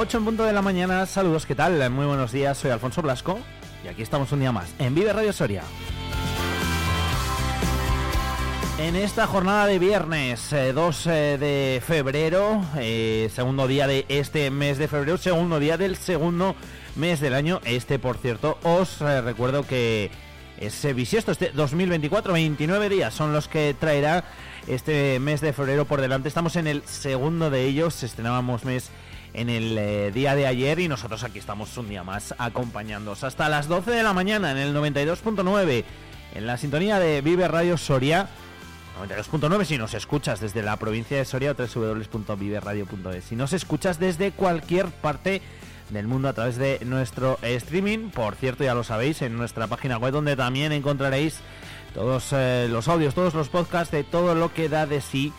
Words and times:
En 0.00 0.24
punto 0.24 0.44
de 0.44 0.54
la 0.54 0.62
mañana, 0.62 1.04
saludos, 1.04 1.44
¿qué 1.44 1.54
tal? 1.54 1.90
Muy 1.90 2.06
buenos 2.06 2.32
días, 2.32 2.56
soy 2.56 2.70
Alfonso 2.70 3.02
Blasco 3.02 3.38
y 3.84 3.88
aquí 3.88 4.00
estamos 4.00 4.32
un 4.32 4.40
día 4.40 4.50
más 4.50 4.74
en 4.78 4.94
Vive 4.94 5.12
Radio 5.12 5.30
Soria. 5.30 5.62
En 8.78 8.96
esta 8.96 9.26
jornada 9.26 9.66
de 9.66 9.78
viernes 9.78 10.54
2 10.74 11.06
eh, 11.06 11.10
eh, 11.12 11.38
de 11.38 11.82
febrero, 11.86 12.64
eh, 12.78 13.30
segundo 13.34 13.68
día 13.68 13.86
de 13.86 14.06
este 14.08 14.50
mes 14.50 14.78
de 14.78 14.88
febrero, 14.88 15.18
segundo 15.18 15.60
día 15.60 15.76
del 15.76 15.96
segundo 15.96 16.56
mes 16.96 17.20
del 17.20 17.34
año. 17.34 17.60
Este, 17.64 17.98
por 17.98 18.16
cierto, 18.16 18.58
os 18.62 19.00
recuerdo 19.00 19.64
que 19.66 20.10
es 20.58 20.94
bisiesto, 20.94 21.30
este 21.30 21.50
2024, 21.50 22.32
29 22.32 22.88
días 22.88 23.12
son 23.12 23.34
los 23.34 23.48
que 23.48 23.76
traerá 23.78 24.24
este 24.66 25.20
mes 25.20 25.42
de 25.42 25.52
febrero 25.52 25.84
por 25.84 26.00
delante. 26.00 26.28
Estamos 26.28 26.56
en 26.56 26.66
el 26.66 26.82
segundo 26.86 27.50
de 27.50 27.66
ellos, 27.66 28.02
estrenábamos 28.02 28.64
mes 28.64 28.90
en 29.34 29.48
el 29.48 29.76
eh, 29.78 30.10
día 30.12 30.34
de 30.34 30.46
ayer 30.46 30.78
y 30.80 30.88
nosotros 30.88 31.22
aquí 31.24 31.38
estamos 31.38 31.76
un 31.76 31.88
día 31.88 32.02
más 32.02 32.34
acompañándoos. 32.38 33.24
Hasta 33.24 33.48
las 33.48 33.68
12 33.68 33.90
de 33.90 34.02
la 34.02 34.12
mañana 34.12 34.50
en 34.50 34.58
el 34.58 34.74
92.9 34.74 35.84
en 36.34 36.46
la 36.46 36.56
sintonía 36.56 36.98
de 36.98 37.20
Vive 37.20 37.48
Radio 37.48 37.76
Soria 37.76 38.28
92.9 39.00 39.64
si 39.64 39.78
nos 39.78 39.94
escuchas 39.94 40.40
desde 40.40 40.62
la 40.62 40.76
provincia 40.76 41.16
de 41.16 41.24
Soria 41.24 41.54
www.viveradio.es 41.54 43.24
si 43.24 43.36
nos 43.36 43.52
escuchas 43.52 43.98
desde 43.98 44.32
cualquier 44.32 44.86
parte 44.86 45.42
del 45.88 46.06
mundo 46.06 46.28
a 46.28 46.32
través 46.34 46.56
de 46.56 46.80
nuestro 46.84 47.38
streaming 47.42 48.10
por 48.10 48.36
cierto 48.36 48.62
ya 48.62 48.74
lo 48.74 48.84
sabéis 48.84 49.22
en 49.22 49.36
nuestra 49.36 49.66
página 49.66 49.96
web 49.96 50.12
donde 50.12 50.36
también 50.36 50.72
encontraréis 50.72 51.40
todos 51.94 52.28
eh, 52.32 52.68
los 52.70 52.88
audios 52.88 53.14
todos 53.14 53.34
los 53.34 53.48
podcasts 53.48 53.90
de 53.90 54.04
todo 54.04 54.34
lo 54.34 54.52
que 54.52 54.68
da 54.68 54.86
de 54.86 55.00
sí 55.00 55.32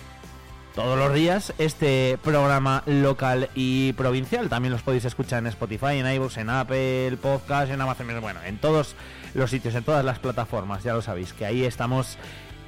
todos 0.75 0.97
los 0.97 1.13
días 1.13 1.53
este 1.57 2.17
programa 2.23 2.83
local 2.85 3.49
y 3.55 3.93
provincial. 3.93 4.49
También 4.49 4.71
los 4.71 4.81
podéis 4.81 5.05
escuchar 5.05 5.39
en 5.39 5.47
Spotify, 5.47 5.97
en 5.97 6.11
iVoox, 6.13 6.37
en 6.37 6.49
Apple 6.49 7.17
Podcast, 7.21 7.71
en 7.71 7.81
Amazon, 7.81 8.07
bueno, 8.21 8.39
en 8.45 8.57
todos 8.57 8.95
los 9.33 9.49
sitios, 9.49 9.75
en 9.75 9.83
todas 9.83 10.05
las 10.05 10.19
plataformas, 10.19 10.83
ya 10.83 10.93
lo 10.93 11.01
sabéis, 11.01 11.33
que 11.33 11.45
ahí 11.45 11.63
estamos 11.63 12.17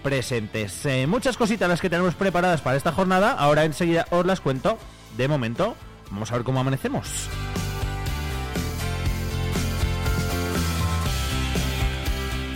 presentes. 0.04 0.86
Eh, 0.86 1.08
muchas 1.08 1.38
cositas 1.38 1.70
las 1.70 1.82
que 1.82 1.90
tenemos 1.90 2.16
preparadas 2.16 2.62
para 2.62 2.78
esta 2.78 2.92
jornada, 2.92 3.32
ahora 3.32 3.64
enseguida 3.64 4.06
os 4.12 4.26
las 4.26 4.42
cuento. 4.42 4.78
De 5.18 5.28
momento, 5.28 5.76
vamos 6.12 6.32
a 6.32 6.36
ver 6.36 6.44
cómo 6.44 6.60
amanecemos. 6.60 7.30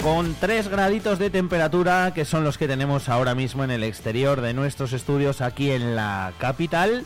Con 0.07 0.35
3 0.35 0.69
graditos 0.69 1.19
de 1.19 1.29
temperatura 1.29 2.13
que 2.15 2.23
son 2.23 2.45
los 2.45 2.57
que 2.57 2.65
tenemos 2.65 3.09
ahora 3.09 3.35
mismo 3.35 3.65
en 3.65 3.71
el 3.71 3.83
exterior 3.83 4.39
de 4.39 4.53
nuestros 4.53 4.93
estudios 4.93 5.41
aquí 5.41 5.69
en 5.69 5.97
la 5.97 6.31
capital. 6.37 7.03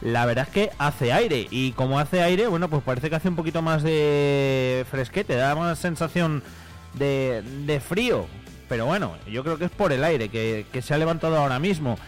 La 0.00 0.24
verdad 0.24 0.46
es 0.46 0.54
que 0.54 0.70
hace 0.78 1.12
aire 1.12 1.48
y 1.50 1.72
como 1.72 1.98
hace 1.98 2.22
aire, 2.22 2.46
bueno, 2.46 2.70
pues 2.70 2.84
parece 2.84 3.10
que 3.10 3.16
hace 3.16 3.28
un 3.28 3.34
poquito 3.34 3.60
más 3.60 3.82
de 3.82 4.86
fresquete, 4.88 5.34
da 5.34 5.56
más 5.56 5.80
sensación 5.80 6.44
de, 6.92 7.42
de 7.66 7.80
frío. 7.80 8.28
Pero 8.68 8.86
bueno, 8.86 9.16
yo 9.26 9.42
creo 9.42 9.58
que 9.58 9.64
es 9.64 9.72
por 9.72 9.92
el 9.92 10.04
aire 10.04 10.28
que, 10.28 10.64
se 10.80 10.94
ha 10.94 10.98
levantado 10.98 11.36
ahora 11.36 11.58
mismo. 11.58 11.98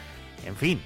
En 0.45 0.55
fin, 0.55 0.81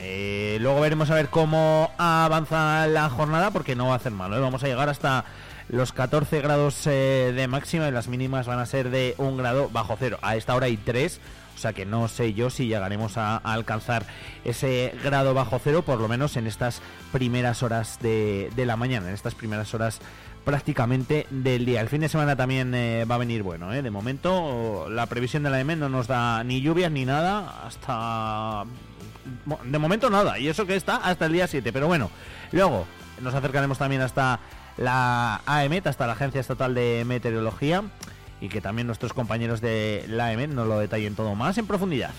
eh, 0.00 0.58
luego 0.60 0.82
veremos 0.82 1.10
a 1.10 1.14
ver 1.14 1.28
cómo 1.28 1.90
avanza 1.96 2.86
la 2.86 3.08
jornada 3.08 3.52
porque 3.52 3.74
no 3.74 3.86
va 3.86 3.94
a 3.94 3.96
hacer 3.96 4.12
malo. 4.12 4.36
¿eh? 4.36 4.40
Vamos 4.40 4.62
a 4.64 4.66
llegar 4.66 4.90
hasta 4.90 5.24
los 5.68 5.92
14 5.92 6.40
grados 6.40 6.86
eh, 6.86 7.32
de 7.34 7.46
máxima 7.46 7.88
y 7.88 7.90
las 7.90 8.08
mínimas 8.08 8.46
van 8.46 8.58
a 8.58 8.66
ser 8.66 8.90
de 8.90 9.14
un 9.18 9.36
grado 9.36 9.68
bajo 9.70 9.96
cero. 9.98 10.18
A 10.22 10.36
esta 10.36 10.54
hora 10.54 10.66
hay 10.66 10.76
3, 10.76 11.20
o 11.56 11.58
sea 11.58 11.72
que 11.72 11.84
no 11.84 12.08
sé 12.08 12.34
yo 12.34 12.50
si 12.50 12.66
llegaremos 12.66 13.16
a, 13.18 13.36
alcanzar 13.36 14.06
ese 14.44 14.94
grado 15.04 15.34
bajo 15.34 15.60
cero, 15.62 15.82
por 15.82 16.00
lo 16.00 16.08
menos 16.08 16.36
en 16.36 16.46
estas 16.46 16.80
primeras 17.12 17.62
horas 17.62 17.98
de, 18.00 18.50
la 18.56 18.76
mañana, 18.76 19.08
en 19.08 19.14
estas 19.14 19.34
primeras 19.34 19.74
horas 19.74 20.00
prácticamente 20.44 21.26
del 21.30 21.66
día. 21.66 21.82
El 21.82 21.88
fin 21.88 22.00
de 22.00 22.08
semana 22.08 22.34
también 22.34 22.74
eh, 22.74 23.04
va 23.04 23.16
a 23.16 23.18
venir 23.18 23.42
bueno, 23.42 23.72
¿eh? 23.74 23.82
de 23.82 23.90
momento 23.90 24.88
la 24.88 25.04
previsión 25.06 25.42
de 25.42 25.50
la 25.50 25.60
EME 25.60 25.76
no 25.76 25.90
nos 25.90 26.06
da 26.06 26.42
ni 26.44 26.62
lluvias 26.62 26.90
ni 26.90 27.04
nada 27.04 27.66
hasta... 27.66 28.64
De 29.64 29.78
momento 29.78 30.08
nada, 30.08 30.38
y 30.38 30.48
eso 30.48 30.64
que 30.64 30.74
está 30.74 30.96
hasta 30.96 31.26
el 31.26 31.32
día 31.32 31.46
7, 31.46 31.70
pero 31.70 31.86
bueno, 31.86 32.10
luego 32.50 32.86
nos 33.20 33.34
acercaremos 33.34 33.76
también 33.76 34.00
hasta 34.00 34.40
la 34.78 35.42
AEMET, 35.44 35.86
hasta 35.86 36.06
la 36.06 36.14
Agencia 36.14 36.40
Estatal 36.40 36.74
de 36.74 37.04
Meteorología, 37.06 37.82
y 38.40 38.48
que 38.48 38.60
también 38.60 38.86
nuestros 38.86 39.12
compañeros 39.12 39.60
de 39.60 40.04
la 40.08 40.26
AEMET 40.26 40.50
nos 40.50 40.66
lo 40.66 40.78
detallen 40.78 41.14
todo 41.14 41.34
más 41.34 41.58
en 41.58 41.66
profundidad. 41.66 42.10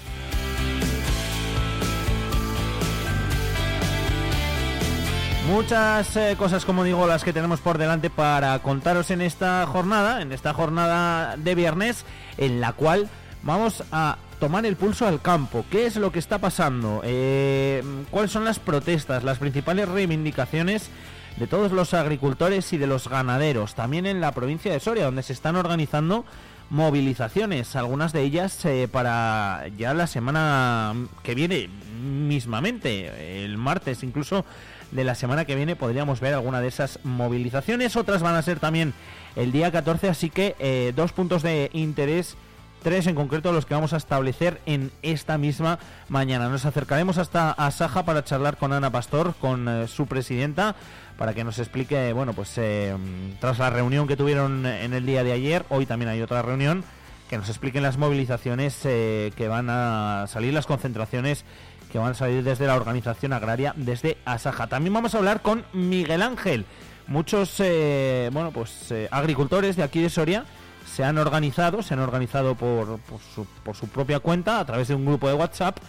Muchas 5.47 6.16
eh, 6.16 6.36
cosas, 6.38 6.64
como 6.64 6.84
digo, 6.84 7.08
las 7.08 7.24
que 7.24 7.34
tenemos 7.34 7.59
por 7.59 7.80
delante 7.80 8.12
para 8.12 8.59
contaros 8.59 9.09
en 9.09 9.22
esta 9.22 9.66
jornada, 9.66 10.22
en 10.22 10.31
esta 10.31 10.53
jornada 10.53 11.38
de 11.38 11.56
viernes, 11.56 12.06
en 12.38 12.62
la 12.62 12.74
cual 12.74 13.09
vamos 13.41 13.84
a 13.91 14.18
tomar 14.40 14.68
el 14.68 14.76
pulso 14.76 15.08
al 15.08 15.22
campo. 15.22 15.66
¿Qué 15.72 15.88
es 15.88 15.96
lo 15.96 16.12
que 16.12 16.20
está 16.20 16.38
pasando? 16.38 17.02
Eh, 17.03 17.84
¿Cuáles 18.12 18.30
son 18.30 18.46
las 18.46 18.59
protestas, 18.59 19.24
las 19.24 19.40
principales 19.40 19.90
reivindicaciones 19.90 20.91
de 21.40 21.48
todos 21.48 21.72
los 21.72 21.94
agricultores 21.94 22.74
y 22.74 22.78
de 22.78 22.86
los 22.86 23.08
ganaderos, 23.08 23.74
también 23.74 24.06
en 24.06 24.20
la 24.20 24.34
provincia 24.34 24.74
de 24.74 24.80
Soria, 24.80 25.06
donde 25.06 25.24
se 25.24 25.34
están 25.34 25.56
organizando 25.56 26.26
movilizaciones, 26.70 27.76
algunas 27.76 28.12
de 28.12 28.22
ellas 28.22 28.64
eh, 28.66 28.88
para 28.92 29.66
ya 29.78 29.94
la 29.94 30.06
semana 30.06 30.94
que 31.24 31.36
viene 31.36 31.70
mismamente, 32.04 33.44
el 33.44 33.58
martes 33.58 34.04
incluso 34.04 34.46
de 34.92 35.04
la 35.04 35.16
semana 35.16 35.46
que 35.46 35.56
viene 35.56 35.76
podríamos 35.76 36.20
ver 36.20 36.34
alguna 36.34 36.62
de 36.62 36.68
esas 36.68 37.00
movilizaciones, 37.04 37.96
otras 37.96 38.22
van 38.22 38.36
a 38.36 38.42
ser 38.42 38.60
también 38.60 38.94
el 39.36 39.52
día 39.52 39.72
14, 39.72 40.10
así 40.10 40.30
que 40.30 40.56
eh, 40.60 40.94
dos 40.96 41.14
puntos 41.14 41.42
de 41.42 41.70
interés 41.74 42.36
tres 42.82 43.08
en 43.08 43.16
concreto 43.16 43.52
los 43.52 43.66
que 43.66 43.74
vamos 43.74 43.94
a 43.94 43.98
establecer 43.98 44.62
en 44.66 44.92
esta 45.02 45.38
misma 45.38 45.80
mañana. 46.08 46.50
Nos 46.50 46.66
acercaremos 46.66 47.18
hasta 47.18 47.52
a 47.52 47.72
Saja 47.72 48.03
para 48.03 48.24
charlar 48.24 48.58
con 48.58 48.74
Ana 48.74 48.90
Pastor, 48.90 49.35
con 49.40 49.68
eh, 49.68 49.88
su 49.88 50.08
presidenta, 50.08 50.76
para 51.20 51.34
que 51.34 51.44
nos 51.44 51.60
explique, 51.60 52.14
bueno, 52.14 52.32
pues 52.32 52.54
eh, 52.56 52.96
tras 53.42 53.60
la 53.60 53.70
reunión 53.70 54.08
que 54.08 54.16
tuvieron 54.16 54.66
en 54.66 54.94
el 54.94 55.06
día 55.06 55.22
de 55.22 55.34
ayer, 55.34 55.66
hoy 55.68 55.86
también 55.86 56.08
hay 56.08 56.22
otra 56.22 56.42
reunión, 56.42 56.86
que 57.30 57.38
nos 57.38 57.50
expliquen 57.50 57.84
las 57.84 57.98
movilizaciones 57.98 58.80
eh, 58.86 59.34
que 59.36 59.50
van 59.50 59.70
a 59.70 60.28
salir, 60.30 60.54
las 60.54 60.66
concentraciones 60.66 61.44
que 61.92 61.98
van 61.98 62.12
a 62.12 62.14
salir 62.14 62.42
desde 62.46 62.68
la 62.68 62.76
organización 62.76 63.34
agraria, 63.34 63.74
desde 63.76 64.18
Asaja. 64.24 64.68
También 64.68 64.94
vamos 64.94 65.14
a 65.14 65.18
hablar 65.18 65.42
con 65.42 65.66
Miguel 65.74 66.22
Ángel. 66.22 66.66
Muchos, 67.08 67.54
eh, 67.60 68.30
bueno, 68.32 68.52
pues 68.52 68.94
agricultores 69.12 69.76
de 69.76 69.84
aquí 69.84 70.02
de 70.02 70.10
Soria 70.10 70.46
se 70.90 71.04
han 71.04 71.18
organizado, 71.18 71.84
se 71.84 71.96
han 71.96 72.00
organizado 72.00 72.56
por, 72.56 72.98
por, 73.00 73.20
su, 73.36 73.46
por 73.66 73.76
su 73.76 73.90
propia 73.90 74.22
cuenta 74.22 74.62
a 74.62 74.66
través 74.66 74.88
de 74.88 74.96
un 74.96 75.06
grupo 75.06 75.28
de 75.28 75.34
WhatsApp 75.34 75.80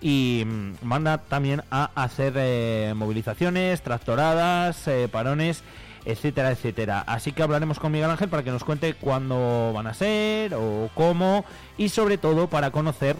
y 0.00 0.44
manda 0.82 1.16
mm, 1.16 1.20
también 1.28 1.62
a 1.70 1.90
hacer 1.94 2.34
eh, 2.36 2.92
movilizaciones, 2.96 3.82
tractoradas, 3.82 4.86
eh, 4.88 5.08
parones, 5.10 5.62
etcétera, 6.04 6.50
etcétera. 6.52 7.00
Así 7.06 7.32
que 7.32 7.42
hablaremos 7.42 7.78
con 7.78 7.92
Miguel 7.92 8.10
Ángel 8.10 8.28
para 8.28 8.42
que 8.42 8.50
nos 8.50 8.64
cuente 8.64 8.94
cuándo 8.94 9.72
van 9.72 9.86
a 9.86 9.94
ser 9.94 10.54
o 10.54 10.90
cómo 10.94 11.44
y 11.76 11.88
sobre 11.88 12.18
todo 12.18 12.48
para 12.48 12.70
conocer 12.70 13.16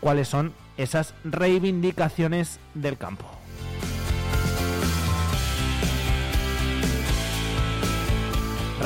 cuáles 0.00 0.28
son 0.28 0.52
esas 0.76 1.14
reivindicaciones 1.24 2.58
del 2.74 2.96
campo. 2.96 3.39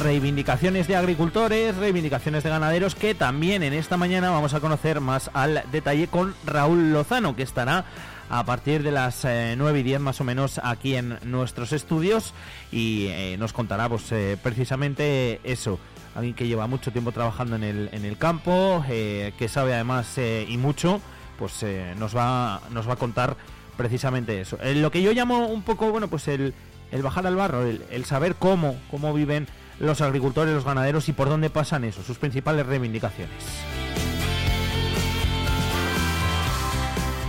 Reivindicaciones 0.03 0.87
de 0.89 0.97
agricultores, 0.97 1.77
reivindicaciones 1.77 2.43
de 2.43 2.51
ganaderos, 2.51 2.95
que 2.95 3.15
también 3.15 3.63
en 3.63 3.73
esta 3.73 3.97
mañana 3.97 4.31
vamos 4.31 4.55
a 4.55 4.61
conocer 4.61 5.01
más 5.01 5.31
al 5.35 5.63
detalle 5.73 6.09
con 6.09 6.35
Raúl 6.45 6.93
Lozano, 6.93 7.37
que 7.37 7.43
estará 7.43 7.85
a 8.31 8.45
partir 8.45 8.83
de 8.83 8.91
las 8.91 9.25
9 9.25 9.81
y 9.81 9.83
10 9.83 10.01
más 10.01 10.21
o 10.21 10.25
menos 10.25 10.61
aquí 10.63 10.97
en 10.97 11.19
nuestros 11.25 11.73
estudios 11.73 12.33
y 12.73 13.11
nos 13.39 13.53
contará 13.53 13.89
pues, 13.89 14.13
precisamente 14.43 15.41
eso 15.45 15.79
alguien 16.15 16.35
que 16.35 16.47
lleva 16.47 16.67
mucho 16.67 16.93
tiempo 16.93 17.13
trabajando 17.13 17.57
en 17.57 17.65
el, 17.65 17.89
en 17.93 18.05
el 18.05 18.17
campo, 18.17 18.85
eh, 18.89 19.33
que 19.39 19.49
sabe 19.49 19.75
además 19.75 20.17
eh, 20.19 20.47
y 20.49 20.57
mucho, 20.57 21.01
pues 21.39 21.63
eh, 21.63 21.95
nos, 21.99 22.17
va, 22.17 22.61
nos 22.71 22.89
va 22.89 22.95
a 22.95 22.97
contar 22.97 23.37
precisamente 23.77 24.41
eso. 24.41 24.57
lo 24.63 24.91
que 24.91 25.03
yo 25.03 25.13
llamo 25.13 25.49
un 25.49 25.63
poco, 25.63 25.91
bueno, 25.91 26.09
pues 26.09 26.29
el, 26.29 26.55
el 26.93 27.03
bajar 27.03 27.27
al 27.27 27.35
barro, 27.35 27.65
el, 27.65 28.05
saber 28.05 28.37
cómo, 28.37 28.77
cómo 28.91 29.13
viven 29.13 29.49
los 29.79 30.01
agricultores, 30.01 30.55
los 30.55 30.65
ganaderos 30.65 31.09
y 31.09 31.13
por 31.13 31.29
dónde 31.29 31.51
pasan 31.51 31.85
eso, 31.85 32.03
sus 32.03 32.19
principales 32.19 32.67
reivindicaciones. 32.67 33.43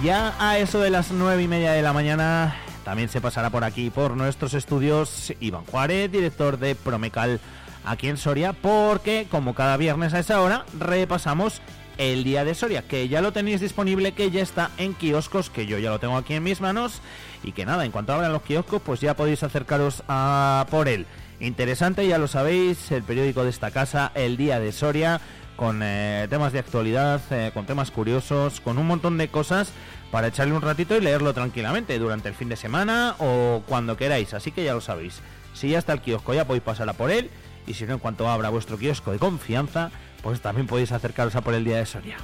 Ya 0.04 0.36
a 0.40 0.60
eso 0.60 0.80
de 0.80 0.92
las 0.92 1.12
nueve 1.12 1.42
y 1.44 1.48
media 1.48 1.72
de 1.72 1.82
la 1.82 1.94
mañana 1.94 2.56
también 2.84 3.10
se 3.10 3.22
pasará 3.22 3.50
por 3.50 3.64
aquí, 3.64 3.90
por 3.90 4.16
nuestros 4.16 4.54
estudios, 4.54 5.34
Iván 5.40 5.66
Juárez, 5.66 6.12
director 6.12 6.60
de 6.60 6.76
Promecal 6.76 7.40
aquí 7.86 8.08
en 8.08 8.18
Soria 8.18 8.54
porque 8.54 9.28
como 9.30 9.56
cada 9.56 9.78
viernes 9.78 10.14
a 10.14 10.20
esa 10.20 10.42
hora 10.42 10.66
repasamos 10.80 11.62
el 11.98 12.24
día 12.24 12.44
de 12.44 12.54
Soria, 12.54 12.84
que 12.84 13.08
ya 13.08 13.22
lo 13.22 13.32
tenéis 13.32 13.62
disponible, 13.62 14.12
que 14.12 14.30
ya 14.30 14.42
está 14.42 14.70
en 14.78 14.94
kioscos, 14.94 15.50
que 15.50 15.66
yo 15.66 15.80
ya 15.80 15.90
lo 15.90 16.00
tengo 16.00 16.18
aquí 16.18 16.34
en 16.34 16.44
mis 16.44 16.62
manos 16.62 17.02
y 17.44 17.54
que 17.54 17.66
nada, 17.66 17.86
en 17.86 17.92
cuanto 17.92 18.14
abran 18.14 18.34
los 18.34 18.42
kioscos 18.42 18.82
pues 18.86 19.00
ya 19.00 19.16
podéis 19.16 19.44
acercaros 19.44 20.04
a 20.08 20.68
por 20.70 20.88
él. 20.88 21.08
Interesante, 21.40 22.08
ya 22.08 22.18
lo 22.18 22.28
sabéis, 22.28 22.92
el 22.92 23.04
periódico 23.04 23.44
de 23.44 23.50
esta 23.50 23.72
casa, 23.72 24.12
el 24.16 24.38
día 24.38 24.60
de 24.60 24.72
Soria, 24.72 25.20
con 25.56 25.82
eh, 25.84 26.28
temas 26.30 26.54
de 26.54 26.60
actualidad, 26.60 27.22
eh, 27.32 27.52
con 27.54 27.66
temas 27.66 27.92
curiosos, 27.92 28.62
con 28.62 28.78
un 28.78 28.88
montón 28.88 29.18
de 29.18 29.28
cosas 29.28 29.72
para 30.12 30.28
echarle 30.28 30.54
un 30.54 30.62
ratito 30.62 30.96
y 30.96 31.02
leerlo 31.02 31.34
tranquilamente 31.34 31.98
durante 32.00 32.30
el 32.30 32.36
fin 32.36 32.50
de 32.50 32.56
semana 32.56 33.16
o 33.20 33.64
cuando 33.68 33.98
queráis, 33.98 34.34
así 34.34 34.52
que 34.52 34.64
ya 34.64 34.74
lo 34.74 34.82
sabéis. 34.82 35.22
Si 35.54 35.70
ya 35.70 35.80
está 35.80 35.94
el 35.94 36.02
kiosco 36.02 36.34
ya 36.34 36.46
podéis 36.46 36.64
pasar 36.64 36.88
a 36.90 36.94
por 36.94 37.12
él 37.12 37.30
y 37.68 37.74
si 37.74 37.86
no, 37.86 37.94
en 37.94 38.00
cuanto 38.00 38.30
abra 38.30 38.50
vuestro 38.50 38.78
kiosco 38.78 39.12
de 39.12 39.20
confianza, 39.20 39.92
pues 40.22 40.42
también 40.42 40.68
podéis 40.68 40.92
acercaros 40.92 41.36
a 41.36 41.42
por 41.42 41.54
el 41.54 41.66
día 41.66 41.78
de 41.78 41.86
Soria. 41.86 42.18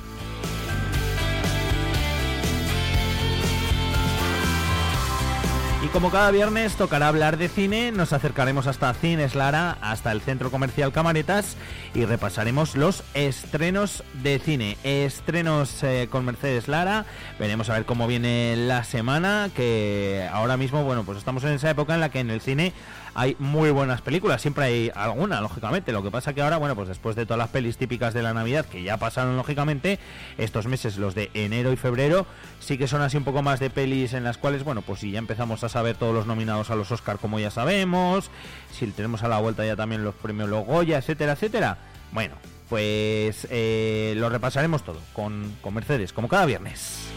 Como 5.91 6.09
cada 6.09 6.31
viernes 6.31 6.75
tocará 6.75 7.09
hablar 7.09 7.38
de 7.38 7.49
cine, 7.49 7.91
nos 7.91 8.13
acercaremos 8.13 8.65
hasta 8.67 8.93
Cines 8.93 9.35
Lara, 9.35 9.77
hasta 9.81 10.11
el 10.11 10.21
centro 10.21 10.49
comercial 10.49 10.93
Camaretas 10.93 11.57
y 11.93 12.05
repasaremos 12.05 12.75
los 12.75 13.03
estrenos 13.13 14.03
de 14.23 14.39
cine. 14.39 14.77
Estrenos 14.83 15.83
eh, 15.83 16.07
con 16.09 16.23
Mercedes 16.23 16.67
Lara, 16.69 17.05
veremos 17.39 17.69
a 17.69 17.73
ver 17.73 17.85
cómo 17.85 18.07
viene 18.07 18.55
la 18.55 18.85
semana, 18.85 19.49
que 19.55 20.29
ahora 20.31 20.55
mismo, 20.55 20.83
bueno, 20.83 21.03
pues 21.03 21.17
estamos 21.17 21.43
en 21.43 21.51
esa 21.51 21.69
época 21.69 21.94
en 21.94 21.99
la 21.99 22.09
que 22.09 22.19
en 22.19 22.29
el 22.29 22.39
cine 22.39 22.73
hay 23.13 23.35
muy 23.39 23.71
buenas 23.71 24.01
películas, 24.01 24.41
siempre 24.41 24.65
hay 24.65 24.91
alguna, 24.95 25.41
lógicamente. 25.41 25.91
Lo 25.91 26.03
que 26.03 26.11
pasa 26.11 26.33
que 26.33 26.41
ahora, 26.41 26.57
bueno, 26.57 26.75
pues 26.75 26.87
después 26.87 27.15
de 27.15 27.25
todas 27.25 27.39
las 27.39 27.49
pelis 27.49 27.77
típicas 27.77 28.13
de 28.13 28.21
la 28.21 28.33
Navidad 28.33 28.65
que 28.65 28.83
ya 28.83 28.97
pasaron, 28.97 29.37
lógicamente, 29.37 29.99
estos 30.37 30.67
meses, 30.67 30.97
los 30.97 31.15
de 31.15 31.29
enero 31.33 31.73
y 31.73 31.77
febrero, 31.77 32.25
sí 32.59 32.77
que 32.77 32.87
son 32.87 33.01
así 33.01 33.17
un 33.17 33.23
poco 33.23 33.41
más 33.41 33.59
de 33.59 33.69
pelis 33.69 34.13
en 34.13 34.23
las 34.23 34.37
cuales, 34.37 34.63
bueno, 34.63 34.81
pues 34.81 35.01
si 35.01 35.11
ya 35.11 35.19
empezamos 35.19 35.63
a 35.63 35.69
saber 35.69 35.95
todos 35.97 36.13
los 36.13 36.25
nominados 36.25 36.69
a 36.69 36.75
los 36.75 36.91
Oscar 36.91 37.17
como 37.17 37.39
ya 37.39 37.51
sabemos, 37.51 38.31
si 38.71 38.87
tenemos 38.87 39.23
a 39.23 39.27
la 39.27 39.39
vuelta 39.39 39.65
ya 39.65 39.75
también 39.75 40.03
los 40.03 40.15
premios 40.15 40.49
Logoya, 40.49 40.97
etcétera, 40.97 41.33
etcétera. 41.33 41.77
Bueno, 42.11 42.35
pues 42.69 43.47
eh, 43.49 44.13
lo 44.17 44.29
repasaremos 44.29 44.83
todo 44.83 45.01
con, 45.13 45.55
con 45.61 45.73
Mercedes, 45.73 46.13
como 46.13 46.27
cada 46.27 46.45
viernes. 46.45 47.10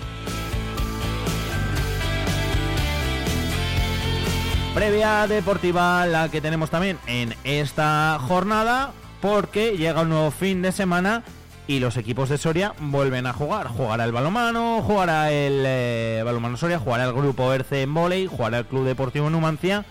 Previa 4.75 5.29
deportiva 5.29 6.05
la 6.05 6.29
que 6.29 6.41
tenemos 6.41 6.69
también 6.69 6.99
en 7.07 7.35
esta 7.45 8.19
jornada 8.21 8.93
porque 9.21 9.77
llega 9.77 10.03
un 10.03 10.09
nuevo 10.09 10.31
fin 10.33 10.63
de 10.63 10.73
semana 10.73 11.23
y 11.69 11.79
los 11.79 11.97
equipos 11.97 12.29
de 12.29 12.39
Soria 12.39 12.75
vuelven 12.81 13.27
a 13.27 13.33
jugar. 13.33 13.69
Jugará 13.69 14.05
el 14.05 14.11
balomano, 14.11 14.83
jugará 14.83 15.31
el 15.31 15.63
eh, 15.65 16.23
balomano 16.25 16.57
Soria, 16.57 16.81
jugará 16.81 17.05
el 17.05 17.13
grupo 17.13 17.53
ERCE 17.53 17.83
en 17.83 17.95
volei, 17.95 18.27
jugará 18.27 18.59
el 18.59 18.67
Club 18.67 18.85
Deportivo 18.85 19.31
Numancia. 19.31 19.85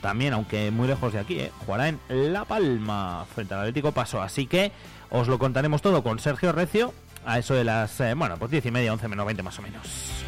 También, 0.00 0.32
aunque 0.32 0.70
muy 0.70 0.88
lejos 0.88 1.12
de 1.12 1.20
aquí, 1.20 1.38
eh, 1.38 1.52
jugará 1.64 1.88
en 1.88 2.00
La 2.08 2.46
Palma 2.46 3.26
frente 3.34 3.52
al 3.52 3.60
Atlético 3.60 3.92
Paso. 3.92 4.22
Así 4.22 4.46
que 4.46 4.72
os 5.10 5.28
lo 5.28 5.38
contaremos 5.38 5.82
todo 5.82 6.02
con 6.02 6.18
Sergio 6.18 6.52
Recio 6.52 6.94
a 7.26 7.38
eso 7.38 7.54
de 7.54 7.64
las, 7.64 8.00
eh, 8.00 8.14
bueno, 8.14 8.36
pues 8.38 8.50
10 8.50 8.66
y 8.66 8.70
media, 8.70 8.92
11 8.94 9.08
menos 9.08 9.26
20 9.26 9.42
más 9.42 9.58
o 9.58 9.62
menos. 9.62 10.24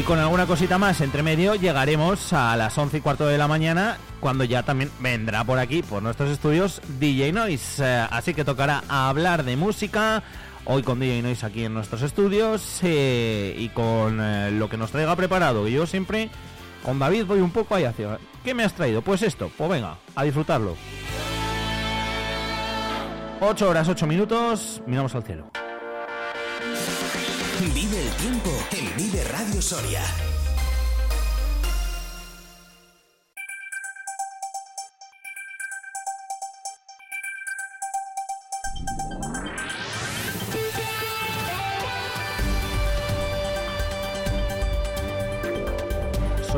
Y 0.00 0.02
con 0.02 0.18
alguna 0.18 0.46
cosita 0.46 0.78
más 0.78 1.02
entre 1.02 1.22
medio 1.22 1.56
llegaremos 1.56 2.32
a 2.32 2.56
las 2.56 2.78
11 2.78 2.96
y 2.96 3.00
cuarto 3.02 3.26
de 3.26 3.36
la 3.36 3.46
mañana 3.46 3.98
cuando 4.18 4.44
ya 4.44 4.62
también 4.62 4.90
vendrá 4.98 5.44
por 5.44 5.58
aquí, 5.58 5.82
por 5.82 6.02
nuestros 6.02 6.30
estudios, 6.30 6.80
DJ 6.98 7.34
Noise. 7.34 7.84
Eh, 7.84 8.06
así 8.10 8.32
que 8.32 8.42
tocará 8.42 8.82
hablar 8.88 9.44
de 9.44 9.56
música. 9.56 10.22
Hoy 10.64 10.82
con 10.82 11.00
DJ 11.00 11.20
Noise 11.20 11.44
aquí 11.44 11.66
en 11.66 11.74
nuestros 11.74 12.00
estudios 12.00 12.80
eh, 12.82 13.54
y 13.58 13.68
con 13.68 14.18
eh, 14.22 14.50
lo 14.52 14.70
que 14.70 14.78
nos 14.78 14.90
traiga 14.90 15.14
preparado. 15.16 15.68
Yo 15.68 15.84
siempre 15.84 16.30
con 16.82 16.98
David 16.98 17.26
voy 17.26 17.40
un 17.40 17.50
poco 17.50 17.74
ahí 17.74 17.84
hacia... 17.84 18.18
¿Qué 18.42 18.54
me 18.54 18.64
has 18.64 18.72
traído? 18.72 19.02
Pues 19.02 19.20
esto, 19.20 19.50
pues 19.54 19.68
venga, 19.68 19.98
a 20.14 20.24
disfrutarlo. 20.24 20.76
8 23.40 23.68
horas 23.68 23.86
8 23.86 24.06
minutos, 24.06 24.80
miramos 24.86 25.14
al 25.14 25.24
cielo. 25.24 25.50
Vive 27.68 28.00
el 28.00 28.10
tiempo 28.16 28.50
en 28.72 28.96
Vive 28.96 29.22
Radio 29.24 29.60
Soria. 29.60 30.00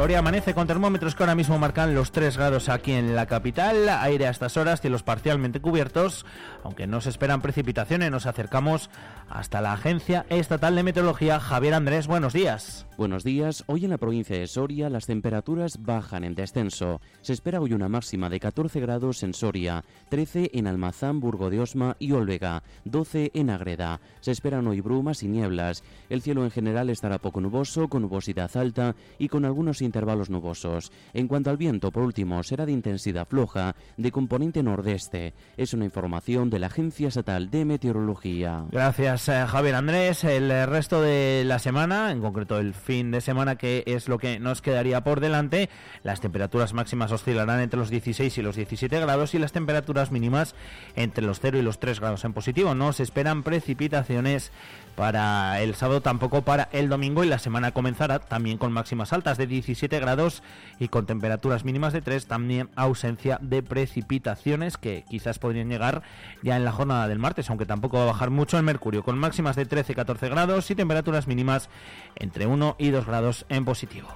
Soria 0.02 0.18
amanece 0.18 0.52
con 0.52 0.66
termómetros 0.66 1.14
que 1.14 1.22
ahora 1.22 1.36
mismo 1.36 1.60
marcan 1.60 1.94
los 1.94 2.10
3 2.10 2.36
grados 2.36 2.68
aquí 2.68 2.90
en 2.90 3.14
la 3.14 3.26
capital, 3.26 3.88
aire 3.88 4.26
a 4.26 4.30
estas 4.30 4.56
horas, 4.56 4.80
cielos 4.80 5.04
parcialmente 5.04 5.60
cubiertos, 5.60 6.26
aunque 6.64 6.88
no 6.88 7.00
se 7.00 7.08
esperan 7.08 7.40
precipitaciones, 7.40 8.10
nos 8.10 8.26
acercamos 8.26 8.90
hasta 9.30 9.60
la 9.60 9.74
Agencia 9.74 10.26
Estatal 10.28 10.74
de 10.74 10.82
Meteorología. 10.82 11.38
Javier 11.38 11.74
Andrés, 11.74 12.08
buenos 12.08 12.32
días. 12.32 12.86
Buenos 12.98 13.24
días. 13.24 13.64
Hoy 13.68 13.84
en 13.84 13.90
la 13.90 13.98
provincia 13.98 14.36
de 14.36 14.46
Soria 14.46 14.90
las 14.90 15.06
temperaturas 15.06 15.82
bajan 15.82 16.24
en 16.24 16.34
descenso. 16.34 17.00
Se 17.22 17.32
espera 17.32 17.60
hoy 17.60 17.72
una 17.72 17.88
máxima 17.88 18.28
de 18.28 18.40
14 18.40 18.80
grados 18.80 19.22
en 19.22 19.32
Soria, 19.32 19.84
13 20.10 20.50
en 20.52 20.66
Almazán, 20.66 21.18
Burgo 21.18 21.48
de 21.48 21.60
Osma 21.60 21.96
y 21.98 22.12
Olvega, 22.12 22.62
12 22.84 23.30
en 23.34 23.50
Agreda. 23.50 24.00
Se 24.20 24.30
esperan 24.30 24.66
hoy 24.66 24.80
brumas 24.80 25.22
y 25.22 25.28
nieblas. 25.28 25.82
El 26.10 26.22
cielo 26.22 26.44
en 26.44 26.50
general 26.50 26.90
estará 26.90 27.18
poco 27.18 27.40
nuboso, 27.40 27.88
con 27.88 28.02
nubosidad 28.02 28.54
alta 28.56 28.94
y 29.18 29.28
con 29.28 29.44
algunos 29.44 29.80
intervalos 29.92 30.30
nubosos. 30.30 30.90
En 31.12 31.28
cuanto 31.28 31.50
al 31.50 31.58
viento, 31.58 31.90
por 31.90 32.02
último, 32.02 32.42
será 32.42 32.64
de 32.64 32.72
intensidad 32.72 33.28
floja, 33.28 33.76
de 33.98 34.10
componente 34.10 34.62
nordeste. 34.62 35.34
Es 35.58 35.74
una 35.74 35.84
información 35.84 36.48
de 36.48 36.58
la 36.58 36.68
Agencia 36.68 37.08
Estatal 37.08 37.50
de 37.50 37.66
Meteorología. 37.66 38.64
Gracias. 38.70 39.28
Eh, 39.28 39.44
Javier 39.46 39.74
Andrés. 39.74 40.24
El 40.24 40.50
eh, 40.50 40.64
resto 40.64 41.02
de 41.02 41.44
la 41.44 41.58
semana, 41.58 42.10
en 42.10 42.22
concreto 42.22 42.58
el 42.58 42.72
fin 42.72 43.10
de 43.10 43.20
semana, 43.20 43.56
que 43.56 43.84
es 43.86 44.08
lo 44.08 44.16
que 44.16 44.40
nos 44.40 44.62
quedaría 44.62 45.04
por 45.04 45.20
delante, 45.20 45.68
las 46.04 46.22
temperaturas 46.22 46.72
máximas 46.72 47.12
oscilarán 47.12 47.60
entre 47.60 47.78
los 47.78 47.90
16 47.90 48.38
y 48.38 48.42
los 48.42 48.56
17 48.56 48.98
grados 48.98 49.34
y 49.34 49.38
las 49.38 49.52
temperaturas 49.52 50.10
mínimas 50.10 50.54
entre 50.96 51.26
los 51.26 51.38
0 51.40 51.58
y 51.58 51.62
los 51.62 51.80
3 51.80 52.00
grados 52.00 52.24
en 52.24 52.32
positivo. 52.32 52.74
No 52.74 52.94
se 52.94 53.02
esperan 53.02 53.42
precipitaciones 53.42 54.52
para 54.94 55.60
el 55.60 55.74
sábado, 55.74 56.00
tampoco 56.00 56.42
para 56.42 56.68
el 56.72 56.88
domingo 56.88 57.24
y 57.24 57.28
la 57.28 57.38
semana 57.38 57.72
comenzará 57.72 58.18
también 58.18 58.58
con 58.58 58.72
máximas 58.72 59.12
altas 59.12 59.38
de 59.38 59.46
17 59.46 59.98
grados 60.00 60.42
y 60.78 60.88
con 60.88 61.06
temperaturas 61.06 61.64
mínimas 61.64 61.92
de 61.92 62.02
3, 62.02 62.26
también 62.26 62.70
ausencia 62.76 63.38
de 63.40 63.62
precipitaciones 63.62 64.76
que 64.76 65.04
quizás 65.08 65.38
podrían 65.38 65.68
llegar 65.68 66.02
ya 66.42 66.56
en 66.56 66.64
la 66.64 66.72
jornada 66.72 67.08
del 67.08 67.18
martes, 67.18 67.48
aunque 67.50 67.66
tampoco 67.66 67.98
va 67.98 68.04
a 68.04 68.06
bajar 68.06 68.30
mucho 68.30 68.58
el 68.58 68.64
mercurio, 68.64 69.02
con 69.02 69.18
máximas 69.18 69.56
de 69.56 69.68
13-14 69.68 70.28
grados 70.28 70.70
y 70.70 70.74
temperaturas 70.74 71.26
mínimas 71.26 71.68
entre 72.16 72.46
1 72.46 72.76
y 72.78 72.90
2 72.90 73.06
grados 73.06 73.46
en 73.48 73.64
positivo. 73.64 74.08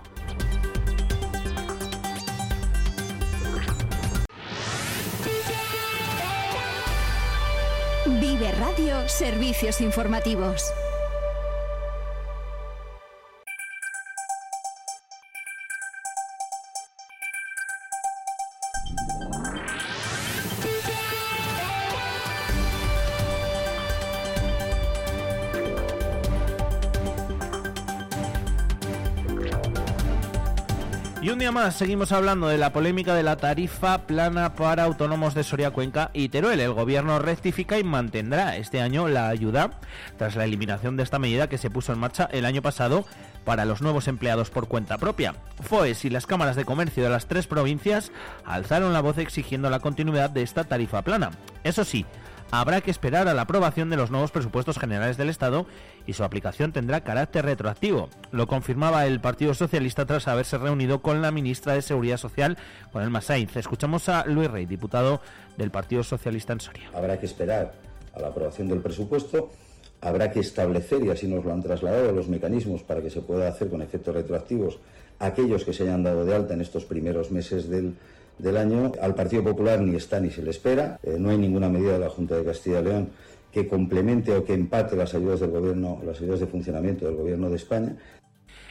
Vive 8.20 8.50
Radio 8.52 9.06
Servicios 9.08 9.82
Informativos. 9.82 10.72
Un 31.36 31.40
día 31.40 31.52
más 31.52 31.76
seguimos 31.76 32.12
hablando 32.12 32.48
de 32.48 32.56
la 32.56 32.72
polémica 32.72 33.14
de 33.14 33.22
la 33.22 33.36
tarifa 33.36 34.06
plana 34.06 34.54
para 34.54 34.84
autónomos 34.84 35.34
de 35.34 35.44
Soria 35.44 35.70
Cuenca 35.70 36.10
y 36.14 36.30
Teruel. 36.30 36.60
El 36.60 36.72
gobierno 36.72 37.18
rectifica 37.18 37.78
y 37.78 37.84
mantendrá 37.84 38.56
este 38.56 38.80
año 38.80 39.06
la 39.06 39.28
ayuda 39.28 39.72
tras 40.16 40.34
la 40.34 40.44
eliminación 40.44 40.96
de 40.96 41.02
esta 41.02 41.18
medida 41.18 41.46
que 41.46 41.58
se 41.58 41.68
puso 41.68 41.92
en 41.92 41.98
marcha 41.98 42.26
el 42.32 42.46
año 42.46 42.62
pasado 42.62 43.04
para 43.44 43.66
los 43.66 43.82
nuevos 43.82 44.08
empleados 44.08 44.48
por 44.48 44.66
cuenta 44.66 44.96
propia. 44.96 45.34
FOES 45.60 46.06
y 46.06 46.10
las 46.10 46.24
cámaras 46.24 46.56
de 46.56 46.64
comercio 46.64 47.04
de 47.04 47.10
las 47.10 47.26
tres 47.26 47.46
provincias 47.46 48.12
alzaron 48.46 48.94
la 48.94 49.02
voz 49.02 49.18
exigiendo 49.18 49.68
la 49.68 49.80
continuidad 49.80 50.30
de 50.30 50.40
esta 50.40 50.64
tarifa 50.64 51.02
plana. 51.02 51.32
Eso 51.64 51.84
sí, 51.84 52.06
habrá 52.50 52.80
que 52.80 52.90
esperar 52.90 53.28
a 53.28 53.34
la 53.34 53.42
aprobación 53.42 53.90
de 53.90 53.96
los 53.96 54.10
nuevos 54.10 54.30
presupuestos 54.30 54.78
generales 54.78 55.18
del 55.18 55.28
Estado 55.28 55.66
y 56.06 56.12
su 56.12 56.24
aplicación 56.24 56.72
tendrá 56.72 57.02
carácter 57.02 57.44
retroactivo. 57.44 58.08
Lo 58.30 58.46
confirmaba 58.46 59.06
el 59.06 59.20
Partido 59.20 59.54
Socialista 59.54 60.06
tras 60.06 60.28
haberse 60.28 60.58
reunido 60.58 61.02
con 61.02 61.22
la 61.22 61.30
ministra 61.30 61.74
de 61.74 61.82
Seguridad 61.82 62.16
Social, 62.16 62.56
con 62.92 63.02
el 63.02 63.22
Sainz. 63.22 63.56
Escuchamos 63.56 64.08
a 64.08 64.24
Luis 64.26 64.50
Rey, 64.50 64.66
diputado 64.66 65.20
del 65.56 65.70
Partido 65.70 66.02
Socialista 66.02 66.52
en 66.52 66.60
Soria. 66.60 66.90
Habrá 66.94 67.18
que 67.18 67.26
esperar 67.26 67.72
a 68.14 68.20
la 68.20 68.28
aprobación 68.28 68.68
del 68.68 68.80
presupuesto. 68.80 69.50
Habrá 70.00 70.30
que 70.30 70.40
establecer, 70.40 71.02
y 71.04 71.10
así 71.10 71.26
nos 71.26 71.44
lo 71.44 71.52
han 71.52 71.62
trasladado, 71.62 72.12
los 72.12 72.28
mecanismos 72.28 72.82
para 72.82 73.00
que 73.00 73.10
se 73.10 73.22
pueda 73.22 73.48
hacer 73.48 73.68
con 73.68 73.82
efectos 73.82 74.14
retroactivos 74.14 74.78
aquellos 75.18 75.64
que 75.64 75.72
se 75.72 75.84
hayan 75.84 76.02
dado 76.02 76.24
de 76.24 76.34
alta 76.34 76.54
en 76.54 76.60
estos 76.60 76.84
primeros 76.84 77.30
meses 77.30 77.68
del, 77.68 77.94
del 78.38 78.56
año. 78.56 78.92
Al 79.00 79.14
Partido 79.14 79.42
Popular 79.42 79.80
ni 79.80 79.96
está 79.96 80.20
ni 80.20 80.30
se 80.30 80.42
le 80.42 80.50
espera. 80.50 81.00
Eh, 81.02 81.16
no 81.18 81.30
hay 81.30 81.38
ninguna 81.38 81.68
medida 81.68 81.94
de 81.94 81.98
la 81.98 82.10
Junta 82.10 82.36
de 82.36 82.44
Castilla 82.44 82.80
y 82.80 82.84
León 82.84 83.08
que 83.56 83.66
complemente 83.66 84.36
o 84.36 84.44
que 84.44 84.52
empate 84.52 84.96
las 84.96 85.14
ayudas 85.14 85.40
del 85.40 85.48
gobierno, 85.50 85.98
las 86.04 86.20
ayudas 86.20 86.40
de 86.40 86.46
funcionamiento 86.46 87.06
del 87.06 87.16
gobierno 87.16 87.48
de 87.48 87.56
España. 87.56 87.96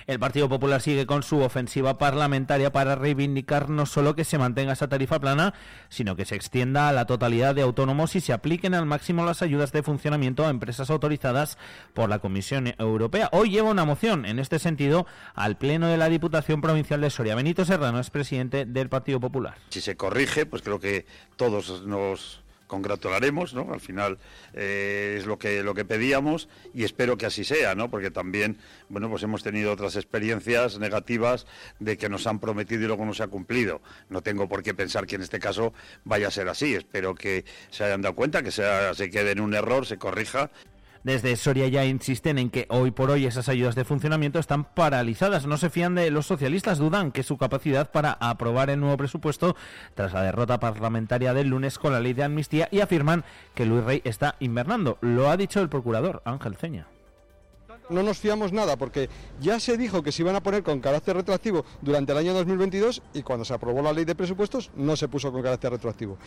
El 0.06 0.20
Partido 0.20 0.48
Popular 0.48 0.80
sigue 0.80 1.08
con 1.08 1.24
su 1.24 1.40
ofensiva 1.40 1.98
parlamentaria 1.98 2.72
para 2.72 2.94
reivindicar 2.94 3.68
no 3.68 3.88
solo 3.88 4.16
que 4.16 4.24
se 4.24 4.38
mantenga 4.38 4.74
esa 4.74 4.88
tarifa 4.88 5.20
plana, 5.20 5.56
sino 5.90 6.16
que 6.16 6.26
se 6.26 6.36
extienda 6.36 6.88
a 6.88 6.94
la 6.94 7.08
totalidad 7.08 7.56
de 7.56 7.64
autónomos 7.64 8.16
y 8.16 8.22
se 8.22 8.32
apliquen 8.32 8.76
al 8.76 8.86
máximo 8.86 9.26
las 9.26 9.42
ayudas 9.42 9.72
de 9.72 9.82
funcionamiento 9.82 10.46
a 10.46 10.52
empresas 10.52 10.92
autorizadas 10.92 11.58
por 11.96 12.08
la 12.08 12.20
Comisión 12.20 12.76
Europea. 12.78 13.30
Hoy 13.32 13.50
lleva 13.50 13.72
una 13.72 13.86
moción 13.86 14.28
en 14.28 14.38
este 14.38 14.60
sentido 14.60 15.08
al 15.34 15.58
Pleno 15.58 15.88
de 15.88 15.98
la 15.98 16.10
Diputación 16.10 16.62
Provincial 16.62 17.02
de 17.02 17.10
Soria. 17.10 17.34
Benito 17.34 17.66
Serrano 17.66 18.00
es 18.00 18.12
presidente 18.12 18.68
del 18.68 18.88
Partido 18.88 19.20
Popular. 19.20 19.56
Si 19.70 19.82
se 19.82 19.98
corrige, 19.98 20.46
pues 20.46 20.62
creo 20.62 20.80
que 20.80 21.08
todos 21.38 21.88
nos 21.88 22.45
congratularemos, 22.68 23.54
¿no? 23.54 23.74
Al 23.74 23.80
final 23.80 24.18
eh, 24.54 25.16
es 25.20 25.26
lo 25.26 25.38
que 25.38 25.64
lo 25.64 25.74
que 25.74 25.86
pedíamos 25.86 26.50
y 26.74 26.84
espero 26.84 27.18
que 27.18 27.26
así 27.26 27.44
sea, 27.44 27.76
¿no? 27.76 27.90
Porque 27.90 28.12
también, 28.12 28.58
bueno, 28.90 29.10
pues 29.10 29.24
hemos 29.24 29.44
tenido 29.44 29.72
otras 29.72 29.96
experiencias 29.96 30.80
negativas 30.80 31.46
de 31.80 31.98
que 31.98 32.10
nos 32.10 32.28
han 32.28 32.40
prometido 32.40 32.84
y 32.84 32.88
luego 32.88 33.06
no 33.06 33.14
se 33.14 33.24
ha 33.24 33.28
cumplido. 33.28 33.82
No 34.10 34.22
tengo 34.22 34.48
por 34.48 34.64
qué 34.64 34.74
pensar 34.74 35.06
que 35.06 35.16
en 35.16 35.22
este 35.22 35.40
caso 35.40 35.74
vaya 36.04 36.28
a 36.28 36.32
ser 36.32 36.50
así. 36.50 36.76
Espero 36.76 37.16
que 37.16 37.46
se 37.70 37.84
hayan 37.84 38.02
dado 38.02 38.16
cuenta, 38.16 38.44
que 38.44 38.52
sea, 38.52 38.94
se 38.94 39.10
quede 39.10 39.32
en 39.32 39.42
un 39.42 39.54
error, 39.54 39.86
se 39.86 39.98
corrija 39.98 40.52
desde 41.06 41.36
Soria 41.36 41.68
ya 41.68 41.86
insisten 41.86 42.40
en 42.40 42.50
que 42.50 42.66
hoy 42.68 42.90
por 42.90 43.12
hoy 43.12 43.28
esas 43.28 43.48
ayudas 43.48 43.76
de 43.76 43.86
funcionamiento 43.86 44.40
están 44.40 44.64
paralizadas. 44.66 45.46
No 45.46 45.58
se 45.58 45.70
fían 45.70 45.94
de 45.94 46.10
los 46.10 46.26
socialistas, 46.26 46.80
dudan 46.80 47.12
que 47.12 47.22
su 47.22 47.38
capacidad 47.38 47.92
para 47.92 48.14
aprobar 48.14 48.72
el 48.72 48.80
nuevo 48.80 48.98
presupuesto 48.98 49.56
tras 49.94 50.14
la 50.14 50.24
derrota 50.24 50.60
parlamentaria 50.60 51.36
del 51.36 51.50
lunes 51.50 51.78
con 51.78 51.94
la 51.94 52.00
ley 52.00 52.14
de 52.14 52.24
amnistía 52.24 52.68
y 52.72 52.80
afirman 52.80 53.24
que 53.54 53.68
Luis 53.68 53.84
Rey 53.84 54.02
está 54.04 54.36
invernando. 54.40 54.98
Lo 55.02 55.30
ha 55.30 55.38
dicho 55.38 55.62
el 55.62 55.70
procurador 55.70 56.24
Ángel 56.26 56.56
Ceña 56.56 56.88
no 57.90 58.04
nos 58.04 58.18
fiamos 58.18 58.52
nada 58.52 58.78
porque 58.78 59.10
ya 59.42 59.60
se 59.60 59.78
dijo 59.78 60.04
que 60.04 60.12
se 60.12 60.22
iban 60.22 60.36
a 60.36 60.42
poner 60.42 60.64
con 60.64 60.80
carácter 60.80 61.16
retroactivo 61.16 61.66
durante 61.82 62.12
el 62.12 62.18
año 62.18 62.34
2022 62.34 63.02
y 63.14 63.22
cuando 63.22 63.46
se 63.46 63.54
aprobó 63.54 63.82
la 63.82 63.94
ley 63.94 64.06
de 64.06 64.16
presupuestos 64.16 64.72
no 64.76 64.96
se 64.96 65.08
puso 65.08 65.32
con 65.32 65.42
carácter 65.42 65.72
retroactivo. 65.72 66.18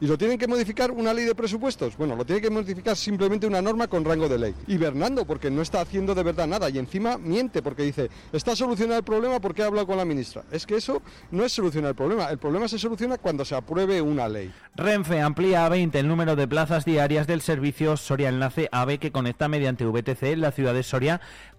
¿Y 0.00 0.06
lo 0.06 0.18
tienen 0.18 0.38
que 0.38 0.48
modificar 0.48 0.90
una 0.90 1.14
ley 1.14 1.24
de 1.24 1.34
presupuestos? 1.34 1.96
Bueno, 1.96 2.16
lo 2.16 2.24
tiene 2.24 2.42
que 2.42 2.50
modificar 2.50 2.96
simplemente 2.96 3.46
una 3.46 3.62
norma 3.62 3.86
con 3.86 4.04
rango 4.04 4.28
de 4.28 4.38
ley. 4.38 4.54
Y 4.66 4.76
Bernando, 4.76 5.24
porque 5.24 5.50
no 5.50 5.62
está 5.62 5.80
haciendo 5.80 6.14
de 6.14 6.22
verdad 6.22 6.46
nada 6.46 6.68
y 6.70 6.78
encima 6.78 7.18
miente 7.18 7.62
porque 7.62 7.82
dice, 7.82 8.10
está 8.32 8.56
solucionado 8.56 8.98
el 8.98 9.04
problema 9.04 9.40
porque 9.40 9.62
ha 9.62 9.66
hablado 9.66 9.86
con 9.86 9.96
la 9.96 10.04
ministra. 10.04 10.44
Es 10.50 10.66
que 10.66 10.76
eso 10.76 11.02
no 11.30 11.44
es 11.44 11.52
solucionar 11.52 11.90
el 11.90 11.96
problema, 11.96 12.30
el 12.30 12.38
problema 12.38 12.68
se 12.68 12.78
soluciona 12.78 13.18
cuando 13.18 13.44
se 13.44 13.54
apruebe 13.54 14.00
una 14.00 14.28
ley. 14.28 14.52
Renfe 14.76 15.20
amplía 15.20 15.66
a 15.66 15.68
20 15.68 15.98
el 15.98 16.08
número 16.08 16.36
de 16.36 16.48
plazas 16.48 16.84
diarias 16.84 17.26
del 17.26 17.40
servicio 17.40 17.96
Soria 17.96 18.28
Enlace 18.28 18.68
AVE 18.72 18.98
que 18.98 19.12
conecta 19.12 19.48
mediante 19.48 19.84
VTC 19.84 20.36
la 20.36 20.50
ciudad 20.50 20.74
de 20.74 20.82
Soria 20.82 21.03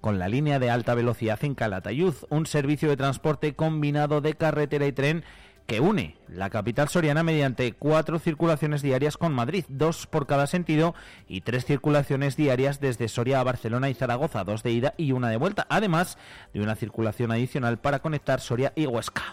con 0.01 0.19
la 0.19 0.27
línea 0.27 0.59
de 0.59 0.69
alta 0.69 0.95
velocidad 0.95 1.43
en 1.43 1.55
Calatayud, 1.55 2.13
un 2.29 2.45
servicio 2.45 2.89
de 2.89 2.97
transporte 2.97 3.53
combinado 3.55 4.21
de 4.21 4.35
carretera 4.35 4.85
y 4.85 4.91
tren 4.91 5.23
que 5.67 5.79
une 5.79 6.15
la 6.27 6.49
capital 6.49 6.89
soriana 6.89 7.23
mediante 7.23 7.73
cuatro 7.73 8.19
circulaciones 8.19 8.81
diarias 8.81 9.17
con 9.17 9.33
Madrid, 9.33 9.65
dos 9.67 10.05
por 10.07 10.27
cada 10.27 10.47
sentido, 10.47 10.93
y 11.27 11.41
tres 11.41 11.65
circulaciones 11.65 12.35
diarias 12.35 12.79
desde 12.79 13.07
Soria 13.07 13.39
a 13.39 13.43
Barcelona 13.43 13.89
y 13.89 13.93
Zaragoza, 13.93 14.43
dos 14.43 14.63
de 14.63 14.71
ida 14.71 14.93
y 14.97 15.11
una 15.11 15.29
de 15.29 15.37
vuelta, 15.37 15.65
además 15.69 16.17
de 16.53 16.61
una 16.61 16.75
circulación 16.75 17.31
adicional 17.31 17.77
para 17.79 17.99
conectar 17.99 18.41
Soria 18.41 18.73
y 18.75 18.85
Huesca. 18.85 19.23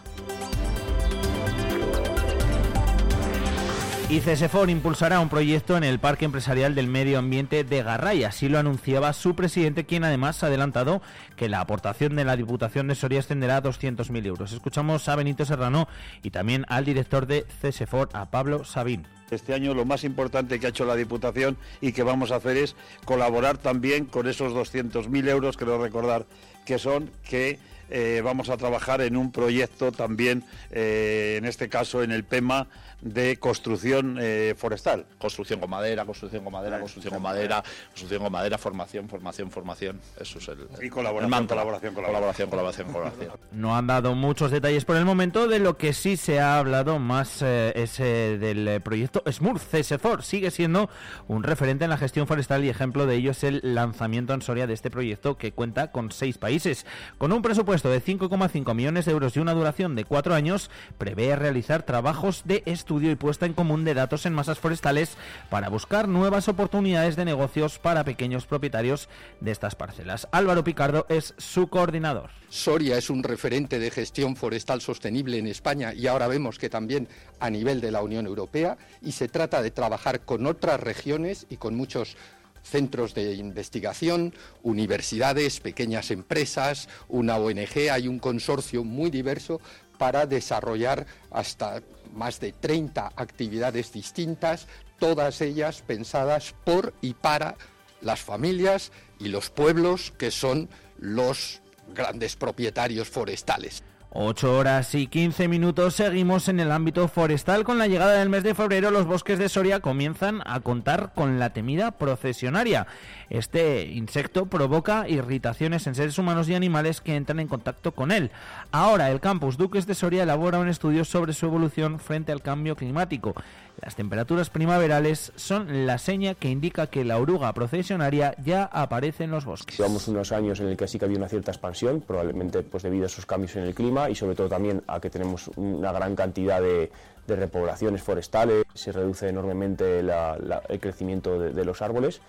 Y 4.13 4.21
CESEFOR 4.21 4.69
impulsará 4.69 5.21
un 5.21 5.31
proyecto 5.31 5.75
en 5.75 5.85
el 5.85 5.99
Parque 5.99 6.27
Empresarial 6.27 6.75
del 6.75 6.87
Medio 6.87 7.19
Ambiente 7.19 7.65
de 7.65 7.83
Garray. 7.83 8.25
Así 8.25 8.47
lo 8.51 8.59
anunciaba 8.59 9.15
su 9.15 9.35
presidente, 9.35 9.87
quien 9.87 10.05
además 10.05 10.43
ha 10.43 10.49
adelantado 10.49 11.01
que 11.35 11.49
la 11.49 11.61
aportación 11.61 12.15
de 12.15 12.27
la 12.27 12.37
Diputación 12.37 12.89
de 12.89 12.95
Soria 12.95 13.21
ascenderá 13.21 13.57
a 13.57 13.63
200.000 13.63 14.27
euros. 14.27 14.53
Escuchamos 14.53 15.09
a 15.09 15.17
Benito 15.17 15.47
Serrano 15.47 15.89
y 16.23 16.29
también 16.29 16.67
al 16.69 16.85
director 16.85 17.27
de 17.27 17.47
CESEFOR, 17.63 18.11
a 18.13 18.31
Pablo 18.31 18.67
Sabín. 18.67 19.07
Este 19.31 19.55
año 19.55 19.73
lo 19.73 19.87
más 19.87 20.05
importante 20.05 20.61
que 20.61 20.67
ha 20.67 20.69
hecho 20.69 20.85
la 20.85 20.95
Diputación 20.95 21.57
y 21.81 21.93
que 21.93 22.03
vamos 22.03 22.33
a 22.33 22.37
hacer 22.37 22.59
es 22.59 22.77
colaborar 23.07 23.57
también 23.57 24.05
con 24.05 24.29
esos 24.29 24.53
200.000 24.53 25.27
euros, 25.31 25.57
creo 25.57 25.83
recordar 25.83 26.27
que 26.67 26.79
son 26.79 27.11
que 27.27 27.59
eh, 27.95 28.23
vamos 28.25 28.49
a 28.49 28.57
trabajar 28.57 29.03
en 29.03 29.19
un 29.19 29.33
proyecto 29.33 29.93
también, 29.93 30.45
eh, 30.71 31.35
en 31.37 31.45
este 31.45 31.69
caso 31.69 32.03
en 32.03 32.11
el 32.11 32.25
PEMA, 32.25 32.67
de 33.03 33.37
construcción 33.37 34.17
eh, 34.21 34.55
forestal. 34.57 35.05
Construcción 35.19 35.61
con 35.61 35.69
madera, 35.69 36.05
construcción 36.05 36.45
con 36.45 36.53
madera, 36.53 36.79
construcción 36.79 37.15
con 37.15 37.23
madera, 37.23 37.63
construcción 37.89 38.23
con 38.23 38.33
madera, 38.33 38.59
formación, 38.59 39.09
formación, 39.09 39.51
formación. 39.51 40.01
Eso 40.19 40.39
es 40.39 40.49
el. 40.49 40.69
Y 40.81 40.89
colaboración, 40.89 41.47
colaboración, 41.47 41.95
colaboración, 41.95 42.51
colaboración, 42.51 42.93
colaboración, 42.93 43.31
No 43.53 43.77
han 43.77 43.87
dado 43.89 44.15
muchos 44.15 44.51
detalles 44.51 44.85
por 44.85 44.97
el 44.97 45.05
momento. 45.05 45.49
De 45.49 45.59
lo 45.59 45.77
que 45.77 45.93
sí 45.93 46.17
se 46.17 46.41
ha 46.41 46.59
hablado 46.59 46.99
más 46.99 47.43
eh, 47.43 47.73
es 47.75 47.99
eh, 47.99 48.39
del 48.39 48.81
proyecto 48.81 49.23
SMUR. 49.31 49.59
CSFOR 49.59 50.23
sigue 50.23 50.51
siendo 50.51 50.89
un 51.27 51.43
referente 51.43 51.85
en 51.85 51.91
la 51.91 51.99
gestión 51.99 52.27
forestal 52.27 52.65
y 52.65 52.69
ejemplo 52.69 53.07
de 53.07 53.17
ello 53.17 53.33
es 53.33 53.43
el 53.43 53.61
lanzamiento 53.63 54.33
en 54.33 54.43
Soria 54.43 54.67
de 54.67 54.75
este 54.75 54.91
proyecto 54.91 55.37
que 55.37 55.53
cuenta 55.53 55.91
con 55.91 56.13
seis 56.13 56.39
países. 56.39 56.87
Con 57.19 57.33
un 57.33 57.43
presupuesto 57.43 57.91
de 57.91 58.03
5,5 58.03 58.75
millones 58.75 59.07
de 59.07 59.13
euros 59.13 59.37
y 59.37 59.41
una 59.41 59.55
duración 59.55 59.97
de 59.97 60.05
cuatro 60.05 60.35
años, 60.35 60.71
prevé 60.99 61.35
realizar 61.35 61.83
trabajos 61.83 62.43
de 62.45 62.63
estudio 62.67 62.92
y 63.01 63.17
puesta 63.17 63.47
en 63.47 63.55
común 63.55 63.85
de 63.85 63.95
datos 63.95 64.27
en 64.27 64.35
masas 64.35 64.59
forestales 64.59 65.17
para 65.49 65.71
buscar 65.71 66.09
nuevas 66.09 66.49
oportunidades 66.49 67.17
de 67.17 67.25
negocios 67.25 67.79
para 67.79 68.05
pequeños 68.05 68.47
propietarios 68.47 69.09
de 69.41 69.51
estas 69.51 69.75
parcelas. 69.75 70.29
Álvaro 70.31 70.63
Picardo 70.63 71.07
es 71.09 71.35
su 71.39 71.69
coordinador. 71.69 72.31
Soria 72.51 72.99
es 72.99 73.09
un 73.09 73.23
referente 73.23 73.79
de 73.79 73.91
gestión 73.91 74.37
forestal 74.37 74.83
sostenible 74.83 75.39
en 75.39 75.47
España 75.47 75.95
y 75.95 76.07
ahora 76.07 76.29
vemos 76.29 76.59
que 76.59 76.69
también 76.69 77.09
a 77.41 77.49
nivel 77.49 77.81
de 77.81 77.91
la 77.91 78.03
Unión 78.03 78.27
Europea 78.27 78.77
y 79.01 79.13
se 79.13 79.29
trata 79.29 79.63
de 79.63 79.71
trabajar 79.71 80.21
con 80.21 80.47
otras 80.47 80.79
regiones 80.79 81.47
y 81.49 81.57
con 81.57 81.75
muchos 81.75 82.17
centros 82.63 83.15
de 83.15 83.35
investigación, 83.35 84.35
universidades, 84.63 85.61
pequeñas 85.61 86.11
empresas, 86.11 86.89
una 87.09 87.37
ONG, 87.37 87.91
hay 87.91 88.09
un 88.09 88.19
consorcio 88.19 88.85
muy 88.85 89.11
diverso 89.11 89.61
para 89.99 90.27
desarrollar 90.27 91.07
hasta 91.31 91.83
más 92.13 92.41
de 92.41 92.53
30 92.53 93.13
actividades 93.17 93.93
distintas, 93.93 94.67
todas 94.99 95.41
ellas 95.41 95.83
pensadas 95.87 96.55
por 96.65 96.95
y 97.01 97.15
para 97.15 97.57
las 98.01 98.21
familias 98.21 98.93
y 99.19 99.29
los 99.29 99.51
pueblos 99.51 100.13
que 100.19 100.31
son 100.31 100.69
los 100.99 101.61
grandes 101.95 102.37
propietarios 102.37 103.09
forestales. 103.09 103.83
8 104.15 104.59
horas 104.59 104.95
y 104.95 105.07
15 105.07 105.49
minutos 105.49 105.95
seguimos 105.95 106.49
en 106.49 106.61
el 106.61 106.71
ámbito 106.71 107.09
forestal. 107.09 107.65
Con 107.65 107.79
la 107.79 107.87
llegada 107.87 108.13
del 108.19 108.29
mes 108.29 108.43
de 108.43 108.55
febrero, 108.55 108.91
los 108.91 109.07
bosques 109.07 109.39
de 109.39 109.49
Soria 109.49 109.81
comienzan 109.81 110.43
a 110.45 110.61
contar 110.61 111.13
con 111.15 111.39
la 111.39 111.55
temida 111.55 111.93
procesionaria. 111.93 112.87
Este 113.31 113.87
insecto 113.87 114.45
provoca 114.45 115.09
irritaciones 115.09 115.87
en 115.87 115.95
seres 115.95 116.19
humanos 116.19 116.47
y 116.51 116.55
animales 116.55 117.01
que 117.01 117.17
entran 117.17 117.41
en 117.41 117.49
contacto 117.49 117.93
con 117.93 118.13
él. 118.13 118.31
Ahora, 118.71 119.11
el 119.11 119.21
campus 119.21 119.57
Duques 119.57 119.87
de 119.87 119.95
Soria 119.95 120.25
elabora 120.25 120.59
un 120.59 120.69
estudio 120.69 121.07
sobre 121.07 121.33
su 121.33 121.47
evolución 121.47 121.99
frente 121.99 122.33
al 122.33 122.43
cambio 122.43 122.77
climático. 122.77 123.35
Las 123.81 123.97
temperaturas 123.97 124.51
primaverales 124.51 125.33
son 125.37 125.87
la 125.87 125.97
seña 125.97 126.35
que 126.35 126.51
indica 126.51 126.89
que 126.89 127.05
la 127.05 127.17
oruga 127.17 127.53
procesionaria 127.55 128.35
ya 128.45 128.65
aparece 128.65 129.25
en 129.25 129.31
los 129.31 129.47
bosques. 129.47 129.79
Llevamos 129.79 130.07
unos 130.09 130.31
años 130.33 130.61
en 130.61 130.69
el 130.69 130.77
que 130.77 130.87
sí 130.87 130.99
que 130.99 131.07
había 131.07 131.17
una 131.17 131.29
cierta 131.29 131.51
expansión, 131.51 132.03
probablemente 132.03 132.63
pues 132.63 132.83
debido 132.83 133.05
a 133.05 133.07
esos 133.07 133.25
cambios 133.25 133.57
en 133.57 133.63
el 133.63 133.75
clima 133.75 134.02
y 134.11 134.15
sobre 134.15 134.35
todo 134.35 134.49
también 134.49 134.83
a 134.87 135.01
que 135.01 135.11
tenemos 135.11 135.49
una 135.57 135.93
gran 135.93 136.15
cantidad 136.15 136.61
de, 136.61 136.91
repoblaciones 137.29 138.03
forestales, 138.03 138.65
se 138.75 138.93
reduce 138.93 139.29
enormemente 139.29 140.01
el 140.01 140.81
crecimiento 140.81 141.39
de 141.39 141.65
los 141.65 141.81
árboles 141.81 142.21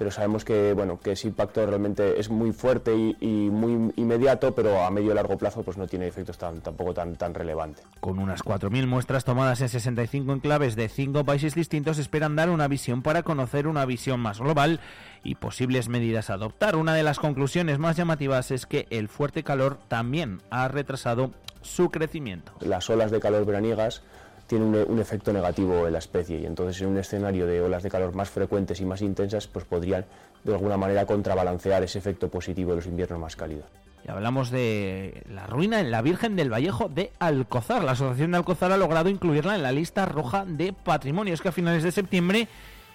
pero 0.00 0.10
sabemos 0.10 0.46
que 0.46 0.72
bueno 0.72 0.98
que 0.98 1.12
ese 1.12 1.28
impacto 1.28 1.66
realmente 1.66 2.18
es 2.18 2.30
muy 2.30 2.52
fuerte 2.52 2.96
y, 2.96 3.50
muy 3.50 3.92
inmediato, 3.96 4.54
pero 4.54 4.82
a 4.82 4.90
medio 4.90 5.12
y 5.12 5.14
largo 5.14 5.36
plazo 5.36 5.62
pues 5.62 5.76
no 5.76 5.86
tiene 5.86 6.06
efectos 6.06 6.38
tan, 6.38 6.62
tampoco 6.62 6.94
tan, 6.94 7.16
tan 7.16 7.34
relevantes. 7.34 7.84
Con 8.00 8.18
unas 8.18 8.42
4.000 8.42 8.86
muestras 8.86 9.26
tomadas 9.26 9.60
en 9.60 9.68
65 9.68 10.32
enclaves 10.32 10.74
de 10.74 10.88
5 10.88 11.26
países 11.26 11.54
distintos, 11.54 11.98
esperan 11.98 12.34
dar 12.34 12.48
una 12.48 12.66
visión 12.66 13.02
para 13.02 13.22
conocer 13.22 13.66
una 13.66 13.84
visión 13.84 14.20
más 14.20 14.40
global 14.40 14.80
y 15.22 15.34
posibles 15.34 15.90
medidas 15.90 16.30
a 16.30 16.34
adoptar. 16.34 16.76
Una 16.76 16.94
de 16.94 17.02
las 17.02 17.18
conclusiones 17.18 17.78
más 17.78 17.98
llamativas 17.98 18.52
es 18.52 18.64
que 18.64 18.86
el 18.88 19.10
fuerte 19.10 19.42
calor 19.42 19.80
también 19.88 20.40
ha 20.48 20.66
retrasado 20.68 21.32
su 21.60 21.90
crecimiento. 21.90 22.52
Las 22.60 22.88
olas 22.88 23.10
de 23.10 23.20
calor 23.20 23.44
veraniegas 23.44 24.02
tiene 24.50 24.64
un, 24.64 24.98
efecto 24.98 25.32
negativo 25.32 25.86
en 25.86 25.92
la 25.92 26.00
especie 26.00 26.40
y 26.40 26.44
entonces 26.44 26.82
en 26.82 26.88
un 26.88 26.98
escenario 26.98 27.46
de 27.46 27.60
olas 27.60 27.84
de 27.84 27.88
calor 27.88 28.12
más 28.16 28.30
frecuentes 28.30 28.80
y 28.80 28.84
más 28.84 29.00
intensas 29.00 29.46
pues 29.46 29.64
podrían 29.64 30.04
de 30.42 30.52
alguna 30.52 30.76
manera 30.76 31.06
contrabalancear 31.06 31.84
ese 31.84 32.00
efecto 32.00 32.28
positivo 32.28 32.70
de 32.70 32.76
los 32.78 32.86
inviernos 32.86 33.20
más 33.20 33.36
cálidos. 33.36 33.66
Y 34.04 34.10
hablamos 34.10 34.50
de 34.50 35.22
la 35.30 35.46
ruina 35.46 35.78
en 35.78 35.92
la 35.92 36.02
Virgen 36.02 36.34
del 36.34 36.52
Vallejo 36.52 36.88
de 36.88 37.12
Alcozar. 37.20 37.84
La 37.84 37.92
Asociación 37.92 38.32
de 38.32 38.38
Alcozar 38.38 38.72
ha 38.72 38.76
logrado 38.76 39.08
incluirla 39.08 39.54
en 39.54 39.62
la 39.62 39.70
lista 39.70 40.04
roja 40.04 40.44
de 40.44 40.72
patrimonio. 40.72 41.32
Es 41.32 41.42
que 41.42 41.50
a 41.50 41.52
finales 41.52 41.84
de 41.84 41.92
septiembre 41.92 42.48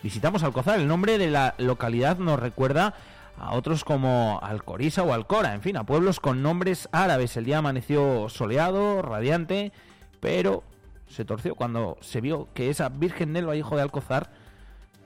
visitamos 0.04 0.44
Alcozar. 0.44 0.78
El 0.78 0.90
nombre 0.90 1.18
de 1.18 1.30
la 1.30 1.56
localidad 1.58 2.18
nos 2.18 2.38
recuerda 2.38 2.96
a 3.40 3.54
otros 3.54 3.86
como 3.86 4.42
Alcorisa 4.44 5.04
o 5.04 5.14
Alcora, 5.14 5.54
en 5.54 5.62
fin, 5.62 5.78
a 5.78 5.86
pueblos 5.86 6.20
con 6.20 6.44
nombres 6.44 6.90
árabes. 6.92 7.38
El 7.38 7.46
día 7.46 7.60
amaneció 7.60 8.28
soleado, 8.28 9.02
radiante, 9.02 9.72
pero 10.20 10.64
se 11.08 11.26
torció 11.26 11.56
cuando 11.56 11.98
se 12.02 12.22
vio 12.22 12.50
que 12.54 12.70
esa 12.70 12.90
Virgen 12.90 13.34
del 13.34 13.48
Vallejo 13.48 13.76
de 13.76 13.82
Alcozar 13.82 14.32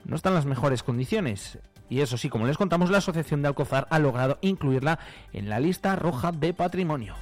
no 0.04 0.16
está 0.16 0.30
en 0.30 0.34
las 0.34 0.46
mejores 0.46 0.82
condiciones. 0.82 1.58
Y 1.88 2.00
eso 2.00 2.16
sí, 2.16 2.28
como 2.28 2.46
les 2.46 2.56
contamos, 2.56 2.90
la 2.90 2.98
Asociación 2.98 3.42
de 3.42 3.48
Alcozar 3.48 3.86
ha 3.90 3.98
logrado 3.98 4.38
incluirla 4.42 4.98
en 5.32 5.48
la 5.48 5.58
lista 5.60 5.96
roja 5.96 6.32
de 6.32 6.54
patrimonio. 6.54 7.14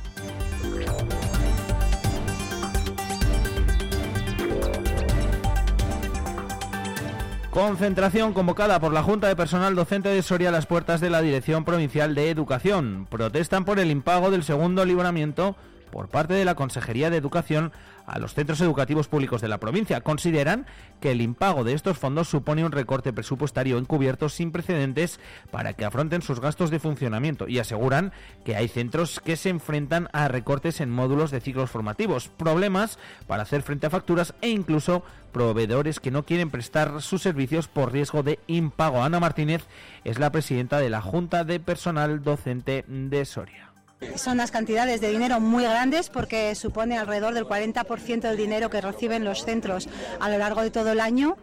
Concentración 7.51 8.35
convocada 8.35 8.79
por 8.79 8.93
la 8.93 9.03
Junta 9.03 9.27
de 9.27 9.35
Personal 9.35 9.75
Docente 9.75 10.11
de 10.11 10.23
Soria 10.23 10.51
a 10.51 10.53
las 10.53 10.67
puertas 10.67 11.01
de 11.01 11.11
la 11.11 11.23
Dirección 11.23 11.65
Provincial 11.65 12.15
de 12.15 12.31
Educación. 12.31 13.09
Protestan 13.11 13.65
por 13.65 13.81
el 13.81 13.91
impago 13.91 14.31
del 14.31 14.45
segundo 14.45 14.85
libramiento 14.85 15.57
por 15.91 16.09
parte 16.09 16.35
de 16.35 16.45
la 16.45 16.55
Consejería 16.55 17.11
de 17.11 17.17
Educación 17.17 17.73
a 18.07 18.19
los 18.19 18.35
centros 18.35 18.61
educativos 18.61 19.07
públicos 19.07 19.41
de 19.41 19.49
la 19.49 19.59
provincia. 19.59 20.01
Consideran 20.01 20.67
que 21.01 21.11
el 21.11 21.21
impago 21.21 21.63
de 21.63 21.75
estos 21.75 21.99
fondos 21.99 22.29
supone 22.29 22.65
un 22.65 22.73
recorte 22.73 23.13
presupuestario 23.13 23.79
encubierto 23.79 24.29
sin 24.29 24.51
precedentes 24.51 25.21
para 25.51 25.75
que 25.75 25.85
afronten 25.85 26.23
sus 26.23 26.41
gastos 26.41 26.71
de 26.71 26.81
funcionamiento 26.81 27.49
y 27.49 27.59
aseguran 27.59 28.13
que 28.45 28.57
hay 28.57 28.69
centros 28.69 29.21
que 29.21 29.37
se 29.37 29.51
enfrentan 29.51 30.09
a 30.13 30.29
recortes 30.29 30.81
en 30.81 30.91
módulos 30.91 31.31
de 31.31 31.41
ciclos 31.41 31.71
formativos, 31.71 32.29
problemas 32.29 32.99
para 33.27 33.43
hacer 33.43 33.63
frente 33.63 33.87
a 33.87 33.91
facturas 33.91 34.35
e 34.41 34.49
incluso 34.49 35.03
proveedores 35.33 36.01
que 36.01 36.11
no 36.11 36.25
quieren 36.25 36.51
prestar 36.51 37.03
sus 37.03 37.23
servicios 37.23 37.69
por 37.69 37.93
riesgo 37.93 38.23
de 38.23 38.39
impago. 38.47 39.03
Ana 39.03 39.21
Martínez 39.21 39.67
es 40.05 40.19
la 40.19 40.33
presidenta 40.33 40.79
de 40.79 40.91
la 40.91 41.03
Junta 41.03 41.45
de 41.45 41.61
Personal 41.61 42.23
Docente 42.23 42.85
de 42.89 43.25
Soria. 43.25 43.68
Son 44.17 44.35
unas 44.35 44.51
cantidades 44.51 45.01
de 45.01 45.11
dinero 45.11 45.41
muy 45.41 45.65
grandes 45.65 46.09
porque 46.09 46.55
supone 46.55 46.97
alrededor 46.97 47.35
del 47.35 47.47
40% 47.47 48.21
del 48.21 48.37
dinero 48.37 48.71
que 48.71 48.81
reciben 48.81 49.25
los 49.25 49.45
centros 49.45 49.89
a 50.21 50.29
lo 50.29 50.39
largo 50.39 50.63
de 50.63 50.71
todo 50.71 50.93
el 50.93 51.01
año 51.01 51.37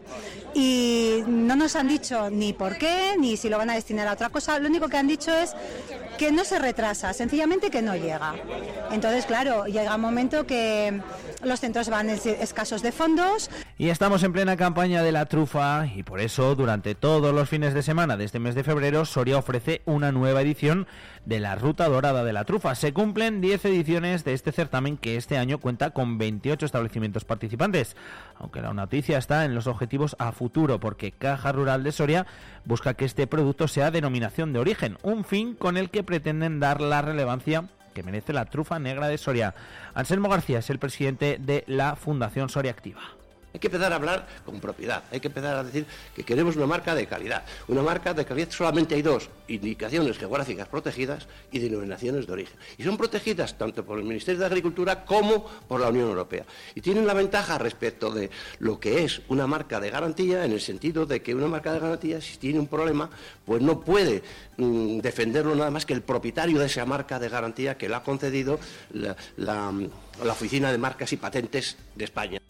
y 0.54 1.22
no 1.28 1.56
nos 1.58 1.76
han 1.76 1.90
dicho 1.90 2.30
ni 2.30 2.54
por 2.54 2.78
qué 2.78 3.16
ni 3.20 3.36
si 3.36 3.50
lo 3.50 3.58
van 3.58 3.70
a 3.70 3.76
destinar 3.76 4.08
a 4.08 4.14
otra 4.14 4.30
cosa. 4.30 4.58
Lo 4.60 4.70
único 4.70 4.88
que 4.88 4.98
han 4.98 5.08
dicho 5.08 5.36
es 5.36 5.54
que 6.18 6.32
no 6.32 6.46
se 6.46 6.60
retrasa, 6.60 7.12
sencillamente 7.14 7.70
que 7.70 7.82
no 7.82 7.96
llega. 7.96 8.36
Entonces, 8.92 9.26
claro, 9.26 9.66
llega 9.66 9.96
un 9.96 10.02
momento 10.02 10.48
que 10.48 11.02
los 11.44 11.60
centros 11.60 11.90
van 11.90 12.10
escasos 12.10 12.82
de 12.82 12.92
fondos. 12.92 13.50
Y 13.78 13.90
estamos 13.90 14.24
en 14.24 14.32
plena 14.32 14.56
campaña 14.56 15.04
de 15.04 15.12
la 15.12 15.26
trufa 15.26 15.88
y 15.94 16.04
por 16.04 16.22
eso 16.22 16.56
durante 16.56 16.96
todos 16.96 17.34
los 17.34 17.50
fines 17.50 17.74
de 17.74 17.84
semana 17.84 18.16
de 18.16 18.24
este 18.24 18.40
mes 18.40 18.56
de 18.56 18.64
febrero 18.64 19.06
Soria 19.06 19.38
ofrece 19.38 19.82
una 19.86 20.14
nueva 20.14 20.42
edición 20.42 20.88
de 21.26 21.40
la 21.40 21.56
Ruta 21.56 21.90
Dorada 21.90 22.24
de 22.24 22.34
la 22.34 22.46
Trufa. 22.46 22.76
Se 22.76 22.94
cumplen 22.94 23.42
10 23.42 23.66
ediciones 23.66 24.24
de 24.24 24.34
este 24.34 24.52
certamen 24.52 24.98
que 24.98 25.18
este 25.18 25.38
año 25.38 25.60
cuenta 25.60 25.92
con 25.92 26.18
28 26.18 26.66
establecimientos 26.66 27.26
participantes, 27.26 27.96
aunque 28.36 28.62
la 28.62 28.74
noticia 28.74 29.18
está 29.18 29.46
en 29.46 29.56
los 29.56 29.68
objetivos 29.68 30.16
a 30.20 30.32
futuro 30.32 30.80
porque 30.80 31.12
Caja 31.12 31.52
Rural 31.52 31.84
de 31.84 31.92
Soria 31.92 32.26
busca 32.64 32.94
que 32.94 33.06
este 33.06 33.28
producto 33.28 33.68
sea 33.68 33.92
denominación 33.92 34.54
de 34.54 34.60
origen, 34.60 34.98
un 35.02 35.26
fin 35.26 35.56
con 35.56 35.78
el 35.78 35.90
que 35.90 36.04
pretenden 36.04 36.60
dar 36.60 36.82
la 36.82 37.02
relevancia 37.02 37.66
que 37.94 38.04
merece 38.04 38.34
la 38.34 38.46
trufa 38.46 38.78
negra 38.78 39.08
de 39.08 39.18
Soria. 39.18 39.56
Anselmo 39.94 40.30
García 40.30 40.60
es 40.60 40.70
el 40.70 40.80
presidente 40.80 41.38
de 41.40 41.64
la 41.66 41.96
Fundación 41.96 42.50
Soria 42.50 42.72
Activa. 42.72 43.02
Hay 43.56 43.60
que 43.60 43.68
empezar 43.68 43.94
a 43.94 43.96
hablar 43.96 44.28
con 44.46 44.60
propiedad, 44.60 45.06
hay 45.10 45.22
que 45.22 45.30
empezar 45.30 45.56
a 45.56 45.64
decir 45.64 45.86
que 46.14 46.24
queremos 46.24 46.58
una 46.58 46.68
marca 46.68 46.94
de 46.94 47.08
calidad. 47.08 47.46
Una 47.70 47.82
marca 47.82 48.14
de 48.14 48.26
calidad 48.26 48.52
solamente 48.52 48.96
hay 48.96 49.02
dos, 49.02 49.30
indicaciones 49.48 50.18
geográficas 50.18 50.68
protegidas 50.68 51.26
y 51.54 51.60
denominaciones 51.60 52.28
de 52.28 52.34
origen. 52.34 52.58
Y 52.78 52.84
son 52.84 52.98
protegidas 52.98 53.58
tanto 53.58 53.86
por 53.86 53.98
el 53.98 54.04
Ministerio 54.04 54.42
de 54.42 54.46
Agricultura 54.48 55.06
como 55.06 55.46
por 55.46 55.80
la 55.80 55.88
Unión 55.88 56.10
Europea. 56.10 56.44
Y 56.76 56.82
tienen 56.82 57.08
la 57.08 57.14
ventaja 57.14 57.58
respecto 57.58 58.12
de 58.12 58.30
lo 58.60 58.78
que 58.78 59.06
es 59.06 59.22
una 59.30 59.48
marca 59.48 59.80
de 59.80 59.90
garantía, 59.90 60.44
en 60.44 60.52
el 60.52 60.60
sentido 60.60 61.06
de 61.06 61.22
que 61.22 61.34
una 61.34 61.48
marca 61.48 61.72
de 61.72 61.80
garantía, 61.80 62.20
si 62.20 62.36
tiene 62.36 62.60
un 62.60 62.68
problema, 62.68 63.10
pues 63.46 63.62
no 63.62 63.80
puede 63.80 64.22
mm, 64.58 65.00
defenderlo 65.00 65.56
nada 65.56 65.72
más 65.72 65.86
que 65.86 65.94
el 65.94 66.02
propietario 66.02 66.60
de 66.60 66.66
esa 66.66 66.86
marca 66.86 67.20
de 67.20 67.30
garantía 67.30 67.78
que 67.78 67.88
le 67.88 67.96
ha 67.96 68.04
concedido 68.04 68.60
la 69.38 69.72
Oficina 70.30 70.74
de 70.74 70.78
Marcas 70.78 71.14
y 71.14 71.16
Patentes 71.16 71.78
de 71.96 72.04
España. 72.04 72.42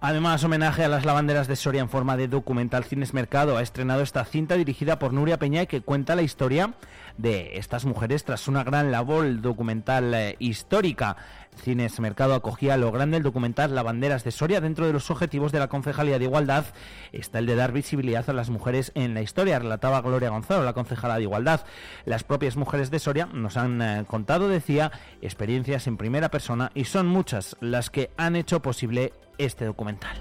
Además, 0.00 0.44
homenaje 0.44 0.84
a 0.84 0.88
las 0.88 1.06
lavanderas 1.06 1.48
de 1.48 1.56
Soria 1.56 1.80
en 1.80 1.88
forma 1.88 2.18
de 2.18 2.28
documental 2.28 2.84
Cines 2.84 3.14
Mercado 3.14 3.56
ha 3.56 3.62
estrenado 3.62 4.02
esta 4.02 4.26
cinta 4.26 4.54
dirigida 4.54 4.98
por 4.98 5.14
Nuria 5.14 5.38
Peña 5.38 5.64
que 5.64 5.80
cuenta 5.80 6.14
la 6.14 6.20
historia 6.22 6.74
de 7.16 7.56
estas 7.56 7.86
mujeres 7.86 8.22
tras 8.22 8.46
una 8.46 8.62
gran 8.62 8.92
labor 8.92 9.40
documental 9.40 10.12
eh, 10.12 10.36
histórica. 10.38 11.16
Cines 11.56 11.98
Mercado 12.00 12.34
acogía 12.34 12.76
lo 12.76 12.92
grande 12.92 13.16
el 13.16 13.22
documental 13.22 13.74
Lavanderas 13.74 14.24
de 14.24 14.30
Soria. 14.30 14.60
Dentro 14.60 14.86
de 14.86 14.92
los 14.92 15.10
objetivos 15.10 15.52
de 15.52 15.58
la 15.58 15.68
Concejalía 15.68 16.18
de 16.18 16.24
Igualdad 16.24 16.64
está 17.12 17.38
el 17.38 17.46
de 17.46 17.56
dar 17.56 17.72
visibilidad 17.72 18.28
a 18.28 18.32
las 18.32 18.50
mujeres 18.50 18.92
en 18.94 19.14
la 19.14 19.22
historia, 19.22 19.58
relataba 19.58 20.00
Gloria 20.00 20.30
Gonzalo, 20.30 20.64
la 20.64 20.72
concejala 20.72 21.16
de 21.16 21.22
Igualdad. 21.22 21.62
Las 22.04 22.24
propias 22.24 22.56
mujeres 22.56 22.90
de 22.90 22.98
Soria 22.98 23.26
nos 23.26 23.56
han 23.56 23.82
eh, 23.82 24.04
contado, 24.06 24.48
decía, 24.48 24.92
experiencias 25.22 25.86
en 25.86 25.96
primera 25.96 26.30
persona 26.30 26.70
y 26.74 26.84
son 26.84 27.06
muchas 27.06 27.56
las 27.60 27.90
que 27.90 28.10
han 28.16 28.36
hecho 28.36 28.62
posible 28.62 29.12
este 29.38 29.64
documental. 29.64 30.16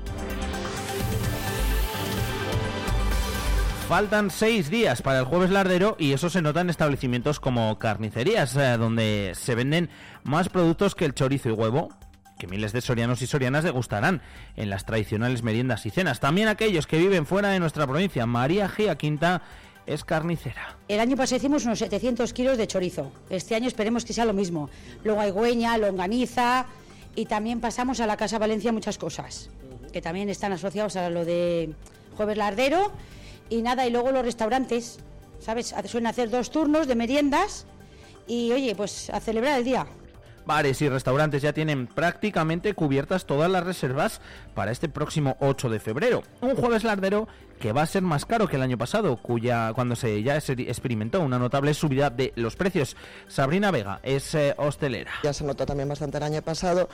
Faltan 3.87 4.31
seis 4.31 4.71
días 4.71 5.03
para 5.03 5.19
el 5.19 5.25
jueves 5.25 5.51
lardero 5.51 5.95
y 5.99 6.13
eso 6.13 6.31
se 6.31 6.41
nota 6.41 6.61
en 6.61 6.71
establecimientos 6.71 7.39
como 7.39 7.77
carnicerías, 7.77 8.55
eh, 8.55 8.77
donde 8.79 9.33
se 9.35 9.53
venden 9.53 9.91
más 10.23 10.49
productos 10.49 10.95
que 10.95 11.05
el 11.05 11.13
chorizo 11.13 11.49
y 11.49 11.51
huevo, 11.51 11.89
que 12.39 12.47
miles 12.47 12.73
de 12.73 12.81
sorianos 12.81 13.21
y 13.21 13.27
sorianas 13.27 13.63
degustarán 13.63 14.23
en 14.55 14.71
las 14.71 14.85
tradicionales 14.85 15.43
meriendas 15.43 15.85
y 15.85 15.91
cenas. 15.91 16.19
También 16.19 16.47
aquellos 16.47 16.87
que 16.87 16.97
viven 16.97 17.27
fuera 17.27 17.49
de 17.49 17.59
nuestra 17.59 17.85
provincia. 17.85 18.25
María 18.25 18.67
Gia 18.69 18.97
Quinta 18.97 19.43
es 19.85 20.03
carnicera. 20.03 20.77
El 20.87 20.99
año 20.99 21.15
pasado 21.15 21.37
hicimos 21.37 21.63
unos 21.65 21.77
700 21.77 22.33
kilos 22.33 22.57
de 22.57 22.65
chorizo. 22.65 23.11
Este 23.29 23.53
año 23.53 23.67
esperemos 23.67 24.03
que 24.03 24.13
sea 24.13 24.25
lo 24.25 24.33
mismo. 24.33 24.67
Luego 25.03 25.21
hay 25.21 25.29
güeña, 25.29 25.77
longaniza 25.77 26.65
y 27.15 27.27
también 27.27 27.59
pasamos 27.59 27.99
a 27.99 28.07
la 28.07 28.17
Casa 28.17 28.39
Valencia 28.39 28.71
muchas 28.71 28.97
cosas, 28.97 29.51
que 29.93 30.01
también 30.01 30.27
están 30.29 30.53
asociados 30.53 30.95
a 30.95 31.11
lo 31.11 31.23
de 31.23 31.69
Jueves 32.17 32.35
Lardero 32.35 32.91
y 33.49 33.61
nada, 33.61 33.85
y 33.85 33.91
luego 33.91 34.11
los 34.11 34.25
restaurantes, 34.25 34.99
¿sabes? 35.39 35.75
Suelen 35.85 36.07
hacer 36.07 36.29
dos 36.29 36.51
turnos 36.51 36.87
de 36.87 36.95
meriendas 36.95 37.65
y 38.27 38.51
oye, 38.51 38.75
pues 38.75 39.09
a 39.09 39.19
celebrar 39.19 39.59
el 39.59 39.65
día. 39.65 39.87
Bares 40.45 40.79
y 40.83 40.89
restaurantes 40.89 41.41
ya 41.41 41.53
tienen 41.53 41.87
prácticamente 41.87 42.75
cubiertas 42.75 43.25
todas 43.25 43.49
las 43.49 43.63
reservas 43.63 44.21
para 44.53 44.71
este 44.71 44.87
próximo 44.89 45.37
8 45.39 45.69
de 45.69 45.79
febrero. 45.79 46.23
Un 46.41 46.55
jueves 46.55 46.83
lardero 46.83 47.27
que 47.59 47.71
va 47.71 47.81
a 47.81 47.87
ser 47.87 48.03
más 48.03 48.25
caro 48.25 48.47
que 48.47 48.57
el 48.57 48.61
año 48.61 48.77
pasado, 48.77 49.17
cuya 49.17 49.73
cuando 49.73 49.95
se 49.95 50.21
ya 50.21 50.39
se 50.41 50.53
experimentó 50.53 51.21
una 51.21 51.39
notable 51.39 51.73
subida 51.73 52.11
de 52.11 52.31
los 52.35 52.55
precios. 52.55 52.95
Sabrina 53.27 53.71
Vega 53.71 53.99
es 54.03 54.35
eh, 54.35 54.53
hostelera. 54.57 55.11
Ya 55.23 55.33
se 55.33 55.43
notó 55.45 55.65
también 55.65 55.89
bastante 55.89 56.17
el 56.17 56.23
año 56.23 56.41
pasado. 56.43 56.89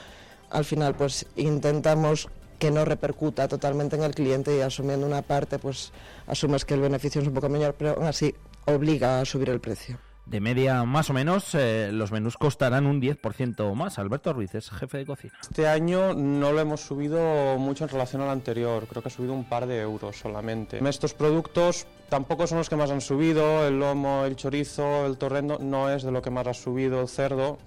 Al 0.49 0.63
final, 0.63 0.95
pues 0.95 1.25
intentamos 1.35 2.29
que 2.61 2.69
no 2.69 2.85
repercuta 2.85 3.47
totalmente 3.47 3.95
en 3.95 4.03
el 4.03 4.13
cliente 4.13 4.55
y 4.55 4.61
asumiendo 4.61 5.07
una 5.07 5.23
parte, 5.23 5.57
pues 5.57 5.91
asumes 6.27 6.63
que 6.63 6.75
el 6.75 6.81
beneficio 6.81 7.19
es 7.19 7.27
un 7.27 7.33
poco 7.33 7.49
menor, 7.49 7.73
pero 7.75 7.95
aún 7.95 8.05
así 8.05 8.35
obliga 8.65 9.19
a 9.19 9.25
subir 9.25 9.49
el 9.49 9.59
precio. 9.59 9.97
de 10.27 10.39
media 10.39 10.83
más 10.83 11.09
o 11.09 11.13
menos, 11.13 11.55
eh, 11.55 11.89
los 11.91 12.11
menús 12.11 12.37
costarán 12.37 12.85
un 12.85 13.01
10% 13.01 13.73
más. 13.73 13.97
Alberto 13.97 14.31
Ruiz 14.31 14.53
es 14.53 14.69
jefe 14.69 14.99
de 14.99 15.05
cocina. 15.07 15.33
Este 15.41 15.67
año 15.67 16.13
no 16.13 16.51
lo 16.51 16.59
hemos 16.59 16.81
subido 16.81 17.57
mucho 17.57 17.85
en 17.85 17.89
relación 17.89 18.21
al 18.21 18.29
anterior, 18.29 18.85
creo 18.87 19.01
que 19.01 19.07
ha 19.07 19.11
subido 19.11 19.33
un 19.33 19.45
par 19.45 19.65
de 19.65 19.81
euros 19.81 20.19
solamente. 20.19 20.79
Estos 20.87 21.15
productos 21.15 21.87
tampoco 22.09 22.45
son 22.45 22.59
los 22.59 22.69
que 22.69 22.75
más 22.75 22.91
han 22.91 23.01
subido, 23.01 23.67
el 23.67 23.79
lomo, 23.79 24.23
el 24.25 24.35
chorizo, 24.35 25.07
el 25.07 25.17
torrendo 25.17 25.57
no 25.59 25.89
es 25.89 26.03
de 26.03 26.11
lo 26.11 26.21
que 26.21 26.29
más 26.29 26.45
ha 26.45 26.53
subido 26.53 27.01
el 27.01 27.07
cerdo 27.07 27.57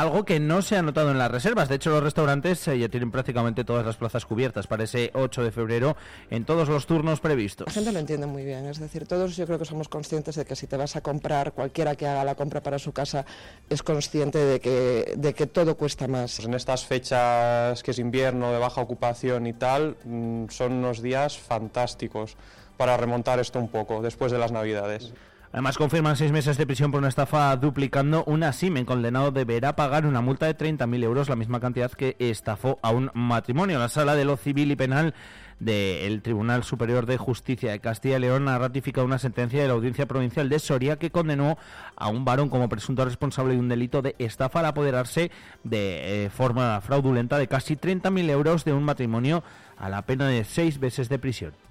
algo 0.00 0.24
que 0.24 0.38
no 0.38 0.62
se 0.62 0.76
ha 0.76 0.82
notado 0.82 1.10
en 1.10 1.18
las 1.18 1.30
reservas. 1.30 1.68
De 1.68 1.74
hecho, 1.74 1.90
los 1.90 2.02
restaurantes 2.02 2.68
eh, 2.68 2.78
ya 2.78 2.88
tienen 2.88 3.10
prácticamente 3.10 3.64
todas 3.64 3.84
las 3.84 3.96
plazas 3.96 4.24
cubiertas 4.24 4.68
para 4.68 4.84
ese 4.84 5.10
8 5.12 5.42
de 5.42 5.50
febrero 5.50 5.96
en 6.30 6.44
todos 6.44 6.68
los 6.68 6.86
turnos 6.86 7.18
previstos. 7.20 7.66
La 7.66 7.72
gente 7.72 7.92
lo 7.92 7.98
entiende 7.98 8.26
muy 8.26 8.44
bien, 8.44 8.66
es 8.66 8.78
decir, 8.78 9.06
todos 9.06 9.36
yo 9.36 9.44
creo 9.46 9.58
que 9.58 9.64
somos 9.64 9.88
conscientes 9.88 10.36
de 10.36 10.44
que 10.44 10.54
si 10.54 10.68
te 10.68 10.76
vas 10.76 10.94
a 10.94 11.00
comprar, 11.00 11.52
cualquiera 11.52 11.96
que 11.96 12.06
haga 12.06 12.24
la 12.24 12.36
compra 12.36 12.62
para 12.62 12.78
su 12.78 12.92
casa 12.92 13.26
es 13.68 13.82
consciente 13.82 14.38
de 14.38 14.60
que, 14.60 15.14
de 15.16 15.34
que 15.34 15.46
todo 15.48 15.76
cuesta 15.76 16.06
más. 16.06 16.36
Pues 16.36 16.46
en 16.46 16.54
estas 16.54 16.86
fechas 16.86 17.82
que 17.82 17.90
es 17.90 17.98
invierno, 17.98 18.52
de 18.52 18.58
baja 18.58 18.80
ocupación 18.80 19.48
y 19.48 19.52
tal, 19.52 19.96
mm, 20.04 20.44
son 20.50 20.74
unos 20.74 21.02
días 21.02 21.38
fantásticos 21.38 22.36
para 22.76 22.96
remontar 22.96 23.40
esto 23.40 23.58
un 23.58 23.68
poco 23.68 24.00
después 24.00 24.30
de 24.30 24.38
las 24.38 24.52
Navidades. 24.52 25.12
Además, 25.52 25.78
confirman 25.78 26.16
seis 26.16 26.30
meses 26.30 26.58
de 26.58 26.66
prisión 26.66 26.90
por 26.90 26.98
una 26.98 27.08
estafa 27.08 27.56
duplicando 27.56 28.22
una 28.24 28.52
SIM. 28.52 28.84
condenado 28.84 29.32
deberá 29.32 29.76
pagar 29.76 30.04
una 30.04 30.20
multa 30.20 30.46
de 30.46 30.56
30.000 30.56 31.02
euros, 31.04 31.30
la 31.30 31.36
misma 31.36 31.58
cantidad 31.58 31.90
que 31.90 32.16
estafó 32.18 32.78
a 32.82 32.90
un 32.90 33.10
matrimonio. 33.14 33.78
La 33.78 33.88
sala 33.88 34.14
de 34.14 34.26
lo 34.26 34.36
civil 34.36 34.70
y 34.70 34.76
penal 34.76 35.14
del 35.58 36.20
Tribunal 36.20 36.64
Superior 36.64 37.06
de 37.06 37.16
Justicia 37.16 37.72
de 37.72 37.80
Castilla 37.80 38.18
y 38.18 38.20
León 38.20 38.46
ha 38.48 38.58
ratificado 38.58 39.06
una 39.06 39.18
sentencia 39.18 39.60
de 39.60 39.68
la 39.68 39.74
Audiencia 39.74 40.06
Provincial 40.06 40.50
de 40.50 40.58
Soria 40.58 40.98
que 40.98 41.10
condenó 41.10 41.56
a 41.96 42.08
un 42.08 42.24
varón 42.26 42.50
como 42.50 42.68
presunto 42.68 43.04
responsable 43.04 43.54
de 43.54 43.60
un 43.60 43.68
delito 43.68 44.02
de 44.02 44.14
estafa 44.18 44.60
al 44.60 44.66
apoderarse 44.66 45.30
de 45.64 46.26
eh, 46.26 46.30
forma 46.30 46.80
fraudulenta 46.82 47.38
de 47.38 47.48
casi 47.48 47.74
30.000 47.74 48.30
euros 48.30 48.64
de 48.64 48.74
un 48.74 48.84
matrimonio 48.84 49.42
a 49.78 49.88
la 49.88 50.02
pena 50.02 50.28
de 50.28 50.44
seis 50.44 50.78
meses 50.78 51.08
de 51.08 51.18
prisión. 51.18 51.67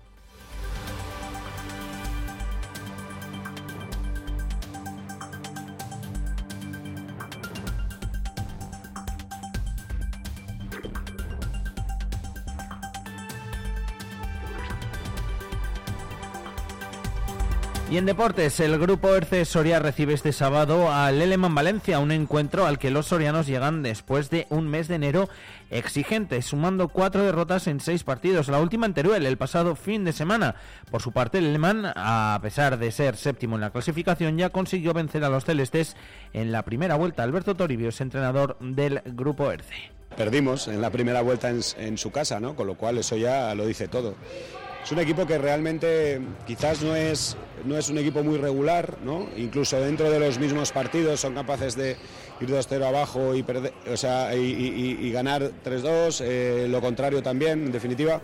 Y 17.89 17.97
en 17.97 18.06
deportes, 18.06 18.60
el 18.60 18.78
grupo 18.78 19.15
Erce 19.15 19.45
Soria 19.45 19.80
recibe 19.80 20.13
este 20.13 20.34
sábado 20.34 20.91
al 20.91 21.19
Leleman 21.19 21.56
Valencia, 21.56 22.00
un 22.00 22.12
encuentro 22.12 22.65
al 22.65 22.80
que 22.80 22.91
los 22.91 23.06
sorianos 23.06 23.47
llegan 23.47 23.82
después 23.82 24.30
de 24.30 24.45
un 24.50 24.67
mes 24.67 24.89
de 24.89 24.95
enero 24.95 25.30
exigente, 25.69 26.41
sumando 26.41 26.89
cuatro 26.89 27.23
derrotas 27.23 27.65
en 27.67 27.80
seis 27.80 28.04
partidos. 28.04 28.50
La 28.50 28.60
última 28.60 28.88
en 28.88 28.93
Teruel, 28.93 29.26
el 29.26 29.38
pasado 29.38 29.78
fin 29.78 30.04
de 30.04 30.12
semana. 30.12 30.56
Por 30.91 31.02
su 31.02 31.13
parte, 31.13 31.38
el 31.38 31.45
Leleman, 31.45 31.86
a 31.95 32.38
pesar 32.41 32.78
de 32.78 32.91
ser 32.91 33.15
séptimo 33.15 33.56
en 33.56 33.62
la 33.62 33.69
clasificación, 33.69 34.38
ya 34.38 34.50
consiguió 34.50 34.93
vencer 34.93 35.23
a 35.23 35.30
los 35.30 35.45
celestes 35.45 35.95
en 36.34 36.52
la 36.52 36.63
primera 36.63 36.95
vuelta. 36.95 37.23
Alberto 37.23 37.56
Toribio 37.56 37.88
es 37.88 38.02
entrenador 38.02 38.58
del 38.60 39.02
grupo 39.06 39.50
Erce. 39.50 39.91
Perdimos 40.17 40.67
en 40.67 40.82
la 40.82 40.89
primera 40.89 41.21
vuelta 41.21 41.50
en, 41.50 41.62
en 41.78 41.97
su 41.97 42.12
casa, 42.12 42.41
¿no? 42.41 42.54
Con 42.54 42.67
lo 42.67 42.76
cual 42.76 42.97
eso 42.97 43.15
ya 43.15 43.56
lo 43.56 43.65
dice 43.65 43.88
todo. 43.88 44.15
Es 44.88 44.93
un 44.93 45.00
equipo 45.00 45.26
que 45.26 45.38
realmente 45.38 46.21
quizás 46.45 46.82
no 46.82 46.95
es, 46.95 47.36
no 47.65 47.78
es 47.78 47.89
un 47.89 47.97
equipo 47.97 48.23
muy 48.23 48.38
regular, 48.38 49.00
¿no? 49.04 49.28
incluso 49.36 49.78
dentro 49.82 50.10
de 50.10 50.17
los 50.17 50.39
mismos 50.39 50.71
partidos 50.71 51.19
son 51.19 51.34
capaces 51.34 51.76
de 51.76 51.97
ir 52.39 52.47
2-0 52.50 52.86
abajo 52.86 53.36
y, 53.36 53.43
perder, 53.43 53.73
o 53.91 53.97
sea, 53.97 54.34
y, 54.34 55.12
ganar 55.12 55.52
3-2, 55.65 56.21
eh, 56.23 56.67
lo 56.69 56.80
contrario 56.80 57.21
también, 57.21 57.65
en 57.65 57.71
definitiva 57.73 58.21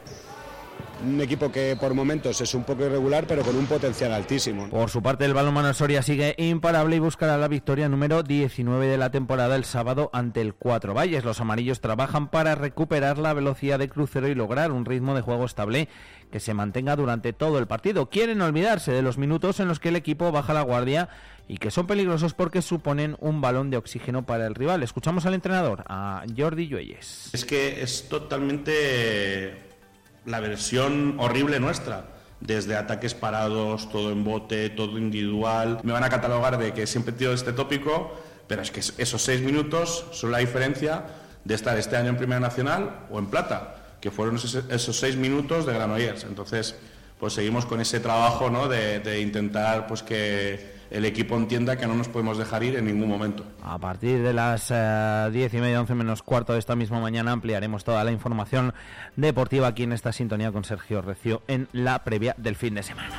un 1.03 1.21
equipo 1.21 1.51
que 1.51 1.77
por 1.79 1.93
momentos 1.93 2.39
es 2.41 2.53
un 2.53 2.63
poco 2.63 2.85
irregular, 2.85 3.25
pero 3.27 3.43
con 3.43 3.55
un 3.55 3.65
potencial 3.65 4.13
altísimo. 4.13 4.69
Por 4.69 4.89
su 4.89 5.01
parte, 5.01 5.25
el 5.25 5.33
balonmano 5.33 5.73
Soria 5.73 6.01
sigue 6.01 6.35
imparable 6.37 6.95
y 6.95 6.99
buscará 6.99 7.37
la 7.37 7.47
victoria 7.47 7.89
número 7.89 8.23
19 8.23 8.87
de 8.87 8.97
la 8.97 9.11
temporada 9.11 9.55
el 9.55 9.65
sábado 9.65 10.09
ante 10.13 10.41
el 10.41 10.53
Cuatro 10.53 10.93
Valles. 10.93 11.23
Los 11.23 11.41
amarillos 11.41 11.81
trabajan 11.81 12.29
para 12.29 12.55
recuperar 12.55 13.17
la 13.17 13.33
velocidad 13.33 13.79
de 13.79 13.89
crucero 13.89 14.27
y 14.27 14.35
lograr 14.35 14.71
un 14.71 14.85
ritmo 14.85 15.15
de 15.15 15.21
juego 15.21 15.45
estable 15.45 15.89
que 16.31 16.39
se 16.39 16.53
mantenga 16.53 16.95
durante 16.95 17.33
todo 17.33 17.59
el 17.59 17.67
partido. 17.67 18.09
Quieren 18.09 18.41
olvidarse 18.41 18.91
de 18.91 19.01
los 19.01 19.17
minutos 19.17 19.59
en 19.59 19.67
los 19.67 19.79
que 19.79 19.89
el 19.89 19.95
equipo 19.95 20.31
baja 20.31 20.53
la 20.53 20.61
guardia 20.61 21.09
y 21.47 21.57
que 21.57 21.71
son 21.71 21.87
peligrosos 21.87 22.33
porque 22.33 22.61
suponen 22.61 23.17
un 23.19 23.41
balón 23.41 23.69
de 23.69 23.77
oxígeno 23.77 24.25
para 24.25 24.47
el 24.47 24.55
rival. 24.55 24.81
Escuchamos 24.81 25.25
al 25.25 25.33
entrenador, 25.33 25.83
a 25.87 26.23
Jordi 26.35 26.67
Lluelles. 26.67 27.29
Es 27.33 27.45
que 27.45 27.81
es 27.81 28.07
totalmente 28.09 29.72
la 30.25 30.39
versión 30.39 31.15
horrible 31.19 31.59
nuestra 31.59 32.05
desde 32.39 32.75
ataques 32.75 33.13
parados, 33.13 33.89
todo 33.89 34.11
en 34.11 34.23
bote, 34.23 34.69
todo 34.69 34.97
individual. 34.97 35.79
Me 35.83 35.93
van 35.93 36.03
a 36.03 36.09
catalogar 36.09 36.57
de 36.57 36.73
que 36.73 36.87
siempre 36.87 37.13
tiro 37.13 37.33
este 37.33 37.53
tópico, 37.53 38.17
pero 38.47 38.61
es 38.61 38.71
que 38.71 38.79
esos 38.79 39.21
seis 39.21 39.41
minutos 39.41 40.05
son 40.11 40.31
la 40.31 40.39
diferencia 40.39 41.05
de 41.43 41.55
estar 41.55 41.77
este 41.77 41.95
año 41.95 42.09
en 42.09 42.17
Primera 42.17 42.39
Nacional 42.39 43.05
o 43.09 43.19
en 43.19 43.27
Plata, 43.27 43.95
que 44.01 44.11
fueron 44.11 44.35
esos, 44.35 44.99
seis 44.99 45.15
minutos 45.15 45.65
de 45.65 45.73
Granollers. 45.73 46.25
Entonces, 46.25 46.75
pues 47.19 47.33
seguimos 47.33 47.65
con 47.65 47.79
ese 47.79 47.99
trabajo 48.01 48.49
¿no? 48.49 48.67
de, 48.67 48.99
de 48.99 49.21
intentar 49.21 49.87
pues 49.87 50.03
que 50.03 50.82
el 50.93 51.05
equipo 51.05 51.35
entienda 51.35 51.75
que 51.75 51.87
no 51.87 51.95
nos 51.95 52.07
podemos 52.07 52.37
dejar 52.37 52.63
ir 52.63 52.75
en 52.75 52.85
ningún 52.85 53.09
momento. 53.09 53.43
A 53.63 53.79
partir 53.79 54.21
de 54.21 54.31
las 54.31 54.67
eh, 54.69 55.29
diez 55.33 55.53
y 55.53 55.57
media, 55.57 55.81
once 55.81 55.95
menos 55.95 56.21
cuarto 56.21 56.53
de 56.53 56.59
esta 56.59 56.75
misma 56.75 56.99
mañana 56.99 57.31
ampliaremos 57.31 57.83
toda 57.83 58.03
la 58.03 58.11
información 58.11 58.73
deportiva 59.15 59.67
aquí 59.67 59.83
en 59.83 59.93
esta 59.93 60.11
sintonía 60.11 60.51
con 60.51 60.63
Sergio 60.63 61.01
Recio 61.01 61.41
en 61.47 61.67
la 61.73 62.03
previa 62.03 62.35
del 62.37 62.55
fin 62.55 62.75
de 62.75 62.83
semana. 62.83 63.09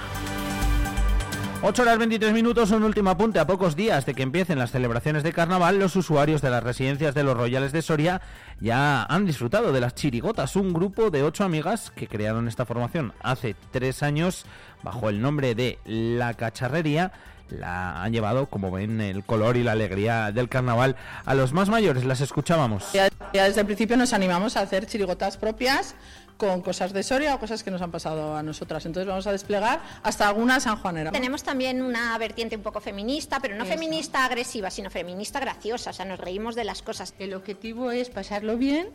8 1.67 1.81
horas 1.81 1.99
23 1.99 2.35
minutos, 2.35 2.71
un 2.73 2.83
último 2.85 3.09
apunte. 3.09 3.39
A 3.39 3.47
pocos 3.47 3.75
días 3.75 4.05
de 4.05 4.15
que 4.15 4.23
empiecen 4.23 4.59
las 4.59 4.71
celebraciones 4.71 5.23
de 5.23 5.33
carnaval, 5.33 5.79
los 5.79 5.97
usuarios 5.97 6.43
de 6.43 6.51
las 6.51 6.63
residencias 6.63 7.15
de 7.15 7.25
los 7.25 7.35
Royales 7.35 7.73
de 7.73 7.81
Soria 7.81 8.21
ya 8.61 9.03
han 9.05 9.25
disfrutado 9.25 9.73
de 9.73 9.81
las 9.81 9.95
chirigotas, 9.95 10.57
un 10.57 10.75
grupo 10.75 11.11
de 11.11 11.23
ocho 11.23 11.43
amigas 11.43 11.91
que 11.97 12.07
crearon 12.07 12.49
esta 12.49 12.67
formación 12.67 13.15
hace 13.23 13.57
tres 13.71 14.03
años 14.03 14.45
bajo 14.83 15.09
el 15.09 15.23
nombre 15.23 15.55
de 15.55 15.79
La 15.87 16.35
Cacharrería 16.35 17.13
la 17.59 18.03
han 18.03 18.13
llevado, 18.13 18.47
como 18.47 18.71
ven, 18.71 19.01
el 19.01 19.25
color 19.25 19.57
y 19.57 19.63
la 19.63 19.73
alegría 19.73 20.33
del 20.33 20.49
carnaval 20.49 20.97
a 21.25 21.35
los 21.35 21.53
más 21.53 21.69
mayores. 21.69 22.05
Las 22.05 22.21
escuchábamos. 22.21 22.93
Ya, 22.93 23.09
desde 23.33 23.61
el 23.61 23.67
principio 23.67 23.97
nos 23.97 24.13
animamos 24.13 24.57
a 24.57 24.61
hacer 24.61 24.87
chirigotas 24.87 25.37
propias 25.37 25.95
con 26.37 26.63
cosas 26.63 26.93
de 26.93 27.03
Soria 27.03 27.35
o 27.35 27.39
cosas 27.39 27.63
que 27.63 27.71
nos 27.71 27.81
han 27.81 27.91
pasado 27.91 28.37
a 28.37 28.43
nosotras. 28.43 28.85
Entonces 28.87 29.09
vamos 29.09 29.27
a 29.27 29.33
desplegar 29.33 29.81
hasta 30.03 30.29
alguna 30.29 30.61
sanjuanera. 30.61 31.13
Tenemos 31.13 31.43
también 31.43 31.83
una 31.83 32.17
vertiente 32.19 32.57
un 32.57 32.63
poco 32.63 32.81
feminista, 32.81 33.41
pero 33.41 33.55
no 33.57 33.65
feminista 33.65 34.25
agresiva, 34.25 34.71
sino 34.71 34.91
feminista 34.91 35.41
graciosa. 35.41 35.91
O 35.91 35.93
sea, 35.93 36.05
nos 36.05 36.19
reímos 36.19 36.55
de 36.55 36.65
las 36.65 36.83
cosas. 36.83 37.15
El 37.19 37.35
objetivo 37.35 37.91
es 37.91 38.11
pasarlo 38.11 38.57
bien, 38.57 38.89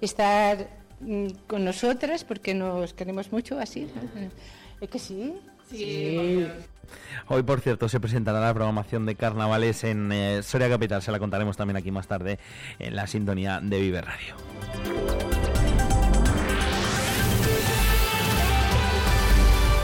estar 0.00 0.68
mm, 1.00 1.28
con 1.46 1.64
nosotras, 1.64 2.24
porque 2.24 2.54
nos 2.54 2.92
queremos 2.92 3.32
mucho 3.32 3.58
así. 3.58 3.88
¿Es 4.80 4.88
que 4.88 4.98
sí? 4.98 5.34
Sí. 5.70 6.46
Hoy, 7.28 7.42
por 7.42 7.60
cierto, 7.60 7.88
se 7.88 8.00
presentará 8.00 8.40
la 8.40 8.54
programación 8.54 9.06
de 9.06 9.14
carnavales 9.14 9.84
en 9.84 10.10
eh, 10.12 10.42
Soria 10.42 10.68
Capital. 10.68 11.02
Se 11.02 11.12
la 11.12 11.18
contaremos 11.18 11.56
también 11.56 11.76
aquí 11.76 11.90
más 11.90 12.06
tarde 12.06 12.38
en 12.78 12.96
la 12.96 13.06
sintonía 13.06 13.60
de 13.62 13.80
Vive 13.80 14.00
Radio. 14.00 14.34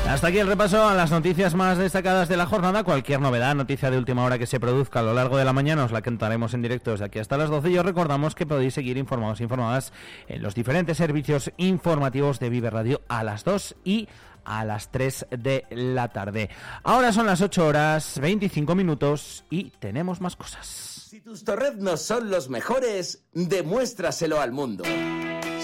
Hasta 0.08 0.28
aquí 0.28 0.38
el 0.38 0.46
repaso 0.46 0.88
a 0.88 0.94
las 0.94 1.10
noticias 1.10 1.56
más 1.56 1.78
destacadas 1.78 2.28
de 2.28 2.36
la 2.36 2.46
jornada. 2.46 2.84
Cualquier 2.84 3.20
novedad, 3.20 3.56
noticia 3.56 3.90
de 3.90 3.98
última 3.98 4.24
hora 4.24 4.38
que 4.38 4.46
se 4.46 4.60
produzca 4.60 5.00
a 5.00 5.02
lo 5.02 5.12
largo 5.12 5.36
de 5.36 5.44
la 5.44 5.52
mañana 5.52 5.84
os 5.84 5.90
la 5.90 6.00
contaremos 6.00 6.54
en 6.54 6.62
directo 6.62 6.92
desde 6.92 7.06
aquí 7.06 7.18
hasta 7.18 7.36
las 7.36 7.50
12. 7.50 7.70
Y 7.70 7.78
os 7.78 7.84
recordamos 7.84 8.36
que 8.36 8.46
podéis 8.46 8.72
seguir 8.72 8.98
informados 8.98 9.40
e 9.40 9.42
informadas 9.42 9.92
en 10.28 10.42
los 10.42 10.54
diferentes 10.54 10.96
servicios 10.96 11.50
informativos 11.56 12.38
de 12.38 12.50
Vive 12.50 12.70
Radio 12.70 13.02
a 13.08 13.24
las 13.24 13.42
2 13.44 13.76
y 13.84 14.08
a 14.46 14.64
las 14.64 14.90
3 14.90 15.26
de 15.30 15.66
la 15.70 16.08
tarde. 16.08 16.48
Ahora 16.84 17.12
son 17.12 17.26
las 17.26 17.42
8 17.42 17.66
horas 17.66 18.18
25 18.20 18.74
minutos 18.74 19.44
y 19.50 19.70
tenemos 19.70 20.20
más 20.20 20.36
cosas. 20.36 20.66
Si 21.10 21.20
tus 21.20 21.44
torreznos 21.44 22.00
son 22.00 22.30
los 22.30 22.48
mejores, 22.48 23.24
demuéstraselo 23.32 24.40
al 24.40 24.52
mundo. 24.52 24.84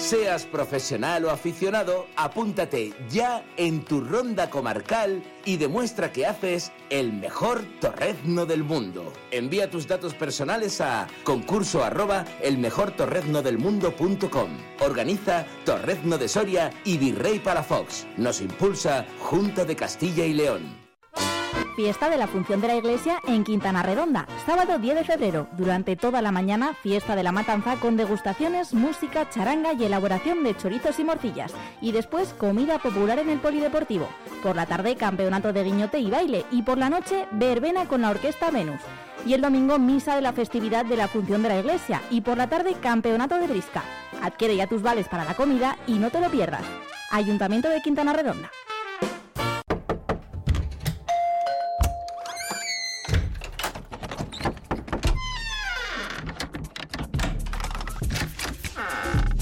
Seas 0.03 0.45
profesional 0.45 1.23
o 1.23 1.29
aficionado, 1.29 2.07
apúntate 2.17 2.91
ya 3.09 3.45
en 3.55 3.85
tu 3.85 4.01
ronda 4.01 4.49
comarcal 4.49 5.23
y 5.45 5.55
demuestra 5.55 6.11
que 6.11 6.25
haces 6.25 6.73
el 6.89 7.13
mejor 7.13 7.63
torrezno 7.79 8.45
del 8.45 8.65
mundo. 8.65 9.13
Envía 9.31 9.71
tus 9.71 9.87
datos 9.87 10.13
personales 10.13 10.81
a 10.81 11.07
concurso 11.23 11.85
arroba 11.85 12.25
elmejortorreznodelmundo.com. 12.41 14.49
Organiza 14.81 15.45
Torrezno 15.63 16.17
de 16.17 16.27
Soria 16.27 16.69
y 16.83 16.97
Virrey 16.97 17.39
Palafox. 17.39 18.05
Nos 18.17 18.41
impulsa 18.41 19.05
Junta 19.21 19.63
de 19.63 19.77
Castilla 19.77 20.25
y 20.25 20.33
León. 20.33 20.82
Fiesta 21.75 22.09
de 22.09 22.17
la 22.17 22.27
Función 22.27 22.61
de 22.61 22.67
la 22.67 22.75
Iglesia 22.75 23.19
en 23.27 23.43
Quintana 23.43 23.81
Redonda, 23.81 24.27
sábado 24.45 24.77
10 24.77 24.95
de 24.95 25.03
febrero. 25.03 25.47
Durante 25.57 25.95
toda 25.95 26.21
la 26.21 26.31
mañana, 26.31 26.75
fiesta 26.83 27.15
de 27.15 27.23
la 27.23 27.31
matanza 27.31 27.77
con 27.77 27.97
degustaciones, 27.97 28.75
música, 28.75 29.27
charanga 29.29 29.73
y 29.73 29.83
elaboración 29.83 30.43
de 30.43 30.55
chorizos 30.55 30.99
y 30.99 31.03
morcillas. 31.03 31.51
Y 31.81 31.91
después, 31.91 32.33
comida 32.33 32.77
popular 32.77 33.17
en 33.17 33.29
el 33.29 33.39
polideportivo. 33.39 34.07
Por 34.43 34.55
la 34.55 34.67
tarde, 34.67 34.95
campeonato 34.95 35.51
de 35.51 35.63
guiñote 35.63 35.97
y 35.97 36.11
baile. 36.11 36.45
Y 36.51 36.61
por 36.61 36.77
la 36.77 36.89
noche, 36.89 37.25
verbena 37.31 37.87
con 37.87 38.01
la 38.01 38.11
orquesta 38.11 38.51
Venus. 38.51 38.81
Y 39.25 39.33
el 39.33 39.41
domingo, 39.41 39.79
misa 39.79 40.15
de 40.15 40.21
la 40.21 40.33
festividad 40.33 40.85
de 40.85 40.97
la 40.97 41.07
Función 41.07 41.41
de 41.41 41.49
la 41.49 41.59
Iglesia. 41.59 42.03
Y 42.11 42.21
por 42.21 42.37
la 42.37 42.49
tarde, 42.49 42.75
campeonato 42.75 43.39
de 43.39 43.47
brisca. 43.47 43.83
Adquiere 44.21 44.55
ya 44.55 44.67
tus 44.67 44.83
vales 44.83 45.07
para 45.07 45.25
la 45.25 45.33
comida 45.33 45.77
y 45.87 45.93
no 45.93 46.11
te 46.11 46.19
lo 46.19 46.29
pierdas. 46.29 46.63
Ayuntamiento 47.09 47.69
de 47.69 47.81
Quintana 47.81 48.13
Redonda. 48.13 48.51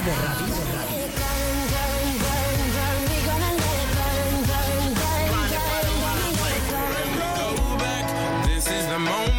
is 8.68 8.86
the 8.86 9.00
moment, 9.00 9.39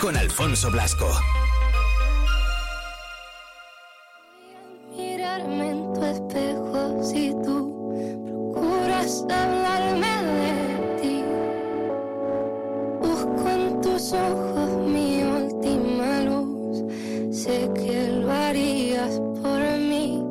con 0.00 0.16
Alfonso 0.16 0.70
Blasco. 0.70 1.06
Mirarme 4.96 5.70
en 5.70 5.92
tu 5.92 6.02
espejo 6.02 7.04
si 7.04 7.34
tú 7.44 7.92
procuras 8.24 9.24
hablarme 9.28 10.12
de 10.38 11.00
ti. 11.02 11.24
Busco 13.02 13.48
en 13.50 13.80
tus 13.82 14.12
ojos 14.14 14.88
mi 14.88 15.22
última 15.22 16.20
luz. 16.22 16.82
Sé 17.30 17.70
que 17.74 18.08
lo 18.08 18.32
harías 18.32 19.20
por 19.42 19.60
mí. 19.78 20.24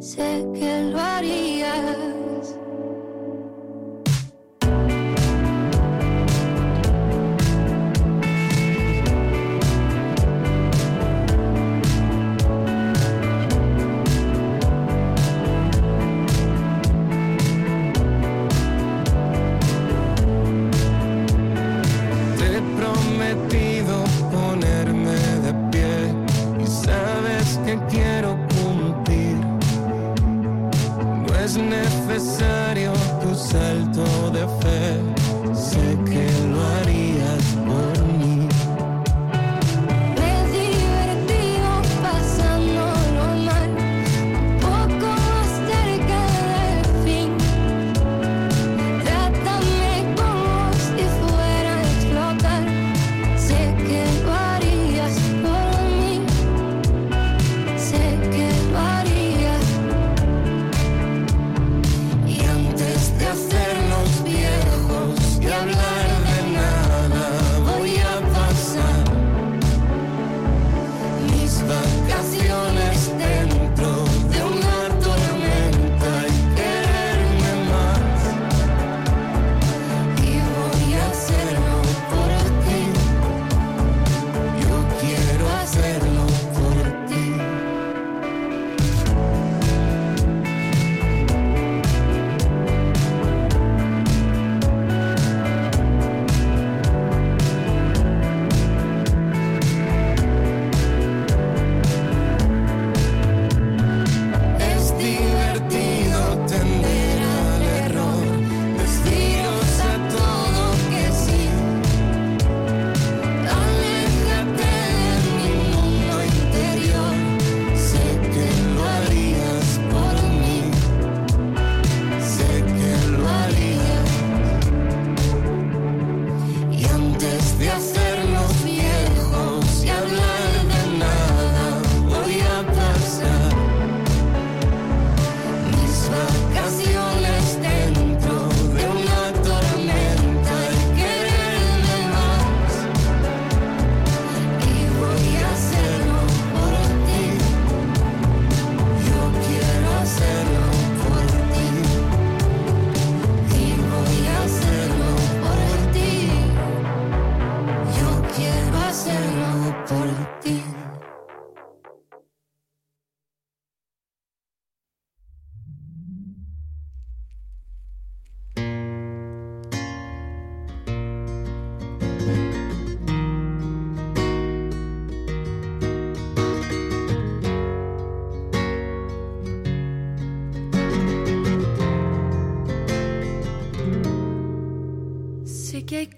Sé 0.00 0.46
que 0.54 0.82
lo 0.82 1.00
harías. 1.00 2.17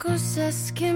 cosas 0.00 0.72
que 0.72 0.89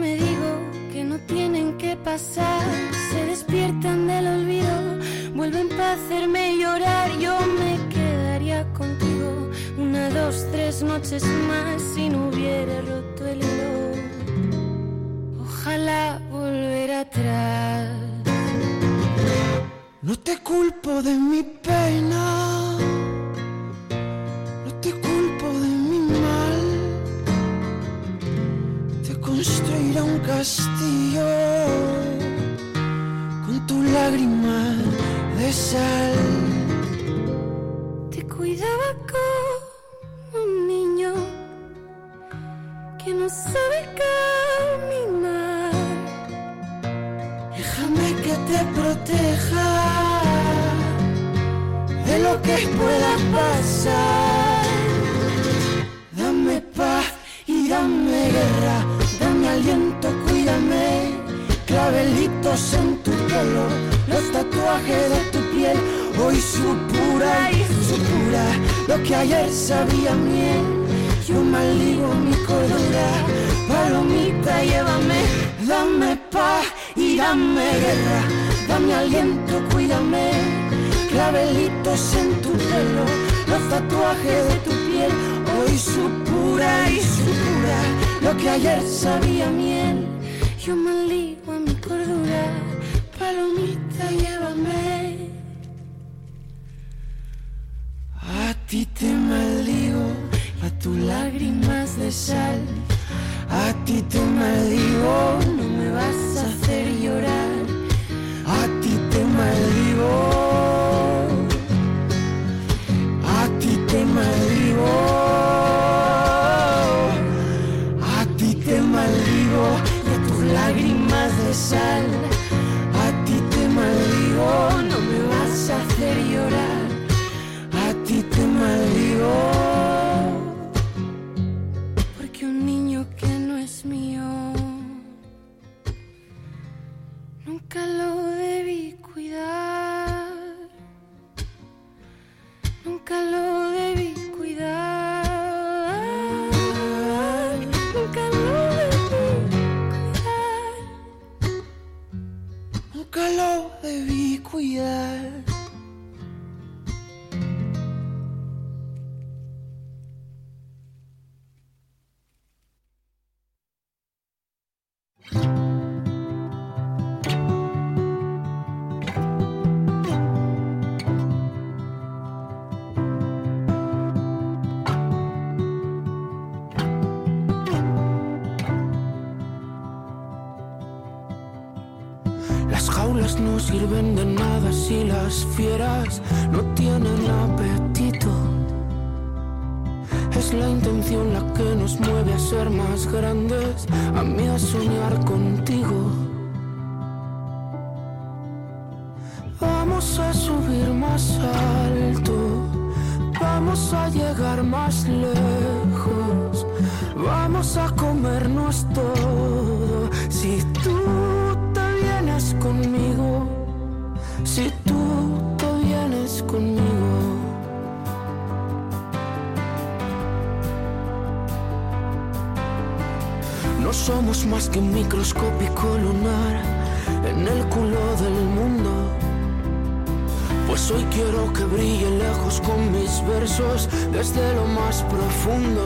desde 234.24 234.54
lo 234.54 234.64
más 234.64 235.02
profundo. 235.02 235.84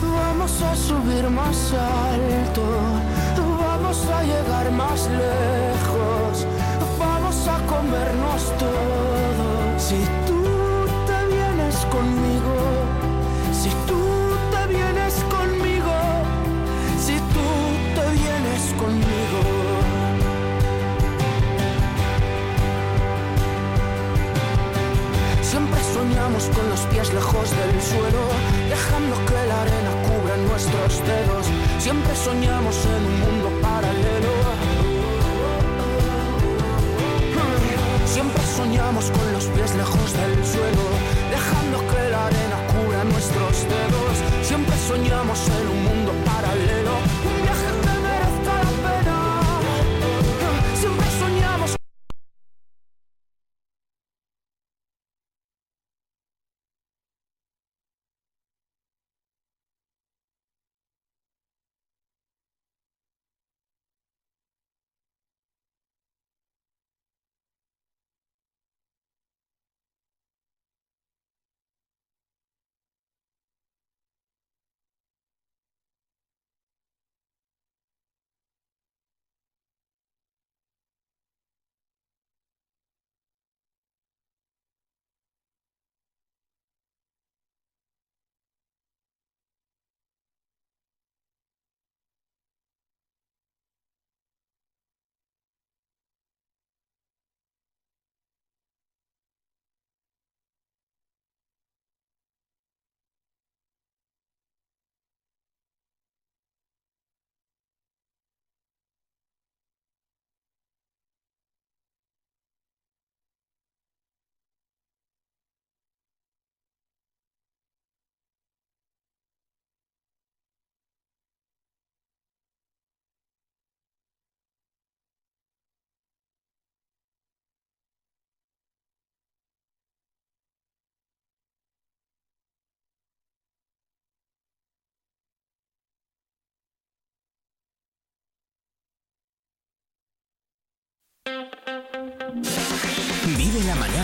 Vamos 0.00 0.62
a 0.62 0.76
subir 0.76 1.28
más 1.28 1.72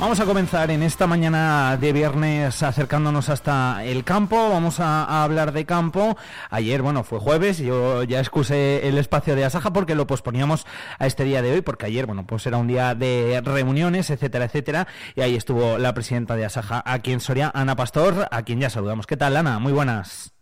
Vamos 0.00 0.18
a 0.18 0.24
comenzar 0.24 0.70
en 0.70 0.82
esta 0.82 1.06
mañana 1.06 1.76
de 1.76 1.92
viernes 1.92 2.62
acercándonos 2.62 3.28
hasta 3.28 3.84
el 3.84 4.02
campo. 4.02 4.48
Vamos 4.48 4.80
a, 4.80 5.22
hablar 5.22 5.52
de 5.52 5.66
campo. 5.66 6.16
Ayer, 6.48 6.80
bueno, 6.80 7.04
fue 7.04 7.18
jueves. 7.18 7.58
Yo 7.58 8.02
ya 8.04 8.18
excusé 8.18 8.88
el 8.88 8.96
espacio 8.96 9.36
de 9.36 9.44
Asaja 9.44 9.74
porque 9.74 9.94
lo 9.94 10.06
posponíamos 10.06 10.66
a 10.98 11.06
este 11.06 11.24
día 11.24 11.42
de 11.42 11.52
hoy, 11.52 11.60
porque 11.60 11.84
ayer, 11.84 12.06
bueno, 12.06 12.26
pues 12.26 12.46
era 12.46 12.56
un 12.56 12.66
día 12.66 12.94
de 12.94 13.42
reuniones, 13.44 14.08
etcétera, 14.08 14.46
etcétera. 14.46 14.88
Y 15.16 15.20
ahí 15.20 15.36
estuvo 15.36 15.76
la 15.76 15.92
presidenta 15.92 16.34
de 16.34 16.46
Asaja 16.46 16.82
aquí 16.86 17.12
en 17.12 17.20
Soria, 17.20 17.50
Ana 17.54 17.76
Pastor, 17.76 18.26
a 18.30 18.42
quien 18.42 18.58
ya 18.58 18.70
saludamos. 18.70 19.06
¿Qué 19.06 19.18
tal, 19.18 19.36
Ana? 19.36 19.58
Muy 19.58 19.74
buenas. 19.74 20.32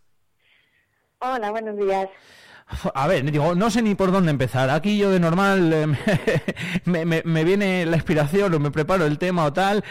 Hola, 1.19 1.51
buenos 1.51 1.77
días. 1.77 2.09
A 2.93 3.07
ver, 3.07 3.25
digo, 3.31 3.55
no 3.55 3.71
sé 3.71 3.81
ni 3.81 3.95
por 3.95 4.13
dónde 4.13 4.31
empezar. 4.31 4.69
Aquí 4.69 4.99
yo 4.99 5.11
de 5.11 5.19
normal 5.19 5.73
eh, 5.73 5.87
me, 6.85 7.07
me- 7.07 7.45
viene 7.45 7.87
la 7.87 7.97
inspiración 7.97 8.53
o 8.53 8.59
me 8.59 8.71
preparo 8.71 9.07
el 9.07 9.17
tema 9.17 9.47
o 9.47 9.53
tal, 9.55 9.83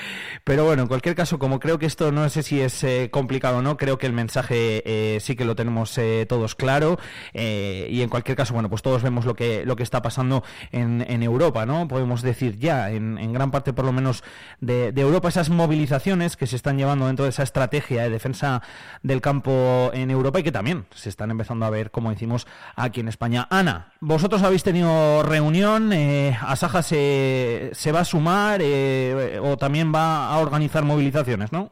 pero 0.43 0.63
bueno, 0.63 0.83
en 0.83 0.87
cualquier 0.87 1.15
caso, 1.15 1.39
como 1.39 1.59
creo 1.59 1.79
que 1.79 1.87
esto 1.87 2.11
no 2.11 2.29
sé 2.29 2.43
si 2.43 2.61
es 2.61 2.83
eh, 2.83 3.09
complicado 3.11 3.57
o 3.57 3.61
no, 3.63 3.77
creo 3.77 3.97
que 3.97 4.05
el 4.05 4.13
mensaje 4.13 4.83
eh, 4.85 5.19
sí 5.21 5.35
que 5.35 5.43
lo 5.43 5.55
tenemos 5.55 5.97
todos 6.29 6.53
claro 6.53 6.99
y 7.33 8.01
en 8.01 8.09
cualquier 8.09 8.37
caso, 8.37 8.53
bueno, 8.53 8.69
pues 8.69 8.83
todos 8.83 9.01
vemos 9.01 9.25
lo 9.25 9.33
que 9.33 9.65
lo 9.65 9.75
que 9.75 9.81
está 9.83 10.03
pasando 10.03 10.43
en, 10.71 11.03
en 11.09 11.23
Europa, 11.23 11.65
¿no? 11.65 11.87
Podemos 11.87 12.21
decir 12.21 12.59
ya, 12.59 12.91
en, 12.91 13.17
en 13.17 13.33
gran 13.33 13.49
parte 13.49 13.73
por 13.73 13.85
lo 13.85 13.91
menos 13.91 14.23
de, 14.59 14.91
de 14.91 15.01
Europa, 15.01 15.29
esas 15.29 15.49
movilizaciones 15.49 16.37
que 16.37 16.45
se 16.45 16.55
están 16.55 16.77
llevando 16.77 17.07
dentro 17.07 17.23
de 17.25 17.29
esa 17.29 17.41
estrategia 17.43 18.03
de 18.03 18.09
defensa 18.11 18.61
del 19.01 19.21
campo 19.21 19.89
en 19.93 20.11
Europa 20.11 20.39
y 20.39 20.43
que 20.43 20.51
también 20.51 20.85
se 20.93 21.09
están 21.09 21.31
empezando 21.31 21.65
a 21.65 21.71
ver, 21.71 21.89
como 21.89 22.11
decimos, 22.11 22.45
aquí 22.75 22.99
en 22.99 23.07
España. 23.07 23.47
Ana, 23.49 23.93
vosotros 23.99 24.43
habéis 24.43 24.63
tenido 24.63 25.23
reunión, 25.23 25.93
eh, 25.93 26.35
Asaja 26.41 26.81
se, 26.81 27.69
se 27.73 27.91
va 27.91 28.01
a 28.01 28.05
sumar 28.05 28.61
eh, 28.63 29.39
o 29.41 29.57
también 29.57 29.93
va 29.93 30.29
a 30.29 30.39
organizar 30.39 30.83
movilizaciones, 30.83 31.51
¿no? 31.51 31.69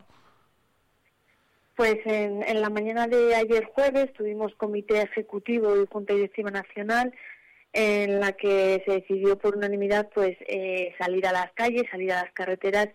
Pues 1.75 1.97
en, 2.05 2.41
en 2.43 2.61
la 2.61 2.69
mañana 2.69 3.07
de 3.07 3.35
ayer 3.35 3.65
jueves 3.73 4.13
tuvimos 4.13 4.55
comité 4.55 5.01
ejecutivo 5.01 5.75
y 5.75 5.85
junta 5.91 6.13
directiva 6.13 6.49
nacional 6.49 7.13
en 7.73 8.21
la 8.21 8.31
que 8.31 8.81
se 8.85 8.93
decidió 8.93 9.37
por 9.37 9.57
unanimidad 9.57 10.09
pues 10.13 10.37
eh, 10.47 10.95
salir 10.97 11.27
a 11.27 11.33
las 11.33 11.51
calles, 11.51 11.83
salir 11.91 12.13
a 12.13 12.23
las 12.23 12.31
carreteras 12.31 12.87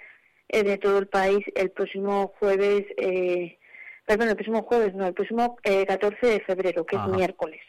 eh, 0.48 0.62
de 0.62 0.78
todo 0.78 0.98
el 0.98 1.06
país 1.06 1.44
el 1.54 1.70
próximo 1.70 2.32
jueves, 2.38 2.84
eh, 2.96 3.58
perdón, 4.06 4.30
el 4.30 4.36
próximo 4.36 4.62
jueves, 4.62 4.94
no, 4.94 5.06
el 5.06 5.14
próximo 5.14 5.58
eh, 5.62 5.84
14 5.84 6.26
de 6.26 6.40
febrero, 6.40 6.86
que 6.86 6.96
Ajá. 6.96 7.06
es 7.06 7.16
miércoles. 7.16 7.60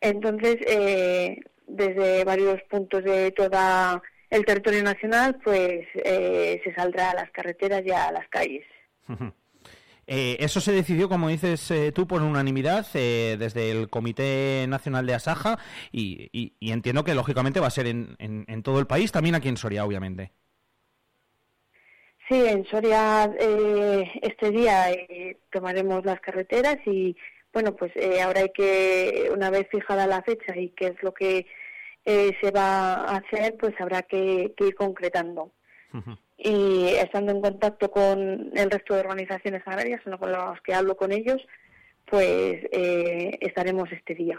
Entonces, 0.00 0.56
eh, 0.66 1.40
desde 1.66 2.24
varios 2.24 2.60
puntos 2.64 3.02
de 3.04 3.30
todo 3.32 4.02
el 4.30 4.44
territorio 4.44 4.82
nacional, 4.82 5.38
pues 5.42 5.86
eh, 5.94 6.60
se 6.64 6.74
saldrá 6.74 7.10
a 7.10 7.14
las 7.14 7.30
carreteras 7.30 7.82
y 7.84 7.90
a 7.90 8.10
las 8.12 8.28
calles. 8.28 8.64
Eh, 10.08 10.36
eso 10.38 10.60
se 10.60 10.70
decidió, 10.72 11.08
como 11.08 11.28
dices 11.28 11.68
eh, 11.72 11.90
tú, 11.92 12.06
por 12.06 12.22
unanimidad 12.22 12.86
eh, 12.94 13.36
desde 13.40 13.72
el 13.72 13.88
Comité 13.90 14.64
Nacional 14.68 15.04
de 15.04 15.14
Asaja 15.14 15.58
y, 15.90 16.28
y- 16.32 16.52
y 16.60 16.70
entiendo 16.70 17.02
que 17.02 17.14
lógicamente 17.14 17.58
va 17.58 17.66
a 17.66 17.70
ser 17.70 17.88
en, 17.88 18.14
en- 18.20 18.44
en 18.46 18.62
todo 18.62 18.78
el 18.78 18.86
país, 18.86 19.10
también 19.10 19.34
aquí 19.34 19.48
en 19.48 19.56
Soria, 19.56 19.84
obviamente. 19.84 20.30
Sí, 22.28 22.34
en 22.46 22.64
Soria 22.66 23.30
eh, 23.38 24.10
este 24.22 24.50
día 24.50 24.92
eh, 24.92 25.38
tomaremos 25.52 26.04
las 26.04 26.20
carreteras 26.20 26.76
y 26.86 27.16
bueno, 27.56 27.74
pues 27.74 27.90
eh, 27.94 28.20
ahora 28.20 28.42
hay 28.42 28.50
que, 28.50 29.30
una 29.32 29.48
vez 29.48 29.66
fijada 29.70 30.06
la 30.06 30.20
fecha 30.20 30.54
y 30.54 30.68
qué 30.76 30.88
es 30.88 31.02
lo 31.02 31.14
que 31.14 31.46
eh, 32.04 32.36
se 32.38 32.50
va 32.50 32.96
a 32.96 33.16
hacer, 33.16 33.56
pues 33.58 33.72
habrá 33.80 34.02
que, 34.02 34.52
que 34.58 34.66
ir 34.66 34.74
concretando. 34.74 35.52
Y 36.36 36.88
estando 36.88 37.32
en 37.32 37.40
contacto 37.40 37.90
con 37.90 38.50
el 38.54 38.70
resto 38.70 38.92
de 38.92 39.00
organizaciones 39.00 39.62
agrarias, 39.64 40.02
con 40.02 40.30
los 40.30 40.60
que 40.60 40.74
hablo 40.74 40.98
con 40.98 41.12
ellos, 41.12 41.40
pues 42.04 42.62
eh, 42.72 43.38
estaremos 43.40 43.90
este 43.90 44.14
día. 44.14 44.38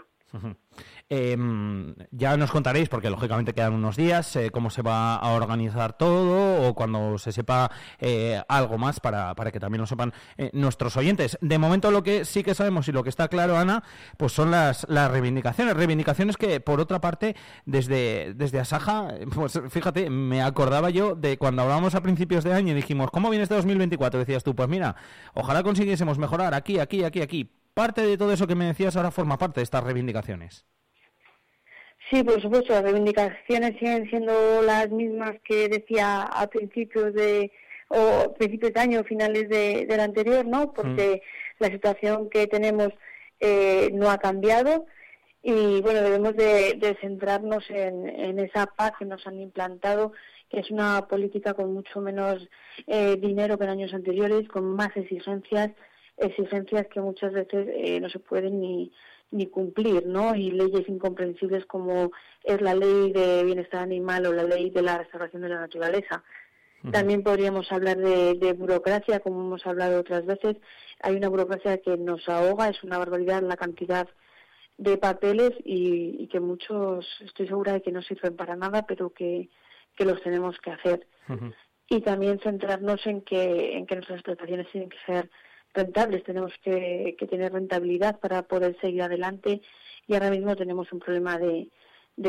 Em, 1.10 1.94
ya 2.10 2.36
nos 2.36 2.50
contaréis, 2.50 2.90
porque 2.90 3.08
lógicamente 3.08 3.54
quedan 3.54 3.72
unos 3.72 3.96
días, 3.96 4.36
eh, 4.36 4.50
cómo 4.50 4.68
se 4.68 4.82
va 4.82 5.16
a 5.16 5.30
organizar 5.32 5.96
todo 5.96 6.68
o 6.68 6.74
cuando 6.74 7.16
se 7.16 7.32
sepa 7.32 7.70
eh, 7.98 8.42
algo 8.46 8.76
más 8.76 9.00
para, 9.00 9.34
para 9.34 9.50
que 9.50 9.58
también 9.58 9.80
lo 9.80 9.86
sepan 9.86 10.12
eh, 10.36 10.50
nuestros 10.52 10.98
oyentes. 10.98 11.38
De 11.40 11.56
momento 11.56 11.90
lo 11.90 12.02
que 12.02 12.26
sí 12.26 12.42
que 12.42 12.54
sabemos 12.54 12.88
y 12.88 12.92
lo 12.92 13.02
que 13.04 13.08
está 13.08 13.28
claro, 13.28 13.56
Ana, 13.56 13.84
pues 14.18 14.32
son 14.32 14.50
las, 14.50 14.86
las 14.90 15.10
reivindicaciones. 15.10 15.74
Reivindicaciones 15.74 16.36
que, 16.36 16.60
por 16.60 16.78
otra 16.78 17.00
parte, 17.00 17.36
desde, 17.64 18.34
desde 18.34 18.60
Asaja, 18.60 19.08
pues 19.34 19.58
fíjate, 19.70 20.10
me 20.10 20.42
acordaba 20.42 20.90
yo 20.90 21.14
de 21.14 21.38
cuando 21.38 21.62
hablábamos 21.62 21.94
a 21.94 22.02
principios 22.02 22.44
de 22.44 22.52
año 22.52 22.72
y 22.72 22.76
dijimos, 22.76 23.10
¿cómo 23.10 23.30
viene 23.30 23.44
este 23.44 23.54
2024? 23.54 24.20
Decías 24.20 24.44
tú, 24.44 24.54
pues 24.54 24.68
mira, 24.68 24.94
ojalá 25.32 25.62
consiguiésemos 25.62 26.18
mejorar 26.18 26.52
aquí, 26.52 26.78
aquí, 26.78 27.04
aquí, 27.04 27.22
aquí. 27.22 27.50
Parte 27.72 28.02
de 28.02 28.18
todo 28.18 28.30
eso 28.30 28.46
que 28.46 28.54
me 28.54 28.66
decías 28.66 28.94
ahora 28.96 29.10
forma 29.10 29.38
parte 29.38 29.60
de 29.60 29.64
estas 29.64 29.82
reivindicaciones. 29.84 30.66
Sí, 32.10 32.22
por 32.22 32.40
supuesto, 32.40 32.72
las 32.72 32.82
reivindicaciones 32.84 33.78
siguen 33.78 34.08
siendo 34.08 34.62
las 34.62 34.88
mismas 34.90 35.32
que 35.44 35.68
decía 35.68 36.22
a 36.22 36.46
principios 36.46 37.12
de 37.12 37.52
o 37.88 38.34
principios 38.34 38.72
de 38.72 38.80
año, 38.80 39.04
finales 39.04 39.48
de, 39.48 39.86
del 39.86 40.00
anterior, 40.00 40.46
¿no? 40.46 40.72
Porque 40.72 41.22
la 41.58 41.68
situación 41.68 42.28
que 42.30 42.46
tenemos 42.46 42.90
eh, 43.40 43.90
no 43.92 44.10
ha 44.10 44.18
cambiado 44.18 44.86
y 45.42 45.80
bueno, 45.80 46.02
debemos 46.02 46.34
de, 46.36 46.74
de 46.74 46.96
centrarnos 47.00 47.68
en, 47.70 48.08
en 48.08 48.38
esa 48.38 48.66
paz 48.66 48.92
que 48.98 49.04
nos 49.04 49.26
han 49.26 49.40
implantado, 49.40 50.12
que 50.50 50.60
es 50.60 50.70
una 50.70 51.06
política 51.08 51.54
con 51.54 51.72
mucho 51.72 52.00
menos 52.00 52.48
eh, 52.86 53.16
dinero 53.16 53.58
que 53.58 53.64
en 53.64 53.70
años 53.70 53.94
anteriores, 53.94 54.48
con 54.48 54.64
más 54.74 54.96
exigencias, 54.96 55.70
exigencias 56.16 56.86
que 56.88 57.00
muchas 57.00 57.32
veces 57.32 57.68
eh, 57.72 58.00
no 58.00 58.08
se 58.10 58.18
pueden 58.18 58.60
ni, 58.60 58.92
ni 59.30 59.46
cumplir, 59.46 60.06
¿no? 60.06 60.34
Y 60.34 60.50
leyes 60.50 60.88
incomprensibles 60.88 61.66
como 61.66 62.10
es 62.44 62.60
la 62.60 62.74
ley 62.74 63.12
de 63.12 63.44
bienestar 63.44 63.82
animal 63.82 64.26
o 64.26 64.32
la 64.32 64.44
ley 64.44 64.70
de 64.70 64.82
la 64.82 64.98
restauración 64.98 65.42
de 65.42 65.48
la 65.50 65.60
naturaleza. 65.60 66.22
También 66.92 67.24
podríamos 67.24 67.70
hablar 67.72 67.96
de, 67.96 68.34
de 68.34 68.52
burocracia, 68.52 69.18
como 69.18 69.40
hemos 69.40 69.66
hablado 69.66 69.98
otras 69.98 70.24
veces. 70.24 70.56
Hay 71.02 71.16
una 71.16 71.28
burocracia 71.28 71.78
que 71.78 71.96
nos 71.96 72.28
ahoga, 72.28 72.68
es 72.68 72.82
una 72.84 72.98
barbaridad 72.98 73.42
la 73.42 73.56
cantidad 73.56 74.08
de 74.78 74.96
papeles 74.96 75.50
y, 75.64 76.16
y 76.20 76.28
que 76.28 76.38
muchos, 76.38 77.04
estoy 77.20 77.48
segura 77.48 77.72
de 77.72 77.82
que 77.82 77.90
no 77.90 78.00
sirven 78.00 78.36
para 78.36 78.54
nada, 78.54 78.86
pero 78.86 79.10
que, 79.10 79.48
que 79.96 80.04
los 80.04 80.22
tenemos 80.22 80.56
que 80.58 80.70
hacer. 80.70 81.06
Y 81.88 82.00
también 82.00 82.38
centrarnos 82.38 83.04
en 83.06 83.22
que, 83.22 83.76
en 83.76 83.84
que 83.84 83.96
nuestras 83.96 84.18
explotaciones 84.18 84.70
tienen 84.70 84.88
que 84.88 84.98
ser 85.04 85.30
rentables, 85.74 86.24
tenemos 86.24 86.52
que, 86.62 87.16
que 87.18 87.26
tener 87.26 87.52
rentabilidad 87.52 88.18
para 88.20 88.42
poder 88.42 88.78
seguir 88.80 89.02
adelante 89.02 89.60
y 90.06 90.14
ahora 90.14 90.30
mismo 90.30 90.56
tenemos 90.56 90.92
un 90.92 91.00
problema 91.00 91.38
de, 91.38 91.68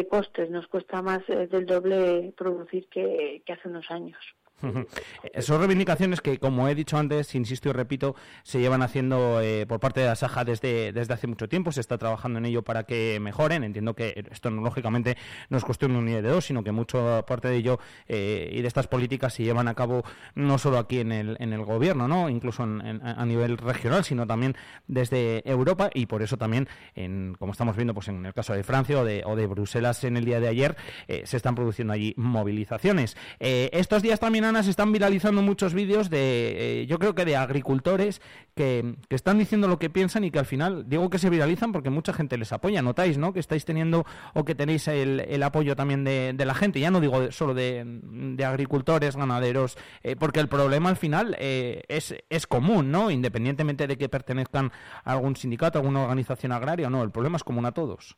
costes, 0.07 0.49
nos 0.49 0.67
cuesta 0.67 1.01
más 1.01 1.21
eh, 1.29 1.47
del 1.47 1.65
doble 1.65 2.33
producir 2.37 2.87
que 2.89 3.41
hace 3.47 3.67
unos 3.67 3.89
años. 3.89 4.19
Eh, 5.33 5.41
Son 5.41 5.59
reivindicaciones 5.59 6.21
que, 6.21 6.37
como 6.39 6.67
he 6.67 6.75
dicho 6.75 6.97
antes, 6.97 7.35
insisto 7.35 7.69
y 7.69 7.71
repito, 7.73 8.15
se 8.43 8.59
llevan 8.59 8.81
haciendo 8.81 9.41
eh, 9.41 9.65
por 9.67 9.79
parte 9.79 9.99
de 10.01 10.07
la 10.07 10.15
Saja 10.15 10.43
desde, 10.45 10.91
desde 10.93 11.13
hace 11.13 11.27
mucho 11.27 11.47
tiempo. 11.49 11.71
Se 11.71 11.81
está 11.81 11.97
trabajando 11.97 12.39
en 12.39 12.45
ello 12.45 12.63
para 12.63 12.83
que 12.83 13.19
mejoren. 13.21 13.63
Entiendo 13.63 13.93
que 13.95 14.25
esto, 14.31 14.49
no, 14.49 14.61
lógicamente, 14.61 15.17
no 15.49 15.57
es 15.57 15.63
cuestión 15.65 15.93
de 15.93 15.99
un 15.99 16.05
día 16.05 16.21
de 16.21 16.29
dos, 16.29 16.45
sino 16.45 16.63
que 16.63 16.71
mucho 16.71 17.23
parte 17.27 17.47
de 17.49 17.57
ello 17.57 17.79
eh, 18.07 18.49
y 18.51 18.61
de 18.61 18.67
estas 18.67 18.87
políticas 18.87 19.33
se 19.33 19.43
llevan 19.43 19.67
a 19.67 19.73
cabo 19.75 20.03
no 20.35 20.57
solo 20.57 20.77
aquí 20.77 20.99
en 20.99 21.11
el, 21.11 21.37
en 21.39 21.53
el 21.53 21.63
gobierno, 21.63 22.07
¿no? 22.07 22.29
incluso 22.29 22.63
en- 22.63 23.01
a 23.03 23.25
nivel 23.25 23.57
regional, 23.57 24.03
sino 24.03 24.25
también 24.27 24.55
desde 24.87 25.47
Europa. 25.49 25.89
Y 25.93 26.05
por 26.05 26.21
eso 26.21 26.37
también, 26.37 26.67
en, 26.95 27.35
como 27.39 27.51
estamos 27.51 27.75
viendo 27.75 27.93
pues 27.93 28.07
en 28.07 28.25
el 28.25 28.33
caso 28.33 28.53
de 28.53 28.63
Francia 28.63 28.99
o 28.99 29.05
de, 29.05 29.23
o 29.25 29.35
de 29.35 29.47
Bruselas 29.47 30.03
en 30.03 30.17
el 30.17 30.25
día 30.25 30.39
de 30.39 30.47
ayer, 30.47 30.75
eh, 31.07 31.23
se 31.25 31.37
están 31.37 31.55
produciendo 31.55 31.93
allí 31.93 32.13
movilizaciones. 32.17 33.15
Eh, 33.39 33.69
estos 33.73 34.01
días 34.01 34.19
también, 34.19 34.45
Se 34.49 34.71
están 34.71 34.91
viralizando 34.91 35.41
muchos 35.43 35.73
vídeos 35.75 36.09
de, 36.09 36.81
eh, 36.81 36.85
yo 36.87 36.97
creo 36.97 37.13
que 37.13 37.23
de 37.23 37.35
agricultores 37.35 38.19
que, 38.55 38.95
que, 39.07 39.15
están 39.15 39.37
diciendo 39.37 39.67
lo 39.67 39.77
que 39.77 39.91
piensan 39.91 40.23
y 40.23 40.31
que 40.31 40.39
al 40.39 40.47
final, 40.47 40.89
digo 40.89 41.09
que 41.11 41.19
se 41.19 41.29
viralizan 41.29 41.71
porque 41.71 41.91
mucha 41.91 42.13
gente 42.13 42.35
les 42.37 42.51
apoya. 42.51 42.81
Notáis, 42.81 43.17
¿no? 43.19 43.31
Que 43.31 43.39
estáis 43.39 43.63
teniendo 43.63 44.05
o 44.33 44.45
que 44.45 44.55
tenéis 44.55 44.87
el, 44.87 45.19
el 45.19 45.43
apoyo 45.43 45.75
también 45.75 46.03
de, 46.03 46.33
de, 46.33 46.45
la 46.45 46.55
gente. 46.55 46.79
Ya 46.79 46.89
no 46.89 46.99
digo 46.99 47.31
solo 47.31 47.53
de, 47.53 47.83
de 47.85 48.43
agricultores, 48.45 49.15
ganaderos, 49.15 49.77
eh, 50.01 50.15
porque 50.15 50.39
el 50.39 50.49
problema 50.49 50.89
al 50.89 50.97
final 50.97 51.35
eh, 51.39 51.83
es, 51.87 52.15
es 52.29 52.47
común, 52.47 52.91
¿no? 52.91 53.11
Independientemente 53.11 53.85
de 53.85 53.97
que 53.97 54.09
pertenezcan 54.09 54.71
a 55.03 55.11
algún 55.11 55.35
sindicato, 55.35 55.77
a 55.77 55.81
alguna 55.81 56.01
organización 56.03 56.51
agraria 56.51 56.87
o 56.87 56.89
no, 56.89 57.03
el 57.03 57.11
problema 57.11 57.37
es 57.37 57.43
común 57.43 57.65
a 57.65 57.71
todos. 57.71 58.17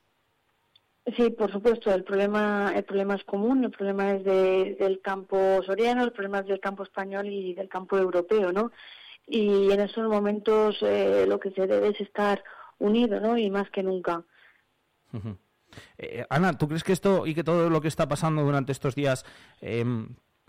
Sí, 1.18 1.32
por 1.32 1.52
supuesto, 1.52 1.92
el 1.92 2.04
problema, 2.04 2.74
el 2.76 2.84
problema 2.84 3.16
es 3.16 3.24
común, 3.24 3.64
el 3.64 3.72
problema 3.72 4.12
es 4.14 4.24
de, 4.24 4.76
del 4.80 5.02
campo 5.02 5.62
soriano, 5.64 6.04
el 6.04 6.12
problema 6.12 6.40
es 6.40 6.46
del 6.46 6.60
campo 6.60 6.84
español 6.84 7.28
y 7.28 7.56
del 7.56 7.68
campo 7.68 7.98
europeo, 7.98 8.52
¿no? 8.52 8.72
Y 9.26 9.72
en 9.72 9.80
esos 9.80 10.08
momentos 10.08 10.78
eh, 10.82 11.26
lo 11.28 11.40
que 11.40 11.52
se 11.52 11.66
debe 11.66 11.90
es 11.90 12.00
estar 12.02 12.44
unido, 12.78 13.20
¿no? 13.20 13.38
Y 13.38 13.50
más 13.50 13.70
que 13.72 13.82
nunca. 13.82 14.24
Eh, 15.98 16.26
Ana, 16.30 16.58
¿tú 16.58 16.68
crees 16.68 16.84
que 16.84 16.94
esto 16.94 17.26
y 17.26 17.34
que 17.34 17.44
todo 17.44 17.70
lo 17.70 17.82
que 17.82 17.88
está 17.88 18.08
pasando 18.08 18.44
durante 18.44 18.72
estos 18.72 18.94
días 18.94 19.26
eh, 19.62 19.84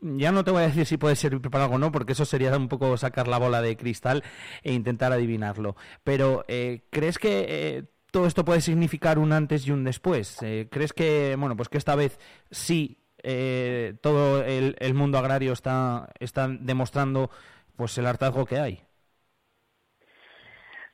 ya 0.03 0.33
no 0.33 0.45
te 0.45 0.51
voy 0.51 0.63
a 0.63 0.67
decir 0.67 0.85
si 0.85 0.97
puede 0.97 1.17
servir 1.17 1.41
para 1.51 1.65
algo 1.65 1.77
o 1.77 1.79
no, 1.79 1.93
porque 1.93 2.13
eso 2.13 2.25
sería 2.25 2.57
un 2.57 2.69
poco 2.69 2.97
sacar 2.97 3.29
la 3.29 3.39
bola 3.39 3.63
de 3.63 3.77
cristal 3.77 4.23
e 4.63 4.73
intentar 4.73 5.13
adivinarlo. 5.13 5.77
Pero, 6.03 6.45
eh, 6.49 6.83
¿crees 6.91 7.19
que 7.19 7.47
eh, 7.49 7.85
todo 8.13 8.27
esto 8.27 8.45
puede 8.45 8.61
significar 8.61 9.19
un 9.19 9.33
antes 9.33 9.67
y 9.67 9.73
un 9.73 9.83
después? 9.83 10.41
Eh, 10.43 10.69
¿Crees 10.71 10.93
que, 10.93 11.35
bueno, 11.37 11.57
pues 11.57 11.69
que 11.69 11.79
esta 11.79 11.97
vez 11.97 12.21
sí 12.51 12.99
eh, 13.23 13.95
todo 14.03 14.45
el, 14.45 14.77
el, 14.79 14.95
mundo 14.95 15.19
agrario 15.19 15.53
está, 15.53 16.11
está 16.21 16.49
demostrando 16.49 17.31
pues 17.75 17.97
el 17.99 18.07
hartazgo 18.07 18.45
que 18.47 18.59
hay? 18.59 18.83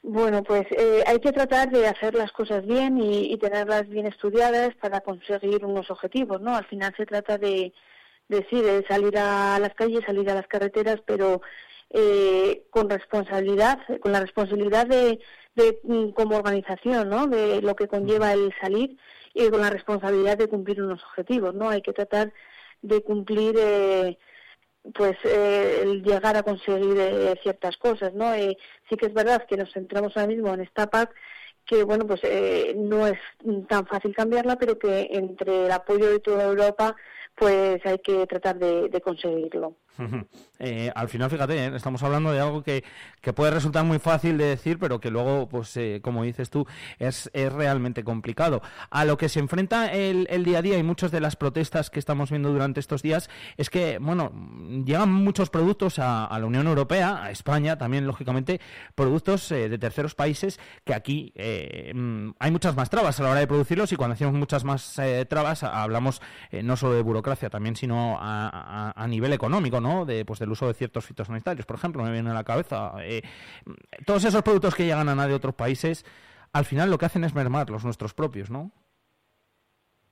Bueno, 0.02 0.42
pues 0.42 0.66
eh, 0.70 1.02
hay 1.06 1.18
que 1.18 1.32
tratar 1.32 1.70
de 1.70 1.88
hacer 1.88 2.14
las 2.14 2.30
cosas 2.32 2.64
bien 2.64 2.98
y, 2.98 3.32
y, 3.32 3.36
tenerlas 3.36 3.88
bien 3.88 4.06
estudiadas 4.06 4.74
para 4.76 5.00
conseguir 5.00 5.64
unos 5.64 5.90
objetivos, 5.90 6.40
¿no? 6.40 6.54
Al 6.54 6.64
final 6.66 6.94
se 6.96 7.04
trata 7.04 7.36
de, 7.36 7.74
de 8.28 8.46
sí, 8.48 8.62
de 8.62 8.86
salir 8.86 9.18
a 9.18 9.58
las 9.58 9.74
calles, 9.74 10.04
salir 10.06 10.30
a 10.30 10.34
las 10.34 10.46
carreteras, 10.46 11.00
pero 11.04 11.42
eh, 11.90 12.66
con 12.70 12.90
responsabilidad, 12.90 13.78
con 14.00 14.12
la 14.12 14.20
responsabilidad 14.20 14.86
de, 14.86 15.18
de 15.58 15.80
mm, 15.82 16.10
como 16.10 16.36
organización, 16.36 17.10
¿no? 17.10 17.26
De 17.26 17.60
lo 17.62 17.74
que 17.76 17.88
conlleva 17.88 18.32
el 18.32 18.54
salir 18.60 18.96
y 19.34 19.48
con 19.50 19.60
la 19.60 19.70
responsabilidad 19.70 20.38
de 20.38 20.48
cumplir 20.48 20.82
unos 20.82 21.02
objetivos, 21.04 21.54
¿no? 21.54 21.68
Hay 21.68 21.82
que 21.82 21.92
tratar 21.92 22.32
de 22.82 23.02
cumplir, 23.02 23.56
eh, 23.58 24.18
pues, 24.94 25.16
eh, 25.24 25.80
el 25.82 26.02
llegar 26.02 26.36
a 26.36 26.42
conseguir 26.42 26.96
eh, 26.98 27.34
ciertas 27.42 27.76
cosas, 27.76 28.14
¿no? 28.14 28.32
Eh, 28.34 28.56
sí 28.88 28.96
que 28.96 29.06
es 29.06 29.14
verdad 29.14 29.46
que 29.46 29.56
nos 29.56 29.72
centramos 29.72 30.16
ahora 30.16 30.28
mismo 30.28 30.54
en 30.54 30.60
esta 30.60 30.86
PAC 30.88 31.14
que 31.66 31.84
bueno 31.84 32.06
pues 32.06 32.20
eh, 32.24 32.74
no 32.76 33.06
es 33.06 33.18
tan 33.68 33.86
fácil 33.86 34.14
cambiarla 34.14 34.56
pero 34.56 34.78
que 34.78 35.08
entre 35.12 35.66
el 35.66 35.72
apoyo 35.72 36.10
de 36.10 36.20
toda 36.20 36.44
Europa 36.44 36.96
pues 37.34 37.84
hay 37.84 37.98
que 37.98 38.26
tratar 38.26 38.58
de, 38.58 38.88
de 38.88 39.00
conseguirlo. 39.00 39.76
Eh, 40.60 40.90
al 40.94 41.08
final, 41.08 41.30
fíjate, 41.30 41.66
¿eh? 41.66 41.72
estamos 41.74 42.02
hablando 42.02 42.32
de 42.32 42.40
algo 42.40 42.62
que, 42.62 42.84
puede 43.34 43.50
resultar 43.50 43.84
muy 43.84 43.98
fácil 43.98 44.38
de 44.38 44.46
decir, 44.46 44.78
pero 44.78 45.00
que 45.00 45.10
luego, 45.10 45.48
pues, 45.48 45.76
eh, 45.76 46.00
como 46.02 46.22
dices 46.22 46.48
tú, 46.50 46.66
es, 46.98 47.30
realmente 47.34 48.02
complicado. 48.02 48.62
A 48.90 49.04
lo 49.04 49.16
que 49.18 49.28
se 49.28 49.38
enfrenta 49.38 49.92
el, 49.92 50.26
el, 50.30 50.44
día 50.44 50.58
a 50.58 50.62
día 50.62 50.78
y 50.78 50.82
muchas 50.82 51.10
de 51.10 51.20
las 51.20 51.36
protestas 51.36 51.90
que 51.90 51.98
estamos 51.98 52.30
viendo 52.30 52.50
durante 52.50 52.80
estos 52.80 53.02
días 53.02 53.28
es 53.56 53.70
que, 53.70 53.98
bueno, 53.98 54.32
llegan 54.84 55.12
muchos 55.12 55.50
productos 55.50 55.98
a, 55.98 56.28
la 56.38 56.46
Unión 56.46 56.66
Europea, 56.66 57.22
a 57.22 57.30
España 57.30 57.76
también, 57.76 58.06
lógicamente, 58.06 58.60
productos 58.94 59.48
de 59.48 59.78
terceros 59.78 60.14
países 60.14 60.58
que 60.84 60.94
aquí 60.94 61.34
mm, 61.36 62.30
hay 62.38 62.50
muchas 62.50 62.76
más 62.76 62.88
trabas 62.90 63.20
a 63.20 63.22
la 63.24 63.30
hora 63.30 63.40
de 63.40 63.46
producirlos 63.46 63.92
y 63.92 63.96
cuando 63.96 64.14
decimos 64.14 64.34
muchas 64.34 64.64
más 64.64 64.98
trabas 65.28 65.62
hablamos 65.64 66.22
no 66.62 66.76
solo 66.76 66.94
de 66.94 67.02
burocracia 67.02 67.50
también, 67.50 67.76
sino 67.76 68.18
a, 68.18 68.48
a, 68.48 68.92
a 68.96 69.06
nivel 69.06 69.32
económico, 69.32 69.80
¿no? 69.80 69.87
De, 70.06 70.24
pues, 70.24 70.38
del 70.38 70.50
uso 70.50 70.66
de 70.66 70.74
ciertos 70.74 71.04
fitosanitarios, 71.04 71.66
por 71.66 71.76
ejemplo, 71.76 72.02
me 72.02 72.12
viene 72.12 72.30
a 72.30 72.34
la 72.34 72.44
cabeza. 72.44 72.92
Eh, 73.00 73.22
todos 74.06 74.24
esos 74.24 74.42
productos 74.42 74.74
que 74.74 74.84
llegan 74.84 75.08
a 75.08 75.14
nadie 75.14 75.30
de 75.30 75.36
otros 75.36 75.54
países, 75.54 76.04
al 76.52 76.64
final 76.64 76.90
lo 76.90 76.98
que 76.98 77.06
hacen 77.06 77.24
es 77.24 77.34
mermar 77.34 77.70
los 77.70 77.84
nuestros 77.84 78.14
propios, 78.14 78.50
¿no? 78.50 78.72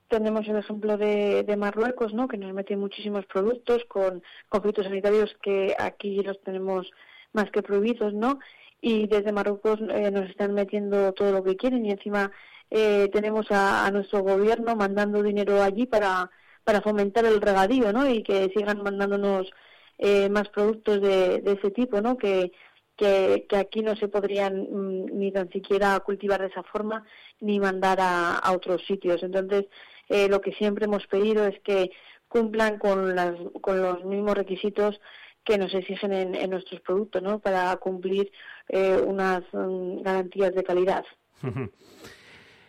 Tenemos 0.07 0.47
el 0.47 0.57
ejemplo 0.57 0.97
de, 0.97 1.43
de 1.43 1.57
Marruecos, 1.57 2.13
¿no? 2.13 2.27
Que 2.27 2.37
nos 2.37 2.53
mete 2.53 2.77
muchísimos 2.77 3.25
productos 3.25 3.83
con, 3.85 4.23
con 4.49 4.63
fitosanitarios 4.63 5.35
que 5.41 5.75
aquí 5.77 6.21
los 6.23 6.41
tenemos 6.41 6.89
más 7.33 7.51
que 7.51 7.61
prohibidos, 7.61 8.13
¿no? 8.13 8.39
Y 8.79 9.07
desde 9.07 9.31
Marruecos 9.33 9.79
eh, 9.89 10.11
nos 10.11 10.29
están 10.29 10.53
metiendo 10.53 11.13
todo 11.13 11.31
lo 11.31 11.43
que 11.43 11.57
quieren 11.57 11.85
y 11.85 11.91
encima 11.91 12.31
eh, 12.69 13.09
tenemos 13.11 13.51
a, 13.51 13.85
a 13.85 13.91
nuestro 13.91 14.21
gobierno 14.21 14.75
mandando 14.75 15.21
dinero 15.23 15.61
allí 15.61 15.85
para 15.85 16.29
para 16.67 16.81
fomentar 16.81 17.23
el 17.23 17.39
regadío, 17.39 17.93
¿no? 17.93 18.09
Y 18.09 18.23
que 18.23 18.51
sigan 18.53 18.83
mandándonos 18.83 19.49
eh, 19.97 20.29
más 20.29 20.49
productos 20.49 21.01
de, 21.01 21.41
de, 21.41 21.53
ese 21.53 21.71
tipo, 21.71 22.01
¿no? 22.01 22.17
Que, 22.17 22.51
que, 22.95 23.45
aquí 23.57 23.81
no 23.81 23.95
se 23.95 24.07
podrían 24.07 24.67
mm, 24.69 25.17
ni 25.17 25.31
tan 25.31 25.49
siquiera 25.49 25.99
cultivar 26.01 26.41
de 26.41 26.47
esa 26.47 26.63
forma 26.63 27.05
ni 27.39 27.59
mandar 27.59 27.99
a, 28.01 28.37
a 28.37 28.51
otros 28.51 28.85
sitios. 28.85 29.23
Entonces, 29.23 29.65
eh, 30.09 30.27
lo 30.27 30.41
que 30.41 30.53
siempre 30.53 30.85
hemos 30.85 31.05
pedido 31.07 31.45
es 31.45 31.59
que 31.61 31.91
cumplan 32.27 32.77
con, 32.77 33.15
las, 33.15 33.35
con 33.61 33.81
los 33.81 34.03
mismos 34.03 34.35
requisitos 34.35 34.99
que 35.43 35.57
nos 35.57 35.73
exigen 35.73 36.11
en, 36.11 36.35
en 36.35 36.49
nuestros 36.49 36.81
productos, 36.81 37.21
¿no? 37.21 37.39
Para 37.39 37.75
cumplir 37.77 38.31
eh, 38.67 39.01
unas 39.05 39.43
um, 39.53 40.01
garantías 40.03 40.53
de 40.53 40.63
calidad. 40.63 41.05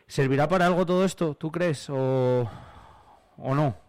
¿Servirá 0.07 0.49
para 0.49 0.67
algo 0.67 0.87
todo 0.87 1.05
esto, 1.05 1.35
tú 1.35 1.51
crees, 1.51 1.91
o, 1.91 2.49
o 3.37 3.55
no? 3.55 3.88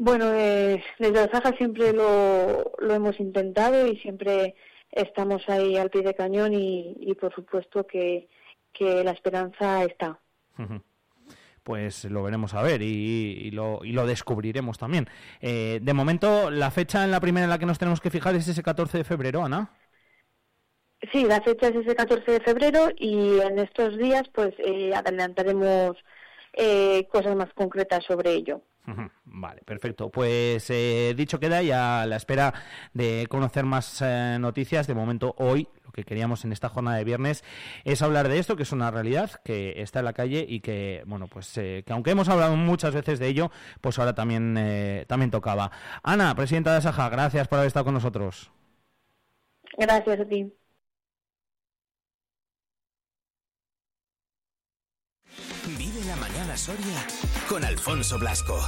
Bueno, 0.00 0.32
eh, 0.32 0.80
desde 1.00 1.18
Alzaja 1.18 1.52
siempre 1.56 1.92
lo, 1.92 2.70
lo 2.78 2.94
hemos 2.94 3.18
intentado 3.18 3.84
y 3.84 3.96
siempre 3.96 4.54
estamos 4.92 5.42
ahí 5.48 5.76
al 5.76 5.90
pie 5.90 6.02
de 6.02 6.14
cañón 6.14 6.54
y, 6.54 6.96
y 7.00 7.14
por 7.14 7.34
supuesto 7.34 7.84
que, 7.84 8.28
que, 8.72 9.02
la 9.02 9.10
esperanza 9.10 9.82
está. 9.82 10.20
Pues 11.64 12.04
lo 12.04 12.22
veremos 12.22 12.54
a 12.54 12.62
ver 12.62 12.80
y, 12.80 12.86
y, 13.42 13.50
lo, 13.50 13.80
y 13.82 13.90
lo, 13.90 14.06
descubriremos 14.06 14.78
también. 14.78 15.08
Eh, 15.40 15.80
de 15.82 15.94
momento, 15.94 16.48
la 16.48 16.70
fecha 16.70 17.02
en 17.02 17.10
la 17.10 17.18
primera 17.18 17.44
en 17.44 17.50
la 17.50 17.58
que 17.58 17.66
nos 17.66 17.80
tenemos 17.80 18.00
que 18.00 18.10
fijar 18.10 18.36
es 18.36 18.46
ese 18.46 18.62
14 18.62 18.98
de 18.98 19.04
febrero, 19.04 19.44
Ana. 19.44 19.72
Sí, 21.12 21.24
la 21.24 21.40
fecha 21.40 21.68
es 21.68 21.74
ese 21.74 21.96
14 21.96 22.30
de 22.30 22.40
febrero 22.40 22.88
y 22.96 23.40
en 23.40 23.58
estos 23.58 23.98
días 23.98 24.28
pues 24.32 24.54
eh, 24.58 24.94
adelantaremos 24.94 25.96
eh, 26.52 27.06
cosas 27.10 27.36
más 27.36 27.52
concretas 27.54 28.04
sobre 28.04 28.32
ello. 28.32 28.62
Vale, 29.24 29.62
perfecto. 29.64 30.10
Pues 30.10 30.68
eh, 30.70 31.14
dicho 31.16 31.38
queda 31.38 31.62
y 31.62 31.70
a 31.70 32.06
la 32.06 32.16
espera 32.16 32.54
de 32.94 33.26
conocer 33.28 33.64
más 33.64 34.02
eh, 34.02 34.38
noticias. 34.40 34.86
De 34.86 34.94
momento, 34.94 35.34
hoy 35.38 35.68
lo 35.84 35.92
que 35.92 36.04
queríamos 36.04 36.44
en 36.44 36.52
esta 36.52 36.68
jornada 36.68 36.96
de 36.96 37.04
viernes 37.04 37.44
es 37.84 38.00
hablar 38.02 38.28
de 38.28 38.38
esto, 38.38 38.56
que 38.56 38.62
es 38.62 38.72
una 38.72 38.90
realidad, 38.90 39.40
que 39.44 39.82
está 39.82 39.98
en 39.98 40.06
la 40.06 40.14
calle 40.14 40.44
y 40.48 40.60
que, 40.60 41.02
bueno, 41.06 41.28
pues 41.28 41.56
eh, 41.58 41.82
que 41.86 41.92
aunque 41.92 42.12
hemos 42.12 42.28
hablado 42.28 42.56
muchas 42.56 42.94
veces 42.94 43.18
de 43.18 43.28
ello, 43.28 43.50
pues 43.80 43.98
ahora 43.98 44.14
también, 44.14 44.56
eh, 44.58 45.04
también 45.06 45.30
tocaba. 45.30 45.70
Ana, 46.02 46.34
presidenta 46.34 46.74
de 46.74 46.80
Saja, 46.80 47.08
gracias 47.10 47.46
por 47.48 47.58
haber 47.58 47.68
estado 47.68 47.84
con 47.84 47.94
nosotros. 47.94 48.50
Gracias 49.76 50.20
a 50.20 50.24
ti. 50.24 50.52
Con 57.48 57.64
Alfonso 57.64 58.18
Blasco. 58.18 58.58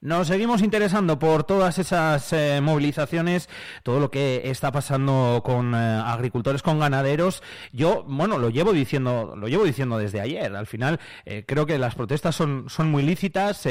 Nos 0.00 0.28
seguimos 0.28 0.62
interesando 0.62 1.18
por 1.18 1.44
todas 1.44 1.78
esas 1.78 2.32
eh, 2.32 2.60
movilizaciones, 2.60 3.48
todo 3.82 3.98
lo 3.98 4.10
que 4.10 4.42
está 4.44 4.70
pasando 4.70 5.42
con 5.44 5.74
eh, 5.74 5.78
agricultores, 5.78 6.62
con 6.62 6.78
ganaderos. 6.78 7.42
Yo, 7.72 8.04
bueno, 8.08 8.38
lo 8.38 8.50
llevo 8.50 8.72
diciendo, 8.72 9.34
lo 9.36 9.46
llevo 9.46 9.64
diciendo 9.64 9.98
desde 9.98 10.20
ayer. 10.20 10.54
Al 10.54 10.66
final, 10.66 11.00
eh, 11.24 11.44
creo 11.46 11.66
que 11.66 11.78
las 11.78 11.94
protestas 11.94 12.34
son, 12.36 12.66
son 12.68 12.90
muy 12.90 13.02
lícitas. 13.02 13.64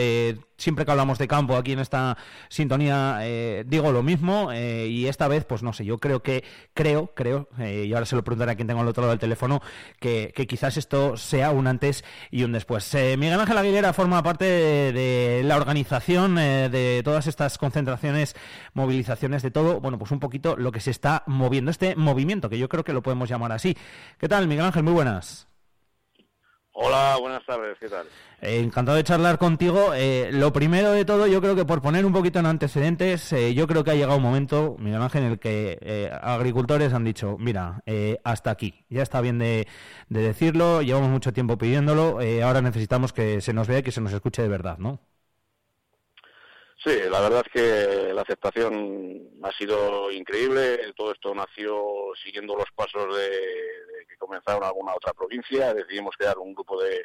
Siempre 0.61 0.85
que 0.85 0.91
hablamos 0.91 1.17
de 1.17 1.27
campo 1.27 1.57
aquí 1.57 1.71
en 1.71 1.79
esta 1.79 2.15
sintonía 2.47 3.17
eh, 3.21 3.63
digo 3.65 3.91
lo 3.91 4.03
mismo 4.03 4.51
eh, 4.51 4.85
y 4.85 5.07
esta 5.07 5.27
vez 5.27 5.43
pues 5.43 5.63
no 5.63 5.73
sé 5.73 5.85
yo 5.85 5.97
creo 5.97 6.21
que 6.21 6.43
creo 6.75 7.07
creo 7.15 7.49
eh, 7.57 7.85
y 7.87 7.93
ahora 7.93 8.05
se 8.05 8.15
lo 8.15 8.23
preguntaré 8.23 8.51
a 8.51 8.55
quien 8.55 8.67
tengo 8.67 8.79
al 8.79 8.87
otro 8.87 9.01
lado 9.01 9.09
del 9.09 9.19
teléfono 9.19 9.59
que, 9.99 10.31
que 10.35 10.45
quizás 10.45 10.77
esto 10.77 11.17
sea 11.17 11.49
un 11.49 11.65
antes 11.65 12.03
y 12.29 12.43
un 12.43 12.51
después. 12.51 12.95
Miguel 13.17 13.39
Ángel 13.39 13.57
Aguilera 13.57 13.91
forma 13.91 14.21
parte 14.21 14.45
de, 14.45 14.93
de 14.93 15.43
la 15.43 15.57
organización 15.57 16.35
de 16.35 17.01
todas 17.03 17.25
estas 17.25 17.57
concentraciones 17.57 18.35
movilizaciones 18.75 19.41
de 19.41 19.49
todo 19.49 19.81
bueno 19.81 19.97
pues 19.97 20.11
un 20.11 20.19
poquito 20.19 20.55
lo 20.57 20.71
que 20.71 20.79
se 20.79 20.91
está 20.91 21.23
moviendo 21.25 21.71
este 21.71 21.95
movimiento 21.95 22.51
que 22.51 22.59
yo 22.59 22.69
creo 22.69 22.83
que 22.83 22.93
lo 22.93 23.01
podemos 23.01 23.27
llamar 23.27 23.51
así. 23.51 23.75
¿qué 24.19 24.29
tal 24.29 24.47
Miguel 24.47 24.65
Ángel? 24.65 24.83
muy 24.83 24.93
buenas 24.93 25.50
Hola, 26.83 27.15
buenas 27.19 27.45
tardes, 27.45 27.77
¿qué 27.79 27.87
tal? 27.89 28.07
Eh, 28.41 28.59
encantado 28.59 28.97
de 28.97 29.03
charlar 29.03 29.37
contigo. 29.37 29.93
Eh, 29.93 30.31
lo 30.31 30.51
primero 30.51 30.93
de 30.93 31.05
todo, 31.05 31.27
yo 31.27 31.39
creo 31.39 31.55
que 31.55 31.63
por 31.63 31.79
poner 31.79 32.07
un 32.07 32.11
poquito 32.11 32.39
en 32.39 32.47
antecedentes, 32.47 33.31
eh, 33.33 33.53
yo 33.53 33.67
creo 33.67 33.83
que 33.83 33.91
ha 33.91 33.93
llegado 33.93 34.17
un 34.17 34.23
momento, 34.23 34.77
Miguel 34.79 34.99
Ángel, 34.99 35.25
en 35.25 35.31
el 35.33 35.39
que 35.39 35.77
eh, 35.79 36.09
agricultores 36.11 36.91
han 36.93 37.03
dicho, 37.03 37.37
mira, 37.37 37.83
eh, 37.85 38.17
hasta 38.23 38.49
aquí, 38.49 38.83
ya 38.89 39.03
está 39.03 39.21
bien 39.21 39.37
de, 39.37 39.67
de 40.09 40.21
decirlo, 40.21 40.81
llevamos 40.81 41.11
mucho 41.11 41.31
tiempo 41.33 41.55
pidiéndolo, 41.55 42.19
eh, 42.19 42.41
ahora 42.41 42.63
necesitamos 42.63 43.13
que 43.13 43.41
se 43.41 43.53
nos 43.53 43.67
vea 43.67 43.79
y 43.79 43.83
que 43.83 43.91
se 43.91 44.01
nos 44.01 44.11
escuche 44.11 44.41
de 44.41 44.49
verdad, 44.49 44.79
¿no? 44.79 44.99
Sí, 46.83 46.97
la 47.11 47.19
verdad 47.21 47.43
es 47.45 47.51
que 47.53 48.11
la 48.11 48.23
aceptación 48.23 49.21
ha 49.43 49.51
sido 49.51 50.11
increíble. 50.11 50.79
Todo 50.97 51.11
esto 51.11 51.35
nació 51.35 51.79
siguiendo 52.23 52.55
los 52.55 52.71
pasos 52.75 53.15
de, 53.15 53.29
comenzaron 54.21 54.63
alguna 54.63 54.93
otra 54.95 55.11
provincia. 55.13 55.73
Decidimos 55.73 56.15
crear 56.17 56.37
un 56.37 56.53
grupo 56.53 56.81
de, 56.81 57.03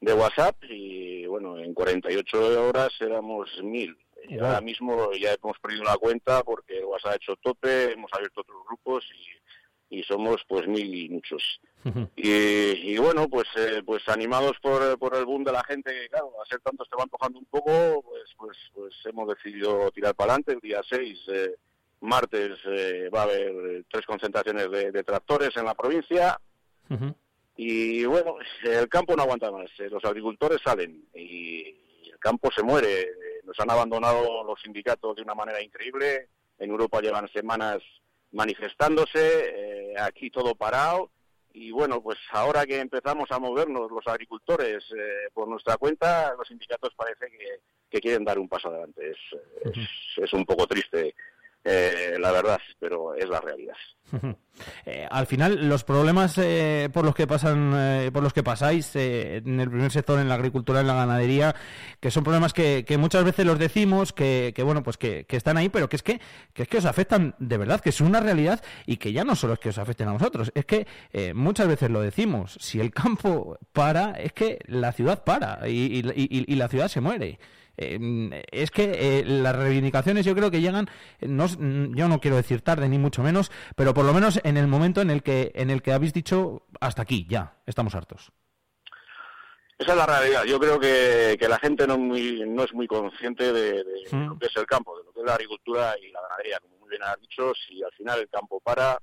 de 0.00 0.12
WhatsApp 0.14 0.56
y 0.70 1.26
bueno, 1.26 1.58
en 1.58 1.74
48 1.74 2.68
horas 2.68 2.90
éramos 3.00 3.50
mil. 3.62 3.96
Y 4.28 4.36
Wow. 4.36 4.46
ahora 4.46 4.60
mismo 4.60 5.12
ya 5.12 5.32
hemos 5.34 5.58
perdido 5.58 5.84
la 5.84 5.96
cuenta 5.96 6.42
porque 6.42 6.84
WhatsApp 6.84 7.12
ha 7.12 7.16
hecho 7.16 7.36
tope, 7.36 7.92
hemos 7.92 8.10
abierto 8.12 8.40
otros 8.40 8.58
grupos 8.66 9.04
y, 9.90 9.98
y 9.98 10.02
somos 10.02 10.42
pues 10.48 10.66
mil 10.66 10.92
y 10.94 11.08
muchos. 11.08 11.60
Y, 12.16 12.92
y 12.92 12.98
bueno, 12.98 13.28
pues 13.28 13.46
eh, 13.56 13.80
pues 13.86 14.06
animados 14.08 14.52
por, 14.60 14.98
por 14.98 15.14
el 15.14 15.24
boom 15.24 15.44
de 15.44 15.52
la 15.52 15.62
gente, 15.64 15.92
que 15.92 16.08
claro, 16.08 16.32
a 16.42 16.46
ser 16.46 16.60
tantos 16.60 16.88
te 16.90 16.96
va 16.96 17.04
empujando 17.04 17.38
un 17.38 17.46
poco, 17.46 18.02
pues 18.02 18.24
pues 18.36 18.58
pues 18.74 18.94
hemos 19.06 19.28
decidido 19.28 19.90
tirar 19.92 20.14
para 20.14 20.32
adelante. 20.34 20.52
El 20.54 20.60
día 20.60 20.80
6, 20.88 21.18
eh, 21.28 21.54
martes, 22.00 22.58
eh, 22.66 23.08
va 23.14 23.20
a 23.20 23.24
haber 23.24 23.48
eh, 23.48 23.84
tres 23.90 24.06
concentraciones 24.06 24.70
de, 24.70 24.92
de 24.92 25.04
tractores 25.04 25.56
en 25.56 25.64
la 25.64 25.74
provincia. 25.74 26.38
Y 27.56 28.04
bueno, 28.04 28.36
el 28.62 28.88
campo 28.88 29.16
no 29.16 29.22
aguanta 29.24 29.50
más. 29.50 29.68
eh, 29.80 29.88
Los 29.90 30.04
agricultores 30.04 30.60
salen 30.64 31.04
y 31.14 31.62
el 32.08 32.18
campo 32.20 32.50
se 32.52 32.62
muere. 32.62 33.10
Nos 33.44 33.58
han 33.60 33.70
abandonado 33.70 34.44
los 34.44 34.60
sindicatos 34.62 35.16
de 35.16 35.22
una 35.22 35.34
manera 35.34 35.60
increíble. 35.62 36.28
En 36.58 36.70
Europa 36.70 37.00
llevan 37.00 37.28
semanas 37.28 37.78
manifestándose, 38.32 39.92
eh, 39.92 39.94
aquí 39.98 40.30
todo 40.30 40.54
parado. 40.54 41.10
Y 41.52 41.72
bueno, 41.72 42.00
pues 42.00 42.18
ahora 42.30 42.64
que 42.66 42.78
empezamos 42.78 43.30
a 43.32 43.38
movernos 43.40 43.90
los 43.90 44.06
agricultores 44.06 44.84
eh, 44.96 45.28
por 45.32 45.48
nuestra 45.48 45.76
cuenta, 45.76 46.32
los 46.38 46.46
sindicatos 46.46 46.94
parece 46.94 47.26
que, 47.30 47.60
que 47.90 48.00
quieren 48.00 48.24
dar 48.24 48.38
un 48.38 48.48
paso 48.48 48.68
adelante. 48.68 49.10
Es, 49.10 49.18
es, 49.74 49.88
es 50.24 50.32
un 50.32 50.44
poco 50.44 50.66
triste, 50.68 51.14
eh, 51.64 52.16
la 52.18 52.32
verdad, 52.32 52.60
pero 52.78 53.14
es 53.14 53.28
la 53.28 53.40
realidad. 53.40 53.76
Eh, 54.86 55.06
al 55.08 55.28
final, 55.28 55.68
los 55.68 55.84
problemas 55.84 56.36
eh, 56.36 56.88
por 56.92 57.04
los 57.04 57.14
que 57.14 57.28
pasan, 57.28 57.72
eh, 57.76 58.10
por 58.12 58.24
los 58.24 58.32
que 58.32 58.42
pasáis 58.42 58.96
eh, 58.96 59.36
en 59.36 59.60
el 59.60 59.70
primer 59.70 59.92
sector, 59.92 60.18
en 60.18 60.28
la 60.28 60.34
agricultura, 60.34 60.80
en 60.80 60.88
la 60.88 60.94
ganadería, 60.94 61.54
que 62.00 62.10
son 62.10 62.24
problemas 62.24 62.52
que, 62.52 62.84
muchas 62.98 63.22
veces 63.22 63.46
los 63.46 63.56
decimos, 63.56 64.12
que, 64.12 64.52
que, 64.56 64.64
bueno, 64.64 64.82
pues 64.82 64.96
que, 64.96 65.24
están 65.28 65.58
ahí, 65.58 65.68
pero 65.68 65.88
que 65.88 65.94
es 65.94 66.02
que, 66.02 66.20
que 66.54 66.62
es 66.62 66.68
que 66.68 66.78
os 66.78 66.86
afectan 66.86 67.36
de 67.38 67.56
verdad, 67.56 67.80
que 67.80 67.90
es 67.90 68.00
una 68.00 68.18
realidad 68.18 68.60
y 68.84 68.96
que 68.96 69.12
ya 69.12 69.22
no 69.22 69.36
solo 69.36 69.52
es 69.52 69.60
que 69.60 69.68
os 69.68 69.78
afecten 69.78 70.08
a 70.08 70.12
vosotros, 70.12 70.50
es 70.56 70.66
que 70.66 70.88
muchas 71.34 71.68
veces 71.68 71.88
lo 71.88 72.00
decimos, 72.00 72.58
si 72.60 72.80
el 72.80 72.90
campo 72.90 73.58
para, 73.72 74.10
es 74.12 74.32
que 74.32 74.58
la 74.66 74.90
ciudad 74.90 75.22
para 75.22 75.68
y 75.68 76.02
la 76.56 76.66
ciudad 76.66 76.88
se 76.88 77.00
muere. 77.00 77.38
Eh, 77.78 78.44
es 78.50 78.70
que 78.70 79.20
eh, 79.20 79.24
las 79.24 79.54
reivindicaciones 79.54 80.26
yo 80.26 80.34
creo 80.34 80.50
que 80.50 80.60
llegan, 80.60 80.88
eh, 81.20 81.28
no, 81.28 81.46
mm, 81.46 81.94
yo 81.94 82.08
no 82.08 82.20
quiero 82.20 82.36
decir 82.36 82.60
tarde 82.60 82.88
ni 82.88 82.98
mucho 82.98 83.22
menos, 83.22 83.52
pero 83.76 83.94
por 83.94 84.04
lo 84.04 84.12
menos 84.12 84.40
en 84.42 84.56
el 84.56 84.66
momento 84.66 85.00
en 85.00 85.10
el 85.10 85.22
que 85.22 85.52
en 85.54 85.70
el 85.70 85.80
que 85.80 85.92
habéis 85.92 86.12
dicho 86.12 86.66
hasta 86.80 87.02
aquí, 87.02 87.26
ya, 87.28 87.58
estamos 87.66 87.94
hartos. 87.94 88.32
Esa 89.78 89.92
es 89.92 89.96
la 89.96 90.06
realidad. 90.06 90.42
Yo 90.44 90.58
creo 90.58 90.80
que, 90.80 91.36
que 91.38 91.48
la 91.48 91.58
gente 91.60 91.86
no, 91.86 91.96
muy, 91.96 92.42
no 92.48 92.64
es 92.64 92.74
muy 92.74 92.88
consciente 92.88 93.52
de, 93.52 93.84
de 93.84 94.26
lo 94.26 94.36
que 94.36 94.46
es 94.46 94.56
el 94.56 94.66
campo, 94.66 94.98
de 94.98 95.04
lo 95.04 95.12
que 95.12 95.20
es 95.20 95.26
la 95.26 95.34
agricultura 95.34 95.94
y 96.02 96.10
la 96.10 96.20
ganadería. 96.22 96.58
Como 96.58 96.78
muy 96.78 96.90
bien 96.90 97.02
has 97.04 97.20
dicho, 97.20 97.52
si 97.54 97.80
al 97.80 97.92
final 97.92 98.18
el 98.18 98.28
campo 98.28 98.58
para, 98.58 98.98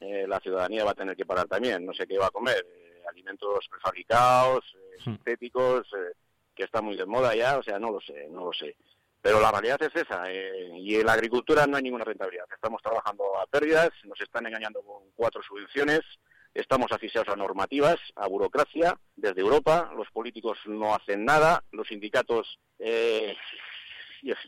eh, 0.00 0.26
la 0.28 0.38
ciudadanía 0.40 0.84
va 0.84 0.90
a 0.90 0.94
tener 0.94 1.16
que 1.16 1.24
parar 1.24 1.46
también. 1.46 1.86
No 1.86 1.94
sé 1.94 2.06
qué 2.06 2.18
va 2.18 2.26
a 2.26 2.30
comer. 2.30 2.62
eh, 3.02 3.08
alimentos 3.08 3.66
prefabricados, 3.70 4.64
eh, 4.74 5.02
sintéticos, 5.02 5.86
eh, 5.94 6.12
que 6.54 6.64
está 6.64 6.80
muy 6.82 6.96
de 6.96 7.06
moda 7.06 7.34
ya. 7.34 7.58
O 7.58 7.62
sea, 7.62 7.78
no 7.78 7.90
lo 7.90 8.00
sé, 8.00 8.28
no 8.30 8.44
lo 8.44 8.52
sé. 8.52 8.76
Pero 9.20 9.40
la 9.40 9.52
realidad 9.52 9.80
es 9.82 9.94
esa. 9.94 10.30
eh, 10.30 10.70
y 10.78 10.96
en 10.96 11.06
la 11.06 11.12
agricultura 11.12 11.66
no 11.66 11.76
hay 11.76 11.82
ninguna 11.82 12.04
rentabilidad. 12.04 12.46
Estamos 12.52 12.82
trabajando 12.82 13.24
a 13.38 13.46
pérdidas, 13.46 13.90
nos 14.04 14.20
están 14.20 14.46
engañando 14.46 14.82
con 14.82 15.10
cuatro 15.14 15.42
subvenciones. 15.42 16.00
Estamos 16.54 16.92
asfixiados 16.92 17.32
a 17.32 17.36
normativas, 17.36 17.98
a 18.14 18.26
burocracia, 18.28 18.98
desde 19.16 19.40
Europa, 19.40 19.90
los 19.96 20.10
políticos 20.10 20.58
no 20.66 20.94
hacen 20.94 21.24
nada, 21.24 21.64
los 21.72 21.88
sindicatos, 21.88 22.58
eh, 22.78 23.34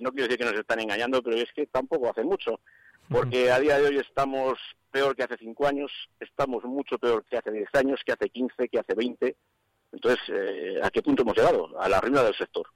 no 0.01 0.11
quiero 0.11 0.25
decir 0.29 0.37
que 0.37 0.45
nos 0.45 0.61
están 0.61 0.81
engañando, 0.81 1.23
pero 1.23 1.37
es 1.37 1.51
que 1.55 1.67
tampoco 1.67 2.11
hacen 2.11 2.27
mucho, 2.27 2.61
porque 3.09 3.51
a 3.51 3.59
día 3.59 3.79
de 3.79 3.87
hoy 3.87 3.97
estamos 3.97 4.59
peor 4.91 5.17
que 5.17 5.23
hace 5.25 5.39
cinco 5.39 5.67
años, 5.67 5.91
estamos 6.21 6.63
mucho 6.65 6.99
peor 6.99 7.25
que 7.25 7.39
hace 7.39 7.51
10 7.51 7.69
años, 7.75 8.01
que 8.05 8.13
hace 8.13 8.29
15, 8.29 8.69
que 8.69 8.79
hace 8.79 8.95
20. 8.95 9.37
Entonces, 9.95 10.21
eh, 10.29 10.81
¿a 10.83 10.91
qué 10.91 11.03
punto 11.03 11.23
hemos 11.23 11.37
llegado? 11.37 11.81
A 11.81 11.89
la 11.89 12.01
ruina 12.01 12.23
del 12.23 12.35
sector. 12.37 12.67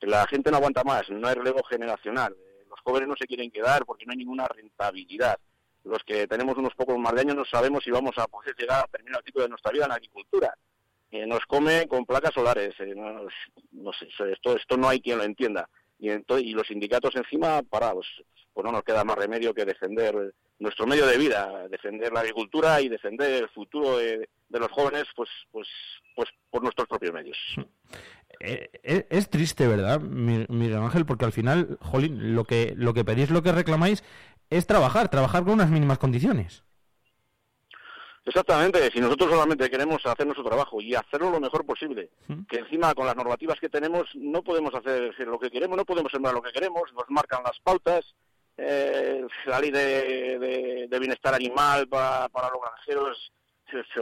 La 0.00 0.26
gente 0.26 0.50
no 0.50 0.58
aguanta 0.58 0.84
más, 0.84 1.08
no 1.08 1.26
hay 1.26 1.34
relevo 1.34 1.62
generacional, 1.64 2.34
eh, 2.38 2.64
los 2.68 2.78
jóvenes 2.80 3.08
no 3.08 3.14
se 3.18 3.26
quieren 3.26 3.50
quedar 3.50 3.86
porque 3.86 4.04
no 4.04 4.12
hay 4.12 4.18
ninguna 4.18 4.46
rentabilidad. 4.46 5.38
Los 5.84 6.02
que 6.04 6.26
tenemos 6.26 6.56
unos 6.58 6.74
pocos 6.74 6.98
más 6.98 7.14
de 7.14 7.22
años 7.22 7.36
no 7.36 7.44
sabemos 7.46 7.82
si 7.82 7.90
vamos 7.90 8.12
a 8.18 8.26
poder 8.26 8.54
llegar 8.58 8.84
a 8.84 8.88
terminar 8.88 9.20
el 9.20 9.24
ciclo 9.24 9.42
de 9.42 9.48
nuestra 9.48 9.72
vida 9.72 9.84
en 9.84 9.88
la 9.90 9.94
agricultura. 9.94 10.54
Eh, 11.10 11.26
nos 11.26 11.40
come 11.46 11.86
con 11.88 12.04
placas 12.04 12.34
solares, 12.34 12.74
eh, 12.80 12.92
no, 12.94 13.26
no 13.72 13.92
sé, 13.92 14.08
esto, 14.32 14.56
esto 14.56 14.76
no 14.76 14.88
hay 14.88 15.00
quien 15.00 15.16
lo 15.18 15.24
entienda. 15.24 15.68
Y, 15.98 16.08
ento- 16.08 16.42
y 16.42 16.52
los 16.52 16.66
sindicatos 16.66 17.14
encima 17.16 17.62
parados. 17.62 18.06
Pues 18.52 18.64
no 18.64 18.72
nos 18.72 18.82
queda 18.84 19.04
más 19.04 19.16
remedio 19.16 19.54
que 19.54 19.64
defender 19.64 20.34
nuestro 20.58 20.86
medio 20.86 21.06
de 21.06 21.16
vida, 21.18 21.66
defender 21.68 22.12
la 22.12 22.20
agricultura 22.20 22.80
y 22.80 22.88
defender 22.88 23.42
el 23.44 23.48
futuro 23.48 23.96
de, 23.98 24.28
de 24.54 24.60
los 24.60 24.70
jóvenes, 24.70 25.04
pues, 25.16 25.28
pues, 25.50 25.68
pues 26.14 26.28
por 26.48 26.62
nuestros 26.62 26.86
propios 26.88 27.12
medios. 27.12 27.36
Eh, 28.40 28.70
eh, 28.84 29.06
es 29.10 29.28
triste, 29.28 29.66
¿verdad, 29.66 30.00
Mi- 30.00 30.46
Miguel 30.48 30.78
Ángel? 30.78 31.04
Porque 31.04 31.24
al 31.24 31.32
final, 31.32 31.76
jolín, 31.80 32.34
lo 32.36 32.44
que, 32.44 32.72
lo 32.76 32.94
que 32.94 33.04
pedís, 33.04 33.30
lo 33.30 33.42
que 33.42 33.52
reclamáis 33.52 34.04
es 34.50 34.66
trabajar, 34.66 35.08
trabajar 35.08 35.42
con 35.44 35.54
unas 35.54 35.70
mínimas 35.70 35.98
condiciones. 35.98 36.62
Exactamente, 38.26 38.90
si 38.90 39.00
nosotros 39.00 39.28
solamente 39.30 39.68
queremos 39.68 40.04
hacer 40.06 40.24
nuestro 40.24 40.44
trabajo 40.46 40.80
y 40.80 40.94
hacerlo 40.94 41.30
lo 41.30 41.40
mejor 41.40 41.66
posible, 41.66 42.08
que 42.48 42.58
encima 42.60 42.94
con 42.94 43.04
las 43.06 43.16
normativas 43.16 43.60
que 43.60 43.68
tenemos 43.68 44.08
no 44.14 44.42
podemos 44.42 44.74
hacer 44.74 45.12
lo 45.26 45.38
que 45.38 45.50
queremos, 45.50 45.76
no 45.76 45.84
podemos 45.84 46.10
sembrar 46.10 46.32
lo 46.32 46.40
que 46.40 46.52
queremos, 46.52 46.84
nos 46.94 47.04
marcan 47.10 47.42
las 47.44 47.58
pautas, 47.62 48.14
eh, 48.56 49.26
la 49.46 49.60
ley 49.60 49.70
de, 49.70 50.38
de- 50.38 50.86
de 50.88 50.98
bienestar 50.98 51.34
animal 51.34 51.86
para, 51.88 52.28
para 52.30 52.48
los 52.48 52.60
granjeros, 52.62 53.32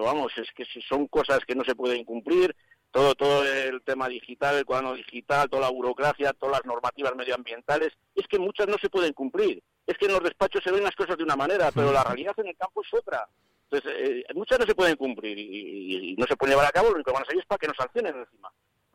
vamos, 0.00 0.32
es 0.36 0.50
que 0.52 0.64
si 0.64 0.80
son 0.82 1.06
cosas 1.06 1.40
que 1.46 1.54
no 1.54 1.64
se 1.64 1.74
pueden 1.74 2.04
cumplir, 2.04 2.54
todo 2.90 3.14
todo 3.14 3.44
el 3.44 3.80
tema 3.82 4.08
digital, 4.08 4.56
el 4.58 4.64
cuaderno 4.66 4.94
digital, 4.94 5.48
toda 5.48 5.62
la 5.62 5.70
burocracia, 5.70 6.32
todas 6.34 6.56
las 6.58 6.66
normativas 6.66 7.14
medioambientales, 7.16 7.92
es 8.14 8.26
que 8.28 8.38
muchas 8.38 8.66
no 8.68 8.76
se 8.78 8.90
pueden 8.90 9.12
cumplir. 9.14 9.62
Es 9.86 9.96
que 9.96 10.06
en 10.06 10.12
los 10.12 10.22
despachos 10.22 10.62
se 10.62 10.70
ven 10.70 10.82
las 10.84 10.94
cosas 10.94 11.16
de 11.16 11.24
una 11.24 11.36
manera, 11.36 11.70
pero 11.72 11.90
la 11.92 12.04
realidad 12.04 12.34
en 12.38 12.48
el 12.48 12.56
campo 12.56 12.82
es 12.82 12.92
otra. 12.94 13.26
Entonces, 13.70 13.92
eh, 13.98 14.24
muchas 14.34 14.58
no 14.58 14.66
se 14.66 14.74
pueden 14.74 14.96
cumplir 14.96 15.38
y, 15.38 15.42
y- 15.42 16.10
y 16.12 16.16
no 16.16 16.26
se 16.26 16.36
pueden 16.36 16.52
llevar 16.54 16.66
a 16.68 16.72
cabo, 16.72 16.88
lo 16.88 16.96
único 16.96 17.10
que 17.10 17.14
van 17.14 17.22
a 17.22 17.26
seguir 17.26 17.40
es 17.40 17.46
para 17.46 17.58
que 17.58 17.68
nos 17.68 17.76
sancionen 17.78 18.14
encima. 18.16 18.52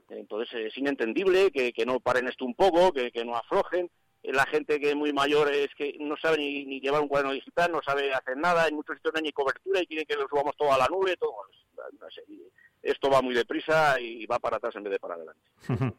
Entonces, 0.09 0.65
es 0.67 0.77
inentendible 0.77 1.51
que, 1.51 1.73
que 1.73 1.85
no 1.85 1.99
paren 1.99 2.27
esto 2.27 2.45
un 2.45 2.53
poco, 2.53 2.93
que, 2.93 3.11
que 3.11 3.25
no 3.25 3.35
aflojen. 3.35 3.89
La 4.23 4.45
gente 4.45 4.79
que 4.79 4.89
es 4.89 4.95
muy 4.95 5.13
mayor 5.13 5.51
es 5.53 5.69
que 5.75 5.95
no 5.99 6.17
sabe 6.17 6.37
ni, 6.37 6.65
ni 6.65 6.79
llevar 6.81 7.01
un 7.01 7.07
cuaderno 7.07 7.33
digital, 7.33 7.71
no 7.71 7.81
sabe 7.81 8.13
hacer 8.13 8.35
nada, 8.37 8.67
en 8.67 8.75
muchos 8.75 8.97
sitios 8.97 9.13
no 9.13 9.17
hay 9.19 9.23
ni 9.23 9.31
cobertura 9.31 9.81
y 9.81 9.87
quieren 9.87 10.05
que 10.05 10.15
lo 10.15 10.27
subamos 10.27 10.55
todo 10.57 10.73
a 10.73 10.77
la 10.77 10.87
nube, 10.87 11.15
todo. 11.17 11.35
No 11.99 12.09
sé, 12.09 12.23
y 12.27 12.41
esto 12.81 13.09
va 13.09 13.21
muy 13.21 13.33
deprisa 13.33 13.99
y 13.99 14.25
va 14.25 14.39
para 14.39 14.57
atrás 14.57 14.75
en 14.75 14.83
vez 14.83 14.93
de 14.93 14.99
para 14.99 15.15
adelante. 15.15 15.41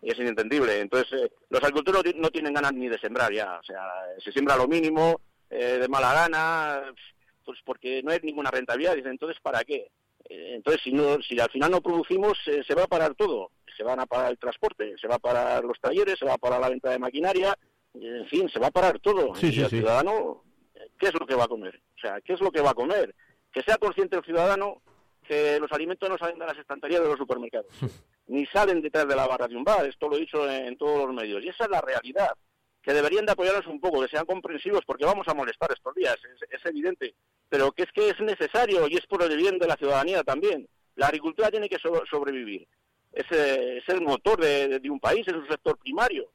Y 0.02 0.10
es 0.10 0.18
inentendible. 0.18 0.80
Entonces, 0.80 1.12
eh, 1.12 1.32
los 1.48 1.62
agricultores 1.62 2.14
no 2.16 2.30
tienen 2.30 2.52
ganas 2.52 2.72
ni 2.72 2.88
de 2.88 2.98
sembrar 2.98 3.32
ya. 3.32 3.58
O 3.58 3.62
sea, 3.62 3.82
se 4.22 4.32
siembra 4.32 4.56
lo 4.56 4.66
mínimo, 4.66 5.20
eh, 5.50 5.78
de 5.80 5.88
mala 5.88 6.12
gana, 6.12 6.92
pues 7.44 7.58
porque 7.64 8.02
no 8.02 8.10
hay 8.10 8.20
ninguna 8.22 8.50
rentabilidad. 8.50 8.94
Dicen, 8.94 9.12
entonces, 9.12 9.40
¿para 9.40 9.64
qué? 9.64 9.90
Eh, 10.28 10.54
Entonces, 10.54 10.82
si, 10.82 10.92
no, 10.92 11.20
si 11.22 11.38
al 11.40 11.50
final 11.50 11.70
no 11.70 11.80
producimos, 11.80 12.38
eh, 12.46 12.62
se 12.66 12.74
va 12.74 12.84
a 12.84 12.88
parar 12.88 13.14
todo. 13.14 13.50
Se 13.76 13.82
van 13.84 14.00
a 14.00 14.06
parar 14.06 14.30
el 14.30 14.38
transporte, 14.38 14.96
se 14.98 15.06
va 15.06 15.14
a 15.16 15.20
parar 15.20 15.64
los 15.64 15.80
talleres, 15.80 16.18
se 16.18 16.24
va 16.24 16.34
a 16.34 16.38
parar 16.38 16.60
la 16.60 16.68
venta 16.68 16.90
de 16.90 16.98
maquinaria, 16.98 17.56
en 17.94 18.26
fin, 18.26 18.48
se 18.48 18.58
va 18.58 18.68
a 18.68 18.72
parar 18.72 18.98
todo. 19.00 19.34
Sí, 19.34 19.48
y 19.48 19.52
sí, 19.52 19.60
el 19.60 19.70
sí. 19.70 19.76
ciudadano, 19.78 20.44
¿qué 20.98 21.06
es 21.08 21.14
lo 21.14 21.26
que 21.26 21.34
va 21.34 21.44
a 21.44 21.48
comer? 21.48 21.80
O 21.96 22.00
sea, 22.00 22.20
¿qué 22.20 22.32
es 22.34 22.40
lo 22.40 22.50
que 22.50 22.60
va 22.60 22.70
a 22.70 22.74
comer? 22.74 23.14
Que 23.52 23.62
sea 23.62 23.76
consciente 23.78 24.16
el 24.16 24.24
ciudadano 24.24 24.82
que 25.26 25.58
los 25.60 25.70
alimentos 25.72 26.08
no 26.08 26.16
salen 26.16 26.38
de 26.38 26.46
las 26.46 26.56
estanterías 26.56 27.02
de 27.02 27.08
los 27.08 27.18
supermercados, 27.18 27.66
ni 28.28 28.46
salen 28.46 28.80
detrás 28.80 29.06
de 29.06 29.14
la 29.14 29.26
barra 29.26 29.46
de 29.46 29.56
un 29.56 29.64
bar, 29.64 29.84
esto 29.86 30.08
lo 30.08 30.16
he 30.16 30.20
dicho 30.20 30.50
en 30.50 30.76
todos 30.78 31.06
los 31.06 31.14
medios, 31.14 31.44
y 31.44 31.48
esa 31.48 31.64
es 31.64 31.70
la 31.70 31.82
realidad, 31.82 32.30
que 32.80 32.94
deberían 32.94 33.26
de 33.26 33.32
apoyarnos 33.32 33.66
un 33.66 33.78
poco, 33.78 34.00
que 34.00 34.08
sean 34.08 34.24
comprensivos, 34.24 34.80
porque 34.86 35.04
vamos 35.04 35.28
a 35.28 35.34
molestar 35.34 35.70
estos 35.70 35.94
días, 35.94 36.16
es, 36.34 36.48
es 36.50 36.64
evidente, 36.64 37.14
pero 37.46 37.72
que 37.72 37.82
es 37.82 37.92
que 37.92 38.08
es 38.08 38.18
necesario 38.20 38.88
y 38.88 38.94
es 38.94 39.06
por 39.06 39.22
el 39.22 39.36
bien 39.36 39.58
de 39.58 39.66
la 39.66 39.76
ciudadanía 39.76 40.22
también. 40.24 40.66
La 40.96 41.08
agricultura 41.08 41.50
tiene 41.50 41.68
que 41.68 41.78
so- 41.78 42.02
sobrevivir. 42.10 42.66
Es, 43.12 43.26
eh, 43.30 43.78
es 43.78 43.88
el 43.90 44.00
motor 44.00 44.40
de, 44.40 44.78
de 44.80 44.90
un 44.90 44.98
país, 44.98 45.28
es 45.28 45.34
un 45.34 45.46
sector 45.46 45.76
primario. 45.76 46.30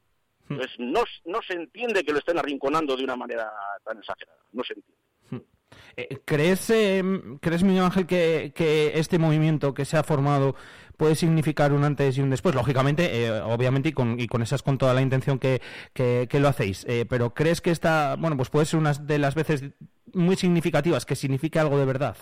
Entonces, 0.48 0.76
no, 0.78 1.02
no 1.24 1.40
se 1.42 1.54
entiende 1.54 2.04
que 2.04 2.12
lo 2.12 2.18
estén 2.18 2.38
arrinconando 2.38 2.96
de 2.96 3.04
una 3.04 3.16
manera 3.16 3.50
tan 3.84 3.98
exagerada. 3.98 4.38
No 4.52 4.62
se 4.62 4.74
entiende. 4.74 5.48
Eh, 5.96 6.18
¿Crees, 6.24 6.70
eh, 6.70 7.02
¿crees 7.40 7.62
Miguel 7.62 7.84
Ángel, 7.84 8.06
que, 8.06 8.52
que 8.54 8.92
este 8.98 9.18
movimiento 9.18 9.74
que 9.74 9.84
se 9.84 9.96
ha 9.96 10.02
formado 10.04 10.54
puede 10.96 11.14
significar 11.16 11.72
un 11.72 11.82
antes 11.84 12.16
y 12.16 12.20
un 12.20 12.30
después? 12.30 12.54
Lógicamente, 12.54 13.24
eh, 13.26 13.40
obviamente, 13.40 13.88
y 13.88 13.92
con, 13.92 14.20
y 14.20 14.26
con 14.28 14.42
esas 14.42 14.62
con 14.62 14.78
toda 14.78 14.94
la 14.94 15.02
intención 15.02 15.38
que, 15.38 15.60
que- 15.92 16.26
que 16.28 16.40
lo 16.40 16.48
hacéis. 16.48 16.84
Eh, 16.88 17.06
pero 17.08 17.32
¿crees 17.34 17.60
que 17.60 17.70
esta, 17.70 18.16
bueno, 18.16 18.36
pues 18.36 18.50
puede 18.50 18.66
ser 18.66 18.78
una 18.78 18.92
de 18.92 19.18
las 19.18 19.34
veces 19.34 19.64
muy 20.12 20.36
significativas 20.36 21.06
que 21.06 21.16
signifique 21.16 21.58
algo 21.58 21.78
de 21.78 21.86
verdad? 21.86 22.16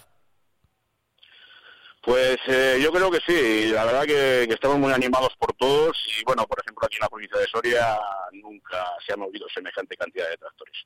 Pues 2.03 2.37
eh, 2.49 2.81
yo 2.83 2.91
creo 2.91 3.13
que 3.13 3.21
sí, 3.25 3.69
la 3.69 3.85
verdad 3.85 4.03
que, 4.03 4.47
que 4.49 4.55
estamos 4.55 4.77
muy 4.77 4.93
animados 4.93 5.37
por 5.39 5.53
todos 5.53 5.97
y 6.19 6.25
bueno, 6.25 6.45
por 6.47 6.61
ejemplo 6.61 6.85
aquí 6.85 6.97
en 6.97 7.03
la 7.03 7.09
provincia 7.09 7.39
de 7.39 7.47
Soria 7.47 7.97
nunca 8.33 8.85
se 9.07 9.13
ha 9.13 9.17
movido 9.17 9.47
semejante 9.55 9.97
cantidad 9.97 10.29
de 10.29 10.37
tractores. 10.37 10.85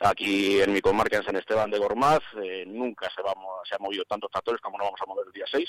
Aquí 0.00 0.60
en 0.60 0.72
mi 0.72 0.80
comarca, 0.80 1.18
en 1.18 1.24
San 1.24 1.36
Esteban 1.36 1.70
de 1.70 1.78
Gormaz, 1.78 2.22
eh, 2.42 2.64
nunca 2.66 3.10
se, 3.14 3.20
va, 3.22 3.34
se 3.68 3.74
ha 3.74 3.78
movido 3.78 4.04
tantos 4.04 4.30
tractores 4.30 4.62
como 4.62 4.78
nos 4.78 4.86
vamos 4.86 5.00
a 5.02 5.06
mover 5.06 5.26
el 5.26 5.32
día 5.32 5.46
6, 5.50 5.68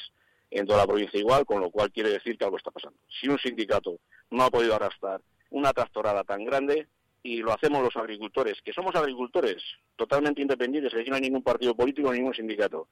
en 0.51 0.65
toda 0.65 0.79
la 0.79 0.87
provincia 0.87 1.19
igual, 1.19 1.45
con 1.45 1.59
lo 1.59 1.69
cual 1.69 1.91
quiere 1.91 2.09
decir 2.09 2.37
que 2.37 2.45
algo 2.45 2.57
está 2.57 2.71
pasando. 2.71 2.97
Si 3.19 3.27
un 3.27 3.39
sindicato 3.39 3.99
no 4.31 4.43
ha 4.43 4.49
podido 4.49 4.75
arrastrar 4.75 5.21
una 5.49 5.73
tractorada 5.73 6.23
tan 6.23 6.45
grande, 6.45 6.87
y 7.23 7.37
lo 7.37 7.51
hacemos 7.51 7.83
los 7.83 7.95
agricultores, 7.97 8.61
que 8.63 8.71
somos 8.71 8.95
agricultores 8.95 9.61
totalmente 9.97 10.41
independientes, 10.41 10.93
que 10.93 11.01
aquí 11.01 11.09
no 11.09 11.17
hay 11.17 11.23
ningún 11.23 11.43
partido 11.43 11.75
político, 11.75 12.13
ningún 12.13 12.33
sindicato, 12.33 12.87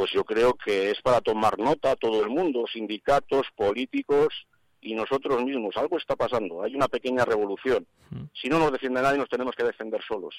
pues 0.00 0.12
yo 0.12 0.24
creo 0.24 0.54
que 0.54 0.90
es 0.90 1.02
para 1.02 1.20
tomar 1.20 1.58
nota 1.58 1.94
todo 1.94 2.24
el 2.24 2.30
mundo, 2.30 2.64
sindicatos, 2.72 3.46
políticos 3.54 4.46
y 4.80 4.94
nosotros 4.94 5.44
mismos. 5.44 5.76
Algo 5.76 5.98
está 5.98 6.16
pasando, 6.16 6.62
hay 6.62 6.74
una 6.74 6.88
pequeña 6.88 7.26
revolución. 7.26 7.86
Si 8.32 8.48
no 8.48 8.58
nos 8.58 8.72
defiende 8.72 9.02
nadie, 9.02 9.18
nos 9.18 9.28
tenemos 9.28 9.54
que 9.54 9.62
defender 9.62 10.00
solos. 10.02 10.34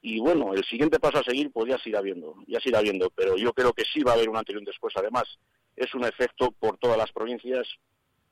Y 0.00 0.18
bueno, 0.18 0.54
el 0.54 0.64
siguiente 0.64 0.98
paso 0.98 1.18
a 1.18 1.24
seguir, 1.24 1.52
pues 1.52 1.68
ya 1.68 1.78
se 1.78 1.90
irá 1.90 2.00
viendo, 2.00 2.36
ya 2.46 2.58
se 2.58 2.70
irá 2.70 2.80
viendo, 2.80 3.10
pero 3.10 3.36
yo 3.36 3.52
creo 3.52 3.74
que 3.74 3.84
sí 3.84 4.02
va 4.02 4.12
a 4.12 4.14
haber 4.14 4.30
un 4.30 4.36
antes 4.38 4.54
y 4.54 4.58
un 4.58 4.64
después. 4.64 4.94
Además, 4.96 5.24
es 5.76 5.94
un 5.94 6.04
efecto 6.04 6.50
por 6.58 6.78
todas 6.78 6.96
las 6.96 7.12
provincias, 7.12 7.68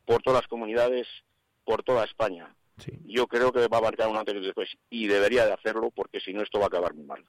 por 0.07 0.23
todas 0.23 0.41
las 0.41 0.49
comunidades, 0.49 1.07
por 1.63 1.83
toda 1.83 2.05
España. 2.05 2.57
Yo 3.05 3.27
creo 3.27 3.53
que 3.53 3.69
va 3.69 3.77
a 3.77 3.83
marcar 3.83 4.09
un 4.09 4.17
antes 4.17 4.35
y 4.35 4.39
un 4.39 4.45
después, 4.45 4.71
y 4.89 5.09
debería 5.09 5.45
de 5.45 5.53
hacerlo, 5.53 5.91
porque 5.95 6.21
si 6.21 6.33
no, 6.33 6.41
esto 6.41 6.59
va 6.59 6.65
a 6.65 6.69
acabar 6.69 6.95
muy 6.95 7.05
mal. 7.05 7.23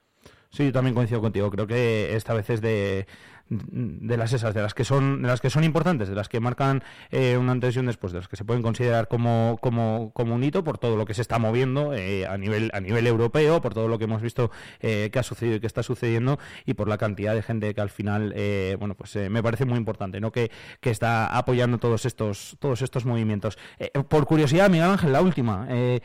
Sí, 0.51 0.65
yo 0.65 0.71
también 0.73 0.93
coincido 0.93 1.21
contigo. 1.21 1.49
Creo 1.49 1.65
que 1.65 2.13
esta 2.15 2.33
vez 2.33 2.49
es 2.49 2.61
de, 2.61 3.07
de 3.51 4.15
las 4.15 4.31
esas, 4.31 4.53
de 4.53 4.61
las 4.61 4.73
que 4.73 4.85
son, 4.85 5.21
de 5.21 5.27
las 5.27 5.41
que 5.41 5.49
son 5.49 5.65
importantes, 5.65 6.07
de 6.07 6.15
las 6.15 6.29
que 6.29 6.39
marcan 6.39 6.83
eh, 7.09 7.37
un 7.37 7.49
antes 7.49 7.75
y 7.75 7.79
un 7.79 7.87
después, 7.87 8.13
de 8.13 8.19
las 8.19 8.29
que 8.29 8.37
se 8.37 8.45
pueden 8.45 8.63
considerar 8.63 9.09
como, 9.09 9.57
como, 9.61 10.11
como 10.13 10.35
un 10.35 10.43
hito 10.43 10.63
por 10.63 10.77
todo 10.77 10.95
lo 10.95 11.05
que 11.05 11.13
se 11.13 11.21
está 11.21 11.37
moviendo 11.37 11.93
eh, 11.93 12.25
a 12.25 12.37
nivel 12.37 12.71
a 12.73 12.79
nivel 12.79 13.05
europeo, 13.07 13.61
por 13.61 13.73
todo 13.73 13.89
lo 13.89 13.97
que 13.97 14.05
hemos 14.05 14.21
visto 14.21 14.51
eh, 14.79 15.09
que 15.11 15.19
ha 15.19 15.23
sucedido 15.23 15.57
y 15.57 15.59
que 15.59 15.67
está 15.67 15.83
sucediendo 15.83 16.39
y 16.65 16.75
por 16.75 16.87
la 16.87 16.97
cantidad 16.97 17.35
de 17.35 17.41
gente 17.43 17.73
que 17.73 17.81
al 17.81 17.89
final, 17.89 18.31
eh, 18.37 18.77
bueno, 18.79 18.95
pues 18.95 19.13
eh, 19.17 19.29
me 19.29 19.43
parece 19.43 19.65
muy 19.65 19.77
importante, 19.77 20.21
¿no? 20.21 20.31
Que, 20.31 20.49
que 20.79 20.89
está 20.89 21.27
apoyando 21.37 21.77
todos 21.77 22.05
estos 22.05 22.55
todos 22.59 22.81
estos 22.81 23.05
movimientos. 23.05 23.57
Eh, 23.79 23.91
por 24.07 24.25
curiosidad, 24.25 24.69
Miguel 24.69 24.89
Ángel, 24.89 25.11
la 25.11 25.21
última. 25.21 25.67
eh, 25.69 25.99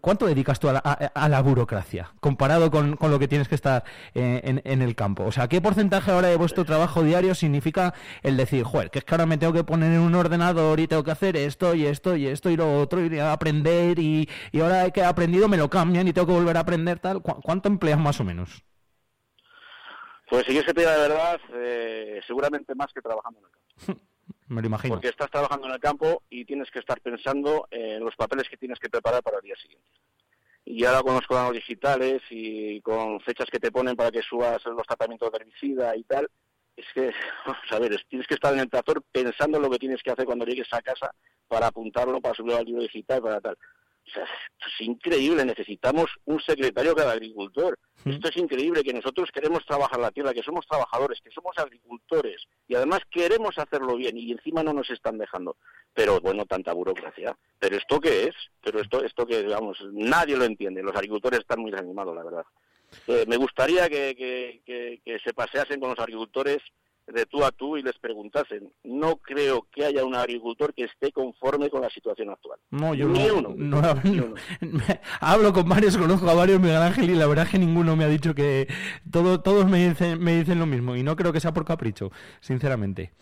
¿Cuánto 0.00 0.26
dedicas 0.26 0.60
tú 0.60 0.68
a 0.68 0.74
la, 0.74 0.82
a- 0.84 0.92
a 1.14 1.28
la 1.28 1.40
burocracia 1.40 2.12
comparado 2.20 2.70
con, 2.70 2.96
con 2.96 3.10
lo 3.10 3.18
que 3.18 3.28
tienes 3.28 3.48
que 3.48 3.54
estar 3.54 3.84
eh, 4.14 4.40
en, 4.44 4.60
en 4.64 4.82
el 4.82 4.94
campo? 4.94 5.24
O 5.24 5.32
sea, 5.32 5.48
¿qué 5.48 5.60
porcentaje 5.60 6.10
ahora 6.10 6.28
de 6.28 6.36
vuestro 6.36 6.64
trabajo 6.64 7.02
diario 7.02 7.34
significa 7.34 7.94
el 8.22 8.36
decir, 8.36 8.64
joder, 8.64 8.90
que 8.90 8.98
es 8.98 9.04
que 9.04 9.14
ahora 9.14 9.26
me 9.26 9.38
tengo 9.38 9.52
que 9.52 9.64
poner 9.64 9.92
en 9.92 10.00
un 10.00 10.14
ordenador 10.14 10.80
y 10.80 10.86
tengo 10.86 11.02
que 11.04 11.12
hacer 11.12 11.36
esto 11.36 11.74
y 11.74 11.86
esto 11.86 12.14
y 12.16 12.26
esto 12.26 12.50
y 12.50 12.56
lo 12.56 12.78
otro 12.80 13.04
y 13.04 13.18
aprender 13.18 13.98
y, 13.98 14.28
y 14.52 14.60
ahora 14.60 14.90
que 14.90 15.00
he 15.00 15.04
aprendido 15.04 15.48
me 15.48 15.56
lo 15.56 15.70
cambian 15.70 16.06
y 16.08 16.12
tengo 16.12 16.26
que 16.26 16.34
volver 16.34 16.56
a 16.56 16.60
aprender 16.60 16.98
tal? 16.98 17.22
¿Cu- 17.22 17.40
¿Cuánto 17.42 17.68
empleas 17.68 17.98
más 17.98 18.20
o 18.20 18.24
menos? 18.24 18.64
Pues 20.28 20.44
si 20.46 20.54
yo 20.54 20.62
se 20.62 20.74
te 20.74 20.80
diga 20.80 20.92
de 20.92 21.08
verdad, 21.08 21.40
eh, 21.54 22.20
seguramente 22.26 22.74
más 22.74 22.92
que 22.92 23.00
trabajando 23.00 23.38
en 23.40 23.44
el 23.46 23.50
campo. 23.52 24.02
Porque 24.90 25.08
estás 25.08 25.30
trabajando 25.30 25.66
en 25.66 25.74
el 25.74 25.80
campo 25.80 26.22
y 26.30 26.44
tienes 26.44 26.70
que 26.70 26.78
estar 26.78 27.00
pensando 27.00 27.66
en 27.70 28.04
los 28.04 28.14
papeles 28.16 28.48
que 28.48 28.56
tienes 28.56 28.78
que 28.78 28.88
preparar 28.88 29.22
para 29.22 29.38
el 29.38 29.42
día 29.42 29.56
siguiente. 29.56 29.88
Y 30.64 30.84
ahora 30.84 31.02
con 31.02 31.14
los 31.14 31.26
cronos 31.26 31.52
digitales 31.52 32.22
y 32.30 32.80
con 32.80 33.20
fechas 33.20 33.46
que 33.50 33.60
te 33.60 33.70
ponen 33.70 33.94
para 33.96 34.10
que 34.10 34.22
subas 34.22 34.64
los 34.66 34.86
tratamientos 34.86 35.30
de 35.30 35.38
herbicida 35.38 35.96
y 35.96 36.02
tal, 36.04 36.28
es 36.76 36.86
que, 36.92 37.12
vamos 37.46 37.72
a 37.72 37.78
ver, 37.78 37.92
es- 37.92 38.06
tienes 38.08 38.26
que 38.26 38.34
estar 38.34 38.52
en 38.52 38.60
el 38.60 38.68
tractor 38.70 39.02
pensando 39.12 39.58
en 39.58 39.62
lo 39.62 39.70
que 39.70 39.78
tienes 39.78 40.02
que 40.02 40.10
hacer 40.10 40.24
cuando 40.26 40.44
llegues 40.44 40.68
a 40.72 40.82
casa 40.82 41.12
para 41.48 41.68
apuntarlo, 41.68 42.20
para 42.20 42.34
subirlo 42.34 42.58
al 42.58 42.64
libro 42.64 42.82
digital, 42.82 43.22
para 43.22 43.40
tal. 43.40 43.56
O 44.06 44.10
sea, 44.10 44.22
esto 44.22 44.66
es 44.72 44.86
increíble, 44.86 45.44
necesitamos 45.44 46.06
un 46.26 46.40
secretario 46.40 46.94
cada 46.94 47.12
agricultor. 47.12 47.76
Esto 48.04 48.28
es 48.28 48.36
increíble, 48.36 48.84
que 48.84 48.92
nosotros 48.92 49.30
queremos 49.32 49.66
trabajar 49.66 49.98
la 49.98 50.12
tierra, 50.12 50.32
que 50.32 50.42
somos 50.44 50.64
trabajadores, 50.68 51.20
que 51.20 51.30
somos 51.32 51.58
agricultores 51.58 52.44
y 52.68 52.76
además 52.76 53.00
queremos 53.10 53.58
hacerlo 53.58 53.96
bien 53.96 54.16
y 54.16 54.30
encima 54.30 54.62
no 54.62 54.72
nos 54.72 54.88
están 54.90 55.18
dejando. 55.18 55.56
Pero 55.92 56.20
bueno, 56.20 56.44
tanta 56.46 56.72
burocracia. 56.72 57.36
¿Pero 57.58 57.76
esto 57.76 57.98
qué 57.98 58.24
es? 58.28 58.34
Pero 58.62 58.80
esto, 58.80 59.02
esto 59.02 59.26
que, 59.26 59.42
vamos, 59.42 59.78
nadie 59.92 60.36
lo 60.36 60.44
entiende. 60.44 60.82
Los 60.84 60.94
agricultores 60.94 61.40
están 61.40 61.58
muy 61.60 61.72
desanimados, 61.72 62.14
la 62.14 62.22
verdad. 62.22 62.44
Eh, 63.08 63.24
me 63.26 63.36
gustaría 63.36 63.88
que, 63.88 64.14
que- 64.14 64.62
que- 64.64 65.00
que 65.04 65.18
se 65.18 65.34
paseasen 65.34 65.80
con 65.80 65.90
los 65.90 65.98
agricultores 65.98 66.58
de 67.06 67.24
tú 67.26 67.44
a 67.44 67.50
tú 67.52 67.76
y 67.76 67.82
les 67.82 67.96
preguntasen. 67.98 68.72
No 68.84 69.16
creo 69.16 69.66
que 69.72 69.84
haya 69.84 70.04
un 70.04 70.14
agricultor 70.14 70.74
que 70.74 70.84
esté 70.84 71.12
conforme 71.12 71.70
con 71.70 71.80
la 71.82 71.90
situación 71.90 72.30
actual. 72.30 72.58
No, 72.70 72.94
yo 72.94 73.08
Ni 73.08 73.26
no, 73.26 73.34
uno. 73.38 73.54
no- 73.56 73.80
no- 73.80 74.34
hablo 75.20 75.52
con 75.52 75.68
varios, 75.68 75.96
conozco 75.96 76.28
a 76.28 76.34
varios 76.34 76.60
Miguel 76.60 76.76
Ángel 76.82 77.10
y 77.10 77.14
la 77.14 77.26
verdad 77.26 77.44
es 77.46 77.52
que 77.52 77.58
ninguno 77.58 77.94
me 77.96 78.04
ha 78.04 78.08
dicho 78.08 78.34
que 78.34 78.66
todo, 79.10 79.40
todos 79.40 79.68
me 79.68 79.88
dicen, 79.88 80.18
me 80.22 80.36
dicen 80.36 80.58
lo 80.58 80.66
mismo 80.66 80.96
y 80.96 81.02
no 81.02 81.14
creo 81.16 81.32
que 81.32 81.40
sea 81.40 81.52
por 81.54 81.64
capricho, 81.64 82.10
sinceramente. 82.40 83.12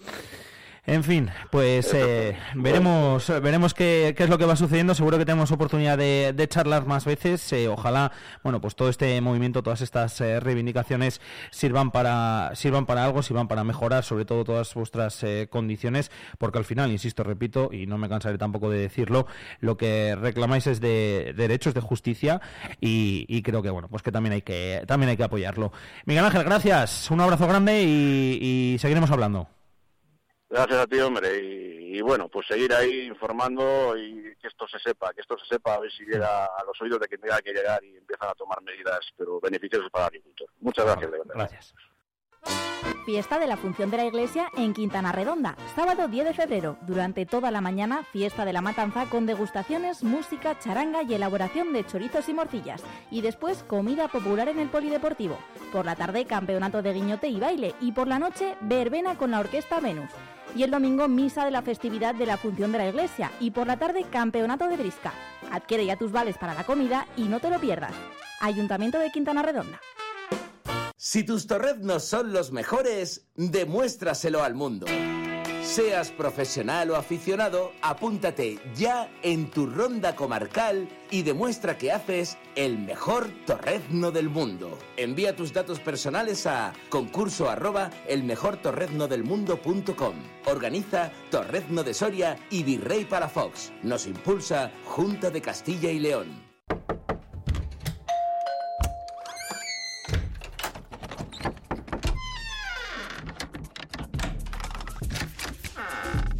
En 0.87 1.03
fin, 1.03 1.30
pues 1.51 1.95
eh, 1.95 2.37
veremos 2.55 3.28
veremos 3.41 3.72
qué, 3.72 4.14
qué 4.14 4.24
es 4.24 4.28
lo 4.28 4.37
que 4.37 4.45
va 4.45 4.55
sucediendo. 4.55 4.95
Seguro 4.95 5.16
que 5.16 5.24
tenemos 5.24 5.51
oportunidad 5.51 5.97
de, 5.97 6.47
charlar 6.51 6.85
más 6.85 7.07
veces. 7.07 7.51
Eh, 7.55 7.68
ojalá, 7.68 8.12
bueno, 8.43 8.61
pues 8.61 8.76
todo 8.76 8.91
este 8.91 9.18
movimiento, 9.22 9.62
todas 9.62 9.80
estas 9.80 10.20
eh, 10.20 10.41
reivindicaciones 10.41 11.22
sirvan 11.51 11.91
para 11.91 12.51
sirvan 12.55 12.85
para 12.85 13.03
algo, 13.03 13.22
sirvan 13.22 13.49
para 13.49 13.64
mejorar, 13.64 14.05
sobre 14.05 14.26
todo 14.26 14.45
todas 14.45 14.74
vuestras 14.74 15.22
eh, 15.22 15.49
condiciones, 15.51 16.11
porque 16.37 16.59
al 16.59 16.66
final, 16.66 16.91
insisto, 16.93 17.24
repito 17.24 17.70
y 17.72 17.87
no 17.87 17.97
me 17.97 18.11
cansaré 18.11 18.37
tampoco 18.37 18.68
de 18.68 18.80
decirlo, 18.80 19.26
lo 19.61 19.78
que 19.78 20.14
reclamáis 20.14 20.66
es 20.66 20.82
de 20.82 21.32
derechos, 21.35 21.72
de 21.72 21.80
justicia 21.80 22.43
y, 22.78 23.41
creo 23.41 23.62
que 23.62 23.70
bueno, 23.70 23.89
pues 23.89 24.03
que 24.03 24.12
también 24.12 24.35
hay 24.35 24.43
que 24.43 24.82
también 24.87 25.09
hay 25.09 25.16
que 25.16 25.24
apoyarlo. 25.24 25.72
Miguel 26.05 26.26
Ángel, 26.26 26.45
gracias, 26.45 27.11
un 27.11 27.22
abrazo 27.22 27.47
grande 27.47 27.82
y 27.82 28.76
seguiremos 28.78 29.11
hablando. 29.11 29.49
Gracias 30.55 30.79
a 30.79 30.87
ti, 30.87 31.01
hombre. 31.01 31.43
Y, 31.43 31.99
y 31.99 32.01
bueno, 32.01 32.29
pues 32.29 32.47
seguir 32.47 32.73
ahí 32.73 33.07
informando 33.07 33.97
y 33.99 34.37
que 34.41 34.47
esto 34.47 34.69
se 34.69 34.79
sepa, 34.79 35.13
que 35.13 35.21
esto 35.21 35.37
se 35.37 35.47
sepa, 35.47 35.75
a 35.75 35.81
ver 35.81 35.91
si 35.91 36.05
llega 36.05 36.45
a 36.45 36.65
los 36.65 36.81
oídos 36.81 37.01
de 37.01 37.09
quien 37.09 37.21
tenga 37.21 37.41
que 37.41 37.53
llegar 37.53 37.83
y 37.83 37.97
empiezan 37.97 38.29
a 38.29 38.35
tomar 38.35 38.63
medidas, 38.63 39.01
pero 39.17 39.41
beneficiosas 39.41 39.91
para 39.91 40.05
el 40.05 40.09
agricultor. 40.11 40.49
Muchas 40.61 40.85
gracias, 40.85 41.11
de 41.11 41.19
verdad. 41.19 41.35
Gracias. 41.35 41.75
Fiesta 43.05 43.41
de 43.41 43.49
la 43.49 43.57
Función 43.57 43.91
de 43.91 43.97
la 43.97 44.05
Iglesia 44.05 44.49
en 44.57 44.75
Quintana 44.75 45.11
Redonda, 45.11 45.57
sábado 45.75 46.07
10 46.07 46.25
de 46.25 46.35
febrero. 46.35 46.79
Durante 46.83 47.27
toda 47.27 47.51
la 47.51 47.61
mañana, 47.61 48.05
fiesta 48.13 48.45
de 48.45 48.53
la 48.53 48.61
matanza 48.61 49.07
con 49.11 49.27
degustaciones, 49.27 50.05
música, 50.05 50.57
charanga 50.61 51.03
y 51.03 51.15
elaboración 51.15 51.73
de 51.73 51.85
chorizos 51.85 52.29
y 52.29 52.33
morcillas. 52.33 52.83
Y 53.11 53.23
después, 53.23 53.65
comida 53.65 54.07
popular 54.07 54.49
en 54.49 54.61
el 54.61 54.69
polideportivo. 54.69 55.37
Por 55.73 55.85
la 55.85 55.97
tarde, 55.97 56.27
campeonato 56.27 56.81
de 56.81 56.93
guiñote 56.93 57.27
y 57.27 57.41
baile. 57.41 57.75
Y 57.81 57.91
por 57.91 58.07
la 58.07 58.21
noche, 58.21 58.55
verbena 58.61 59.19
con 59.19 59.33
la 59.33 59.41
orquesta 59.41 59.81
Venus. 59.81 60.11
Y 60.55 60.63
el 60.63 60.71
domingo, 60.71 61.09
misa 61.09 61.45
de 61.45 61.51
la 61.51 61.63
festividad 61.63 62.15
de 62.15 62.27
la 62.27 62.37
Función 62.37 62.71
de 62.71 62.79
la 62.79 62.89
Iglesia. 62.89 63.33
Y 63.41 63.51
por 63.51 63.67
la 63.67 63.79
tarde, 63.79 64.05
campeonato 64.11 64.69
de 64.69 64.77
brisca. 64.77 65.13
Adquiere 65.51 65.85
ya 65.85 65.97
tus 65.97 66.13
vales 66.13 66.39
para 66.39 66.55
la 66.55 66.65
comida 66.65 67.07
y 67.17 67.25
no 67.25 67.41
te 67.41 67.51
lo 67.51 67.59
pierdas. 67.61 67.93
Ayuntamiento 68.41 68.99
de 68.99 69.11
Quintana 69.11 69.43
Redonda. 69.43 69.81
Si 70.97 71.25
tus 71.25 71.47
torreznos 71.47 72.05
son 72.05 72.33
los 72.33 72.53
mejores, 72.53 73.27
demuéstraselo 73.35 74.43
al 74.43 74.55
mundo. 74.55 74.87
Seas 75.65 76.11
profesional 76.11 76.91
o 76.91 76.97
aficionado, 76.97 77.73
apúntate 77.81 78.59
ya 78.77 79.09
en 79.23 79.51
tu 79.51 79.65
ronda 79.67 80.15
comarcal 80.15 80.87
y 81.11 81.23
demuestra 81.23 81.79
que 81.79 81.91
haces 81.91 82.37
el 82.55 82.79
mejor 82.79 83.31
torrezno 83.47 84.11
del 84.12 84.29
mundo. 84.29 84.79
Envía 84.99 85.35
tus 85.35 85.55
datos 85.55 85.81
personales 85.81 86.47
a 86.47 86.75
concurso 86.91 87.49
arroba 87.49 87.89
elmejortorreznodelmundo.com. 88.07 90.15
Organiza 90.45 91.11
Torrezno 91.31 91.83
de 91.83 91.95
Soria 91.95 92.37
y 92.51 92.62
Virrey 92.62 93.07
para 93.07 93.31
Fox. 93.31 93.73
Nos 93.83 94.07
impulsa 94.07 94.71
Junta 94.85 95.31
de 95.31 95.41
Castilla 95.41 95.91
y 95.91 95.99
León. 95.99 96.43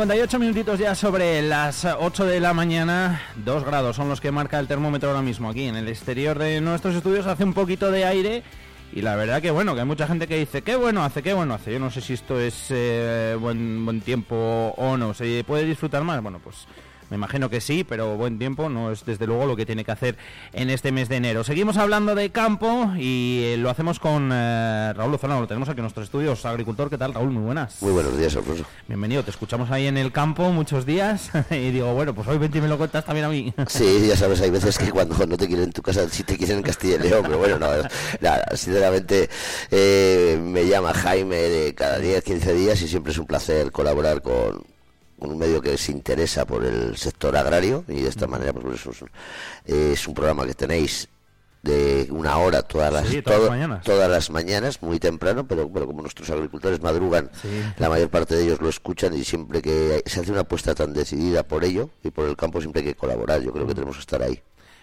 58 0.00 0.38
minutitos 0.38 0.78
ya 0.78 0.94
sobre 0.94 1.42
las 1.42 1.84
8 1.84 2.24
de 2.24 2.40
la 2.40 2.54
mañana. 2.54 3.20
2 3.44 3.64
grados 3.66 3.96
son 3.96 4.08
los 4.08 4.18
que 4.18 4.30
marca 4.30 4.58
el 4.58 4.66
termómetro 4.66 5.10
ahora 5.10 5.20
mismo 5.20 5.50
aquí 5.50 5.64
en 5.64 5.76
el 5.76 5.88
exterior 5.88 6.38
de 6.38 6.58
nuestros 6.62 6.94
estudios. 6.94 7.26
Hace 7.26 7.44
un 7.44 7.52
poquito 7.52 7.90
de 7.90 8.06
aire. 8.06 8.42
Y 8.94 9.02
la 9.02 9.14
verdad 9.14 9.42
que 9.42 9.50
bueno, 9.50 9.74
que 9.74 9.80
hay 9.80 9.86
mucha 9.86 10.06
gente 10.06 10.26
que 10.26 10.38
dice, 10.38 10.62
qué 10.62 10.74
bueno 10.74 11.04
hace, 11.04 11.22
qué 11.22 11.34
bueno 11.34 11.52
hace. 11.52 11.74
Yo 11.74 11.78
no 11.78 11.90
sé 11.90 12.00
si 12.00 12.14
esto 12.14 12.40
es 12.40 12.68
eh, 12.70 13.36
buen, 13.38 13.84
buen 13.84 14.00
tiempo 14.00 14.72
o 14.74 14.96
no. 14.96 15.12
¿Se 15.12 15.44
puede 15.44 15.66
disfrutar 15.66 16.02
más? 16.02 16.22
Bueno, 16.22 16.40
pues 16.42 16.66
me 17.10 17.16
imagino 17.16 17.50
que 17.50 17.60
sí, 17.60 17.84
pero 17.84 18.16
buen 18.16 18.38
tiempo 18.38 18.68
no 18.68 18.92
es 18.92 19.04
desde 19.04 19.26
luego 19.26 19.46
lo 19.46 19.56
que 19.56 19.66
tiene 19.66 19.84
que 19.84 19.92
hacer 19.92 20.16
en 20.52 20.70
este 20.70 20.92
mes 20.92 21.08
de 21.08 21.16
enero. 21.16 21.44
Seguimos 21.44 21.76
hablando 21.76 22.14
de 22.14 22.30
campo 22.30 22.92
y 22.96 23.42
eh, 23.44 23.56
lo 23.58 23.68
hacemos 23.68 23.98
con 23.98 24.30
eh, 24.32 24.92
Raúl 24.94 25.12
Lozano, 25.12 25.40
lo 25.40 25.46
tenemos 25.46 25.68
aquí 25.68 25.80
en 25.80 25.84
nuestros 25.84 26.04
estudios. 26.04 26.46
Agricultor, 26.46 26.88
¿qué 26.88 26.98
tal 26.98 27.12
Raúl? 27.12 27.30
Muy 27.30 27.42
buenas. 27.42 27.82
Muy 27.82 27.92
buenos 27.92 28.16
días, 28.16 28.34
Alfonso. 28.36 28.64
Bienvenido, 28.86 29.24
te 29.24 29.30
escuchamos 29.30 29.70
ahí 29.70 29.86
en 29.86 29.96
el 29.96 30.12
campo 30.12 30.50
muchos 30.50 30.86
días 30.86 31.30
y 31.50 31.70
digo, 31.70 31.92
bueno, 31.94 32.14
pues 32.14 32.28
hoy 32.28 32.38
20 32.38 32.60
me 32.60 32.68
lo 32.68 32.78
cuentas 32.78 33.04
también 33.04 33.26
a 33.26 33.28
mí. 33.28 33.52
Sí, 33.68 34.06
ya 34.06 34.16
sabes, 34.16 34.40
hay 34.40 34.50
veces 34.50 34.76
que 34.78 34.90
cuando 34.90 35.14
no 35.26 35.36
te 35.36 35.46
quieren 35.46 35.66
en 35.66 35.72
tu 35.72 35.80
casa, 35.80 36.08
sí 36.08 36.22
te 36.22 36.36
quieren 36.36 36.58
en 36.58 36.62
Castilla 36.62 36.96
y 36.96 36.98
León, 36.98 37.22
pero 37.22 37.38
bueno, 37.38 37.58
nada, 37.58 37.88
nada 38.20 38.44
sinceramente 38.54 39.30
eh, 39.70 40.38
me 40.40 40.66
llama 40.66 40.92
Jaime 40.92 41.36
de 41.36 41.74
cada 41.74 41.98
10, 41.98 42.22
15 42.22 42.54
días 42.54 42.82
y 42.82 42.88
siempre 42.88 43.12
es 43.12 43.18
un 43.18 43.26
placer 43.26 43.72
colaborar 43.72 44.22
con 44.22 44.64
un 45.20 45.38
medio 45.38 45.60
que 45.60 45.76
se 45.76 45.92
interesa 45.92 46.46
por 46.46 46.64
el 46.64 46.96
sector 46.96 47.36
agrario 47.36 47.84
y 47.88 48.00
de 48.00 48.08
esta 48.08 48.26
manera 48.26 48.52
pues, 48.52 48.80
es, 48.86 49.02
un, 49.02 49.10
es 49.66 50.08
un 50.08 50.14
programa 50.14 50.46
que 50.46 50.54
tenéis 50.54 51.08
de 51.62 52.06
una 52.10 52.38
hora 52.38 52.62
todas 52.62 52.90
las, 52.90 53.06
Sí, 53.08 53.20
todas 53.20 53.40
las 53.42 53.50
mañanas. 53.50 53.84
todas 53.84 54.10
las 54.10 54.30
mañanas, 54.30 54.80
muy 54.82 54.98
temprano, 54.98 55.46
pero, 55.46 55.70
pero 55.70 55.86
como 55.86 56.00
nuestros 56.00 56.30
agricultores 56.30 56.80
madrugan, 56.80 57.30
Sí. 57.42 57.48
la 57.76 57.90
mayor 57.90 58.08
parte 58.08 58.34
de 58.34 58.44
ellos 58.44 58.62
lo 58.62 58.70
escuchan 58.70 59.12
y 59.14 59.24
siempre 59.24 59.60
que 59.60 60.02
se 60.06 60.20
hace 60.20 60.32
una 60.32 60.40
apuesta 60.40 60.74
tan 60.74 60.94
decidida 60.94 61.42
por 61.42 61.62
ello 61.64 61.90
y 62.02 62.10
por 62.10 62.26
el 62.26 62.34
campo 62.36 62.60
siempre 62.62 62.80
hay 62.80 62.88
que 62.88 62.94
colaborar, 62.94 63.42
yo 63.42 63.52
creo 63.52 63.66
que 63.66 63.74
tenemos 63.74 63.96
que 63.96 64.00
estar 64.00 64.22
ahí. 64.22 64.40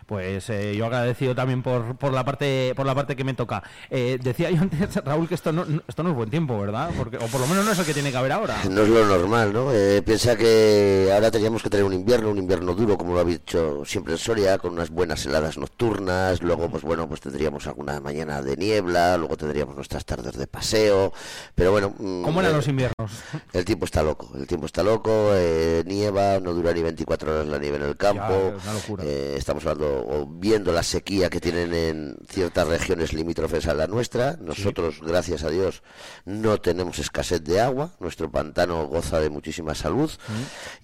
Pues 0.07 0.49
eh, 0.49 0.73
yo 0.75 0.85
agradecido 0.85 1.35
también 1.35 1.61
por, 1.61 1.97
por 1.97 2.13
la 2.13 2.23
parte 2.23 2.73
por 2.77 2.85
la 2.85 2.95
parte 2.95 3.15
que 3.17 3.25
me 3.25 3.33
toca. 3.33 3.61
Eh, 3.89 4.17
decía 4.23 4.49
yo 4.49 4.61
antes, 4.61 4.95
Raúl, 5.05 5.27
que 5.27 5.35
esto 5.35 5.51
no, 5.51 5.65
esto 5.85 6.01
no 6.01 6.09
es 6.11 6.15
buen 6.15 6.29
tiempo, 6.29 6.57
¿verdad? 6.59 6.89
Porque, 6.97 7.17
o 7.17 7.27
por 7.27 7.41
lo 7.41 7.47
menos 7.47 7.65
no 7.65 7.71
es 7.73 7.79
el 7.79 7.85
que 7.85 7.93
tiene 7.93 8.09
que 8.11 8.17
haber 8.17 8.31
ahora. 8.31 8.55
No 8.69 8.83
es 8.83 8.87
lo 8.89 9.05
normal, 9.05 9.51
¿no? 9.51 9.73
Eh, 9.73 10.01
piensa 10.03 10.37
que 10.37 11.11
ahora 11.13 11.29
teníamos 11.29 11.61
que 11.61 11.69
tener 11.69 11.85
un 11.85 11.91
invierno, 11.91 12.29
un 12.31 12.37
invierno 12.37 12.73
duro, 12.73 12.97
como 12.97 13.13
lo 13.15 13.19
ha 13.19 13.23
dicho 13.25 13.83
siempre 13.85 14.13
en 14.13 14.17
Soria, 14.17 14.57
con 14.59 14.71
unas 14.73 14.89
buenas 14.91 15.25
heladas 15.25 15.57
nocturnas, 15.57 16.41
luego, 16.41 16.69
pues 16.69 16.83
bueno, 16.83 17.05
pues 17.09 17.19
tendríamos 17.19 17.67
alguna 17.67 17.99
mañana 17.99 18.41
de 18.41 18.55
niebla, 18.55 19.17
luego 19.17 19.35
tendríamos 19.35 19.75
nuestras 19.75 20.05
tardes 20.05 20.37
de 20.37 20.47
paseo, 20.47 21.11
pero 21.53 21.71
bueno... 21.71 21.93
mm, 21.97 22.23
¿Cómo 22.23 22.39
eran 22.39 22.53
eh, 22.53 22.55
los 22.55 22.67
inviernos? 22.69 23.11
El 23.51 23.65
tiempo 23.65 23.83
está 23.83 24.03
loco, 24.03 24.29
el 24.35 24.47
tiempo 24.47 24.67
está 24.67 24.83
loco, 24.83 25.31
eh, 25.33 25.83
nieva, 25.85 26.39
no 26.39 26.53
dura 26.53 26.71
ni 26.71 26.81
24 26.81 27.29
horas 27.33 27.47
la 27.47 27.57
nieve 27.59 27.75
en 27.75 27.83
el 27.83 27.97
campo, 27.97 28.53
Ya, 28.55 28.63
una 28.63 28.73
locura. 28.73 29.03
eh, 29.05 29.35
estamos 29.37 29.65
hablando 29.65 29.96
o 29.99 30.25
viendo 30.27 30.71
la 30.71 30.83
sequía 30.83 31.29
que 31.29 31.39
tienen 31.39 31.73
en 31.73 32.17
ciertas 32.29 32.67
regiones 32.67 33.13
limítrofes 33.13 33.67
a 33.67 33.73
la 33.73 33.87
nuestra. 33.87 34.37
Nosotros, 34.39 34.99
gracias 35.01 35.43
a 35.43 35.49
Dios, 35.49 35.83
no 36.25 36.59
tenemos 36.59 36.99
escasez 36.99 37.43
de 37.43 37.59
agua. 37.59 37.91
Nuestro 37.99 38.29
pantano 38.31 38.87
goza 38.87 39.19
de 39.19 39.29
muchísima 39.29 39.75
salud 39.75 40.11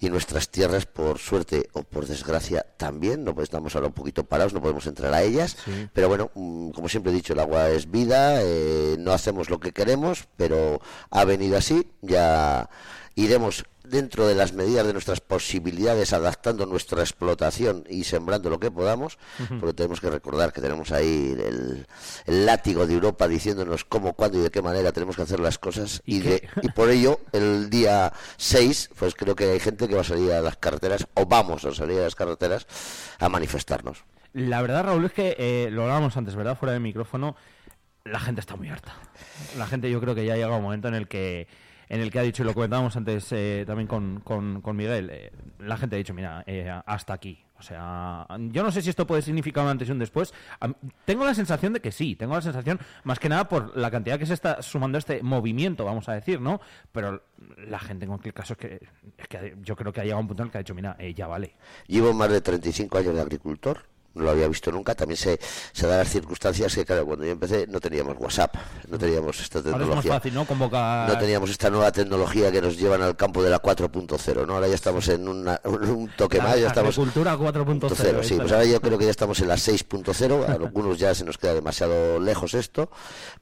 y 0.00 0.10
nuestras 0.10 0.48
tierras, 0.48 0.86
por 0.86 1.18
suerte 1.18 1.68
o 1.72 1.82
por 1.82 2.06
desgracia, 2.06 2.66
también. 2.76 3.24
No 3.24 3.34
pues 3.34 3.44
estamos 3.44 3.74
ahora 3.74 3.88
un 3.88 3.94
poquito 3.94 4.24
parados, 4.24 4.52
no 4.52 4.60
podemos 4.60 4.86
entrar 4.86 5.12
a 5.12 5.22
ellas. 5.22 5.56
Pero 5.92 6.08
bueno, 6.08 6.30
mm, 6.34 6.70
como 6.70 6.88
siempre 6.88 7.12
he 7.12 7.14
dicho, 7.14 7.32
el 7.32 7.40
agua 7.40 7.70
es 7.70 7.90
vida. 7.90 8.40
eh, 8.42 8.96
no 8.98 9.12
hacemos 9.12 9.50
lo 9.50 9.60
que 9.60 9.72
queremos, 9.72 10.28
pero 10.36 10.80
ha 11.10 11.24
venido 11.24 11.56
así. 11.56 11.90
Ya 12.02 12.68
iremos 13.14 13.64
dentro 13.84 14.26
de 14.26 14.34
las 14.34 14.52
medidas 14.54 14.86
de 14.86 14.92
nuestras 14.92 15.20
posibilidades 15.20 16.12
adaptando 16.12 16.66
nuestra 16.66 17.00
explotación 17.02 17.84
y 17.88 18.04
sembrando 18.04 18.50
lo 18.50 18.58
que 18.58 18.70
podamos, 18.70 19.18
Ujú. 19.42 19.60
porque 19.60 19.74
tenemos 19.74 20.00
que 20.00 20.10
recordar 20.10 20.52
que 20.52 20.60
tenemos 20.60 20.90
ahí 20.90 21.36
el, 21.38 21.86
el 22.26 22.46
látigo 22.46 22.86
de 22.86 22.94
Europa 22.94 23.28
diciéndonos 23.28 23.84
cómo, 23.84 24.14
cuándo 24.14 24.38
y 24.38 24.42
de 24.42 24.50
qué 24.50 24.62
manera 24.62 24.90
tenemos 24.92 25.16
que 25.16 25.22
hacer 25.22 25.38
las 25.40 25.58
cosas 25.58 26.02
y, 26.04 26.20
de- 26.20 26.48
y 26.62 26.68
por 26.70 26.90
ello 26.90 27.20
el 27.32 27.70
día 27.70 28.12
6 28.38 28.90
pues 28.98 29.14
creo 29.14 29.36
que 29.36 29.44
hay 29.50 29.60
gente 29.60 29.86
que 29.86 29.94
va 29.94 30.00
a 30.00 30.04
salir 30.04 30.32
a 30.32 30.40
las 30.40 30.56
carreteras 30.56 31.06
o 31.14 31.26
vamos 31.26 31.64
a 31.64 31.74
salir 31.74 32.00
a 32.00 32.04
las 32.04 32.14
carreteras 32.14 32.66
a 33.18 33.28
manifestarnos. 33.28 34.04
La 34.32 34.62
verdad, 34.62 34.84
Raúl, 34.84 35.04
es 35.04 35.12
que 35.12 35.36
eh, 35.38 35.68
lo 35.70 35.82
hablábamos 35.82 36.16
antes, 36.16 36.34
¿verdad? 36.34 36.58
Fuera 36.58 36.72
del 36.72 36.80
micrófono, 36.82 37.36
la 38.04 38.18
gente 38.18 38.40
está 38.40 38.56
muy 38.56 38.68
harta. 38.68 38.92
La 39.56 39.66
gente 39.66 39.90
yo 39.90 40.00
creo 40.00 40.14
que 40.14 40.24
ya 40.26 40.32
ha 40.32 40.36
llegado 40.36 40.56
un 40.56 40.62
momento 40.62 40.88
en 40.88 40.94
el 40.94 41.06
que 41.06 41.46
en 41.88 42.00
el 42.00 42.10
que 42.10 42.18
ha 42.18 42.22
dicho, 42.22 42.42
y 42.42 42.46
lo 42.46 42.54
comentábamos 42.54 42.96
antes 42.96 43.30
eh, 43.32 43.64
también 43.66 43.86
con, 43.86 44.20
con- 44.20 44.76
Miguel, 44.76 45.10
eh, 45.12 45.32
la 45.58 45.76
gente 45.76 45.96
ha 45.96 45.98
dicho, 45.98 46.14
mira, 46.14 46.42
eh, 46.46 46.70
hasta 46.86 47.12
aquí. 47.14 47.40
O 47.56 47.62
sea, 47.62 48.26
yo 48.50 48.62
no 48.62 48.70
sé 48.72 48.82
si 48.82 48.90
esto 48.90 49.06
puede 49.06 49.22
significar 49.22 49.64
un 49.64 49.70
antes 49.70 49.88
y 49.88 49.92
un 49.92 49.98
después. 49.98 50.34
A 50.60 50.68
tengo 51.04 51.24
la 51.24 51.34
sensación 51.34 51.72
de 51.72 51.80
que 51.80 51.92
sí, 51.92 52.16
tengo 52.16 52.34
la 52.34 52.42
sensación, 52.42 52.78
más 53.04 53.18
que 53.18 53.28
nada 53.28 53.48
por 53.48 53.76
la 53.76 53.90
cantidad 53.90 54.18
que 54.18 54.26
se 54.26 54.34
está 54.34 54.60
sumando 54.60 54.96
a 54.96 54.98
este 54.98 55.22
movimiento, 55.22 55.84
vamos 55.84 56.08
a 56.08 56.14
decir, 56.14 56.40
¿no? 56.40 56.60
Pero 56.92 57.22
la 57.68 57.78
gente 57.78 58.04
en 58.04 58.10
cualquier 58.10 58.34
caso 58.34 58.54
es 58.54 58.58
que, 58.58 58.88
es 59.16 59.28
que 59.28 59.56
yo 59.62 59.76
creo 59.76 59.92
que 59.92 60.00
ha 60.00 60.04
llegado 60.04 60.20
un 60.20 60.26
punto 60.28 60.42
en 60.42 60.48
el 60.48 60.52
que 60.52 60.58
ha 60.58 60.62
dicho, 60.62 60.74
mira, 60.74 60.96
eh, 60.98 61.14
ya 61.14 61.26
vale. 61.28 61.54
Llevo 61.86 62.12
más 62.12 62.28
de 62.30 62.40
35 62.40 62.98
años 62.98 63.14
de 63.14 63.20
agricultor, 63.20 63.86
no 64.14 64.24
lo 64.24 64.30
había 64.30 64.48
visto 64.48 64.70
nunca. 64.72 64.94
También 64.94 65.16
se, 65.16 65.38
se 65.72 65.86
dan 65.86 65.98
las 65.98 66.08
circunstancias 66.08 66.74
que, 66.74 66.84
claro, 66.84 67.04
cuando 67.06 67.24
yo 67.24 67.32
empecé 67.32 67.66
no 67.66 67.80
teníamos 67.80 68.16
WhatsApp, 68.18 68.54
no 68.88 68.98
teníamos 68.98 69.40
esta 69.40 69.58
Ahora 69.58 69.70
es 69.70 69.74
más 69.74 69.80
tecnología. 69.80 70.12
fácil, 70.14 70.34
¿no? 70.34 70.44
Convocar... 70.46 71.08
No 71.08 71.18
teníamos 71.18 71.50
esta 71.50 71.70
nueva 71.70 71.92
tecnología 71.92 72.50
que 72.52 72.60
nos 72.62 72.76
llevan 72.78 73.02
al 73.02 73.16
campo 73.16 73.42
de 73.42 73.50
la 73.50 73.60
4.0, 73.60 74.46
¿no? 74.46 74.54
Ahora 74.54 74.68
ya 74.68 74.74
estamos 74.74 75.08
en 75.08 75.28
una- 75.28 75.60
un, 75.64 76.10
toque 76.16 76.38
La 76.38 76.44
más, 76.44 76.60
ya 76.60 76.68
estamos... 76.68 76.96
agricultura 76.98 77.36
4.0, 77.36 77.94
Sí, 78.22 78.34
pues 78.36 78.46
es. 78.46 78.52
ahora 78.52 78.64
yo 78.64 78.80
creo 78.80 78.98
que 78.98 79.04
ya 79.04 79.10
estamos 79.10 79.40
en 79.40 79.48
la 79.48 79.56
6.0, 79.56 80.48
a 80.48 80.52
algunos 80.52 80.98
ya 80.98 81.14
se 81.14 81.24
nos 81.24 81.38
queda 81.38 81.54
demasiado 81.54 82.20
lejos 82.20 82.54
esto, 82.54 82.90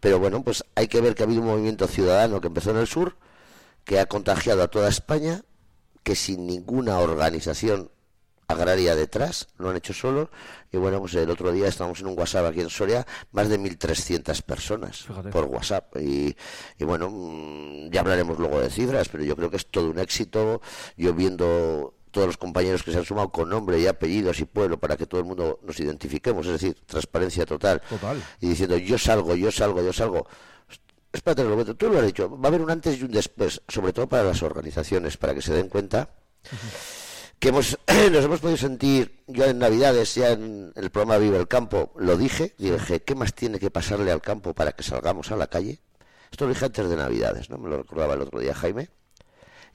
pero 0.00 0.18
bueno, 0.18 0.42
pues 0.42 0.64
hay 0.74 0.88
que 0.88 1.00
ver 1.00 1.14
que 1.14 1.22
ha 1.22 1.26
habido 1.26 1.42
un 1.42 1.48
movimiento 1.48 1.86
ciudadano 1.86 2.40
que 2.40 2.46
empezó 2.48 2.70
en 2.70 2.78
el 2.78 2.86
sur, 2.86 3.16
que 3.84 4.00
ha 4.00 4.06
contagiado 4.06 4.62
a 4.62 4.68
toda 4.68 4.88
España, 4.88 5.42
que 6.02 6.14
sin 6.16 6.46
ninguna 6.46 6.98
organización 6.98 7.90
agraria 8.52 8.94
detrás, 8.96 9.48
lo 9.58 9.70
han 9.70 9.76
hecho 9.76 9.92
solos, 9.92 10.28
y 10.70 10.76
bueno, 10.76 11.00
pues 11.00 11.14
el 11.14 11.28
otro 11.30 11.52
día 11.52 11.68
estábamos 11.68 12.00
en 12.00 12.06
un 12.06 12.18
WhatsApp 12.18 12.46
aquí 12.46 12.60
en 12.60 12.70
Soria, 12.70 13.06
más 13.32 13.48
de 13.48 13.58
1.300 13.58 14.42
personas 14.42 15.02
Fíjate. 15.02 15.30
por 15.30 15.44
WhatsApp, 15.44 15.96
y, 15.98 16.36
y 16.78 16.84
bueno, 16.84 17.10
mm, 17.10 17.90
ya 17.90 18.00
hablaremos 18.00 18.38
luego 18.38 18.60
de 18.60 18.70
cifras, 18.70 19.08
pero 19.08 19.24
yo 19.24 19.34
creo 19.36 19.50
que 19.50 19.56
es 19.56 19.66
todo 19.66 19.90
un 19.90 19.98
éxito, 19.98 20.60
yo 20.96 21.12
viendo 21.14 21.94
todos 22.10 22.26
los 22.26 22.36
compañeros 22.36 22.82
que 22.82 22.92
se 22.92 22.98
han 22.98 23.04
sumado 23.06 23.30
con 23.30 23.48
nombre 23.48 23.78
y 23.80 23.86
apellidos 23.86 24.38
y 24.40 24.44
pueblo 24.44 24.78
para 24.78 24.98
que 24.98 25.06
todo 25.06 25.20
el 25.20 25.26
mundo 25.26 25.60
nos 25.62 25.80
identifiquemos, 25.80 26.44
es 26.46 26.52
decir, 26.52 26.76
transparencia 26.86 27.46
total, 27.46 27.80
Total. 27.88 28.22
y 28.40 28.48
diciendo 28.50 28.76
yo 28.76 28.98
salgo, 28.98 29.34
yo 29.34 29.50
salgo, 29.50 29.82
yo 29.82 29.92
salgo. 29.94 30.26
Espérate, 31.10 31.44
Roberto, 31.44 31.74
tú 31.74 31.88
lo 31.90 31.98
has 31.98 32.06
dicho, 32.06 32.28
va 32.38 32.44
a 32.44 32.48
haber 32.48 32.60
un 32.62 32.70
antes 32.70 32.98
y 32.98 33.04
un 33.04 33.10
después, 33.12 33.62
sobre 33.68 33.92
todo 33.94 34.08
para 34.08 34.24
las 34.24 34.42
organizaciones, 34.42 35.16
para 35.16 35.34
que 35.34 35.42
se 35.42 35.52
den 35.54 35.68
cuenta 35.68 36.10
que 37.42 37.48
hemos, 37.48 37.76
nos 38.12 38.24
hemos 38.24 38.38
podido 38.38 38.56
sentir, 38.56 39.24
yo 39.26 39.46
en 39.46 39.58
Navidades, 39.58 40.14
ya 40.14 40.30
en 40.30 40.72
el 40.76 40.90
programa 40.90 41.18
Vive 41.18 41.38
el 41.38 41.48
Campo, 41.48 41.92
lo 41.96 42.16
dije, 42.16 42.54
dije, 42.56 43.02
¿qué 43.02 43.16
más 43.16 43.34
tiene 43.34 43.58
que 43.58 43.68
pasarle 43.68 44.12
al 44.12 44.20
campo 44.22 44.54
para 44.54 44.70
que 44.70 44.84
salgamos 44.84 45.32
a 45.32 45.36
la 45.36 45.48
calle? 45.48 45.80
Esto 46.30 46.44
lo 46.44 46.52
dije 46.52 46.66
antes 46.66 46.88
de 46.88 46.94
Navidades, 46.94 47.50
¿no? 47.50 47.58
Me 47.58 47.68
lo 47.68 47.78
recordaba 47.78 48.14
el 48.14 48.22
otro 48.22 48.38
día 48.38 48.54
Jaime. 48.54 48.90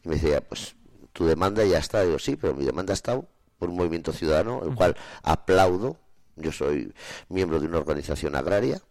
Y 0.01 0.07
me 0.07 0.15
decía, 0.15 0.39
pues 0.39 0.78
tu 1.11 1.26
demanda 1.26 1.65
ya 1.65 1.80
está. 1.80 2.03
Digo, 2.03 2.18
sí, 2.20 2.38
pero 2.38 2.53
mi 2.53 2.63
demanda 2.63 2.93
ha 2.93 2.95
estado 2.95 3.28
por 3.59 3.68
un 3.68 3.76
movimiento 3.76 4.13
ciudadano, 4.13 4.63
el 4.63 4.74
cual 4.74 4.95
aplaudo. 5.22 5.97
Yo 6.38 6.53
soy 6.53 6.93
miembro 7.28 7.59
de 7.59 7.68
una 7.68 7.80
organización 7.80 8.38
agraria. 8.38 8.82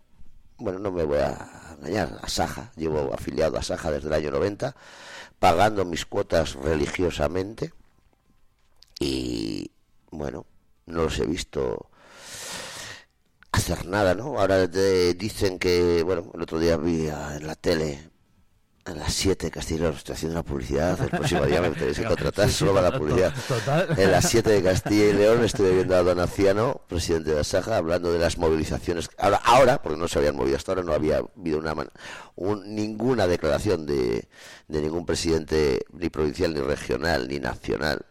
Bueno, 0.59 0.81
no 0.81 0.93
me 0.93 1.05
voy 1.05 1.21
a 1.21 1.77
engañar, 1.79 2.19
a 2.21 2.29
Saja, 2.29 2.73
llevo 2.77 3.15
afiliado 3.15 3.57
a 3.57 3.63
Saja 3.63 3.91
desde 3.91 4.09
el 4.09 4.13
año 4.13 4.33
90, 4.33 4.77
pagando 5.39 5.87
mis 5.87 6.05
cuotas 6.05 6.57
religiosamente. 6.57 7.73
Y 9.01 9.71
bueno, 10.11 10.47
no 10.87 11.03
los 11.05 11.19
he 11.19 11.27
visto 11.27 11.91
hacer 13.53 13.87
nada, 13.87 14.15
¿no? 14.15 14.39
Ahora 14.39 14.71
te 14.71 15.15
dicen 15.15 15.59
que, 15.59 16.03
bueno, 16.03 16.31
el 16.35 16.43
otro 16.43 16.59
día 16.59 16.77
vi 16.77 17.09
en 17.09 17.47
la 17.47 17.55
tele 17.55 18.11
a 18.85 18.93
las 18.93 19.13
7 19.15 19.47
de 19.47 19.51
Castilla 19.51 19.79
y 19.79 19.83
León, 19.83 19.95
estoy 19.97 20.13
haciendo 20.15 20.35
una 20.39 20.45
publicidad, 20.45 21.01
el 21.03 21.09
próximo 21.11 21.45
día 21.45 21.61
me 21.61 21.71
tenéis 21.71 21.99
que 21.99 22.05
contratar 22.09 22.47
Sí, 22.47 22.53
sí, 22.53 22.59
solo 22.59 22.75
para 22.75 22.91
la 22.91 22.99
publicidad. 22.99 23.35
total. 23.49 23.99
En 23.99 24.13
las 24.13 24.29
7 24.29 24.49
de 24.49 24.63
Castilla 24.63 25.05
y 25.07 25.13
León 25.13 25.45
estuve 25.45 25.73
viendo 25.73 25.97
a 25.97 26.03
Don 26.05 26.21
Aciano, 26.21 26.83
presidente 26.87 27.31
de 27.31 27.37
la 27.37 27.45
Saja, 27.45 27.79
hablando 27.79 28.13
de 28.13 28.21
las 28.21 28.39
movilizaciones. 28.39 29.11
Ahora, 29.19 29.41
ahora 29.45 29.83
porque 29.83 29.99
no 29.99 30.07
se 30.07 30.21
habían 30.21 30.37
movido 30.37 30.57
hasta 30.57 30.71
ahora, 30.73 30.85
no 30.85 30.93
había 30.93 31.17
habido 31.19 31.59
una 31.59 31.75
man- 31.75 31.91
un- 32.37 32.75
ninguna 32.77 33.27
declaración 33.27 33.87
de, 33.87 34.29
de 34.69 34.81
ningún 34.81 35.05
presidente, 35.05 35.85
ni 35.93 36.09
provincial, 36.09 36.55
ni 36.55 36.61
regional, 36.61 37.27
ni 37.27 37.41
nacional, 37.41 38.07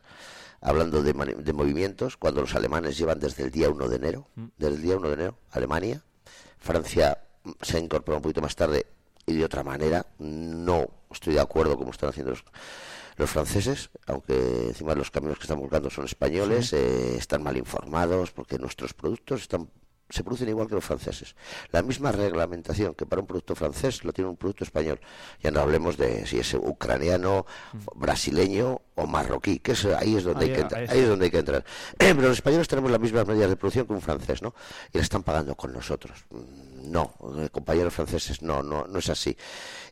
hablando 0.62 1.04
de, 1.04 1.14
de 1.14 1.54
movimientos, 1.54 2.18
cuando 2.18 2.42
los 2.42 2.56
alemanes 2.56 2.98
llevan 2.98 3.20
desde 3.20 3.44
el 3.44 3.52
día 3.52 3.70
1 3.70 3.88
de 3.90 3.96
enero, 3.96 4.28
desde 4.58 4.76
el 4.76 4.82
día 4.82 4.98
1 4.98 5.08
de 5.10 5.14
enero, 5.14 5.38
Alemania, 5.52 6.04
Francia 6.58 7.20
mm, 7.44 7.52
se 7.62 7.78
ha 7.78 7.80
incorporado 7.80 8.18
un 8.18 8.24
poquito 8.24 8.42
más 8.42 8.56
tarde 8.56 8.86
y 9.26 9.34
de 9.36 9.46
otra 9.46 9.64
manera, 9.64 10.06
no 10.20 10.88
estoy 11.12 11.34
de 11.36 11.40
acuerdo 11.42 11.78
como 11.78 11.92
están 11.92 12.10
haciendo 12.10 12.32
los, 12.32 12.44
los 13.18 13.30
franceses, 13.30 13.90
aunque 14.08 14.68
encima 14.68 14.94
los 14.96 15.10
caminos 15.12 15.38
que 15.38 15.44
están 15.44 15.60
buscando 15.60 15.90
son 15.90 16.06
españoles, 16.06 16.68
Sí. 16.70 16.76
eh, 16.78 17.16
están 17.18 17.42
mal 17.44 17.58
informados 17.58 18.32
porque 18.32 18.58
nuestros 18.60 18.94
productos 18.94 19.42
están 19.42 19.70
se 20.10 20.24
producen 20.24 20.48
igual 20.50 20.68
que 20.68 20.76
los 20.76 20.86
franceses. 20.86 21.36
La 21.72 21.82
misma 21.82 22.12
reglamentación 22.12 22.94
que 22.94 23.06
para 23.06 23.22
un 23.22 23.28
producto 23.28 23.56
francés 23.56 24.04
lo 24.04 24.14
tiene 24.14 24.30
un 24.30 24.38
producto 24.38 24.64
español. 24.64 25.00
Ya 25.42 25.52
no 25.52 25.60
hablemos 25.62 25.98
de 25.98 26.26
si 26.28 26.38
es 26.40 26.54
ucraniano, 26.54 27.46
brasileño 27.96 28.82
o 28.96 29.08
marroquí, 29.08 29.60
que 29.60 29.72
es, 29.74 29.86
ahí 29.86 30.16
es 30.16 30.24
donde 30.24 30.46
Ahí- 30.46 30.50
hay 30.52 30.56
que 30.56 30.62
entrar. 30.62 30.82
ahí 30.82 30.88
Ahí 30.90 31.00
es 31.00 31.08
donde 31.10 31.26
hay 31.26 31.32
que 31.32 31.40
entrar. 31.40 31.66
Pero 31.98 32.22
los 32.22 32.32
españoles 32.38 32.68
tenemos 32.68 32.92
las 32.92 33.00
mismas 33.00 33.26
medidas 33.28 33.50
de 33.50 33.56
producción 33.56 33.88
que 33.88 33.94
un 33.94 34.02
francés, 34.02 34.42
¿no? 34.42 34.54
Y 34.94 34.98
la 34.98 35.04
están 35.04 35.24
pagando 35.24 35.56
con 35.56 35.74
nosotros. 35.74 36.26
No, 36.86 37.14
eh, 37.38 37.50
compañeros 37.52 37.94
franceses, 37.94 38.42
no, 38.42 38.62
no, 38.62 38.86
no 38.88 39.00
es 39.00 39.10
así. 39.10 39.36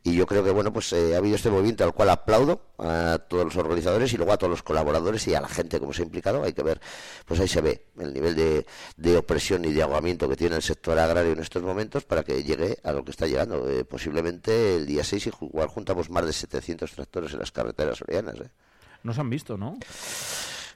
Y 0.04 0.14
yo 0.16 0.26
creo 0.26 0.44
que, 0.44 0.52
bueno, 0.52 0.72
pues 0.74 0.92
eh, 0.94 1.16
ha 1.16 1.18
habido 1.18 1.36
este 1.36 1.50
movimiento 1.50 1.84
al 1.84 1.94
cual 1.94 2.10
aplaudo 2.10 2.62
a 2.78 3.20
todos 3.28 3.46
los 3.46 3.56
organizadores 3.56 4.12
y 4.14 4.18
luego 4.18 4.34
a 4.34 4.38
todos 4.38 4.52
los 4.52 4.64
colaboradores 4.64 5.26
y 5.28 5.34
a 5.36 5.42
la 5.42 5.48
gente 5.48 5.80
como 5.80 5.94
se 5.94 6.02
ha 6.02 6.06
implicado. 6.06 6.44
Hay 6.44 6.54
que 6.54 6.64
ver, 6.64 6.82
pues 7.26 7.40
ahí 7.40 7.48
se 7.48 7.62
ve 7.62 7.86
el 7.98 8.14
nivel 8.14 8.36
de, 8.36 8.66
de 8.98 9.18
opresión 9.18 9.64
y 9.66 9.72
de 9.72 9.82
ahogamiento 9.82 10.28
que 10.28 10.36
tiene 10.36 10.56
el 10.58 10.62
sector 10.62 11.00
agrario 11.00 11.32
en 11.32 11.40
estos 11.40 11.64
momentos 11.64 12.04
para 12.04 12.24
que 12.24 12.44
llegue 12.44 12.78
a 12.84 12.92
lo 12.92 13.04
que 13.04 13.12
está 13.12 13.28
llegando. 13.28 13.70
Eh, 13.70 13.86
posiblemente 13.86 14.76
el 14.76 14.86
día 14.86 15.04
6 15.04 15.30
igual 15.42 15.68
juntamos 15.70 16.10
más 16.10 16.26
de 16.26 16.34
700 16.34 16.92
tractores 16.92 17.34
en 17.34 17.40
las 17.40 17.52
carreteras 17.52 17.98
sorianas, 17.98 18.36
¿eh? 18.36 18.50
No 19.04 19.14
se 19.14 19.22
han 19.22 19.30
visto, 19.30 19.58
¿no? 19.58 19.78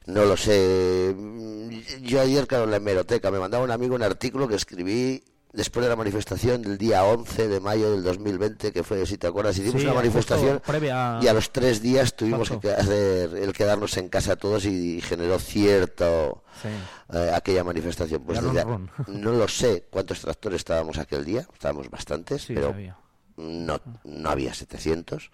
No 0.06 0.24
lo 0.26 0.38
sé. 0.38 1.14
Mm, 1.16 1.70
Yo 2.04 2.22
ayer, 2.22 2.48
claro, 2.48 2.64
en 2.64 2.72
la 2.72 2.78
hemeroteca 2.78 3.30
me 3.30 3.40
mandaba 3.40 3.64
un 3.64 3.72
amigo 3.72 3.96
un 3.96 4.04
artículo 4.04 4.48
que 4.48 4.56
escribí 4.56 5.22
después 5.54 5.84
de 5.84 5.90
la 5.90 5.96
manifestación 5.96 6.62
del 6.62 6.78
día 6.78 7.04
11 7.04 7.48
de 7.48 7.60
mayo 7.60 7.92
del 7.92 8.04
2020, 8.04 8.72
que 8.72 8.84
fue, 8.84 9.06
si 9.06 9.18
te 9.18 9.28
acuerdas, 9.28 9.58
hicimos 9.58 9.82
Sí, 9.82 9.88
una 9.88 9.96
manifestación 9.96 10.62
previa- 10.66 11.20
y 11.22 11.28
a 11.28 11.34
los 11.34 11.52
tres 11.52 11.82
días 11.82 12.16
tuvimos 12.16 12.50
que 12.62 12.72
hacer 12.72 13.36
el 13.36 13.54
quedarnos 13.54 13.98
en 13.98 14.10
casa 14.10 14.36
todos 14.36 14.66
y 14.66 15.02
generó 15.02 15.40
cierto 15.40 16.44
Sí. 16.62 16.68
eh, 17.16 17.32
aquella 17.34 17.64
manifestación. 17.64 18.24
Pues 18.24 18.42
ron, 18.44 18.92
no 19.08 19.32
lo 19.32 19.48
sé 19.48 19.86
cuántos 19.90 20.22
tractores 20.22 20.58
estábamos 20.58 20.98
aquel 20.98 21.24
día, 21.26 21.48
estábamos 21.54 21.90
bastantes, 21.90 22.44
Sí, 22.44 22.54
pero 22.54 22.70
había. 22.70 22.98
no, 23.38 23.80
no 24.04 24.30
había 24.30 24.54
700. 24.54 25.32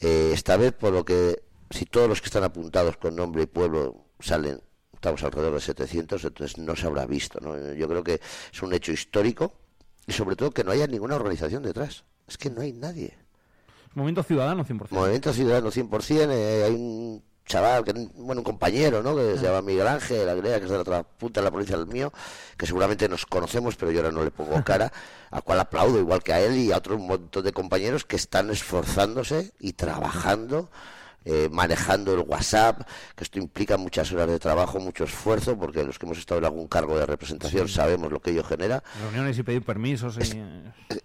Eh, 0.00 0.30
esta 0.32 0.56
vez, 0.56 0.72
por 0.72 0.92
lo 0.92 1.04
que, 1.04 1.42
si 1.70 1.84
todos 1.84 2.08
los 2.08 2.20
que 2.20 2.26
están 2.26 2.42
apuntados 2.44 2.96
con 2.96 3.14
nombre 3.14 3.42
y 3.42 3.46
pueblo 3.46 4.06
salen, 4.18 4.60
estamos 5.00 5.22
alrededor 5.22 5.54
de 5.54 5.60
700, 5.60 6.24
entonces 6.26 6.58
no 6.58 6.76
se 6.76 6.86
habrá 6.86 7.06
visto. 7.06 7.40
¿no? 7.40 7.72
Yo 7.72 7.88
creo 7.88 8.04
que 8.04 8.20
es 8.52 8.62
un 8.62 8.74
hecho 8.74 8.92
histórico 8.92 9.54
y 10.06 10.12
sobre 10.12 10.36
todo 10.36 10.50
que 10.50 10.62
no 10.62 10.72
haya 10.72 10.86
ninguna 10.86 11.16
organización 11.16 11.62
detrás. 11.62 12.04
Es 12.28 12.36
que 12.36 12.50
no 12.50 12.60
hay 12.60 12.74
nadie. 12.74 13.16
Movimiento 13.94 14.22
ciudadano 14.22 14.62
100%. 14.62 14.90
Movimiento 14.90 15.32
Ciudadano 15.32 15.70
100%, 15.70 16.30
eh, 16.30 16.64
hay 16.64 16.74
un 16.74 17.22
chaval, 17.46 17.82
que, 17.82 17.92
bueno, 18.14 18.42
un 18.42 18.44
compañero, 18.44 19.02
¿no? 19.02 19.16
Que 19.16 19.38
se 19.38 19.44
llama 19.44 19.62
Miguel 19.62 19.88
Ángel 19.88 20.28
Agrea, 20.28 20.58
que 20.58 20.66
es 20.66 20.70
de 20.70 20.76
la 20.76 20.82
otra 20.82 21.02
punta 21.02 21.40
de 21.40 21.46
la 21.46 21.50
provincia 21.50 21.78
del 21.78 21.86
mío, 21.86 22.12
que 22.58 22.66
seguramente 22.66 23.08
nos 23.08 23.24
conocemos, 23.24 23.74
pero 23.76 23.90
yo 23.90 24.00
ahora 24.00 24.12
no 24.12 24.22
le 24.22 24.30
pongo 24.30 24.62
cara, 24.64 24.92
al 25.30 25.42
cual 25.42 25.60
aplaudo 25.60 25.98
igual 25.98 26.22
que 26.22 26.34
a 26.34 26.40
él 26.40 26.56
y 26.56 26.72
a 26.72 26.76
otro 26.76 26.98
montón 26.98 27.42
de 27.42 27.52
compañeros 27.52 28.04
que 28.04 28.16
están 28.16 28.50
esforzándose 28.50 29.52
y 29.58 29.72
trabajando. 29.72 30.68
Eh, 31.24 31.48
manejando 31.52 32.14
el 32.14 32.20
WhatsApp, 32.20 32.80
que 33.14 33.24
esto 33.24 33.38
implica 33.38 33.76
muchas 33.76 34.10
horas 34.12 34.28
de 34.28 34.38
trabajo, 34.38 34.80
mucho 34.80 35.04
esfuerzo, 35.04 35.58
porque 35.58 35.84
los 35.84 35.98
que 35.98 36.06
hemos 36.06 36.18
estado 36.18 36.38
en 36.38 36.44
algún 36.46 36.66
cargo 36.68 36.98
de 36.98 37.06
representación 37.06 37.68
Sí. 37.68 37.74
sabemos 37.74 38.10
lo 38.10 38.20
que 38.20 38.30
ello 38.30 38.42
genera. 38.44 38.82
Reuniones 39.02 39.38
y 39.38 39.42
pedir 39.42 39.62
permisos. 39.62 40.16
y- 40.18 40.42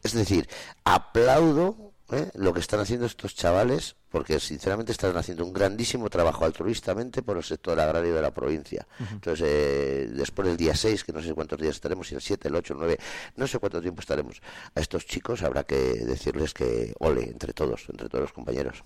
Es 0.03 0.13
decir, 0.13 0.47
aplaudo 0.83 1.91
¿eh? 2.11 2.29
lo 2.35 2.53
que 2.53 2.59
están 2.59 2.79
haciendo 2.79 3.05
estos 3.05 3.35
chavales, 3.35 3.95
porque 4.15 4.39
sinceramente 4.39 4.93
están 4.93 5.17
haciendo 5.17 5.43
un 5.43 5.51
grandísimo 5.51 6.09
trabajo 6.09 6.45
altruistamente 6.45 7.21
por 7.21 7.35
el 7.35 7.43
sector 7.43 7.77
agrario 7.77 8.15
de 8.15 8.21
la 8.21 8.31
provincia. 8.33 8.87
Entonces, 9.11 9.45
eh, 9.45 10.07
después 10.13 10.47
del 10.47 10.55
día 10.55 10.73
6, 10.73 11.03
que 11.03 11.11
no 11.11 11.21
sé 11.21 11.33
cuántos 11.33 11.59
días 11.59 11.75
estaremos, 11.75 12.07
si 12.07 12.15
el 12.15 12.21
7, 12.21 12.47
el 12.47 12.55
8, 12.55 12.73
el 12.75 12.79
9, 12.79 12.97
no 13.35 13.45
sé 13.45 13.59
cuánto 13.59 13.81
tiempo 13.81 13.99
estaremos, 13.99 14.41
a 14.73 14.79
estos 14.79 15.05
chicos 15.05 15.43
habrá 15.43 15.65
que 15.65 15.75
decirles 15.75 16.53
que 16.53 16.93
ole 16.99 17.23
entre 17.25 17.51
todos, 17.51 17.89
entre 17.89 18.07
todos 18.07 18.21
los 18.21 18.31
compañeros. 18.31 18.85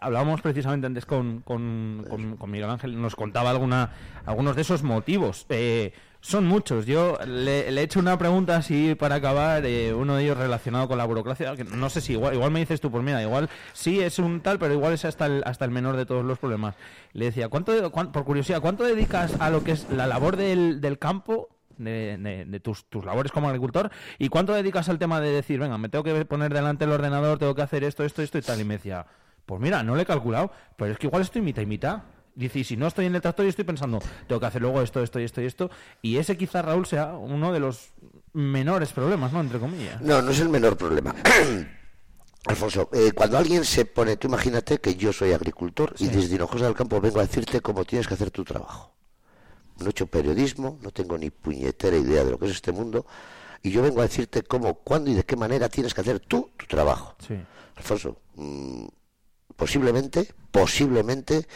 Hablábamos 0.00 0.40
precisamente 0.42 0.86
antes 0.86 1.06
con, 1.06 1.40
con, 1.40 2.06
con- 2.08 2.36
con 2.36 2.48
Miguel 2.48 2.70
Ángel, 2.70 3.02
nos 3.02 3.16
contaba 3.16 3.50
alguna, 3.50 3.90
algunos 4.26 4.54
de 4.54 4.62
esos 4.62 4.84
motivos. 4.84 5.44
Eh, 5.48 5.92
son 6.22 6.46
muchos. 6.46 6.86
Yo 6.86 7.18
le, 7.26 7.68
he 7.68 7.82
hecho 7.82 7.98
una 8.00 8.16
pregunta 8.16 8.56
así 8.56 8.94
para 8.94 9.16
acabar, 9.16 9.66
eh, 9.66 9.92
uno 9.92 10.16
de 10.16 10.22
ellos 10.24 10.38
relacionado 10.38 10.88
con 10.88 10.96
la 10.96 11.04
burocracia, 11.04 11.54
que 11.56 11.64
no 11.64 11.90
sé 11.90 12.00
si 12.00 12.12
igual, 12.12 12.32
igual 12.34 12.50
me 12.52 12.60
dices 12.60 12.80
tú, 12.80 12.90
pues 12.90 13.04
mira, 13.04 13.20
igual 13.20 13.50
sí 13.74 14.00
es 14.00 14.18
un 14.18 14.40
tal, 14.40 14.58
pero 14.58 14.72
igual 14.72 14.94
es 14.94 15.04
hasta 15.04 15.26
el, 15.26 15.42
hasta 15.44 15.64
el 15.66 15.70
menor 15.72 15.96
de 15.96 16.06
todos 16.06 16.24
los 16.24 16.38
problemas. 16.38 16.74
Le 17.12 17.26
decía, 17.26 17.48
¿cuánto, 17.48 17.90
cuán- 17.92 18.12
por 18.12 18.24
curiosidad, 18.24 18.60
¿cuánto 18.62 18.84
dedicas 18.84 19.38
a 19.40 19.50
lo 19.50 19.62
que 19.64 19.72
es 19.72 19.86
la 19.90 20.06
labor 20.06 20.36
del, 20.36 20.80
del 20.80 20.98
campo? 20.98 21.48
De 21.78 22.60
tus, 22.62 22.84
tus 22.84 23.04
labores 23.04 23.32
como 23.32 23.48
agricultor 23.48 23.90
y 24.18 24.28
cuánto 24.28 24.52
dedicas 24.52 24.88
al 24.88 24.98
tema 25.00 25.20
de 25.20 25.30
decir, 25.32 25.58
venga, 25.58 25.78
me 25.78 25.88
tengo 25.88 26.04
que 26.04 26.24
poner 26.26 26.52
delante 26.54 26.84
el 26.84 26.92
ordenador, 26.92 27.38
tengo 27.38 27.54
que 27.56 27.62
hacer 27.62 27.82
esto, 27.82 28.04
esto, 28.04 28.22
esto 28.22 28.38
y 28.38 28.42
tal. 28.42 28.60
Y 28.60 28.64
me 28.64 28.74
decía, 28.74 29.06
pues 29.46 29.60
mira, 29.60 29.82
no 29.82 29.96
le 29.96 30.02
he 30.02 30.06
calculado, 30.06 30.52
pero 30.76 30.92
es 30.92 30.98
que 30.98 31.08
igual 31.08 31.22
estoy 31.22 31.42
mitad 31.42 31.62
y 31.62 31.66
mitad. 31.66 32.02
Dice, 32.34 32.60
y 32.60 32.64
si 32.64 32.76
no 32.76 32.86
estoy 32.86 33.06
en 33.06 33.14
el 33.14 33.20
tractor 33.20 33.44
y 33.44 33.50
estoy 33.50 33.64
pensando, 33.64 34.00
tengo 34.26 34.40
que 34.40 34.46
hacer 34.46 34.62
luego 34.62 34.80
esto, 34.80 35.02
esto 35.02 35.20
y 35.20 35.24
esto 35.24 35.42
y 35.42 35.46
esto. 35.46 35.70
Y 36.00 36.16
ese 36.16 36.36
quizá, 36.36 36.62
Raúl, 36.62 36.86
sea 36.86 37.14
uno 37.14 37.52
de 37.52 37.60
los 37.60 37.90
menores 38.32 38.92
problemas, 38.92 39.32
¿no? 39.32 39.40
Entre 39.40 39.58
comillas. 39.58 40.00
No, 40.00 40.22
no 40.22 40.30
es 40.30 40.40
el 40.40 40.48
menor 40.48 40.76
problema. 40.76 41.14
Alfonso, 42.46 42.88
eh, 42.92 43.12
cuando 43.12 43.38
alguien 43.38 43.64
se 43.64 43.84
pone, 43.84 44.16
tú 44.16 44.26
imagínate 44.28 44.78
que 44.78 44.96
yo 44.96 45.12
soy 45.12 45.32
agricultor 45.32 45.94
y 45.98 46.08
desde 46.08 46.34
Hinojosa 46.34 46.64
del 46.64 46.74
Campo 46.74 47.00
vengo 47.00 47.20
a 47.20 47.26
decirte 47.26 47.60
cómo 47.60 47.84
tienes 47.84 48.08
que 48.08 48.14
hacer 48.14 48.30
tu 48.30 48.44
trabajo. 48.44 48.94
No 49.78 49.86
he 49.86 49.90
hecho 49.90 50.06
periodismo, 50.06 50.78
no 50.82 50.90
tengo 50.90 51.16
ni 51.18 51.30
puñetera 51.30 51.96
idea 51.96 52.24
de 52.24 52.32
lo 52.32 52.38
que 52.38 52.46
es 52.46 52.52
este 52.52 52.72
mundo 52.72 53.06
y 53.62 53.70
yo 53.70 53.82
vengo 53.82 54.00
a 54.00 54.04
decirte 54.04 54.42
cómo, 54.42 54.74
cuándo 54.74 55.10
y 55.10 55.14
de 55.14 55.24
qué 55.24 55.36
manera 55.36 55.68
tienes 55.68 55.94
que 55.94 56.00
hacer 56.00 56.18
tú 56.18 56.50
tu 56.56 56.66
trabajo. 56.66 57.14
Sí. 57.26 57.34
Alfonso, 57.76 58.16
mm, 58.34 58.86
posiblemente, 59.54 60.34
posiblemente 60.50 61.46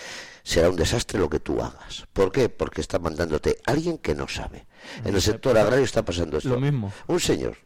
será 0.46 0.70
un 0.70 0.76
desastre 0.76 1.18
lo 1.18 1.28
que 1.28 1.40
tú 1.40 1.60
hagas. 1.60 2.06
¿Por 2.12 2.30
qué? 2.30 2.48
Porque 2.48 2.80
está 2.80 3.00
mandándote 3.00 3.58
alguien 3.66 3.98
que 3.98 4.14
no 4.14 4.28
sabe. 4.28 4.66
En 5.04 5.12
el 5.12 5.20
sector 5.20 5.58
agrario 5.58 5.84
está 5.84 6.04
pasando 6.04 6.38
esto. 6.38 6.50
Lo 6.50 6.60
mismo. 6.60 6.92
Un 7.08 7.18
señor 7.18 7.58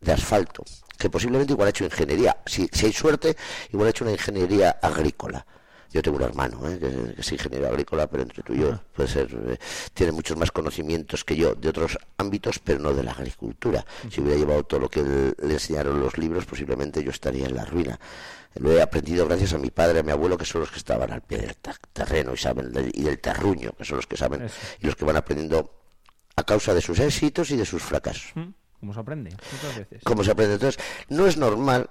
de 0.00 0.12
asfalto, 0.12 0.64
que 0.98 1.10
posiblemente 1.10 1.52
igual 1.52 1.66
ha 1.66 1.70
hecho 1.70 1.84
ingeniería, 1.84 2.38
si, 2.46 2.68
si 2.72 2.86
hay 2.86 2.92
suerte, 2.94 3.36
igual 3.70 3.88
ha 3.88 3.90
hecho 3.90 4.04
una 4.04 4.12
ingeniería 4.12 4.70
agrícola. 4.70 5.46
Yo 5.92 6.00
tengo 6.02 6.16
un 6.16 6.22
hermano 6.22 6.68
¿eh? 6.68 6.78
que, 6.78 7.14
que 7.14 7.20
es 7.20 7.32
ingeniero 7.32 7.68
agrícola, 7.68 8.06
pero 8.06 8.22
entre 8.22 8.42
tú 8.42 8.54
y 8.54 8.60
yo 8.60 8.80
puede 8.94 9.08
ser, 9.10 9.28
eh, 9.48 9.58
tiene 9.92 10.12
muchos 10.12 10.38
más 10.38 10.50
conocimientos 10.50 11.22
que 11.22 11.36
yo 11.36 11.54
de 11.54 11.68
otros 11.68 11.98
ámbitos, 12.16 12.58
pero 12.60 12.78
no 12.78 12.94
de 12.94 13.02
la 13.02 13.12
agricultura. 13.12 13.84
Si 14.10 14.22
hubiera 14.22 14.38
llevado 14.38 14.64
todo 14.64 14.80
lo 14.80 14.88
que 14.88 15.02
le 15.02 15.52
enseñaron 15.52 16.00
los 16.00 16.16
libros, 16.16 16.46
posiblemente 16.46 17.04
yo 17.04 17.10
estaría 17.10 17.46
en 17.46 17.54
la 17.54 17.66
ruina. 17.66 18.00
Lo 18.58 18.72
he 18.72 18.80
aprendido 18.82 19.26
gracias 19.26 19.52
a 19.52 19.58
mi 19.58 19.70
padre, 19.70 20.00
a 20.00 20.02
mi 20.02 20.10
abuelo, 20.12 20.36
que 20.38 20.44
son 20.44 20.60
los 20.62 20.70
que 20.70 20.78
estaban 20.78 21.12
al 21.12 21.22
pie 21.22 21.38
del 21.38 21.56
terreno 21.92 22.32
y 22.34 22.36
saben, 22.36 22.72
y 22.92 23.02
del 23.02 23.18
terruño, 23.20 23.72
que 23.76 23.84
son 23.84 23.96
los 23.96 24.06
que 24.06 24.16
saben, 24.16 24.48
y 24.80 24.86
los 24.86 24.96
que 24.96 25.04
van 25.04 25.16
aprendiendo 25.16 25.72
a 26.36 26.44
causa 26.44 26.74
de 26.74 26.80
sus 26.80 26.98
éxitos 26.98 27.50
y 27.50 27.56
de 27.56 27.64
sus 27.66 27.82
fracasos. 27.82 28.32
¿Mm? 28.34 28.48
¿Cómo 28.80 28.92
se 28.94 29.00
aprende? 29.00 29.30
Muchas 29.52 29.76
veces. 29.78 30.02
¿Cómo 30.04 30.22
se 30.24 30.30
aprende? 30.30 30.54
Entonces, 30.54 30.82
no 31.08 31.26
es 31.26 31.36
normal 31.36 31.88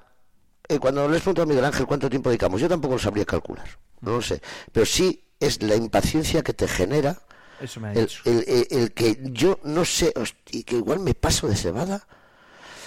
eh, 0.68 0.80
cuando 0.80 1.08
les 1.10 1.22
pregunto 1.22 1.42
a 1.44 1.46
Miguel 1.46 1.66
Ángel 1.66 1.86
cuánto 1.86 2.10
tiempo 2.10 2.30
dedicamos, 2.30 2.60
yo 2.62 2.68
tampoco 2.70 2.96
lo 2.96 3.00
sabría 3.00 3.26
calcular, 3.26 3.68
no 4.02 4.12
lo 4.14 4.22
sé, 4.22 4.42
pero 4.72 4.86
sí 4.86 5.24
es 5.40 5.62
la 5.62 5.76
impaciencia 5.76 6.42
que 6.44 6.54
te 6.54 6.68
genera 6.68 7.22
Eso 7.62 7.80
me 7.80 7.90
ha 7.90 7.94
el, 7.94 8.06
dicho. 8.08 8.22
el- 8.26 8.44
el- 8.48 8.68
el 8.72 8.92
que 8.94 9.18
yo 9.32 9.60
no 9.64 9.84
sé, 9.86 10.12
hosti, 10.16 10.64
que 10.64 10.76
igual 10.78 11.00
me 11.00 11.14
paso 11.14 11.48
de 11.48 11.56
cebada, 11.56 12.08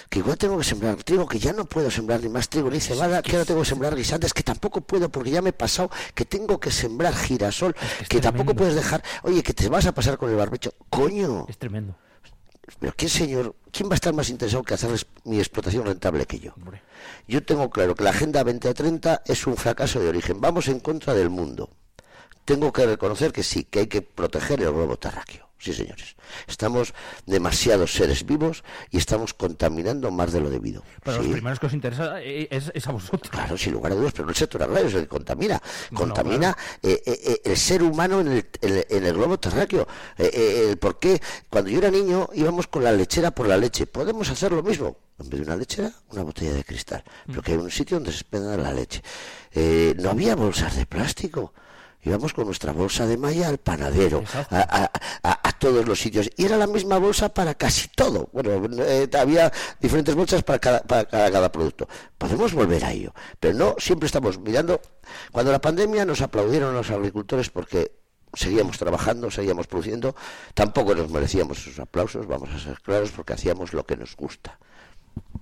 que 0.09 0.19
igual 0.19 0.37
tengo 0.37 0.57
que 0.57 0.63
sembrar 0.63 0.95
trigo, 1.03 1.27
que 1.27 1.39
ya 1.39 1.53
no 1.53 1.65
puedo 1.65 1.91
sembrar 1.91 2.21
ni 2.21 2.29
más 2.29 2.49
trigo 2.49 2.69
ni 2.69 2.79
cebada, 2.79 3.21
que 3.21 3.33
ahora 3.33 3.45
tengo 3.45 3.61
que 3.61 3.67
sembrar 3.67 3.95
guisantes, 3.95 4.33
que 4.33 4.43
tampoco 4.43 4.81
puedo 4.81 5.09
porque 5.09 5.29
ya 5.29 5.41
me 5.41 5.51
he 5.51 5.53
pasado, 5.53 5.91
que 6.15 6.25
tengo 6.25 6.59
que 6.59 6.71
sembrar 6.71 7.13
girasol, 7.15 7.75
que, 8.07 8.19
tampoco 8.19 8.55
puedes 8.55 8.75
dejar, 8.75 9.03
oye, 9.23 9.43
que 9.43 9.53
te 9.53 9.69
vas 9.69 9.85
a 9.85 9.93
pasar 9.93 10.17
con 10.17 10.29
el 10.31 10.35
barbecho, 10.35 10.73
coño. 10.89 11.45
Es 11.47 11.57
tremendo. 11.57 11.95
Pero 12.79 12.93
¿quién 12.95 13.09
señor, 13.09 13.55
quién 13.71 13.89
va 13.89 13.93
a 13.93 13.95
estar 13.95 14.13
más 14.13 14.29
interesado 14.29 14.63
que 14.63 14.73
hacer 14.73 14.91
mi 15.25 15.37
explotación 15.37 15.85
rentable 15.85 16.25
que 16.25 16.39
yo? 16.39 16.53
Yo 17.27 17.43
tengo 17.43 17.69
claro 17.69 17.95
que 17.95 18.03
la 18.03 18.11
Agenda 18.11 18.43
2030 18.43 19.23
es 19.25 19.47
un 19.47 19.57
fracaso 19.57 19.99
de 19.99 20.09
origen. 20.09 20.39
Vamos 20.41 20.67
en 20.67 20.79
contra 20.79 21.13
del 21.13 21.29
mundo. 21.29 21.69
Tengo 22.45 22.73
que 22.73 22.85
reconocer 22.85 23.31
que 23.31 23.43
sí, 23.43 23.63
que 23.65 23.79
hay 23.79 23.87
que 23.87 24.01
proteger 24.01 24.61
el 24.61 24.71
globo 24.71 24.97
terráqueo. 24.97 25.47
Sí, 25.61 25.73
señores. 25.73 26.15
Estamos 26.47 26.93
demasiados 27.25 27.91
seres 27.91 28.25
vivos 28.25 28.63
y 28.91 28.97
estamos 28.97 29.33
contaminando 29.33 30.09
más 30.09 30.31
de 30.31 30.39
lo 30.39 30.49
debido. 30.49 30.83
Pero 31.03 31.17
Sí. 31.17 31.23
los 31.23 31.33
primeros 31.33 31.59
que 31.59 31.65
os 31.65 31.73
interesa 31.73 32.21
eh, 32.21 32.47
es, 32.49 32.71
es 32.73 32.87
a 32.87 32.93
vosotros. 32.93 33.29
Claro, 33.29 33.57
sin 33.57 33.73
lugar 33.73 33.91
a 33.91 33.95
dudas, 33.95 34.13
pero 34.13 34.23
no 34.23 34.29
el 34.29 34.37
sector 34.37 34.63
agrario 34.63 34.87
es 34.87 34.93
el 34.93 35.01
que 35.01 35.07
contamina. 35.09 35.61
No, 35.91 35.99
Contamina 35.99 36.57
eh, 36.81 37.03
eh, 37.05 37.19
eh, 37.25 37.41
el 37.43 37.57
ser 37.57 37.83
humano 37.83 38.21
en 38.21 38.27
el, 38.29 38.45
en 38.61 38.73
el- 38.77 38.85
en 38.89 39.05
el 39.05 39.13
globo 39.13 39.37
terráqueo. 39.37 39.85
Eh, 40.17 40.31
eh, 40.71 40.75
por 40.77 40.97
qué, 40.97 41.21
cuando 41.49 41.69
yo 41.69 41.79
era 41.79 41.91
niño, 41.91 42.29
íbamos 42.33 42.67
con 42.67 42.85
la 42.85 42.93
lechera 42.93 43.31
por 43.31 43.45
la 43.45 43.57
leche. 43.57 43.85
Podemos 43.85 44.29
hacer 44.29 44.53
lo 44.53 44.63
mismo. 44.63 44.95
En 45.19 45.29
vez 45.29 45.41
de 45.41 45.45
una 45.45 45.57
lechera, 45.57 45.91
una 46.11 46.23
botella 46.23 46.53
de 46.53 46.63
cristal. 46.63 47.03
Pero 47.27 47.41
que 47.41 47.51
hay 47.51 47.57
un 47.57 47.69
sitio 47.69 47.97
donde 47.97 48.13
se 48.13 48.19
expenda 48.21 48.55
la 48.55 48.71
leche. 48.71 49.01
Eh, 49.51 49.93
no 49.99 50.11
había 50.11 50.35
bolsas 50.37 50.77
de 50.77 50.85
plástico. 50.85 51.53
Íbamos 52.01 52.33
con 52.33 52.45
nuestra 52.45 52.71
bolsa 52.71 53.05
de 53.05 53.17
malla 53.17 53.49
al 53.49 53.57
panadero, 53.57 54.23
a, 54.49 54.59
a- 54.59 54.91
a- 55.23 55.49
a 55.49 55.51
todos 55.59 55.85
los 55.85 55.99
sitios. 55.99 56.29
Y 56.37 56.45
era 56.45 56.55
la 56.57 56.65
misma 56.67 56.97
bolsa 56.97 57.33
para 57.33 57.55
casi 57.55 57.89
todo. 57.89 58.29
Bueno, 58.31 58.51
eh, 58.83 59.09
había 59.19 59.51
diferentes 59.81 60.15
bolsas 60.15 60.43
para 60.43 60.59
cada, 60.59 60.79
para 60.81 61.03
cada, 61.05 61.29
cada 61.31 61.51
producto. 61.51 61.87
Podemos 62.17 62.53
volver 62.53 62.85
a 62.85 62.91
ello. 62.93 63.13
Pero 63.39 63.53
no 63.53 63.75
siempre 63.79 64.05
estamos 64.07 64.39
mirando. 64.39 64.79
Cuando 65.31 65.51
la 65.51 65.59
pandemia 65.59 66.05
nos 66.05 66.21
aplaudieron 66.21 66.73
los 66.73 66.89
agricultores 66.89 67.49
porque 67.49 67.91
seguíamos 68.33 68.77
trabajando, 68.77 69.29
seguíamos 69.29 69.67
produciendo. 69.67 70.15
Tampoco 70.53 70.95
nos 70.95 71.09
merecíamos 71.09 71.59
esos 71.59 71.79
aplausos, 71.79 72.27
vamos 72.27 72.49
a 72.51 72.59
ser 72.59 72.79
claros, 72.81 73.11
porque 73.11 73.33
hacíamos 73.33 73.73
lo 73.73 73.85
que 73.85 73.97
nos 73.97 74.15
gusta. 74.15 74.57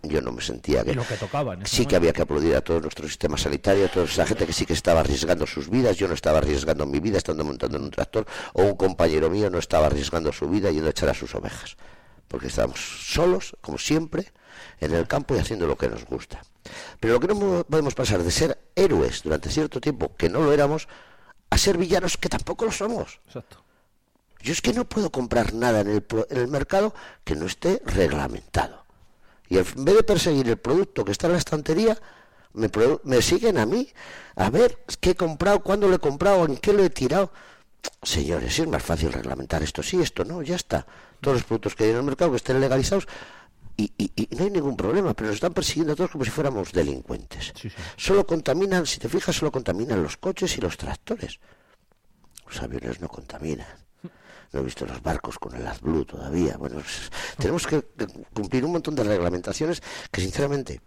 Yo 0.04 0.22
no 0.22 0.32
me 0.32 0.42
sentía 0.42 0.84
que 0.84 0.92
Y 0.92 0.96
lo 0.96 1.04
que 1.04 1.18
sí 1.66 1.86
que 1.86 1.96
había 1.96 2.14
que 2.14 2.22
aplaudir 2.22 2.56
a 2.56 2.62
todo 2.62 2.80
nuestro 2.80 3.08
sistema 3.08 3.38
sanitario, 3.38 3.86
a 3.86 3.90
toda 3.90 4.06
esa 4.06 4.26
gente 4.26 4.46
que 4.46 4.54
sí 4.54 4.66
que 4.66 4.74
estaba 4.74 5.00
arriesgando 5.02 5.46
sus 5.48 5.70
vidas. 5.70 5.98
Yo 5.98 6.08
no 6.08 6.14
estaba 6.14 6.38
arriesgando 6.38 6.86
mi 6.86 7.00
vida 7.00 7.18
estando 7.18 7.44
montando 7.44 7.78
en 7.78 7.84
un 7.86 7.92
tractor, 7.92 8.26
o 8.54 8.64
un 8.64 8.76
compañero 8.76 9.30
mío 9.30 9.50
no 9.50 9.58
estaba 9.58 9.88
arriesgando 9.88 10.32
su 10.32 10.48
vida 10.48 10.72
yendo 10.72 10.88
a 10.88 10.92
echar 10.92 11.10
a 11.10 11.14
sus 11.14 11.34
ovejas. 11.36 11.76
Porque 12.28 12.48
estábamos 12.48 12.80
solos, 12.80 13.56
como 13.62 13.78
siempre, 13.78 14.32
en 14.80 14.94
el 14.94 15.08
campo 15.08 15.36
y 15.36 15.40
haciendo 15.40 15.66
lo 15.68 15.78
que 15.78 15.90
nos 15.90 16.06
gusta. 16.06 16.42
Pero 17.00 17.14
lo 17.16 17.20
que 17.20 17.28
no 17.28 17.36
mo- 17.36 17.64
podemos 17.64 17.96
pasar 17.96 18.22
de 18.24 18.32
ser 18.32 18.58
héroes 18.76 19.24
durante 19.24 19.50
cierto 19.50 19.82
tiempo, 19.82 20.16
que 20.16 20.30
no 20.30 20.42
lo 20.42 20.52
éramos, 20.54 20.88
a 21.50 21.58
ser 21.58 21.78
villanos, 21.78 22.18
que 22.18 22.30
tampoco 22.30 22.66
lo 22.66 22.72
somos. 22.72 23.20
Exacto. 23.28 23.64
Yo 24.42 24.52
es 24.54 24.62
que 24.62 24.74
no 24.74 24.86
puedo 24.88 25.12
comprar 25.12 25.54
nada 25.54 25.82
en 25.82 25.90
el, 25.90 26.06
en 26.30 26.38
el 26.38 26.48
mercado 26.48 26.94
que 27.24 27.36
no 27.36 27.46
esté 27.46 27.82
reglamentado. 27.86 28.86
Y 29.50 29.58
en 29.58 29.66
vez 29.86 29.96
de 29.98 30.04
perseguir 30.04 30.48
el 30.50 30.58
producto 30.58 31.06
que 31.06 31.12
está 31.12 31.28
en 31.28 31.34
la 31.34 31.40
estantería, 31.40 31.98
me, 32.54 32.70
me 33.04 33.22
siguen 33.22 33.58
a 33.58 33.66
mí 33.66 33.88
a 34.36 34.50
ver 34.50 34.84
qué 35.00 35.12
he 35.12 35.16
comprado, 35.16 35.62
cuándo 35.62 35.88
lo 35.88 35.96
he 35.96 36.00
comprado, 36.00 36.46
en 36.46 36.58
qué 36.58 36.74
lo 36.74 36.84
he 36.84 36.90
tirado. 36.90 37.32
Señores, 38.04 38.60
es 38.60 38.68
más 38.68 38.84
fácil 38.84 39.14
reglamentar 39.14 39.64
esto 39.64 39.82
sí, 39.84 40.02
esto 40.02 40.26
no, 40.26 40.42
ya 40.42 40.56
está. 40.56 40.86
Todos 41.22 41.38
los 41.38 41.44
productos 41.46 41.76
que 41.76 41.86
hay 41.86 41.92
en 41.92 41.98
el 41.98 42.04
mercado 42.04 42.32
que 42.32 42.38
estén 42.38 42.60
legalizados 42.60 43.08
y, 43.78 43.92
y- 43.98 44.12
y 44.16 44.36
no 44.36 44.44
hay 44.44 44.50
ningún 44.50 44.76
problema, 44.76 45.14
pero 45.14 45.28
nos 45.28 45.36
están 45.36 45.54
persiguiendo 45.54 45.94
a 45.94 45.96
todos 45.96 46.10
como 46.12 46.26
si 46.26 46.32
fuéramos 46.32 46.72
delincuentes. 46.74 47.54
Solo 47.96 48.26
contaminan, 48.26 48.86
si 48.86 49.00
te 49.00 49.08
fijas, 49.08 49.36
solo 49.36 49.52
contaminan 49.52 50.02
los 50.04 50.18
coches 50.18 50.58
y 50.58 50.62
los 50.62 50.76
tractores. 50.78 51.40
Los 52.48 52.62
aviones 52.62 53.00
no 53.00 53.08
contaminan. 53.08 53.68
No 54.54 54.60
he 54.62 54.64
visto 54.64 54.86
los 54.86 55.02
barcos 55.02 55.38
con 55.40 55.56
el 55.56 55.68
AdBlue 55.68 56.06
todavía. 56.06 56.58
Bueno, 56.58 56.76
pues, 56.76 57.12
tenemos 57.38 57.68
que 57.68 57.82
cumplir 58.34 58.64
un 58.66 58.72
montón 58.72 58.96
de 58.96 59.04
reglamentaciones 59.04 59.82
que, 60.12 60.22
sinceramente, 60.22 60.82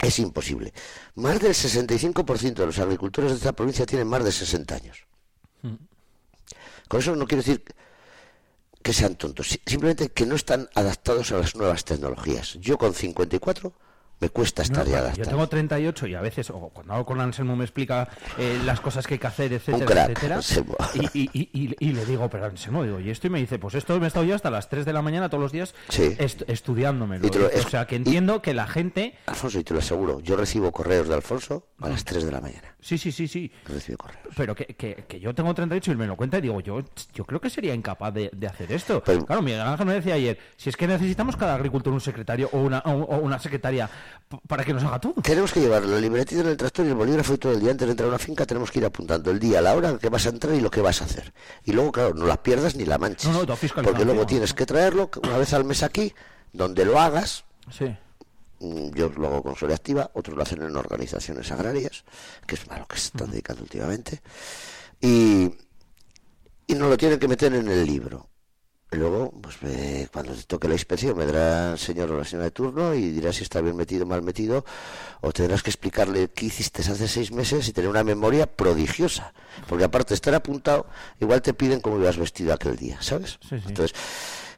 es 0.00 0.18
imposible. 0.18 0.72
Más 1.14 1.40
del 1.40 1.54
65% 1.54 2.54
de 2.54 2.66
los 2.66 2.78
agricultores 2.78 3.30
de 3.30 3.36
esta 3.38 3.52
provincia 3.52 3.86
tienen 3.86 4.08
más 4.08 4.24
de 4.24 4.32
60 4.32 4.74
años. 4.74 5.06
Con 6.88 7.00
eso 7.00 7.16
no 7.16 7.26
quiero 7.26 7.42
decir 7.42 7.64
que 8.82 8.92
sean 8.92 9.14
tontos, 9.14 9.48
si- 9.48 9.60
simplemente 9.64 10.08
que 10.10 10.26
no 10.26 10.34
están 10.34 10.68
adaptados 10.74 11.30
a 11.32 11.38
las 11.38 11.54
nuevas 11.54 11.84
tecnologías. 11.84 12.54
Yo 12.60 12.76
con 12.76 12.92
54 12.94 13.72
me 14.22 14.30
cuesta 14.30 14.62
estar 14.62 14.86
No, 14.86 15.12
yo 15.14 15.24
tengo 15.24 15.48
38 15.48 16.06
y 16.06 16.14
a 16.14 16.20
veces, 16.20 16.48
o 16.50 16.68
cuando 16.72 16.92
hablo 16.92 17.04
con 17.04 17.20
Anselmo 17.20 17.56
me 17.56 17.64
explica 17.64 18.08
eh, 18.38 18.56
las 18.64 18.80
cosas 18.80 19.04
que 19.04 19.14
hay 19.14 19.18
que 19.18 19.26
hacer, 19.26 19.52
etcétera, 19.52 19.84
crack, 19.84 20.10
etcétera. 20.10 20.40
Y, 20.94 21.18
y- 21.24 21.30
y- 21.32 21.50
y- 21.52 21.76
y 21.80 21.92
le 21.92 22.06
digo, 22.06 22.30
pero 22.30 22.46
Anselmo, 22.46 22.84
digo, 22.84 23.00
y 23.00 23.10
esto 23.10 23.26
y 23.26 23.30
me 23.30 23.40
dice, 23.40 23.58
pues 23.58 23.74
esto 23.74 23.98
me 23.98 24.04
he 24.04 24.06
estado 24.06 24.24
yo 24.24 24.36
hasta 24.36 24.48
las 24.48 24.68
3 24.68 24.84
de 24.84 24.92
la 24.92 25.02
mañana 25.02 25.28
todos 25.28 25.42
los 25.42 25.50
días 25.50 25.74
Sí. 25.88 26.14
est- 26.18 26.48
estudiándomelo. 26.48 27.26
Lo- 27.28 27.46
o 27.48 27.68
sea, 27.68 27.86
que 27.88 27.96
entiendo 27.96 28.40
que 28.42 28.54
la 28.54 28.68
gente... 28.68 29.16
Alfonso, 29.26 29.58
y 29.58 29.64
te 29.64 29.74
lo 29.74 29.80
aseguro, 29.80 30.20
yo 30.20 30.36
recibo 30.36 30.70
correos 30.70 31.08
de 31.08 31.14
Alfonso 31.14 31.66
a 31.80 31.88
las 31.88 32.04
3 32.04 32.24
de 32.24 32.30
la 32.30 32.40
mañana. 32.40 32.76
Sí, 32.80 32.98
sí, 32.98 33.10
sí, 33.10 33.26
sí. 33.26 33.50
Recibo 33.66 33.98
correos. 33.98 34.20
Pero 34.36 34.54
que, 34.54 34.66
que- 34.66 35.04
que 35.08 35.18
yo 35.18 35.34
tengo 35.34 35.52
38 35.52 35.90
y 35.90 35.96
me 35.96 36.06
lo 36.06 36.16
cuenta 36.16 36.38
y 36.38 36.42
digo, 36.42 36.60
yo, 36.60 36.84
yo 37.12 37.24
creo 37.24 37.40
que 37.40 37.50
sería 37.50 37.74
incapaz 37.74 38.14
de, 38.14 38.30
de 38.32 38.46
hacer 38.46 38.70
esto. 38.72 39.02
claro, 39.02 39.42
Miguel 39.42 39.60
Ángel 39.62 39.86
me 39.86 39.94
decía 39.94 40.14
ayer, 40.14 40.38
si 40.56 40.68
es 40.68 40.76
que 40.76 40.86
necesitamos 40.86 41.36
cada 41.36 41.54
agricultor 41.56 41.92
un 41.92 42.00
secretario 42.00 42.48
o 42.52 42.58
una, 42.60 42.78
o- 42.84 43.02
o 43.02 43.18
una 43.18 43.38
secretaria 43.40 43.88
para 44.46 44.64
que 44.64 44.72
nos 44.72 44.82
haga 44.84 45.00
todo. 45.00 45.14
Tenemos 45.22 45.52
que 45.52 45.60
llevar 45.60 45.84
la 45.84 45.98
libretita 45.98 46.40
en 46.40 46.48
el 46.48 46.56
tractor 46.56 46.86
y 46.86 46.88
el 46.88 46.94
bolígrafo 46.94 47.34
y 47.34 47.38
todo 47.38 47.52
el 47.52 47.60
día 47.60 47.70
antes 47.70 47.86
de 47.86 47.90
entrar 47.92 48.06
a 48.06 48.10
una 48.10 48.18
finca 48.18 48.46
tenemos 48.46 48.70
que 48.70 48.78
ir 48.78 48.84
apuntando 48.86 49.30
el 49.30 49.38
día, 49.38 49.60
la 49.60 49.74
hora 49.74 49.98
que 49.98 50.08
vas 50.08 50.26
a 50.26 50.30
entrar 50.30 50.54
y 50.54 50.60
lo 50.60 50.70
que 50.70 50.80
vas 50.80 51.02
a 51.02 51.04
hacer. 51.04 51.32
Y 51.64 51.72
luego, 51.72 51.92
claro, 51.92 52.14
no 52.14 52.26
la 52.26 52.42
pierdas 52.42 52.74
ni 52.76 52.84
la 52.84 52.98
manches. 52.98 53.30
No, 53.30 53.44
no, 53.44 53.56
porque 53.82 54.04
luego 54.04 54.26
tienes 54.26 54.54
que 54.54 54.66
traerlo 54.66 55.10
una 55.22 55.36
vez 55.38 55.52
al 55.52 55.64
mes 55.64 55.82
aquí, 55.82 56.12
donde 56.52 56.84
lo 56.84 56.98
hagas. 56.98 57.44
Sí. 57.70 57.94
Mm, 58.60 58.90
Yo 58.94 59.08
lo 59.10 59.26
hago 59.28 59.42
con 59.42 59.56
Soria 59.56 59.76
Activa, 59.76 60.10
otros 60.14 60.36
lo 60.36 60.42
hacen 60.42 60.62
en 60.62 60.74
organizaciones 60.76 61.50
agrarias, 61.50 62.04
que 62.46 62.54
es 62.54 62.62
a 62.70 62.78
lo 62.78 62.86
que 62.86 62.96
se 62.96 63.06
están 63.08 63.30
dedicando 63.30 63.62
últimamente. 63.62 64.20
Y, 65.00 65.50
y 66.66 66.74
nos 66.74 66.88
lo 66.88 66.96
tienen 66.96 67.18
que 67.18 67.28
meter 67.28 67.52
en 67.54 67.68
el 67.68 67.84
libro. 67.84 68.28
Luego, 68.92 69.32
pues 69.40 69.56
cuando 70.12 70.34
te 70.34 70.42
toque 70.42 70.68
la 70.68 70.74
inspección, 70.74 71.16
vendrá 71.16 71.72
el 71.72 71.78
señor 71.78 72.10
o 72.10 72.18
la 72.18 72.24
señora 72.24 72.44
de 72.44 72.50
turno 72.50 72.94
y 72.94 73.10
dirá 73.10 73.32
si 73.32 73.42
está 73.42 73.62
bien 73.62 73.74
metido 73.74 74.04
o 74.04 74.06
mal 74.06 74.20
metido, 74.20 74.66
o 75.22 75.32
tendrás 75.32 75.62
que 75.62 75.70
explicarle 75.70 76.28
qué 76.28 76.46
hiciste 76.46 76.82
hace 76.82 77.08
seis 77.08 77.32
meses 77.32 77.66
y 77.68 77.72
tener 77.72 77.88
una 77.88 78.04
memoria 78.04 78.46
prodigiosa. 78.46 79.32
Porque 79.66 79.84
aparte 79.84 80.10
de 80.10 80.16
estar 80.16 80.34
apuntado, 80.34 80.86
igual 81.20 81.40
te 81.40 81.54
piden 81.54 81.80
cómo 81.80 81.98
ibas 81.98 82.18
vestido 82.18 82.52
aquel 82.52 82.76
día, 82.76 83.00
¿sabes? 83.00 83.38
Sí, 83.40 83.58
sí. 83.58 83.64
Entonces, 83.66 83.96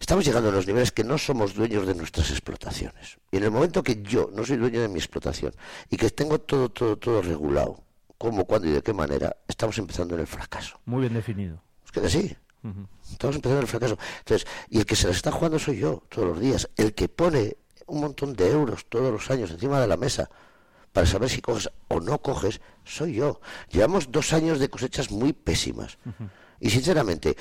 estamos 0.00 0.24
llegando 0.24 0.48
a 0.48 0.52
los 0.52 0.66
niveles 0.66 0.90
que 0.90 1.04
no 1.04 1.16
somos 1.16 1.54
dueños 1.54 1.86
de 1.86 1.94
nuestras 1.94 2.30
explotaciones. 2.30 3.18
Y 3.30 3.36
en 3.36 3.44
el 3.44 3.52
momento 3.52 3.84
que 3.84 4.02
yo 4.02 4.30
no 4.32 4.44
soy 4.44 4.56
dueño 4.56 4.80
de 4.80 4.88
mi 4.88 4.98
explotación 4.98 5.54
y 5.90 5.96
que 5.96 6.10
tengo 6.10 6.40
todo, 6.40 6.70
todo, 6.70 6.96
todo 6.96 7.22
regulado, 7.22 7.84
cómo, 8.18 8.46
cuándo 8.46 8.66
y 8.66 8.72
de 8.72 8.82
qué 8.82 8.92
manera, 8.92 9.36
estamos 9.46 9.78
empezando 9.78 10.16
en 10.16 10.22
el 10.22 10.26
fracaso. 10.26 10.80
Muy 10.86 11.02
bien 11.02 11.14
definido. 11.14 11.62
Es 11.84 11.92
que 11.92 12.08
sí. 12.08 12.36
Ujú. 12.64 12.88
Estamos 13.12 13.36
empezando 13.36 13.60
el 13.60 13.68
fracaso. 13.68 13.98
Entonces, 14.20 14.48
y 14.70 14.78
el 14.78 14.86
que 14.86 14.96
se 14.96 15.06
las 15.06 15.16
está 15.16 15.30
jugando 15.30 15.58
soy 15.58 15.78
yo, 15.78 16.02
todos 16.08 16.28
los 16.28 16.40
días. 16.40 16.68
El 16.76 16.94
que 16.94 17.08
pone 17.08 17.58
un 17.86 18.00
montón 18.00 18.34
de 18.34 18.50
euros 18.50 18.86
todos 18.88 19.12
los 19.12 19.30
años 19.30 19.50
encima 19.50 19.80
de 19.80 19.86
la 19.86 19.96
mesa 19.96 20.30
para 20.92 21.06
saber 21.06 21.28
si 21.28 21.40
coges 21.40 21.70
o 21.88 22.00
no 22.00 22.18
coges, 22.22 22.60
soy 22.84 23.14
yo. 23.14 23.40
Llevamos 23.70 24.10
dos 24.10 24.32
años 24.32 24.58
de 24.58 24.70
cosechas 24.70 25.10
muy 25.10 25.32
pésimas. 25.32 25.98
Y 26.60 26.70
sinceramente, 26.70 27.36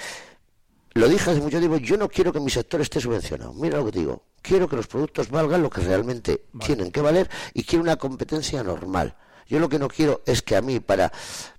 lo 0.94 1.08
dije 1.08 1.32
hace 1.32 1.40
mucho 1.40 1.60
tiempo, 1.60 1.78
yo 1.78 1.96
no 1.96 2.10
quiero 2.10 2.34
que 2.34 2.40
mi 2.40 2.50
sector 2.50 2.82
esté 2.82 3.00
subvencionado. 3.00 3.54
Mira 3.54 3.78
lo 3.78 3.86
que 3.86 3.92
te 3.92 4.00
digo. 4.00 4.24
Quiero 4.42 4.68
que 4.68 4.76
los 4.76 4.88
productos 4.88 5.30
valgan 5.30 5.62
lo 5.62 5.70
que 5.70 5.82
realmente 5.82 6.46
tienen 6.66 6.92
que 6.92 7.00
valer 7.02 7.30
y 7.54 7.64
quiero 7.64 7.84
una 7.84 7.96
competencia 7.96 8.64
normal. 8.64 9.16
Yo 9.48 9.60
lo 9.60 9.70
que 9.70 9.80
no 9.80 9.88
quiero 9.88 10.24
es 10.26 10.42
que 10.42 10.56
a 10.56 10.62
mí 10.62 10.80
para 10.80 11.12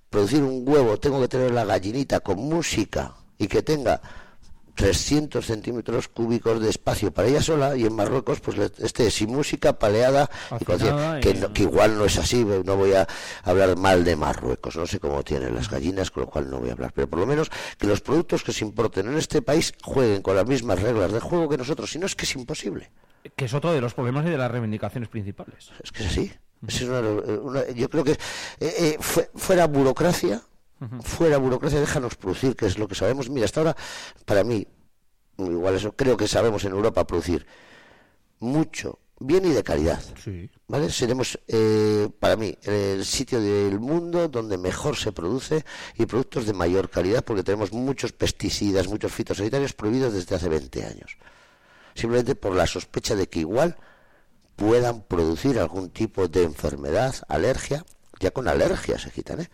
producir 0.09 0.43
un 0.43 0.67
huevo 0.67 0.99
tengo 0.99 1.19
que 1.21 1.27
tener 1.27 1.51
la 1.51 1.65
gallinita 1.65 2.19
con 2.19 2.37
música 2.37 3.15
y 3.37 3.47
que 3.47 3.61
tenga 3.63 4.01
300 4.75 5.45
centímetros 5.45 6.09
cúbicos 6.09 6.59
de 6.61 6.69
espacio 6.69 7.09
para 7.13 7.29
ella 7.29 7.41
sola 7.41 7.77
y 7.77 7.85
en 7.85 7.95
Marruecos 7.95 8.41
pues 8.41 8.57
esté 8.79 9.09
sin 9.09 9.29
música, 9.29 9.71
paleada 9.79 10.29
y 10.61 10.65
que, 11.21 11.29
y- 11.29 11.33
no- 11.39 11.53
que 11.53 11.61
igual 11.63 11.97
no 11.97 12.03
es 12.05 12.17
así, 12.17 12.43
no 12.43 12.75
voy 12.75 12.93
a 12.93 13.07
hablar 13.43 13.77
mal 13.77 14.03
de 14.03 14.17
Marruecos, 14.17 14.75
no 14.75 14.85
sé 14.85 14.99
cómo 14.99 15.23
tienen 15.23 15.55
las 15.55 15.69
gallinas, 15.69 16.11
con 16.11 16.23
lo 16.23 16.29
cual 16.29 16.49
no 16.49 16.59
voy 16.59 16.69
a 16.69 16.73
hablar, 16.73 16.91
pero 16.93 17.07
por 17.09 17.19
lo 17.19 17.25
menos 17.25 17.49
que 17.77 17.87
los 17.87 18.01
productos 18.01 18.43
que 18.43 18.51
se 18.51 18.65
importen 18.65 19.07
en 19.07 19.17
este 19.17 19.41
país 19.41 19.71
jueguen 19.81 20.21
con 20.21 20.35
las 20.35 20.45
mismas 20.45 20.81
reglas 20.81 21.13
de 21.13 21.21
juego 21.21 21.47
que 21.47 21.57
nosotros, 21.57 21.89
si 21.89 21.97
no 21.97 22.05
es 22.05 22.15
que 22.15 22.25
es 22.25 22.35
imposible. 22.35 22.91
Que 23.37 23.45
es 23.45 23.53
otro 23.53 23.71
de 23.71 23.79
los 23.79 23.93
problemas 23.93 24.25
y 24.25 24.29
de 24.29 24.37
las 24.37 24.51
reivindicaciones 24.51 25.07
principales. 25.09 25.71
Es 25.81 25.91
que 25.93 26.03
es 26.03 26.09
así. 26.11 26.31
Es 26.67 26.81
una- 26.81 26.99
una- 26.99 27.67
yo 27.69 27.89
creo 27.89 28.03
que 28.03 28.11
eh, 28.11 28.17
eh, 28.59 28.97
fue- 28.99 29.29
fuera 29.35 29.67
burocracia, 29.67 30.41
fuera 31.01 31.37
burocracia, 31.37 31.79
déjanos 31.79 32.15
producir, 32.15 32.55
que 32.55 32.65
es 32.65 32.77
lo 32.77 32.87
que 32.87 32.95
sabemos. 32.95 33.29
Mira, 33.29 33.45
hasta 33.45 33.61
ahora, 33.61 33.75
para 34.25 34.43
mí, 34.43 34.67
igual 35.37 35.75
eso, 35.75 35.95
creo 35.95 36.17
que 36.17 36.27
sabemos 36.27 36.63
en 36.65 36.71
Europa 36.71 37.07
producir 37.07 37.45
mucho, 38.39 38.99
bien 39.19 39.45
y 39.45 39.49
de 39.49 39.63
calidad. 39.63 40.01
¿Vale? 40.67 40.89
Seremos, 40.89 41.39
eh, 41.47 42.09
para 42.19 42.35
mí, 42.35 42.57
el 42.63 43.05
sitio 43.05 43.39
del 43.39 43.79
mundo 43.79 44.27
donde 44.27 44.57
mejor 44.57 44.97
se 44.97 45.11
produce 45.11 45.63
y 45.95 46.05
productos 46.05 46.45
de 46.45 46.53
mayor 46.53 46.89
calidad, 46.89 47.23
porque 47.23 47.43
tenemos 47.43 47.71
muchos 47.71 48.11
pesticidas, 48.11 48.87
muchos 48.87 49.11
fitosanitarios 49.11 49.73
prohibidos 49.73 50.13
desde 50.13 50.35
hace 50.35 50.49
20 50.49 50.85
años. 50.85 51.17
Simplemente 51.93 52.35
por 52.35 52.53
la 52.53 52.67
sospecha 52.67 53.15
de 53.15 53.27
que 53.27 53.39
igual 53.39 53.77
puedan 54.55 55.01
producir 55.03 55.59
algún 55.59 55.89
tipo 55.89 56.27
de 56.27 56.43
enfermedad, 56.43 57.15
alergia. 57.27 57.85
Ya 58.19 58.31
con 58.31 58.47
alergia 58.47 58.97
se 58.97 59.11
quitan, 59.11 59.41
¿eh? 59.41 59.49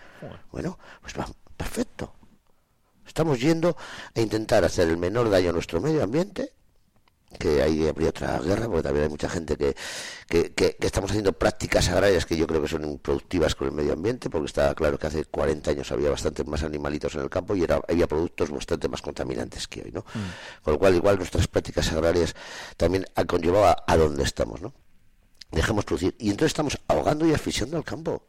Bueno, 0.52 0.78
pues 1.02 1.18
va, 1.18 1.28
perfecto. 1.58 2.14
Estamos 3.08 3.40
yendo 3.40 3.76
a 4.16 4.20
intentar 4.22 4.64
hacer 4.64 4.88
el 4.88 4.98
menor 4.98 5.30
daño 5.30 5.50
a 5.50 5.54
nuestro 5.54 5.82
medio 5.82 6.04
ambiente, 6.04 6.54
que 7.40 7.62
ahí 7.62 7.88
habría 7.88 8.10
otra 8.10 8.38
guerra, 8.40 8.68
porque 8.68 8.84
también 8.84 9.04
hay 9.06 9.10
mucha 9.10 9.30
gente 9.30 9.56
que, 9.58 9.76
que, 10.28 10.54
que- 10.54 10.76
que 10.76 10.86
estamos 10.86 11.10
haciendo 11.12 11.34
prácticas 11.34 11.88
agrarias 11.90 12.26
que 12.26 12.36
yo 12.38 12.46
creo 12.46 12.62
que 12.62 12.68
son 12.68 12.84
improductivas 12.84 13.56
con 13.56 13.68
el 13.70 13.74
medio 13.74 13.94
ambiente, 13.94 14.30
porque 14.30 14.46
está 14.48 14.74
claro 14.76 15.00
que 15.00 15.08
hace 15.08 15.26
40 15.26 15.72
años 15.72 15.92
había 15.92 16.10
bastante 16.10 16.44
más 16.44 16.62
animalitos 16.64 17.16
en 17.16 17.22
el 17.22 17.30
campo 17.30 17.56
y 17.56 17.64
era, 17.64 17.82
había 17.88 18.06
productos 18.08 18.52
bastante 18.52 18.88
más 18.90 19.02
contaminantes 19.02 19.68
que 19.68 19.82
hoy, 19.82 19.92
¿no? 19.92 20.06
Con 20.62 20.74
lo 20.74 20.80
cual, 20.80 20.94
igual 20.96 21.18
nuestras 21.18 21.48
prácticas 21.48 21.92
agrarias 21.92 22.36
también 22.78 23.06
han 23.16 23.26
conllevado 23.28 23.66
a, 23.66 23.84
a 23.88 23.98
donde 23.98 24.24
estamos, 24.24 24.62
¿no? 24.62 24.74
Dejemos 25.52 25.84
producir. 25.86 26.16
Y 26.20 26.30
entonces 26.30 26.52
estamos 26.52 26.78
ahogando 26.88 27.26
y 27.26 27.34
asfixiando 27.34 27.76
al 27.78 27.84
campo. 27.84 28.24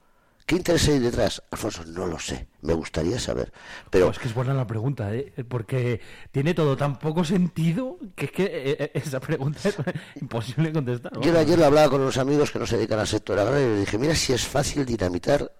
¿Qué 0.46 0.56
interés 0.56 0.88
hay 0.88 0.98
detrás? 0.98 1.42
Alfonso, 1.50 1.84
no 1.86 2.06
lo 2.06 2.18
sé. 2.18 2.48
Me 2.62 2.74
gustaría 2.74 3.18
saber. 3.18 3.52
Pero 3.90 4.10
es 4.10 4.18
que 4.18 4.28
es 4.28 4.34
buena 4.34 4.52
la 4.54 4.66
pregunta, 4.66 5.14
¿eh? 5.14 5.32
porque 5.48 6.00
tiene 6.30 6.52
todo 6.54 6.76
tan 6.76 6.98
poco 6.98 7.24
sentido 7.24 7.98
que 8.16 8.26
es 8.26 8.32
que 8.32 8.44
eh, 8.44 8.76
eh, 8.78 8.90
esa 8.94 9.20
pregunta 9.20 9.60
es 9.68 9.76
imposible 10.20 10.72
contestar. 10.72 11.12
yo 11.20 11.38
ayer 11.38 11.58
lo 11.58 11.66
hablaba 11.66 11.88
con 11.90 12.00
unos 12.00 12.18
amigos 12.18 12.50
que 12.50 12.58
no 12.58 12.66
se 12.66 12.76
dedican 12.76 12.98
al 12.98 13.06
sector 13.06 13.38
agrario 13.38 13.66
y 13.66 13.70
les 13.70 13.80
dije, 13.80 13.98
mira 13.98 14.14
si 14.14 14.32
es 14.32 14.46
fácil 14.46 14.84
dinamitar 14.84 15.52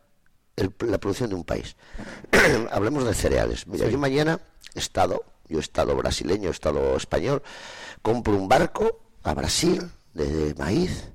el- 0.57 0.75
la 0.87 0.99
producción 0.99 1.31
de 1.31 1.37
un 1.37 1.45
país. 1.45 1.77
Hablemos 2.73 3.05
de 3.05 3.15
cereales. 3.15 3.67
Mira, 3.67 3.89
yo 3.89 3.99
mañana 3.99 4.41
estado, 4.75 5.25
yo 5.49 5.61
estado 5.61 5.95
brasileño, 5.97 6.51
estado 6.51 6.97
español, 6.97 7.43
compro 8.03 8.35
un 8.37 8.49
barco 8.49 9.01
a 9.23 9.35
Brasil 9.35 9.83
de 10.15 10.55
maíz, 10.59 11.09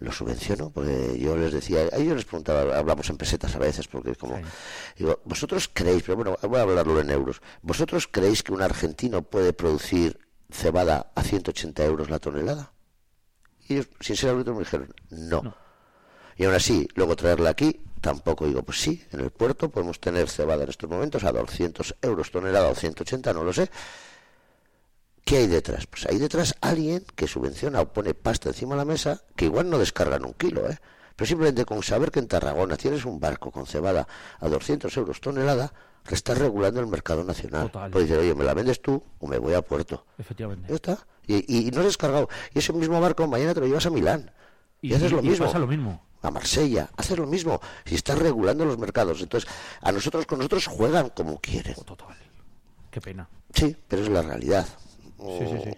lo 0.00 0.12
subvenciono, 0.12 0.70
porque 0.70 1.18
yo 1.18 1.36
les 1.36 1.52
decía, 1.52 1.80
a 1.92 1.96
ellos 1.96 2.16
les 2.16 2.24
preguntaba, 2.24 2.76
hablamos 2.76 3.08
en 3.10 3.18
pesetas 3.18 3.54
a 3.54 3.58
veces, 3.58 3.86
porque 3.86 4.14
como, 4.14 4.40
digo, 4.96 5.20
vosotros 5.24 5.70
creéis, 5.72 6.02
pero 6.02 6.16
bueno, 6.16 6.36
voy 6.42 6.58
a 6.58 6.62
hablarlo 6.62 7.00
en 7.00 7.10
euros, 7.10 7.42
vosotros 7.62 8.08
creéis 8.10 8.42
que 8.42 8.52
un 8.52 8.62
argentino 8.62 9.22
puede 9.22 9.52
producir 9.52 10.18
cebada 10.50 11.12
a 11.14 11.22
180 11.22 11.84
euros 11.84 12.10
la 12.10 12.18
tonelada? 12.18 12.72
Y 13.68 13.74
ellos, 13.74 13.88
sin 14.00 14.16
ser 14.16 14.34
brutos, 14.34 14.54
me 14.54 14.60
dijeron, 14.60 14.94
no. 15.10 15.54
Y 16.36 16.44
aún 16.44 16.54
así, 16.54 16.88
luego 16.94 17.14
traerla 17.14 17.50
aquí, 17.50 17.82
tampoco 18.00 18.46
digo, 18.46 18.62
pues 18.62 18.80
sí, 18.80 19.04
en 19.12 19.20
el 19.20 19.30
puerto 19.30 19.70
podemos 19.70 20.00
tener 20.00 20.28
cebada 20.30 20.64
en 20.64 20.70
estos 20.70 20.88
momentos 20.88 21.24
a 21.24 21.32
200 21.32 21.96
euros 22.00 22.30
tonelada 22.30 22.68
o 22.68 22.74
180, 22.74 23.34
no 23.34 23.44
lo 23.44 23.52
sé. 23.52 23.70
¿Qué 25.24 25.36
hay 25.38 25.46
detrás? 25.46 25.86
Pues 25.86 26.06
hay 26.06 26.18
detrás 26.18 26.54
alguien 26.60 27.04
que 27.14 27.26
subvenciona 27.28 27.80
o 27.80 27.92
pone 27.92 28.14
pasta 28.14 28.48
encima 28.48 28.74
de 28.74 28.78
la 28.78 28.84
mesa, 28.84 29.22
que 29.36 29.44
igual 29.46 29.70
no 29.70 29.78
descargan 29.78 30.24
un 30.24 30.32
kilo, 30.34 30.68
¿eh? 30.68 30.78
Pero 31.16 31.28
simplemente 31.28 31.64
con 31.64 31.82
saber 31.82 32.10
que 32.10 32.18
en 32.18 32.26
Tarragona 32.28 32.76
tienes 32.76 33.04
un 33.04 33.20
barco 33.20 33.50
con 33.50 33.66
cebada 33.66 34.08
a 34.40 34.48
200 34.48 34.96
euros 34.96 35.20
tonelada, 35.20 35.72
le 36.08 36.14
estás 36.14 36.38
regulando 36.38 36.80
el 36.80 36.86
mercado 36.86 37.22
nacional. 37.22 37.70
Total. 37.70 37.90
Pues 37.90 38.04
dice, 38.08 38.18
oye, 38.18 38.34
me 38.34 38.42
la 38.44 38.54
vendes 38.54 38.80
tú 38.80 39.02
o 39.18 39.26
me 39.26 39.36
voy 39.38 39.52
a 39.54 39.60
puerto. 39.62 40.06
Efectivamente. 40.18 40.66
Ya 40.68 40.74
está. 40.76 41.06
Y, 41.26 41.68
y 41.68 41.70
no 41.70 41.80
has 41.80 41.86
descargado. 41.86 42.28
Y 42.54 42.58
ese 42.60 42.72
mismo 42.72 42.98
barco 43.00 43.26
mañana 43.28 43.52
te 43.54 43.60
lo 43.60 43.66
llevas 43.66 43.84
a 43.86 43.90
Milán. 43.90 44.32
Y, 44.80 44.88
Y- 44.92 44.94
haces 44.94 45.12
lo 45.12 45.20
y 45.20 45.28
mismo. 45.28 45.44
pasa 45.46 45.58
lo 45.58 45.66
mismo. 45.66 46.02
A 46.22 46.30
Marsella. 46.30 46.88
Haces 46.96 47.18
lo 47.18 47.26
mismo. 47.26 47.60
Si 47.84 47.94
estás 47.94 48.18
regulando 48.18 48.64
los 48.64 48.78
mercados. 48.78 49.20
Entonces, 49.20 49.48
a 49.82 49.92
nosotros 49.92 50.24
con 50.26 50.38
nosotros 50.38 50.66
juegan 50.66 51.10
como 51.10 51.38
quieren. 51.38 51.74
Qué 52.90 53.00
pena. 53.00 53.28
Sí, 53.54 53.76
pero 53.86 54.02
es 54.02 54.08
la 54.08 54.22
realidad. 54.22 54.66
Sí, 55.20 55.46
sí, 55.46 55.56
sí. 55.64 55.70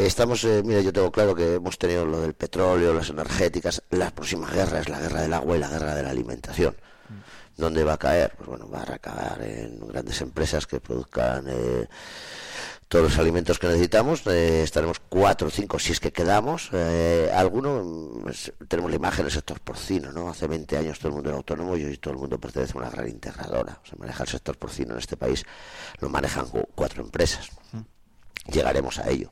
Eh, 0.00 0.06
Estamos, 0.06 0.44
eh, 0.44 0.62
mira, 0.64 0.80
yo 0.80 0.92
tengo 0.92 1.10
claro 1.12 1.34
que 1.34 1.54
hemos 1.54 1.78
tenido 1.78 2.04
lo 2.06 2.20
del 2.20 2.34
petróleo, 2.34 2.94
las 2.94 3.10
energéticas. 3.10 3.82
La 3.90 4.10
próxima 4.10 4.50
guerra 4.50 4.80
es 4.80 4.88
la 4.88 5.00
guerra 5.00 5.22
del 5.22 5.34
agua 5.34 5.56
y 5.56 5.60
la 5.60 5.68
guerra 5.68 5.94
de 5.94 6.02
la 6.02 6.10
alimentación. 6.10 6.76
¿Dónde 7.56 7.84
va 7.84 7.94
a 7.94 7.98
caer? 7.98 8.32
Pues 8.36 8.48
bueno, 8.48 8.70
va 8.70 8.80
a 8.82 8.84
recaer 8.86 9.42
en 9.42 9.86
grandes 9.88 10.20
empresas 10.22 10.66
que 10.66 10.80
produzcan 10.80 11.44
eh, 11.48 11.88
todos 12.88 13.04
los 13.04 13.18
alimentos 13.18 13.58
que 13.58 13.66
necesitamos. 13.66 14.26
Eh, 14.28 14.62
estaremos 14.62 14.98
cuatro 15.10 15.48
o 15.48 15.50
cinco, 15.50 15.78
si 15.78 15.92
es 15.92 16.00
que 16.00 16.10
quedamos. 16.10 16.70
Eh, 16.72 17.30
alguno, 17.34 17.82
mm, 17.84 18.30
tenemos 18.66 18.90
la 18.90 18.96
imagen 18.96 19.24
del 19.26 19.32
sector 19.32 19.60
porcino, 19.60 20.10
¿no? 20.10 20.30
Hace 20.30 20.46
20 20.46 20.78
años 20.78 20.98
todo 20.98 21.08
el 21.08 21.14
mundo 21.16 21.28
era 21.28 21.36
autónomo 21.36 21.76
y 21.76 21.84
hoy 21.84 21.98
todo 21.98 22.14
el 22.14 22.20
mundo 22.20 22.38
pertenece 22.40 22.72
a 22.74 22.80
una 22.80 22.88
gran 22.90 23.08
integradora. 23.08 23.78
O 23.84 23.86
sea, 23.86 23.96
maneja 23.98 24.22
el 24.22 24.28
sector 24.30 24.56
porcino 24.56 24.92
en 24.94 24.98
este 25.00 25.18
país, 25.18 25.44
lo 26.00 26.08
manejan 26.08 26.46
cu- 26.48 26.68
cuatro 26.74 27.02
empresas. 27.02 27.50
Llegaremos 28.52 28.98
a 28.98 29.08
ello. 29.10 29.30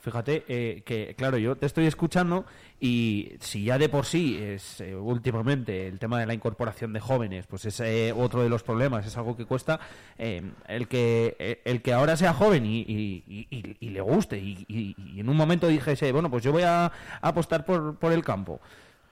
Fíjate 0.00 0.44
eh, 0.48 0.82
que, 0.84 1.14
claro, 1.16 1.38
yo 1.38 1.56
te 1.56 1.64
estoy 1.64 1.86
escuchando 1.86 2.44
y 2.78 3.32
si 3.40 3.64
ya 3.64 3.78
de 3.78 3.88
por 3.88 4.04
sí 4.04 4.36
es 4.38 4.82
eh, 4.82 4.94
últimamente 4.94 5.86
el 5.88 5.98
tema 5.98 6.20
de 6.20 6.26
la 6.26 6.34
incorporación 6.34 6.92
de 6.92 7.00
jóvenes, 7.00 7.46
pues 7.46 7.64
es 7.64 7.80
eh, 7.80 8.12
otro 8.14 8.42
de 8.42 8.50
los 8.50 8.62
problemas, 8.62 9.06
es 9.06 9.16
algo 9.16 9.34
que 9.34 9.46
cuesta, 9.46 9.80
eh, 10.18 10.42
el 10.68 10.88
que 10.88 11.62
el 11.64 11.80
que 11.80 11.94
ahora 11.94 12.18
sea 12.18 12.34
joven 12.34 12.66
y, 12.66 12.80
y- 12.80 13.24
y- 13.26 13.46
y- 13.50 13.76
y 13.80 13.88
le 13.90 14.00
guste 14.02 14.36
y, 14.38 14.66
y- 14.68 14.94
y 14.98 15.20
en 15.20 15.28
un 15.30 15.36
momento 15.38 15.68
dijese, 15.68 16.12
bueno, 16.12 16.30
pues 16.30 16.44
yo 16.44 16.52
voy 16.52 16.64
a, 16.64 16.84
a 16.84 16.92
apostar 17.22 17.64
por, 17.64 17.98
por 17.98 18.12
el 18.12 18.22
campo. 18.22 18.60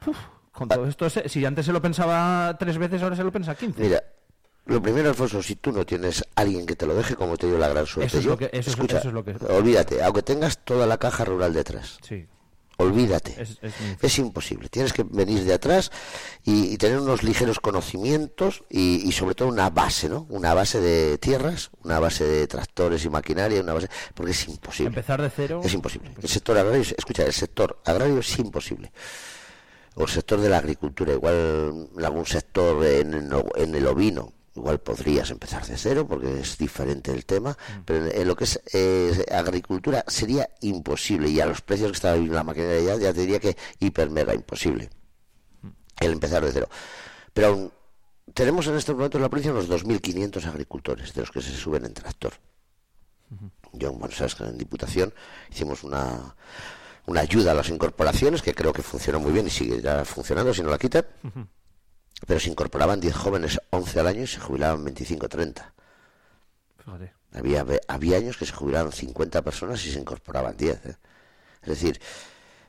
Uf, 0.06 0.18
con 0.52 0.68
todo 0.68 0.86
esto, 0.86 1.08
si 1.08 1.42
antes 1.46 1.64
se 1.64 1.72
lo 1.72 1.80
pensaba 1.80 2.54
tres 2.58 2.76
veces, 2.76 3.02
ahora 3.02 3.16
se 3.16 3.24
lo 3.24 3.32
piensa 3.32 3.54
quince. 3.54 3.82
Mira, 3.82 4.02
lo 4.66 4.80
primero, 4.80 5.08
Alfonso, 5.08 5.42
si 5.42 5.56
tú 5.56 5.72
no 5.72 5.84
tienes 5.84 6.24
alguien 6.36 6.66
que 6.66 6.76
te 6.76 6.86
lo 6.86 6.94
deje, 6.94 7.16
como 7.16 7.36
te 7.36 7.46
dio 7.46 7.58
la 7.58 7.68
gran 7.68 7.86
suerte 7.86 8.06
Eso 8.08 8.18
es 8.18 8.24
yo, 8.24 8.30
lo 8.30 8.38
que- 8.38 8.46
eso 8.52 8.58
es- 8.60 8.68
escucha, 8.68 8.98
eso 8.98 9.08
es 9.08 9.14
lo 9.14 9.24
que- 9.24 9.32
olvídate, 9.46 10.02
aunque 10.02 10.22
tengas 10.22 10.58
toda 10.58 10.86
la 10.86 10.98
caja 10.98 11.24
rural 11.24 11.52
detrás. 11.52 11.98
Sí. 12.06 12.26
Olvídate. 12.78 13.40
Es- 13.40 13.58
es 13.62 13.80
muy 13.80 13.96
Es 14.00 14.18
imposible. 14.18 14.68
Tienes 14.68 14.92
que 14.92 15.04
venir 15.04 15.44
de 15.44 15.52
atrás 15.54 15.92
y, 16.42 16.72
y 16.72 16.78
tener 16.78 16.98
unos 16.98 17.22
ligeros 17.22 17.60
conocimientos 17.60 18.64
y, 18.70 19.06
y 19.06 19.12
sobre 19.12 19.34
todo 19.34 19.48
una 19.48 19.68
base, 19.70 20.08
¿no? 20.08 20.26
Una 20.30 20.52
base 20.54 20.80
de 20.80 21.18
tierras, 21.18 21.70
una 21.84 22.00
base 22.00 22.24
de 22.24 22.46
tractores 22.48 23.04
y 23.04 23.10
maquinaria, 23.10 23.60
una 23.60 23.74
base, 23.74 23.88
porque 24.14 24.32
es 24.32 24.48
imposible. 24.48 24.88
Empezar 24.88 25.20
de 25.22 25.30
cero. 25.30 25.60
Es 25.62 25.74
imposible. 25.74 26.12
El 26.20 26.28
sector 26.28 26.56
agrario, 26.58 26.80
es- 26.82 26.94
escucha, 26.96 27.24
el 27.24 27.32
sector 27.32 27.78
agrario 27.84 28.18
es 28.18 28.38
imposible. 28.38 28.90
O 29.94 30.02
el 30.04 30.08
sector 30.08 30.40
de 30.40 30.48
la 30.48 30.58
agricultura, 30.58 31.12
igual 31.12 31.88
en 31.96 32.04
algún 32.04 32.26
sector 32.26 32.84
en, 32.84 33.32
o- 33.32 33.44
en 33.54 33.74
el 33.74 33.86
ovino, 33.86 34.32
igual 34.54 34.80
podrías 34.80 35.30
empezar 35.30 35.64
de 35.66 35.76
cero 35.76 36.06
porque 36.06 36.40
es 36.40 36.58
diferente 36.58 37.12
el 37.12 37.24
tema, 37.24 37.56
pero 37.84 38.06
en, 38.06 38.20
en 38.20 38.28
lo 38.28 38.36
que 38.36 38.44
es 38.44 38.60
eh, 38.72 39.24
agricultura 39.32 40.04
sería 40.06 40.48
imposible 40.60 41.28
y 41.30 41.40
a 41.40 41.46
los 41.46 41.60
precios 41.62 41.90
que 41.90 41.96
está 41.96 42.16
la 42.16 42.44
maquinaria 42.44 42.80
ya, 42.80 42.96
ya 42.96 43.12
te 43.12 43.20
diría 43.20 43.40
que 43.40 43.56
hiper 43.80 44.10
mega 44.10 44.34
imposible 44.34 44.90
el 46.00 46.12
empezar 46.12 46.44
de 46.44 46.52
cero. 46.52 46.68
Pero 47.32 47.46
aún 47.48 47.72
tenemos 48.34 48.66
en 48.66 48.76
estos 48.76 48.94
momentos 48.94 49.18
en 49.18 49.22
la 49.22 49.28
provincia 49.28 49.52
unos 49.52 49.68
2.500 49.68 50.44
agricultores 50.46 51.14
de 51.14 51.20
los 51.20 51.30
que 51.30 51.40
se 51.42 51.54
suben 51.54 51.84
en 51.84 51.94
tractor. 51.94 52.32
Yo, 53.72 53.92
bueno, 53.92 54.14
sabes 54.14 54.34
que 54.34 54.44
en 54.44 54.58
Diputación 54.58 55.14
hicimos 55.50 55.82
una, 55.82 56.34
una 57.06 57.20
ayuda 57.22 57.52
a 57.52 57.54
las 57.54 57.70
incorporaciones 57.70 58.42
que 58.42 58.54
creo 58.54 58.72
que 58.72 58.82
funcionó 58.82 59.20
muy 59.20 59.32
bien 59.32 59.46
y 59.46 59.50
sigue 59.50 59.80
ya 59.80 60.04
funcionando 60.04 60.52
si 60.52 60.62
no 60.62 60.68
la 60.68 60.78
quitan. 60.78 61.06
Pero 62.26 62.40
se 62.40 62.50
incorporaban 62.50 63.00
10 63.00 63.14
jóvenes, 63.14 63.60
11 63.70 64.00
al 64.00 64.06
año 64.06 64.22
y 64.22 64.26
se 64.26 64.40
jubilaban 64.40 64.84
25 64.84 65.28
30. 65.28 65.72
Fíjate. 66.78 67.12
Había, 67.34 67.64
había 67.88 68.16
años 68.18 68.36
que 68.36 68.46
se 68.46 68.52
jubilaban 68.52 68.92
50 68.92 69.42
personas 69.42 69.84
y 69.86 69.90
se 69.90 69.98
incorporaban 69.98 70.56
10. 70.56 70.86
¿eh? 70.86 70.96
Es 71.62 71.68
decir, 71.68 72.00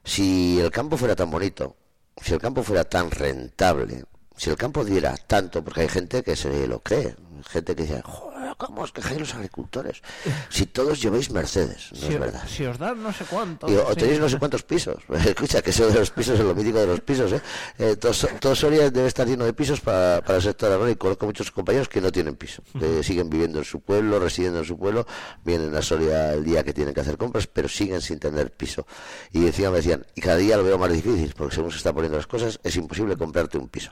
si 0.04 0.60
el 0.60 0.72
campo 0.72 0.98
fuera 0.98 1.16
tan 1.16 1.30
bonito, 1.30 1.76
si 2.22 2.34
el 2.34 2.40
campo 2.40 2.64
fuera 2.64 2.84
tan 2.84 3.12
rentable, 3.12 4.06
si 4.38 4.50
el 4.50 4.56
campo 4.56 4.84
diera 4.86 5.16
tanto, 5.16 5.64
porque 5.64 5.82
hay 5.82 5.90
gente 5.90 6.24
que 6.24 6.36
se 6.36 6.68
lo 6.68 6.80
cree, 6.80 7.16
gente 7.48 7.76
que 7.76 7.84
dice, 7.84 8.02
"Joder, 8.04 8.33
pero 8.54 8.68
¿cómo 8.68 8.82
os 8.82 8.92
quejáis 8.92 9.20
los 9.20 9.34
agricultores? 9.34 10.02
Si 10.50 10.66
todos 10.66 11.02
lleváis 11.02 11.32
Mercedes, 11.32 11.90
no 11.94 12.00
si, 12.00 12.14
es 12.14 12.20
verdad. 12.20 12.44
si 12.48 12.66
os 12.66 12.78
dan 12.78 13.02
no 13.02 13.12
sé 13.14 13.26
cuánto. 13.26 13.68
Digo, 13.68 13.84
o 13.86 13.94
sí. 13.94 14.00
tenéis 14.00 14.20
no 14.20 14.30
sé 14.30 14.38
cuántos 14.38 14.64
pisos. 14.64 14.98
Escucha, 15.26 15.62
que 15.62 15.72
eso 15.72 15.88
de 15.88 16.00
los 16.00 16.12
pisos 16.12 16.40
es 16.40 16.46
lo 16.46 16.54
mítico 16.56 16.80
de 16.80 16.88
los 16.88 17.02
pisos. 17.02 17.32
¿eh? 17.32 17.42
Eh, 17.80 17.96
todo, 17.96 18.14
todo 18.40 18.56
Soria 18.56 18.90
debe 18.90 19.08
estar 19.08 19.28
lleno 19.28 19.46
de 19.46 19.54
pisos 19.54 19.82
para, 19.82 20.22
para 20.22 20.38
el 20.38 20.44
sector 20.44 20.72
agrario 20.72 20.94
y 20.94 20.96
conozco 20.96 21.26
muchos 21.26 21.52
compañeros 21.52 21.90
que 21.90 22.02
no 22.02 22.12
tienen 22.12 22.36
piso, 22.36 22.64
que 22.80 23.04
siguen 23.04 23.30
viviendo 23.30 23.60
en 23.60 23.66
su 23.66 23.82
pueblo, 23.82 24.20
residiendo 24.20 24.60
en 24.60 24.66
su 24.66 24.78
pueblo, 24.78 25.06
vienen 25.44 25.76
a 25.76 25.82
Soria 25.82 26.34
el 26.34 26.44
día 26.44 26.64
que 26.64 26.74
tienen 26.74 26.94
que 26.94 27.02
hacer 27.02 27.18
compras, 27.18 27.48
pero 27.48 27.68
siguen 27.68 28.02
sin 28.02 28.20
tener 28.20 28.52
piso. 28.52 28.86
Y 29.32 29.46
encima 29.46 29.72
me 29.72 29.78
decían, 29.78 30.06
y 30.16 30.22
cada 30.22 30.38
día 30.38 30.58
lo 30.58 30.64
veo 30.64 30.78
más 30.78 30.92
difícil, 30.92 31.34
porque 31.36 31.56
según 31.56 31.72
se 31.72 31.78
están 31.78 31.94
poniendo 31.94 32.18
las 32.18 32.28
cosas, 32.28 32.60
es 32.64 32.76
imposible 32.76 33.18
comprarte 33.18 33.58
un 33.58 33.70
piso. 33.70 33.92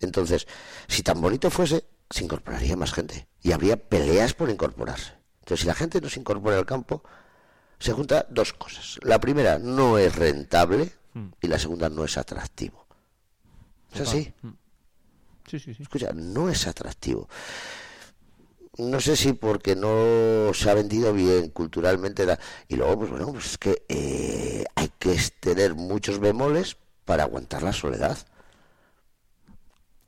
Entonces, 0.00 0.46
si 0.88 1.02
tan 1.02 1.20
bonito 1.20 1.50
fuese, 1.50 1.84
se 2.14 2.22
incorporaría 2.22 2.76
más 2.76 2.92
gente 2.92 3.26
y 3.42 3.50
habría 3.50 3.76
peleas 3.76 4.34
por 4.34 4.48
incorporarse. 4.48 5.14
Entonces, 5.40 5.62
si 5.62 5.66
la 5.66 5.74
gente 5.74 6.00
no 6.00 6.08
se 6.08 6.20
incorpora 6.20 6.56
al 6.56 6.64
campo, 6.64 7.02
se 7.80 7.92
junta 7.92 8.24
dos 8.30 8.52
cosas. 8.52 9.00
La 9.02 9.18
primera, 9.18 9.58
no 9.58 9.98
es 9.98 10.14
rentable 10.14 10.92
y 11.40 11.48
la 11.48 11.58
segunda, 11.58 11.88
no 11.88 12.04
es 12.04 12.16
atractivo. 12.16 12.86
¿Es 13.92 14.02
así? 14.02 14.32
Sí, 15.48 15.58
sí, 15.58 15.74
sí. 15.74 15.82
Escucha, 15.82 16.12
no 16.14 16.48
es 16.48 16.68
atractivo. 16.68 17.28
No 18.78 19.00
sé 19.00 19.16
si 19.16 19.32
porque 19.32 19.74
no 19.74 20.54
se 20.54 20.70
ha 20.70 20.74
vendido 20.74 21.12
bien 21.12 21.48
culturalmente. 21.48 22.24
Y 22.68 22.76
luego, 22.76 23.00
pues 23.00 23.10
bueno, 23.10 23.32
pues 23.32 23.46
es 23.46 23.58
que 23.58 23.82
eh, 23.88 24.64
hay 24.76 24.88
que 25.00 25.18
tener 25.40 25.74
muchos 25.74 26.20
bemoles 26.20 26.76
para 27.04 27.24
aguantar 27.24 27.64
la 27.64 27.72
soledad. 27.72 28.16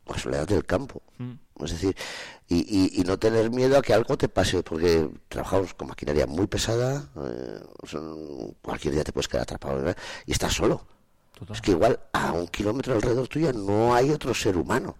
La 0.07 0.19
soledad 0.19 0.47
del 0.47 0.65
campo. 0.65 1.03
Es 1.65 1.70
decir, 1.73 1.97
y, 2.49 2.57
y- 2.59 3.01
y 3.01 3.05
no 3.05 3.19
tener 3.19 3.51
miedo 3.51 3.78
a 3.78 3.83
que 3.83 3.95
algo 3.95 4.16
te 4.19 4.28
pase, 4.28 4.62
porque 4.62 5.09
trabajamos 5.28 5.73
con 5.74 5.89
maquinaria 5.89 6.27
muy 6.27 6.47
pesada, 6.47 7.09
eh, 7.24 7.61
son- 7.85 8.55
cualquier 8.62 8.95
día 8.95 9.05
te 9.05 9.12
puedes 9.12 9.27
quedar 9.28 9.43
atrapado 9.45 9.77
¿verdad? 9.77 9.97
y 10.27 10.33
estás 10.33 10.53
solo. 10.53 10.87
Es 11.53 11.61
que 11.61 11.73
igual 11.73 11.99
a 12.12 12.33
un 12.33 12.49
kilómetro 12.49 12.95
alrededor 12.95 13.28
tuyo 13.28 13.53
no 13.53 13.95
hay 13.95 14.11
otro 14.11 14.33
ser 14.35 14.57
humano. 14.57 14.97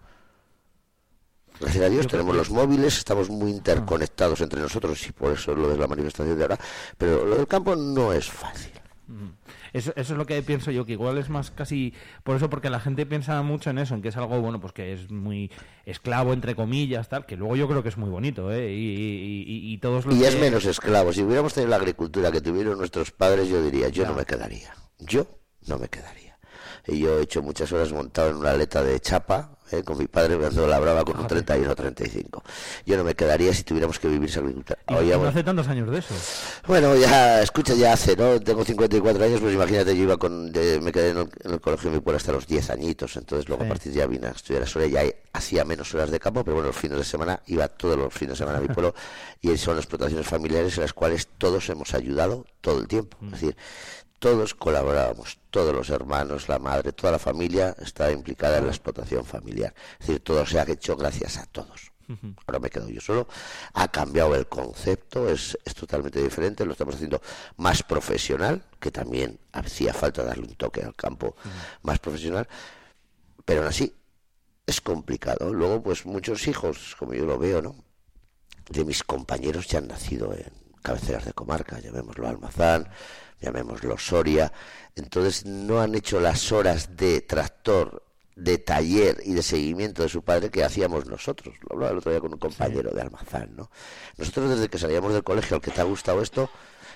Gracias 1.59 1.83
a 1.85 1.89
Dios 1.89 2.03
Yo 2.05 2.09
tenemos 2.11 2.33
que- 2.33 2.37
los 2.37 2.49
móviles, 2.51 2.97
estamos 2.97 3.29
muy 3.29 3.49
interconectados 3.51 4.41
entre 4.41 4.61
nosotros 4.61 5.03
y 5.07 5.11
por 5.11 5.33
eso 5.33 5.55
lo 5.55 5.67
de 5.69 5.77
la 5.77 5.87
manifestación 5.87 6.37
de 6.37 6.43
ahora, 6.43 6.59
pero 6.97 7.25
lo 7.25 7.35
del 7.35 7.47
campo 7.47 7.75
no 7.75 8.13
es 8.13 8.29
fácil. 8.29 8.71
Mm. 9.07 9.29
Eso, 9.77 9.91
eso 9.95 10.13
es 10.13 10.17
lo 10.17 10.25
que 10.25 10.41
pienso 10.41 10.71
yo, 10.71 10.85
que 10.85 10.93
igual 10.93 11.17
es 11.17 11.29
más 11.29 11.51
casi 11.51 11.93
por 12.23 12.35
eso, 12.35 12.49
porque 12.49 12.69
la 12.69 12.79
gente 12.79 13.05
piensa 13.05 13.41
mucho 13.41 13.69
en 13.69 13.77
eso, 13.77 13.95
en 13.95 14.01
que 14.01 14.09
es 14.09 14.17
algo, 14.17 14.39
bueno, 14.41 14.59
pues 14.59 14.73
que 14.73 14.93
es 14.93 15.09
muy 15.11 15.51
esclavo, 15.85 16.33
entre 16.33 16.55
comillas, 16.55 17.09
tal, 17.09 17.25
que 17.25 17.35
luego 17.37 17.55
yo 17.55 17.67
creo 17.67 17.83
que 17.83 17.89
es 17.89 17.97
muy 17.97 18.09
bonito, 18.09 18.51
¿eh? 18.51 18.71
Y, 18.73 18.75
y- 18.75 19.43
y- 19.47 19.73
y 19.73 19.77
todos 19.77 20.05
los 20.05 20.15
Y 20.15 20.23
es 20.25 20.37
menos 20.39 20.65
esclavo. 20.65 21.13
Si 21.13 21.21
hubiéramos 21.23 21.53
tenido 21.53 21.69
la 21.69 21.75
agricultura 21.77 22.31
que 22.31 22.41
tuvieron 22.41 22.77
nuestros 22.77 23.11
padres, 23.11 23.47
yo 23.49 23.61
diría, 23.63 23.89
yo 23.89 24.05
no 24.05 24.13
me 24.13 24.25
quedaría. 24.25 24.73
Yo 24.99 25.27
no 25.67 25.77
me 25.77 25.87
quedaría. 25.87 26.26
Y 26.87 26.99
yo 26.99 27.19
he 27.19 27.23
hecho 27.23 27.41
muchas 27.41 27.71
horas 27.71 27.91
montado 27.91 28.29
en 28.29 28.37
una 28.37 28.51
aleta 28.51 28.81
de 28.81 28.97
chapa, 29.01 29.51
¿eh? 29.71 29.83
con 29.83 29.97
mi 29.97 30.07
padre 30.07 30.37
cuando 30.37 30.65
labraba 30.65 31.03
con 31.03 31.19
un 31.19 31.27
31 31.27 31.69
o 31.71 31.75
35. 31.75 32.43
Yo 32.85 32.95
no 32.95 33.03
me 33.03 33.13
quedaría 33.13 33.53
si 33.53 33.63
tuviéramos 33.63 33.99
que 33.99 34.07
vivir 34.07 34.29
esa 34.29 34.39
agricultura. 34.39 34.79
y- 34.87 34.93
y 34.93 34.95
Oye, 34.97 35.11
no 35.11 35.17
bueno, 35.17 35.29
hace 35.31 35.43
tantos 35.43 35.67
años 35.67 35.91
de 35.91 35.99
eso. 35.99 36.15
bueno, 36.65 36.95
ya, 36.95 37.41
escucha, 37.41 37.73
ya 37.73 37.91
hace, 37.91 38.15
¿no? 38.15 38.39
Tengo 38.39 38.63
54 38.63 39.21
años, 39.25 39.41
pues 39.41 39.53
imagínate, 39.53 39.97
yo 39.97 40.03
iba 40.03 40.15
con, 40.17 40.51
de- 40.53 40.79
me 40.79 40.93
quedé 40.93 41.09
en 41.09 41.17
el, 41.17 41.29
en 41.43 41.51
el 41.55 41.59
colegio 41.59 41.89
de 41.91 41.97
mi 41.97 42.01
pueblo 42.01 42.17
hasta 42.17 42.31
los 42.31 42.47
10 42.47 42.69
añitos, 42.69 43.17
entonces 43.17 43.49
luego 43.49 43.65
a 43.65 43.67
partir 43.67 43.91
de 43.91 43.97
ya 43.99 44.07
vine 44.07 44.27
a 44.27 44.31
estudiar 44.31 44.63
a 44.63 44.65
Soria, 44.65 45.03
ya 45.03 45.13
hacía 45.33 45.65
menos 45.65 45.93
horas 45.93 46.09
de 46.09 46.19
campo, 46.21 46.45
pero 46.45 46.55
bueno, 46.55 46.67
los 46.67 46.77
fines 46.77 46.97
de 46.97 47.03
semana, 47.03 47.41
iba 47.47 47.67
todos 47.67 47.97
los 47.97 48.13
fines 48.13 48.31
de 48.33 48.37
semana 48.37 48.59
a 48.59 48.61
mi 48.61 48.67
pueblo, 48.73 48.95
y 49.41 49.57
son 49.57 49.75
explotaciones 49.75 50.25
familiares 50.25 50.77
en 50.77 50.83
las 50.83 50.93
cuales 50.93 51.27
todos 51.37 51.67
hemos 51.69 51.93
ayudado 51.93 52.45
todo 52.61 52.79
el 52.79 52.87
tiempo, 52.87 53.17
es 53.25 53.31
decir, 53.31 53.57
todos 54.19 54.55
colaborábamos, 54.55 55.37
todos 55.57 55.73
los 55.73 55.89
hermanos, 55.89 56.49
la 56.49 56.59
madre, 56.59 56.91
toda 56.91 57.13
la 57.13 57.17
familia 57.17 57.75
está 57.79 58.11
implicada 58.11 58.59
en 58.59 58.65
la 58.65 58.71
explotación 58.71 59.25
familiar, 59.25 59.73
es 59.99 60.05
decir, 60.05 60.23
todo 60.23 60.45
se 60.45 60.59
ha 60.59 60.63
hecho 60.69 60.95
gracias 60.95 61.37
a 61.37 61.47
todos. 61.47 61.91
Ahora 62.45 62.59
me 62.59 62.69
quedo 62.69 62.87
yo 62.89 63.01
solo. 63.01 63.27
Ha 63.73 63.87
cambiado 63.87 64.35
el 64.35 64.45
concepto, 64.45 65.27
es, 65.27 65.57
es 65.65 65.73
totalmente 65.73 66.21
diferente, 66.21 66.63
lo 66.63 66.73
estamos 66.73 66.93
haciendo 66.93 67.19
más 67.55 67.81
profesional, 67.81 68.65
que 68.79 68.91
también 68.91 69.39
hacía 69.51 69.95
falta 69.95 70.23
darle 70.23 70.43
un 70.43 70.53
toque 70.53 70.83
al 70.83 70.93
campo 70.93 71.35
más 71.81 71.97
profesional, 71.97 72.47
pero 73.43 73.61
aún 73.61 73.69
así 73.69 73.91
es 74.67 74.79
complicado. 74.79 75.51
Luego, 75.51 75.81
pues 75.81 76.05
muchos 76.05 76.47
hijos, 76.47 76.95
como 76.99 77.15
yo 77.15 77.25
lo 77.25 77.39
veo, 77.39 77.63
¿no? 77.63 77.75
De 78.69 78.85
mis 78.85 79.03
compañeros 79.03 79.65
ya 79.67 79.79
han 79.79 79.87
nacido 79.87 80.35
en 80.35 80.53
cabeceras 80.83 81.25
de 81.25 81.33
comarca, 81.33 81.79
llamémoslo 81.79 82.27
Almazán, 82.27 82.87
llamémoslo 83.39 83.97
Soria, 83.97 84.51
entonces 84.95 85.45
no 85.45 85.81
han 85.81 85.95
hecho 85.95 86.19
las 86.19 86.51
horas 86.51 86.95
de 86.95 87.21
tractor 87.21 88.03
de 88.35 88.59
taller 88.59 89.17
y 89.25 89.33
de 89.33 89.41
seguimiento 89.41 90.03
de 90.03 90.09
su 90.09 90.21
padre 90.21 90.51
que 90.51 90.63
hacíamos 90.63 91.07
nosotros. 91.07 91.55
Lo 91.67 91.73
hablaba 91.73 91.91
el 91.91 91.97
otro 91.97 92.11
día 92.11 92.21
con 92.21 92.33
un 92.33 92.39
compañero 92.39 92.91
de 92.91 93.01
Almazán, 93.01 93.55
¿no? 93.55 93.71
Nosotros 94.17 94.51
desde 94.51 94.69
que 94.69 94.77
salíamos 94.77 95.11
del 95.11 95.23
colegio, 95.23 95.55
al 95.55 95.61
que 95.61 95.71
te 95.71 95.81
ha 95.81 95.85
gustado 95.85 96.21
esto, 96.21 96.49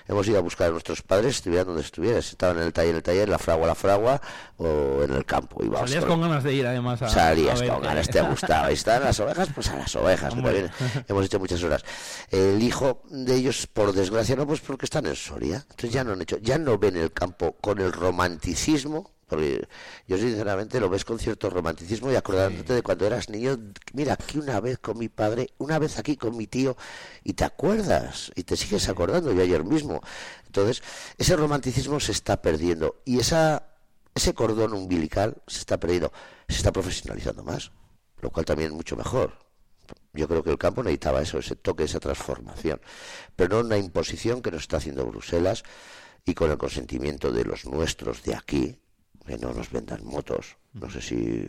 hemos 0.06 0.26
ido 0.28 0.38
a 0.38 0.40
buscar 0.40 0.68
a 0.68 0.70
nuestros 0.70 1.02
padres, 1.02 1.36
estuvieran 1.36 1.66
donde 1.66 1.82
estuvieran. 1.82 2.22
Si 2.22 2.30
estaban 2.30 2.58
en 2.58 2.64
el 2.64 2.72
taller, 2.72 2.90
en 2.90 2.96
el 2.96 3.02
taller, 3.02 3.28
la 3.28 3.38
fragua, 3.38 3.66
la 3.66 3.74
fragua, 3.74 4.20
o 4.56 5.02
en 5.02 5.12
el 5.12 5.24
campo. 5.24 5.64
Ibas 5.64 5.90
Salías 5.90 6.04
con 6.04 6.20
ganas 6.20 6.44
de 6.44 6.54
ir, 6.54 6.66
además. 6.66 7.02
A, 7.02 7.08
Salías 7.08 7.58
a 7.58 7.62
ver 7.62 7.72
con 7.72 7.82
ganas, 7.82 8.08
te 8.08 8.20
gustaba. 8.22 8.70
¿Y 8.70 8.74
están 8.74 9.02
las 9.02 9.18
ovejas? 9.20 9.48
Pues 9.54 9.68
a 9.68 9.76
las 9.76 9.94
ovejas. 9.96 10.34
también 10.34 10.70
hemos 11.08 11.26
hecho 11.26 11.38
muchas 11.38 11.62
horas. 11.62 11.84
El 12.30 12.62
hijo 12.62 13.02
de 13.10 13.34
ellos, 13.34 13.66
por 13.66 13.92
desgracia, 13.92 14.36
no, 14.36 14.46
pues 14.46 14.60
porque 14.60 14.86
están 14.86 15.06
en 15.06 15.16
Soria. 15.16 15.56
Entonces 15.70 15.92
ya 15.92 16.04
no 16.04 16.12
han 16.12 16.22
hecho, 16.22 16.38
ya 16.38 16.58
no 16.58 16.78
ven 16.78 16.96
el 16.96 17.12
campo 17.12 17.56
con 17.60 17.78
el 17.80 17.92
romanticismo. 17.92 19.10
Porque 19.32 19.66
yo 20.06 20.18
sinceramente 20.18 20.78
lo 20.78 20.90
ves 20.90 21.06
con 21.06 21.18
cierto 21.18 21.48
romanticismo 21.48 22.12
y 22.12 22.16
acordándote 22.16 22.74
de 22.74 22.82
cuando 22.82 23.06
eras 23.06 23.30
niño, 23.30 23.58
mira, 23.94 24.12
aquí 24.12 24.36
una 24.36 24.60
vez 24.60 24.76
con 24.76 24.98
mi 24.98 25.08
padre, 25.08 25.54
una 25.56 25.78
vez 25.78 25.98
aquí 25.98 26.18
con 26.18 26.36
mi 26.36 26.46
tío, 26.46 26.76
y 27.24 27.32
te 27.32 27.44
acuerdas, 27.44 28.30
y 28.34 28.42
te 28.42 28.58
sigues 28.58 28.90
acordando, 28.90 29.32
yo 29.32 29.40
ayer 29.40 29.64
mismo. 29.64 30.02
Entonces, 30.44 30.82
ese 31.16 31.34
romanticismo 31.34 31.98
se 31.98 32.12
está 32.12 32.42
perdiendo, 32.42 33.00
y 33.06 33.20
esa 33.20 33.70
ese 34.14 34.34
cordón 34.34 34.74
umbilical 34.74 35.40
se 35.46 35.60
está 35.60 35.80
perdiendo, 35.80 36.12
se 36.46 36.56
está 36.56 36.72
profesionalizando 36.72 37.42
más, 37.42 37.72
lo 38.20 38.28
cual 38.28 38.44
también 38.44 38.68
es 38.68 38.76
mucho 38.76 38.98
mejor. 38.98 39.38
Yo 40.12 40.28
creo 40.28 40.44
que 40.44 40.50
el 40.50 40.58
campo 40.58 40.82
necesitaba 40.82 41.22
eso, 41.22 41.38
ese 41.38 41.56
toque, 41.56 41.84
esa 41.84 42.00
transformación, 42.00 42.82
pero 43.34 43.56
no 43.56 43.66
una 43.66 43.78
imposición 43.78 44.42
que 44.42 44.50
nos 44.50 44.60
está 44.60 44.76
haciendo 44.76 45.06
Bruselas 45.06 45.62
y 46.26 46.34
con 46.34 46.50
el 46.50 46.58
consentimiento 46.58 47.32
de 47.32 47.46
los 47.46 47.64
nuestros 47.64 48.22
de 48.22 48.34
aquí, 48.34 48.78
que 49.24 49.38
no 49.38 49.52
nos 49.52 49.70
vendan 49.70 50.04
motos, 50.04 50.56
no 50.72 50.90
sé 50.90 51.00
si 51.00 51.48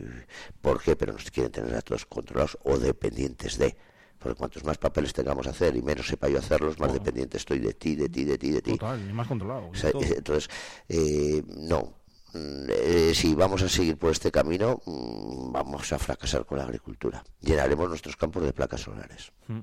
por 0.60 0.82
qué, 0.82 0.96
pero 0.96 1.12
nos 1.12 1.30
quieren 1.30 1.52
tener 1.52 1.74
a 1.74 1.82
todos 1.82 2.06
controlados 2.06 2.58
o 2.64 2.78
dependientes 2.78 3.58
de. 3.58 3.76
Porque 4.18 4.38
cuantos 4.38 4.64
más 4.64 4.78
papeles 4.78 5.12
tengamos 5.12 5.46
a 5.46 5.50
hacer 5.50 5.76
y 5.76 5.82
menos 5.82 6.06
sepa 6.06 6.28
yo 6.28 6.38
hacerlos, 6.38 6.78
más 6.78 6.92
dependiente 6.92 7.36
estoy 7.36 7.58
de 7.58 7.74
ti, 7.74 7.94
de 7.94 8.08
ti, 8.08 8.24
de 8.24 8.38
ti, 8.38 8.50
de 8.52 8.62
ti. 8.62 8.72
Total, 8.72 8.98
y 9.08 9.12
más 9.12 9.26
controlado. 9.26 9.68
O 9.68 9.74
sea, 9.74 9.92
todo. 9.92 10.02
entonces, 10.16 10.48
eh, 10.88 11.42
no. 11.46 12.04
Mm, 12.32 12.66
eh, 12.68 13.12
si 13.14 13.34
vamos 13.34 13.62
a 13.62 13.68
seguir 13.68 13.96
por 13.96 14.10
este 14.10 14.30
camino, 14.30 14.80
mm, 14.86 15.52
vamos 15.52 15.92
a 15.92 15.98
fracasar 15.98 16.46
con 16.46 16.58
la 16.58 16.64
agricultura. 16.64 17.22
Llenaremos 17.40 17.88
nuestros 17.88 18.16
campos 18.16 18.42
de 18.42 18.52
placas 18.52 18.80
solares. 18.80 19.30
Mm. 19.48 19.60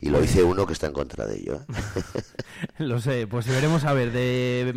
Y 0.00 0.10
lo 0.10 0.20
dice 0.20 0.42
uno 0.42 0.66
que 0.66 0.72
está 0.74 0.86
en 0.86 0.92
contra 0.92 1.26
de 1.26 1.36
ello. 1.38 1.54
¿eh? 1.56 2.02
Lo 2.78 3.00
sé, 3.00 3.26
pues 3.26 3.46
veremos 3.48 3.84
a 3.84 3.92
ver. 3.92 4.12
De, 4.12 4.72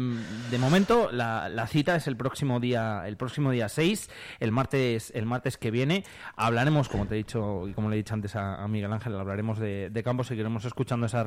de 0.51 0.57
momento, 0.57 1.09
la, 1.11 1.49
la 1.49 1.67
cita 1.67 1.95
es 1.95 2.07
el 2.07 2.15
próximo 2.17 2.59
día, 2.59 3.03
el 3.05 3.17
próximo 3.17 3.51
día 3.51 3.69
6, 3.69 4.09
el 4.39 4.51
martes, 4.51 5.11
el 5.15 5.25
martes 5.25 5.57
que 5.57 5.71
viene. 5.71 6.03
Hablaremos, 6.35 6.89
como 6.89 7.05
te 7.05 7.15
he 7.15 7.17
dicho 7.17 7.67
y 7.67 7.73
como 7.73 7.89
le 7.89 7.95
he 7.95 7.97
dicho 7.97 8.13
antes 8.13 8.35
a, 8.35 8.63
a 8.63 8.67
Miguel 8.67 8.91
Ángel, 8.93 9.15
hablaremos 9.15 9.59
de, 9.59 9.89
de 9.89 10.03
campo, 10.03 10.23
seguiremos 10.23 10.63
escuchando 10.65 11.05
esas 11.05 11.25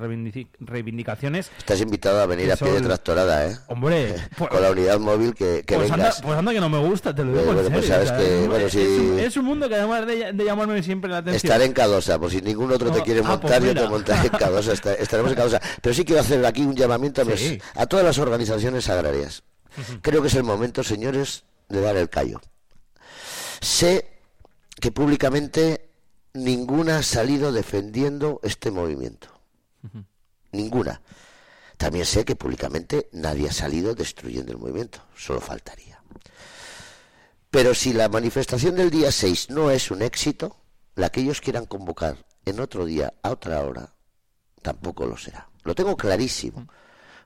reivindicaciones. 0.60 1.50
Estás 1.58 1.80
invitado 1.80 2.20
a 2.20 2.26
venir 2.26 2.50
a 2.52 2.56
pie 2.56 2.72
de 2.72 2.80
tractorada, 2.80 3.46
¿eh? 3.48 3.56
Hombre, 3.68 4.14
pues- 4.38 4.50
con 4.50 4.62
la 4.62 4.70
unidad 4.70 4.98
móvil 4.98 5.34
que, 5.34 5.62
que 5.66 5.74
pues, 5.76 5.90
anda, 5.90 6.04
vengas. 6.04 6.22
pues 6.22 6.38
anda 6.38 6.52
que 6.52 6.60
no 6.60 6.68
me 6.68 6.78
gusta, 6.78 7.14
te 7.14 7.24
lo 7.24 7.32
digo 7.32 7.44
Bueno, 7.44 7.60
en 7.60 7.72
pues 7.72 7.86
serio, 7.86 8.06
sabes 8.06 8.10
o 8.10 8.14
sea, 8.14 8.18
que, 8.18 8.42
es- 8.42 8.48
bueno, 8.48 8.66
es, 8.66 8.72
si- 8.72 8.78
un, 9.10 9.18
es 9.18 9.36
un 9.36 9.44
mundo 9.44 9.68
que 9.68 9.74
además 9.76 10.06
de, 10.06 10.32
de 10.32 10.44
llamarme 10.44 10.82
siempre 10.82 11.10
la 11.10 11.18
atención. 11.18 11.36
Estaré 11.36 11.64
en 11.66 11.72
Cadosa, 11.72 12.18
por 12.18 12.30
si 12.30 12.40
ningún 12.40 12.70
otro 12.72 12.90
te 12.90 13.02
quiere 13.02 13.20
ah, 13.20 13.38
pues 13.40 13.52
montar, 13.52 13.62
yo 13.62 13.74
te 13.74 13.81
en 13.84 14.28
Cadosa, 14.38 14.72
estaremos 14.72 15.30
en 15.32 15.36
Cadosa. 15.36 15.60
Pero 15.80 15.94
sí 15.94 16.04
quiero 16.04 16.20
hacer 16.20 16.44
aquí 16.46 16.62
un 16.62 16.74
llamamiento 16.76 17.22
a, 17.22 17.36
Sí. 17.36 17.60
a 17.74 17.86
todas 17.86 18.04
las 18.04 18.18
organizaciones 18.18 18.88
agrarias. 18.88 19.42
Creo 20.02 20.20
que 20.22 20.28
es 20.28 20.34
el 20.34 20.42
momento, 20.44 20.82
señores, 20.82 21.44
de 21.68 21.80
dar 21.80 21.96
el 21.96 22.10
callo. 22.10 22.40
Sé 23.60 24.08
que 24.80 24.90
públicamente 24.92 25.88
ninguna 26.34 26.98
ha 26.98 27.02
salido 27.02 27.52
defendiendo 27.52 28.40
este 28.42 28.70
movimiento. 28.70 29.28
Ninguna. 30.52 31.00
También 31.76 32.04
sé 32.06 32.24
que 32.24 32.36
públicamente 32.36 33.08
nadie 33.12 33.48
ha 33.48 33.52
salido 33.52 33.94
destruyendo 33.94 34.52
el 34.52 34.58
movimiento. 34.58 35.00
Solo 35.16 35.40
faltaría. 35.40 36.00
Pero 37.50 37.74
si 37.74 37.92
la 37.92 38.08
manifestación 38.08 38.76
del 38.76 38.90
día 38.90 39.10
6 39.12 39.50
no 39.50 39.70
es 39.70 39.90
un 39.90 40.02
éxito, 40.02 40.56
la 40.94 41.10
que 41.10 41.20
ellos 41.20 41.40
quieran 41.40 41.66
convocar 41.66 42.16
en 42.44 42.60
otro 42.60 42.84
día, 42.84 43.12
a 43.22 43.30
otra 43.30 43.60
hora, 43.62 43.94
tampoco 44.62 45.06
lo 45.06 45.16
será. 45.16 45.48
Lo 45.64 45.74
tengo 45.74 45.96
clarísimo. 45.96 46.66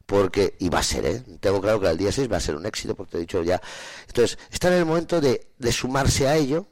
Porque, 0.05 0.55
y 0.61 0.69
va 0.69 0.79
a 0.79 0.83
ser, 0.85 1.05
¿eh? 1.05 1.21
Tengo 1.41 1.61
claro 1.61 1.81
que 1.81 1.89
el 1.89 1.99
día 1.99 2.13
6 2.13 2.31
va 2.31 2.37
a 2.37 2.41
ser 2.41 2.55
un 2.55 2.65
éxito, 2.65 2.95
porque 2.95 3.11
te 3.13 3.17
he 3.17 3.21
dicho 3.23 3.43
ya. 3.43 3.61
Entonces, 4.07 4.39
están 4.53 4.73
en 4.75 4.79
el 4.81 4.85
momento 4.85 5.21
de, 5.21 5.49
de 5.59 5.73
sumarse 5.73 6.29
a 6.29 6.37
ello. 6.37 6.69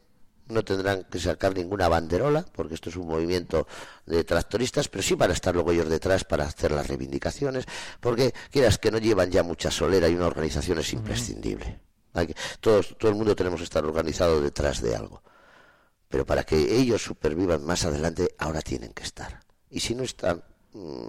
No 0.46 0.62
tendrán 0.62 1.02
que 1.10 1.18
sacar 1.18 1.52
ninguna 1.56 1.88
banderola, 1.88 2.44
porque 2.52 2.74
esto 2.74 2.90
es 2.90 2.96
un 2.96 3.08
movimiento 3.08 3.66
de 4.06 4.22
tractoristas, 4.22 4.86
pero 4.88 5.02
sí 5.02 5.14
van 5.14 5.30
a 5.30 5.32
estar 5.34 5.52
luego 5.54 5.72
ellos 5.72 5.88
detrás 5.88 6.22
para 6.22 6.44
hacer 6.44 6.70
las 6.70 6.86
reivindicaciones, 6.86 7.64
porque 7.98 8.32
quieras 8.50 8.78
que 8.78 8.90
no 8.92 8.98
llevan 8.98 9.30
ya 9.32 9.42
mucha 9.42 9.70
solera 9.70 10.06
y 10.08 10.14
una 10.14 10.26
organización 10.26 10.78
es 10.78 10.92
imprescindible. 10.92 11.80
Hay 12.12 12.26
que- 12.28 12.34
todos, 12.60 12.94
todo 12.98 13.10
el 13.10 13.16
mundo 13.16 13.34
tenemos 13.34 13.58
que 13.58 13.64
estar 13.64 13.84
organizado 13.84 14.40
detrás 14.40 14.80
de 14.82 14.94
algo. 14.94 15.22
Pero 16.14 16.24
para 16.24 16.44
que 16.44 16.56
ellos 16.76 17.02
supervivan 17.02 17.64
más 17.64 17.84
adelante, 17.84 18.36
ahora 18.38 18.62
tienen 18.62 18.92
que 18.92 19.02
estar. 19.02 19.40
Y 19.68 19.80
si 19.80 19.96
no 19.96 20.04
están, 20.04 20.44
mm, 20.72 21.08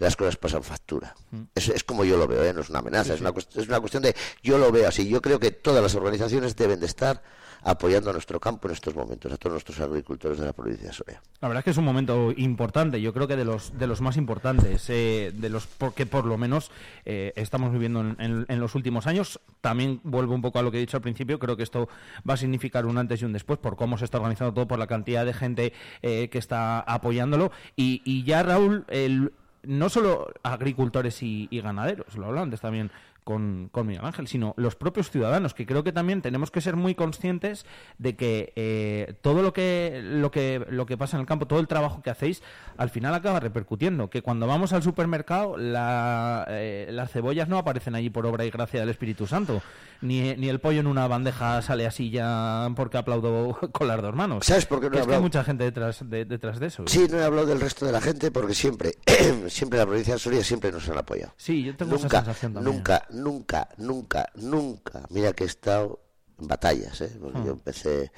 las 0.00 0.16
cosas 0.16 0.34
pasan 0.34 0.64
factura. 0.64 1.14
Es, 1.54 1.68
es 1.68 1.84
como 1.84 2.04
yo 2.04 2.16
lo 2.16 2.26
veo, 2.26 2.42
¿eh? 2.42 2.52
no 2.52 2.62
es 2.62 2.68
una 2.68 2.80
amenaza, 2.80 3.04
Sí, 3.04 3.12
es, 3.12 3.20
una, 3.20 3.30
es 3.30 3.68
una 3.68 3.78
cuestión 3.78 4.02
de 4.02 4.12
yo 4.42 4.58
lo 4.58 4.72
veo 4.72 4.88
así. 4.88 5.08
Yo 5.08 5.22
creo 5.22 5.38
que 5.38 5.52
todas 5.52 5.80
las 5.80 5.94
organizaciones 5.94 6.56
deben 6.56 6.80
de 6.80 6.86
estar 6.86 7.22
apoyando 7.64 8.10
a 8.10 8.12
nuestro 8.12 8.40
campo 8.40 8.68
en 8.68 8.74
estos 8.74 8.94
momentos, 8.94 9.32
a 9.32 9.36
todos 9.36 9.52
nuestros 9.54 9.80
agricultores 9.80 10.38
de 10.38 10.46
la 10.46 10.52
provincia 10.52 10.88
de 10.88 10.92
Soria. 10.92 11.22
La 11.40 11.48
verdad 11.48 11.60
es 11.60 11.64
que 11.64 11.70
es 11.70 11.76
un 11.76 11.84
momento 11.84 12.32
importante, 12.36 13.00
yo 13.00 13.12
creo 13.12 13.28
que 13.28 13.36
de 13.36 13.44
los 13.44 13.78
de 13.78 13.86
los 13.86 14.00
más 14.00 14.16
importantes, 14.16 14.88
eh, 14.90 15.32
de 15.34 15.48
los 15.48 15.66
porque 15.66 16.06
por 16.06 16.24
lo 16.24 16.36
menos 16.38 16.70
eh, 17.04 17.32
estamos 17.36 17.72
viviendo 17.72 18.00
en, 18.00 18.46
en- 18.48 18.60
los 18.60 18.74
últimos 18.74 19.06
años. 19.06 19.40
También 19.60 20.00
vuelvo 20.04 20.34
un 20.34 20.42
poco 20.42 20.58
a 20.58 20.62
lo 20.62 20.70
que 20.70 20.78
he 20.78 20.80
dicho 20.80 20.96
al 20.96 21.02
principio, 21.02 21.38
creo 21.38 21.56
que 21.56 21.62
esto 21.62 21.88
va 22.28 22.34
a 22.34 22.36
significar 22.36 22.86
un 22.86 22.98
antes 22.98 23.22
y 23.22 23.24
un 23.24 23.32
después 23.32 23.58
por 23.58 23.76
cómo 23.76 23.98
se 23.98 24.04
está 24.04 24.18
organizando 24.18 24.52
todo, 24.54 24.66
por 24.68 24.78
la 24.78 24.86
cantidad 24.86 25.24
de 25.24 25.32
gente 25.34 25.72
eh, 26.02 26.28
que 26.30 26.38
está 26.38 26.80
apoyándolo. 26.80 27.52
Y, 27.76 28.02
y 28.04 28.24
ya 28.24 28.42
Raúl, 28.42 28.84
el- 28.88 29.32
no 29.64 29.88
solo 29.88 30.32
agricultores 30.42 31.22
y, 31.22 31.48
ganaderos, 31.52 32.16
lo 32.16 32.26
hablaba 32.26 32.42
antes 32.42 32.60
también 32.60 32.90
con, 33.24 33.68
con 33.72 33.86
Miguel 33.86 34.04
Ángel, 34.04 34.26
sino 34.28 34.54
los 34.56 34.76
propios 34.76 35.10
ciudadanos, 35.10 35.54
que 35.54 35.66
creo 35.66 35.84
que 35.84 35.92
también 35.92 36.22
tenemos 36.22 36.50
que 36.50 36.60
ser 36.60 36.76
muy 36.76 36.94
conscientes 36.94 37.66
de 37.98 38.16
que 38.16 38.52
eh, 38.56 39.14
todo 39.20 39.42
lo 39.42 39.52
que, 39.52 40.00
lo 40.02 40.30
que 40.30 40.64
lo 40.68 40.86
que 40.86 40.96
pasa 40.96 41.16
en 41.16 41.20
el 41.20 41.26
campo, 41.26 41.46
todo 41.46 41.60
el 41.60 41.68
trabajo 41.68 42.02
que 42.02 42.10
hacéis, 42.10 42.42
al 42.76 42.90
final 42.90 43.14
acaba 43.14 43.40
repercutiendo. 43.40 44.10
Que 44.10 44.22
cuando 44.22 44.46
vamos 44.46 44.72
al 44.72 44.82
supermercado, 44.82 45.56
la, 45.56 46.46
eh, 46.48 46.88
las 46.90 47.10
cebollas 47.10 47.48
no 47.48 47.58
aparecen 47.58 47.94
allí 47.94 48.10
por 48.10 48.26
obra 48.26 48.44
y 48.44 48.50
gracia 48.50 48.80
del 48.80 48.88
Espíritu 48.88 49.26
Santo, 49.26 49.62
ni, 50.00 50.34
ni 50.36 50.48
el 50.48 50.60
pollo 50.60 50.80
en 50.80 50.86
una 50.86 51.06
bandeja 51.06 51.62
sale 51.62 51.86
así 51.86 52.10
ya 52.10 52.68
porque 52.74 52.98
aplaudo 52.98 53.58
con 53.72 53.88
las 53.88 54.02
dos 54.02 54.14
manos. 54.14 54.46
¿Sabes 54.46 54.66
por 54.66 54.80
qué 54.80 54.90
no 54.90 54.96
he 54.96 55.00
es 55.00 55.06
que 55.06 55.14
hay 55.14 55.20
mucha 55.20 55.44
gente 55.44 55.64
detrás 55.64 56.08
de, 56.08 56.24
detrás 56.24 56.58
de 56.58 56.66
eso. 56.66 56.84
Sí, 56.86 57.06
no 57.10 57.18
he 57.18 57.24
hablado 57.24 57.46
del 57.46 57.60
resto 57.60 57.86
de 57.86 57.92
la 57.92 58.00
gente 58.00 58.30
porque 58.30 58.54
siempre, 58.54 58.96
siempre 59.48 59.78
la 59.78 59.86
provincia 59.86 60.14
de 60.14 60.18
Soria 60.18 60.44
siempre 60.44 60.72
nos 60.72 60.88
han 60.88 60.98
apoyado. 60.98 61.32
Sí, 61.36 61.62
yo 61.62 61.76
tengo 61.76 61.94
esa 61.96 62.04
nunca, 62.04 62.18
sensación 62.18 62.54
también. 62.54 62.76
Nunca, 62.76 63.06
nunca, 63.12 63.68
nunca, 63.78 64.28
nunca. 64.34 65.02
Mira 65.10 65.32
que 65.32 65.44
he 65.44 65.46
estado 65.46 66.00
en 66.40 66.48
batallas, 66.48 67.00
¿eh? 67.00 67.16
Porque 67.20 67.38
Ah. 67.38 67.44
yo 67.46 67.52
empecé, 67.52 68.12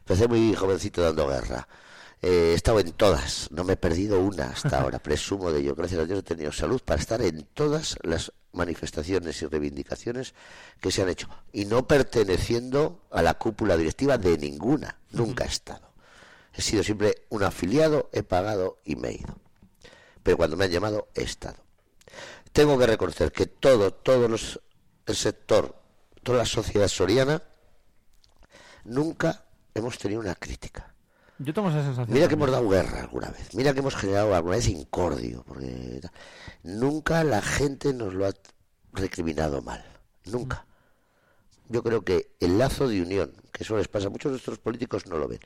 empecé 0.00 0.28
muy 0.28 0.54
jovencito 0.54 1.02
dando 1.02 1.28
guerra. 1.28 1.68
Eh, 2.20 2.50
he 2.50 2.54
estado 2.54 2.80
en 2.80 2.92
todas, 2.92 3.48
no 3.52 3.62
me 3.62 3.74
he 3.74 3.76
perdido 3.76 4.20
una 4.20 4.46
hasta 4.46 4.80
ahora, 4.80 4.98
presumo 4.98 5.52
de 5.52 5.60
ello. 5.60 5.74
Gracias 5.76 6.00
a 6.00 6.04
Dios 6.04 6.18
he 6.18 6.22
tenido 6.22 6.50
salud 6.50 6.80
para 6.84 7.00
estar 7.00 7.22
en 7.22 7.44
todas 7.54 7.96
las 8.02 8.32
manifestaciones 8.52 9.40
y 9.42 9.46
reivindicaciones 9.46 10.34
que 10.80 10.90
se 10.90 11.02
han 11.02 11.08
hecho. 11.10 11.28
Y 11.52 11.66
no 11.66 11.86
perteneciendo 11.86 13.02
a 13.12 13.22
la 13.22 13.34
cúpula 13.34 13.76
directiva 13.76 14.18
de 14.18 14.36
ninguna, 14.36 14.98
nunca 15.10 15.44
he 15.44 15.48
estado. 15.48 15.92
He 16.54 16.60
sido 16.62 16.82
siempre 16.82 17.26
un 17.28 17.44
afiliado, 17.44 18.10
he 18.12 18.24
pagado 18.24 18.80
y 18.84 18.96
me 18.96 19.10
he 19.10 19.14
ido. 19.14 19.36
Pero 20.24 20.36
cuando 20.36 20.56
me 20.56 20.64
han 20.64 20.72
llamado, 20.72 21.06
he 21.14 21.22
estado. 21.22 21.58
Tengo 22.58 22.76
que 22.76 22.88
reconocer 22.88 23.30
que 23.30 23.46
todo, 23.46 23.92
todos 23.92 24.28
los, 24.28 24.60
el 25.06 25.14
sector, 25.14 25.76
toda 26.24 26.38
la 26.38 26.44
sociedad 26.44 26.88
soriana, 26.88 27.40
nunca 28.82 29.44
hemos 29.74 29.96
tenido 29.96 30.20
una 30.20 30.34
crítica. 30.34 30.92
Yo 31.38 31.54
tengo 31.54 31.68
esa 31.68 31.84
sensación. 31.84 32.12
Mira 32.12 32.26
que 32.26 32.34
hemos 32.34 32.50
dado 32.50 32.68
guerra 32.68 33.02
alguna 33.02 33.30
vez, 33.30 33.54
mira 33.54 33.72
que 33.72 33.78
hemos 33.78 33.94
generado 33.94 34.34
alguna 34.34 34.56
vez 34.56 34.66
incordio, 34.66 35.44
porque 35.46 36.00
nunca 36.64 37.22
la 37.22 37.42
gente 37.42 37.94
nos 37.94 38.12
lo 38.14 38.26
ha 38.26 38.32
recriminado 38.92 39.62
mal, 39.62 39.84
nunca. 40.24 40.66
Yo 41.68 41.84
creo 41.84 42.02
que 42.02 42.32
el 42.40 42.58
lazo 42.58 42.88
de 42.88 43.00
unión, 43.00 43.34
que 43.52 43.62
eso 43.62 43.76
les 43.76 43.86
pasa, 43.86 44.08
muchos 44.08 44.30
de 44.30 44.34
nuestros 44.34 44.58
políticos 44.58 45.06
no 45.06 45.16
lo 45.16 45.28
ven, 45.28 45.38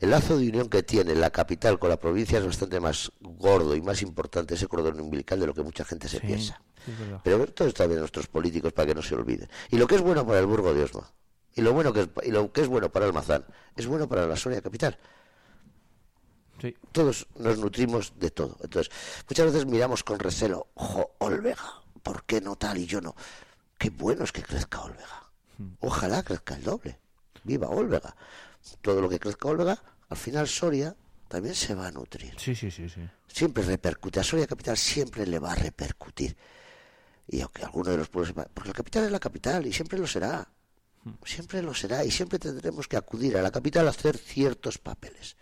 el 0.00 0.10
lazo 0.10 0.38
de 0.38 0.48
unión 0.48 0.68
que 0.68 0.82
tiene 0.82 1.14
la 1.14 1.30
capital 1.30 1.78
con 1.78 1.90
la 1.90 1.98
provincia 1.98 2.38
es 2.38 2.46
bastante 2.46 2.80
más 2.80 3.12
gordo 3.20 3.76
y 3.76 3.82
más 3.82 4.02
importante 4.02 4.54
ese 4.54 4.66
cordón 4.66 5.00
umbilical 5.00 5.38
de 5.38 5.46
lo 5.46 5.54
que 5.54 5.62
mucha 5.62 5.84
gente 5.84 6.08
se 6.08 6.18
Sí, 6.20 6.26
piensa. 6.26 6.60
sí, 6.84 6.92
verdad. 6.98 7.20
Pero 7.22 7.46
todo 7.48 7.68
está 7.68 7.86
bien 7.86 8.00
nuestros 8.00 8.26
políticos 8.26 8.72
para 8.72 8.86
que 8.88 8.94
no 8.94 9.02
se 9.02 9.14
olviden. 9.14 9.48
Y 9.70 9.76
lo 9.76 9.86
que 9.86 9.96
es 9.96 10.00
bueno 10.00 10.26
para 10.26 10.40
el 10.40 10.46
Burgo 10.46 10.72
de 10.74 10.84
Osma, 10.84 11.10
y 11.54 11.60
lo, 11.62 11.72
bueno 11.72 11.92
que 11.92 12.00
es, 12.02 12.08
y 12.24 12.30
lo 12.30 12.52
que 12.52 12.62
es 12.62 12.68
bueno 12.68 12.90
para 12.90 13.06
Almazán, 13.06 13.44
es 13.76 13.86
bueno 13.86 14.08
para 14.08 14.26
la 14.26 14.36
Soria 14.36 14.60
capital. 14.62 14.98
Todos 16.92 17.26
nos 17.36 17.58
nutrimos 17.58 18.12
de 18.18 18.30
todo. 18.30 18.58
Entonces, 18.62 18.92
muchas 19.28 19.46
veces 19.46 19.66
miramos 19.66 20.04
con 20.04 20.18
recelo, 20.18 20.68
ojo, 20.74 21.12
Olvega, 21.18 21.82
¿por 22.02 22.24
qué 22.24 22.40
no 22.42 22.56
tal 22.56 22.76
y 22.76 22.86
yo 22.86 23.00
no? 23.00 23.14
Qué 23.78 23.88
bueno 23.88 24.24
es 24.24 24.32
que 24.32 24.42
crezca 24.42 24.82
Olvega. 24.82 25.30
Ojalá 25.80 26.22
crezca 26.22 26.54
el 26.56 26.64
doble. 26.64 26.98
Viva 27.44 27.68
Olvega. 27.68 28.14
Todo 28.80 29.00
lo 29.00 29.08
que 29.08 29.18
crezca 29.18 29.48
Olvega, 29.48 29.82
al 30.08 30.16
final 30.16 30.48
Soria 30.48 30.94
también 31.28 31.54
se 31.54 31.74
va 31.74 31.86
a 31.88 31.92
nutrir. 31.92 32.34
Sí, 32.38 32.54
sí, 32.54 32.70
sí, 32.70 32.88
sí. 32.88 33.00
Siempre 33.28 33.62
repercute. 33.62 34.20
A 34.20 34.24
Soria 34.24 34.46
Capital 34.46 34.76
siempre 34.76 35.26
le 35.26 35.38
va 35.38 35.52
a 35.52 35.54
repercutir. 35.54 36.36
Y 37.28 37.40
aunque 37.40 37.64
alguno 37.64 37.90
de 37.90 37.98
los 37.98 38.08
pueblos... 38.08 38.34
Porque 38.52 38.68
la 38.68 38.74
capital 38.74 39.04
es 39.04 39.12
la 39.12 39.20
capital 39.20 39.66
y 39.66 39.72
siempre 39.72 39.98
lo 39.98 40.06
será. 40.06 40.48
Siempre 41.24 41.62
lo 41.62 41.72
será 41.72 42.04
y 42.04 42.10
siempre 42.10 42.38
tendremos 42.38 42.88
que 42.88 42.96
acudir 42.96 43.36
a 43.36 43.42
la 43.42 43.50
capital 43.50 43.86
a 43.86 43.90
hacer 43.90 44.18
ciertos 44.18 44.78
papeles. 44.78 45.36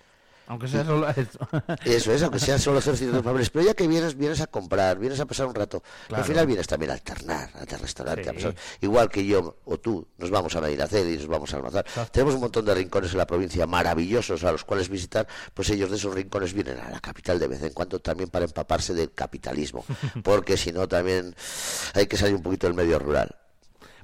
Aunque 0.48 0.66
sea 0.68 0.84
solo 0.84 1.08
esto. 1.08 1.46
Eso 1.84 2.12
es, 2.12 2.22
aunque 2.22 2.38
sea 2.38 2.58
solo 2.58 2.78
hacer 2.78 2.96
ciertos 2.96 3.22
papeles. 3.22 3.50
Pero 3.50 3.66
ya 3.66 3.74
que 3.74 3.86
vienes, 3.86 4.16
vienes 4.16 4.40
a 4.40 4.46
comprar, 4.46 4.98
vienes 4.98 5.20
a 5.20 5.26
pasar 5.26 5.46
un 5.46 5.54
rato. 5.54 5.82
Claro. 6.08 6.22
Al 6.24 6.28
final 6.28 6.46
vienes 6.46 6.66
también 6.66 6.90
a 6.90 6.94
alternar, 6.94 7.50
a 7.54 7.58
hacer 7.62 7.80
restaurante. 7.80 8.22
Sí. 8.24 8.28
a 8.30 8.32
pasar- 8.32 8.54
Igual 8.80 9.08
que 9.10 9.24
yo 9.26 9.56
o 9.64 9.78
tú, 9.78 10.08
nos 10.18 10.30
vamos 10.30 10.56
a 10.56 10.60
Medinacel 10.60 11.08
y 11.12 11.16
nos 11.18 11.26
vamos 11.28 11.52
a 11.52 11.56
almorzar. 11.58 11.84
Tenemos 12.10 12.34
un 12.34 12.40
montón 12.40 12.64
de 12.64 12.74
rincones 12.74 13.12
en 13.12 13.18
la 13.18 13.26
provincia 13.26 13.66
maravillosos 13.66 14.42
a 14.44 14.52
los 14.52 14.64
cuales 14.64 14.88
visitar. 14.88 15.28
Pues 15.54 15.68
ellos 15.70 15.90
de 15.90 15.96
esos 15.96 16.14
rincones 16.14 16.52
vienen 16.54 16.78
a 16.80 16.90
la 16.90 17.00
capital 17.00 17.38
de 17.38 17.46
vez 17.48 17.62
en 17.62 17.72
cuando 17.72 18.00
también 18.00 18.30
para 18.30 18.44
empaparse 18.46 18.94
del 18.94 19.12
capitalismo. 19.12 19.84
Porque 20.24 20.56
si 20.56 20.72
no, 20.72 20.88
también 20.88 21.34
hay 21.94 22.06
que 22.06 22.16
salir 22.16 22.34
un 22.34 22.42
poquito 22.42 22.66
del 22.66 22.74
medio 22.74 22.98
rural. 22.98 23.36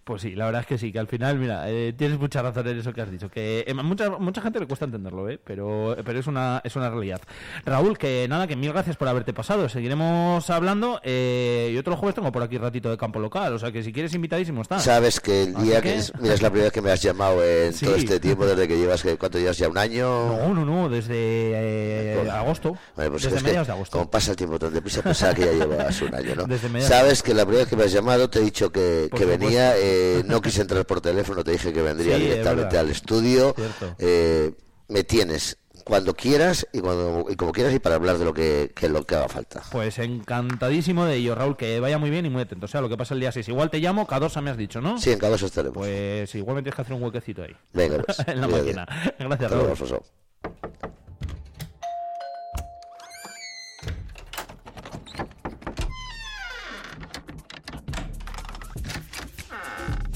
Pues 0.05 0.20
sí, 0.20 0.35
la 0.35 0.44
verdad 0.44 0.60
es 0.60 0.66
que 0.66 0.76
sí, 0.76 0.93
que 0.93 0.98
al 0.98 1.06
final, 1.06 1.39
mira, 1.39 1.64
eh, 1.70 1.94
tienes 1.97 2.18
mucha 2.18 2.43
razón 2.43 2.68
en 2.68 2.78
eso 2.78 2.93
que 2.93 3.01
has 3.01 3.10
dicho, 3.10 3.31
que 3.31 3.64
eh, 3.66 3.72
mucha, 3.72 4.10
mucha 4.10 4.43
gente 4.43 4.60
le 4.60 4.66
cuesta 4.66 4.85
entenderlo, 4.85 5.31
¿eh? 5.31 5.40
pero, 5.43 5.97
pero 6.05 6.18
es, 6.18 6.26
una, 6.26 6.60
es 6.62 6.76
una 6.76 6.90
realidad. 6.90 7.22
Raúl, 7.64 7.97
que 7.97 8.26
nada, 8.28 8.47
que 8.47 8.55
mil 8.55 8.70
gracias 8.70 8.98
por 8.98 9.09
haberte 9.09 9.32
pasado, 9.32 9.66
seguiremos 9.66 10.51
hablando 10.51 11.01
eh, 11.05 11.70
y 11.72 11.78
otro 11.78 11.97
jueves 11.97 12.14
tengo 12.16 12.31
por 12.32 12.43
aquí 12.43 12.59
ratito 12.59 12.90
de 12.90 12.98
campo 12.98 13.18
local, 13.18 13.55
o 13.55 13.59
sea 13.59 13.72
que 13.72 13.82
si 13.82 13.94
quieres 13.94 14.12
invitadísimo 14.14 14.60
está. 14.60 14.78
Sabes 14.78 15.20
que 15.20 15.44
el 15.44 15.55
día 15.55 15.81
que- 15.81 15.93
que... 15.93 15.97
es, 15.97 16.12
mira, 16.20 16.35
es 16.35 16.43
la 16.43 16.51
primera 16.51 16.66
vez 16.66 16.72
que 16.74 16.82
me 16.82 16.90
has 16.93 17.01
llamado 17.01 17.43
en 17.43 17.72
Sí. 17.72 17.86
todo 17.86 17.97
este 17.97 18.20
tiempo, 18.20 18.44
desde 18.44 18.68
que 18.68 18.76
llevas, 18.76 19.02
que- 19.02 19.16
¿cuánto 19.16 19.39
llevas 19.39 19.56
ya? 19.56 19.70
¿Un 19.70 19.78
año? 19.78 20.05
No, 20.36 20.52
no, 20.52 20.66
no, 20.66 20.89
desde 20.90 21.14
eh, 21.14 22.31
agosto, 22.31 22.76
pues 22.94 23.22
desde 23.22 23.40
mediados 23.40 23.68
de 23.68 23.72
agosto. 23.72 23.97
Como 23.98 24.10
pasa 24.10 24.32
el 24.32 24.36
tiempo 24.36 24.59
tan 24.59 24.72
deprisa, 24.74 25.01
pensaba 25.01 25.32
que 25.35 25.47
ya 25.47 25.52
llevabas 25.52 26.02
un 26.02 26.14
año, 26.14 26.35
¿no? 26.35 26.44
Desde 26.47 26.68
mediados. 26.68 26.94
Sabes 26.94 27.22
que 27.22 27.32
la 27.32 27.44
primera 27.44 27.62
vez 27.64 27.70
que 27.70 27.76
me 27.76 27.85
has 27.85 27.93
llamado 27.93 28.28
te 28.28 28.39
he 28.40 28.43
dicho 28.43 28.70
que, 28.70 29.09
que 29.14 29.24
venía, 29.24 29.76
eh, 29.78 29.93
no 30.26 30.40
quise 30.40 30.62
entrar 30.62 30.86
por 30.86 31.00
teléfono, 31.00 31.42
te 31.44 31.52
dije 31.52 31.72
que 31.72 31.82
vendría 31.82 32.16
Sí, 32.16 32.22
directamente 32.22 32.78
al 32.78 32.90
estudio. 32.90 33.54
Eh, 33.98 34.52
me 34.88 35.04
tienes 35.04 35.58
cuando 35.84 36.14
quieras 36.14 36.66
y 36.72 36.80
cuando 36.80 37.26
y 37.28 37.36
como 37.36 37.52
quieras 37.52 37.74
y 37.74 37.78
para 37.78 37.96
hablar 37.96 38.16
de 38.18 38.24
lo 38.24 38.32
que, 38.32 38.72
que 38.74 38.88
lo 38.88 39.04
que 39.04 39.14
haga 39.16 39.28
falta. 39.28 39.62
Pues 39.70 39.98
encantadísimo 39.98 41.04
de 41.04 41.16
ello, 41.16 41.34
Raúl, 41.34 41.56
que 41.56 41.78
vaya 41.80 41.98
muy 41.98 42.10
bien 42.10 42.24
y 42.26 42.30
muy 42.30 42.42
atento. 42.42 42.64
O 42.64 42.68
sea, 42.68 42.80
lo 42.80 42.88
que 42.88 42.96
pasa 42.96 43.14
el 43.14 43.20
día 43.20 43.32
6. 43.32 43.48
Igual 43.48 43.70
te 43.70 43.78
llamo, 43.78 44.06
Cadosa 44.06 44.40
me 44.40 44.50
has 44.50 44.56
dicho, 44.56 44.80
¿no? 44.80 44.98
Sí, 44.98 45.10
en 45.10 45.18
cada 45.18 45.32
dos 45.32 45.42
estaremos. 45.42 45.76
Pues 45.76 46.34
igual 46.34 46.56
me 46.56 46.62
tienes 46.62 46.74
que 46.76 46.82
hacer 46.82 46.94
un 46.94 47.02
huequecito 47.02 47.42
ahí. 47.42 47.54
Venga, 47.72 47.98
pues, 47.98 48.18
en 48.26 48.40
la 48.40 48.48
máquina. 48.48 48.86
Gracias, 49.18 49.50
luego, 49.50 49.74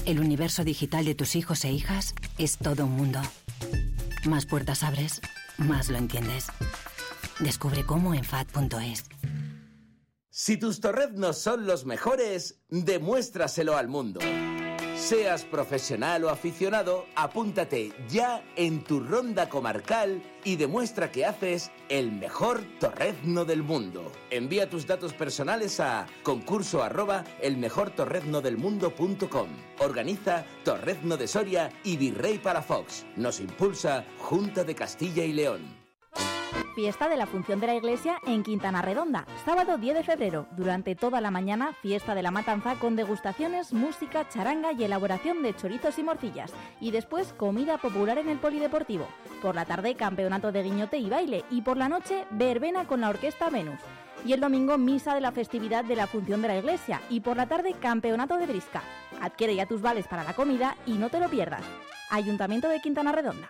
El 0.09 0.19
universo 0.19 0.63
digital 0.63 1.05
de 1.05 1.13
tus 1.13 1.35
hijos 1.35 1.63
e 1.65 1.71
hijas 1.71 2.15
es 2.39 2.57
todo 2.57 2.85
un 2.85 2.93
mundo. 2.93 3.21
Más 4.25 4.47
puertas 4.47 4.81
abres, 4.81 5.21
más 5.59 5.89
lo 5.89 5.99
entiendes. 5.99 6.47
Descubre 7.37 7.85
cómo 7.85 8.15
en 8.15 8.23
FAD.es. 8.23 9.05
Si 10.31 10.57
tus 10.57 10.81
torreznos 10.81 11.37
son 11.37 11.67
los 11.67 11.85
mejores, 11.85 12.59
demuéstraselo 12.69 13.77
al 13.77 13.87
mundo. 13.87 14.19
Seas 14.99 15.45
profesional 15.45 16.25
o 16.25 16.29
aficionado, 16.29 17.05
apúntate 17.15 17.93
ya 18.09 18.43
en 18.57 18.83
tu 18.83 18.99
ronda 18.99 19.47
comarcal 19.47 20.21
y 20.43 20.57
demuestra 20.57 21.09
que 21.09 21.25
haces 21.25 21.71
el 21.87 22.11
mejor 22.11 22.61
torrezno 22.79 23.45
del 23.45 23.63
mundo. 23.63 24.11
Envía 24.29 24.69
tus 24.69 24.85
datos 24.85 25.13
personales 25.13 25.79
a 25.79 26.05
concurso 26.21 26.83
arroba 26.83 27.23
elmejortorreznodelmundo.com. 27.41 29.47
Organiza 29.79 30.43
Torrezno 30.65 31.15
de 31.15 31.27
Soria 31.27 31.71
y 31.83 31.95
Virrey 31.95 32.37
Palafox. 32.37 33.05
Nos 33.15 33.39
impulsa 33.39 34.03
Junta 34.19 34.65
de 34.65 34.75
Castilla 34.75 35.23
y 35.23 35.31
León. 35.31 35.78
Fiesta 36.75 37.09
de 37.09 37.17
la 37.17 37.27
Función 37.27 37.59
de 37.59 37.67
la 37.67 37.75
Iglesia 37.75 38.19
en 38.25 38.43
Quintana 38.43 38.81
Redonda, 38.81 39.25
sábado 39.43 39.77
10 39.77 39.95
de 39.95 40.03
febrero. 40.03 40.47
Durante 40.55 40.95
toda 40.95 41.19
la 41.19 41.31
mañana, 41.31 41.73
fiesta 41.81 42.15
de 42.15 42.23
la 42.23 42.31
matanza 42.31 42.75
con 42.75 42.95
degustaciones, 42.95 43.73
música, 43.73 44.27
charanga 44.29 44.71
y 44.71 44.83
elaboración 44.83 45.43
de 45.43 45.55
chorizos 45.55 45.99
y 45.99 46.03
morcillas. 46.03 46.53
Y 46.79 46.91
después, 46.91 47.33
comida 47.33 47.77
popular 47.77 48.17
en 48.17 48.29
el 48.29 48.37
Polideportivo. 48.37 49.07
Por 49.41 49.55
la 49.55 49.65
tarde, 49.65 49.95
campeonato 49.95 50.51
de 50.51 50.63
guiñote 50.63 50.97
y 50.97 51.09
baile. 51.09 51.43
Y 51.49 51.61
por 51.61 51.77
la 51.77 51.89
noche, 51.89 52.25
verbena 52.31 52.85
con 52.85 53.01
la 53.01 53.09
orquesta 53.09 53.49
Venus. 53.49 53.79
Y 54.25 54.33
el 54.33 54.39
domingo, 54.39 54.77
misa 54.77 55.13
de 55.15 55.21
la 55.21 55.31
festividad 55.31 55.83
de 55.83 55.95
la 55.95 56.07
Función 56.07 56.41
de 56.41 56.47
la 56.47 56.57
Iglesia. 56.57 57.01
Y 57.09 57.19
por 57.19 57.35
la 57.35 57.47
tarde, 57.47 57.75
campeonato 57.79 58.37
de 58.37 58.47
brisca. 58.47 58.83
Adquiere 59.21 59.55
ya 59.55 59.65
tus 59.65 59.81
vales 59.81 60.07
para 60.07 60.23
la 60.23 60.33
comida 60.33 60.77
y 60.85 60.93
no 60.93 61.09
te 61.09 61.19
lo 61.19 61.29
pierdas. 61.29 61.63
Ayuntamiento 62.09 62.69
de 62.69 62.79
Quintana 62.79 63.11
Redonda. 63.11 63.49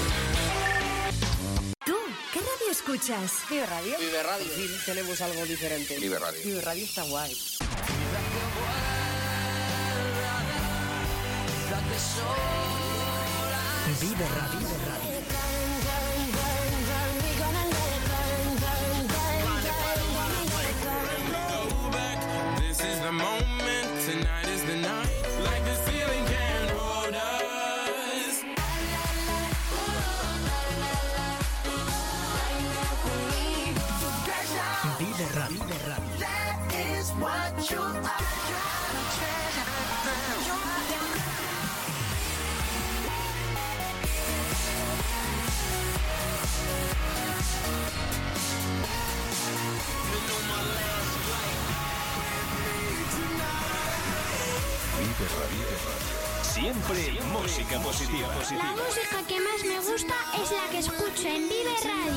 ¿Tú 1.91 1.97
qué 2.31 2.39
radio 2.39 2.71
escuchas? 2.71 3.33
Vive 3.49 3.65
Radio. 3.65 3.97
Vive 3.99 4.23
Radio. 4.23 4.47
Por 4.47 4.55
fin 4.55 4.71
tenemos 4.85 5.19
algo 5.19 5.45
diferente. 5.45 5.99
Vive 5.99 6.19
Radio. 6.19 6.39
Vive 6.41 6.61
Radio 6.61 6.85
está 6.85 7.01
guay. 7.03 7.37
Vive 13.99 14.25
Radio. 14.29 14.59
Vive 14.59 14.85
Radio. 14.87 15.00
Siempre, 56.71 57.19
música 57.33 57.75
positiva. 57.79 58.29
La 58.51 58.71
música 58.71 59.17
que 59.27 59.41
más 59.41 59.61
me 59.65 59.75
gusta 59.91 60.13
es 60.41 60.51
la 60.51 60.69
que 60.71 60.79
escucho 60.79 61.27
en 61.27 61.49
Vive 61.49 61.75
Radio. 61.83 62.13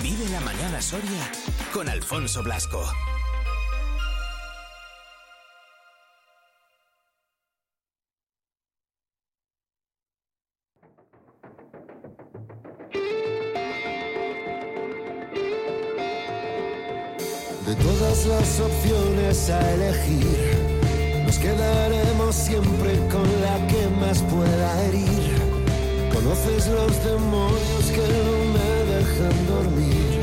Vive 0.02 0.30
la 0.32 0.40
mañana 0.40 0.82
Soria 0.82 1.32
con 1.74 1.90
Alfonso 1.90 2.42
Blasco. 2.42 2.86
De 17.66 17.76
todas 17.76 18.26
las 18.26 18.60
opciones 18.60 19.50
a 19.50 19.74
elegir, 19.74 21.24
nos 21.26 21.38
quedaremos 21.38 22.36
siempre 22.36 23.00
con 23.10 23.24
la 23.42 23.68
que 23.68 23.88
más 24.00 24.22
pueda 24.24 24.86
herir. 24.86 25.34
Conoces 26.14 26.68
los 26.68 27.04
demonios 27.04 27.86
que 27.92 28.02
no 28.02 28.54
me 28.54 28.83
dejan 29.14 29.48
dormir 29.48 30.20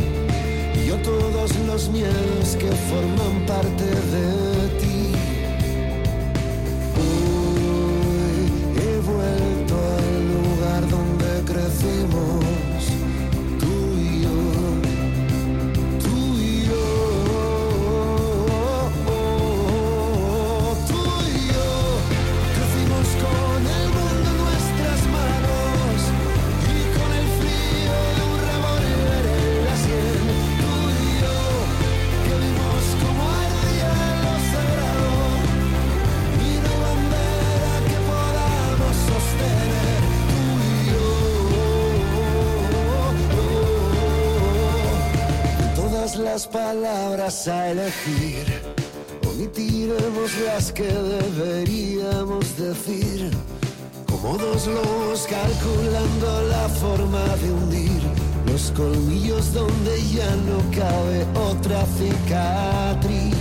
y 0.75 0.87
yo 0.87 0.97
todos 1.03 1.57
los 1.67 1.89
miedos 1.91 2.57
que 2.59 2.71
forman 2.89 3.47
parte 3.47 3.85
de 3.85 4.81
ti. 4.81 5.00
Las 46.19 46.47
palabras 46.47 47.47
a 47.47 47.71
elegir, 47.71 48.45
omitiremos 49.29 50.37
las 50.45 50.73
que 50.73 50.89
deberíamos 50.89 52.57
decir. 52.57 53.31
Como 54.07 54.37
dos 54.37 54.67
lobos 54.67 55.27
calculando 55.29 56.43
la 56.49 56.69
forma 56.69 57.25
de 57.37 57.53
hundir 57.53 58.03
los 58.47 58.73
colmillos 58.73 59.55
donde 59.55 60.03
ya 60.13 60.31
no 60.37 60.59
cabe 60.77 61.27
otra 61.49 61.87
cicatriz. 61.97 63.40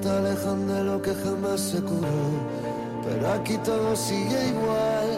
Te 0.00 0.08
alejan 0.08 0.66
de 0.66 0.84
lo 0.84 1.02
que 1.02 1.14
jamás 1.14 1.60
se 1.60 1.80
curó. 1.82 2.30
Pero 3.04 3.32
aquí 3.32 3.56
todo 3.58 3.94
sigue 3.96 4.48
igual 4.48 5.08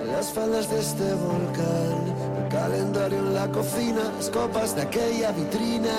en 0.00 0.12
las 0.12 0.32
faldas 0.32 0.70
de 0.70 0.80
este 0.80 1.14
volcán. 1.14 1.98
El 2.38 2.48
calendario 2.48 3.18
en 3.18 3.34
la 3.34 3.48
cocina, 3.48 4.02
las 4.16 4.30
copas 4.30 4.74
de 4.74 4.82
aquella 4.82 5.32
vitrina. 5.32 5.96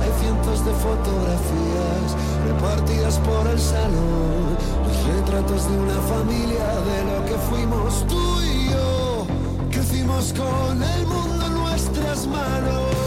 Hay 0.00 0.10
cientos 0.20 0.64
de 0.64 0.72
fotografías 0.72 2.08
repartidas 2.46 3.18
por 3.20 3.46
el 3.46 3.58
salón. 3.58 4.56
Los 4.86 5.14
retratos 5.14 5.70
de 5.70 5.78
una 5.78 6.00
familia 6.14 6.66
de 6.90 6.98
lo 7.10 7.24
que 7.24 7.36
fuimos 7.48 8.06
tú 8.06 8.42
y 8.42 8.70
yo. 8.70 9.26
Crecimos 9.70 10.32
con 10.32 10.82
el 10.82 11.06
mundo 11.06 11.46
en 11.46 11.54
nuestras 11.54 12.26
manos. 12.26 13.05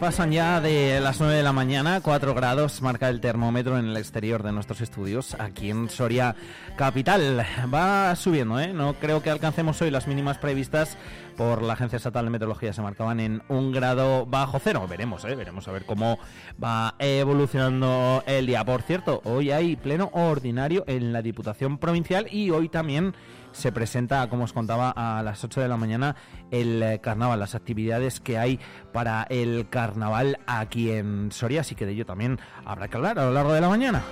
Pasan 0.00 0.32
ya 0.32 0.62
de 0.62 0.98
las 0.98 1.20
9 1.20 1.34
de 1.34 1.42
la 1.42 1.52
mañana, 1.52 2.00
4 2.00 2.32
grados 2.34 2.80
marca 2.80 3.10
el 3.10 3.20
termómetro 3.20 3.78
en 3.78 3.84
el 3.84 3.96
exterior 3.98 4.42
de 4.42 4.50
nuestros 4.50 4.80
estudios 4.80 5.36
aquí 5.38 5.68
en 5.68 5.90
Soria 5.90 6.34
Capital. 6.74 7.44
Va 7.72 8.16
subiendo, 8.16 8.58
¿eh? 8.58 8.72
No 8.72 8.94
creo 8.94 9.22
que 9.22 9.28
alcancemos 9.28 9.82
hoy 9.82 9.90
las 9.90 10.08
mínimas 10.08 10.38
previstas 10.38 10.96
por 11.36 11.60
la 11.60 11.74
Agencia 11.74 11.98
Estatal 11.98 12.24
de 12.24 12.30
Meteorología, 12.30 12.72
se 12.72 12.80
marcaban 12.80 13.20
en 13.20 13.42
un 13.48 13.72
grado 13.72 14.24
bajo 14.24 14.58
cero. 14.58 14.86
Veremos, 14.88 15.22
¿eh? 15.26 15.34
Veremos 15.34 15.68
a 15.68 15.72
ver 15.72 15.84
cómo 15.84 16.18
va 16.62 16.94
evolucionando 16.98 18.24
el 18.26 18.46
día. 18.46 18.64
Por 18.64 18.80
cierto, 18.80 19.20
hoy 19.24 19.50
hay 19.50 19.76
pleno 19.76 20.08
ordinario 20.14 20.82
en 20.86 21.12
la 21.12 21.20
Diputación 21.20 21.76
Provincial 21.76 22.26
y 22.30 22.50
hoy 22.50 22.70
también 22.70 23.14
se 23.52 23.72
presenta, 23.72 24.28
como 24.28 24.44
os 24.44 24.52
contaba, 24.52 24.90
a 24.90 25.22
las 25.22 25.42
8 25.42 25.60
de 25.60 25.68
la 25.68 25.76
mañana 25.76 26.16
el 26.50 26.82
eh, 26.82 27.00
carnaval, 27.00 27.40
las 27.40 27.54
actividades 27.54 28.20
que 28.20 28.38
hay 28.38 28.58
para 28.92 29.26
el 29.30 29.68
carnaval 29.68 30.38
aquí 30.46 30.90
en 30.90 31.32
Soria, 31.32 31.62
así 31.62 31.74
que 31.74 31.86
de 31.86 31.92
ello 31.92 32.06
también 32.06 32.38
habrá 32.64 32.88
que 32.88 32.96
hablar 32.96 33.18
a 33.18 33.26
lo 33.26 33.32
largo 33.32 33.52
de 33.52 33.60
la 33.60 33.68
mañana. 33.68 34.02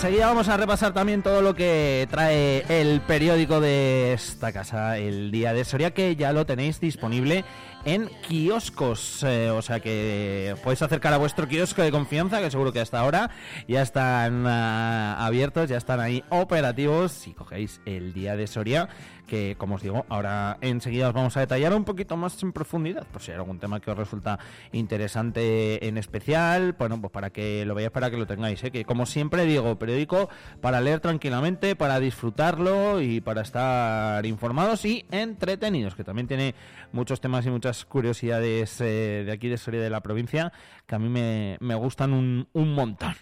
Enseguida 0.00 0.28
vamos 0.28 0.48
a 0.48 0.56
repasar 0.56 0.94
también 0.94 1.20
todo 1.22 1.42
lo 1.42 1.54
que 1.54 2.08
trae 2.10 2.64
el 2.68 3.02
periódico 3.02 3.60
de 3.60 4.14
esta 4.14 4.50
casa, 4.50 4.96
el 4.96 5.30
Día 5.30 5.52
de 5.52 5.62
Soria, 5.64 5.92
que 5.92 6.16
ya 6.16 6.32
lo 6.32 6.46
tenéis 6.46 6.80
disponible 6.80 7.44
en 7.84 8.08
kioscos. 8.28 9.22
eh, 9.24 9.50
o 9.50 9.62
sea 9.62 9.80
que 9.80 10.54
podéis 10.62 10.82
acercar 10.82 11.12
a 11.12 11.18
vuestro 11.18 11.48
kiosco 11.48 11.82
de 11.82 11.90
confianza, 11.90 12.40
que 12.40 12.50
seguro 12.50 12.72
que 12.72 12.80
hasta 12.80 13.00
ahora 13.00 13.30
ya 13.68 13.82
están 13.82 14.46
ah, 14.46 15.24
abiertos, 15.24 15.68
ya 15.68 15.76
están 15.76 16.00
ahí 16.00 16.22
operativos. 16.30 17.12
Si 17.12 17.32
cogéis 17.32 17.80
el 17.86 18.12
día 18.12 18.36
de 18.36 18.46
Soria, 18.46 18.88
que 19.30 19.54
como 19.56 19.76
os 19.76 19.82
digo, 19.82 20.04
ahora 20.08 20.58
enseguida 20.60 21.08
os 21.08 21.14
vamos 21.14 21.36
a 21.36 21.40
detallar 21.40 21.72
un 21.72 21.84
poquito 21.84 22.16
más 22.16 22.42
en 22.42 22.52
profundidad, 22.52 23.06
por 23.06 23.22
si 23.22 23.30
hay 23.30 23.36
algún 23.36 23.60
tema 23.60 23.78
que 23.78 23.92
os 23.92 23.96
resulta 23.96 24.40
interesante 24.72 25.86
en 25.86 25.98
especial, 25.98 26.74
bueno, 26.76 27.00
pues 27.00 27.12
para 27.12 27.30
que 27.30 27.64
lo 27.64 27.76
veáis, 27.76 27.92
para 27.92 28.10
que 28.10 28.16
lo 28.16 28.26
tengáis, 28.26 28.62
¿eh? 28.64 28.72
que 28.72 28.84
como 28.84 29.06
siempre 29.06 29.44
digo, 29.46 29.78
periódico 29.78 30.28
para 30.60 30.80
leer 30.80 30.98
tranquilamente, 30.98 31.76
para 31.76 32.00
disfrutarlo 32.00 33.00
y 33.00 33.20
para 33.20 33.42
estar 33.42 34.26
informados 34.26 34.84
y 34.84 35.06
entretenidos, 35.12 35.94
que 35.94 36.02
también 36.02 36.26
tiene 36.26 36.56
muchos 36.90 37.20
temas 37.20 37.46
y 37.46 37.50
muchas 37.50 37.84
curiosidades 37.84 38.80
eh, 38.80 39.22
de 39.24 39.30
aquí 39.30 39.48
de 39.48 39.58
Soria 39.58 39.80
de 39.80 39.90
la 39.90 40.00
provincia 40.00 40.52
que 40.86 40.96
a 40.96 40.98
mí 40.98 41.08
me, 41.08 41.56
me 41.60 41.76
gustan 41.76 42.12
un, 42.12 42.48
un 42.52 42.74
montón. 42.74 43.14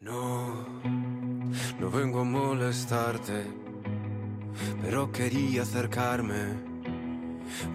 No, 0.00 0.66
no 1.80 1.90
vengo 1.90 2.20
a 2.20 2.24
molestarte, 2.24 3.46
pero 4.82 5.10
quería 5.10 5.62
acercarme 5.62 6.74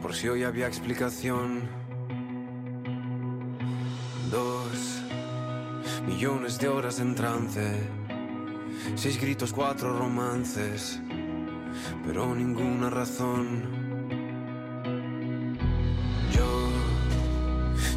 por 0.01 0.13
si 0.13 0.27
hoy 0.27 0.43
había 0.43 0.67
explicación. 0.67 1.61
Dos 4.31 5.01
millones 6.07 6.59
de 6.59 6.67
horas 6.67 6.99
en 6.99 7.15
trance, 7.15 7.89
seis 8.95 9.19
gritos, 9.19 9.53
cuatro 9.53 9.97
romances, 9.97 10.99
pero 12.05 12.35
ninguna 12.35 12.89
razón. 12.89 13.79
Yo 16.31 16.69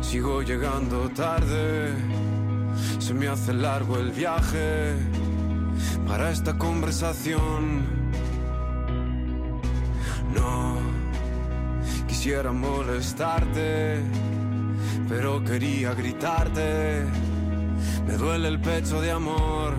sigo 0.01 0.43
llegando 0.43 1.09
tarde, 1.11 1.95
se 2.99 3.15
me 3.15 3.29
hace 3.29 3.53
largo 3.53 3.99
el 3.99 4.11
viaje 4.11 4.95
para 6.07 6.31
esta 6.31 6.57
conversación. 6.57 8.02
No 10.35 10.79
quisiera 12.07 12.53
molestarte, 12.53 14.01
pero 15.09 15.43
quería 15.43 15.93
gritarte. 15.93 17.05
Me 18.07 18.15
duele 18.17 18.47
el 18.47 18.61
pecho 18.61 19.01
de 19.01 19.11
amor. 19.11 19.75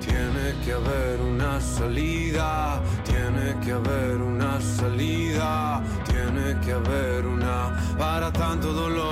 Tiene 0.00 0.54
que 0.64 0.72
haber 0.72 1.20
una 1.20 1.60
salida, 1.60 2.82
tiene 3.04 3.60
que 3.64 3.70
haber 3.72 4.16
una 4.16 4.60
salida, 4.60 5.80
tiene 6.04 6.60
que 6.60 6.72
haber 6.72 7.26
una 7.26 7.96
para 7.96 8.32
tanto 8.32 8.72
dolor. 8.72 9.04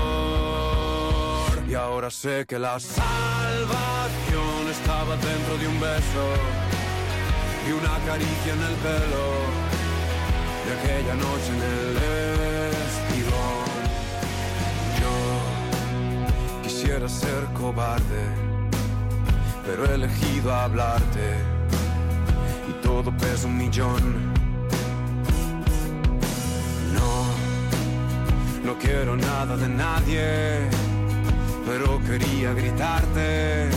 Y 1.69 1.74
ahora 1.74 2.10
sé 2.10 2.44
que 2.47 2.59
la 2.59 2.81
salvación 2.81 4.69
estaba 4.69 5.16
dentro 5.16 5.59
de 5.59 5.69
un 5.69 5.81
beso 5.81 6.72
y 7.68 7.72
una 7.72 7.98
caricia 8.06 8.52
en 8.55 8.62
el 8.62 8.74
pelo 8.76 9.24
de 10.66 10.72
aquella 10.78 11.14
noche 11.14 11.48
en 11.48 11.62
el 11.62 11.97
espigón. 12.89 13.66
Yo 15.01 16.62
quisiera 16.62 17.09
ser 17.09 17.44
cobarde, 17.55 18.24
pero 19.64 19.84
he 19.86 19.94
elegido 19.94 20.52
hablarte 20.55 21.36
y 22.68 22.82
todo 22.82 23.16
pesa 23.16 23.47
un 23.47 23.56
millón. 23.59 24.32
No, 26.94 27.26
no 28.64 28.78
quiero 28.78 29.16
nada 29.16 29.56
de 29.56 29.68
nadie, 29.68 30.68
pero 31.66 32.01
quería 32.01 32.52
gritarte. 32.55 33.68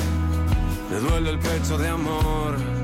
Me 0.90 0.98
duele 1.00 1.32
el 1.32 1.40
pecho 1.40 1.78
de 1.78 1.90
amor. 1.90 2.75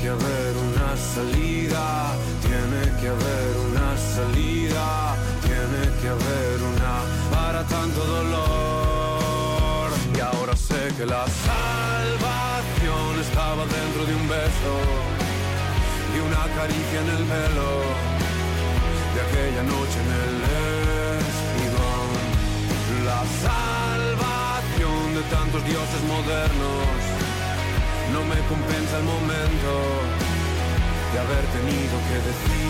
Que 0.00 0.08
haber 0.08 0.56
una 0.56 0.96
salida, 0.96 2.14
tiene 2.40 2.82
que 3.00 3.08
haber 3.08 3.56
una 3.68 3.96
salida, 3.98 5.14
tiene 5.42 5.82
que 6.00 6.08
haber 6.08 6.56
una 6.72 6.94
para 7.30 7.62
tanto 7.64 8.04
dolor. 8.04 9.90
Y 10.16 10.20
ahora 10.20 10.56
sé 10.56 10.94
que 10.96 11.04
la 11.04 11.26
salvación 11.48 13.20
estaba 13.20 13.66
dentro 13.66 14.06
de 14.06 14.14
un 14.14 14.26
beso 14.28 14.72
y 16.14 16.18
una 16.28 16.44
caricia 16.56 17.00
en 17.04 17.08
el 17.18 17.24
pelo 17.34 17.70
de 19.14 19.20
aquella 19.26 19.62
noche 19.64 19.96
en 20.04 20.10
el 20.24 20.36
espigón. 21.28 22.10
La 23.04 23.22
salvación 23.48 25.14
de 25.14 25.22
tantos 25.34 25.62
dioses 25.64 26.02
modernos 26.08 27.09
no 28.12 28.24
me 28.24 28.38
compensa 28.48 28.98
el 28.98 29.04
momento 29.04 29.70
de 31.12 31.18
haber 31.18 31.44
tenido 31.56 31.96
que 32.08 32.16
decir. 32.28 32.60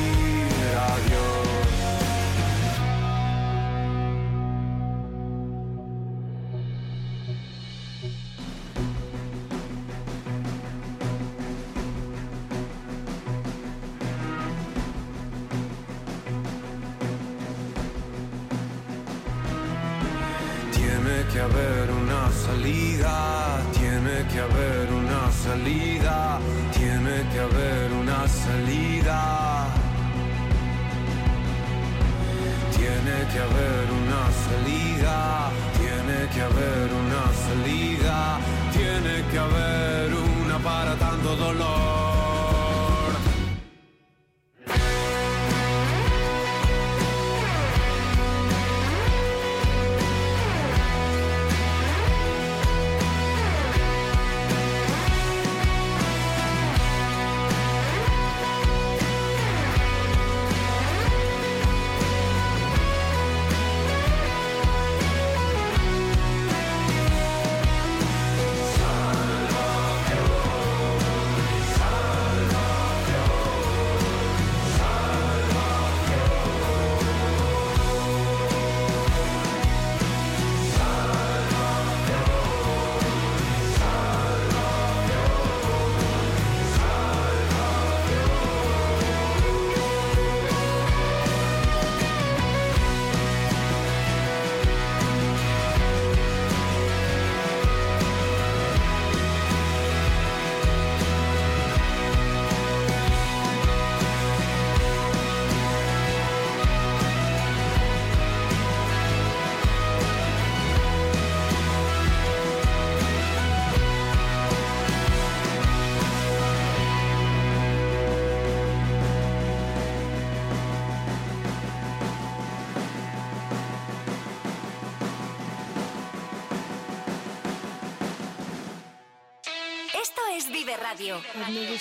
Radio. 131.11 131.79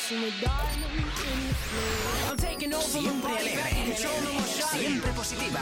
Siempre 2.81 3.37
alegre. 3.37 3.95
Siempre 4.71 5.11
positiva. 5.11 5.59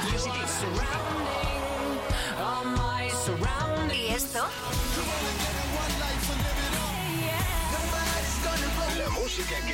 ¿Y 3.94 4.08
esto? 4.08 4.48
La 8.98 9.10
música 9.10 9.56
que 9.66 9.74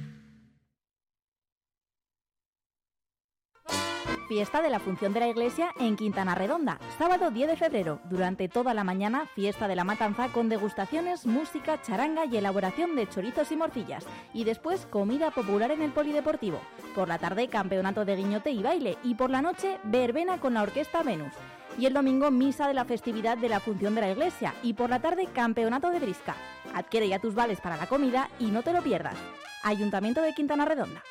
Fiesta 4.31 4.61
de 4.61 4.69
la 4.69 4.79
Función 4.79 5.11
de 5.11 5.19
la 5.19 5.27
Iglesia 5.27 5.73
en 5.77 5.97
Quintana 5.97 6.35
Redonda, 6.35 6.79
sábado 6.97 7.31
10 7.31 7.49
de 7.49 7.57
febrero. 7.57 7.99
Durante 8.05 8.47
toda 8.47 8.73
la 8.73 8.85
mañana, 8.85 9.25
fiesta 9.35 9.67
de 9.67 9.75
la 9.75 9.83
matanza 9.83 10.29
con 10.29 10.47
degustaciones, 10.47 11.25
música, 11.25 11.81
charanga 11.81 12.23
y 12.23 12.37
elaboración 12.37 12.95
de 12.95 13.09
chorizos 13.09 13.51
y 13.51 13.57
morcillas. 13.57 14.05
Y 14.33 14.45
después, 14.45 14.85
comida 14.85 15.31
popular 15.31 15.71
en 15.71 15.81
el 15.81 15.91
Polideportivo. 15.91 16.61
Por 16.95 17.09
la 17.09 17.17
tarde, 17.17 17.49
campeonato 17.49 18.05
de 18.05 18.15
guiñote 18.15 18.51
y 18.51 18.63
baile. 18.63 18.97
Y 19.03 19.15
por 19.15 19.31
la 19.31 19.41
noche, 19.41 19.79
verbena 19.83 20.39
con 20.39 20.53
la 20.53 20.61
Orquesta 20.61 21.03
Venus. 21.03 21.33
Y 21.77 21.85
el 21.85 21.93
domingo, 21.93 22.31
misa 22.31 22.69
de 22.69 22.73
la 22.73 22.85
festividad 22.85 23.37
de 23.37 23.49
la 23.49 23.59
Función 23.59 23.95
de 23.95 23.99
la 23.99 24.11
Iglesia. 24.11 24.53
Y 24.63 24.75
por 24.75 24.89
la 24.89 25.01
tarde, 25.01 25.27
campeonato 25.33 25.89
de 25.89 25.99
brisca. 25.99 26.37
Adquiere 26.73 27.09
ya 27.09 27.19
tus 27.19 27.35
vales 27.35 27.59
para 27.59 27.75
la 27.75 27.87
comida 27.87 28.29
y 28.39 28.45
no 28.45 28.63
te 28.63 28.71
lo 28.71 28.81
pierdas. 28.81 29.17
Ayuntamiento 29.63 30.21
de 30.21 30.33
Quintana 30.33 30.63
Redonda. 30.63 31.03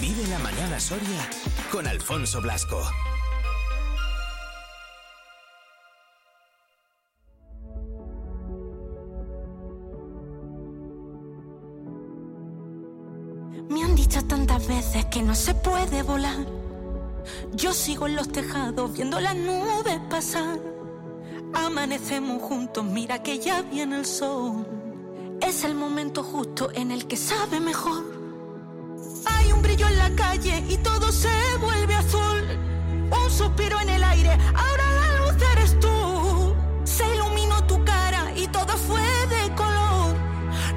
Vive 0.00 0.26
la 0.28 0.38
mañana 0.38 0.78
Soria 0.78 1.28
con 1.70 1.86
Alfonso 1.86 2.40
Blasco. 2.40 2.80
Me 13.68 13.82
han 13.82 13.96
dicho 13.96 14.24
tantas 14.26 14.66
veces 14.68 15.06
que 15.06 15.22
no 15.22 15.34
se 15.34 15.54
puede 15.54 16.02
volar. 16.02 16.46
Yo 17.54 17.72
sigo 17.72 18.06
en 18.06 18.16
los 18.16 18.30
tejados 18.30 18.92
viendo 18.92 19.18
las 19.20 19.34
nubes 19.34 19.98
pasar. 20.08 20.60
Amanecemos 21.54 22.40
juntos, 22.42 22.84
mira 22.84 23.22
que 23.22 23.38
ya 23.38 23.62
viene 23.62 23.96
el 23.96 24.06
sol. 24.06 24.66
Es 25.40 25.64
el 25.64 25.74
momento 25.74 26.22
justo 26.22 26.70
en 26.72 26.92
el 26.92 27.06
que 27.06 27.16
sabe 27.16 27.58
mejor. 27.58 28.11
Hay 29.26 29.52
un 29.52 29.62
brillo 29.62 29.86
en 29.86 29.96
la 29.98 30.10
calle 30.10 30.64
y 30.68 30.76
todo 30.78 31.10
se 31.12 31.28
vuelve 31.60 31.94
azul. 31.94 32.42
Un 33.10 33.30
suspiro 33.30 33.80
en 33.80 33.88
el 33.88 34.04
aire, 34.04 34.30
ahora 34.54 34.84
la 35.00 35.18
luz 35.18 35.42
eres 35.52 35.78
tú. 35.80 36.54
Se 36.84 37.04
iluminó 37.14 37.64
tu 37.66 37.84
cara 37.84 38.32
y 38.36 38.46
todo 38.48 38.76
fue 38.76 39.00
de 39.00 39.54
color. 39.54 40.14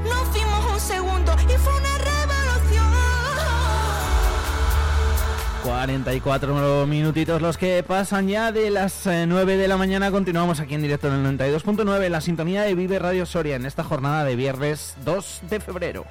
Nos 0.04 0.28
fuimos 0.32 0.74
un 0.74 0.80
segundo 0.80 1.36
y 1.44 1.58
fue 1.58 1.74
una 1.74 1.98
revolución. 1.98 2.86
44 5.64 6.86
minutitos 6.88 7.42
los 7.42 7.58
que 7.58 7.84
pasan 7.84 8.28
ya 8.28 8.52
de 8.52 8.70
las 8.70 9.08
eh, 9.08 9.26
9 9.28 9.58
de 9.58 9.68
la 9.68 9.78
mañana. 9.78 10.12
Continuamos 10.12 10.60
aquí 10.60 10.76
en 10.76 10.82
directo 10.82 11.08
en 11.08 11.26
el 11.26 11.38
92.9 11.38 12.06
en 12.06 12.12
la 12.12 12.22
sintonía 12.22 12.64
de 12.64 12.76
Vive 12.76 13.00
Radio 13.00 13.26
Soria 13.26 13.56
en 13.56 13.66
esta 13.66 13.84
jornada 13.84 14.24
de 14.24 14.36
viernes 14.36 14.96
2 15.04 15.42
de 15.50 15.60
febrero. 15.60 16.06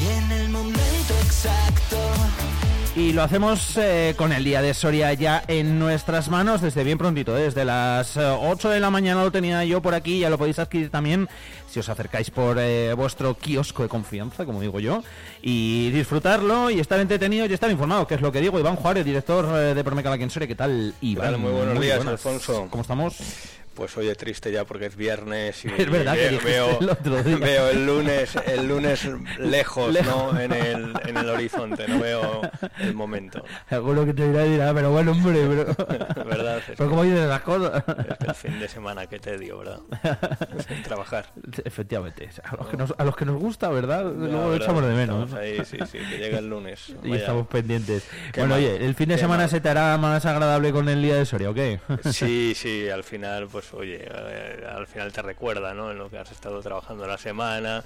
Y 0.00 0.08
en 0.08 0.32
el 0.32 0.48
momento 0.48 1.14
exacto. 1.22 1.98
Y 2.96 3.12
lo 3.12 3.22
hacemos 3.22 3.76
eh, 3.76 4.14
con 4.16 4.32
el 4.32 4.42
día 4.42 4.62
de 4.62 4.74
Soria 4.74 5.12
ya 5.14 5.42
en 5.46 5.78
nuestras 5.78 6.28
manos 6.28 6.60
desde 6.60 6.82
bien 6.82 6.98
prontito, 6.98 7.36
¿eh? 7.36 7.42
desde 7.42 7.64
las 7.64 8.16
eh, 8.16 8.20
8 8.24 8.70
de 8.70 8.80
la 8.80 8.90
mañana 8.90 9.22
lo 9.22 9.30
tenía 9.30 9.64
yo 9.64 9.80
por 9.80 9.94
aquí, 9.94 10.18
ya 10.18 10.30
lo 10.30 10.38
podéis 10.38 10.58
adquirir 10.58 10.90
también 10.90 11.28
si 11.70 11.78
os 11.78 11.88
acercáis 11.88 12.30
por 12.30 12.58
eh, 12.58 12.92
vuestro 12.94 13.34
kiosco 13.34 13.84
de 13.84 13.88
confianza, 13.88 14.44
como 14.44 14.60
digo 14.60 14.80
yo, 14.80 15.04
y 15.40 15.90
disfrutarlo 15.90 16.68
y 16.68 16.80
estar 16.80 16.98
entretenido 16.98 17.46
y 17.46 17.52
estar 17.52 17.70
informado, 17.70 18.06
que 18.06 18.16
es 18.16 18.20
lo 18.20 18.32
que 18.32 18.40
digo. 18.40 18.58
Iván 18.58 18.76
Juárez, 18.76 19.04
director 19.04 19.46
eh, 19.56 19.74
de 19.74 19.84
Promeca 19.84 20.10
Soria, 20.28 20.48
¿qué 20.48 20.56
tal, 20.56 20.94
Iván? 21.00 21.26
Vale, 21.26 21.38
muy 21.38 21.52
buenos 21.52 21.80
días, 21.80 21.98
buenas. 21.98 22.14
Alfonso. 22.14 22.66
¿Cómo 22.70 22.82
estamos? 22.82 23.16
Pues 23.80 23.96
oye, 23.96 24.14
triste 24.14 24.52
ya 24.52 24.66
porque 24.66 24.84
es 24.84 24.94
viernes 24.94 25.64
y 25.64 25.68
Es 25.78 25.90
verdad 25.90 26.12
que 26.14 26.38
veo, 26.44 26.78
el 26.82 26.90
otro 26.90 27.22
día. 27.22 27.36
veo 27.38 27.70
el 27.70 27.86
lunes, 27.86 28.36
el 28.44 28.68
lunes 28.68 29.06
lejos, 29.38 29.90
Lejos. 29.90 30.34
¿no? 30.34 30.38
En 30.38 30.52
el, 30.52 30.92
en 31.06 31.16
el 31.16 31.26
horizonte, 31.30 31.88
no 31.88 31.98
veo 31.98 32.42
el 32.80 32.92
momento. 32.92 33.42
Alguno 33.70 34.04
que 34.04 34.12
te 34.12 34.28
dirá 34.28 34.44
dirá, 34.44 34.74
pero 34.74 34.90
bueno, 34.90 35.12
hombre, 35.12 35.46
pero... 35.48 36.24
¿Verdad? 36.28 36.58
Es 36.58 36.64
pero 36.76 36.90
¿cómo 36.90 37.04
dices 37.04 37.26
las 37.26 37.40
cosas? 37.40 37.82
Es 38.06 38.18
que 38.18 38.26
el 38.26 38.34
fin 38.34 38.60
de 38.60 38.68
semana 38.68 39.06
que 39.06 39.18
te 39.18 39.38
dio, 39.38 39.56
¿verdad? 39.60 39.78
Sin 40.68 40.82
trabajar. 40.82 41.32
Efectivamente, 41.64 42.28
a 42.44 42.56
los 42.56 42.68
que 42.68 42.76
nos, 42.76 42.94
a 42.98 43.02
los 43.06 43.16
que 43.16 43.24
nos 43.24 43.36
gusta, 43.40 43.70
¿verdad? 43.70 44.04
Ya, 44.04 44.10
Luego 44.10 44.30
lo 44.44 44.50
¿verdad? 44.50 44.62
echamos 44.66 44.82
de 44.86 44.92
menos. 44.94 45.32
Ahí, 45.32 45.64
sí, 45.64 45.78
sí, 45.90 45.96
que 45.96 46.18
llega 46.18 46.38
el 46.40 46.50
lunes. 46.50 46.92
Y 47.02 47.14
estamos 47.14 47.46
pendientes. 47.46 48.04
Qué 48.30 48.40
Bueno, 48.40 48.56
mal, 48.56 48.62
oye, 48.62 48.84
¿el 48.84 48.94
fin 48.94 49.08
de 49.08 49.16
semana 49.16 49.44
mal. 49.44 49.48
se 49.50 49.62
te 49.62 49.70
hará 49.70 49.96
más 49.96 50.26
agradable 50.26 50.70
con 50.70 50.86
el 50.90 51.00
día 51.00 51.14
de 51.16 51.24
Soria 51.24 51.48
o 51.48 51.54
qué? 51.54 51.80
Sí, 52.12 52.52
sí, 52.54 52.90
al 52.90 53.04
final, 53.04 53.48
pues 53.50 53.69
oye, 53.74 54.00
eh, 54.02 54.66
al 54.68 54.86
final 54.86 55.12
te 55.12 55.22
recuerda, 55.22 55.74
¿no? 55.74 55.90
En 55.90 55.98
lo 55.98 56.10
que 56.10 56.18
has 56.18 56.30
estado 56.30 56.60
trabajando 56.60 57.06
la 57.06 57.18
semana 57.18 57.84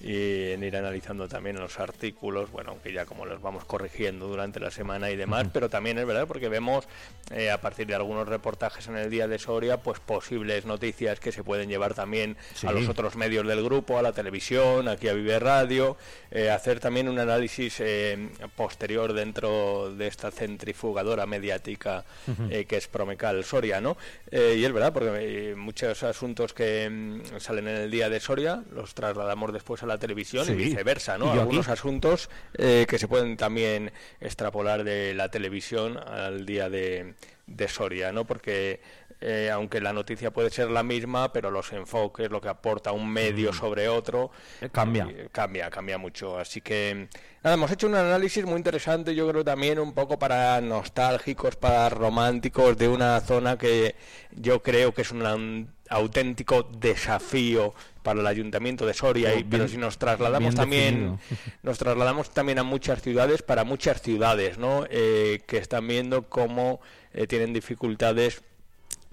y 0.00 0.50
en 0.52 0.62
ir 0.62 0.76
analizando 0.76 1.26
también 1.28 1.56
los 1.58 1.78
artículos, 1.80 2.50
bueno, 2.50 2.72
aunque 2.72 2.92
ya 2.92 3.06
como 3.06 3.24
los 3.26 3.40
vamos 3.40 3.64
corrigiendo 3.64 4.26
durante 4.28 4.60
la 4.60 4.70
semana 4.70 5.10
y 5.10 5.16
demás, 5.16 5.46
pero 5.52 5.68
también 5.70 5.98
es 5.98 6.06
verdad 6.06 6.26
porque 6.26 6.48
vemos 6.48 6.86
eh, 7.30 7.50
a 7.50 7.60
partir 7.60 7.86
de 7.86 7.94
algunos 7.94 8.28
reportajes 8.28 8.86
en 8.88 8.96
el 8.96 9.10
día 9.10 9.26
de 9.26 9.38
Soria, 9.38 9.78
pues 9.78 9.98
posibles 10.00 10.64
noticias 10.66 11.18
que 11.18 11.32
se 11.32 11.42
pueden 11.42 11.68
llevar 11.68 11.94
también 11.94 12.36
Sí. 12.54 12.66
a 12.66 12.72
los 12.72 12.88
otros 12.88 13.16
medios 13.16 13.46
del 13.46 13.62
grupo, 13.64 13.98
a 13.98 14.02
la 14.02 14.12
televisión, 14.12 14.88
aquí 14.88 15.08
a 15.08 15.12
Vive 15.14 15.38
Radio, 15.38 15.96
eh, 16.30 16.50
hacer 16.50 16.78
también 16.80 17.08
un 17.08 17.18
análisis 17.18 17.76
eh, 17.80 18.28
posterior 18.54 19.12
dentro 19.12 19.94
de 19.94 20.06
esta 20.06 20.30
centrifugadora 20.30 21.26
mediática 21.26 22.04
eh, 22.50 22.64
que 22.66 22.76
es 22.76 22.86
Promecal 22.88 23.44
Soria, 23.44 23.80
¿no? 23.80 23.96
Eh, 24.30 24.56
y 24.58 24.64
es 24.64 24.72
verdad, 24.72 24.92
porque 24.92 25.54
muchos 25.56 26.02
asuntos 26.02 26.52
que 26.52 26.88
mm, 26.90 27.38
salen 27.40 27.68
en 27.68 27.76
el 27.76 27.90
día 27.90 28.08
de 28.10 28.20
Soria 28.20 28.62
los 28.72 28.94
trasladamos 28.94 29.52
después 29.52 29.82
a 29.82 29.85
la 29.86 29.98
televisión 29.98 30.44
Sí. 30.44 30.52
y 30.52 30.56
viceversa, 30.56 31.16
¿no? 31.18 31.34
Y 31.34 31.38
Algunos 31.38 31.68
asuntos 31.68 32.28
eh, 32.54 32.86
que 32.88 32.98
se 32.98 33.08
pueden 33.08 33.36
también 33.36 33.92
extrapolar 34.20 34.84
de 34.84 35.14
la 35.14 35.30
televisión 35.30 35.96
al 35.98 36.44
día 36.46 36.68
de, 36.68 37.14
de 37.46 37.68
Soria, 37.68 38.12
¿no? 38.12 38.24
Porque 38.26 38.80
eh, 39.22 39.48
aunque 39.50 39.80
la 39.80 39.94
noticia 39.94 40.30
puede 40.30 40.50
ser 40.50 40.70
la 40.70 40.82
misma, 40.82 41.32
pero 41.32 41.50
los 41.50 41.72
enfoques, 41.72 42.30
lo 42.30 42.42
que 42.42 42.48
aporta 42.50 42.92
un 42.92 43.08
medio 43.10 43.50
sobre 43.54 43.88
otro, 43.88 44.30
Eh, 44.60 44.68
cambia. 44.70 45.06
eh, 45.10 45.28
cambia, 45.32 45.70
cambia 45.70 45.96
mucho. 45.96 46.38
Así 46.38 46.60
que, 46.60 47.08
nada, 47.42 47.54
hemos 47.54 47.70
hecho 47.70 47.86
un 47.86 47.94
análisis 47.94 48.44
muy 48.44 48.56
interesante, 48.56 49.14
yo 49.14 49.26
creo 49.30 49.42
también 49.42 49.78
un 49.78 49.94
poco 49.94 50.18
para 50.18 50.60
nostálgicos, 50.60 51.56
para 51.56 51.88
románticos, 51.88 52.76
de 52.76 52.88
una 52.88 53.18
zona 53.20 53.56
que 53.56 53.94
yo 54.32 54.62
creo 54.62 54.92
que 54.92 55.00
es 55.00 55.10
un 55.12 55.24
an- 55.24 55.74
auténtico 55.90 56.62
desafío 56.62 57.74
para 58.02 58.20
el 58.20 58.26
ayuntamiento 58.26 58.86
de 58.86 58.94
Soria, 58.94 59.32
y, 59.32 59.38
Bien- 59.38 59.50
pero 59.50 59.68
si 59.68 59.76
nos 59.76 59.98
trasladamos 59.98 60.54
también 60.54 61.18
nos 61.62 61.78
trasladamos 61.78 62.30
también 62.30 62.58
a 62.58 62.62
muchas 62.62 63.02
ciudades, 63.02 63.42
para 63.42 63.64
muchas 63.64 64.00
ciudades, 64.02 64.58
¿no? 64.58 64.86
Eh, 64.90 65.42
que 65.46 65.58
están 65.58 65.86
viendo 65.88 66.22
cómo 66.28 66.80
eh, 67.12 67.26
tienen 67.26 67.52
dificultades 67.52 68.42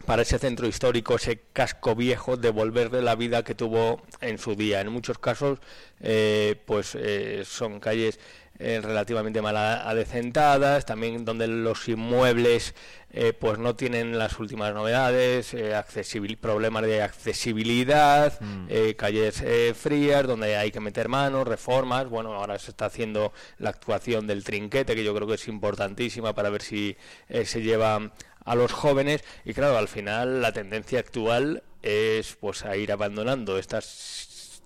para 0.05 0.23
ese 0.23 0.37
centro 0.37 0.67
histórico, 0.67 1.15
ese 1.15 1.39
casco 1.53 1.95
viejo, 1.95 2.35
devolverle 2.35 3.01
la 3.01 3.15
vida 3.15 3.43
que 3.43 3.55
tuvo 3.55 4.01
en 4.19 4.37
su 4.37 4.53
día. 4.55 4.81
En 4.81 4.89
muchos 4.89 5.17
casos, 5.17 5.59
eh, 6.01 6.57
pues 6.65 6.95
eh, 6.99 7.43
son 7.45 7.79
calles 7.79 8.19
eh, 8.63 8.79
relativamente 8.81 9.41
mal 9.41 9.57
adecentadas, 9.57 10.85
también 10.85 11.25
donde 11.25 11.47
los 11.47 11.87
inmuebles 11.89 12.73
eh, 13.11 13.33
pues 13.33 13.59
no 13.59 13.75
tienen 13.75 14.17
las 14.17 14.39
últimas 14.39 14.73
novedades, 14.73 15.53
eh, 15.53 15.75
accesibil- 15.75 16.37
problemas 16.37 16.83
de 16.83 17.03
accesibilidad, 17.03 18.39
eh, 18.69 18.95
calles 18.95 19.41
eh, 19.41 19.73
frías 19.75 20.25
donde 20.25 20.55
hay 20.57 20.71
que 20.71 20.79
meter 20.79 21.09
manos, 21.09 21.47
reformas. 21.47 22.07
Bueno, 22.09 22.33
ahora 22.33 22.57
se 22.57 22.71
está 22.71 22.85
haciendo 22.87 23.33
la 23.59 23.69
actuación 23.69 24.25
del 24.25 24.43
trinquete, 24.43 24.95
que 24.95 25.03
yo 25.03 25.13
creo 25.13 25.27
que 25.27 25.35
es 25.35 25.47
importantísima 25.47 26.33
para 26.33 26.49
ver 26.49 26.61
si 26.61 26.95
eh, 27.29 27.45
se 27.45 27.61
lleva 27.61 28.11
a 28.45 28.55
los 28.55 28.71
jóvenes 28.71 29.23
y 29.45 29.53
claro, 29.53 29.77
al 29.77 29.87
final 29.87 30.41
la 30.41 30.51
tendencia 30.51 30.99
actual 30.99 31.63
es 31.81 32.35
pues 32.39 32.65
a 32.65 32.75
ir 32.75 32.91
abandonando 32.91 33.57
estas 33.57 33.83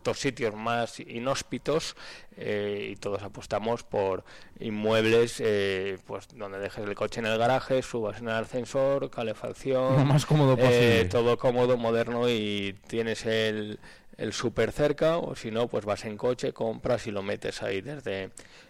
estos 0.08 0.20
sitios 0.22 0.56
más 0.56 1.02
inhóspitos 1.02 1.98
eh, 2.38 2.92
y 2.92 2.96
todos 2.96 3.24
apostamos 3.24 3.84
por 3.84 4.24
inmuebles 4.58 5.42
eh, 5.44 5.98
pues 6.06 6.30
donde 6.34 6.60
dejes 6.60 6.86
el 6.86 6.96
coche 6.96 7.20
en 7.20 7.26
el 7.26 7.38
garaje, 7.38 7.82
subas 7.82 8.20
en 8.20 8.30
el 8.30 8.36
ascensor, 8.36 9.10
calefacción, 9.10 9.98
Lo 9.98 10.06
más 10.06 10.26
cómodo 10.26 10.54
eh, 10.54 10.58
posible. 10.58 11.06
todo 11.06 11.38
cómodo, 11.38 11.76
moderno 11.76 12.30
y 12.30 12.78
tienes 12.88 13.26
el, 13.26 13.80
el 14.18 14.32
súper 14.32 14.72
cerca 14.72 15.18
o 15.18 15.36
si 15.36 15.52
no 15.52 15.68
pues 15.68 15.84
vas 15.84 16.06
en 16.06 16.16
coche, 16.16 16.54
compras 16.54 17.06
y 17.08 17.12
lo 17.12 17.22
metes 17.22 17.62
ahí 17.62 17.82
desde 17.82 18.30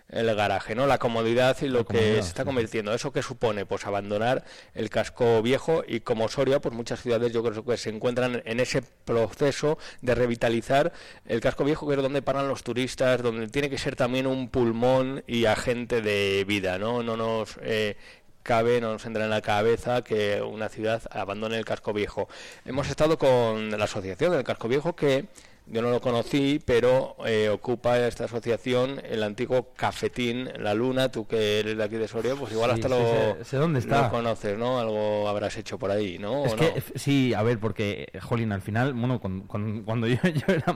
el 0.09 0.33
garaje, 0.35 0.75
¿no? 0.75 0.87
La 0.87 0.97
comodidad 0.97 1.57
y 1.61 1.67
lo 1.67 1.85
que 1.85 1.97
se 1.97 2.19
está 2.19 2.45
convirtiendo. 2.45 2.93
¿Eso 2.93 3.11
que 3.11 3.21
supone? 3.21 3.65
Pues 3.65 3.85
abandonar 3.85 4.43
el 4.73 4.89
casco 4.89 5.41
viejo 5.41 5.83
y 5.87 5.99
como 5.99 6.29
Soria, 6.29 6.61
pues 6.61 6.73
muchas 6.73 7.01
ciudades 7.01 7.33
yo 7.33 7.43
creo 7.43 7.65
que 7.65 7.77
se 7.77 7.89
encuentran 7.89 8.41
en 8.45 8.59
ese 8.59 8.81
proceso 8.81 9.77
de 10.01 10.15
revitalizar 10.15 10.93
el 11.25 11.41
casco 11.41 11.63
viejo, 11.63 11.87
que 11.87 11.95
es 11.95 12.01
donde 12.01 12.21
paran 12.21 12.47
los 12.47 12.63
turistas, 12.63 13.21
donde 13.21 13.47
tiene 13.47 13.69
que 13.69 13.77
ser 13.77 13.95
también 13.95 14.27
un 14.27 14.49
pulmón 14.49 15.23
y 15.27 15.45
agente 15.45 16.01
de 16.01 16.45
vida, 16.47 16.77
¿no? 16.77 17.03
No 17.03 17.17
nos... 17.17 17.57
eh, 17.61 17.97
cabe, 18.43 18.79
no 18.79 18.93
nos 18.93 19.05
entra 19.05 19.25
en 19.25 19.29
la 19.29 19.41
cabeza 19.41 20.05
que 20.05 20.41
una 20.41 20.69
ciudad 20.69 21.01
abandone 21.11 21.57
el 21.57 21.65
casco 21.65 21.91
viejo. 21.91 22.29
Hemos 22.63 22.89
estado 22.89 23.17
con 23.17 23.77
la 23.77 23.83
asociación 23.83 24.31
del 24.31 24.45
casco 24.45 24.69
viejo 24.69 24.95
que 24.95 25.25
yo 25.69 25.81
no 25.81 25.89
lo 25.89 25.99
conocí, 26.01 26.61
pero 26.65 27.15
eh, 27.25 27.49
ocupa 27.49 27.99
esta 27.99 28.25
asociación 28.25 29.01
el 29.03 29.21
antiguo 29.23 29.73
cafetín 29.75 30.49
La 30.59 30.73
Luna. 30.73 31.11
Tú 31.11 31.27
que 31.27 31.59
eres 31.59 31.77
de 31.77 31.83
aquí 31.83 31.95
de 31.95 32.07
Soria, 32.07 32.35
pues 32.35 32.51
igual 32.53 32.71
Sí, 32.71 32.75
hasta 32.81 32.87
sí, 32.87 32.93
lo, 32.93 33.35
sé- 33.35 33.43
sé 33.45 33.57
dónde 33.57 33.79
está. 33.79 34.03
lo 34.03 34.09
conoces, 34.09 34.57
¿no? 34.57 34.79
Algo 34.79 35.27
habrás 35.27 35.57
hecho 35.57 35.77
por 35.77 35.91
ahí, 35.91 36.17
¿no? 36.19 36.45
Es 36.45 36.53
¿O 36.53 36.55
que, 36.55 36.65
no? 36.71 36.75
f- 36.77 36.93
sí, 36.97 37.33
a 37.33 37.43
ver, 37.43 37.59
porque, 37.59 38.07
eh, 38.13 38.19
jolín, 38.19 38.51
al 38.51 38.61
final, 38.61 38.93
bueno, 38.93 39.19
con- 39.19 39.41
con- 39.41 39.83
cuando 39.83 40.07
yo, 40.07 40.17
yo 40.23 40.45
era 40.53 40.75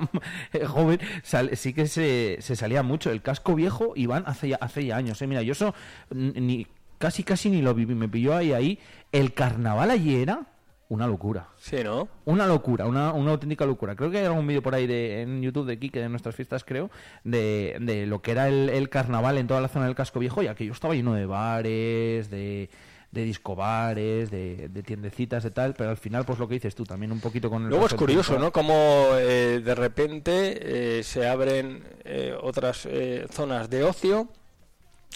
eh, 0.53 0.65
joven, 0.65 0.99
sal- 1.23 1.55
sí 1.55 1.73
que 1.73 1.87
se, 1.87 2.37
se 2.41 2.55
salía 2.55 2.83
mucho. 2.83 3.11
El 3.11 3.21
casco 3.21 3.55
viejo, 3.55 3.93
Iván, 3.95 4.23
hace 4.27 4.49
ya, 4.49 4.57
hace 4.61 4.85
ya 4.85 4.97
años, 4.97 5.21
¿eh? 5.21 5.27
Mira, 5.27 5.41
yo 5.41 5.53
eso 5.53 5.73
ni 6.11 6.67
casi, 6.97 7.23
casi 7.23 7.49
ni 7.49 7.61
lo 7.61 7.73
viví, 7.73 7.95
me 7.95 8.07
pilló 8.09 8.35
ahí, 8.35 8.53
ahí. 8.53 8.79
El 9.11 9.33
carnaval 9.33 9.89
allí 9.91 10.15
era 10.21 10.47
una 10.91 11.07
locura. 11.07 11.47
Sí, 11.57 11.77
¿no? 11.85 12.09
Una 12.25 12.45
locura, 12.45 12.85
una, 12.85 13.13
una 13.13 13.31
auténtica 13.31 13.65
locura. 13.65 13.95
Creo 13.95 14.11
que 14.11 14.17
hay 14.17 14.25
algún 14.25 14.45
vídeo 14.45 14.61
por 14.61 14.75
ahí 14.75 14.87
de, 14.87 15.21
en 15.21 15.41
YouTube 15.41 15.65
de 15.65 15.79
Kike, 15.79 16.01
de 16.01 16.09
nuestras 16.09 16.35
fiestas, 16.35 16.65
creo, 16.65 16.91
de, 17.23 17.77
de 17.79 18.05
lo 18.05 18.21
que 18.21 18.31
era 18.31 18.49
el, 18.49 18.67
el 18.69 18.89
carnaval 18.89 19.37
en 19.37 19.47
toda 19.47 19.61
la 19.61 19.69
zona 19.69 19.85
del 19.85 19.95
casco 19.95 20.19
viejo, 20.19 20.43
y 20.43 20.47
aquello 20.47 20.73
estaba 20.73 20.93
lleno 20.93 21.13
de 21.13 21.25
bares, 21.25 22.29
de, 22.29 22.69
de 23.09 23.23
discobares, 23.23 24.31
de, 24.31 24.67
de 24.67 24.83
tiendecitas, 24.83 25.43
de 25.43 25.51
tal, 25.51 25.75
pero 25.75 25.91
al 25.91 25.97
final, 25.97 26.25
pues 26.25 26.39
lo 26.39 26.47
que 26.49 26.55
dices 26.55 26.75
tú, 26.75 26.83
también 26.83 27.13
un 27.13 27.21
poquito 27.21 27.49
con 27.49 27.63
el... 27.63 27.69
Luego 27.69 27.85
es 27.85 27.93
curioso. 27.93 28.37
¿no? 28.37 28.51
Como 28.51 29.11
eh, 29.13 29.61
de 29.63 29.75
repente 29.75 30.99
eh, 30.99 31.03
se 31.03 31.25
abren 31.25 31.85
eh, 32.03 32.35
otras 32.41 32.85
eh, 32.85 33.27
zonas 33.31 33.69
de 33.69 33.85
ocio 33.85 34.27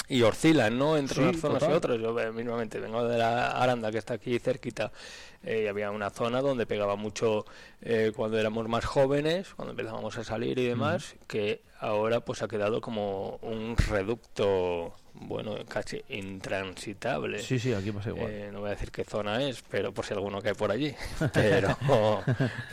y 0.07 0.21
oscilan, 0.21 0.77
¿no? 0.77 0.97
Entre 0.97 1.15
Sí, 1.15 1.21
unas 1.21 1.39
zonas 1.39 1.59
total. 1.59 1.73
y 1.73 1.77
otras. 1.77 1.99
Yo 1.99 2.19
eh, 2.19 2.31
mismamente 2.31 2.79
vengo 2.79 3.03
de 3.07 3.17
la 3.17 3.51
Aranda, 3.51 3.91
que 3.91 3.97
está 3.97 4.15
aquí 4.15 4.37
cerquita, 4.39 4.91
eh, 5.43 5.63
y 5.65 5.67
había 5.67 5.91
una 5.91 6.09
zona 6.09 6.41
donde 6.41 6.65
pegaba 6.65 6.95
mucho 6.95 7.45
eh, 7.81 8.11
cuando 8.15 8.37
éramos 8.37 8.67
más 8.67 8.85
jóvenes, 8.85 9.53
cuando 9.55 9.71
empezábamos 9.71 10.17
a 10.17 10.23
salir 10.23 10.59
y 10.59 10.65
demás, 10.65 11.15
que 11.27 11.61
ahora 11.79 12.19
pues 12.21 12.41
ha 12.43 12.47
quedado 12.47 12.81
como 12.81 13.37
un 13.41 13.75
reducto, 13.77 14.93
bueno, 15.21 15.55
casi 15.67 16.01
intransitable. 16.09 17.39
Sí, 17.39 17.59
sí, 17.59 17.73
aquí 17.73 17.91
pasa 17.91 18.09
igual. 18.09 18.29
Eh, 18.31 18.49
no 18.51 18.59
voy 18.59 18.67
a 18.67 18.71
decir 18.71 18.91
qué 18.91 19.03
zona 19.03 19.41
es, 19.43 19.63
pero 19.69 19.93
por 19.93 20.05
si 20.05 20.13
alguno 20.13 20.41
cae 20.41 20.55
por 20.55 20.71
allí. 20.71 20.93
Pero, 21.33 21.77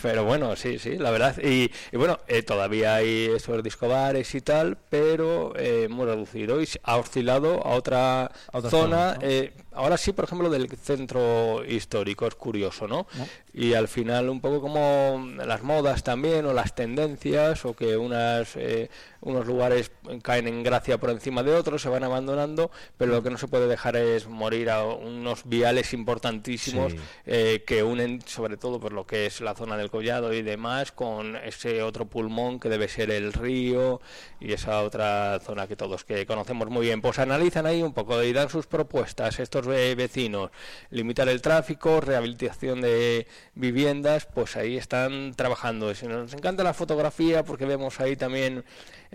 pero 0.01 0.25
bueno, 0.25 0.57
sí, 0.57 0.79
sí, 0.79 0.97
la 0.97 1.11
verdad. 1.11 1.37
Y, 1.43 1.71
y 1.91 1.97
bueno, 1.97 2.19
eh, 2.29 2.43
todavía 2.43 2.97
hay 2.97 3.27
esos 3.35 3.63
discobares 3.63 4.35
y 4.35 4.41
tal, 4.41 4.77
pero 4.89 5.53
eh, 5.57 5.89
muy 5.89 6.07
reducido 6.07 6.61
y 6.63 6.69
ha 6.83 6.97
oscilado 6.97 7.65
a 7.67 7.71
otra, 7.71 8.31
otra 8.53 8.71
zona. 8.71 9.15
zona, 9.15 9.15
¿no? 9.15 9.62
Ahora 9.75 9.97
sí, 9.97 10.13
por 10.13 10.25
ejemplo, 10.27 10.51
del 10.51 10.69
centro 10.77 11.65
histórico, 11.65 12.27
es 12.27 12.35
curioso, 12.35 12.87
¿no? 12.89 13.07
Y 13.55 13.75
al 13.75 13.89
final 13.89 14.29
un 14.31 14.41
poco 14.41 14.61
como 14.61 15.25
las 15.45 15.63
modas 15.63 16.03
también 16.03 16.47
o 16.47 16.53
las 16.53 16.75
tendencias 16.75 17.65
o 17.65 17.75
que 17.75 17.97
unas 17.97 18.57
eh, 18.57 18.91
unos 19.21 19.47
lugares 19.47 19.93
caen 20.23 20.49
en 20.49 20.63
gracia 20.65 20.99
por 20.99 21.11
encima 21.11 21.43
de 21.43 21.55
otros, 21.55 21.81
se 21.83 21.89
van 21.89 22.03
abandonando, 22.03 22.71
pero 22.97 23.13
lo 23.13 23.23
que 23.23 23.31
no 23.31 23.39
se 23.39 23.47
puede 23.47 23.69
dejar 23.69 23.95
es 23.97 24.27
morir 24.27 24.69
a 24.71 24.85
unos 24.85 25.43
viales 25.45 25.93
importantísimos 25.93 26.93
Sí. 26.93 26.99
eh, 27.27 27.63
que 27.67 27.83
unen 27.85 28.21
sobre 28.27 28.57
todo 28.57 28.81
por 28.81 28.93
lo 28.93 29.07
que 29.07 29.27
es 29.27 29.41
la 29.41 29.55
zona 29.55 29.77
del 29.77 29.91
collado 29.91 30.33
y 30.33 30.43
demás 30.43 30.91
con 30.93 31.37
ese 31.37 31.83
otro 31.83 32.07
pulmón 32.07 32.59
que 32.59 32.69
debe 32.69 32.89
ser 32.89 33.11
el 33.11 33.33
río 33.33 34.01
y 34.41 34.53
esa 34.53 34.83
otra 34.83 35.39
zona 35.41 35.67
que 35.69 35.77
todos 35.77 36.05
que 36.05 36.27
conocemos 36.27 36.69
muy 36.69 36.87
bien. 36.87 37.01
Pues 37.01 37.19
analizan 37.19 37.67
ahí 37.67 37.83
un 37.83 37.93
poco 37.93 38.23
y 38.23 38.33
dan 38.33 38.49
sus 38.49 38.67
propuestas 38.67 39.39
estos 39.39 39.62
vecinos, 39.67 40.51
limitar 40.91 41.29
el 41.29 41.41
tráfico, 41.43 42.01
rehabilitación 42.01 42.81
de 42.81 43.27
viviendas, 43.55 44.27
pues 44.27 44.57
ahí 44.57 44.77
están 44.77 45.35
trabajando. 45.35 45.95
Si 45.95 46.07
nos 46.07 46.33
encanta 46.35 46.63
la 46.63 46.75
fotografía 46.75 47.45
porque 47.45 47.65
vemos 47.67 48.01
ahí 48.01 48.17
también 48.17 48.65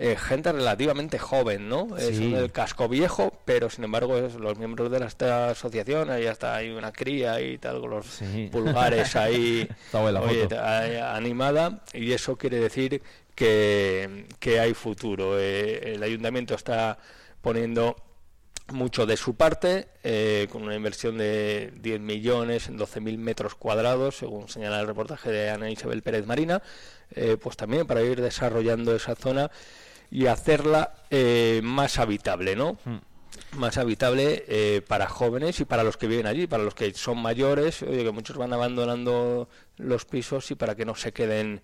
eh, 0.00 0.14
gente 0.16 0.52
relativamente 0.52 1.18
joven, 1.18 1.68
¿no? 1.68 1.88
Sí. 1.98 2.14
son 2.14 2.32
del 2.34 2.52
casco 2.52 2.88
viejo, 2.88 3.32
pero 3.44 3.68
sin 3.68 3.82
embargo 3.82 4.16
es- 4.16 4.34
los 4.36 4.56
miembros 4.56 4.92
de 4.92 5.00
la- 5.00 5.06
esta 5.06 5.50
asociación, 5.50 6.08
ahí 6.10 6.26
hasta 6.26 6.54
hay 6.54 6.70
una 6.70 6.92
cría 6.92 7.40
y 7.40 7.58
tal, 7.58 7.80
con 7.80 7.90
los 7.90 8.20
pulgares 8.52 9.16
oye, 10.22 10.46
ahí 10.56 10.96
animada, 10.96 11.82
y 11.92 12.12
eso 12.12 12.36
quiere 12.36 12.60
decir 12.60 13.02
que, 13.34 14.26
que 14.38 14.60
hay 14.60 14.74
futuro. 14.74 15.38
Eh, 15.38 15.94
el 15.94 16.02
ayuntamiento 16.02 16.54
está 16.54 16.98
poniendo 17.42 17.96
mucho 18.72 19.06
de 19.06 19.16
su 19.16 19.34
parte, 19.34 19.88
eh, 20.04 20.48
con 20.50 20.62
una 20.62 20.74
inversión 20.74 21.18
de 21.18 21.72
10 21.80 22.00
millones 22.00 22.68
en 22.68 22.78
12.000 22.78 23.18
metros 23.18 23.54
cuadrados, 23.54 24.16
según 24.16 24.48
señala 24.48 24.80
el 24.80 24.86
reportaje 24.86 25.30
de 25.30 25.50
Ana 25.50 25.70
Isabel 25.70 26.02
Pérez 26.02 26.26
Marina, 26.26 26.62
eh, 27.14 27.36
pues 27.40 27.56
también 27.56 27.86
para 27.86 28.02
ir 28.02 28.20
desarrollando 28.20 28.94
esa 28.94 29.14
zona 29.14 29.50
y 30.10 30.26
hacerla 30.26 30.94
eh, 31.10 31.60
más 31.62 31.98
habitable, 31.98 32.56
¿no? 32.56 32.78
más 33.52 33.78
habitable 33.78 34.44
eh, 34.48 34.82
para 34.86 35.08
jóvenes 35.08 35.60
y 35.60 35.64
para 35.64 35.84
los 35.84 35.96
que 35.96 36.06
viven 36.06 36.26
allí, 36.26 36.46
para 36.46 36.64
los 36.64 36.74
que 36.74 36.92
son 36.94 37.18
mayores, 37.18 37.82
oye, 37.82 38.04
que 38.04 38.10
muchos 38.10 38.36
van 38.36 38.52
abandonando 38.52 39.48
los 39.76 40.04
pisos 40.04 40.50
y 40.50 40.54
para 40.54 40.74
que 40.74 40.84
no 40.84 40.94
se 40.94 41.12
queden 41.12 41.62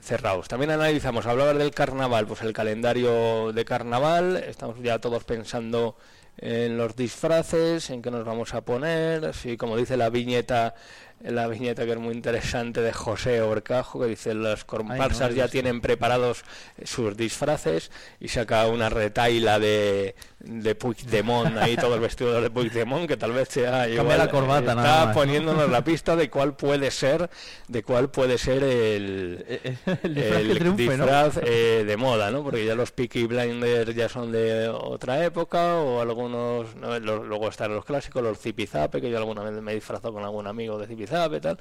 cerrados. 0.00 0.48
También 0.48 0.70
analizamos, 0.70 1.26
hablabas 1.26 1.58
del 1.58 1.72
carnaval, 1.72 2.26
pues 2.26 2.42
el 2.42 2.52
calendario 2.52 3.52
de 3.52 3.64
carnaval, 3.64 4.36
estamos 4.36 4.80
ya 4.82 4.98
todos 4.98 5.24
pensando 5.24 5.96
en 6.38 6.76
los 6.76 6.96
disfraces, 6.96 7.90
en 7.90 8.02
qué 8.02 8.10
nos 8.10 8.24
vamos 8.24 8.54
a 8.54 8.62
poner, 8.62 9.34
si 9.34 9.56
como 9.56 9.76
dice 9.76 9.96
la 9.96 10.10
viñeta, 10.10 10.74
la 11.22 11.46
viñeta 11.48 11.84
que 11.84 11.92
es 11.92 11.98
muy 11.98 12.14
interesante 12.14 12.80
de 12.80 12.92
José 12.92 13.42
Orcajo, 13.42 14.00
que 14.00 14.06
dice 14.06 14.32
los 14.34 14.64
comparsas 14.64 15.30
no, 15.30 15.36
ya 15.36 15.48
tienen 15.48 15.80
preparados 15.82 16.44
sus 16.84 17.16
disfraces 17.16 17.90
y 18.20 18.28
saca 18.28 18.66
una 18.68 18.88
retaila 18.88 19.58
de, 19.58 20.14
de 20.38 20.74
Puigdemont, 20.74 21.58
ahí 21.58 21.76
todos 21.76 22.00
vestidos 22.00 22.42
de 22.42 22.48
Puigdemont, 22.50 23.06
que 23.06 23.18
tal 23.18 23.32
vez 23.32 23.48
sea 23.50 23.86
igual, 23.88 24.16
la 24.16 24.30
corbata, 24.30 24.60
está 24.60 24.74
nada 24.76 25.06
más, 25.06 25.14
¿no? 25.14 25.20
poniéndonos 25.20 25.68
la 25.70 25.84
pista 25.84 26.16
de 26.16 26.30
cuál 26.30 26.54
puede 26.56 26.90
ser, 26.90 27.28
de 27.68 27.82
cuál 27.82 28.10
puede 28.10 28.38
ser 28.38 28.62
el, 28.64 29.44
el 30.02 30.76
disfraz 30.76 31.38
eh, 31.42 31.84
de 31.86 31.96
moda, 31.98 32.30
¿no? 32.30 32.42
Porque 32.42 32.64
ya 32.64 32.74
los 32.74 32.92
Peaky 32.92 33.26
Blinders 33.26 33.94
ya 33.94 34.08
son 34.08 34.32
de 34.32 34.68
otra 34.68 35.22
época, 35.24 35.74
o 35.76 36.00
algunos, 36.00 36.74
¿no? 36.76 36.98
Los- 36.98 37.26
luego 37.26 37.48
están 37.48 37.74
los 37.74 37.84
clásicos, 37.84 38.22
los 38.22 38.38
zipizape, 38.38 39.02
que 39.02 39.10
yo 39.10 39.18
alguna 39.18 39.42
vez 39.42 39.52
me 39.60 39.72
he 39.72 39.74
disfrazado 39.74 40.14
con 40.14 40.24
algún 40.24 40.46
amigo 40.46 40.78
de 40.78 40.86
zipizape 40.86 41.09
y 41.12 41.40
tal. 41.40 41.58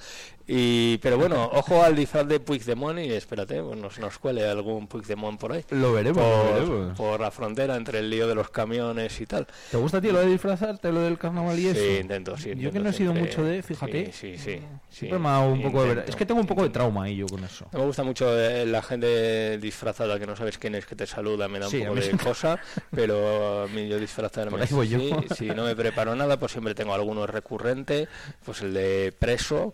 Y, 0.52 0.98
pero 0.98 1.18
bueno, 1.20 1.48
ojo 1.54 1.84
al 1.84 1.96
disfraz 1.96 2.28
de 2.28 2.40
Puigdemont 2.40 2.98
y 3.00 3.12
espérate, 3.14 3.62
pues 3.62 3.78
nos, 3.78 4.00
nos 4.00 4.18
cuele 4.18 4.48
algún 4.50 4.88
Puigdemont 4.88 5.40
por 5.40 5.52
ahí. 5.52 5.64
Lo 5.70 5.94
veremos, 5.94 6.24
por, 6.24 6.46
lo 6.46 6.54
veremos. 6.54 6.98
por 6.98 7.20
la 7.20 7.30
frontera 7.30 7.76
entre 7.76 8.00
el 8.00 8.10
lío 8.10 8.28
de 8.28 8.34
los 8.34 8.50
camiones 8.50 9.22
y 9.22 9.28
tal. 9.28 9.46
¿Te 9.70 9.78
gusta 9.78 9.98
a 10.00 10.02
ti 10.02 10.10
lo 10.12 10.20
de 10.20 10.26
disfrazarte, 10.26 10.92
lo 10.92 11.02
del 11.02 11.20
carnaval 11.20 11.60
y 11.60 11.68
eso? 11.68 11.80
Sí, 11.80 11.98
intento, 12.02 12.36
sí. 12.36 12.54
Yo 12.58 12.72
que 12.72 12.80
no 12.80 12.90
he 12.90 12.94
sido 12.94 13.12
siempre- 13.14 13.32
mucho 13.32 13.44
de, 13.48 13.62
fíjate. 13.62 14.12
Sí, 14.12 14.38
sí, 14.40 14.60
sí. 14.90 15.08
Me 15.12 15.18
un 15.18 15.62
poco 15.62 15.84
de... 15.86 16.04
Es 16.08 16.16
que 16.16 16.26
tengo 16.26 16.40
un 16.42 16.48
poco 16.48 16.64
de 16.64 16.70
trauma 16.70 17.04
ahí 17.04 17.18
yo 17.18 17.28
con 17.28 17.44
eso. 17.44 17.68
Me 17.72 17.82
gusta 17.86 18.02
mucho 18.04 18.36
eh, 18.40 18.66
la 18.66 18.82
gente 18.82 19.60
disfrazada 19.60 20.18
que 20.18 20.26
no 20.26 20.36
sabes 20.36 20.58
quién 20.58 20.74
es 20.74 20.88
que 20.88 20.96
te 20.96 21.06
saluda, 21.06 21.48
me 21.48 21.60
da 21.60 21.66
un 21.68 21.72
Sí, 21.72 21.80
poco 21.82 21.94
de 21.96 22.02
sí. 22.02 22.18
cosa, 22.18 22.60
pero 22.90 23.64
a 23.64 23.68
mí 23.68 23.88
yo 23.88 24.00
disfrazarme 24.00 24.66
yo. 24.66 24.84
sí, 24.84 25.12
si 25.38 25.46
no 25.50 25.64
me 25.66 25.76
preparo 25.76 26.16
nada, 26.16 26.40
pues 26.40 26.54
siempre 26.54 26.74
tengo 26.74 26.96
alguno 26.96 27.28
recurrente, 27.28 28.08
pues 28.44 28.62
el 28.62 28.74
de 28.74 29.14
preso, 29.40 29.74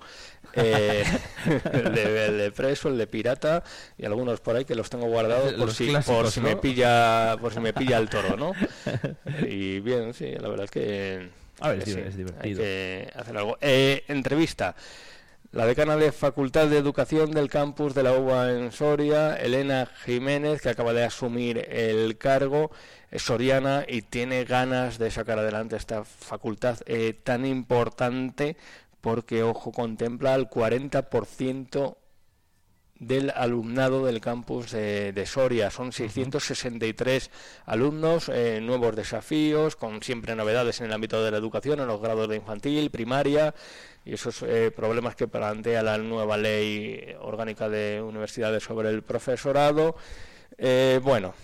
eh, 0.53 1.03
el, 1.73 1.93
de, 1.93 2.25
el 2.27 2.37
de 2.37 2.51
preso, 2.51 2.89
el 2.89 2.97
de 2.97 3.07
pirata 3.07 3.63
y 3.97 4.05
algunos 4.05 4.39
por 4.39 4.55
ahí 4.55 4.65
que 4.65 4.75
los 4.75 4.89
tengo 4.89 5.07
guardados 5.07 5.53
por 5.53 5.67
Los 5.67 5.75
si, 5.75 5.91
por 6.05 6.31
si 6.31 6.39
¿no? 6.39 6.49
me 6.49 6.55
pilla 6.55 7.35
por 7.39 7.53
si 7.53 7.59
me 7.59 7.73
pilla 7.73 7.97
el 7.97 8.09
toro, 8.09 8.37
¿no? 8.37 8.53
Y 9.47 9.79
bien, 9.79 10.13
sí, 10.13 10.31
la 10.39 10.47
verdad 10.47 10.65
es 10.65 10.71
que 10.71 11.29
A 11.59 11.69
ver, 11.69 11.79
es 11.79 11.85
sí, 11.85 11.95
divertido. 11.95 12.33
Hay 12.41 12.55
que 12.55 13.11
hacer 13.15 13.37
algo. 13.37 13.57
Eh, 13.61 14.03
entrevista. 14.07 14.75
La 15.51 15.65
decana 15.65 15.95
de 15.95 16.11
Facultad 16.11 16.67
de 16.67 16.77
Educación 16.77 17.31
del 17.31 17.49
campus 17.49 17.93
de 17.93 18.03
la 18.03 18.11
UBA 18.11 18.51
en 18.51 18.73
Soria, 18.73 19.37
Elena 19.37 19.89
Jiménez, 20.03 20.61
que 20.61 20.67
acaba 20.67 20.91
de 20.91 21.05
asumir 21.05 21.65
el 21.69 22.17
cargo, 22.17 22.71
es 23.09 23.21
soriana 23.21 23.85
y 23.87 24.01
tiene 24.01 24.43
ganas 24.43 24.97
de 24.97 25.09
sacar 25.11 25.39
adelante 25.39 25.77
esta 25.77 26.03
facultad 26.03 26.79
eh, 26.87 27.13
tan 27.13 27.45
importante 27.45 28.57
porque, 29.05 29.43
ojo, 29.43 29.71
contempla 29.71 30.33
el 30.33 30.49
40% 30.49 31.95
del 32.97 33.29
alumnado 33.35 34.03
del 34.03 34.19
campus 34.19 34.71
de, 34.71 35.13
de 35.13 35.27
Soria. 35.27 35.69
Son 35.69 35.91
663 35.91 37.29
alumnos, 37.67 38.29
eh, 38.29 38.59
nuevos 38.63 38.95
desafíos, 38.95 39.75
con 39.75 40.01
siempre 40.01 40.35
novedades 40.35 40.81
en 40.81 40.87
el 40.87 40.93
ámbito 40.93 41.23
de 41.23 41.29
la 41.29 41.37
educación, 41.37 41.81
en 41.81 41.85
los 41.85 42.01
grados 42.01 42.27
de 42.27 42.37
infantil, 42.37 42.89
primaria, 42.89 43.53
y 44.05 44.15
esos 44.15 44.41
eh, 44.41 44.71
problemas 44.75 45.15
que 45.15 45.27
plantea 45.27 45.83
la 45.83 45.99
nueva 45.99 46.35
ley 46.35 47.15
orgánica 47.21 47.69
de 47.69 48.01
universidades 48.01 48.63
sobre 48.63 48.89
el 48.89 49.03
profesorado. 49.03 49.95
Eh, 50.57 50.99
bueno, 51.03 51.35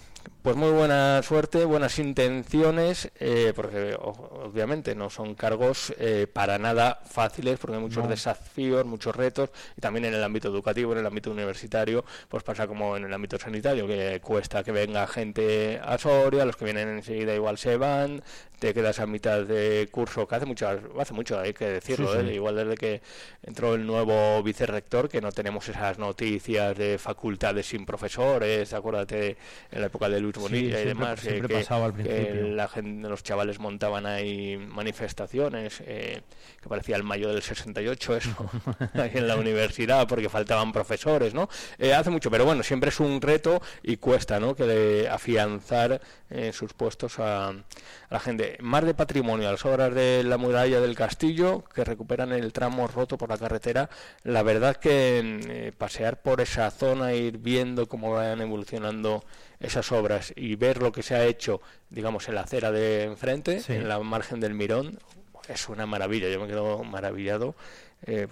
pues 0.41 0.55
muy 0.55 0.71
buena 0.71 1.21
suerte, 1.23 1.65
buenas 1.65 1.99
intenciones, 1.99 3.11
eh, 3.19 3.53
porque 3.55 3.95
obviamente 3.99 4.95
no 4.95 5.09
son 5.09 5.35
cargos 5.35 5.93
eh, 5.99 6.25
para 6.31 6.57
nada 6.57 6.99
fáciles, 7.05 7.59
porque 7.59 7.75
hay 7.77 7.81
muchos 7.81 8.03
No. 8.05 8.09
desafíos, 8.09 8.83
muchos 8.85 9.15
retos, 9.15 9.51
y 9.77 9.81
también 9.81 10.05
en 10.05 10.15
el 10.15 10.23
ámbito 10.23 10.47
educativo, 10.47 10.93
en 10.93 10.99
el 10.99 11.05
ámbito 11.05 11.29
universitario, 11.31 12.03
pues 12.27 12.43
pasa 12.43 12.65
como 12.67 12.97
en 12.97 13.03
el 13.05 13.13
ámbito 13.13 13.37
sanitario, 13.37 13.85
que 13.87 14.19
cuesta 14.21 14.63
que 14.63 14.71
venga 14.71 15.05
gente 15.07 15.79
a 15.83 15.97
Soria, 15.99 16.43
los 16.45 16.55
que 16.55 16.65
vienen 16.65 16.89
enseguida 16.89 17.35
igual 17.35 17.57
se 17.59 17.77
van, 17.77 18.23
te 18.57 18.73
quedas 18.73 18.99
a 18.99 19.07
mitad 19.07 19.43
de 19.43 19.89
curso, 19.91 20.27
que 20.27 20.35
hace 20.35 20.45
mucho, 20.45 20.67
hace 20.99 21.13
mucho 21.13 21.39
hay 21.39 21.53
que 21.53 21.65
decirlo, 21.65 22.13
Sí, 22.13 22.27
¿eh? 22.29 22.33
igual 22.33 22.55
desde 22.55 22.75
que 22.77 23.01
entró 23.43 23.73
el 23.75 23.85
nuevo 23.87 24.41
vicerrector, 24.43 25.09
que 25.09 25.21
no 25.21 25.31
tenemos 25.31 25.67
esas 25.69 25.97
noticias 25.99 26.77
de 26.77 26.97
facultades 26.99 27.67
sin 27.67 27.85
profesores, 27.85 28.73
acuérdate 28.73 29.37
en 29.71 29.81
la 29.81 29.87
época 29.87 30.09
de 30.11 30.19
Luis 30.19 30.35
Sí, 30.35 30.41
Bonilla 30.41 30.81
y 30.81 30.85
demás, 30.85 31.19
eh, 31.19 31.29
siempre 31.29 31.47
que, 31.47 31.53
pasaba 31.55 31.85
al 31.87 31.93
que 31.95 32.03
principio. 32.03 32.47
la 32.55 32.67
gente, 32.67 33.09
los 33.09 33.23
chavales 33.23 33.59
montaban 33.59 34.05
ahí 34.05 34.57
manifestaciones, 34.57 35.81
eh, 35.85 36.21
que 36.61 36.69
parecía 36.69 36.95
el 36.95 37.03
mayo 37.03 37.29
del 37.29 37.41
68 37.41 38.15
eso, 38.17 38.49
ahí 38.93 39.11
en 39.13 39.27
la 39.27 39.35
universidad, 39.35 40.07
porque 40.07 40.29
faltaban 40.29 40.71
profesores, 40.71 41.33
¿no? 41.33 41.49
Eh, 41.77 41.93
hace 41.93 42.09
mucho, 42.09 42.29
pero 42.29 42.45
bueno, 42.45 42.63
siempre 42.63 42.89
es 42.89 42.99
un 42.99 43.21
reto 43.21 43.61
y 43.83 43.97
cuesta, 43.97 44.39
¿no? 44.39 44.55
Que 44.55 44.63
de 44.65 45.09
afianzar 45.09 46.01
eh, 46.29 46.51
sus 46.53 46.73
puestos 46.73 47.19
a, 47.19 47.53
a 48.11 48.15
la 48.15 48.19
gente. 48.19 48.57
Más 48.59 48.83
de 48.85 48.93
patrimonio, 48.93 49.49
las 49.49 49.65
obras 49.65 49.95
de 49.95 50.21
la 50.25 50.37
muralla 50.37 50.81
del 50.81 50.95
castillo, 50.95 51.63
que 51.73 51.85
recuperan 51.85 52.33
el 52.33 52.51
tramo 52.51 52.87
roto 52.87 53.17
por 53.17 53.29
la 53.29 53.37
carretera. 53.37 53.89
La 54.23 54.43
verdad 54.43 54.75
que 54.75 55.19
eh, 55.47 55.71
pasear 55.77 56.21
por 56.21 56.41
esa 56.41 56.69
zona, 56.71 57.13
ir 57.13 57.37
viendo 57.37 57.87
cómo 57.87 58.11
van 58.11 58.41
evolucionando 58.41 59.23
esas 59.61 59.91
obras 59.93 60.33
y 60.35 60.55
ver 60.57 60.81
lo 60.81 60.91
que 60.91 61.03
se 61.03 61.15
ha 61.15 61.23
hecho, 61.25 61.61
digamos, 61.89 62.27
en 62.27 62.35
la 62.35 62.41
acera 62.41 62.71
de 62.71 63.03
enfrente, 63.05 63.61
Sí. 63.61 63.73
en 63.73 63.87
la 63.87 63.97
margen 63.99 64.41
del 64.41 64.53
Mirón, 64.55 64.99
es 65.47 65.69
una 65.69 65.85
maravilla. 65.85 66.29
Yo 66.29 66.39
me 66.41 66.47
quedo 66.47 66.83
maravillado. 66.83 67.55
Eh, 68.05 68.27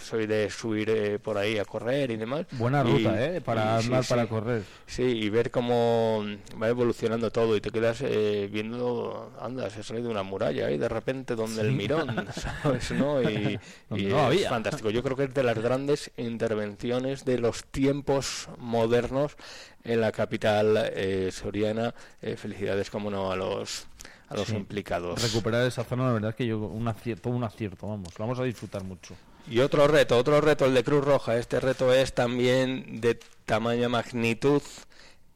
soy 0.00 0.26
de 0.26 0.48
subir 0.50 0.88
eh, 0.90 1.18
por 1.18 1.36
ahí 1.38 1.58
a 1.58 1.64
correr 1.64 2.10
y 2.10 2.16
demás. 2.16 2.46
Buena 2.52 2.82
Y- 2.86 2.92
ruta, 2.98 3.24
¿eh? 3.24 3.40
Para 3.40 3.78
y 3.78 3.82
sí, 3.82 3.86
andar, 3.88 4.04
para 4.08 4.22
sí. 4.22 4.28
correr. 4.28 4.62
Sí, 4.86 5.02
y 5.02 5.28
ver 5.30 5.50
cómo 5.50 6.24
va 6.62 6.68
evolucionando 6.68 7.30
todo 7.30 7.56
y 7.56 7.60
te 7.60 7.70
quedas 7.70 8.00
eh, 8.02 8.48
viendo, 8.50 9.32
anda, 9.40 9.68
se 9.70 9.82
sale 9.82 10.02
de 10.02 10.08
una 10.08 10.22
muralla 10.22 10.70
y 10.70 10.78
de 10.78 10.88
repente 10.88 11.34
donde 11.34 11.62
el 11.62 11.72
mirón, 11.72 12.26
¿sabes? 12.62 12.90
¿no? 12.92 13.20
Y, 13.22 13.58
Donde 13.88 14.04
y 14.04 14.06
no 14.06 14.18
es 14.18 14.22
había. 14.24 14.48
fantástico. 14.50 14.90
Yo 14.90 15.02
creo 15.02 15.16
que 15.16 15.24
es 15.24 15.34
de 15.34 15.42
las 15.42 15.58
grandes 15.58 16.10
intervenciones 16.16 17.24
de 17.24 17.38
los 17.38 17.64
tiempos 17.64 18.48
modernos 18.58 19.36
en 19.84 20.00
la 20.00 20.12
capital 20.12 20.90
eh, 20.94 21.30
soriana. 21.32 21.94
Eh, 22.20 22.36
felicidades, 22.36 22.90
como 22.90 23.10
no, 23.10 23.32
a 23.32 23.36
los, 23.36 23.86
a 24.32 24.36
los 24.36 24.48
Sí. 24.48 24.56
implicados. 24.56 25.22
Recuperar 25.22 25.66
esa 25.66 25.84
zona, 25.84 26.06
la 26.06 26.12
verdad 26.12 26.30
es 26.30 26.36
que 26.36 26.46
yo 26.46 26.58
un 26.58 26.88
acierto, 26.88 27.28
un 27.30 27.44
acierto, 27.44 27.86
vamos, 27.88 28.18
lo 28.18 28.24
vamos 28.24 28.38
a 28.40 28.44
disfrutar 28.44 28.82
mucho. 28.84 29.14
Y 29.50 29.58
otro 29.60 29.86
reto, 29.88 30.16
otro 30.16 30.40
reto, 30.40 30.64
el 30.66 30.74
de 30.74 30.84
Cruz 30.84 31.04
Roja. 31.04 31.36
Este 31.36 31.58
reto 31.60 31.92
es 31.92 32.12
también 32.14 33.00
de 33.00 33.18
tamaña 33.44 33.88
magnitud, 33.88 34.62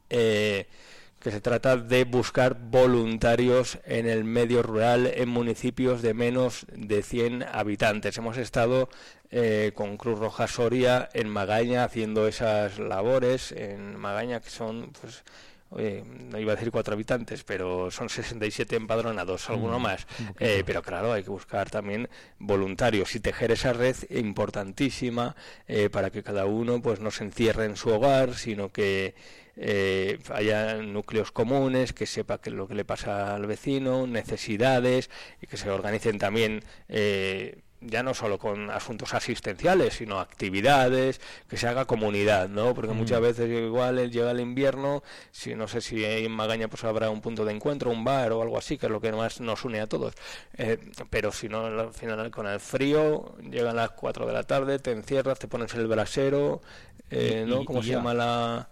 eh, 0.09 0.67
que 1.19 1.31
se 1.31 1.41
trata 1.41 1.75
de 1.77 2.03
buscar 2.05 2.55
voluntarios 2.59 3.79
en 3.85 4.07
el 4.07 4.23
medio 4.23 4.61
rural 4.63 5.11
en 5.13 5.27
municipios 5.29 6.01
de 6.01 6.13
menos 6.13 6.65
de 6.71 7.01
100 7.03 7.43
habitantes. 7.43 8.17
Hemos 8.17 8.37
estado 8.37 8.87
eh, 9.31 9.71
con 9.75 9.97
Cruz 9.97 10.19
Roja 10.19 10.47
Soria 10.47 11.09
en 11.13 11.27
Magaña 11.27 11.83
haciendo 11.83 12.27
esas 12.27 12.79
labores, 12.79 13.51
en 13.51 13.97
Magaña 13.97 14.39
que 14.39 14.49
son... 14.49 14.91
pues 15.01 15.23
Oye, 15.69 16.03
no 16.05 16.39
iba 16.39 16.53
a 16.53 16.55
decir 16.55 16.71
cuatro 16.71 16.93
habitantes, 16.93 17.43
pero 17.43 17.91
son 17.91 18.07
67 18.09 18.75
empadronados, 18.77 19.49
alguno 19.49 19.79
Mm, 19.79 19.81
más. 19.81 20.07
un 20.19 20.27
poquito. 20.27 20.45
Eh, 20.45 20.63
pero 20.65 20.81
claro, 20.81 21.11
hay 21.13 21.23
que 21.23 21.29
buscar 21.29 21.69
también 21.69 22.07
voluntarios 22.39 23.13
y 23.15 23.19
tejer 23.19 23.51
esa 23.51 23.73
red 23.73 23.95
importantísima 24.09 25.35
eh, 25.67 25.89
para 25.89 26.09
que 26.09 26.23
cada 26.23 26.45
uno 26.45 26.81
pues 26.81 26.99
no 26.99 27.11
se 27.11 27.23
encierre 27.25 27.65
en 27.65 27.75
su 27.75 27.89
hogar, 27.89 28.35
sino 28.35 28.71
que 28.71 29.13
eh, 29.57 30.19
haya 30.33 30.75
núcleos 30.77 31.31
comunes, 31.31 31.91
que 31.91 32.05
sepa 32.05 32.39
qué 32.39 32.49
es 32.51 32.55
lo 32.55 32.67
que 32.67 32.75
le 32.75 32.85
pasa 32.85 33.35
al 33.35 33.45
vecino, 33.47 34.05
necesidades 34.07 35.09
y 35.41 35.47
que 35.47 35.57
se 35.57 35.69
organicen 35.69 36.17
también. 36.17 36.63
eh, 36.87 37.59
ya 37.81 38.01
no 38.03 38.13
solo 38.13 38.39
con 38.39 38.71
asuntos 38.71 39.13
asistenciales, 39.13 39.93
sino 39.95 40.19
actividades, 40.19 41.21
que 41.47 41.57
se 41.57 41.67
haga 41.67 41.85
comunidad, 41.85 42.49
¿no? 42.49 42.73
Porque 42.73 42.93
Mm. 42.93 42.97
muchas 42.97 43.21
veces 43.21 43.49
igual 43.49 44.09
llega 44.09 44.31
el 44.31 44.39
invierno, 44.39 45.03
si 45.31 45.53
no 45.55 45.67
sé 45.67 45.81
si 45.81 46.03
en 46.03 46.31
Magaña 46.31 46.67
pues 46.67 46.83
habrá 46.83 47.09
un 47.09 47.21
punto 47.21 47.45
de 47.45 47.53
encuentro, 47.53 47.91
un 47.91 48.03
bar 48.03 48.31
o 48.31 48.41
algo 48.41 48.57
así, 48.57 48.77
que 48.77 48.87
es 48.87 48.91
lo 48.91 48.99
que 49.01 49.11
más 49.11 49.39
nos 49.41 49.63
une 49.65 49.79
a 49.79 49.87
todos. 49.87 50.13
Eh, 50.57 50.79
pero 51.09 51.31
si 51.31 51.49
no, 51.49 51.65
al 51.65 51.93
final 51.93 52.31
con 52.31 52.47
el 52.47 52.59
frío, 52.59 53.35
llegan 53.49 53.75
las 53.75 53.91
4 53.91 54.25
de 54.25 54.33
la 54.33 54.43
tarde, 54.43 54.79
te 54.79 54.91
encierras, 54.91 55.37
te 55.39 55.47
pones 55.47 55.73
el 55.75 55.87
brasero, 55.87 56.61
eh, 57.11 57.45
¿no? 57.47 57.63
¿Cómo 57.63 57.81
se 57.83 57.89
ya. 57.89 57.95
llama 57.97 58.13
la, 58.13 58.69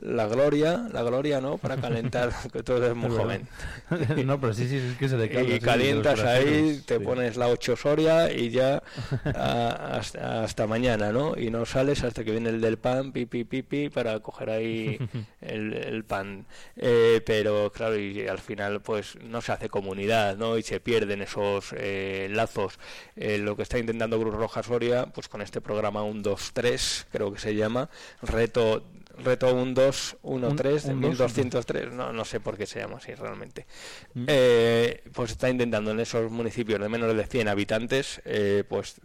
la 0.00 0.26
gloria, 0.26 0.88
la 0.92 1.02
gloria, 1.02 1.40
¿no? 1.40 1.58
Para 1.58 1.76
calentar, 1.76 2.30
que 2.52 2.62
tú 2.62 2.74
eres 2.74 2.94
muy 2.94 3.10
joven. 3.10 3.48
no, 4.26 4.40
pero 4.40 4.52
sí, 4.54 4.68
sí, 4.68 4.76
es 4.76 4.96
que 4.96 5.08
se 5.08 5.16
sí, 5.16 5.52
y 5.54 5.58
calientas 5.60 6.20
ahí, 6.20 6.82
te 6.86 6.98
sí. 6.98 7.04
pones 7.04 7.36
la 7.36 7.48
8 7.48 7.76
Soria 7.76 8.32
y 8.32 8.50
ya 8.50 8.82
a- 9.24 9.96
hasta, 9.98 10.44
hasta 10.44 10.66
mañana, 10.66 11.10
¿no? 11.12 11.36
Y 11.36 11.50
no 11.50 11.66
sales 11.66 12.04
hasta 12.04 12.22
que 12.24 12.30
viene 12.30 12.50
el 12.50 12.60
del 12.60 12.78
pan, 12.78 13.12
pi, 13.12 13.26
pi, 13.26 13.44
pi, 13.44 13.62
pi, 13.62 13.88
para 13.88 14.20
coger 14.20 14.50
ahí 14.50 14.98
el, 15.40 15.72
el 15.74 16.04
pan. 16.04 16.46
Eh, 16.76 17.20
pero 17.26 17.72
claro, 17.72 17.98
y 17.98 18.26
al 18.28 18.38
final 18.38 18.80
pues 18.80 19.16
no 19.22 19.40
se 19.40 19.52
hace 19.52 19.68
comunidad, 19.68 20.36
¿no? 20.36 20.58
Y 20.58 20.62
se 20.62 20.80
pierden 20.80 21.22
esos 21.22 21.74
eh, 21.76 22.28
lazos. 22.30 22.78
Eh, 23.16 23.38
lo 23.38 23.56
que 23.56 23.62
está 23.62 23.78
intentando 23.78 24.20
Cruz 24.20 24.34
Roja 24.34 24.62
Soria, 24.62 25.06
pues 25.06 25.28
con 25.28 25.42
este 25.42 25.60
programa 25.60 26.02
1, 26.02 26.22
2, 26.22 26.50
3, 26.52 27.06
creo 27.10 27.32
que 27.32 27.40
se 27.40 27.54
llama, 27.54 27.88
reto 28.22 28.84
reto 29.18 29.54
1, 29.54 29.72
2, 29.74 30.16
1, 30.22 30.48
Un- 30.48 30.56
3, 30.56 30.84
un, 30.86 31.00
dos, 31.00 31.10
1203, 31.18 31.92
no, 31.92 32.12
no 32.12 32.24
sé 32.24 32.40
por 32.40 32.56
qué 32.56 32.66
se 32.66 32.80
llama 32.80 32.96
así 32.98 33.14
realmente. 33.14 33.66
Mm. 34.14 34.24
Eh, 34.28 35.02
pues 35.12 35.32
está 35.32 35.50
intentando 35.50 35.90
en 35.90 36.00
esos 36.00 36.30
municipios 36.30 36.80
de 36.80 36.88
menos 36.88 37.14
de 37.16 37.26
100 37.26 37.48
habitantes, 37.48 38.20
eh, 38.24 38.64
pues 38.68 38.96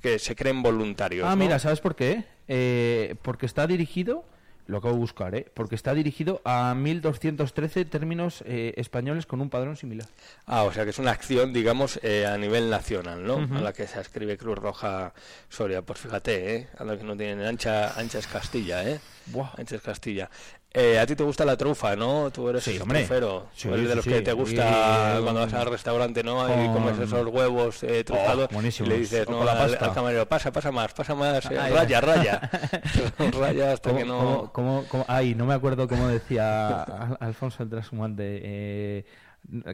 que 0.00 0.18
se 0.18 0.34
creen 0.34 0.62
voluntarios. 0.62 1.26
Ah, 1.26 1.30
¿no? 1.30 1.36
mira, 1.36 1.58
¿sabes 1.58 1.80
por 1.80 1.94
qué? 1.94 2.24
Eh, 2.48 3.14
porque 3.22 3.46
está 3.46 3.66
dirigido, 3.66 4.24
lo 4.70 4.78
acabo 4.78 4.94
de 4.94 5.00
buscar, 5.00 5.34
¿eh? 5.34 5.46
Porque 5.52 5.74
está 5.74 5.92
dirigido 5.94 6.40
a 6.44 6.74
1213 6.74 7.84
términos 7.84 8.42
eh, 8.46 8.72
españoles 8.76 9.26
con 9.26 9.40
un 9.40 9.50
padrón 9.50 9.76
similar. 9.76 10.06
Ah, 10.46 10.62
o 10.62 10.72
sea 10.72 10.84
que 10.84 10.90
es 10.90 10.98
una 10.98 11.10
acción, 11.10 11.52
digamos, 11.52 11.98
eh, 12.02 12.26
a 12.26 12.38
nivel 12.38 12.70
nacional, 12.70 13.26
¿no? 13.26 13.36
A 13.56 13.60
la 13.60 13.72
que 13.72 13.86
se 13.86 14.00
escribe 14.00 14.38
Cruz 14.38 14.58
Roja 14.58 15.12
Soria. 15.48 15.82
Pues 15.82 15.98
fíjate, 15.98 16.56
¿eh? 16.56 16.68
A 16.78 16.84
la 16.84 16.96
que 16.96 17.04
no 17.04 17.16
tienen 17.16 17.44
ancha, 17.44 17.98
ancha 17.98 18.18
es 18.18 18.26
Castilla, 18.26 18.88
¿eh? 18.88 19.00
Ancha 19.56 19.76
es 19.76 19.82
Castilla. 19.82 20.30
Eh, 20.72 21.00
a 21.00 21.04
ti 21.06 21.16
te 21.16 21.24
gusta 21.24 21.44
la 21.44 21.56
trufa, 21.56 21.96
¿no? 21.96 22.30
Tú 22.30 22.48
eres 22.48 22.62
Sí, 22.62 22.78
hombre. 22.78 23.00
trufero. 23.00 23.48
Sí, 23.56 23.66
eres 23.68 23.88
de 23.88 23.94
los 23.96 24.04
sí. 24.04 24.10
que 24.12 24.20
te 24.20 24.32
gusta 24.32 25.16
Y, 25.18 25.22
cuando 25.24 25.40
vas 25.40 25.52
al 25.52 25.66
restaurante, 25.66 26.22
¿no? 26.22 26.46
Y 26.48 26.66
con- 26.68 26.74
comes 26.74 26.98
esos 27.00 27.26
huevos 27.26 27.82
eh, 27.82 28.04
trufados 28.04 28.48
y 28.78 28.82
le 28.84 28.98
dices, 28.98 29.28
¿no? 29.28 29.42
la 29.42 29.50
al, 29.52 29.70
pasta. 29.70 29.86
al 29.86 29.94
camarero, 29.94 30.28
pasa, 30.28 30.52
pasa 30.52 30.70
más, 30.70 30.92
pasa 30.92 31.16
más, 31.16 31.44
eh, 31.46 31.58
Ay, 31.58 31.72
raya, 31.72 31.98
ay. 31.98 32.04
raya. 32.04 32.50
raya 33.40 33.72
hasta 33.72 33.90
¿Cómo- 33.90 33.98
que 33.98 34.04
no... 34.06 34.18
cómo- 34.18 34.52
cómo- 34.52 34.84
cómo- 34.88 35.04
ay, 35.08 35.34
no 35.34 35.44
me 35.44 35.54
acuerdo 35.54 35.88
cómo 35.88 36.06
decía 36.06 36.84
Al- 36.84 37.16
Alfonso 37.18 37.64
el 37.64 37.70
Trashumante. 37.70 38.40
Eh, 38.44 39.04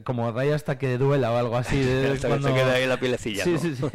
como 0.04 0.30
raya 0.32 0.54
hasta 0.54 0.78
que 0.78 0.96
duela 0.98 1.32
o 1.32 1.36
algo 1.36 1.56
así. 1.56 1.78
de- 1.82 2.10
Hasta 2.12 2.28
que 2.28 2.28
cuando- 2.28 2.48
te 2.48 2.54
queda 2.54 2.72
ahí 2.74 2.86
la 2.86 2.98
pielecilla, 2.98 3.44
Sí, 3.44 3.50
¿no? 3.52 3.58
sí, 3.58 3.76
sí. 3.76 3.82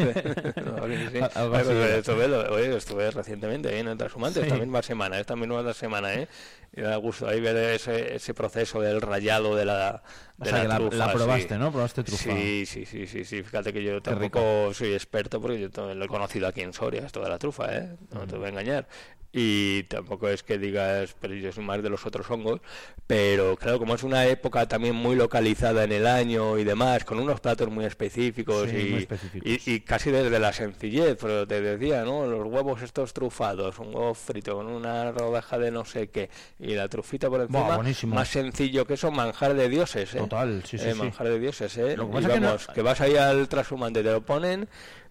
No, 0.66 0.88
sí, 0.88 1.08
sí. 1.12 1.18
Así 1.20 1.40
pues, 1.50 1.68
estuve, 1.68 2.28
lo- 2.28 2.54
oye, 2.54 2.76
estuve 2.76 3.10
recientemente 3.12 3.70
ahí 3.70 3.80
en 3.80 3.88
el 3.88 3.98
Trashumantes, 3.98 4.42
Sí. 4.44 4.48
esta 4.48 4.60
misma 4.60 4.82
semana, 4.82 5.20
esta 5.20 5.36
misma 5.36 5.74
semana, 5.74 6.14
¿eh? 6.14 6.28
Y 6.74 6.82
da 6.82 6.96
gusto 6.96 7.28
ahí 7.28 7.42
ver 7.42 7.58
ese, 7.58 8.16
ese 8.16 8.34
proceso 8.34 8.80
del 8.80 9.02
rayado 9.02 9.56
de 9.56 9.66
la, 9.66 10.04
O 10.40 10.44
de 10.46 10.50
sea, 10.52 10.62
que 10.62 10.68
la- 10.70 10.78
trufa, 10.78 10.96
la 10.96 11.12
probaste, 11.14 11.54
sí. 11.56 11.60
¿no? 11.60 11.72
Probaste 11.72 12.04
trufa. 12.04 12.24
Sí, 12.24 12.66
sí, 12.66 12.86
sí, 12.86 13.08
sí, 13.08 13.26
sí. 13.26 13.44
Fíjate 13.44 13.74
que 13.74 13.84
yo 13.84 14.02
tampoco 14.02 14.74
soy 14.74 14.94
experto 14.94 15.42
porque 15.42 15.60
yo 15.60 15.94
lo 15.94 16.06
he 16.06 16.08
conocido 16.08 16.48
aquí 16.48 16.62
en 16.62 16.72
Soria, 16.74 17.06
esto 17.06 17.22
de 17.22 17.30
la 17.30 17.38
trufa, 17.38 17.76
¿eh? 17.76 17.90
No 18.14 18.26
te 18.28 18.38
voy 18.38 18.46
a 18.46 18.50
engañar. 18.50 18.88
Y 19.34 19.84
tampoco 19.84 20.28
es 20.28 20.44
que 20.44 20.58
digas, 20.58 21.16
pero 21.22 21.34
yo 21.34 21.54
soy 21.54 21.64
más 21.64 21.82
de 21.82 21.90
los 21.90 22.06
otros 22.06 22.30
hongos, 22.30 22.60
pero 23.08 23.56
claro, 23.56 23.80
como 23.80 23.96
es 23.96 24.04
una 24.04 24.26
época 24.26 24.68
también 24.68 24.94
muy 24.94 25.16
localizada 25.16 25.86
en 25.86 25.94
el 25.94 26.06
año 26.06 26.58
y 26.58 26.66
demás, 26.66 27.06
con 27.06 27.18
unos 27.18 27.40
platos 27.40 27.70
muy 27.70 27.86
específicos, 27.86 28.70
Sí, 28.70 28.76
y, 28.76 28.92
muy 28.92 29.00
específicos. 29.04 29.50
y- 29.68 29.72
y 29.76 29.80
casi 29.82 30.12
desde 30.12 30.38
la 30.38 30.52
sencillez, 30.52 31.16
pero 31.20 31.48
te 31.48 31.62
decía, 31.62 32.04
¿no? 32.04 32.26
Los 32.28 32.46
huevos 32.46 32.82
estos 32.82 33.14
trufados, 33.14 33.80
un 33.80 33.88
huevo 33.96 34.14
frito 34.14 34.56
con 34.58 34.68
una 34.68 35.14
rodaja 35.14 35.58
de 35.58 35.72
no 35.72 35.86
sé 35.86 36.10
qué, 36.10 36.30
y 36.60 36.74
la 36.76 36.90
trufita 36.90 37.30
por 37.30 37.40
encima, 37.40 37.78
Buah, 37.78 37.84
más 38.08 38.28
sencillo 38.28 38.86
que 38.86 38.96
eso, 38.96 39.12
manjar 39.12 39.54
de 39.54 39.70
dioses, 39.70 40.14
¿eh? 40.14 40.18
Total, 40.18 40.62
sí, 40.66 40.78
sí, 40.78 40.88
Eh, 40.88 40.92
sí. 40.92 40.98
manjar 41.00 41.30
de 41.30 41.40
dioses, 41.40 41.78
¿eh? 41.78 41.96
Lo 41.96 42.06
que 42.08 42.12
Y 42.12 42.16
pasa 42.22 42.34
que 42.34 42.40
no- 42.42 42.58
que 42.74 42.82
vas 42.82 43.00
ahí 43.00 43.16
al 43.16 43.48
trashumante, 43.48 44.04
te 44.04 44.12
lo 44.12 44.22
ponen, 44.26 44.68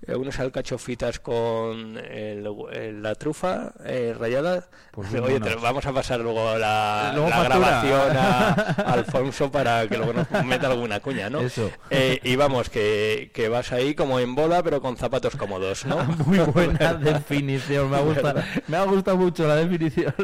eh, 0.07 0.15
unas 0.15 0.39
alcachofitas 0.41 1.21
con 1.21 1.97
el- 1.99 2.47
el- 2.73 3.03
la 3.03 3.15
trufa 3.15 3.73
eh, 3.85 4.15
rayada. 4.19 4.69
Pues 4.93 5.13
Oye, 5.15 5.39
te- 5.41 5.55
vamos 5.57 5.87
a 5.87 5.93
pasar 5.93 6.21
luego 6.21 6.57
la, 6.59 7.13
Luego 7.15 7.29
la 7.31 7.45
grabación 7.45 8.17
a, 8.17 8.49
a 8.51 8.93
Alfonso 8.93 9.51
para 9.53 9.87
que 9.89 9.97
luego 9.97 10.13
nos 10.15 10.31
meta 10.45 10.67
alguna 10.69 11.01
cuña, 11.01 11.31
¿no? 11.31 11.41
Eso. 11.41 11.71
Eh, 11.91 12.19
y 12.25 12.37
vamos, 12.37 12.71
que, 12.71 13.31
que 13.35 13.49
vas 13.49 13.73
ahí 13.73 13.95
como 13.95 14.19
en 14.21 14.35
bola, 14.35 14.63
pero 14.63 14.81
con 14.81 14.97
zapatos 14.97 15.37
cómodos, 15.37 15.85
¿no? 15.87 16.03
Muy 16.27 16.39
buena 16.41 16.95
definición, 16.95 17.91
me 17.91 17.97
ha 17.97 18.01
gustado, 18.01 18.43
me 18.69 18.77
ha 18.77 18.85
gustado 18.85 19.17
mucho 19.17 19.47
la 19.47 19.57
definición. 19.57 20.15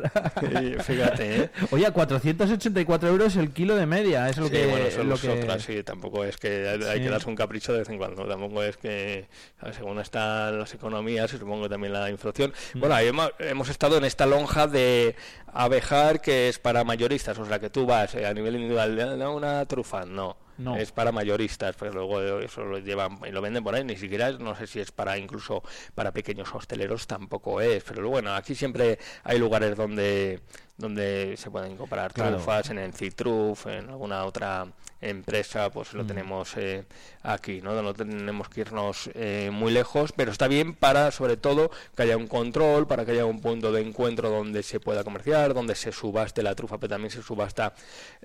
Fíjate, 0.84 1.36
¿eh? 1.42 1.50
Oye, 1.70 1.86
a 1.86 1.90
484 1.92 3.08
euros 3.08 3.36
el 3.36 3.50
kilo 3.52 3.76
de 3.76 3.86
media, 3.86 4.28
es 4.28 4.36
lo 4.38 4.46
Sí, 4.46 4.52
que... 4.52 4.66
bueno, 4.66 4.86
eso 4.86 5.04
lo 5.04 5.14
es 5.14 5.20
que... 5.20 5.28
otra, 5.30 5.58
sí, 5.58 5.82
tampoco 5.82 6.24
es 6.24 6.36
que 6.36 6.68
hay 6.68 6.98
Sí. 6.98 7.04
que 7.04 7.10
darse 7.10 7.28
un 7.28 7.36
capricho 7.36 7.72
de 7.72 7.80
vez 7.80 7.88
en 7.88 7.98
cuando, 7.98 8.26
tampoco 8.26 8.62
es 8.62 8.76
que, 8.76 9.26
según 9.72 9.98
están 10.00 10.58
las 10.58 10.72
economías 10.74 11.32
y 11.32 11.38
supongo 11.38 11.68
también 11.68 11.92
la 11.92 12.10
inflación. 12.10 12.52
Mm. 12.74 12.80
Bueno, 12.80 12.98
hemos, 12.98 13.30
hemos 13.38 13.68
estado 13.68 13.96
en 13.98 14.04
esta 14.04 14.26
lonja 14.26 14.66
de 14.66 15.14
abejar 15.52 16.20
que 16.20 16.48
es 16.48 16.58
para 16.58 16.84
mayoristas, 16.84 17.38
o 17.38 17.46
sea, 17.46 17.58
que 17.58 17.70
tú 17.70 17.86
vas 17.86 18.14
eh, 18.14 18.26
a 18.26 18.34
nivel 18.34 18.56
individual, 18.56 18.94
de 18.96 19.16
"No, 19.16 19.34
una 19.34 19.64
trufa, 19.66 20.04
no. 20.04 20.36
No. 20.58 20.74
Es 20.74 20.90
para 20.90 21.12
mayoristas, 21.12 21.76
pero 21.78 21.92
luego 21.92 22.18
eso 22.40 22.64
lo 22.64 22.78
llevan 22.78 23.18
y 23.28 23.30
lo 23.30 23.42
venden 23.42 23.62
por 23.62 23.74
ahí, 23.74 23.84
ni 23.84 23.94
siquiera 23.96 24.30
no 24.32 24.56
sé 24.56 24.66
si 24.66 24.80
es 24.80 24.90
para 24.90 25.18
incluso 25.18 25.62
para 25.94 26.12
pequeños 26.12 26.48
hosteleros 26.54 27.06
tampoco 27.06 27.60
es, 27.60 27.84
pero 27.84 28.08
bueno, 28.08 28.34
aquí 28.34 28.54
siempre 28.54 28.98
hay 29.22 29.38
lugares 29.38 29.76
donde 29.76 30.40
donde 30.78 31.34
se 31.36 31.50
pueden 31.50 31.76
comprar 31.76 32.10
Claro. 32.14 32.36
trufas, 32.36 32.70
en 32.70 32.78
el 32.78 32.94
Citruf, 32.94 33.66
en 33.66 33.90
alguna 33.90 34.24
otra 34.24 34.66
empresa, 35.08 35.70
pues 35.70 35.92
lo 35.94 36.04
Mm. 36.04 36.06
tenemos 36.06 36.56
eh, 36.56 36.84
aquí, 37.22 37.60
¿no? 37.62 37.80
No 37.82 37.94
tenemos 37.94 38.48
que 38.48 38.60
irnos 38.62 39.10
eh, 39.14 39.50
muy 39.52 39.72
lejos, 39.72 40.12
pero 40.12 40.30
está 40.32 40.48
bien 40.48 40.74
para, 40.74 41.10
sobre 41.10 41.36
todo, 41.36 41.70
que 41.96 42.02
haya 42.02 42.16
un 42.16 42.26
control, 42.26 42.86
para 42.86 43.04
que 43.04 43.12
haya 43.12 43.24
un 43.26 43.40
punto 43.40 43.72
de 43.72 43.80
encuentro 43.82 44.30
donde 44.30 44.62
se 44.62 44.80
pueda 44.80 45.04
comerciar, 45.04 45.54
donde 45.54 45.74
se 45.74 45.92
subaste 45.92 46.42
la 46.42 46.54
trufa, 46.54 46.78
pero 46.78 46.90
también 46.90 47.10
se 47.10 47.22
subasta 47.22 47.74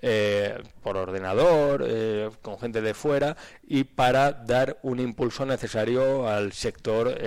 eh, 0.01 0.61
por 0.83 0.97
ordenador, 0.97 1.85
eh, 1.87 2.29
con 2.41 2.59
gente 2.59 2.81
de 2.81 2.93
fuera, 2.93 3.35
y 3.67 3.83
para 3.83 4.31
dar 4.31 4.77
un 4.83 4.99
impulso 4.99 5.45
necesario 5.45 6.27
al 6.27 6.51
sector 6.53 7.17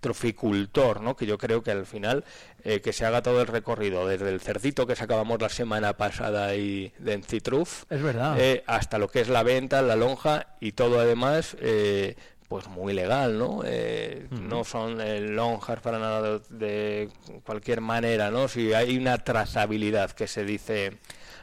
troficultor, 0.00 1.00
¿no? 1.00 1.16
Que 1.16 1.26
yo 1.26 1.38
creo 1.38 1.62
que 1.62 1.70
al 1.70 1.86
final 1.86 2.24
eh, 2.64 2.80
que 2.80 2.92
se 2.92 3.04
haga 3.06 3.22
todo 3.22 3.40
el 3.40 3.46
recorrido, 3.46 4.06
desde 4.06 4.28
el 4.30 4.40
cerdito 4.40 4.86
que 4.86 4.96
sacábamos 4.96 5.40
la 5.40 5.48
semana 5.48 5.96
pasada 5.96 6.54
y 6.54 6.92
de 6.98 7.14
Encitruf, 7.14 7.84
Es 7.90 8.02
verdad. 8.02 8.36
eh, 8.38 8.62
hasta 8.66 8.98
lo 8.98 9.08
que 9.08 9.20
es 9.20 9.28
la 9.28 9.42
venta, 9.42 9.82
la 9.82 9.96
lonja 9.96 10.46
y 10.60 10.72
todo 10.72 11.00
además, 11.00 11.56
eh, 11.60 12.16
pues 12.48 12.66
muy 12.66 12.92
legal, 12.94 13.38
¿no? 13.38 13.60
Eh. 13.64 14.26
No 14.30 14.64
son 14.64 15.00
eh, 15.00 15.20
lonjas 15.20 15.78
para 15.80 15.98
nada 16.00 16.40
de, 16.50 17.08
cualquier 17.44 17.80
manera, 17.80 18.30
¿no? 18.32 18.48
Si 18.48 18.72
hay 18.74 18.96
una 18.98 19.18
trazabilidad 19.18 20.10
que 20.10 20.26
se 20.26 20.44
dice 20.44 20.98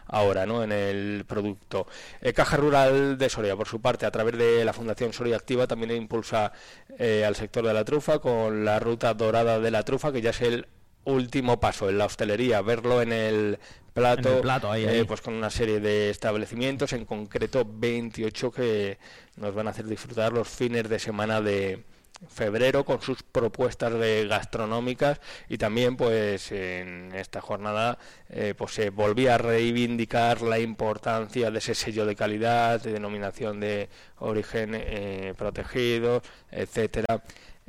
ahora, 0.08 0.46
¿no? 0.46 0.64
En 0.64 0.72
el 0.74 1.24
producto. 1.26 1.88
Eh, 2.22 2.34
Caja 2.34 2.58
Rural 2.58 3.18
de 3.18 3.30
Soria, 3.30 3.56
por 3.56 3.68
su 3.68 3.80
parte, 3.82 4.06
a 4.06 4.12
través 4.12 4.38
de 4.38 4.66
la 4.66 4.74
Fundación 4.74 5.14
Soria 5.14 5.38
Activa, 5.38 5.66
también 5.68 5.92
impulsa 5.92 6.52
eh, 6.98 7.24
al 7.26 7.36
sector 7.36 7.66
de 7.66 7.74
la 7.74 7.86
trufa 7.86 8.20
con 8.20 8.66
la 8.66 8.80
ruta 8.80 9.14
dorada 9.14 9.60
de 9.60 9.72
la 9.72 9.84
trufa, 9.84 10.12
que 10.12 10.22
ya 10.22 10.32
es 10.32 10.42
el 10.42 10.68
último 11.08 11.60
paso 11.60 11.90
en 11.90 11.98
la 11.98 12.06
hostelería, 12.06 12.62
verlo 12.62 13.02
en 13.02 13.12
el 13.12 13.60
plato, 13.94 14.30
En 14.30 14.36
el 14.36 14.42
plato, 14.42 14.72
ahí, 14.72 14.84
eh, 14.84 14.90
ahí. 14.90 15.04
pues 15.06 15.22
con 15.22 15.34
una 15.34 15.50
serie 15.50 15.80
de 15.80 16.10
establecimientos, 16.10 16.94
en 16.94 17.06
concreto 17.06 17.66
28 17.68 18.52
que 18.52 18.98
nos 19.38 19.56
van 19.56 19.68
a 19.68 19.72
hacer 19.72 19.86
disfrutar 19.86 20.34
los 20.34 20.48
fines 20.48 20.88
de 20.88 21.00
semana 21.00 21.42
de 21.42 21.84
febrero 22.30 22.84
con 22.84 23.00
sus 23.02 23.22
propuestas 23.22 23.94
de 23.94 24.28
gastronómicas 24.28 25.22
y 25.50 25.58
también 25.60 25.96
pues 25.96 26.52
en 26.52 27.14
esta 27.14 27.42
jornada 27.42 28.00
eh, 28.30 28.56
pues 28.58 28.74
se 28.74 28.90
volvía 28.90 29.36
a 29.36 29.38
reivindicar 29.38 30.42
la 30.42 30.58
importancia 30.58 31.52
de 31.52 31.60
ese 31.60 31.76
sello 31.76 32.08
de 32.08 32.16
calidad 32.16 32.82
de 32.82 32.94
denominación 32.94 33.60
de 33.60 33.90
origen 34.18 34.72
eh, 34.74 35.36
protegido 35.38 36.24
etcétera 36.52 37.22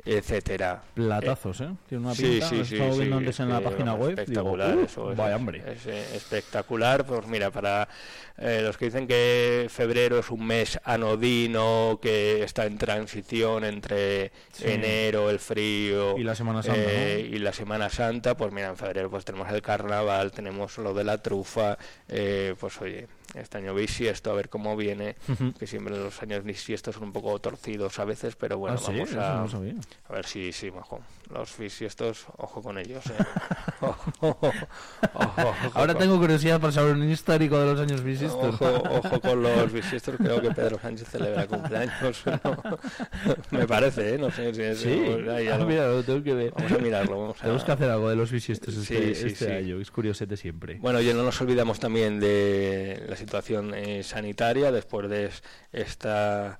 etcétera 0.05 0.81
Platazos, 0.93 1.61
¿eh? 1.61 1.69
Tiene 1.87 2.05
una 2.05 2.15
Sí, 2.15 2.23
pinta, 2.23 2.49
sí, 2.49 2.59
he 2.59 2.65
sí, 2.65 2.73
estado 2.75 2.91
sí, 2.93 2.97
viendo 2.99 3.17
antes 3.17 3.35
es 3.35 3.39
en 3.41 3.49
la 3.49 3.61
página 3.61 3.93
web. 3.93 4.09
digo, 4.09 4.21
Espectacular, 4.21 4.75
"Uh, 4.77 4.81
eso 4.85 5.11
es, 5.11 5.17
vaya 5.17 5.35
hombre. 5.35 5.63
es, 5.71 5.85
eh, 5.87 6.15
espectacular, 6.15 7.05
pues 7.05 7.27
mira, 7.27 7.51
para 7.51 7.87
eh, 8.37 8.61
los 8.63 8.77
que 8.77 8.85
dicen 8.85 9.07
que 9.07 9.67
febrero 9.69 10.19
es 10.19 10.29
un 10.29 10.45
mes 10.45 10.79
anodino, 10.83 11.99
que 12.01 12.43
está 12.43 12.65
en 12.65 12.77
transición 12.77 13.63
entre 13.65 14.31
Sí. 14.53 14.63
enero, 14.67 15.29
el 15.29 15.39
frío 15.39 16.17
Y 16.17 16.23
la 16.23 16.35
Semana 16.35 16.63
Santa, 16.63 16.79
eh, 16.81 17.29
y 17.31 17.37
la 17.39 17.53
Semana 17.53 17.89
Santa, 17.89 18.35
pues 18.37 18.51
mira, 18.51 18.69
en 18.69 18.77
febrero 18.77 19.09
pues 19.09 19.25
tenemos 19.25 19.51
el 19.51 19.61
carnaval, 19.61 20.31
tenemos 20.31 20.77
lo 20.77 20.93
de 20.93 21.03
la 21.03 21.17
trufa, 21.21 21.77
eh, 22.07 22.55
pues 22.59 22.79
oye, 22.81 23.07
este 23.35 23.57
año 23.59 23.73
bisiesto, 23.75 24.31
a 24.31 24.33
ver 24.33 24.49
cómo 24.49 24.75
viene, 24.75 25.15
que 25.59 25.67
siempre 25.67 25.95
los 25.97 26.21
años 26.21 26.43
bisiestos 26.43 26.95
son 26.95 27.03
un 27.05 27.13
poco 27.13 27.37
torcidos 27.39 27.99
a 27.99 28.05
veces, 28.05 28.35
pero 28.35 28.57
bueno, 28.57 28.77
Ah, 28.79 28.83
sí, 28.85 28.97
vamos 28.97 29.53
a, 29.53 29.57
no 29.63 30.13
ver 30.15 30.25
si, 30.25 30.51
sí, 30.51 30.71
majo. 30.71 30.99
Los 31.31 31.55
bisiestos, 31.57 32.25
ojo 32.37 32.61
con 32.63 32.77
ellos. 32.79 33.05
eh. 33.05 33.13
Ojo, 33.81 34.11
ojo, 34.19 34.51
ojo 35.13 35.71
Ahora 35.73 35.93
con- 35.93 36.01
tengo 36.01 36.17
curiosidad 36.17 36.59
por 36.59 36.73
saber 36.73 36.95
un 36.95 37.09
histórico 37.09 37.57
de 37.59 37.65
los 37.65 37.79
años 37.79 38.03
bisiestos. 38.03 38.55
Ojo, 38.59 38.83
ojo 38.89 39.21
con 39.21 39.41
los 39.43 39.71
bisiestos, 39.71 40.15
creo 40.17 40.41
que 40.41 40.51
Pedro 40.51 40.79
Sánchez 40.79 41.07
celebra 41.07 41.47
cumpleaños. 41.47 42.23
¿no? 42.25 42.63
Me 43.51 43.65
parece, 43.67 44.15
¿eh? 44.15 44.17
No 44.17 44.31
sé 44.31 44.53
si 44.53 44.61
es. 44.63 44.79
Sí, 44.79 44.89
hay 45.29 45.47
ah, 45.47 45.55
algo. 45.55 45.67
mira, 45.67 45.87
lo 45.87 46.03
tengo 46.03 46.21
que 46.23 46.33
ver. 46.33 46.51
Vamos 46.51 46.71
a 46.71 46.77
mirarlo. 46.79 47.19
Vamos 47.21 47.37
a... 47.37 47.41
Tenemos 47.41 47.63
que 47.63 47.71
hacer 47.71 47.89
algo 47.89 48.09
de 48.09 48.15
los 48.15 48.31
bisiestos 48.31 48.73
Sí, 48.73 48.79
este, 48.95 49.15
sí, 49.15 49.27
este 49.27 49.45
sí. 49.45 49.51
año. 49.51 49.79
Es 49.79 49.91
curiosete 49.91 50.35
siempre. 50.35 50.75
Bueno, 50.79 50.99
y 50.99 51.13
no 51.13 51.23
nos 51.23 51.39
olvidamos 51.41 51.79
también 51.79 52.19
de 52.19 53.05
la 53.07 53.15
situación 53.19 53.73
eh, 53.75 54.01
sanitaria 54.03 54.71
después 54.71 55.07
de 55.09 55.25
es- 55.27 55.43
esta 55.71 56.57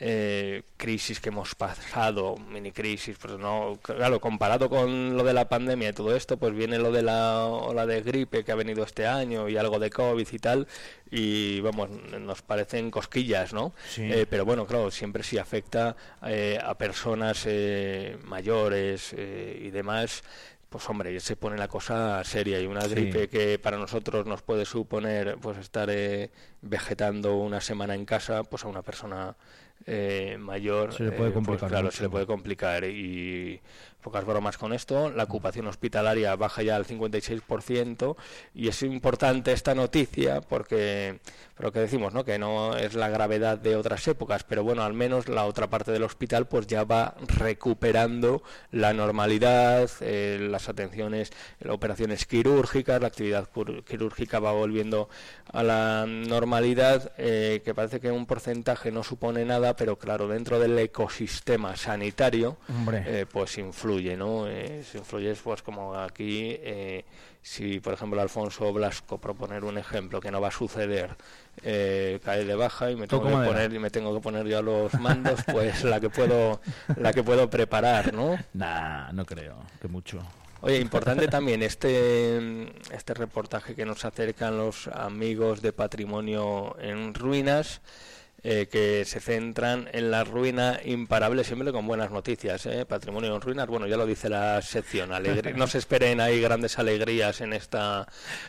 eh, 0.00 0.62
crisis 0.76 1.18
que 1.18 1.30
hemos 1.30 1.56
pasado, 1.56 2.36
mini 2.36 2.70
crisis, 2.70 3.16
pues 3.20 3.36
no, 3.36 3.78
claro, 3.82 4.20
comparado 4.20 4.70
con 4.70 5.16
lo 5.16 5.24
de 5.24 5.32
la 5.34 5.48
pandemia 5.48 5.88
y 5.88 5.92
todo 5.92 6.14
esto, 6.14 6.36
pues 6.36 6.54
viene 6.54 6.78
lo 6.78 6.92
de 6.92 7.02
la 7.02 7.44
ola 7.46 7.84
de 7.84 8.02
gripe 8.02 8.44
que 8.44 8.52
ha 8.52 8.54
venido 8.54 8.84
este 8.84 9.08
año 9.08 9.48
y 9.48 9.56
algo 9.56 9.80
de 9.80 9.90
COVID 9.90 10.28
y 10.30 10.38
tal, 10.38 10.68
y 11.10 11.60
vamos, 11.62 11.90
nos 12.20 12.42
parecen 12.42 12.92
cosquillas, 12.92 13.52
¿no? 13.52 13.72
Sí. 13.88 14.02
Eh, 14.04 14.26
pero 14.30 14.44
bueno, 14.44 14.66
claro, 14.68 14.92
siempre 14.92 15.24
sí 15.24 15.36
afecta 15.36 15.96
eh, 16.24 16.60
a 16.62 16.74
personas 16.78 17.42
eh, 17.46 18.18
mayores 18.22 19.12
eh, 19.16 19.60
y 19.64 19.70
demás. 19.70 20.22
Pues 20.68 20.86
hombre, 20.90 21.18
se 21.20 21.34
pone 21.36 21.56
la 21.56 21.66
cosa 21.68 22.22
seria 22.24 22.60
y 22.60 22.66
una 22.66 22.82
Sí. 22.82 22.90
gripe 22.90 23.28
que 23.28 23.58
para 23.58 23.78
nosotros 23.78 24.26
nos 24.26 24.42
puede 24.42 24.66
suponer 24.66 25.38
pues 25.40 25.56
estar 25.56 25.88
eh, 25.90 26.30
vegetando 26.60 27.36
una 27.38 27.60
semana 27.62 27.94
en 27.94 28.04
casa, 28.04 28.42
pues 28.44 28.64
a 28.64 28.68
una 28.68 28.82
persona 28.82 29.34
eh, 29.86 30.36
mayor 30.38 30.92
Se 30.92 31.04
le 31.04 31.12
puede 31.12 31.30
eh, 31.30 31.32
pues 31.32 31.46
complicar 31.46 31.68
claro, 31.70 31.84
mucho. 31.86 31.96
se 31.96 32.02
le 32.02 32.08
puede 32.10 32.26
complicar 32.26 32.84
y 32.84 33.60
pocas 34.02 34.26
bromas 34.26 34.58
con 34.58 34.74
esto. 34.74 35.08
La 35.10 35.22
ocupación 35.22 35.66
hospitalaria 35.68 36.36
baja 36.36 36.62
ya 36.62 36.76
al 36.76 36.84
56% 36.84 38.16
y 38.54 38.68
es 38.68 38.82
importante 38.82 39.52
esta 39.52 39.74
noticia 39.74 40.40
porque, 40.42 41.20
pero 41.58 41.72
que 41.72 41.80
decimos, 41.80 42.14
¿no? 42.14 42.24
Que 42.24 42.38
no 42.38 42.76
es 42.76 42.94
la 42.94 43.08
gravedad 43.08 43.58
de 43.58 43.74
otras 43.74 44.06
épocas, 44.06 44.44
pero 44.44 44.62
bueno, 44.62 44.84
al 44.84 44.94
menos 44.94 45.28
la 45.28 45.44
otra 45.44 45.68
parte 45.68 45.90
del 45.90 46.04
hospital 46.04 46.46
pues 46.46 46.68
ya 46.68 46.84
va 46.84 47.16
recuperando 47.26 48.44
la 48.70 48.92
normalidad, 48.92 49.90
eh, 50.00 50.38
las 50.40 50.68
atenciones, 50.68 51.32
las 51.58 51.74
operaciones 51.74 52.26
quirúrgicas, 52.26 53.00
la 53.00 53.08
actividad 53.08 53.48
quirúrgica 53.84 54.38
va 54.38 54.52
volviendo 54.52 55.08
a 55.52 55.64
la 55.64 56.06
normalidad, 56.06 57.12
eh, 57.18 57.60
que 57.64 57.74
parece 57.74 57.98
que 57.98 58.12
un 58.12 58.26
porcentaje 58.26 58.92
no 58.92 59.02
supone 59.02 59.44
nada, 59.44 59.74
pero 59.74 59.98
claro, 59.98 60.28
dentro 60.28 60.60
del 60.60 60.78
ecosistema 60.78 61.76
sanitario, 61.76 62.56
eh, 62.92 63.26
pues 63.30 63.58
influye, 63.58 64.16
¿no? 64.16 64.46
Si 64.84 64.98
influye, 64.98 65.34
pues 65.34 65.62
como 65.62 65.96
aquí, 65.96 66.56
eh, 66.60 67.04
si 67.48 67.80
por 67.80 67.94
ejemplo 67.94 68.20
Alfonso 68.20 68.70
Blasco, 68.74 69.18
proponer 69.18 69.64
un 69.64 69.78
ejemplo 69.78 70.20
que 70.20 70.30
no 70.30 70.38
va 70.38 70.48
a 70.48 70.50
suceder, 70.50 71.16
eh, 71.62 72.20
cae 72.22 72.44
de 72.44 72.54
baja 72.54 72.90
y 72.90 72.96
me 72.96 73.08
tengo 73.08 73.24
que 73.24 73.30
madera. 73.30 73.52
poner 73.52 73.72
y 73.72 73.78
me 73.78 73.88
tengo 73.88 74.14
que 74.14 74.20
poner 74.20 74.46
yo 74.46 74.58
a 74.58 74.62
los 74.62 74.92
mandos, 75.00 75.40
pues 75.50 75.82
la 75.82 75.98
que 75.98 76.10
puedo, 76.10 76.60
la 76.96 77.14
que 77.14 77.22
puedo 77.22 77.48
preparar, 77.48 78.12
¿no? 78.12 78.38
Nah, 78.52 79.12
no 79.12 79.24
creo 79.24 79.56
que 79.80 79.88
mucho. 79.88 80.20
Oye, 80.60 80.78
importante 80.78 81.26
también 81.28 81.62
este, 81.62 82.68
este 82.92 83.14
reportaje 83.14 83.74
que 83.74 83.86
nos 83.86 84.04
acercan 84.04 84.58
los 84.58 84.88
amigos 84.88 85.62
de 85.62 85.72
Patrimonio 85.72 86.76
en 86.80 87.14
Ruinas, 87.14 87.80
eh, 88.50 88.66
que 88.66 89.04
se 89.04 89.20
centran 89.20 89.90
en 89.92 90.10
la 90.10 90.24
ruina 90.24 90.80
imparable, 90.82 91.44
siempre 91.44 91.70
con 91.70 91.86
buenas 91.86 92.10
noticias. 92.10 92.64
¿eh? 92.64 92.86
Patrimonio 92.86 93.34
en 93.34 93.42
Ruinas, 93.42 93.66
bueno, 93.66 93.86
ya 93.86 93.98
lo 93.98 94.06
dice 94.06 94.30
la 94.30 94.62
sección. 94.62 95.12
alegre- 95.12 95.52
no 95.52 95.66
se 95.66 95.76
esperen 95.76 96.18
ahí 96.22 96.40
grandes 96.40 96.78
alegrías 96.78 97.42
en 97.42 97.52
esta, 97.52 98.06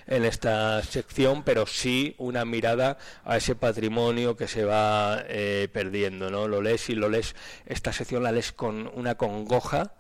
en 0.07 0.23
esta 0.23 0.81
sección, 0.83 1.43
pero 1.43 1.65
sí 1.67 2.15
una 2.17 2.45
mirada 2.45 2.97
a 3.25 3.35
ese 3.35 3.55
patrimonio 3.55 4.37
que 4.37 4.47
se 4.47 4.63
va 4.63 5.21
eh, 5.27 5.67
perdiendo. 5.73 6.29
¿no? 6.31 6.47
Lo 6.47 6.61
lees 6.61 6.89
y 6.89 6.95
lo 6.95 7.09
lees, 7.09 7.35
esta 7.65 7.91
sección 7.91 8.23
la 8.23 8.31
lees 8.31 8.53
con 8.53 8.89
una 8.95 9.15
congoja. 9.15 9.91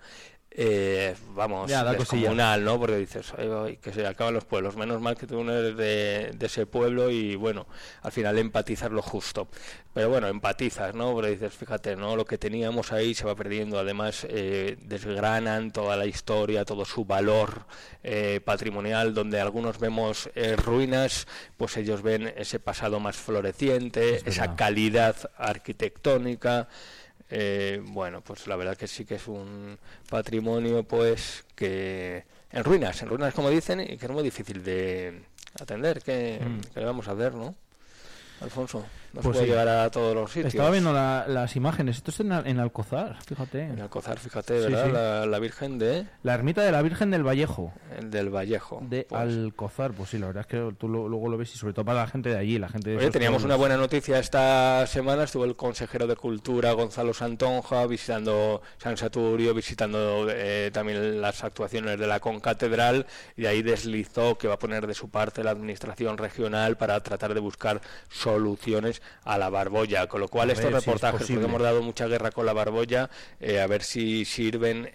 Eh, 0.61 1.15
vamos, 1.33 1.69
Ya, 1.69 1.85
descomunal, 1.85 2.65
¿no? 2.65 2.77
Porque 2.77 2.97
dices, 2.97 3.31
"Ay, 3.37 3.49
ay, 3.49 3.77
que 3.77 3.93
se 3.93 4.05
acaban 4.05 4.33
los 4.33 4.43
pueblos. 4.43 4.75
Menos 4.75 4.99
mal 4.99 5.15
que 5.15 5.25
tú 5.25 5.41
no 5.41 5.53
eres 5.53 5.77
de, 5.77 6.31
de 6.35 6.45
ese 6.45 6.65
pueblo 6.65 7.09
y, 7.09 7.37
bueno, 7.37 7.65
al 8.01 8.11
final 8.11 8.37
empatizas 8.37 8.91
lo 8.91 9.01
justo. 9.01 9.47
Pero 9.93 10.09
bueno, 10.09 10.27
empatizas, 10.27 10.93
¿no? 10.93 11.13
Porque 11.13 11.29
dices, 11.31 11.53
fíjate, 11.53 11.95
¿no? 11.95 12.17
Lo 12.17 12.25
que 12.25 12.37
teníamos 12.37 12.91
ahí 12.91 13.13
se 13.15 13.23
va 13.25 13.35
perdiendo. 13.35 13.79
Además, 13.79 14.27
eh, 14.29 14.75
desgranan 14.81 15.71
toda 15.71 15.95
la 15.95 16.05
historia, 16.05 16.65
todo 16.65 16.83
su 16.83 17.05
valor 17.05 17.65
eh, 18.03 18.41
patrimonial, 18.43 19.13
donde 19.13 19.39
algunos 19.39 19.79
vemos 19.79 20.29
eh, 20.35 20.57
ruinas, 20.57 21.25
pues 21.55 21.77
ellos 21.77 22.01
ven 22.01 22.33
ese 22.35 22.59
pasado 22.59 22.99
más 22.99 23.15
floreciente, 23.15 24.17
Es 24.17 24.27
esa 24.27 24.57
calidad 24.57 25.15
arquitectónica. 25.37 26.67
Eh, 27.31 27.81
bueno, 27.83 28.21
pues 28.21 28.47
la 28.47 28.55
verdad 28.55 28.75
que 28.75 28.87
sí 28.87 29.05
que 29.05 29.15
es 29.15 29.27
un 29.27 29.77
patrimonio, 30.09 30.83
pues 30.83 31.43
que 31.55 32.23
en 32.51 32.63
ruinas, 32.63 33.01
en 33.03 33.09
ruinas 33.09 33.33
como 33.33 33.49
dicen, 33.49 33.81
y 33.81 33.97
que 33.97 34.05
es 34.07 34.11
muy 34.11 34.23
difícil 34.23 34.63
de 34.63 35.21
atender. 35.59 36.01
¿Qué, 36.01 36.39
Mm. 36.43 36.79
le 36.79 36.85
vamos 36.85 37.07
a 37.07 37.11
hacer, 37.11 37.33
no? 37.33 37.53
Alfonso, 38.41 38.85
no 39.13 39.21
se 39.21 39.25
Pues 39.25 39.37
puede 39.37 39.39
sí. 39.39 39.45
llegar 39.51 39.67
a 39.67 39.89
todos 39.89 40.13
los 40.15 40.31
sitios. 40.31 40.53
Estaba 40.53 40.69
viendo 40.71 40.93
la- 40.93 41.25
las 41.27 41.55
imágenes. 41.55 41.97
Esto 41.97 42.11
es 42.11 42.19
en, 42.19 42.31
Al- 42.31 42.47
en 42.47 42.59
Alcozar, 42.59 43.17
fíjate. 43.25 43.63
En 43.63 43.81
Alcozar, 43.81 44.19
fíjate, 44.19 44.53
¿verdad? 44.59 44.85
sí. 44.85 44.91
La, 44.91 45.25
la 45.25 45.39
Virgen 45.39 45.77
de 45.79 46.05
La 46.23 46.33
ermita 46.33 46.61
de 46.61 46.71
la 46.71 46.81
Virgen 46.81 47.11
del 47.11 47.23
Vallejo. 47.25 47.73
el 47.97 48.11
del 48.11 48.29
Vallejo. 48.29 48.79
De 48.83 49.05
Pues, 49.09 49.21
Alcozar, 49.21 49.91
pues 49.93 50.09
sí, 50.09 50.17
la 50.19 50.27
verdad 50.27 50.41
es 50.41 50.47
que 50.47 50.75
tú 50.77 50.87
lo- 50.87 51.07
luego 51.09 51.27
lo 51.29 51.37
ves 51.37 51.53
y 51.55 51.57
sobre 51.57 51.73
todo 51.73 51.85
para 51.85 52.01
la 52.01 52.07
gente 52.07 52.29
de 52.29 52.37
allí, 52.37 52.59
la 52.59 52.69
gente 52.69 52.91
de 52.91 52.97
Oye, 52.97 53.09
teníamos 53.11 53.43
una 53.43 53.55
buena 53.55 53.77
noticia 53.77 54.19
esta 54.19 54.85
semana. 54.87 55.23
Estuvo 55.23 55.45
el 55.45 55.55
consejero 55.55 56.05
de 56.07 56.15
Cultura, 56.15 56.71
Gonzalo 56.73 57.13
Santonja, 57.13 57.85
visitando 57.87 58.61
San 58.77 58.97
Saturio, 58.97 59.53
visitando 59.53 60.27
eh, 60.29 60.69
también 60.73 61.21
las 61.21 61.43
actuaciones 61.43 61.97
de 61.99 62.07
la 62.07 62.19
concatedral 62.19 63.05
y 63.35 63.45
ahí 63.45 63.61
deslizó 63.61 64.37
que 64.37 64.47
va 64.47 64.55
a 64.55 64.59
poner 64.59 64.85
de 64.87 64.93
su 64.93 65.09
parte 65.09 65.43
la 65.43 65.51
administración 65.51 66.17
regional 66.17 66.77
para 66.77 66.99
tratar 67.01 67.33
de 67.33 67.39
buscar 67.39 67.81
soluciones 68.09 68.98
a 69.23 69.37
la 69.37 69.49
barbolla. 69.49 70.07
Con 70.07 70.21
lo 70.21 70.27
cual, 70.27 70.49
A 70.49 70.53
estos 70.53 70.71
ver 70.71 70.73
si 70.73 70.77
es 70.79 70.85
reportajes, 70.85 71.27
porque 71.27 71.45
hemos 71.45 71.61
dado 71.61 71.81
mucha 71.81 72.07
guerra 72.07 72.31
con 72.31 72.45
la 72.45 72.53
barbolla, 72.53 73.09
eh, 73.39 73.59
a 73.61 73.67
ver 73.67 73.83
si 73.83 74.25
sirven 74.25 74.89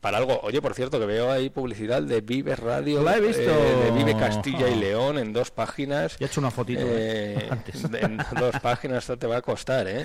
para 0.00 0.18
algo. 0.18 0.40
Oye, 0.42 0.60
por 0.62 0.74
cierto, 0.74 0.98
que 1.00 1.06
veo 1.06 1.30
ahí 1.30 1.50
publicidad 1.50 2.02
de 2.02 2.20
Vive 2.20 2.56
Radio, 2.56 3.02
La 3.02 3.16
he 3.16 3.20
visto. 3.20 3.42
eh, 3.42 3.84
de 3.84 3.90
Vive 3.92 4.16
Castilla 4.16 4.68
y 4.68 4.74
León 4.76 5.18
en 5.18 5.32
dos 5.32 5.50
páginas. 5.50 6.16
Ya 6.18 6.26
he 6.26 6.28
hecho 6.28 6.40
una 6.40 6.50
fotito, 6.50 6.80
Eh, 6.84 7.48
antes. 7.50 7.84
en 7.84 8.18
dos 8.38 8.58
páginas 8.62 8.98
esto 8.98 9.16
te 9.16 9.26
va 9.26 9.36
a 9.38 9.42
costar, 9.42 9.86
¿eh? 9.88 10.04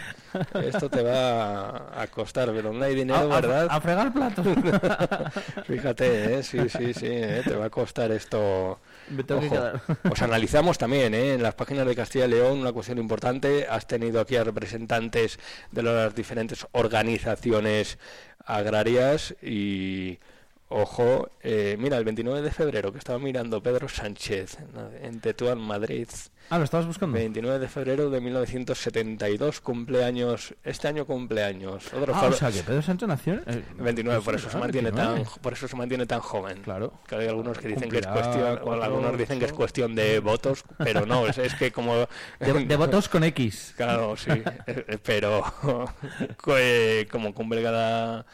Esto 0.63 0.89
te 0.89 1.01
va 1.01 2.01
a 2.01 2.07
costar, 2.07 2.51
pero 2.53 2.71
no 2.73 2.83
hay 2.83 2.95
dinero, 2.95 3.31
A- 3.31 3.41
¿verdad? 3.41 3.67
a 3.69 3.81
fregar 3.81 4.13
platos. 4.13 4.45
Fíjate, 5.67 6.39
¿eh? 6.39 6.43
Sí, 6.43 6.57
sí, 6.69 6.93
sí, 6.93 7.07
te 7.47 7.55
va 7.55 7.65
a 7.65 7.69
costar 7.69 8.11
esto. 8.11 8.79
Me 9.09 9.23
tengo 9.23 9.41
que 9.41 9.47
Ojo. 9.47 9.55
quedar. 9.55 9.81
Os 10.11 10.21
analizamos 10.21 10.77
también, 10.77 11.13
¿eh? 11.13 11.33
En 11.33 11.43
las 11.43 11.55
páginas 11.55 11.85
de 11.85 11.95
Castilla 11.95 12.25
y 12.25 12.29
León, 12.29 12.59
una 12.59 12.71
cuestión 12.71 12.97
importante. 12.97 13.67
Has 13.69 13.87
tenido 13.87 14.19
aquí 14.19 14.35
a 14.35 14.43
representantes 14.43 15.39
de 15.71 15.83
las 15.83 16.15
diferentes 16.15 16.65
organizaciones 16.71 17.97
agrarias 18.45 19.35
y... 19.41 20.19
Ojo, 20.69 21.29
eh, 21.43 21.75
mira, 21.79 21.97
el 21.97 22.03
29 22.05 22.41
de 22.41 22.49
febrero 22.49 22.91
que 22.91 22.97
estaba 22.97 23.19
mirando 23.19 23.61
Pedro 23.61 23.87
Sánchez 23.87 24.57
en 25.03 25.19
Tetuán, 25.19 25.59
Madrid. 25.59 26.07
Ah, 26.49 26.57
¿lo 26.57 26.63
estabas 26.63 26.87
buscando? 26.87 27.13
29 27.15 27.59
de 27.59 27.67
febrero 27.67 28.09
de 28.09 28.19
1972, 28.19 29.61
cumpleaños, 29.61 30.55
este 30.63 30.87
año 30.87 31.05
cumpleaños. 31.05 31.93
Otro 31.93 32.15
Ah, 32.15 32.21
faro- 32.21 32.33
o 32.33 32.37
sea, 32.37 32.51
que 32.51 32.63
Pedro 32.63 32.81
Sánchez 32.81 33.07
nació... 33.07 33.35
eh, 33.45 33.63
29, 33.77 34.17
pues 34.17 34.25
por 34.25 34.35
eso 34.35 34.49
se 34.49 34.57
mantiene 34.57 34.89
29. 34.91 35.23
tan 35.25 35.41
por 35.41 35.53
eso 35.53 35.67
se 35.67 35.75
mantiene 35.75 36.05
tan 36.07 36.19
joven. 36.21 36.61
Claro. 36.63 36.93
Que 37.07 37.15
hay 37.17 37.27
algunos 37.27 37.57
que 37.59 37.67
dicen 37.67 37.89
que 37.91 37.99
es 37.99 38.07
cuestión 38.07 38.59
o 38.63 38.73
algunos 38.81 39.15
dicen 39.17 39.37
que 39.39 39.45
es 39.45 39.53
cuestión 39.53 39.93
de 39.93 40.19
votos, 40.19 40.63
pero 40.79 41.05
no, 41.05 41.27
es, 41.27 41.37
es 41.37 41.53
que 41.53 41.71
como 41.71 42.07
De, 42.39 42.65
de 42.65 42.75
votos 42.77 43.09
con 43.09 43.23
X. 43.25 43.73
Claro, 43.77 44.17
sí, 44.17 44.31
eh, 44.31 44.43
eh, 44.65 44.97
pero 45.03 45.43
eh, 46.47 47.07
como 47.11 47.33
cumple 47.33 47.61
cada 47.61 48.25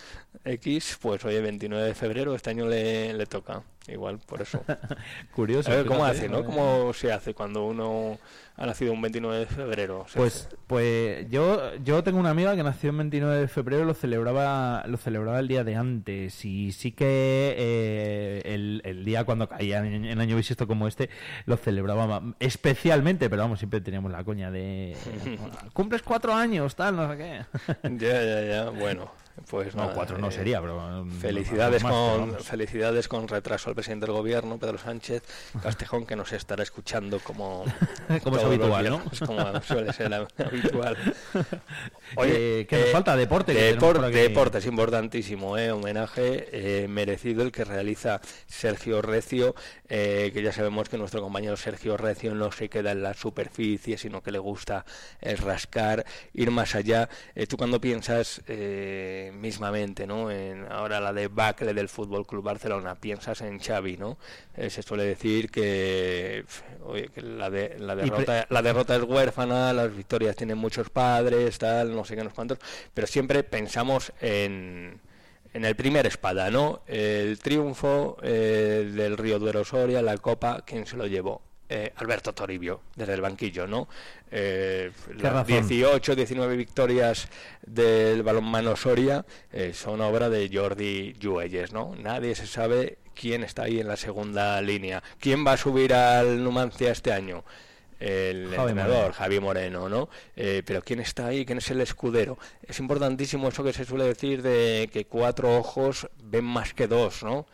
X, 0.45 0.97
pues 1.01 1.23
oye, 1.25 1.41
29 1.41 1.83
de 1.85 1.93
febrero 1.95 2.33
este 2.35 2.49
año 2.51 2.65
le, 2.67 3.13
le 3.13 3.25
toca. 3.25 3.61
igual 3.87 4.19
por 4.25 4.41
eso. 4.41 4.63
Curioso. 5.35 5.71
A 5.71 5.75
ver 5.75 5.85
cómo 5.85 6.05
hace, 6.05 6.29
¿no? 6.29 6.43
¿Cómo 6.45 6.93
se 6.93 7.11
hace 7.11 7.33
cuando 7.33 7.65
uno 7.65 8.17
ha 8.55 8.65
nacido 8.65 8.91
un 8.93 9.01
29 9.01 9.39
de 9.39 9.45
febrero? 9.45 10.05
Pues, 10.15 10.49
pues 10.67 11.29
yo, 11.29 11.75
yo 11.83 12.03
tengo 12.03 12.19
una 12.19 12.29
amiga 12.31 12.55
que 12.55 12.63
nació 12.63 12.89
el 12.91 12.97
29 12.97 13.37
de 13.41 13.47
febrero, 13.47 13.85
lo 13.85 13.93
celebraba, 13.93 14.83
lo 14.87 14.97
celebraba 14.97 15.39
el 15.39 15.47
día 15.47 15.63
de 15.63 15.75
antes 15.75 16.43
y 16.45 16.71
sí 16.71 16.91
que 16.91 17.55
eh, 17.57 18.41
el, 18.45 18.81
el 18.85 19.05
día 19.05 19.23
cuando 19.23 19.47
caía 19.47 19.79
en, 19.79 20.05
en 20.05 20.19
año 20.19 20.35
bisiesto 20.35 20.67
como 20.67 20.87
este 20.87 21.09
lo 21.45 21.57
celebraba 21.57 22.21
especialmente, 22.39 23.29
pero 23.29 23.41
vamos, 23.43 23.59
siempre 23.59 23.81
teníamos 23.81 24.11
la 24.11 24.23
coña 24.23 24.51
de 24.51 24.95
cumples 25.73 26.01
cuatro 26.01 26.33
años, 26.33 26.75
tal, 26.75 26.95
no 26.95 27.11
sé 27.11 27.17
qué. 27.17 27.45
Ya, 27.97 28.23
ya, 28.23 28.41
ya. 28.41 28.69
Bueno, 28.71 29.11
pues 29.49 29.75
No, 29.75 29.83
nada, 29.83 29.93
cuatro 29.95 30.17
no 30.17 30.29
eh, 30.29 30.31
sería, 30.31 30.61
pero, 30.61 30.77
um, 31.01 31.11
Felicidades 31.11 31.83
más, 31.83 31.91
con 31.93 32.35
felicidades 32.39 33.07
con 33.07 33.27
retraso 33.27 33.69
al 33.69 33.75
presidente 33.75 34.05
del 34.05 34.13
gobierno, 34.15 34.57
Pedro 34.57 34.77
Sánchez 34.77 35.23
Castejón, 35.61 36.05
que 36.05 36.15
nos 36.15 36.31
estará 36.33 36.63
escuchando 36.63 37.19
como 37.19 37.63
Como 38.23 38.37
es 38.37 38.43
habitual, 38.43 38.89
¿no? 38.89 38.97
viernes, 38.99 39.19
como 39.19 39.61
suele 39.61 39.93
ser 39.93 40.13
habitual. 40.37 40.97
Eh, 42.23 42.65
¿qué 42.69 42.77
nos 42.79 42.89
falta? 42.91 43.15
Deporte, 43.15 43.53
que 43.53 43.59
tenemos 43.59 43.83
Depor- 43.83 43.95
por 43.95 44.05
aquí. 44.05 44.17
deporte 44.17 44.57
es 44.57 44.65
importantísimo, 44.65 45.57
¿eh? 45.57 45.71
homenaje 45.71 46.47
eh, 46.51 46.87
merecido 46.87 47.43
el 47.43 47.51
que 47.51 47.63
realiza 47.63 48.19
Sergio 48.47 49.01
Recio, 49.01 49.55
eh, 49.87 50.31
que 50.33 50.41
ya 50.41 50.51
sabemos 50.51 50.89
que 50.89 50.97
nuestro 50.97 51.21
compañero 51.21 51.55
Sergio 51.57 51.97
Recio 51.97 52.33
no 52.35 52.51
se 52.51 52.69
queda 52.69 52.91
en 52.91 53.03
la 53.03 53.13
superficie, 53.13 53.97
sino 53.97 54.21
que 54.23 54.31
le 54.31 54.39
gusta 54.39 54.85
el 55.21 55.37
rascar, 55.37 56.05
ir 56.33 56.51
más 56.51 56.75
allá. 56.75 57.09
Eh, 57.35 57.45
tú 57.47 57.57
cuando 57.57 57.79
piensas 57.79 58.41
eh, 58.47 59.28
mismamente, 59.31 60.05
¿no? 60.07 60.29
En 60.31 60.65
ahora 60.71 60.99
la 60.99 61.13
debacle 61.13 61.73
del 61.73 61.89
Fútbol 61.89 62.25
Club 62.25 62.43
Barcelona, 62.43 62.95
piensas 62.95 63.41
en 63.41 63.59
Xavi, 63.59 63.97
¿no? 63.97 64.17
Eh, 64.55 64.69
se 64.69 64.81
suele 64.83 65.03
decir 65.03 65.49
que, 65.51 66.45
oye, 66.85 67.09
que 67.13 67.21
la, 67.21 67.49
de- 67.49 67.77
la 67.79 67.95
derrota 67.95 68.47
la 68.49 68.61
derrota 68.61 68.95
es 68.95 69.03
huérfana, 69.03 69.73
las 69.73 69.95
victorias 69.95 70.35
tienen 70.35 70.57
muchos 70.57 70.89
padres, 70.89 71.57
tal, 71.57 71.95
no 71.95 72.03
sé 72.05 72.15
qué, 72.15 72.23
no 72.23 72.29
sé 72.29 72.35
cuántos, 72.35 72.59
pero 72.93 73.07
siempre 73.07 73.43
pensamos 73.43 74.11
en, 74.21 74.99
en 75.53 75.65
el 75.65 75.75
primer 75.75 76.05
espada, 76.07 76.49
¿no? 76.51 76.81
El 76.87 77.39
triunfo 77.39 78.17
eh, 78.21 78.91
del 78.95 79.17
Río 79.17 79.39
Duero 79.39 79.63
Soria, 79.65 80.01
la 80.01 80.17
Copa, 80.17 80.63
¿quién 80.65 80.85
se 80.85 80.97
lo 80.97 81.07
llevó? 81.07 81.41
Eh, 81.71 81.93
Alberto 81.97 82.33
Toribio, 82.33 82.81
desde 82.95 83.13
el 83.13 83.21
banquillo, 83.21 83.67
¿no? 83.67 83.87
Eh, 84.31 84.91
las 85.17 85.33
razón. 85.33 85.67
18, 85.67 86.15
19 86.15 86.55
victorias 86.55 87.27
del 87.63 88.23
balonmano 88.23 88.75
Soria 88.75 89.23
eh, 89.51 89.71
son 89.75 90.01
obra 90.01 90.29
de 90.29 90.49
Jordi 90.51 91.13
Lluelles, 91.19 91.71
¿no? 91.71 91.95
Nadie 91.95 92.33
se 92.33 92.47
sabe 92.47 92.97
quién 93.13 93.43
está 93.43 93.63
ahí 93.63 93.79
en 93.79 93.87
la 93.87 93.97
segunda 93.97 94.59
línea. 94.61 95.03
¿Quién 95.19 95.45
va 95.45 95.53
a 95.53 95.57
subir 95.57 95.93
al 95.93 96.43
Numancia 96.43 96.91
este 96.91 97.11
año? 97.11 97.43
El 97.99 98.47
Javi 98.55 98.69
entrenador, 98.69 98.95
Moreno. 98.95 99.13
Javi 99.13 99.39
Moreno, 99.39 99.89
¿no? 99.89 100.09
Eh, 100.35 100.63
pero 100.65 100.81
¿quién 100.81 101.01
está 101.01 101.27
ahí? 101.27 101.45
¿Quién 101.45 101.57
es 101.57 101.69
el 101.69 101.81
escudero? 101.81 102.37
Es 102.63 102.79
importantísimo 102.79 103.49
eso 103.49 103.63
que 103.63 103.73
se 103.73 103.83
suele 103.83 104.05
decir 104.05 104.41
de 104.41 104.89
que 104.91 105.05
cuatro 105.05 105.57
ojos 105.57 106.07
ven 106.23 106.45
más 106.45 106.73
que 106.73 106.87
dos, 106.87 107.23
¿no? 107.23 107.45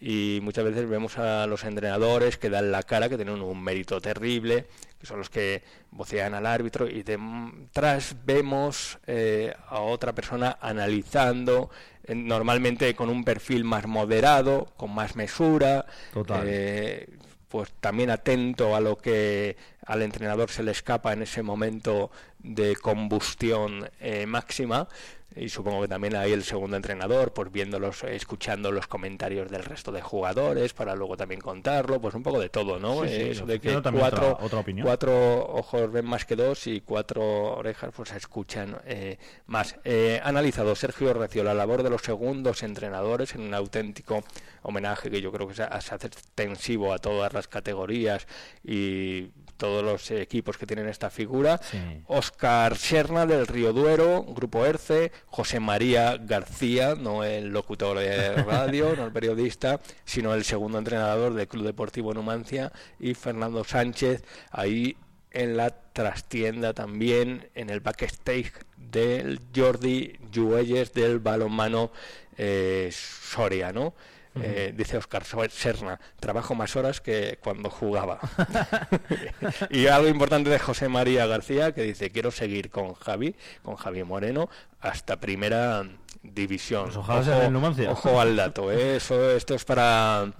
Y 0.00 0.40
muchas 0.42 0.64
veces 0.64 0.88
vemos 0.88 1.16
a 1.18 1.46
los 1.46 1.64
entrenadores 1.64 2.36
que 2.36 2.50
dan 2.50 2.70
la 2.70 2.82
cara, 2.82 3.08
que 3.08 3.16
tienen 3.16 3.40
un 3.40 3.62
mérito 3.62 4.00
terrible, 4.00 4.66
que 5.00 5.06
son 5.06 5.18
los 5.18 5.30
que 5.30 5.62
vocean 5.90 6.34
al 6.34 6.44
árbitro, 6.46 6.86
y 6.86 7.02
detrás 7.02 8.16
vemos 8.24 8.98
eh, 9.06 9.54
a 9.68 9.80
otra 9.80 10.14
persona 10.14 10.58
analizando, 10.60 11.70
eh, 12.04 12.14
normalmente 12.14 12.94
con 12.94 13.08
un 13.08 13.24
perfil 13.24 13.64
más 13.64 13.86
moderado, 13.86 14.68
con 14.76 14.94
más 14.94 15.16
mesura, 15.16 15.86
Total. 16.12 16.44
eh, 16.46 17.08
pues 17.48 17.72
también 17.80 18.10
atento 18.10 18.76
a 18.76 18.80
lo 18.80 18.98
que 18.98 19.56
al 19.86 20.02
entrenador 20.02 20.50
se 20.50 20.62
le 20.62 20.72
escapa 20.72 21.12
en 21.12 21.22
ese 21.22 21.42
momento 21.42 22.10
de 22.54 22.76
combustión 22.76 23.90
eh, 24.00 24.26
máxima. 24.26 24.88
Y 25.34 25.50
supongo 25.50 25.82
que 25.82 25.88
también 25.88 26.16
ahí 26.16 26.32
el 26.32 26.44
segundo 26.44 26.76
entrenador 26.76 27.34
pues 27.34 27.52
viéndolos 27.52 28.04
escuchando 28.04 28.72
los 28.72 28.86
comentarios 28.86 29.50
del 29.50 29.64
resto 29.64 29.92
de 29.92 30.00
jugadores 30.00 30.72
para 30.72 30.94
luego 30.94 31.14
también 31.18 31.42
contarlo 31.42 32.00
pues 32.00 32.14
un 32.14 32.22
poco 32.22 32.40
de 32.40 32.48
todo 32.48 32.78
no 32.78 33.02
Sí, 33.02 33.08
sí, 33.08 33.14
Eh, 33.16 33.30
eso 33.32 33.44
de 33.44 33.60
que 33.60 33.70
cuatro 33.82 34.30
otra- 34.32 34.44
otra 34.46 34.58
opinión. 34.60 34.86
cuatro 34.86 35.44
ojos 35.46 35.92
ven 35.92 36.06
más 36.06 36.24
que 36.24 36.36
dos 36.36 36.66
y 36.68 36.80
cuatro 36.80 37.22
orejas 37.58 37.90
pues 37.94 38.12
escuchan 38.12 38.78
eh, 38.86 39.18
más. 39.46 39.76
Eh, 39.84 40.22
analizado 40.24 40.74
Sergio 40.74 41.12
Recio 41.12 41.44
la 41.44 41.52
labor 41.52 41.82
de 41.82 41.90
los 41.90 42.00
segundos 42.00 42.62
entrenadores 42.62 43.34
en 43.34 43.42
un 43.42 43.52
auténtico 43.52 44.24
homenaje 44.62 45.10
que 45.10 45.20
yo 45.20 45.30
creo 45.32 45.48
que 45.48 45.54
se 45.54 45.64
hace 45.64 46.06
extensivo 46.06 46.94
a 46.94 46.98
todas 46.98 47.34
las 47.34 47.46
categorías 47.46 48.26
y 48.64 49.28
todos 49.56 49.84
los 49.84 50.10
equipos 50.10 50.56
que 50.58 50.66
tienen 50.66 50.88
esta 50.88 51.10
figura. 51.10 51.60
Oscar 52.06 52.76
Serna 52.76 53.26
del 53.26 53.46
Río 53.46 53.72
Duero, 53.72 54.22
Grupo 54.24 54.64
ERCE, 54.64 55.12
José 55.26 55.60
María 55.60 56.16
García, 56.16 56.94
no 56.94 57.24
el 57.24 57.48
locutor 57.48 57.98
de 57.98 58.42
radio, 58.42 58.94
no 58.96 59.04
el 59.04 59.12
periodista, 59.12 59.80
sino 60.04 60.34
el 60.34 60.44
segundo 60.44 60.78
entrenador 60.78 61.34
del 61.34 61.48
Club 61.48 61.64
Deportivo 61.64 62.14
Numancia, 62.14 62.72
y 62.98 63.14
Fernando 63.14 63.64
Sánchez, 63.64 64.24
ahí 64.50 64.96
en 65.32 65.56
la 65.56 65.70
trastienda 65.70 66.72
también, 66.72 67.50
en 67.54 67.70
el 67.70 67.80
backstage 67.80 68.52
del 68.76 69.40
Jordi 69.54 70.18
Lluelles 70.32 70.92
del 70.92 71.18
balonmano 71.18 71.90
eh, 72.38 72.90
Soria, 72.92 73.72
¿no? 73.72 73.94
Eh, 74.42 74.72
dice 74.76 74.96
Oscar 74.96 75.24
Serna, 75.24 75.98
trabajo 76.20 76.54
más 76.54 76.76
horas 76.76 77.00
que 77.00 77.38
cuando 77.42 77.70
jugaba. 77.70 78.20
y 79.70 79.86
algo 79.86 80.08
importante 80.08 80.50
de 80.50 80.58
José 80.58 80.88
María 80.88 81.26
García, 81.26 81.72
que 81.72 81.82
dice, 81.82 82.10
quiero 82.10 82.30
seguir 82.30 82.70
con 82.70 82.94
Javi, 82.94 83.34
con 83.62 83.76
Javi 83.76 84.04
Moreno, 84.04 84.48
hasta 84.86 85.18
primera 85.18 85.84
división. 86.22 86.84
Pues 86.86 86.96
ojalá 86.96 87.22
sea 87.22 87.46
en 87.46 87.56
el 87.56 87.88
ojo 87.88 88.20
al 88.20 88.34
dato, 88.36 88.72
¿eh? 88.72 88.96
Eso, 88.96 89.30
esto 89.30 89.54
es 89.54 89.64
para, 89.64 90.32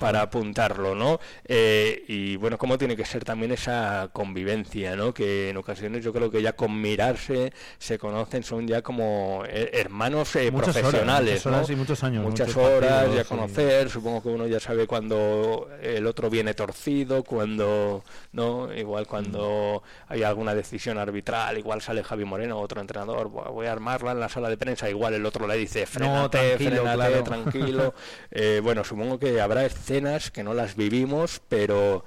para 0.00 0.22
apuntarlo, 0.22 0.94
¿no? 0.94 1.20
Eh, 1.44 2.02
y 2.08 2.36
bueno, 2.36 2.56
cómo 2.56 2.78
tiene 2.78 2.96
que 2.96 3.04
ser 3.04 3.24
también 3.24 3.52
esa 3.52 4.08
convivencia, 4.12 4.96
¿no? 4.96 5.12
Que 5.12 5.50
en 5.50 5.56
ocasiones 5.58 6.02
yo 6.02 6.12
creo 6.14 6.30
que 6.30 6.40
ya 6.40 6.54
con 6.54 6.80
mirarse 6.80 7.52
se 7.78 7.98
conocen, 7.98 8.42
son 8.42 8.66
ya 8.66 8.80
como 8.80 9.42
eh, 9.46 9.70
hermanos 9.74 10.34
eh, 10.36 10.50
Muchas 10.50 10.68
horas, 10.76 10.80
profesionales, 10.82 11.32
muchas 11.34 11.46
horas 11.46 11.68
¿no? 11.68 11.72
y 11.74 11.76
muchos 11.76 12.04
años, 12.04 12.24
Muchas 12.24 12.48
muchos 12.48 12.62
horas 12.62 12.90
partidos, 12.94 13.16
ya 13.16 13.24
conocer, 13.24 13.90
supongo 13.90 14.22
que 14.22 14.28
uno 14.30 14.46
ya 14.46 14.60
sabe 14.60 14.86
cuando 14.86 15.68
el 15.82 16.06
otro 16.06 16.30
viene 16.30 16.54
torcido, 16.54 17.22
cuando, 17.22 18.02
¿no? 18.32 18.72
Igual 18.74 19.06
cuando 19.06 19.82
Mm. 19.84 20.12
hay 20.12 20.22
alguna 20.22 20.54
decisión 20.54 20.96
arbitral, 20.96 21.58
igual 21.58 21.82
sale 21.82 22.02
Javi 22.02 22.24
Moreno, 22.24 22.58
otro 22.58 22.80
entrenador, 22.80 23.28
"Buah, 23.28 23.50
voy 23.50 23.66
a 23.66 23.72
en 24.00 24.20
la 24.20 24.28
sala 24.28 24.48
de 24.48 24.56
prensa, 24.56 24.88
igual 24.90 25.14
el 25.14 25.24
otro 25.26 25.46
le 25.46 25.56
dice, 25.56 25.86
frénate, 25.86 26.56
tranquilo, 26.56 26.82
frénate, 26.82 26.96
claro". 26.96 27.24
tranquilo. 27.24 27.94
Eh, 28.36 28.60
bueno, 28.62 28.82
supongo 28.84 29.18
que 29.18 29.40
habrá 29.40 29.64
escenas 29.64 30.30
que 30.30 30.42
no 30.42 30.54
las 30.54 30.74
vivimos, 30.74 31.40
pero 31.48 32.04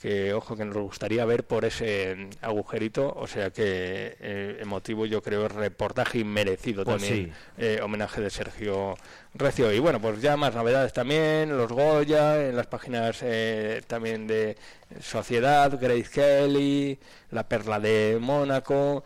que 0.00 0.32
ojo 0.32 0.56
que 0.56 0.64
nos 0.64 0.78
gustaría 0.78 1.24
ver 1.26 1.44
por 1.44 1.66
ese 1.66 2.16
mm, 2.16 2.30
agujerito, 2.44 3.12
o 3.14 3.26
sea 3.26 3.50
que 3.50 4.16
eh, 4.18 4.58
emotivo 4.60 5.04
yo 5.04 5.22
creo 5.22 5.46
reportaje 5.46 6.18
inmerecido 6.20 6.84
Pues 6.84 7.02
también 7.02 7.26
sí. 7.26 7.32
eh, 7.58 7.80
homenaje 7.82 8.22
de 8.22 8.30
Sergio 8.30 8.96
Recio 9.34 9.72
y 9.72 9.78
bueno 9.78 10.00
pues 10.00 10.20
ya 10.22 10.36
más 10.36 10.54
novedades 10.54 10.92
también 10.92 11.56
los 11.56 11.70
Goya 11.70 12.48
en 12.48 12.56
las 12.56 12.66
páginas 12.66 13.18
eh, 13.22 13.82
también 13.86 14.26
de 14.26 14.56
Sociedad 15.00 15.78
Grace 15.78 16.10
Kelly 16.10 16.98
la 17.30 17.46
Perla 17.46 17.78
de 17.78 18.18
Mónaco 18.20 19.04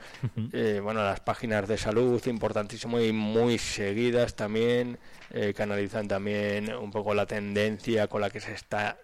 eh, 0.53 0.81
bueno 0.83 1.03
las 1.03 1.21
páginas 1.21 1.69
de 1.69 1.77
salud 1.77 2.25
importantísimo 2.27 3.01
y 3.01 3.13
muy 3.13 3.59
seguidas 3.59 4.35
también 4.35 4.99
eh, 5.31 5.53
que 5.53 5.63
analizan 5.63 6.07
también 6.07 6.73
un 6.73 6.91
poco 6.91 7.13
la 7.13 7.27
tendencia 7.27 8.07
con 8.07 8.21
la 8.21 8.31
que 8.31 8.41
se 8.41 8.53
está 8.53 8.97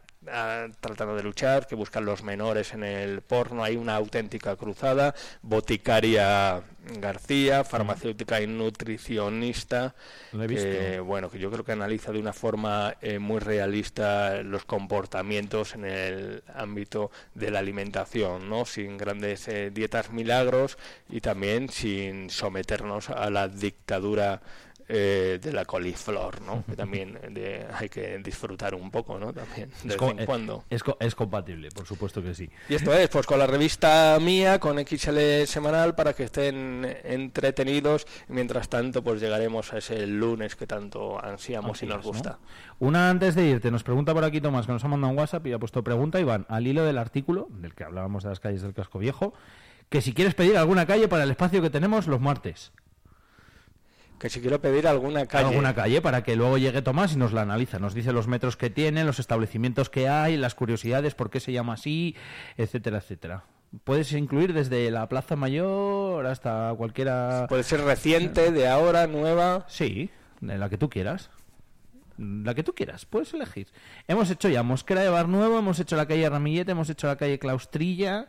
tratando 0.81 1.17
de 1.17 1.23
luchar, 1.23 1.67
que 1.67 1.75
buscan 1.75 2.05
los 2.05 2.23
menores 2.23 2.75
en 2.75 2.85
el 2.85 3.23
porno, 3.23 3.65
hay 3.65 3.77
una 3.77 3.97
auténtica 3.97 4.55
cruzada, 4.57 5.15
boticaria 5.43 6.63
García, 6.99 7.63
farmacéutica 7.63 8.41
y 8.41 8.47
nutricionista, 8.47 9.95
que, 10.31 10.99
bueno, 11.01 11.31
que 11.31 11.39
yo 11.39 11.51
creo 11.51 11.65
que 11.65 11.73
analiza 11.73 12.11
de 12.11 12.19
una 12.19 12.33
forma 12.33 12.97
eh, 13.03 13.19
muy 13.19 13.39
realista 13.39 14.43
los 14.43 14.65
comportamientos 14.65 15.75
en 15.75 15.85
el 15.85 16.43
ámbito 16.55 17.11
de 17.35 17.51
la 17.51 17.59
alimentación, 17.59 18.49
¿no? 18.49 18.65
Sin 18.65 18.97
grandes 18.97 19.47
eh, 19.49 19.71
dietas 19.71 20.11
milagros 20.11 20.79
y 21.09 21.21
también 21.21 21.69
sin 21.69 22.31
someternos 22.31 23.11
a 23.11 23.29
la 23.31 23.49
dictadura 23.49 24.41
eh, 24.93 25.39
de 25.41 25.53
la 25.53 25.65
coliflor, 25.65 26.41
¿no? 26.43 26.65
Que 26.69 26.75
también 26.75 27.17
de- 27.31 27.65
hay 27.73 27.89
que 27.89 28.19
disfrutar 28.19 28.75
un 28.75 28.91
poco, 28.91 29.19
¿no? 29.19 29.33
También, 29.33 29.71
de 29.85 29.95
Es, 29.95 30.01
vez 30.01 30.11
en 30.11 30.21
eh, 30.21 30.27
cuando. 30.27 30.65
es 30.69 30.83
es 30.99 31.15
compatible, 31.15 31.69
por 31.71 31.87
supuesto 31.87 32.21
que 32.23 32.35
sí. 32.35 32.51
Y 32.69 32.75
esto 32.75 32.93
es, 32.93 33.09
pues 33.09 33.25
con 33.27 33.39
la 33.39 33.47
revista 33.47 34.19
mía, 34.21 34.59
con 34.59 34.79
XL 34.85 35.45
semanal, 35.47 35.95
para 35.95 36.13
que 36.13 36.25
estén 36.25 36.85
entretenidos. 37.05 38.07
Mientras 38.29 38.69
tanto, 38.69 39.03
pues 39.05 39.21
llegaremos 39.21 39.73
a 39.73 39.79
ese 39.79 40.07
lunes 40.07 40.57
que 40.57 40.67
tanto 40.67 41.23
ansiamos 41.25 41.77
Así 41.79 41.87
y 41.87 41.89
nos 41.89 42.05
gusta. 42.05 42.39
Una 42.81 43.11
antes 43.11 43.35
de 43.35 43.45
irte, 43.47 43.71
nos 43.71 43.83
pregunta 43.85 44.13
por 44.15 44.25
aquí 44.25 44.41
Tomás, 44.41 44.67
que 44.67 44.73
nos 44.73 44.85
ha 44.85 44.89
mandado 44.89 45.13
un 45.13 45.19
WhatsApp 45.19 45.47
y 45.47 45.53
ha 45.53 45.59
puesto 45.59 45.85
pregunta, 45.85 46.19
Iván, 46.19 46.47
al 46.49 46.67
hilo 46.67 46.85
del 46.85 46.99
artículo 46.99 47.47
del 47.51 47.75
que 47.75 47.85
hablábamos 47.85 48.23
de 48.25 48.31
las 48.31 48.41
calles 48.41 48.63
del 48.63 48.75
casco 48.75 48.99
viejo, 48.99 49.35
que 49.89 50.01
si 50.01 50.13
quieres 50.15 50.35
pedir 50.35 50.57
alguna 50.57 50.87
calle 50.87 51.07
para 51.09 51.25
el 51.25 51.31
espacio 51.31 51.63
que 51.63 51.71
tenemos 51.71 52.07
los 52.07 52.21
martes. 52.21 52.73
Que 54.21 54.29
si 54.29 54.41
quiero 54.41 54.61
pedir 54.61 54.87
alguna 54.87 55.25
calle. 55.27 55.49
Alguna 55.49 55.75
calle 55.75 56.03
para 56.03 56.23
que 56.23 56.37
luego 56.37 56.59
llegue 56.59 56.83
Tomás 56.83 57.15
y 57.15 57.17
nos 57.17 57.33
la 57.33 57.41
analiza. 57.43 57.79
Nos 57.79 57.95
dice 57.95 58.13
los 58.13 58.29
metros 58.29 58.57
que 58.57 58.69
tiene, 58.71 59.03
los 59.03 59.19
establecimientos 59.19 59.89
que 59.91 60.09
hay, 60.09 60.37
las 60.37 60.55
curiosidades, 60.55 61.15
por 61.15 61.31
qué 61.31 61.41
se 61.41 61.53
llama 61.53 61.73
así, 61.73 62.15
etcétera, 62.59 62.99
etcétera. 62.99 63.45
Puedes 63.85 64.13
incluir 64.13 64.53
desde 64.53 64.91
la 64.91 65.09
Plaza 65.09 65.37
Mayor 65.37 66.27
hasta 66.27 66.75
cualquiera. 66.77 67.47
Puede 67.49 67.63
ser 67.63 67.81
reciente, 67.83 68.53
de 68.53 68.69
ahora, 68.69 69.07
nueva. 69.07 69.65
Sí, 69.69 70.11
de 70.41 70.59
la 70.59 70.69
que 70.69 70.77
tú 70.77 70.91
quieras. 70.91 71.31
La 72.19 72.55
que 72.55 72.63
tú 72.63 72.75
quieras, 72.75 73.07
puedes 73.07 73.33
elegir. 73.33 73.69
Hemos 74.07 74.31
hecho 74.31 74.51
ya 74.51 74.63
Mosquera 74.63 75.01
de 75.01 75.09
Bar 75.09 75.29
Nuevo, 75.29 75.59
hemos 75.59 75.81
hecho 75.81 75.97
la 75.97 76.07
calle 76.07 76.29
Ramillete, 76.29 76.73
hemos 76.73 76.91
hecho 76.91 77.07
la 77.07 77.17
calle 77.17 77.39
Claustrilla. 77.39 78.27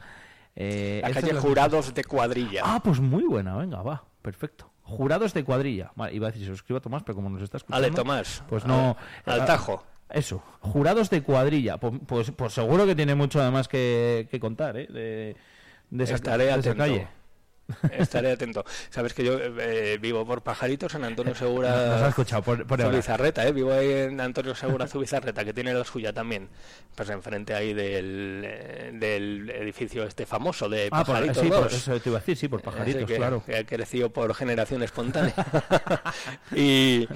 eh, 0.56 1.02
La 1.04 1.12
calle 1.12 1.34
Jurados 1.34 1.94
de 1.94 2.06
Cuadrilla. 2.06 2.62
Ah, 2.64 2.80
pues 2.82 3.02
muy 3.02 3.24
buena, 3.26 3.58
venga, 3.58 3.82
va, 3.82 4.06
perfecto. 4.22 4.71
Jurados 4.92 5.34
de 5.34 5.44
cuadrilla. 5.44 5.92
Vale, 5.96 6.14
iba 6.14 6.28
a 6.28 6.32
decir, 6.32 6.44
se 6.44 6.50
lo 6.50 6.56
escribo 6.56 6.78
a 6.78 6.82
Tomás, 6.82 7.04
pero 7.04 7.16
como 7.16 7.30
nos 7.30 7.42
está 7.42 7.58
escuchando. 7.58 7.86
Ale, 7.88 7.96
Tomás. 7.96 8.44
Pues 8.50 8.66
no. 8.66 8.96
Al- 9.26 9.42
al 9.42 9.46
tajo. 9.46 9.84
Eso, 10.10 10.44
jurados 10.60 11.10
de 11.10 11.24
cuadrilla. 11.24 11.78
Pues, 11.78 11.94
pues, 12.06 12.32
pues 12.32 12.54
seguro 12.54 12.86
que 12.86 12.96
tiene 12.96 13.16
mucho 13.16 13.42
además 13.42 13.68
que, 13.70 14.28
que 14.30 14.40
contar, 14.42 14.76
¿eh? 14.78 14.88
De, 14.88 15.36
de 15.90 16.04
esa, 16.04 16.16
Estaré 16.16 16.46
de 16.46 16.60
esa 16.60 16.76
calle. 16.76 17.08
Estaré 17.98 18.32
atento. 18.32 18.64
Sabes 18.90 19.14
que 19.14 19.24
yo 19.24 19.38
eh, 19.40 19.98
vivo 20.02 20.26
por 20.26 20.42
Pajaritos 20.42 20.94
en 20.96 21.04
Antonio 21.06 21.32
Nos 21.32 21.38
Segura. 21.40 22.02
has 22.04 22.10
escuchado, 22.10 22.42
por- 22.42 22.66
por 22.66 22.82
ahora. 22.82 22.94
Zubizarreta, 22.94 23.48
¿eh? 23.48 23.52
Vivo 23.52 23.72
ahí 23.74 23.92
en 23.92 24.20
Antonio 24.22 24.54
Segura 24.56 24.88
Zubizarreta, 24.88 25.44
que 25.46 25.54
tiene 25.54 25.74
la 25.74 25.84
suya 25.84 26.14
también. 26.14 26.50
Pues 26.96 27.10
enfrente 27.10 27.54
ahí 27.54 27.74
del, 27.74 28.42
eh, 28.46 28.92
del 28.94 29.50
edificio 29.50 30.04
este 30.04 30.26
famoso 30.26 30.68
de 30.70 30.90
Ah, 30.92 31.04
por, 31.06 31.18
sí, 31.36 31.48
por 31.48 31.64
2. 31.64 31.74
eso 31.74 32.00
te 32.00 32.10
iba 32.10 32.18
a 32.18 32.22
decir, 32.22 32.38
sí, 32.38 32.48
por 32.48 32.62
pajaritos, 32.62 33.06
que, 33.06 33.16
claro. 33.16 33.44
que 33.46 33.58
ha 33.58 33.64
crecido 33.66 34.10
por 34.10 34.34
generación 34.34 34.84
espontánea. 34.84 35.34
y, 36.56 37.08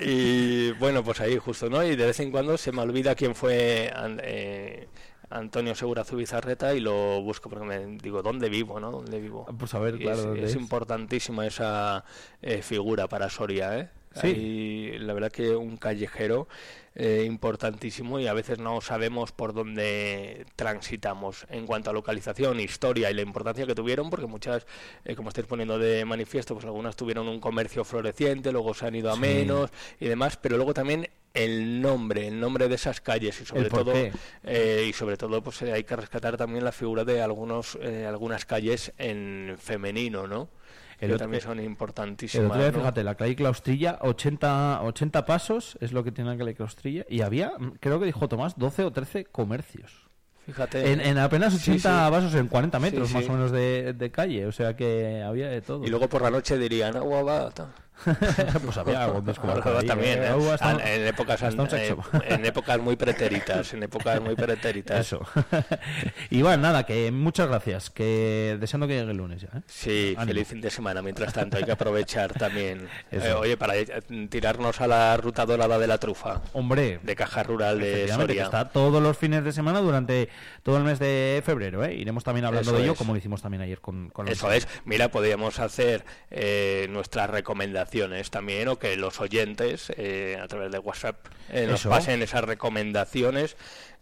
y, 0.00 0.72
bueno, 0.72 1.02
pues 1.02 1.20
ahí 1.20 1.38
justo, 1.38 1.68
¿no? 1.70 1.82
Y 1.84 1.96
de 1.96 2.06
vez 2.06 2.20
en 2.20 2.30
cuando 2.30 2.56
se 2.58 2.72
me 2.72 2.82
olvida 2.82 3.14
quién 3.14 3.34
fue 3.34 3.90
eh, 4.22 4.88
Antonio 5.32 5.74
Segura 5.74 6.04
Zubizarreta 6.04 6.74
y 6.74 6.80
lo 6.80 7.20
busco 7.22 7.48
porque 7.48 7.64
me 7.64 7.86
digo, 7.98 8.22
¿dónde 8.22 8.48
vivo, 8.48 8.78
no? 8.80 8.90
¿Dónde 8.90 9.18
vivo? 9.20 9.46
Pues 9.58 9.74
a 9.74 9.78
ver, 9.78 9.98
claro, 9.98 10.18
es, 10.18 10.24
dónde 10.24 10.44
es 10.44 10.50
es. 10.50 10.56
importantísima 10.56 11.46
esa 11.46 12.04
eh, 12.42 12.62
figura 12.62 13.08
para 13.08 13.30
Soria, 13.30 13.78
¿eh? 13.78 13.88
Sí. 14.14 14.92
La 14.98 15.14
verdad 15.14 15.32
que 15.32 15.56
un 15.56 15.78
callejero 15.78 16.46
eh, 16.94 17.24
importantísimo 17.26 18.20
y 18.20 18.26
a 18.26 18.34
veces 18.34 18.58
no 18.58 18.82
sabemos 18.82 19.32
por 19.32 19.54
dónde 19.54 20.44
transitamos 20.54 21.46
en 21.48 21.64
cuanto 21.66 21.88
a 21.88 21.94
localización, 21.94 22.60
historia 22.60 23.10
y 23.10 23.14
la 23.14 23.22
importancia 23.22 23.64
que 23.66 23.74
tuvieron, 23.74 24.10
porque 24.10 24.26
muchas, 24.26 24.66
eh, 25.06 25.16
como 25.16 25.30
estáis 25.30 25.46
poniendo 25.46 25.78
de 25.78 26.04
manifiesto, 26.04 26.52
pues 26.52 26.66
algunas 26.66 26.94
tuvieron 26.94 27.26
un 27.26 27.40
comercio 27.40 27.84
floreciente, 27.84 28.52
luego 28.52 28.74
se 28.74 28.84
han 28.86 28.94
ido 28.96 29.10
a 29.10 29.14
Sí. 29.14 29.20
menos 29.20 29.70
y 29.98 30.08
demás, 30.08 30.36
pero 30.36 30.56
luego 30.56 30.74
también 30.74 31.08
el 31.34 31.80
nombre, 31.80 32.28
el 32.28 32.38
nombre 32.38 32.68
de 32.68 32.74
esas 32.74 33.00
calles 33.00 33.40
y 33.40 33.44
sobre 33.46 33.62
El 33.62 33.68
todo 33.68 33.92
eh, 34.44 34.86
y 34.88 34.92
sobre 34.92 35.16
todo 35.16 35.42
pues 35.42 35.62
eh, 35.62 35.72
hay 35.72 35.84
que 35.84 35.96
rescatar 35.96 36.36
también 36.36 36.64
la 36.64 36.72
figura 36.72 37.04
de 37.04 37.22
algunos 37.22 37.78
eh, 37.80 38.06
algunas 38.06 38.44
calles 38.44 38.92
en 38.98 39.56
femenino, 39.58 40.26
¿no? 40.26 40.48
El 41.00 41.08
que 41.08 41.14
otro- 41.14 41.24
también 41.24 41.42
son 41.42 41.58
El 41.58 41.64
importantísimas. 41.64 42.46
otro 42.50 42.60
día, 42.62 42.70
¿no? 42.70 42.78
fíjate, 42.78 43.02
la 43.02 43.14
calle 43.16 43.34
Claustrilla, 43.34 43.98
80, 44.02 44.82
80 44.82 45.26
pasos 45.26 45.76
es 45.80 45.92
lo 45.92 46.04
que 46.04 46.12
tiene 46.12 46.30
la 46.30 46.36
calle 46.38 46.54
Claustrilla. 46.54 47.04
Y 47.08 47.22
había, 47.22 47.52
mm, 47.58 47.72
creo 47.80 47.98
que 47.98 48.06
dijo 48.06 48.28
Tomás, 48.28 48.56
12 48.56 48.84
o 48.84 48.92
13 48.92 49.24
comercios. 49.24 50.06
Fíjate. 50.46 50.92
En, 50.92 51.00
en 51.00 51.18
apenas 51.18 51.54
Sí, 51.54 51.72
80 51.72 52.04
sí. 52.06 52.10
pasos, 52.12 52.34
en 52.34 52.46
40 52.46 52.78
metros 52.78 53.08
Sí, 53.08 53.14
más 53.14 53.24
sí. 53.24 53.30
o 53.30 53.32
menos 53.32 53.50
de, 53.50 53.94
de 53.94 54.10
calle. 54.12 54.46
O 54.46 54.52
sea 54.52 54.76
que 54.76 55.22
había 55.22 55.48
de 55.48 55.60
todo. 55.60 55.84
Y 55.84 55.88
luego 55.88 56.08
por 56.08 56.22
la 56.22 56.30
noche 56.30 56.56
dirían 56.56 56.96
agua 56.96 57.22
bata. 57.22 57.72
pues 58.64 58.76
había 58.78 59.04
Agua 59.04 59.22
ahí, 59.80 59.86
también, 59.86 60.22
¿eh? 60.22 60.26
¿eh? 60.26 60.50
Hasta- 60.52 60.70
Ah, 60.70 60.78
en 60.94 61.06
épocas 61.06 61.42
hasta 61.42 61.62
un 61.62 61.68
eh, 61.68 61.70
sexo. 61.70 62.02
en 62.24 62.44
épocas 62.44 62.78
muy 62.80 62.96
pretéritas, 62.96 63.72
en 63.74 63.82
épocas 63.84 64.20
muy 64.20 64.34
pretéritas. 64.34 65.00
Eso. 65.06 65.20
Iván, 66.30 66.62
nada, 66.62 66.84
que 66.84 67.10
muchas 67.12 67.48
gracias. 67.48 67.90
Que 67.90 68.56
deseando 68.58 68.86
que 68.86 68.94
llegue 68.98 69.10
el 69.10 69.16
lunes 69.16 69.42
ya. 69.42 69.48
¿eh? 69.58 69.62
Sí, 69.66 70.14
Ánimo. 70.16 70.26
feliz 70.32 70.48
fin 70.48 70.60
de 70.60 70.70
semana. 70.70 71.02
Mientras 71.02 71.32
tanto, 71.32 71.56
hay 71.58 71.64
que 71.64 71.72
aprovechar 71.72 72.32
también. 72.38 72.88
Eh, 73.10 73.32
oye, 73.32 73.56
para 73.56 73.76
eh, 73.76 73.86
tirarnos 74.28 74.80
a 74.80 74.86
la 74.86 75.16
ruta 75.16 75.44
dorada 75.46 75.78
de 75.78 75.86
la 75.86 75.98
trufa. 75.98 76.40
Hombre. 76.54 76.98
De 77.02 77.14
Caja 77.14 77.42
Rural 77.42 77.78
de 77.78 77.90
Efectivamente, 77.92 78.32
que 78.34 78.40
Soria. 78.40 78.44
está 78.60 78.68
todos 78.72 79.02
los 79.02 79.16
fines 79.16 79.44
de 79.44 79.52
semana 79.52 79.80
durante 79.80 80.28
todo 80.62 80.78
el 80.78 80.84
mes 80.84 80.98
de 80.98 81.42
febrero. 81.44 81.84
¿eh? 81.84 81.94
Iremos 81.94 82.24
también 82.24 82.46
hablando 82.46 82.70
Eso 82.70 82.76
de 82.78 82.84
ello, 82.84 82.92
es. 82.92 82.98
como 82.98 83.12
lo 83.12 83.18
hicimos 83.18 83.42
también 83.42 83.62
ayer 83.62 83.80
con, 83.80 84.08
con 84.10 84.26
los 84.26 84.32
Eso 84.38 84.50
es. 84.50 84.66
Mira, 84.84 85.08
podríamos 85.10 85.58
hacer 85.58 86.04
eh, 86.30 86.86
nuestras 86.90 87.28
recomendaciones 87.30 87.81
también, 88.30 88.68
o 88.68 88.78
que 88.78 88.96
los 88.96 89.20
oyentes, 89.20 89.92
eh, 89.96 90.38
a 90.42 90.48
través 90.48 90.70
de 90.72 90.78
WhatsApp, 90.78 91.16
eh, 91.50 91.66
nos 91.68 91.84
pasen 91.86 92.22
esas 92.22 92.44
recomendaciones 92.44 93.56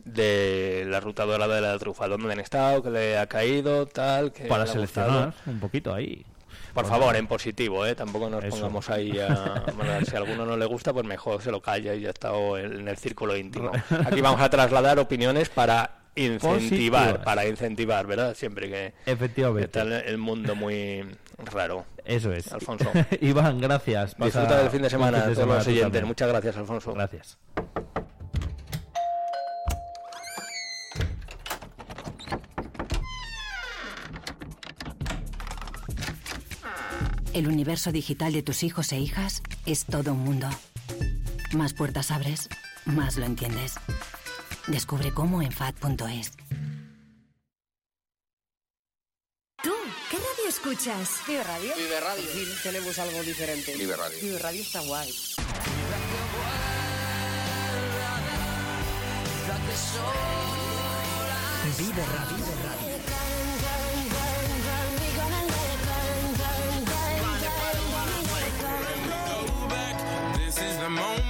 de 0.04 0.84
la 0.88 1.00
ruta 1.00 1.24
dorada 1.24 1.54
de 1.56 1.60
la 1.60 1.78
trufa, 1.78 2.08
dónde 2.08 2.32
han 2.32 2.40
estado, 2.40 2.82
qué 2.82 2.90
le 2.90 3.18
ha 3.18 3.26
caído, 3.26 3.86
tal, 3.86 4.32
que 4.32 4.44
para 4.44 4.66
seleccionar 4.66 5.34
un 5.46 5.60
poquito 5.60 5.94
ahí. 5.94 6.24
Por 6.74 6.86
favor, 6.86 7.16
en 7.16 7.26
positivo, 7.26 7.84
¿eh? 7.84 7.94
Tampoco 7.94 8.30
nos 8.30 8.44
Eso. 8.44 8.56
pongamos 8.56 8.88
ahí 8.90 9.18
a... 9.18 9.64
bueno, 9.76 10.04
si 10.04 10.14
a 10.14 10.18
alguno 10.18 10.46
no 10.46 10.56
le 10.56 10.66
gusta, 10.66 10.92
pues 10.92 11.04
mejor 11.04 11.42
se 11.42 11.50
lo 11.50 11.60
calla 11.60 11.94
y 11.94 12.02
ya 12.02 12.10
está 12.10 12.30
en 12.58 12.86
el 12.86 12.96
círculo 12.96 13.36
íntimo. 13.36 13.72
Aquí 14.06 14.20
vamos 14.20 14.40
a 14.40 14.48
trasladar 14.48 14.98
opiniones 15.00 15.48
para 15.48 15.96
incentivar, 16.14 16.58
Positivas. 16.60 17.18
para 17.18 17.46
incentivar, 17.46 18.06
¿verdad? 18.06 18.34
Siempre 18.34 18.68
que 18.68 18.94
Efectivamente. 19.06 19.64
está 19.64 19.82
el 19.82 20.18
mundo 20.18 20.54
muy 20.54 21.04
raro. 21.52 21.86
Eso 22.10 22.32
es. 22.32 22.52
Alfonso. 22.52 22.90
Iván, 23.20 23.60
gracias. 23.60 24.16
Pasa 24.16 24.40
Disfruta 24.40 24.62
del 24.62 24.70
fin 24.70 24.82
de 24.82 24.90
semana, 24.90 25.20
fin 25.20 25.28
de 25.28 25.34
todos 25.34 25.46
semana 25.46 25.58
los 25.60 25.68
oyentes. 25.68 26.04
Muchas 26.04 26.28
gracias, 26.28 26.56
Alfonso. 26.56 26.92
Gracias. 26.92 27.38
El 37.32 37.46
universo 37.46 37.92
digital 37.92 38.32
de 38.32 38.42
tus 38.42 38.64
hijos 38.64 38.90
e 38.90 38.98
hijas 38.98 39.44
es 39.64 39.84
todo 39.84 40.12
un 40.12 40.24
mundo. 40.24 40.48
Más 41.52 41.74
puertas 41.74 42.10
abres, 42.10 42.48
más 42.86 43.16
lo 43.18 43.24
entiendes. 43.24 43.74
Descubre 44.66 45.12
cómo 45.12 45.42
en 45.42 45.52
FAD.es. 45.52 46.32
qué 50.10 50.16
radio 50.16 50.48
escuchas? 50.48 51.08
Vive 51.26 51.44
Radio. 51.44 51.74
Vive 51.76 52.00
Radio. 52.00 52.30
Aquí 52.30 52.46
tenemos 52.64 52.98
algo 52.98 53.22
diferente. 53.22 53.74
Vive 53.76 53.96
Radio. 53.96 54.18
Vive 54.20 54.38
Radio 54.38 54.62
está 54.62 54.80
guay. 54.80 55.14
Vive 61.78 62.04
Radio. 62.06 62.36
This 70.36 70.58
is 70.58 70.76
the 70.78 70.88
moment, 70.88 71.29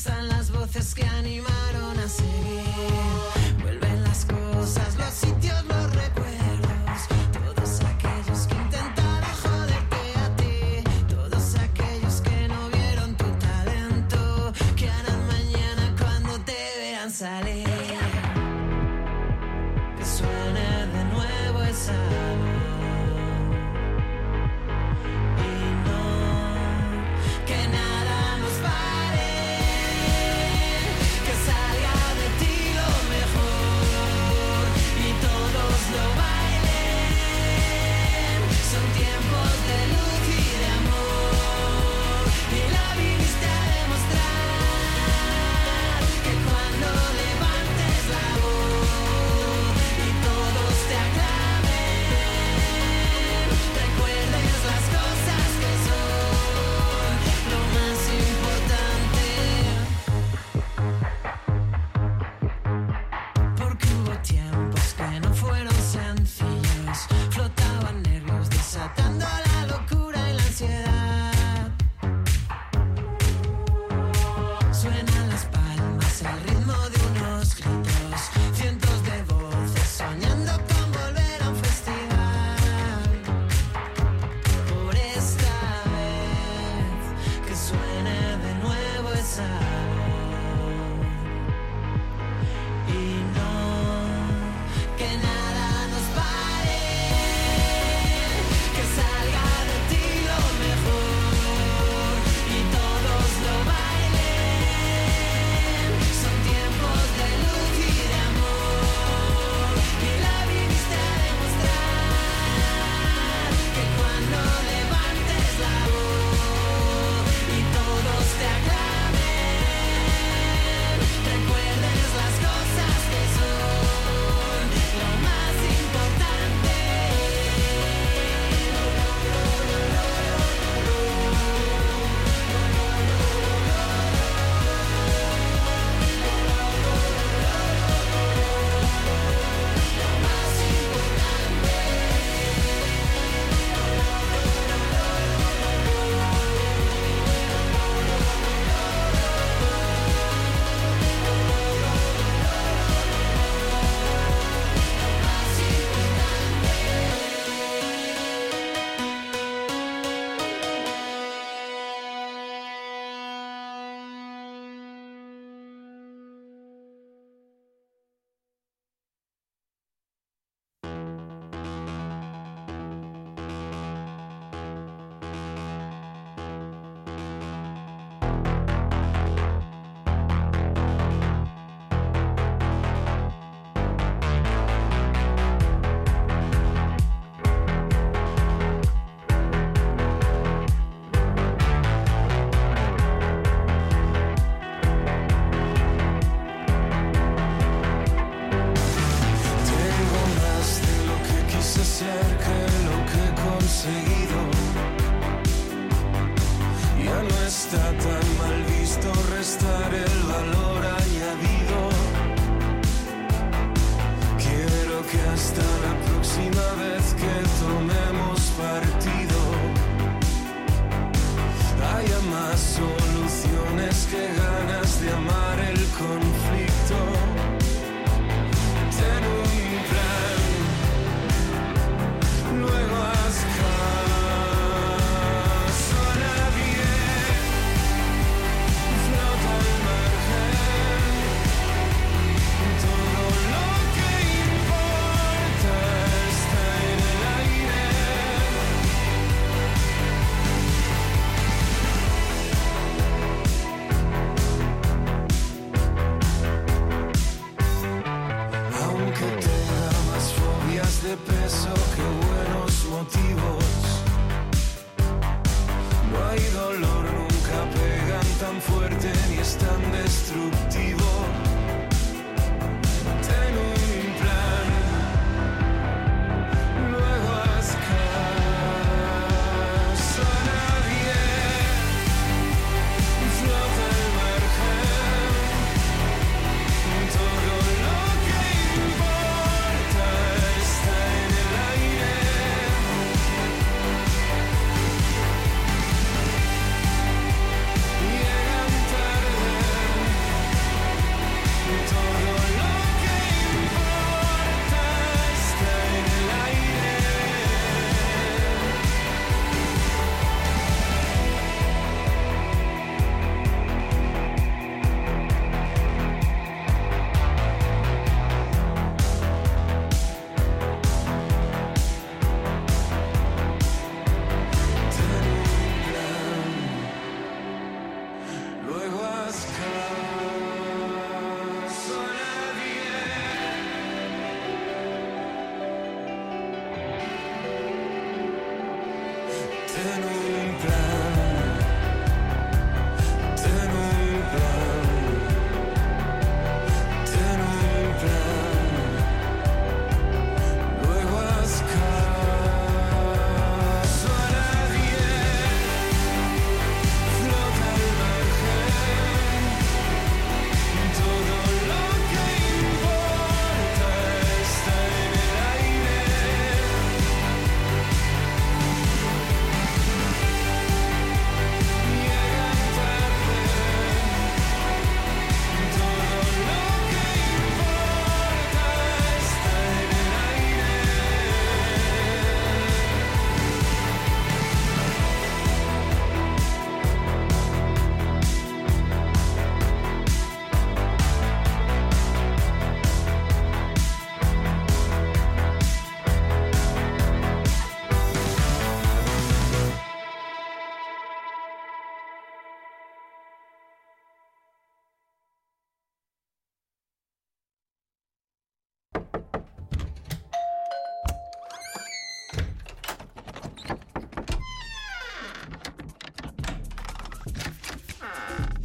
regresan 0.00 0.28
las 0.28 0.50
voces 0.50 0.94
que 0.94 1.04
animaron 1.04 1.98
a 1.98 2.08
seguir. 2.08 3.49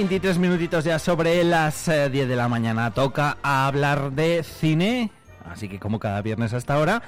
23 0.00 0.38
minutitos 0.38 0.82
ya 0.84 0.98
sobre 0.98 1.44
las 1.44 1.86
eh, 1.86 2.08
10 2.08 2.26
de 2.26 2.34
la 2.34 2.48
mañana. 2.48 2.90
Toca 2.94 3.36
hablar 3.42 4.12
de 4.12 4.42
cine. 4.42 5.12
Así 5.44 5.68
que 5.68 5.78
como 5.78 5.98
cada 5.98 6.22
viernes 6.22 6.54
hasta 6.54 6.72
ahora, 6.72 7.02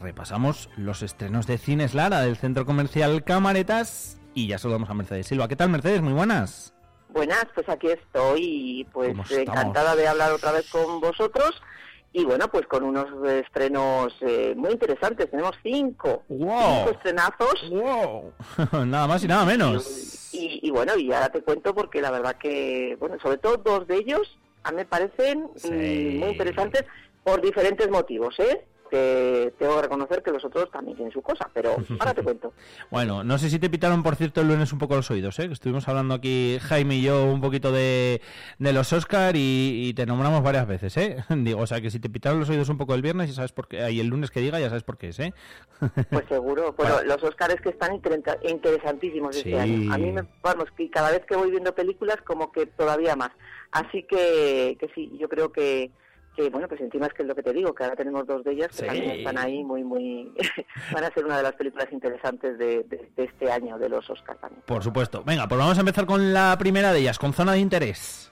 repasamos 0.00 0.70
los 0.76 1.02
estrenos 1.02 1.48
de 1.48 1.58
Cines 1.58 1.92
Lara 1.92 2.20
del 2.20 2.36
Centro 2.36 2.64
Comercial 2.64 3.24
Camaretas. 3.24 4.20
Y 4.32 4.46
ya 4.46 4.58
saludamos 4.58 4.88
a 4.88 4.94
Mercedes 4.94 5.26
Silva. 5.26 5.48
¿Qué 5.48 5.56
tal, 5.56 5.70
Mercedes? 5.70 6.02
Muy 6.02 6.12
buenas. 6.12 6.72
Buenas, 7.08 7.46
pues 7.52 7.68
aquí 7.68 7.88
estoy 7.88 8.86
pues 8.92 9.12
encantada 9.32 9.96
de 9.96 10.06
hablar 10.06 10.30
otra 10.30 10.52
vez 10.52 10.70
con 10.70 11.00
vosotros 11.00 11.60
y 12.12 12.24
bueno, 12.24 12.46
pues 12.48 12.66
con 12.68 12.84
unos 12.84 13.06
estrenos 13.28 14.14
eh, 14.20 14.54
muy 14.56 14.70
interesantes. 14.70 15.28
Tenemos 15.30 15.56
cinco, 15.64 16.22
¡Wow! 16.28 16.76
cinco 16.78 16.90
estrenazos 16.92 17.70
¡Wow! 17.70 18.32
nada 18.86 19.08
más 19.08 19.24
y 19.24 19.26
nada 19.26 19.44
menos. 19.44 20.25
Y, 20.36 20.60
y 20.62 20.70
bueno, 20.70 20.96
y 20.96 21.12
ahora 21.12 21.30
te 21.30 21.42
cuento 21.42 21.74
porque 21.74 22.00
la 22.00 22.10
verdad 22.10 22.36
que, 22.36 22.96
bueno, 23.00 23.18
sobre 23.20 23.38
todo 23.38 23.56
dos 23.56 23.86
de 23.86 23.96
ellos 23.96 24.38
a 24.66 24.72
mí 24.72 24.78
me 24.78 24.84
parecen 24.84 25.48
mm, 25.64 26.18
muy 26.18 26.30
interesantes 26.30 26.84
por 27.22 27.40
diferentes 27.40 27.88
motivos, 27.88 28.38
¿eh? 28.40 28.64
Que 28.90 29.52
tengo 29.58 29.76
que 29.76 29.82
reconocer 29.82 30.22
que 30.22 30.30
los 30.30 30.44
otros 30.44 30.70
también 30.70 30.96
tienen 30.96 31.12
su 31.12 31.22
cosa, 31.22 31.48
pero 31.52 31.76
ahora 32.00 32.14
te 32.14 32.22
cuento. 32.22 32.52
Bueno, 32.90 33.24
no 33.24 33.38
sé 33.38 33.50
si 33.50 33.58
te 33.58 33.68
pitaron, 33.70 34.02
por 34.02 34.16
cierto, 34.16 34.40
el 34.40 34.48
lunes 34.48 34.72
un 34.72 34.78
poco 34.78 34.94
los 34.96 35.10
oídos, 35.10 35.38
¿eh? 35.38 35.46
Que 35.48 35.52
estuvimos 35.54 35.86
hablando 35.88 36.14
aquí, 36.14 36.58
Jaime 36.62 36.96
y 36.96 37.02
yo, 37.02 37.24
un 37.24 37.40
poquito 37.40 37.72
de, 37.72 38.20
de 38.58 38.72
los 38.72 38.92
Oscar 38.92 39.36
y, 39.36 39.88
y 39.88 39.94
te 39.94 40.06
nombramos 40.06 40.42
varias 40.42 40.66
veces, 40.66 40.96
¿eh? 40.96 41.16
Digo, 41.30 41.60
o 41.60 41.66
sea, 41.66 41.80
que 41.80 41.90
si 41.90 41.98
te 42.00 42.08
pitaron 42.10 42.40
los 42.40 42.48
oídos 42.50 42.68
un 42.68 42.78
poco 42.78 42.94
el 42.94 43.02
viernes, 43.02 43.28
ya 43.28 43.34
sabes 43.36 43.52
por 43.52 43.68
qué, 43.68 43.90
y 43.90 44.00
el 44.00 44.06
lunes 44.08 44.30
que 44.30 44.40
diga, 44.40 44.60
ya 44.60 44.68
sabes 44.68 44.82
por 44.84 44.96
qué 44.98 45.08
es, 45.08 45.18
¿eh? 45.20 45.34
Pues 46.10 46.24
seguro. 46.28 46.74
Bueno, 46.76 47.02
los 47.04 47.22
Oscars 47.22 47.60
que 47.60 47.70
están 47.70 47.94
interesantísimos 48.44 49.34
Sí. 49.36 49.40
este 49.50 49.58
año. 49.60 49.92
A 49.92 49.98
mí 49.98 50.12
me, 50.12 50.22
vamos, 50.42 50.66
que 50.76 50.88
cada 50.90 51.10
vez 51.10 51.24
que 51.26 51.36
voy 51.36 51.50
viendo 51.50 51.74
películas, 51.74 52.16
como 52.24 52.52
que 52.52 52.66
todavía 52.66 53.16
más. 53.16 53.30
Así 53.72 54.04
que, 54.04 54.76
que 54.80 54.88
sí, 54.94 55.10
yo 55.18 55.28
creo 55.28 55.52
que, 55.52 55.90
que, 56.36 56.48
bueno, 56.50 56.68
pues 56.68 56.80
encima 56.80 57.06
es 57.06 57.14
que 57.14 57.22
es 57.22 57.28
lo 57.28 57.34
que 57.34 57.42
te 57.42 57.52
digo, 57.52 57.74
que 57.74 57.84
ahora 57.84 57.96
tenemos 57.96 58.26
dos 58.26 58.44
de 58.44 58.52
ellas 58.52 58.68
que 58.68 58.74
Sí. 58.74 58.84
también 58.86 59.10
están 59.10 59.38
ahí 59.38 59.64
muy, 59.64 59.82
muy... 59.82 60.32
van 60.92 61.04
a 61.04 61.10
ser 61.10 61.24
una 61.24 61.38
de 61.38 61.42
las 61.42 61.54
películas 61.54 61.88
interesantes 61.90 62.58
de, 62.58 62.84
de- 62.84 63.10
de 63.16 63.24
este 63.24 63.50
año, 63.50 63.78
de 63.78 63.88
los 63.88 64.08
Oscars 64.08 64.40
también. 64.40 64.62
Por 64.66 64.82
supuesto. 64.84 65.22
Venga, 65.24 65.48
pues 65.48 65.58
vamos 65.58 65.76
a 65.76 65.80
empezar 65.80 66.06
con 66.06 66.32
la 66.32 66.56
primera 66.58 66.92
de 66.92 67.00
ellas, 67.00 67.18
con 67.18 67.32
Zona 67.32 67.52
de 67.52 67.58
Interés. 67.60 68.30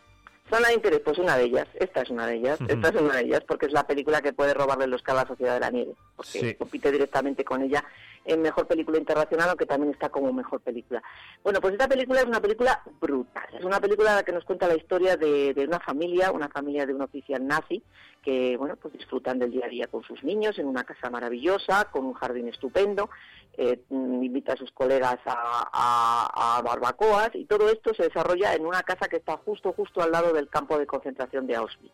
Zona 0.50 0.68
de 0.68 0.74
interés, 0.74 1.00
pues 1.02 1.18
una 1.18 1.38
de 1.38 1.44
ellas, 1.44 1.66
esta 1.80 2.02
es 2.02 2.10
una 2.10 2.26
de 2.26 2.34
ellas, 2.36 2.58
esta 2.68 2.88
es 2.90 2.94
una 3.00 3.16
de 3.16 3.22
ellas, 3.22 3.40
porque 3.48 3.64
es 3.64 3.72
la 3.72 3.86
película 3.86 4.20
que 4.20 4.34
puede 4.34 4.52
robarle 4.52 4.86
los 4.86 5.00
Oscar 5.00 5.16
a 5.16 5.22
la 5.22 5.26
Sociedad 5.26 5.54
de 5.54 5.60
la 5.60 5.70
Nieve, 5.70 5.94
porque 6.14 6.30
Sí. 6.38 6.54
compite 6.54 6.92
directamente 6.92 7.44
con 7.44 7.62
ella 7.62 7.82
en 8.24 8.42
Mejor 8.42 8.66
Película 8.66 8.98
Internacional, 8.98 9.48
aunque 9.50 9.66
también 9.66 9.92
está 9.92 10.08
como 10.08 10.32
Mejor 10.32 10.60
Película. 10.60 11.02
Bueno, 11.42 11.60
pues 11.60 11.72
esta 11.74 11.88
película 11.88 12.20
es 12.20 12.26
una 12.26 12.40
película 12.40 12.82
brutal, 13.00 13.44
es 13.58 13.64
una 13.64 13.80
película 13.80 14.22
que 14.22 14.32
nos 14.32 14.44
cuenta 14.44 14.66
la 14.68 14.76
historia 14.76 15.16
de, 15.16 15.52
de 15.54 15.64
una 15.66 15.80
familia, 15.80 16.32
una 16.32 16.48
familia 16.48 16.86
de 16.86 16.94
un 16.94 17.02
oficial 17.02 17.46
nazi, 17.46 17.82
que, 18.22 18.56
bueno, 18.56 18.76
pues 18.76 18.94
disfrutan 18.94 19.38
del 19.38 19.50
día 19.50 19.66
a 19.66 19.68
día 19.68 19.86
con 19.88 20.02
sus 20.02 20.22
niños 20.24 20.58
en 20.58 20.66
una 20.66 20.84
casa 20.84 21.10
maravillosa, 21.10 21.84
con 21.90 22.06
un 22.06 22.14
jardín 22.14 22.48
estupendo, 22.48 23.10
eh, 23.58 23.82
mm, 23.90 24.22
invita 24.24 24.54
a 24.54 24.56
sus 24.56 24.72
colegas 24.72 25.18
a, 25.26 25.68
a- 25.72 26.56
a 26.58 26.62
barbacoas 26.62 27.30
y 27.34 27.44
todo 27.44 27.68
esto 27.68 27.92
se 27.94 28.04
desarrolla 28.04 28.54
en 28.54 28.64
una 28.66 28.82
casa 28.82 29.08
que 29.08 29.16
está 29.16 29.36
justo, 29.36 29.72
justo 29.74 30.00
al 30.02 30.10
lado 30.12 30.32
del 30.32 30.48
campo 30.48 30.78
de 30.78 30.86
concentración 30.86 31.46
de 31.46 31.56
Auschwitz. 31.56 31.92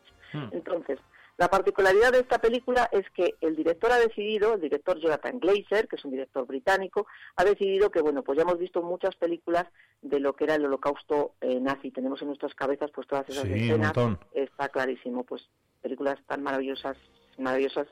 Entonces, 0.53 0.99
la 1.41 1.49
particularidad 1.49 2.13
de 2.13 2.19
esta 2.21 2.39
película 2.39 2.91
es 2.93 3.09
que 3.11 3.35
el 3.41 3.57
director 3.57 3.91
ha 3.91 3.99
decidido, 3.99 4.53
el 4.53 4.61
director 4.61 4.99
Jonathan 4.99 5.41
Glazer, 5.41 5.89
que 5.89 5.97
es 5.97 6.05
un 6.05 6.11
director 6.11 6.47
británico, 6.47 7.07
ha 7.35 7.45
decidido 7.45 7.91
que, 7.91 8.03
bueno, 8.03 8.23
pues 8.23 8.37
ya 8.37 8.43
hemos 8.43 8.59
visto 8.59 8.83
muchas 8.83 9.17
películas 9.17 9.65
de 10.03 10.21
lo 10.21 10.35
que 10.37 10.45
era 10.45 10.57
el 10.57 10.67
holocausto 10.67 11.33
eh, 11.41 11.59
nazi. 11.59 11.91
Tenemos 11.93 12.21
en 12.21 12.29
nuestras 12.29 12.55
cabezas 12.55 12.91
pues 12.95 13.07
todas 13.09 13.27
esas 13.31 13.45
Sí, 13.45 13.53
un 13.53 13.57
escenas. 13.59 13.97
montón. 13.97 14.19
Está 14.35 14.69
clarísimo, 14.69 15.25
pues 15.25 15.49
películas 15.81 16.19
tan 16.27 16.43
maravillosas, 16.43 16.99
maravillosas 17.39 17.87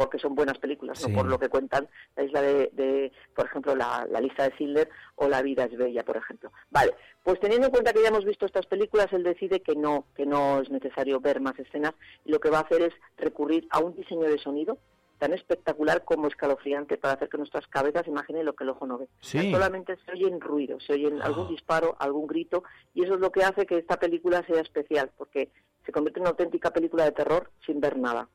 porque 0.00 0.18
son 0.18 0.34
buenas 0.34 0.56
películas, 0.56 0.98
Sí. 0.98 1.10
no 1.10 1.14
por 1.18 1.26
lo 1.26 1.38
que 1.38 1.50
cuentan 1.50 1.86
la 2.16 2.22
isla 2.24 2.40
de, 2.40 2.70
de, 2.72 3.12
por 3.34 3.44
ejemplo, 3.44 3.76
la, 3.76 4.06
la 4.10 4.18
lista 4.22 4.44
de 4.44 4.50
Schindler 4.54 4.88
o 5.16 5.28
La 5.28 5.42
vida 5.42 5.64
es 5.64 5.76
bella, 5.76 6.02
por 6.06 6.16
ejemplo. 6.16 6.50
Vale, 6.70 6.94
pues 7.22 7.38
teniendo 7.38 7.66
en 7.66 7.70
cuenta 7.70 7.92
que 7.92 8.00
ya 8.02 8.08
hemos 8.08 8.24
visto 8.24 8.46
estas 8.46 8.64
películas, 8.64 9.12
él 9.12 9.22
decide 9.24 9.60
que 9.60 9.76
no, 9.76 10.06
que 10.16 10.24
no 10.24 10.60
es 10.62 10.70
necesario 10.70 11.20
ver 11.20 11.42
más 11.42 11.58
escenas 11.58 11.92
y 12.24 12.30
lo 12.32 12.40
que 12.40 12.48
va 12.48 12.60
a 12.60 12.62
hacer 12.62 12.80
es 12.80 12.94
recurrir 13.18 13.68
a 13.72 13.80
un 13.80 13.94
diseño 13.94 14.22
de 14.22 14.38
sonido 14.38 14.78
tan 15.18 15.34
espectacular 15.34 16.02
como 16.02 16.28
escalofriante 16.28 16.96
para 16.96 17.12
hacer 17.12 17.28
que 17.28 17.36
nuestras 17.36 17.66
cabezas 17.66 18.06
imaginen 18.08 18.46
lo 18.46 18.54
que 18.54 18.64
el 18.64 18.70
ojo 18.70 18.86
no 18.86 18.96
ve. 18.96 19.06
Sí. 19.20 19.52
solamente 19.52 19.98
se 20.06 20.12
oyen 20.12 20.40
ruidos, 20.40 20.82
se 20.86 20.94
oyen 20.94 21.20
algún 21.20 21.44
Ah. 21.44 21.50
disparo, 21.50 21.94
algún 21.98 22.26
grito 22.26 22.64
y 22.94 23.04
eso 23.04 23.16
es 23.16 23.20
lo 23.20 23.30
que 23.30 23.44
hace 23.44 23.66
que 23.66 23.76
esta 23.76 23.98
película 23.98 24.42
sea 24.46 24.62
especial 24.62 25.10
porque 25.18 25.50
se 25.84 25.92
convierte 25.92 26.20
en 26.20 26.22
una 26.22 26.30
auténtica 26.30 26.70
película 26.70 27.04
de 27.04 27.12
terror 27.12 27.50
sin 27.66 27.80
ver 27.82 27.98
nada. 27.98 28.30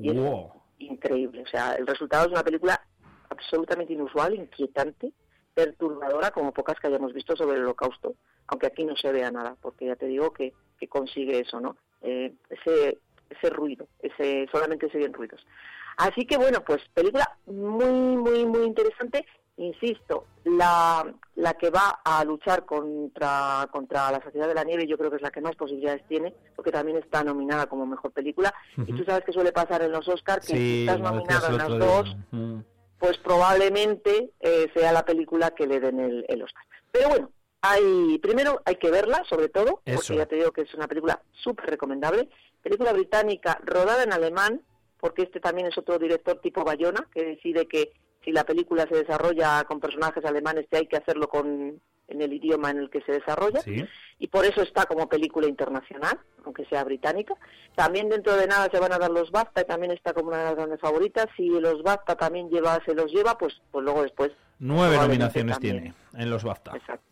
Y 0.00 0.12
Wow. 0.12 0.52
Increíble. 0.80 1.42
O 1.42 1.46
sea, 1.46 1.74
el 1.74 1.86
resultado 1.86 2.26
es 2.26 2.32
una 2.32 2.42
película 2.42 2.80
absolutamente 3.28 3.92
inusual, 3.92 4.34
inquietante, 4.34 5.12
perturbadora, 5.54 6.30
como 6.30 6.52
pocas 6.52 6.78
que 6.80 6.88
hayamos 6.88 7.12
visto 7.12 7.36
sobre 7.36 7.56
el 7.56 7.64
holocausto, 7.64 8.14
aunque 8.48 8.66
aquí 8.66 8.84
no 8.84 8.96
se 8.96 9.12
vea 9.12 9.30
nada, 9.30 9.56
porque 9.60 9.86
ya 9.86 9.96
te 9.96 10.06
digo 10.06 10.32
que, 10.32 10.52
que 10.78 10.88
consigue 10.88 11.40
eso, 11.40 11.60
¿no? 11.60 11.76
Eh, 12.02 12.32
ese, 12.48 12.98
ese 13.28 13.50
ruido, 13.50 13.86
ese 14.00 14.48
solamente 14.50 14.90
se 14.90 14.98
oyen 14.98 15.12
ruidos. 15.12 15.46
Así 15.96 16.24
que 16.24 16.36
bueno, 16.36 16.64
pues 16.64 16.80
película 16.94 17.36
muy, 17.46 18.16
muy, 18.16 18.46
muy 18.46 18.62
interesante. 18.62 19.26
Insisto, 19.60 20.24
la, 20.44 21.04
la 21.34 21.52
que 21.52 21.68
va 21.68 22.00
a 22.02 22.24
luchar 22.24 22.64
contra, 22.64 23.68
contra 23.70 24.10
la 24.10 24.22
Sociedad 24.22 24.48
de 24.48 24.54
la 24.54 24.64
Nieve 24.64 24.86
yo 24.86 24.96
creo 24.96 25.10
que 25.10 25.16
es 25.16 25.22
la 25.22 25.30
que 25.30 25.42
más 25.42 25.54
posibilidades 25.54 26.02
tiene, 26.08 26.34
porque 26.56 26.72
también 26.72 26.96
está 26.96 27.22
nominada 27.22 27.66
como 27.66 27.84
mejor 27.84 28.10
película. 28.10 28.54
Y 28.86 28.94
tú 28.94 29.04
sabes 29.04 29.22
que 29.22 29.32
suele 29.32 29.52
pasar 29.52 29.82
en 29.82 29.92
los 29.92 30.08
Oscars 30.08 30.46
que 30.46 30.54
si 30.54 30.58
Sí, 30.58 30.80
estás 30.88 30.98
lo 31.00 31.10
decías 31.10 31.42
nominado 31.42 31.46
en 31.48 31.58
las 31.58 31.78
dos, 31.78 32.16
pues 32.98 33.18
probablemente 33.18 34.30
eh, 34.40 34.70
sea 34.74 34.92
la 34.92 35.04
película 35.04 35.50
que 35.50 35.66
le 35.66 35.78
den 35.78 36.00
el, 36.00 36.24
el 36.28 36.42
Oscar. 36.42 36.64
Pero 36.90 37.10
bueno, 37.10 37.30
hay 37.60 38.18
primero 38.18 38.62
hay 38.64 38.76
que 38.76 38.90
verla, 38.90 39.22
sobre 39.28 39.50
todo, 39.50 39.82
Eso. 39.84 39.96
porque 39.98 40.16
ya 40.16 40.26
te 40.26 40.36
digo 40.36 40.52
que 40.52 40.62
es 40.62 40.72
una 40.72 40.88
película 40.88 41.20
súper 41.32 41.66
recomendable. 41.66 42.30
Película 42.62 42.94
británica 42.94 43.60
rodada 43.62 44.04
en 44.04 44.14
alemán, 44.14 44.62
porque 44.98 45.22
este 45.24 45.38
también 45.38 45.68
es 45.68 45.76
otro 45.76 45.98
director 45.98 46.40
tipo 46.40 46.64
Bayona, 46.64 47.06
que 47.12 47.24
decide 47.24 47.68
que 47.68 47.92
si 48.24 48.32
la 48.32 48.44
película 48.44 48.86
se 48.86 48.96
desarrolla 48.96 49.64
con 49.64 49.80
personajes 49.80 50.24
alemanes, 50.24 50.66
que 50.70 50.76
hay 50.78 50.86
que 50.86 50.96
hacerlo 50.96 51.28
con 51.28 51.80
en 52.08 52.20
el 52.22 52.32
idioma 52.32 52.70
en 52.70 52.78
el 52.78 52.90
que 52.90 53.00
se 53.02 53.12
desarrolla 53.12 53.60
Sí. 53.60 53.84
y 54.18 54.26
por 54.26 54.44
eso 54.44 54.62
está 54.62 54.84
como 54.86 55.08
película 55.08 55.46
internacional, 55.46 56.18
aunque 56.44 56.64
sea 56.64 56.82
británica. 56.82 57.36
También 57.76 58.08
dentro 58.08 58.34
de 58.34 58.48
nada 58.48 58.68
se 58.68 58.80
van 58.80 58.92
a 58.92 58.98
dar 58.98 59.12
los 59.12 59.30
BAFTA 59.30 59.60
y 59.60 59.64
también 59.64 59.92
está 59.92 60.12
como 60.12 60.26
una 60.30 60.38
de 60.38 60.44
las 60.46 60.56
grandes 60.56 60.80
favoritas. 60.80 61.28
Si 61.36 61.48
los 61.48 61.84
BAFTA 61.84 62.16
también 62.16 62.50
lleva, 62.50 62.82
se 62.84 62.94
los 62.96 63.12
lleva, 63.12 63.38
pues, 63.38 63.60
pues 63.70 63.84
luego 63.84 64.02
después. 64.02 64.32
Nueve 64.58 64.96
nominaciones 64.96 65.54
también. 65.54 65.78
tiene 65.82 65.94
en 66.24 66.30
los 66.30 66.42
BAFTA. 66.42 66.72
Exacto. 66.76 67.06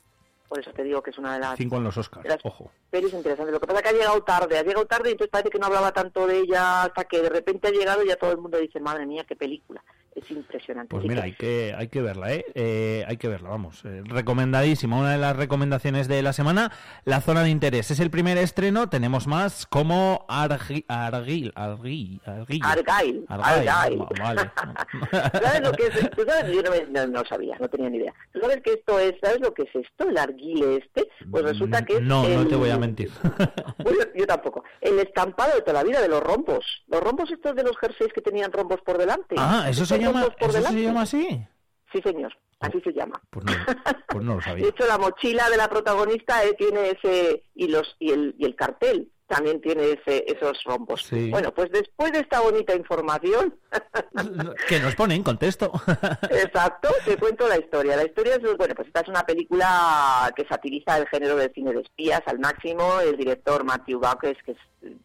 Por 0.49 0.59
eso 0.59 0.73
te 0.73 0.83
digo 0.83 1.01
que 1.01 1.11
es 1.11 1.19
una 1.19 1.35
de 1.35 1.41
las 1.41 1.57
Cinco 1.57 1.77
en 1.77 1.85
los 1.85 1.97
Oscars. 1.97 2.37
Ojo. 2.43 2.73
pelis 2.91 3.13
interesantes. 3.13 3.53
Lo 3.53 3.61
que 3.61 3.67
pasa 3.69 3.79
es 3.79 3.83
que 3.85 3.89
ha 3.91 3.99
llegado 3.99 4.23
tarde, 4.25 4.59
ha 4.59 4.63
llegado 4.65 4.87
tarde 4.87 5.11
y 5.11 5.13
entonces 5.13 5.31
parece 5.31 5.51
que 5.51 5.59
no 5.61 5.67
hablaba 5.67 5.93
tanto 5.93 6.27
de 6.27 6.39
ella 6.39 6.83
hasta 6.85 7.05
que 7.05 7.21
de 7.23 7.29
repente 7.29 7.69
ha 7.69 7.71
llegado 7.71 8.03
y 8.03 8.09
ya 8.09 8.17
todo 8.17 8.33
el 8.33 8.39
mundo 8.39 8.59
dice, 8.59 8.81
madre 8.81 9.07
mía, 9.07 9.25
qué 9.29 9.37
película. 9.37 9.85
Es 10.15 10.31
impresionante. 10.31 10.91
Pues 10.91 11.05
mira, 11.07 11.23
hay 11.25 11.33
que, 11.35 11.75
hay 11.77 11.89
que 11.89 12.01
verla, 12.03 12.33
¿eh? 12.33 12.45
Eh, 12.55 13.05
hay 13.07 13.17
que 13.17 13.29
verla, 13.29 13.51
vamos. 13.51 13.85
eh, 13.85 14.03
recomendadísima. 14.05 14.97
Una 14.99 15.13
de 15.13 15.19
las 15.19 15.37
recomendaciones 15.37 16.09
de 16.09 16.23
la 16.23 16.33
semana, 16.33 16.73
La 17.05 17.21
Zona 17.21 17.43
de 17.43 17.51
Interés. 17.51 17.91
Es 17.91 18.01
el 18.01 18.11
primer 18.11 18.37
estreno. 18.39 18.89
Tenemos 18.89 19.27
más 19.27 19.67
como 19.67 20.25
Argi, 20.29 20.85
Argil, 20.89 21.53
Argil, 21.55 22.21
Argil. 22.25 22.61
Argyle. 22.65 23.25
va- 23.31 24.09
Vale. 24.19 24.51
¿Sabes 25.43 25.61
lo 25.63 25.73
que 25.73 25.87
es? 25.87 26.11
¿Tú 26.11 26.25
sabes? 26.27 26.53
Yo 26.55 26.63
no, 27.09 27.25
sabía, 27.25 27.57
no 27.61 27.69
tenía 27.69 27.91
ni 27.91 27.99
idea. 27.99 28.15
¿Tú 28.33 28.41
sabes 28.41 28.61
que 28.63 28.73
esto 28.73 28.99
es? 28.99 29.15
¿Sabes 29.23 29.41
lo 29.41 29.53
que 29.55 29.63
es 29.63 29.75
esto? 29.75 30.09
El 30.09 30.19
arguile 30.19 30.77
este. 30.77 31.09
Pues 31.31 31.45
resulta 31.45 31.85
que 31.85 31.95
es 31.97 32.03
No, 32.03 32.27
no 32.29 32.47
te 32.47 32.57
voy 32.57 32.71
a 32.71 32.79
mentir. 32.79 33.11
Bueno, 33.79 34.01
yo 34.15 34.27
tampoco. 34.27 34.65
El 34.81 34.99
estampado 34.99 35.55
de 35.55 35.61
toda 35.63 35.75
la 35.75 35.83
vida 35.85 36.01
de 36.01 36.09
los 36.09 36.21
rombos. 36.23 36.65
Los 36.89 37.01
rombos 37.01 37.31
estos 37.31 37.55
de 37.55 37.63
los 37.63 37.77
jerseys 37.79 38.13
que 38.13 38.21
tenían 38.21 38.53
rombos 38.53 38.81
por 38.83 38.99
delante. 38.99 39.37
Ah, 39.39 39.67
¿eso 39.71 39.87
se 39.99 40.05
llama, 40.05 40.21
rombos 40.21 40.37
por 40.37 40.49
eso 40.49 40.53
se 40.53 40.59
delante. 40.59 40.83
llama 40.83 41.03
así? 41.03 41.47
Sí, 41.93 42.01
señor. 42.03 42.33
Así 42.61 42.81
se 42.81 42.93
llama. 42.93 43.21
Pues 43.31 43.45
no, 43.47 43.53
pues 44.09 44.25
no 44.25 44.33
lo 44.35 44.39
De 44.41 44.45
sabía. 44.45 44.69
hecho, 44.69 44.87
la 44.87 44.99
mochila 44.99 45.49
de 45.49 45.57
la 45.57 45.69
protagonista 45.69 46.45
eh, 46.45 46.55
tiene 46.59 46.91
ese 46.91 47.45
y 47.55 47.69
los 47.69 47.95
y 48.01 48.11
el, 48.11 48.35
y 48.39 48.47
el 48.47 48.57
cartel 48.57 49.13
también 49.29 49.61
tiene 49.61 49.91
ese, 49.93 50.25
esos 50.27 50.59
rombos. 50.65 51.03
Sí. 51.03 51.31
Bueno, 51.31 51.53
pues 51.53 51.71
después 51.71 52.11
de 52.13 52.21
esta 52.21 52.41
bonita 52.41 52.75
información, 52.75 53.55
Que 54.69 54.81
nos 54.81 54.95
pone 54.97 55.15
en 55.15 55.23
contexto. 55.23 55.71
Exacto, 56.31 56.89
te 57.05 57.17
cuento 57.17 57.47
la 57.47 57.59
historia. 57.59 57.95
La 57.97 58.05
historia 58.07 58.37
es, 58.37 58.57
bueno, 58.57 58.75
pues 58.75 58.89
esta 58.89 59.01
es 59.03 59.09
una 59.09 59.23
película 59.25 60.33
que 60.35 60.47
satiriza 60.49 60.97
el 60.99 61.07
género 61.09 61.37
del 61.37 61.53
cine 61.53 61.73
de 61.73 61.83
espías 61.83 62.23
al 62.27 62.39
máximo. 62.39 63.01
El 63.01 63.17
director 63.17 63.65
Matthew 63.65 64.01
Vaughn, 64.01 64.19
que 64.19 64.31
es, 64.31 64.57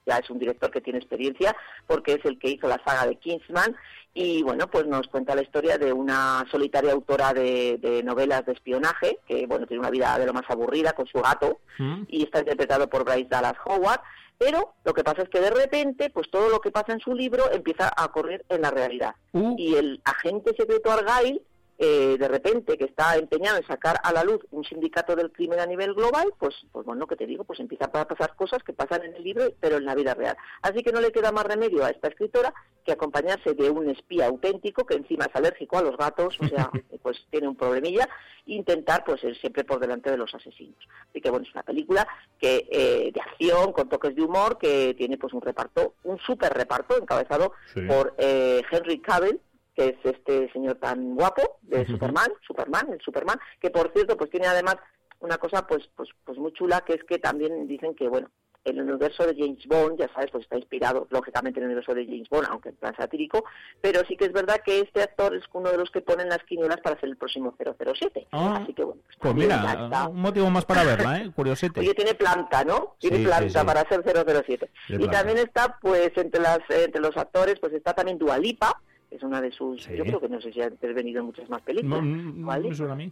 ya 0.05 0.17
es 0.17 0.29
un 0.29 0.39
director 0.39 0.71
que 0.71 0.81
tiene 0.81 0.99
experiencia, 0.99 1.55
porque 1.87 2.13
es 2.13 2.25
el 2.25 2.39
que 2.39 2.49
hizo 2.49 2.67
la 2.67 2.81
saga 2.85 3.07
de 3.07 3.15
Kingsman. 3.15 3.75
Y 4.15 4.43
bueno, 4.43 4.67
pues 4.67 4.85
nos 4.85 5.07
cuenta 5.07 5.33
la 5.33 5.41
historia 5.41 5.79
de 5.79 5.91
una 5.91 6.45
solitaria 6.51 6.91
autora 6.91 7.33
de, 7.33 7.79
de 7.81 8.03
novelas 8.03 8.45
de 8.45 8.53
espionaje, 8.53 9.17
que 9.27 9.47
bueno, 9.47 9.65
tiene 9.65 9.79
una 9.79 9.89
vida 9.89 10.19
de 10.19 10.27
lo 10.27 10.33
más 10.33 10.43
aburrida 10.49 10.93
con 10.93 11.07
su 11.07 11.19
gato, 11.19 11.59
y 12.07 12.23
está 12.23 12.39
interpretado 12.39 12.87
por 12.89 13.05
Bryce 13.05 13.29
Dallas 13.29 13.57
Howard. 13.65 14.01
Pero 14.37 14.73
lo 14.83 14.93
que 14.93 15.03
pasa 15.03 15.21
es 15.21 15.29
que 15.29 15.39
de 15.39 15.51
repente, 15.51 16.09
pues 16.09 16.29
todo 16.29 16.49
lo 16.49 16.59
que 16.59 16.71
pasa 16.71 16.91
en 16.91 16.99
su 16.99 17.13
libro 17.13 17.51
empieza 17.51 17.87
a 17.87 18.05
ocurrir 18.05 18.43
en 18.49 18.61
la 18.61 18.71
realidad. 18.71 19.15
Y 19.57 19.75
el 19.75 20.01
agente 20.03 20.53
secreto 20.57 20.91
Argyle, 20.91 21.41
eh, 21.85 22.17
de 22.17 22.27
repente, 22.29 22.77
que 22.77 22.85
está 22.85 23.17
empeñado 23.17 23.57
en 23.57 23.67
sacar 23.67 23.97
a 24.03 24.13
la 24.13 24.23
luz 24.23 24.39
un 24.51 24.63
sindicato 24.63 25.17
del 25.17 25.33
crimen 25.33 25.59
a 25.59 25.65
nivel 25.65 25.93
global, 25.93 26.33
pues, 26.39 26.55
pues 26.71 26.85
bueno, 26.85 27.05
que 27.07 27.17
te 27.17 27.25
digo, 27.25 27.43
pues 27.43 27.59
empieza 27.59 27.85
a 27.91 28.07
pasar 28.07 28.35
cosas 28.37 28.63
que 28.63 28.71
pasan 28.71 29.03
en 29.03 29.15
el 29.15 29.23
libro, 29.23 29.45
pero 29.59 29.75
en 29.77 29.85
la 29.85 29.93
vida 29.93 30.13
real. 30.13 30.37
Así 30.61 30.81
que 30.81 30.93
no 30.93 31.01
le 31.01 31.11
queda 31.11 31.33
más 31.33 31.43
remedio 31.43 31.83
a 31.83 31.89
esta 31.89 32.07
escritora 32.07 32.53
que 32.85 32.93
acompañarse 32.93 33.53
de 33.53 33.69
un 33.69 33.89
espía 33.89 34.27
auténtico 34.27 34.85
que 34.85 34.95
encima 34.95 35.25
es 35.25 35.35
alérgico 35.35 35.77
a 35.77 35.81
los 35.81 35.97
gatos, 35.97 36.37
o 36.39 36.47
sea, 36.47 36.69
pues 37.01 37.17
tiene 37.29 37.49
un 37.49 37.55
problemilla, 37.57 38.07
e 38.47 38.53
intentar 38.53 39.03
pues 39.03 39.21
ir 39.25 39.35
siempre 39.37 39.65
por 39.65 39.79
delante 39.79 40.09
de 40.09 40.17
los 40.17 40.33
asesinos. 40.33 40.87
Así 41.09 41.19
que 41.19 41.29
bueno, 41.29 41.45
es 41.45 41.53
una 41.53 41.63
película 41.63 42.07
que 42.39 42.65
eh, 42.71 43.11
de 43.13 43.19
acción, 43.21 43.73
con 43.73 43.89
toques 43.89 44.15
de 44.15 44.21
humor, 44.21 44.57
que 44.57 44.93
tiene 44.97 45.17
pues 45.17 45.33
un 45.33 45.41
reparto, 45.41 45.95
un 46.03 46.17
super 46.19 46.53
reparto 46.53 46.97
encabezado 46.97 47.53
Sí. 47.73 47.81
por 47.81 48.13
eh, 48.17 48.61
Henry 48.71 48.99
Cavill, 48.99 49.39
que 49.75 49.87
es 49.89 49.95
este 50.03 50.51
señor 50.51 50.75
tan 50.75 51.15
guapo 51.15 51.57
de 51.61 51.85
Superman, 51.87 52.31
Superman, 52.45 52.89
el 52.91 53.01
Superman, 53.01 53.39
que 53.59 53.69
por 53.69 53.91
cierto 53.93 54.15
pues 54.17 54.29
tiene 54.29 54.47
además 54.47 54.75
una 55.19 55.37
cosa 55.37 55.65
pues 55.67 55.89
pues 55.95 56.09
pues 56.25 56.37
muy 56.37 56.53
chula 56.53 56.81
que 56.81 56.93
es 56.93 57.03
que 57.03 57.17
también 57.19 57.67
dicen 57.67 57.95
que 57.95 58.07
bueno 58.07 58.29
el 58.65 58.79
universo 58.81 59.25
de 59.27 59.35
James 59.37 59.65
Bond, 59.67 59.99
ya 59.99 60.07
sabes, 60.13 60.31
pues 60.31 60.45
está 60.45 60.55
inspirado 60.55 61.05
lógicamente 61.09 61.59
en 61.59 61.63
el 61.65 61.71
universo 61.71 61.93
de 61.93 62.05
James 62.05 62.29
Bond, 62.29 62.47
aunque 62.49 62.69
en 62.69 62.75
plan 62.77 62.95
satírico, 62.95 63.43
pero 63.81 63.99
sí 64.07 64.15
que 64.15 64.23
es 64.23 64.31
verdad 64.31 64.61
que 64.65 64.79
este 64.79 65.03
actor 65.03 65.35
es 65.35 65.43
uno 65.51 65.69
de 65.69 65.77
los 65.77 65.91
que 65.91 65.99
ponen 65.99 66.29
las 66.29 66.41
quinielas 66.45 66.79
para 66.79 66.97
ser 66.97 67.09
el 67.09 67.17
próximo 67.17 67.53
007. 67.57 68.25
Ah, 68.31 68.59
Así 68.63 68.73
que 68.73 68.85
bueno, 68.85 69.01
pues, 69.05 69.17
Pues 69.19 69.35
mira, 69.35 69.57
está. 69.83 70.07
un 70.07 70.21
motivo 70.21 70.49
más 70.49 70.63
para 70.63 70.85
verla, 70.85 71.19
¿eh? 71.19 71.31
Curiosete. 71.35 71.81
Oye, 71.81 71.93
tiene 71.93 72.13
planta, 72.13 72.63
¿no? 72.63 72.95
Tiene 72.99 73.17
Sí, 73.17 73.23
planta 73.25 73.49
sí, 73.49 73.59
sí. 73.59 73.65
para 73.65 73.89
ser 73.89 74.01
007. 74.45 74.71
De 74.87 75.03
y 75.03 75.07
también 75.09 75.39
está, 75.39 75.77
pues, 75.81 76.11
entre 76.15 76.41
las 76.41 76.59
entre 76.69 77.01
los 77.01 77.17
actores, 77.17 77.59
pues 77.59 77.73
está 77.73 77.93
también 77.93 78.17
Dualipa, 78.17 78.81
es 79.15 79.23
una 79.23 79.41
de 79.41 79.51
sus, 79.51 79.87
yo 79.87 80.03
creo 80.03 80.19
que 80.19 80.29
no 80.29 80.41
sé 80.41 80.51
si 80.51 80.61
ha 80.61 80.67
intervenido 80.67 81.19
en 81.19 81.27
muchas 81.27 81.49
más 81.49 81.61
películas. 81.61 82.03
no, 82.03 82.31
no 82.31 82.59
me 82.59 82.75
suena 82.75 82.93
a 82.93 82.95
mí. 82.95 83.11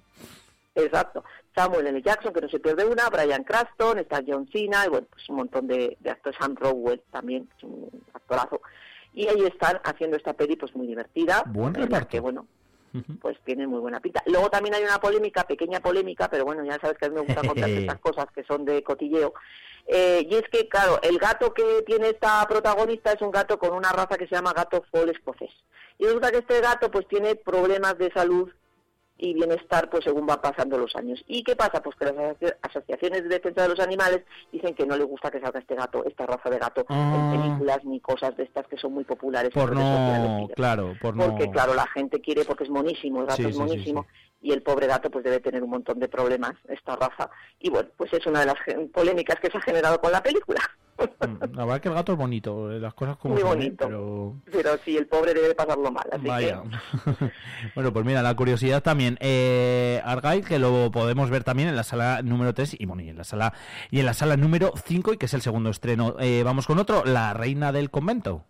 Exacto. 0.75 1.23
Samuel 1.53 1.87
L. 1.87 2.01
Jackson, 2.01 2.33
que 2.33 2.41
no 2.41 2.49
se 2.49 2.59
pierde 2.59 2.85
una, 2.85 3.09
Brian 3.09 3.43
Cranston, 3.43 3.99
está 3.99 4.21
John 4.25 4.47
Cena, 4.51 4.85
y 4.85 4.89
bueno, 4.89 5.07
pues 5.09 5.27
un 5.29 5.35
montón 5.35 5.67
de, 5.67 5.97
de 5.99 6.09
actores, 6.09 6.37
Sam 6.39 6.55
Rockwell 6.55 7.01
también, 7.11 7.45
que 7.47 7.57
es 7.57 7.63
un 7.63 7.89
actorazo. 8.13 8.61
Y 9.13 9.27
ahí 9.27 9.41
están 9.43 9.81
haciendo 9.83 10.15
esta 10.15 10.33
peli 10.33 10.55
pues 10.55 10.73
muy 10.75 10.87
divertida. 10.87 11.43
Buen 11.47 11.73
reparto. 11.73 12.07
Que, 12.07 12.19
bueno, 12.21 12.47
pues 13.21 13.37
tiene 13.43 13.67
muy 13.67 13.79
buena 13.79 13.99
pinta. 13.99 14.23
Luego 14.25 14.49
también 14.49 14.75
hay 14.75 14.83
una 14.83 14.99
polémica, 14.99 15.43
pequeña 15.43 15.81
polémica, 15.81 16.29
pero 16.29 16.45
bueno, 16.45 16.63
ya 16.63 16.79
sabes 16.79 16.97
que 16.97 17.05
a 17.05 17.09
mí 17.09 17.15
me 17.15 17.21
gusta 17.21 17.45
contar 17.45 17.69
estas 17.69 17.99
cosas 17.99 18.25
que 18.33 18.43
son 18.43 18.63
de 18.63 18.81
cotilleo. 18.83 19.33
Eh, 19.87 20.25
y 20.29 20.35
es 20.35 20.43
que, 20.49 20.69
claro, 20.69 20.99
el 21.01 21.17
gato 21.17 21.53
que 21.53 21.83
tiene 21.85 22.09
esta 22.09 22.45
protagonista 22.47 23.11
es 23.11 23.21
un 23.21 23.31
gato 23.31 23.59
con 23.59 23.73
una 23.73 23.91
raza 23.91 24.17
que 24.17 24.27
se 24.27 24.35
llama 24.35 24.53
gato 24.53 24.83
foal 24.91 25.09
escocés. 25.09 25.51
Y 25.97 26.05
resulta 26.05 26.31
que 26.31 26.37
este 26.39 26.59
gato 26.61 26.89
pues 26.91 27.07
tiene 27.07 27.35
problemas 27.35 27.97
de 27.97 28.11
salud 28.11 28.49
y 29.17 29.35
bienestar 29.35 29.87
pues 29.91 30.03
según 30.03 30.25
van 30.25 30.41
pasando 30.41 30.79
los 30.79 30.95
años. 30.95 31.23
¿Y 31.27 31.43
qué 31.43 31.55
pasa? 31.55 31.83
Pues 31.83 31.95
que 31.95 32.05
las 32.05 32.15
asoci- 32.15 32.55
asociaciones 32.63 33.21
de 33.21 33.29
defensa 33.29 33.61
de 33.61 33.69
los 33.69 33.79
animales 33.79 34.23
dicen 34.51 34.73
que 34.73 34.85
no 34.87 34.97
le 34.97 35.03
gusta 35.03 35.29
que 35.29 35.39
salga 35.39 35.59
este 35.59 35.75
gato, 35.75 36.03
esta 36.05 36.25
raza 36.25 36.49
de 36.49 36.57
gato 36.57 36.83
Ah. 36.89 37.31
en 37.31 37.39
películas 37.39 37.85
ni 37.85 37.99
cosas 37.99 38.35
de 38.35 38.43
estas 38.43 38.65
que 38.67 38.77
son 38.77 38.93
muy 38.93 39.03
populares. 39.03 39.51
Por 39.53 39.69
sociales 39.69 40.27
no, 40.27 40.47
claro, 40.55 40.95
por 40.99 41.15
no... 41.15 41.27
Porque 41.27 41.51
claro, 41.51 41.75
la 41.75 41.85
gente 41.87 42.19
quiere 42.19 42.45
porque 42.45 42.63
es 42.63 42.71
monísimo, 42.71 43.19
el 43.21 43.27
gato 43.27 43.35
Sí, 43.43 43.43
es 43.43 43.47
sí, 43.49 43.53
sí, 43.53 43.59
monísimo 43.59 44.07
y 44.41 44.53
el 44.53 44.63
pobre 44.63 44.87
gato 44.87 45.11
pues 45.11 45.23
debe 45.23 45.39
tener 45.39 45.61
un 45.61 45.69
montón 45.69 45.99
de 45.99 46.07
problemas, 46.07 46.53
esta 46.67 46.95
raza. 46.95 47.29
Y 47.59 47.69
bueno, 47.69 47.89
pues 47.97 48.11
es 48.13 48.25
una 48.25 48.39
de 48.39 48.47
las 48.47 48.55
polémicas 48.91 49.39
que 49.39 49.51
se 49.51 49.57
ha 49.59 49.61
generado 49.61 50.01
con 50.01 50.11
la 50.11 50.23
película. 50.23 50.61
Mm, 51.05 51.55
La 51.55 51.65
verdad 51.65 51.81
que 51.81 51.87
el 51.89 51.93
gato 51.95 52.11
es 52.13 52.17
bonito, 52.17 52.71
eh, 52.71 52.79
las 52.79 52.93
cosas 52.93 53.17
como 53.17 53.33
Muy 53.35 53.41
son, 53.43 53.51
¿eh? 53.51 53.55
bonito. 53.55 53.85
pero... 53.85 54.35
Pero 54.51 54.77
sí, 54.83 54.97
el 54.97 55.07
pobre 55.07 55.33
debe 55.33 55.53
pasarlo 55.55 55.91
mal. 55.91 56.05
Así 56.11 56.25
Vaya. 56.27 56.61
que 56.63 57.31
bueno, 57.75 57.93
pues 57.93 58.05
mira, 58.05 58.21
la 58.21 58.35
curiosidad 58.35 58.81
también. 58.83 59.17
Eh, 59.21 60.01
Argyle, 60.03 60.43
que 60.43 60.59
lo 60.59 60.91
podemos 60.91 61.29
ver 61.29 61.43
también 61.43 61.69
en 61.69 61.75
la 61.75 61.83
sala 61.83 62.21
número 62.23 62.53
3 62.53 62.75
y, 62.79 62.85
bueno, 62.85 63.01
y 63.03 63.09
en 63.09 63.17
la 63.17 63.23
sala 63.23 63.53
y 63.89 63.99
en 63.99 64.05
la 64.05 64.13
sala 64.13 64.37
número 64.37 64.73
5 64.85 65.13
y 65.13 65.17
que 65.17 65.25
es 65.27 65.33
el 65.33 65.41
segundo 65.41 65.69
estreno. 65.69 66.15
Eh, 66.19 66.43
vamos 66.43 66.67
con 66.67 66.79
otro, 66.79 67.03
La 67.05 67.33
Reina 67.33 67.71
del 67.71 67.89
Convento. 67.89 68.43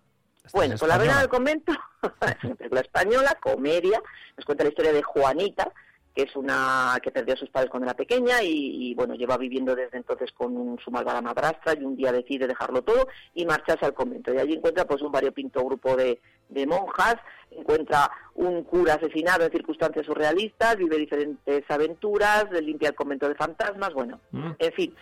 Esta 0.44 0.58
Bueno, 0.58 0.74
es 0.74 0.80
pues 0.80 0.90
la 0.90 0.98
reina 0.98 1.20
del 1.20 1.30
convento 1.30 1.72
película 2.58 2.82
española, 2.82 3.38
comedia, 3.40 4.02
nos 4.36 4.46
cuenta 4.46 4.64
la 4.64 4.70
historia 4.72 4.92
de 4.92 5.04
Juanita, 5.04 5.72
que 6.16 6.24
es 6.24 6.36
una 6.36 6.98
que 7.02 7.12
perdió 7.12 7.34
a 7.34 7.38
sus 7.38 7.50
padres 7.50 7.70
cuando 7.70 7.86
era 7.88 7.96
pequeña 7.96 8.44
y, 8.44 8.90
y, 8.92 8.94
bueno, 8.96 9.16
lleva 9.16 9.38
viviendo 9.38 9.76
desde 9.76 9.98
entonces 9.98 10.32
con 10.34 10.58
un- 10.58 10.78
su 10.80 10.92
malvada 10.92 11.22
madrastra 11.22 11.74
y 11.74 11.84
un 11.84 11.96
día 11.96 12.12
decide 12.12 12.48
dejarlo 12.48 12.82
todo 12.82 13.08
y 13.34 13.46
marcharse 13.46 13.86
al 13.86 13.94
convento. 13.94 14.34
Y 14.34 14.38
allí 14.38 14.54
encuentra 14.54 14.86
pues 14.86 15.02
un 15.02 15.12
variopinto 15.12 15.64
grupo 15.64 15.96
de, 15.96 16.20
de 16.50 16.68
monjas, 16.68 17.16
encuentra 17.52 18.12
un 18.36 18.64
cura 18.64 18.96
asesinado 18.96 19.46
en 19.46 19.52
circunstancias 19.52 20.06
surrealistas, 20.06 20.76
vive 20.78 20.98
diferentes 20.98 21.64
aventuras, 21.70 22.46
limpia 22.62 22.90
el 22.90 22.96
convento 22.96 23.28
de 23.30 23.36
fantasmas, 23.36 23.94
bueno, 23.94 24.20
en 24.60 24.74
fin, 24.74 24.96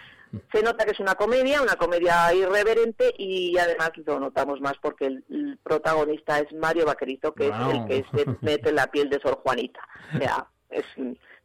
se 0.53 0.61
nota 0.61 0.85
que 0.85 0.91
es 0.91 0.99
una 0.99 1.15
comedia, 1.15 1.59
una 1.61 1.75
comedia 1.75 2.31
irreverente 2.35 3.13
y 3.17 3.57
además 3.57 3.91
lo 4.05 4.19
notamos 4.19 4.61
más 4.61 4.73
porque 4.79 5.07
el, 5.07 5.23
el 5.29 5.57
protagonista 5.63 6.39
es 6.39 6.53
Mario 6.53 6.85
Vaquerizo, 6.85 7.33
que 7.33 7.49
Wow. 7.49 7.69
es 7.71 7.75
el 7.75 7.85
que 7.87 8.05
se 8.17 8.25
mete 8.41 8.69
en 8.69 8.75
la 8.75 8.87
piel 8.91 9.09
de 9.09 9.19
Sor 9.19 9.39
Juanita. 9.43 9.79
O 10.15 10.17
sea, 10.19 10.47
es 10.69 10.85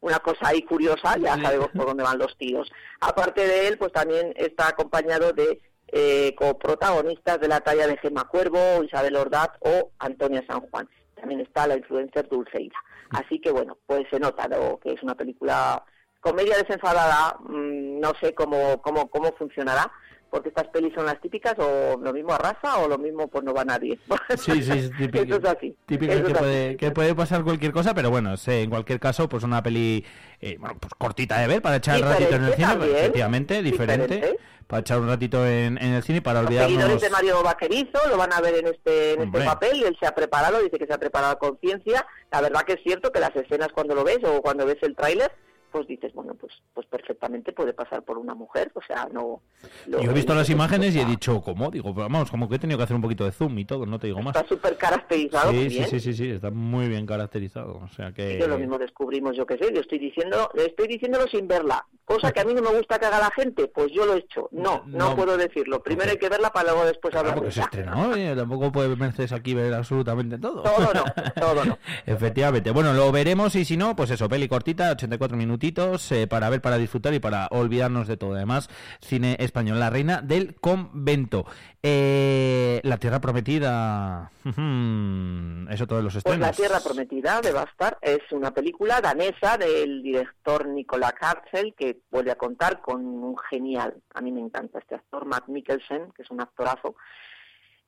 una 0.00 0.18
cosa 0.18 0.48
ahí 0.48 0.62
curiosa, 0.62 1.16
ya 1.18 1.40
sabemos 1.40 1.68
por 1.74 1.86
dónde 1.86 2.04
van 2.04 2.18
los 2.18 2.36
tiros. 2.36 2.70
Aparte 3.00 3.46
de 3.46 3.68
él, 3.68 3.78
pues 3.78 3.92
también 3.92 4.32
está 4.36 4.68
acompañado 4.68 5.32
de 5.32 5.60
eh, 5.88 6.34
coprotagonistas 6.36 7.40
de 7.40 7.48
la 7.48 7.60
talla 7.60 7.86
de 7.86 7.96
Gemma 7.98 8.24
Cuervo, 8.24 8.82
Isabel 8.84 9.16
Ordaz 9.16 9.50
o 9.60 9.92
Antonia 9.98 10.44
San 10.46 10.60
Juan. 10.60 10.88
También 11.14 11.40
está 11.40 11.66
la 11.66 11.76
influencer 11.76 12.28
Dulceida. 12.28 12.76
Así 13.10 13.40
que 13.40 13.50
bueno, 13.50 13.78
pues 13.86 14.04
se 14.10 14.18
nota 14.18 14.48
lo 14.48 14.78
que 14.80 14.92
es 14.92 15.02
una 15.02 15.14
película 15.14 15.84
comedia 16.20 16.56
desenfadada, 16.56 17.36
mm, 17.40 18.00
no 18.00 18.12
sé 18.20 18.34
cómo, 18.34 18.80
cómo, 18.82 19.08
cómo 19.10 19.32
funcionará, 19.36 19.92
porque 20.34 20.48
estas 20.48 20.66
pelis 20.66 20.92
son 20.92 21.06
las 21.06 21.20
típicas, 21.20 21.54
o 21.58 21.96
lo 21.96 22.12
mismo 22.12 22.32
arrasa 22.32 22.78
o 22.78 22.88
lo 22.88 22.98
mismo 22.98 23.28
pues 23.28 23.44
no 23.44 23.54
va 23.54 23.64
nadie. 23.64 23.96
Sí, 24.36 24.60
sí, 24.64 24.72
es 24.72 24.90
típico, 24.98 25.22
Eso 25.22 25.36
es 25.36 25.44
así. 25.44 25.76
típico 25.86 26.12
Eso 26.12 26.24
que, 26.24 26.32
es 26.32 26.34
así. 26.34 26.44
puede, 26.44 26.76
que 26.76 26.90
puede 26.90 27.14
pasar 27.14 27.44
cualquier 27.44 27.70
cosa, 27.70 27.94
pero 27.94 28.10
bueno, 28.10 28.36
sé, 28.36 28.62
en 28.62 28.70
cualquier 28.70 28.98
caso, 28.98 29.28
pues 29.28 29.44
una 29.44 29.62
peli 29.62 30.04
eh, 30.40 30.56
bueno, 30.58 30.76
pues 30.80 30.92
cortita 30.98 31.38
de 31.38 31.46
ver 31.46 31.62
para 31.62 31.76
echar 31.76 31.98
el 31.98 32.02
ratito 32.02 32.34
en 32.34 32.44
el 32.46 32.54
cine, 32.54 32.66
también, 32.66 32.96
efectivamente, 32.96 33.62
diferente, 33.62 34.14
diferente. 34.16 34.38
para 34.66 34.80
echar 34.80 34.98
un 34.98 35.06
ratito 35.08 35.46
en, 35.46 35.78
en 35.78 35.92
el 35.94 36.02
cine 36.02 36.18
y 36.18 36.20
para 36.20 36.40
Los 36.40 36.48
olvidarnos. 36.48 36.72
seguidores 36.72 37.00
de 37.02 37.10
Mario 37.10 37.42
Vaquerizo 37.44 38.08
lo 38.08 38.16
van 38.16 38.32
a 38.32 38.40
ver 38.40 38.56
en 38.56 38.66
este, 38.66 39.12
en 39.12 39.22
este 39.22 39.40
papel, 39.44 39.84
él 39.84 39.96
se 40.00 40.06
ha 40.08 40.14
preparado, 40.16 40.60
dice 40.60 40.78
que 40.78 40.86
se 40.86 40.92
ha 40.94 40.98
preparado 40.98 41.38
con 41.38 41.56
ciencia. 41.60 42.04
La 42.32 42.40
verdad 42.40 42.62
que 42.62 42.72
es 42.72 42.80
cierto 42.82 43.12
que 43.12 43.20
las 43.20 43.36
escenas 43.36 43.68
cuando 43.72 43.94
lo 43.94 44.02
ves 44.02 44.18
o 44.24 44.42
cuando 44.42 44.66
ves 44.66 44.78
el 44.82 44.96
tráiler, 44.96 45.30
pues 45.74 45.88
dices, 45.88 46.12
bueno, 46.14 46.34
pues 46.36 46.52
pues 46.72 46.86
perfectamente 46.86 47.52
puede 47.52 47.72
pasar 47.72 48.04
por 48.04 48.16
una 48.16 48.32
mujer, 48.32 48.70
o 48.74 48.80
sea, 48.80 49.08
no... 49.12 49.42
lo- 49.88 50.00
Yo 50.00 50.12
he 50.12 50.14
visto 50.14 50.32
las 50.32 50.48
imágenes 50.48 50.94
y 50.94 51.00
he 51.00 51.04
dicho, 51.04 51.40
¿cómo? 51.42 51.68
Digo, 51.72 51.92
vamos, 51.92 52.30
como 52.30 52.48
que 52.48 52.54
he 52.54 52.58
tenido 52.60 52.78
que 52.78 52.84
hacer 52.84 52.94
un 52.94 53.02
poquito 53.02 53.24
de 53.24 53.32
zoom 53.32 53.58
y 53.58 53.64
todo, 53.64 53.84
no 53.84 53.98
te 53.98 54.06
digo 54.06 54.22
más. 54.22 54.36
Está 54.36 54.46
súper 54.48 54.76
caracterizado, 54.76 55.50
Sí, 55.50 55.70
sí, 55.70 55.84
sí, 55.90 55.98
sí, 55.98 56.14
sí, 56.14 56.30
está 56.30 56.52
muy 56.52 56.86
bien 56.88 57.06
caracterizado. 57.06 57.80
O 57.82 57.88
sea 57.88 58.12
que... 58.12 58.38
Yo 58.38 58.46
lo 58.46 58.56
mismo 58.56 58.78
descubrimos, 58.78 59.36
yo 59.36 59.44
qué 59.46 59.58
sé, 59.58 59.74
yo 59.74 59.80
estoy 59.80 59.98
diciendo, 59.98 60.48
estoy 60.54 60.86
diciéndolo 60.86 61.26
sin 61.26 61.48
verla. 61.48 61.84
Cosa 62.04 62.32
que 62.32 62.40
a 62.40 62.44
mí 62.44 62.52
no 62.52 62.60
me 62.60 62.68
gusta 62.76 62.98
que 62.98 63.06
haga 63.06 63.18
la 63.18 63.30
gente, 63.34 63.66
pues 63.68 63.90
yo 63.92 64.04
lo 64.04 64.14
he 64.14 64.18
hecho. 64.18 64.48
No, 64.52 64.82
no, 64.86 65.10
No. 65.10 65.16
puedo 65.16 65.36
decirlo. 65.38 65.82
Primero 65.82 66.10
hay 66.10 66.18
que 66.18 66.28
verla 66.28 66.50
para 66.50 66.70
luego 66.72 66.84
después 66.86 67.14
hablar 67.14 67.34
de 67.34 67.40
Porque 67.40 67.52
se 67.54 67.62
estrenó, 67.62 68.14
eh, 68.14 68.34
tampoco 68.36 68.70
puede 68.70 68.94
Mercedes 68.94 69.32
aquí 69.32 69.54
ver 69.54 69.72
absolutamente 69.72 70.38
todo. 70.38 70.62
Todo 70.62 70.92
no, 70.92 71.04
todo 71.40 71.64
no. 71.64 71.78
Efectivamente. 72.04 72.70
Bueno, 72.72 72.92
lo 72.92 73.10
veremos 73.10 73.54
y 73.56 73.64
si 73.64 73.76
no, 73.76 73.96
pues 73.96 74.10
eso, 74.10 74.28
peli 74.28 74.48
cortita, 74.48 74.90
84 74.92 75.36
minutitos, 75.36 76.12
eh, 76.12 76.26
para 76.26 76.50
ver, 76.50 76.60
para 76.60 76.76
disfrutar 76.78 77.14
y 77.14 77.20
para 77.20 77.46
olvidarnos 77.50 78.06
de 78.06 78.16
todo. 78.16 78.34
Además, 78.34 78.68
cine 79.00 79.36
español, 79.40 79.80
La 79.80 79.88
Reina 79.90 80.20
del 80.20 80.54
Convento. 80.60 81.46
Eh, 81.86 82.80
la 82.82 82.96
Tierra 82.96 83.20
Prometida, 83.20 84.30
ujú, 84.42 85.70
eso 85.70 85.86
todos 85.86 86.02
los 86.02 86.14
Pues 86.14 86.24
estrenos. 86.24 86.40
La 86.40 86.52
Tierra 86.52 86.80
Prometida 86.80 87.42
de 87.42 87.52
Bastard 87.52 87.98
es 88.00 88.20
una 88.32 88.52
película 88.52 89.02
danesa 89.02 89.58
del 89.58 90.02
director 90.02 90.66
Nicola 90.66 91.12
Kartsel 91.12 91.74
que 91.76 91.98
vuelve 92.10 92.30
a 92.30 92.36
contar 92.36 92.80
con 92.80 93.04
un 93.04 93.36
genial, 93.50 93.96
a 94.14 94.22
mí 94.22 94.32
me 94.32 94.40
encanta 94.40 94.78
este 94.78 94.94
actor, 94.94 95.26
Matt 95.26 95.48
Mikkelsen, 95.48 96.10
que 96.12 96.22
es 96.22 96.30
un 96.30 96.40
actorazo. 96.40 96.96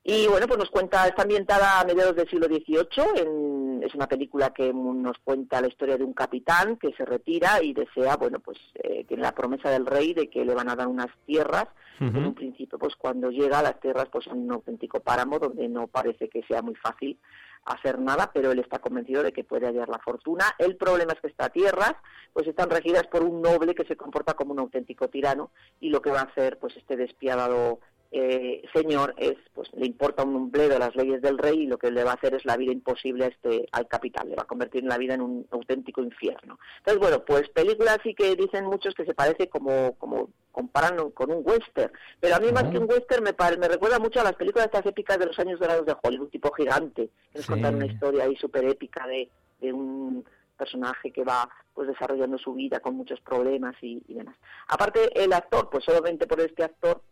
Y 0.09 0.25
bueno, 0.27 0.47
pues 0.47 0.57
nos 0.57 0.69
cuenta, 0.69 1.05
está 1.05 1.23
ambientada 1.23 1.81
a 1.81 1.83
mediados 1.83 2.15
del 2.15 2.29
siglo 2.29 2.47
XVIII, 2.47 3.21
en- 3.21 3.83
es 3.83 3.93
una 3.93 4.07
película 4.07 4.51
que 4.53 4.73
nos 4.73 5.17
cuenta 5.19 5.59
la 5.59 5.67
historia 5.67 5.97
de 5.97 6.05
un 6.05 6.13
capitán 6.13 6.77
que 6.77 6.93
se 6.93 7.03
retira 7.03 7.61
y 7.61 7.73
desea, 7.73 8.15
bueno, 8.15 8.39
pues 8.39 8.57
eh, 8.75 9.03
tiene 9.05 9.21
la 9.23 9.35
promesa 9.35 9.69
del 9.69 9.85
rey 9.85 10.13
de 10.13 10.29
que 10.29 10.45
le 10.45 10.55
van 10.55 10.69
a 10.69 10.77
dar 10.77 10.87
unas 10.87 11.07
tierras 11.25 11.65
en 11.99 12.25
un 12.25 12.33
principio, 12.35 12.77
pues 12.79 12.95
cuando 12.95 13.31
llega 13.31 13.59
a 13.59 13.63
las 13.63 13.79
tierras, 13.81 14.07
pues 14.11 14.23
son 14.25 14.39
un 14.39 14.51
auténtico 14.53 14.99
páramo 15.01 15.39
donde 15.39 15.67
no 15.67 15.87
parece 15.87 16.29
que 16.29 16.41
sea 16.43 16.61
muy 16.61 16.75
fácil 16.75 17.19
hacer 17.65 17.99
nada, 17.99 18.31
pero 18.33 18.51
él 18.51 18.59
está 18.59 18.79
convencido 18.79 19.23
de 19.23 19.33
que 19.33 19.43
puede 19.43 19.65
hallar 19.67 19.89
la 19.89 19.99
fortuna. 19.99 20.45
El 20.57 20.77
problema 20.77 21.11
es 21.13 21.19
que 21.19 21.27
estas 21.27 21.51
tierras, 21.51 21.95
pues 22.31 22.47
están 22.47 22.69
regidas 22.69 23.05
por 23.07 23.23
un 23.23 23.41
noble 23.41 23.75
que 23.75 23.83
se 23.83 23.97
comporta 23.97 24.35
como 24.35 24.53
un 24.53 24.59
auténtico 24.59 25.09
tirano 25.09 25.51
y 25.81 25.89
lo 25.89 26.01
que 26.01 26.11
va 26.11 26.21
a 26.21 26.29
hacer, 26.31 26.57
pues 26.59 26.77
este 26.77 26.95
despiadado 26.95 27.79
eh, 28.11 28.63
señor 28.73 29.13
es, 29.17 29.35
pues 29.53 29.69
le 29.73 29.85
importa 29.85 30.23
un 30.23 30.49
bledo 30.51 30.79
las 30.79 30.95
leyes 30.95 31.21
del 31.21 31.37
rey 31.37 31.61
y 31.63 31.67
lo 31.67 31.77
que 31.77 31.91
le 31.91 32.03
va 32.03 32.11
a 32.11 32.15
hacer 32.15 32.33
es 32.33 32.45
la 32.45 32.57
vida 32.57 32.71
imposible 32.71 33.25
a 33.25 33.27
este 33.27 33.67
al 33.71 33.87
capitán, 33.87 34.29
le 34.29 34.35
va 34.35 34.43
a 34.43 34.47
convertir 34.47 34.83
en 34.83 34.89
la 34.89 34.97
vida 34.97 35.13
en 35.15 35.21
un 35.21 35.47
auténtico 35.51 36.01
infierno. 36.01 36.59
Entonces, 36.79 36.99
bueno, 37.01 37.23
pues 37.25 37.49
películas 37.49 37.99
sí 38.03 38.13
que 38.13 38.35
dicen 38.35 38.65
muchos 38.65 38.93
que 38.95 39.05
se 39.05 39.13
parece 39.13 39.49
como 39.49 39.95
como 39.97 40.29
comparan 40.51 41.11
con 41.11 41.31
un 41.31 41.43
western, 41.45 41.91
pero 42.19 42.35
a 42.35 42.39
mí 42.39 42.51
más 42.51 42.63
que 42.65 42.79
un 42.79 42.89
western 42.89 43.23
me, 43.23 43.35
me 43.57 43.67
recuerda 43.67 43.99
mucho 43.99 44.19
a 44.21 44.23
las 44.23 44.33
películas 44.35 44.65
estas 44.65 44.85
épicas 44.87 45.19
de 45.19 45.27
los 45.27 45.37
años 45.37 45.59
dorados 45.59 45.85
de 45.85 45.95
Hollywood, 46.01 46.29
tipo 46.29 46.51
gigante, 46.51 47.09
que 47.31 47.37
nos 47.37 47.45
Sí. 47.45 47.51
contan 47.51 47.75
una 47.75 47.85
historia 47.85 48.23
ahí 48.23 48.35
súper 48.37 48.65
épica 48.65 49.05
de, 49.05 49.29
de 49.59 49.71
un 49.73 50.25
personaje 50.57 51.11
que 51.11 51.23
va 51.23 51.47
pues 51.75 51.87
desarrollando 51.87 52.39
su 52.39 52.53
vida 52.55 52.79
con 52.79 52.95
muchos 52.95 53.21
problemas 53.21 53.75
y, 53.83 54.01
y 54.07 54.15
demás. 54.15 54.35
Aparte, 54.67 55.11
el 55.23 55.31
actor, 55.31 55.69
pues 55.69 55.83
solamente 55.85 56.25
por 56.25 56.39
este 56.41 56.63
actor, 56.63 57.03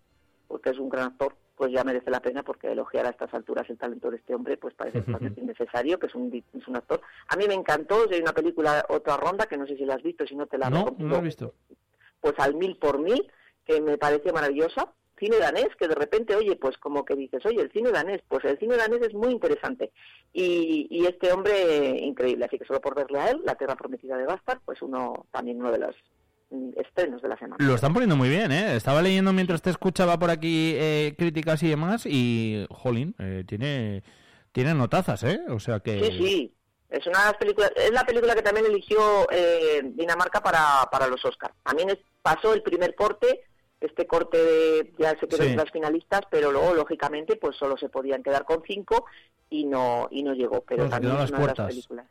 porque 0.48 0.70
es 0.72 0.80
un 0.80 0.90
gran 0.90 1.08
actor, 1.08 1.36
pues 1.56 1.72
ya 1.72 1.84
merece 1.84 2.10
la 2.12 2.20
pena 2.22 2.44
porque 2.44 2.72
elogiar 2.72 3.06
a 3.06 3.10
estas 3.10 3.34
alturas 3.34 3.70
el 3.70 3.78
talento 3.78 4.12
de 4.12 4.18
este 4.18 4.36
hombre 4.36 4.58
pues 4.58 4.74
parece 4.74 5.02
totalmente 5.02 5.40
innecesario, 5.42 5.98
que 6.00 6.08
es 6.08 6.16
un, 6.16 6.32
es 6.54 6.68
un 6.68 6.76
actor. 6.76 7.02
A 7.30 7.36
mí 7.38 7.46
me 7.48 7.54
encantó, 7.54 8.06
hay 8.12 8.20
una 8.22 8.34
película, 8.34 8.86
otra 8.90 9.18
ronda, 9.18 9.46
que 9.46 9.58
no 9.58 9.66
sé 9.66 9.76
si 9.78 9.86
la 9.86 9.96
has 9.96 10.04
visto, 10.04 10.26
si 10.28 10.36
no 10.36 10.48
te 10.48 10.58
la 10.58 10.70
No, 10.70 10.86
recomiendo, 10.86 11.16
no 11.16 11.22
he 11.22 11.26
visto. 11.26 11.54
pues 12.20 12.34
al 12.40 12.56
mil 12.56 12.78
por 12.78 13.00
mil, 13.00 13.32
que 13.66 13.80
me 13.82 13.98
parece 13.98 14.32
maravillosa. 14.34 14.92
Cine 15.18 15.38
danés, 15.38 15.70
que 15.80 15.88
de 15.88 15.96
repente, 15.96 16.36
oye, 16.36 16.58
pues 16.58 16.78
como 16.78 17.06
que 17.06 17.16
dices, 17.16 17.46
oye, 17.46 17.62
el 17.62 17.72
cine 17.72 17.90
danés, 17.90 18.22
pues 18.28 18.44
el 18.44 18.60
cine 18.60 18.76
danés 18.76 19.02
es 19.02 19.14
muy 19.14 19.32
interesante. 19.32 19.92
Y, 20.34 20.88
y 20.90 21.06
este 21.06 21.32
hombre, 21.32 21.98
increíble. 22.02 22.44
Así 22.44 22.60
que 22.60 22.66
solo 22.66 22.82
por 22.82 22.96
verle 22.96 23.20
a 23.20 23.30
él, 23.32 23.42
La 23.46 23.56
Tierra 23.56 23.78
Prometida 23.78 24.18
de 24.18 24.26
Bastard, 24.26 24.60
pues 24.66 24.82
uno, 24.82 25.26
también 25.32 25.58
uno 25.62 25.72
de 25.72 25.78
los 25.80 25.96
estrenos 26.78 27.22
de 27.22 27.30
la 27.30 27.38
semana. 27.38 27.58
Lo 27.66 27.76
están 27.76 27.94
poniendo 27.94 28.16
muy 28.16 28.30
bien, 28.30 28.52
¿eh? 28.52 28.76
Estaba 28.76 29.02
leyendo 29.02 29.34
mientras 29.34 29.62
te 29.62 29.70
escuchaba 29.70 30.18
por 30.20 30.30
aquí 30.30 30.74
eh, 30.76 31.16
críticas 31.18 31.62
y 31.64 31.70
demás 31.70 32.06
y, 32.06 32.66
jolín, 32.70 33.16
eh, 33.20 33.44
tiene, 33.48 34.04
tiene 34.52 34.74
notazas, 34.74 35.24
¿eh? 35.24 35.40
O 35.50 35.60
sea 35.60 35.80
que... 35.80 36.00
Sí, 36.04 36.18
sí. 36.18 36.52
Es 36.90 37.06
una 37.08 37.20
de 37.20 37.26
las 37.26 37.34
películas, 37.38 37.72
es 37.76 37.92
la 37.92 38.06
película 38.06 38.36
que 38.36 38.42
también 38.44 38.68
eligió 38.68 39.00
eh, 39.32 39.82
Dinamarca 39.84 40.42
para, 40.42 40.88
para 40.92 41.08
los 41.08 41.24
Oscars. 41.26 41.54
También 41.64 41.90
es- 41.90 41.98
pasó 42.22 42.54
el 42.54 42.62
primer 42.62 42.96
corte, 42.96 43.42
este 43.82 44.08
corte 44.08 44.38
de- 44.38 44.94
ya 44.98 45.10
se 45.20 45.28
quedó 45.28 45.38
Sí. 45.44 45.50
entre 45.50 45.64
las 45.66 45.72
finalistas, 45.72 46.22
pero 46.30 46.52
luego 46.52 46.74
lógicamente 46.74 47.36
pues 47.36 47.58
solo 47.58 47.76
se 47.78 47.90
podían 47.90 48.24
quedar 48.24 48.46
con 48.46 48.64
cinco 48.66 49.06
y 49.50 49.66
no 49.66 50.08
y 50.12 50.24
no 50.24 50.34
llegó. 50.34 50.62
Pero 50.62 50.86
se 50.86 50.90
también 50.92 51.14
es 51.16 51.20
las 51.22 51.30
una 51.32 51.40
de 51.40 51.44
puertas. 51.46 51.66
las 51.66 51.74
películas. 51.76 52.06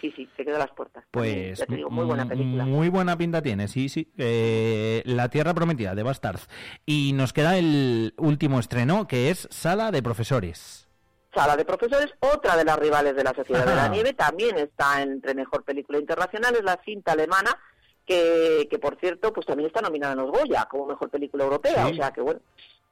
Sí, 0.00 0.12
sí, 0.14 0.28
se 0.36 0.44
quedó 0.44 0.56
a 0.56 0.60
las 0.60 0.70
puertas. 0.72 1.04
Pues 1.10 1.58
ya 1.58 1.66
te 1.66 1.76
digo, 1.76 1.90
muy 1.90 2.04
buena 2.04 2.26
película. 2.28 2.64
Muy 2.64 2.88
buena 2.88 3.16
pinta 3.16 3.40
tiene, 3.42 3.66
sí, 3.68 3.88
sí. 3.88 4.12
Eh, 4.18 5.02
la 5.06 5.28
Tierra 5.30 5.54
Prometida 5.54 5.94
de 5.94 6.02
Bastards. 6.02 6.48
Y 6.84 7.12
nos 7.14 7.32
queda 7.32 7.56
el 7.56 8.14
último 8.18 8.60
estreno, 8.60 9.06
que 9.06 9.30
es 9.30 9.48
Sala 9.50 9.90
de 9.90 10.02
Profesores. 10.02 10.86
Sala 11.34 11.56
de 11.56 11.64
Profesores, 11.64 12.12
otra 12.20 12.56
de 12.56 12.64
las 12.64 12.78
rivales 12.78 13.14
de 13.16 13.24
la 13.24 13.34
Sociedad 13.34 13.66
de 13.66 13.74
la. 13.74 13.88
Nieve, 13.88 14.12
también 14.14 14.56
está 14.58 15.02
entre 15.02 15.34
Mejor 15.34 15.64
Película 15.64 15.98
Internacional, 15.98 16.54
es 16.56 16.64
la 16.64 16.80
cinta 16.84 17.12
alemana, 17.12 17.50
que, 18.06 18.66
que 18.70 18.78
por 18.78 18.98
cierto, 18.98 19.32
pues 19.32 19.46
también 19.46 19.66
está 19.66 19.80
nominada 19.82 20.12
en 20.14 20.20
los 20.20 20.30
Goya 20.30 20.66
como 20.70 20.86
Mejor 20.86 21.10
Película 21.10 21.44
Europea, 21.44 21.86
Sí. 21.86 21.92
o 21.92 21.96
sea 21.96 22.10
que 22.10 22.20
bueno, 22.22 22.40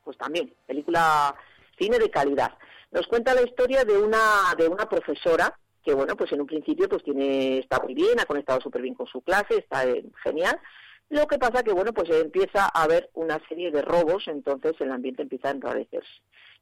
pues 0.05 0.19
también, 0.19 0.53
película, 0.67 1.35
cine 1.79 1.99
de 1.99 2.11
calidad. 2.11 2.53
Nos 2.91 3.07
cuenta 3.07 3.33
la 3.35 3.43
historia 3.43 3.85
de 3.85 3.97
una, 3.97 4.19
de 4.59 4.69
una 4.69 4.89
profesora 4.89 5.59
que 5.85 5.95
bueno, 5.95 6.17
pues 6.17 6.33
en 6.33 6.41
un 6.41 6.47
principio 6.47 6.89
pues 6.89 7.03
tiene, 7.05 7.59
está 7.59 7.81
muy 7.81 7.95
bien, 7.95 8.19
ha 8.19 8.27
conectado 8.27 8.61
súper 8.61 8.83
bien 8.83 8.95
con 8.95 9.07
su 9.07 9.21
clase, 9.21 9.59
está 9.59 9.85
eh, 9.85 10.05
genial, 10.23 10.59
lo 11.11 11.27
que 11.27 11.39
pasa 11.39 11.63
que, 11.63 11.73
bueno, 11.73 11.93
pues 11.93 12.11
empieza 12.11 12.65
a 12.65 12.83
haber 12.83 13.11
una 13.15 13.41
serie 13.49 13.71
de 13.71 13.83
robos, 13.83 14.27
entonces 14.27 14.73
el 14.81 14.91
ambiente 14.91 15.23
empieza 15.23 15.49
a 15.49 15.53
enrarecerse. 15.53 16.11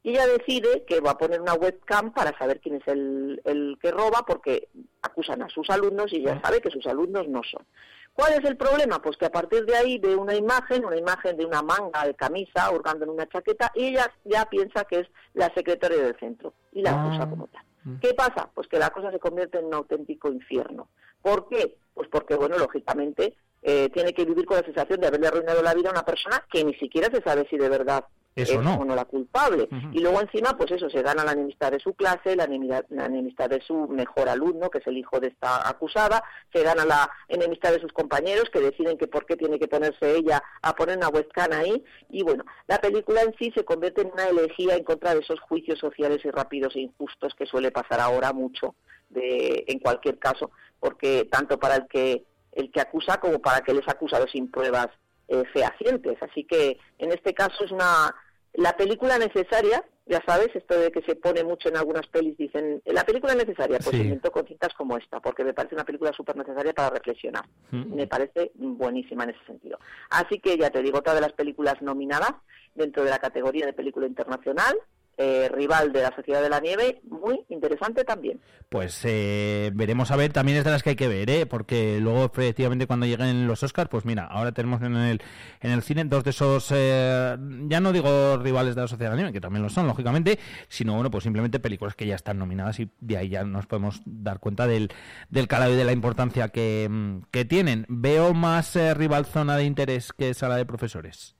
Y 0.03 0.11
ella 0.11 0.27
decide 0.27 0.83
que 0.85 0.99
va 0.99 1.11
a 1.11 1.17
poner 1.17 1.39
una 1.39 1.53
webcam 1.53 2.13
para 2.13 2.37
saber 2.37 2.59
quién 2.59 2.75
es 2.75 2.87
el, 2.87 3.41
el 3.45 3.77
que 3.81 3.91
roba, 3.91 4.25
porque 4.27 4.67
acusan 5.01 5.41
a 5.41 5.49
sus 5.49 5.69
alumnos 5.69 6.11
y 6.11 6.17
ella 6.17 6.41
sabe 6.43 6.59
que 6.59 6.69
sus 6.69 6.85
alumnos 6.87 7.27
no 7.29 7.41
son. 7.43 7.65
¿Cuál 8.13 8.33
es 8.33 8.43
el 8.43 8.57
problema? 8.57 9.01
Pues 9.01 9.17
que 9.17 9.25
a 9.25 9.31
partir 9.31 9.65
de 9.65 9.75
ahí 9.75 9.97
ve 9.97 10.15
una 10.15 10.35
imagen, 10.35 10.85
una 10.85 10.97
imagen 10.97 11.37
de 11.37 11.45
una 11.45 11.63
manga 11.63 12.05
de 12.05 12.13
camisa 12.13 12.69
hurgando 12.69 13.05
en 13.05 13.11
una 13.11 13.27
chaqueta, 13.27 13.71
y 13.73 13.87
ella 13.87 14.11
ya 14.25 14.45
piensa 14.45 14.83
que 14.83 14.99
es 14.99 15.07
la 15.33 15.51
secretaria 15.55 15.97
del 15.97 16.19
centro 16.19 16.53
y 16.73 16.81
la 16.81 16.91
acusa 16.91 17.29
como 17.29 17.47
tal. 17.47 17.63
¿Qué 18.01 18.13
pasa? 18.13 18.49
Pues 18.53 18.67
que 18.67 18.79
la 18.79 18.89
cosa 18.91 19.11
se 19.11 19.19
convierte 19.19 19.59
en 19.59 19.65
un 19.65 19.73
auténtico 19.73 20.29
infierno. 20.31 20.89
¿Por 21.21 21.47
qué? 21.49 21.77
Pues 21.93 22.07
porque, 22.09 22.35
bueno, 22.35 22.57
lógicamente 22.57 23.35
eh, 23.61 23.89
tiene 23.93 24.13
que 24.13 24.25
vivir 24.25 24.45
con 24.45 24.57
la 24.57 24.63
sensación 24.63 24.99
de 24.99 25.07
haberle 25.07 25.27
arruinado 25.27 25.61
la 25.61 25.73
vida 25.73 25.89
a 25.89 25.93
una 25.93 26.05
persona 26.05 26.45
que 26.51 26.63
ni 26.63 26.73
siquiera 26.75 27.09
se 27.13 27.21
sabe 27.21 27.47
si 27.49 27.57
de 27.57 27.69
verdad 27.69 28.05
Eso 28.35 28.53
es 28.53 28.61
no. 28.61 28.75
o 28.75 28.85
no 28.85 28.95
la 28.95 29.05
culpable. 29.05 29.69
Y 29.91 29.99
luego 29.99 30.19
encima, 30.21 30.57
pues 30.57 30.71
eso, 30.71 30.89
se 30.89 31.01
gana 31.03 31.23
la 31.23 31.33
enemistad 31.33 31.71
de 31.71 31.79
su 31.79 31.93
clase, 31.93 32.35
la 32.35 32.45
enemistad, 32.45 32.85
la 32.89 33.05
enemistad 33.05 33.49
de 33.49 33.61
su 33.61 33.87
mejor 33.87 34.27
alumno, 34.27 34.69
que 34.69 34.79
es 34.79 34.87
el 34.87 34.97
hijo 34.97 35.19
de 35.19 35.27
esta 35.27 35.67
acusada, 35.69 36.23
se 36.51 36.63
gana 36.63 36.85
la 36.85 37.09
enemistad 37.27 37.71
de 37.71 37.79
sus 37.79 37.93
compañeros, 37.93 38.49
que 38.51 38.59
deciden 38.59 38.97
que 38.97 39.07
por 39.07 39.25
qué 39.25 39.35
tiene 39.35 39.59
que 39.59 39.67
ponerse 39.67 40.15
ella 40.15 40.41
a 40.61 40.75
poner 40.75 40.97
una 40.97 41.09
webcam 41.09 41.51
ahí. 41.51 41.83
Y 42.09 42.23
bueno, 42.23 42.43
la 42.67 42.79
película 42.79 43.21
en 43.21 43.35
sí 43.37 43.51
se 43.55 43.65
convierte 43.65 44.01
en 44.01 44.11
una 44.11 44.27
elegía 44.27 44.75
en 44.75 44.83
contra 44.83 45.13
de 45.13 45.21
esos 45.21 45.39
juicios 45.41 45.79
sociales 45.79 46.19
y 46.23 46.31
rápidos 46.31 46.75
e 46.75 46.81
injustos 46.81 47.33
que 47.35 47.45
suele 47.45 47.71
pasar 47.71 47.99
ahora 47.99 48.33
mucho 48.33 48.75
de, 49.09 49.63
en 49.67 49.79
cualquier 49.79 50.17
caso, 50.17 50.51
porque 50.79 51.27
tanto 51.31 51.59
para 51.59 51.75
el 51.75 51.87
que 51.87 52.25
el 52.51 52.71
que 52.71 52.81
acusa 52.81 53.19
como 53.19 53.39
para 53.39 53.61
que 53.61 53.73
les 53.73 53.87
acusado 53.87 54.27
sin 54.27 54.49
pruebas 54.49 54.87
eh, 55.33 55.43
fehacientes. 55.53 56.17
Así 56.21 56.43
que 56.45 56.77
en 56.99 57.11
este 57.11 57.33
caso 57.33 57.63
es 57.65 57.71
una 57.71 58.13
la 58.55 58.77
película 58.77 59.17
necesaria, 59.17 59.83
ya 60.05 60.21
sabes, 60.27 60.49
esto 60.53 60.77
de 60.79 60.91
que 60.91 61.01
se 61.01 61.15
pone 61.15 61.43
mucho 61.43 61.69
en 61.69 61.77
algunas 61.77 62.05
pelis, 62.07 62.37
dicen, 62.37 62.83
la 62.85 63.03
película 63.03 63.33
necesaria, 63.33 63.79
pues 63.79 63.95
Sí. 63.95 64.01
inventó 64.03 64.29
con 64.31 64.45
cintas 64.45 64.71
como 64.75 64.95
esta, 64.95 65.19
porque 65.21 65.43
me 65.43 65.55
parece 65.55 65.73
una 65.73 65.85
película 65.85 66.11
súper 66.13 66.35
necesaria 66.35 66.71
para 66.71 66.91
reflexionar. 66.91 67.45
Mm. 67.71 67.95
Me 67.95 68.05
parece 68.05 68.51
buenísima 68.53 69.23
en 69.23 69.31
ese 69.31 69.43
sentido. 69.47 69.79
Así 70.11 70.39
que 70.39 70.55
ya 70.55 70.69
te 70.69 70.83
digo, 70.83 70.99
otra 70.99 71.15
de 71.15 71.21
las 71.21 71.33
películas 71.33 71.81
nominadas 71.81 72.33
dentro 72.75 73.03
de 73.03 73.09
la 73.09 73.17
categoría 73.17 73.65
de 73.65 73.73
película 73.73 74.05
internacional, 74.05 74.75
eh, 75.17 75.49
rival 75.53 75.93
de 75.93 76.01
la 76.01 76.15
Sociedad 76.15 76.41
de 76.41 76.49
la 76.49 76.59
Nieve, 76.59 77.01
muy 77.03 77.45
interesante 77.49 78.03
también. 78.03 78.39
Pues 78.69 79.01
eh, 79.05 79.71
veremos 79.75 80.09
a 80.09 80.15
ver, 80.15 80.33
también 80.33 80.57
es 80.57 80.63
de 80.63 80.71
las 80.71 80.81
que 80.81 80.91
hay 80.91 80.95
que 80.95 81.07
ver, 81.07 81.29
¿eh? 81.29 81.45
porque 81.45 81.99
luego 81.99 82.25
efectivamente 82.25 82.87
cuando 82.87 83.05
lleguen 83.05 83.45
los 83.45 83.61
Oscars, 83.61 83.89
pues 83.89 84.05
mira, 84.05 84.25
ahora 84.25 84.51
tenemos 84.51 84.81
en 84.81 84.95
el, 84.95 85.21
en 85.61 85.71
el 85.71 85.83
cine 85.83 86.05
dos 86.05 86.23
de 86.23 86.31
esos, 86.31 86.71
eh, 86.73 87.37
ya 87.67 87.79
no 87.79 87.91
digo 87.91 88.37
rivales 88.37 88.75
de 88.75 88.81
la 88.81 88.87
Sociedad 88.87 89.11
de 89.11 89.15
la 89.15 89.21
Nieve, 89.21 89.33
que 89.33 89.41
también 89.41 89.61
lo 89.61 89.69
son, 89.69 89.85
lógicamente, 89.85 90.39
sino 90.67 90.95
bueno, 90.95 91.11
pues 91.11 91.23
simplemente 91.23 91.59
películas 91.59 91.95
que 91.95 92.07
ya 92.07 92.15
están 92.15 92.39
nominadas 92.39 92.79
y 92.79 92.89
de 92.99 93.17
ahí 93.17 93.29
ya 93.29 93.43
nos 93.43 93.67
podemos 93.67 94.01
dar 94.05 94.39
cuenta 94.39 94.65
del, 94.65 94.89
del 95.29 95.47
calado 95.47 95.73
y 95.73 95.77
de 95.77 95.85
la 95.85 95.91
importancia 95.91 96.49
que, 96.49 96.87
mm, 96.89 97.25
que 97.29 97.45
tienen. 97.45 97.85
Veo 97.89 98.33
más 98.33 98.75
eh, 98.75 98.93
rival 98.93 99.25
zona 99.25 99.57
de 99.57 99.65
interés 99.65 100.13
que 100.13 100.33
sala 100.33 100.55
de 100.55 100.65
profesores. 100.65 101.35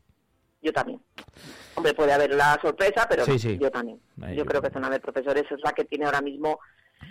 Yo 0.61 0.71
también. 0.71 1.01
Hombre, 1.75 1.93
puede 1.93 2.13
haber 2.13 2.31
la 2.35 2.59
sorpresa, 2.61 3.07
pero 3.09 3.25
Sí, 3.25 3.31
no, 3.31 3.39
sí. 3.39 3.57
yo 3.59 3.71
también. 3.71 3.99
Ahí 4.21 4.35
yo 4.35 4.45
creo 4.45 4.61
que 4.61 4.69
Zona 4.69 4.89
de 4.89 4.99
Profesores 4.99 5.43
es 5.49 5.59
la 5.63 5.71
que 5.73 5.85
tiene 5.85 6.05
ahora 6.05 6.21
mismo, 6.21 6.59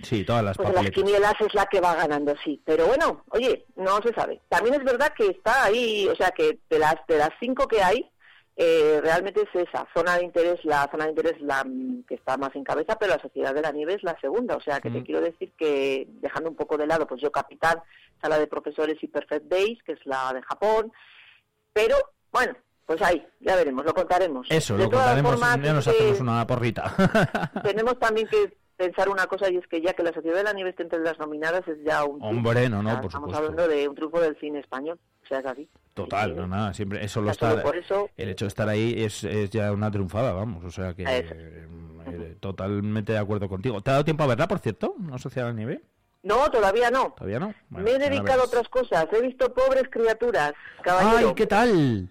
Sí, 0.02 0.24
todas 0.24 0.42
las 0.42 0.56
pues 0.56 0.72
las 0.72 0.90
quinielas 0.90 1.34
es 1.40 1.52
la 1.54 1.66
que 1.66 1.78
va 1.80 1.94
ganando, 1.94 2.34
sí. 2.42 2.60
Pero 2.64 2.86
bueno, 2.86 3.24
oye, 3.28 3.66
no 3.76 4.00
se 4.02 4.14
sabe. 4.14 4.40
También 4.48 4.74
es 4.76 4.84
verdad 4.84 5.12
que 5.14 5.26
está 5.26 5.64
ahí, 5.64 6.08
o 6.08 6.16
sea, 6.16 6.30
que 6.30 6.58
de 6.70 6.78
las 6.78 6.94
de 7.06 7.18
las 7.18 7.28
cinco 7.38 7.68
que 7.68 7.82
hay, 7.82 8.10
eh, 8.56 9.00
realmente 9.02 9.42
es 9.42 9.68
esa 9.68 9.86
zona 9.94 10.16
de 10.16 10.24
interés, 10.24 10.64
la 10.64 10.88
zona 10.90 11.04
de 11.04 11.10
interés 11.10 11.40
la 11.42 11.62
mm, 11.64 12.04
que 12.08 12.14
está 12.14 12.38
más 12.38 12.54
en 12.56 12.64
cabeza, 12.64 12.96
pero 12.98 13.14
la 13.14 13.20
Sociedad 13.22 13.54
de 13.54 13.60
la 13.60 13.70
Nieve 13.70 13.94
es 13.94 14.02
la 14.02 14.18
segunda. 14.18 14.56
O 14.56 14.60
sea, 14.62 14.80
que 14.80 14.90
te 14.90 15.00
Mm. 15.00 15.04
quiero 15.04 15.20
decir 15.20 15.52
que 15.58 16.06
dejando 16.08 16.48
un 16.48 16.56
poco 16.56 16.78
de 16.78 16.86
lado, 16.86 17.06
pues 17.06 17.20
yo 17.20 17.30
Capitán, 17.30 17.78
Sala 18.22 18.38
de 18.38 18.46
Profesores 18.46 18.96
y 19.02 19.08
Perfect 19.08 19.44
Days, 19.46 19.82
que 19.84 19.92
es 19.92 20.06
la 20.06 20.32
de 20.32 20.40
Japón, 20.42 20.90
pero 21.74 21.96
bueno, 22.32 22.54
pues 22.86 23.00
ahí, 23.02 23.26
ya 23.40 23.56
veremos, 23.56 23.84
lo 23.84 23.94
contaremos. 23.94 24.46
Eso, 24.50 24.76
De 24.76 24.84
lo 24.84 24.90
contaremos, 24.90 25.32
formas, 25.32 25.60
ya 25.62 25.72
nos 25.72 25.86
es 25.86 25.92
que 25.94 25.98
hacemos 26.00 26.20
una 26.20 26.46
porrita. 26.46 26.94
tenemos 27.62 27.98
también 27.98 28.26
que 28.28 28.56
pensar 28.76 29.08
una 29.08 29.26
cosa 29.26 29.48
y 29.50 29.56
es 29.56 29.66
que 29.68 29.80
ya 29.80 29.92
que 29.94 30.02
la 30.02 30.12
Sociedad 30.12 30.36
de 30.38 30.44
la 30.44 30.52
Nieve 30.52 30.70
esté 30.70 30.82
entre 30.82 30.98
las 31.00 31.18
nominadas 31.18 31.66
es 31.68 31.78
ya 31.84 32.04
un. 32.04 32.22
Hombre, 32.22 32.68
no, 32.68 32.80
O 32.80 32.82
no, 32.82 32.90
sea, 32.90 33.00
por 33.00 33.06
estamos 33.10 33.30
supuesto. 33.30 33.52
hablando 33.62 33.68
de 33.68 33.88
un 33.88 33.94
triunfo 33.94 34.20
del 34.20 34.36
cine 34.38 34.58
español, 34.60 34.98
o 35.22 35.26
sea, 35.26 35.38
es 35.38 35.46
así. 35.46 35.68
Total, 35.94 36.34
no 36.34 36.46
nada, 36.48 36.72
siempre 36.74 37.04
eso 37.04 37.20
lo 37.20 37.30
está. 37.30 37.50
solo 37.50 37.62
por 37.62 37.76
eso- 37.76 38.08
El 38.16 38.30
hecho 38.30 38.46
de 38.46 38.48
estar 38.48 38.68
ahí 38.68 38.94
es, 39.04 39.24
es 39.24 39.50
ya 39.50 39.70
una 39.72 39.90
triunfada, 39.90 40.32
vamos, 40.32 40.64
o 40.64 40.70
sea 40.70 40.94
que 40.94 41.02
Eso. 41.04 41.34
eh, 41.34 42.36
totalmente 42.40 43.12
de 43.12 43.18
acuerdo 43.18 43.48
contigo. 43.48 43.80
¿Te 43.80 43.90
ha 43.90 43.92
dado 43.94 44.04
tiempo 44.04 44.24
a 44.24 44.26
verla, 44.26 44.48
por 44.48 44.58
cierto? 44.58 44.94
¿No 44.98 45.18
Sociedad 45.18 45.46
de 45.48 45.52
la 45.52 45.56
Nieve? 45.56 45.82
No, 46.24 46.50
todavía 46.50 46.90
no. 46.90 47.12
¿Todavía 47.16 47.40
no? 47.40 47.54
Bueno, 47.68 47.84
Me 47.84 47.90
he 47.96 47.98
la 47.98 48.08
dedicado 48.08 48.42
a 48.42 48.44
otras 48.46 48.68
cosas. 48.68 49.06
He 49.12 49.20
visto 49.20 49.52
Pobres 49.52 49.84
Criaturas, 49.90 50.52
caballero. 50.82 51.28
¡Ay, 51.28 51.34
qué 51.34 51.46
tal! 51.46 52.08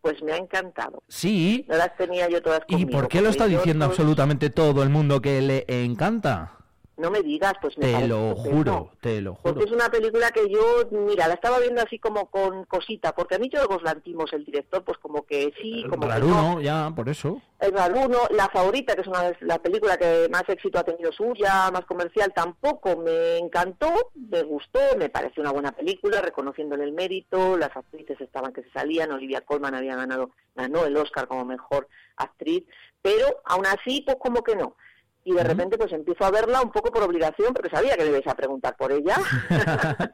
Pues 0.00 0.22
me 0.22 0.32
ha 0.32 0.36
encantado. 0.36 1.02
Sí. 1.08 1.66
No 1.68 1.76
las 1.76 1.96
tenía 1.96 2.28
yo 2.28 2.40
todas 2.42 2.60
¿Y 2.68 2.72
conmigo, 2.72 2.90
por 2.90 3.08
qué 3.08 3.20
lo 3.20 3.28
está 3.28 3.46
diciendo 3.46 3.84
absolutamente 3.84 4.50
todo 4.50 4.82
el 4.82 4.88
mundo 4.88 5.20
que 5.20 5.40
le 5.42 5.64
encanta? 5.68 6.59
No 7.00 7.10
me 7.10 7.22
digas, 7.22 7.54
pues 7.62 7.78
me 7.78 7.86
Te 7.86 8.06
lo 8.06 8.34
juro, 8.36 8.90
te 9.00 9.22
lo 9.22 9.34
juro. 9.34 9.54
Porque 9.54 9.64
es 9.64 9.72
una 9.72 9.88
película 9.88 10.30
que 10.32 10.50
yo, 10.50 10.60
mira, 10.90 11.28
la 11.28 11.34
estaba 11.34 11.58
viendo 11.58 11.80
así 11.80 11.98
como 11.98 12.26
con 12.26 12.64
cosita, 12.66 13.14
porque 13.14 13.36
a 13.36 13.38
mí 13.38 13.48
Yorgos 13.48 13.82
Lantimos, 13.82 14.30
el 14.34 14.44
director, 14.44 14.84
pues 14.84 14.98
como 14.98 15.24
que 15.24 15.52
sí, 15.62 15.84
como 15.88 16.02
que 16.02 16.06
no. 16.06 16.12
Raruno, 16.12 16.60
ya, 16.60 16.92
por 16.94 17.08
eso. 17.08 17.40
El 17.58 17.72
Raruno, 17.72 18.18
La 18.30 18.48
Favorita, 18.48 18.94
que 18.94 19.00
es 19.00 19.06
una 19.06 19.32
la 19.40 19.58
película 19.62 19.96
que 19.96 20.28
más 20.30 20.44
éxito 20.48 20.78
ha 20.78 20.84
tenido 20.84 21.10
suya, 21.10 21.70
más 21.70 21.86
comercial, 21.86 22.32
tampoco 22.34 22.96
me 22.98 23.38
encantó, 23.38 24.10
me 24.14 24.42
gustó, 24.42 24.80
me 24.98 25.08
pareció 25.08 25.42
una 25.42 25.52
buena 25.52 25.72
película, 25.72 26.20
reconociéndole 26.20 26.84
el 26.84 26.92
mérito, 26.92 27.56
las 27.56 27.74
actrices 27.74 28.20
estaban 28.20 28.52
que 28.52 28.62
se 28.62 28.70
salían, 28.72 29.12
Olivia 29.12 29.40
Colman 29.40 29.74
había 29.74 29.96
ganado, 29.96 30.30
ganó 30.54 30.84
el 30.84 30.96
Oscar 30.96 31.28
como 31.28 31.46
mejor 31.46 31.88
actriz, 32.16 32.64
pero 33.00 33.40
aún 33.46 33.66
así, 33.66 34.02
pues 34.04 34.18
como 34.20 34.42
que 34.42 34.56
no. 34.56 34.76
Y 35.24 35.34
de 35.34 35.44
repente 35.44 35.76
pues 35.76 35.92
empiezo 35.92 36.24
a 36.24 36.30
verla 36.30 36.62
un 36.62 36.72
poco 36.72 36.90
por 36.90 37.02
obligación, 37.02 37.52
porque 37.52 37.70
sabía 37.70 37.96
que 37.96 38.04
me 38.04 38.10
ibais 38.10 38.26
a 38.26 38.34
preguntar 38.34 38.76
por 38.76 38.90
ella. 38.90 39.16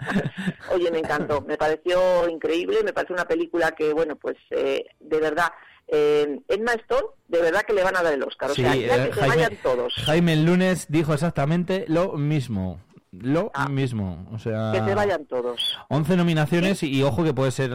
Oye, 0.72 0.90
me 0.90 0.98
encantó, 0.98 1.40
me 1.42 1.56
pareció 1.56 2.28
increíble, 2.28 2.82
me 2.84 2.92
parece 2.92 3.12
una 3.12 3.26
película 3.26 3.72
que, 3.72 3.92
bueno, 3.92 4.16
pues 4.16 4.36
eh, 4.50 4.84
de 4.98 5.20
verdad, 5.20 5.52
eh, 5.88 6.40
Emma 6.48 6.72
Stone, 6.72 7.08
de 7.28 7.40
verdad 7.40 7.62
que 7.62 7.72
le 7.72 7.84
van 7.84 7.96
a 7.96 8.02
dar 8.02 8.12
el 8.12 8.22
Oscar. 8.22 8.50
O 8.50 8.54
sea, 8.54 8.74
eh, 8.74 9.10
que 9.12 9.20
se 9.20 9.28
vayan 9.28 9.56
todos. 9.62 9.94
Jaime 10.04 10.32
el 10.32 10.44
lunes 10.44 10.86
dijo 10.88 11.14
exactamente 11.14 11.84
lo 11.88 12.14
mismo. 12.14 12.80
Lo 13.22 13.50
mismo. 13.70 14.26
O 14.32 14.38
sea, 14.38 14.70
Ah. 14.70 14.72
Que 14.72 14.80
se 14.88 14.94
vayan 14.94 15.26
todos. 15.26 15.76
11 15.88 16.16
nominaciones 16.16 16.82
y, 16.82 16.90
y 16.98 17.02
ojo 17.02 17.22
que 17.24 17.32
puede 17.34 17.50
ser, 17.50 17.70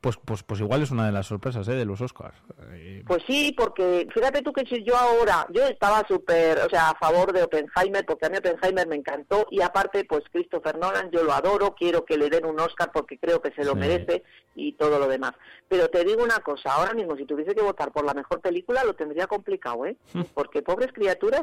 pues, 0.00 0.16
pues, 0.24 0.42
pues 0.42 0.60
igual 0.60 0.82
es 0.82 0.90
una 0.90 1.06
de 1.06 1.12
las 1.12 1.26
sorpresas 1.26 1.66
¿eh? 1.68 1.72
de 1.74 1.84
los 1.84 2.00
Oscars. 2.00 2.36
Eh, 2.72 3.02
Pues 3.06 3.22
sí, 3.26 3.54
porque 3.56 4.06
fíjate 4.14 4.42
tú 4.42 4.52
que 4.52 4.64
si 4.66 4.82
yo 4.84 4.96
ahora, 4.96 5.46
yo 5.52 5.64
estaba 5.66 6.06
súper, 6.06 6.58
o 6.60 6.68
sea, 6.68 6.90
a 6.90 6.94
favor 6.98 7.32
de 7.32 7.42
Oppenheimer, 7.42 8.04
porque 8.06 8.26
a 8.26 8.28
mí 8.30 8.36
Oppenheimer 8.38 8.86
me 8.86 8.96
encantó, 8.96 9.46
y 9.50 9.60
aparte, 9.60 10.04
pues 10.04 10.24
Christopher 10.32 10.78
Nolan, 10.78 11.10
yo 11.10 11.22
lo 11.24 11.32
adoro, 11.32 11.74
quiero 11.74 12.04
que 12.04 12.16
le 12.16 12.30
den 12.30 12.44
un 12.46 12.58
Oscar 12.60 12.90
porque 12.92 13.18
creo 13.18 13.40
que 13.40 13.52
se 13.52 13.64
lo 13.64 13.72
Sí. 13.72 13.78
merece 13.78 14.22
y 14.54 14.72
todo 14.74 14.98
lo 14.98 15.08
demás. 15.08 15.32
Pero 15.68 15.88
te 15.88 16.04
digo 16.04 16.22
una 16.22 16.38
cosa, 16.40 16.72
ahora 16.74 16.92
mismo 16.94 17.16
si 17.16 17.24
tuviese 17.24 17.54
que 17.54 17.62
votar 17.62 17.90
por 17.92 18.04
la 18.04 18.14
mejor 18.14 18.40
película 18.40 18.84
lo 18.84 18.94
tendría 18.94 19.26
complicado, 19.26 19.86
¿eh? 19.86 19.96
Porque 20.34 20.62
pobres 20.62 20.92
criaturas, 20.92 21.42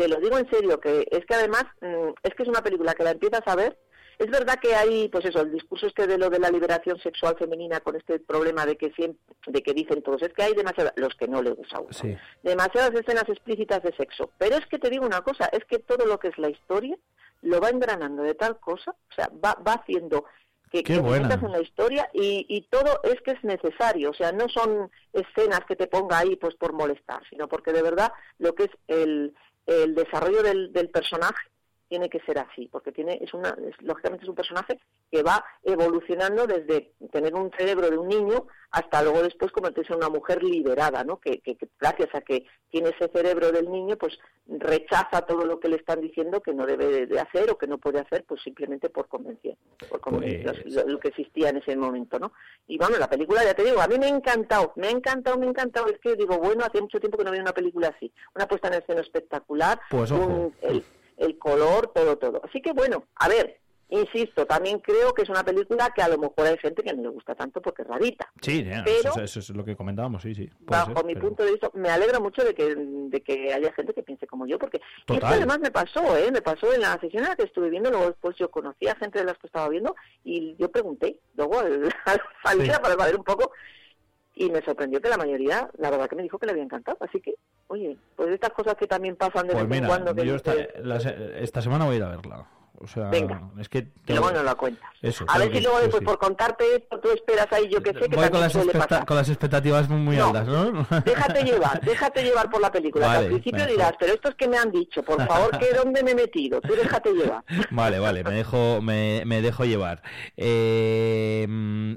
te 0.00 0.08
lo 0.08 0.16
digo 0.16 0.38
en 0.38 0.48
serio, 0.48 0.80
que 0.80 1.06
es 1.10 1.26
que 1.26 1.34
además, 1.34 1.64
mm, 1.82 2.12
es 2.22 2.34
que 2.34 2.42
es 2.44 2.48
una 2.48 2.62
película 2.62 2.94
que 2.94 3.04
la 3.04 3.10
empiezas 3.10 3.42
a 3.44 3.54
ver, 3.54 3.76
es 4.18 4.30
verdad 4.30 4.58
que 4.58 4.74
hay, 4.74 5.10
pues 5.10 5.26
eso, 5.26 5.42
el 5.42 5.52
discurso 5.52 5.86
este 5.86 6.06
de 6.06 6.16
lo 6.16 6.30
de 6.30 6.38
la 6.38 6.48
liberación 6.48 6.98
sexual 7.00 7.36
femenina 7.38 7.80
con 7.80 7.96
este 7.96 8.18
problema 8.18 8.64
de 8.64 8.78
que 8.78 8.92
siempre, 8.92 9.20
de 9.46 9.62
que 9.62 9.74
dicen 9.74 10.02
todos, 10.02 10.22
es 10.22 10.32
que 10.32 10.42
hay 10.42 10.54
demasiadas, 10.54 10.94
los 10.96 11.14
que 11.16 11.28
no 11.28 11.42
les 11.42 11.54
gusta 11.54 11.76
a 11.76 11.80
uno, 11.80 11.92
sí. 11.92 12.16
demasiadas 12.42 12.94
escenas 12.94 13.28
explícitas 13.28 13.82
de 13.82 13.94
sexo. 13.94 14.30
Pero 14.38 14.56
es 14.56 14.64
que 14.66 14.78
te 14.78 14.88
digo 14.88 15.04
una 15.04 15.20
cosa, 15.20 15.50
es 15.52 15.66
que 15.66 15.78
todo 15.78 16.06
lo 16.06 16.18
que 16.18 16.28
es 16.28 16.38
la 16.38 16.48
historia 16.48 16.96
lo 17.42 17.60
va 17.60 17.68
engranando 17.68 18.22
de 18.22 18.34
tal 18.34 18.58
cosa, 18.58 18.92
o 18.92 19.14
sea, 19.14 19.30
va, 19.44 19.54
va 19.66 19.74
haciendo 19.74 20.24
que, 20.70 20.82
Qué 20.82 20.94
que 20.94 21.00
buena. 21.00 21.34
en 21.34 21.52
la 21.52 21.60
historia 21.60 22.08
y, 22.14 22.46
y 22.48 22.62
todo 22.70 23.00
es 23.02 23.20
que 23.22 23.32
es 23.32 23.44
necesario, 23.44 24.10
o 24.10 24.14
sea, 24.14 24.32
no 24.32 24.48
son 24.48 24.90
escenas 25.12 25.60
que 25.66 25.76
te 25.76 25.88
ponga 25.88 26.18
ahí 26.18 26.36
pues 26.36 26.54
por 26.54 26.72
molestar, 26.72 27.22
sino 27.28 27.48
porque 27.48 27.72
de 27.72 27.82
verdad 27.82 28.12
lo 28.38 28.54
que 28.54 28.64
es 28.64 28.70
el, 28.86 29.34
el 29.70 29.94
desarrollo 29.94 30.42
del, 30.42 30.72
del 30.72 30.90
personaje 30.90 31.50
tiene 31.90 32.08
que 32.08 32.20
ser 32.20 32.38
así, 32.38 32.68
porque 32.70 32.92
tiene 32.92 33.18
es 33.20 33.34
una 33.34 33.48
es- 33.50 33.82
lógicamente 33.82 34.22
es 34.24 34.28
un 34.28 34.36
personaje 34.36 34.78
que 35.10 35.24
va 35.24 35.44
evolucionando 35.64 36.46
desde 36.46 36.92
tener 37.10 37.34
un 37.34 37.50
cerebro 37.58 37.90
de 37.90 37.98
un 37.98 38.06
niño 38.06 38.46
hasta 38.70 39.02
luego 39.02 39.22
después 39.24 39.50
convertirse 39.50 39.92
en 39.92 39.98
una 39.98 40.08
mujer 40.08 40.40
liberada, 40.44 41.02
¿no? 41.02 41.18
Que, 41.18 41.40
que- 41.40 41.56
que 41.56 41.68
gracias 41.80 42.14
a 42.14 42.20
que 42.20 42.46
tiene 42.70 42.90
ese 42.90 43.10
cerebro 43.12 43.50
del 43.50 43.68
niño, 43.68 43.96
pues 43.96 44.16
rechaza 44.46 45.22
todo 45.22 45.44
lo 45.44 45.58
que 45.58 45.68
le 45.68 45.76
están 45.76 46.00
diciendo 46.00 46.40
que 46.40 46.54
no 46.54 46.64
debe 46.64 47.06
de- 47.06 47.18
hacer 47.20 47.50
o 47.50 47.58
que 47.58 47.66
no 47.66 47.78
puede 47.78 47.98
hacer, 47.98 48.24
pues 48.24 48.40
simplemente 48.42 48.88
por 48.88 49.08
convención, 49.08 49.56
por 49.88 50.00
convención, 50.00 50.54
Pues- 50.62 50.72
lo, 50.74 50.86
lo 50.86 51.00
que 51.00 51.08
existía 51.08 51.48
en 51.48 51.56
ese 51.56 51.76
momento, 51.76 52.20
¿no? 52.20 52.32
Y 52.68 52.78
bueno, 52.78 52.98
la 52.98 53.10
película, 53.10 53.42
ya 53.42 53.54
te 53.54 53.64
digo, 53.64 53.80
a 53.80 53.88
mí 53.88 53.98
me 53.98 54.06
ha 54.06 54.10
encantado, 54.10 54.72
me 54.76 54.86
ha 54.86 54.90
encantado, 54.90 55.36
me 55.38 55.46
ha 55.46 55.50
encantado, 55.50 55.88
es 55.88 55.98
que 55.98 56.14
digo, 56.14 56.38
bueno, 56.38 56.64
hace 56.64 56.80
mucho 56.80 57.00
tiempo 57.00 57.18
que 57.18 57.24
no 57.24 57.32
veía 57.32 57.42
una 57.42 57.52
película 57.52 57.88
así, 57.88 58.12
una 58.36 58.46
puesta 58.46 58.68
en 58.68 58.74
escena 58.74 59.00
espectacular, 59.00 59.80
Pues 59.90 60.12
ojo. 60.12 60.24
un- 60.24 60.54
el, 60.62 60.84
el 61.20 61.38
color, 61.38 61.92
todo, 61.94 62.18
todo. 62.18 62.40
Así 62.44 62.60
que 62.60 62.72
bueno, 62.72 63.04
a 63.16 63.28
ver, 63.28 63.58
insisto, 63.92 64.46
también 64.46 64.78
creo 64.78 65.12
que 65.14 65.22
es 65.22 65.28
una 65.28 65.42
película 65.44 65.90
que 65.94 66.00
a 66.00 66.08
lo 66.08 66.16
mejor 66.16 66.46
hay 66.46 66.56
gente 66.58 66.82
que 66.82 66.92
no 66.94 67.02
le 67.02 67.08
gusta 67.08 67.34
tanto 67.34 67.60
porque 67.60 67.82
es 67.82 67.88
rarita. 67.88 68.30
Sí, 68.40 68.64
Pero- 68.64 69.10
eso, 69.10 69.20
eso 69.20 69.40
es 69.40 69.50
lo 69.50 69.64
que 69.64 69.74
comentábamos, 69.76 70.22
sí, 70.22 70.32
sí. 70.34 70.48
Bajo 70.60 70.94
ser, 70.94 71.04
mi 71.04 71.14
pero- 71.14 71.26
punto 71.26 71.42
de 71.44 71.50
vista, 71.50 71.70
me 71.74 71.88
alegra 71.90 72.20
mucho 72.20 72.44
de 72.44 72.54
que, 72.54 72.74
de 72.76 73.20
que 73.22 73.52
haya 73.52 73.72
gente 73.72 73.92
que 73.92 74.02
piense 74.04 74.26
como 74.28 74.46
yo, 74.46 74.58
porque 74.58 74.76
y 74.78 74.80
es 74.80 75.04
que 75.06 75.14
Total. 75.14 75.32
además 75.34 75.58
me 75.58 75.70
pasó, 75.72 76.16
¿eh? 76.16 76.30
Me 76.32 76.40
pasó 76.40 76.72
en 76.72 76.80
la 76.82 76.98
sesión 77.00 77.24
en 77.24 77.30
la 77.30 77.36
que 77.36 77.42
estuve 77.44 77.68
viendo, 77.68 77.90
luego 77.90 78.06
después 78.06 78.36
yo 78.36 78.48
conocí 78.50 78.86
a 78.86 78.94
gente 78.94 79.18
de 79.18 79.24
las 79.24 79.36
que 79.38 79.48
estaba 79.48 79.68
viendo 79.68 79.96
y 80.22 80.54
yo 80.56 80.70
pregunté, 80.70 81.18
luego 81.34 81.58
al, 81.58 81.92
al 82.44 82.60
Sí. 82.64 82.70
para 82.80 82.94
saber 82.94 83.16
un 83.16 83.24
poco, 83.24 83.50
y 84.40 84.48
me 84.48 84.62
sorprendió 84.62 85.02
que 85.02 85.10
la 85.10 85.18
mayoría, 85.18 85.68
la 85.76 85.90
verdad 85.90 86.08
que 86.08 86.16
me 86.16 86.22
dijo 86.22 86.38
que 86.38 86.46
le 86.46 86.52
había 86.52 86.64
encantado, 86.64 86.96
así 87.00 87.20
que, 87.20 87.34
oye, 87.66 87.94
pues 88.16 88.30
estas 88.30 88.50
cosas 88.50 88.74
que 88.74 88.86
también 88.86 89.14
pasan 89.14 89.46
de 89.46 89.52
Pues 89.52 89.68
vez 89.68 89.82
en 89.82 89.86
cuando. 89.86 90.14
Que 90.14 90.24
yo 90.24 90.34
esta, 90.34 90.54
la 90.82 90.96
esta 90.96 91.60
semana 91.60 91.84
voy 91.84 91.94
a 91.94 91.96
ir 91.98 92.02
a 92.04 92.08
verla. 92.08 92.46
O 92.82 92.86
sea, 92.86 93.04
Venga. 93.10 93.42
es 93.60 93.68
que... 93.68 93.82
tengo- 93.82 94.20
luego 94.20 94.32
nos 94.32 94.42
la 94.44 94.54
cuentas. 94.54 94.88
Eso, 95.02 95.24
A 95.28 95.36
ver 95.38 95.52
si 95.52 95.60
luego 95.60 95.78
después 95.80 96.00
sí. 96.00 96.04
por 96.06 96.18
contarte 96.18 96.64
esto 96.76 96.98
tú 96.98 97.10
esperas 97.10 97.46
ahí, 97.52 97.68
yo 97.70 97.82
que 97.82 97.92
sé, 97.92 98.00
que 98.00 98.08
Voy 98.08 98.16
con 98.16 98.22
también 98.24 98.40
las, 98.42 98.52
suele 98.52 98.66
expecta- 98.72 98.88
pasar. 98.88 99.06
con 99.06 99.16
las 99.18 99.28
expectativas 99.28 99.88
muy, 99.90 100.00
muy 100.00 100.16
No. 100.16 100.26
altas, 100.26 100.46
¿no? 100.46 100.86
Déjate 101.04 101.42
llevar, 101.44 101.80
déjate 101.82 102.22
llevar 102.22 102.50
por 102.50 102.60
la 102.62 102.72
película. 102.72 103.04
que 103.06 103.12
Vale, 103.12 103.26
al 103.26 103.32
principio 103.32 103.66
dirás, 103.66 103.92
pero 103.98 104.14
estos 104.14 104.34
que 104.34 104.48
me 104.48 104.56
han 104.56 104.70
dicho, 104.70 105.02
por 105.02 105.24
favor, 105.26 105.58
que 105.58 105.74
dónde 105.74 106.02
me 106.02 106.12
he 106.12 106.14
metido. 106.14 106.60
Tú 106.62 106.74
déjate 106.74 107.12
llevar. 107.12 107.44
Vale, 107.70 107.98
vale, 107.98 108.24
me 108.24 108.30
dejo, 108.32 108.80
me, 108.82 109.22
me 109.26 109.42
dejo 109.42 109.64
llevar. 109.66 110.02
Eh, 110.36 111.44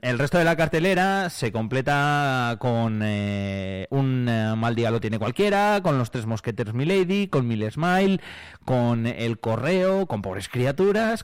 el 0.02 0.20
resto 0.20 0.38
de 0.38 0.44
la 0.44 0.56
cartelera 0.56 1.30
se 1.30 1.52
completa 1.52 2.58
con 2.60 3.02
eh, 3.04 3.88
un, 3.90 4.28
eh, 4.30 4.54
Mal 4.56 4.76
Día 4.76 4.92
lo 4.92 5.00
tiene 5.00 5.18
cualquiera, 5.20 5.80
con 5.82 5.98
Los 5.98 6.12
Tres 6.12 6.26
Mosqueteros 6.26 6.74
Milady, 6.74 7.28
con 7.28 7.48
Mil 7.48 7.70
Smile, 7.72 8.20
con 8.66 9.06
El 9.08 9.40
Correo, 9.40 10.06
con 10.08 10.22
Pobres 10.22 10.48
Criaturas, 10.50 10.73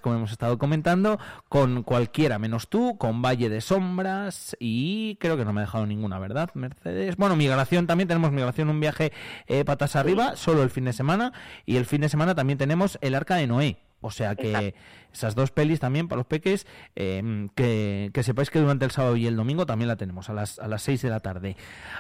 como 0.02 0.16
hemos 0.16 0.32
estado 0.32 0.58
comentando, 0.58 1.20
con 1.48 1.84
Cualquiera 1.84 2.40
menos 2.40 2.70
tú, 2.70 2.98
con 2.98 3.22
Valle 3.22 3.50
de 3.50 3.62
Sombras 3.62 4.56
y 4.60 5.16
creo 5.16 5.38
que 5.38 5.46
no 5.46 5.54
me 5.54 5.62
ha 5.62 5.66
dejado 5.66 5.86
ninguna, 5.86 6.20
¿verdad, 6.20 6.50
Mercedes? 6.54 7.18
Bueno, 7.18 7.36
Migración 7.36 7.88
también, 7.88 8.08
tenemos 8.08 8.32
Migración, 8.32 8.70
un 8.70 8.80
viaje 8.80 9.12
eh, 9.48 9.66
patas 9.66 9.96
arriba, 9.96 10.36
solo 10.36 10.64
el 10.64 10.70
fin 10.70 10.86
de 10.86 10.94
semana, 10.94 11.34
y 11.66 11.78
el 11.78 11.86
fin 11.86 12.02
de 12.02 12.10
semana 12.10 12.36
también 12.36 12.58
tenemos 12.58 12.98
El 13.02 13.16
Arca 13.16 13.36
de 13.36 13.48
Noé. 13.48 13.78
O 14.02 14.12
sea 14.12 14.36
que 14.36 14.76
esas 15.14 15.36
dos 15.36 15.52
pelis 15.52 15.80
también 15.80 16.08
para 16.08 16.18
los 16.18 16.28
peques, 16.28 16.68
eh, 16.96 17.48
que, 17.56 18.12
sepáis 18.24 18.50
que 18.50 18.60
durante 18.60 18.86
el 18.86 18.92
sábado 18.92 19.16
y 19.16 19.28
el 19.28 19.36
domingo 19.36 19.66
también 19.66 19.88
la 19.88 19.96
tenemos 19.96 20.30
a 20.30 20.34
las, 20.34 20.60
a 20.60 20.68
las 20.68 20.82
6 20.84 21.02
de 21.02 21.10
la 21.10 21.20
tarde. 21.20 21.56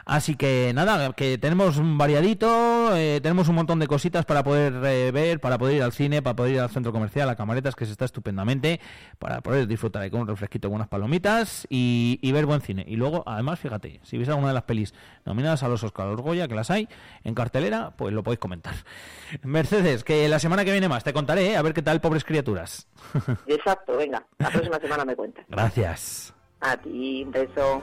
Así 0.05 0.35
que 0.35 0.71
nada, 0.73 1.13
que 1.13 1.37
tenemos 1.37 1.77
un 1.77 1.97
variadito, 1.97 2.95
eh, 2.95 3.19
tenemos 3.21 3.47
un 3.47 3.55
montón 3.55 3.79
de 3.79 3.87
cositas 3.87 4.25
para 4.25 4.43
poder 4.43 4.73
eh, 4.85 5.11
ver, 5.11 5.39
para 5.39 5.57
poder 5.57 5.77
ir 5.77 5.83
al 5.83 5.91
cine, 5.91 6.21
para 6.21 6.35
poder 6.35 6.53
ir 6.53 6.59
al 6.59 6.69
centro 6.69 6.91
comercial, 6.91 7.29
a 7.29 7.35
Camaretas, 7.35 7.75
que 7.75 7.85
se 7.85 7.91
está 7.91 8.05
estupendamente, 8.05 8.79
para 9.17 9.41
poder 9.41 9.67
disfrutar 9.67 10.03
de 10.03 10.11
con 10.11 10.21
un 10.21 10.27
refresquito 10.27 10.69
con 10.69 10.75
unas 10.75 10.87
palomitas 10.87 11.67
y, 11.69 12.19
ver 12.31 12.45
buen 12.45 12.61
cine. 12.61 12.85
Y 12.87 12.95
luego, 12.95 13.23
además, 13.25 13.59
fíjate, 13.59 13.99
si 14.03 14.17
veis 14.17 14.29
alguna 14.29 14.49
de 14.49 14.53
las 14.53 14.63
pelis 14.63 14.93
nominadas 15.25 15.63
a 15.63 15.67
los 15.67 15.83
Oscar 15.83 16.07
los 16.07 16.21
Goya, 16.21 16.47
que 16.47 16.55
las 16.55 16.69
hay 16.71 16.87
en 17.23 17.33
cartelera, 17.33 17.91
pues 17.97 18.13
lo 18.13 18.23
podéis 18.23 18.39
comentar. 18.39 18.73
Mercedes, 19.43 20.03
que 20.03 20.27
la 20.29 20.39
semana 20.39 20.63
que 20.63 20.71
viene 20.71 20.87
más 20.87 21.03
te 21.03 21.13
contaré, 21.13 21.57
a 21.57 21.61
ver 21.61 21.73
qué 21.73 21.81
tal 21.81 22.01
pobres 22.01 22.23
criaturas. 22.23 22.87
Exacto, 23.47 23.97
venga, 23.97 24.25
la 24.37 24.49
próxima 24.49 24.79
semana 24.79 25.05
me 25.05 25.15
cuentas. 25.15 25.45
Gracias. 25.49 26.33
A 26.61 26.77
ti, 26.77 27.23
un 27.23 27.31
beso. 27.31 27.81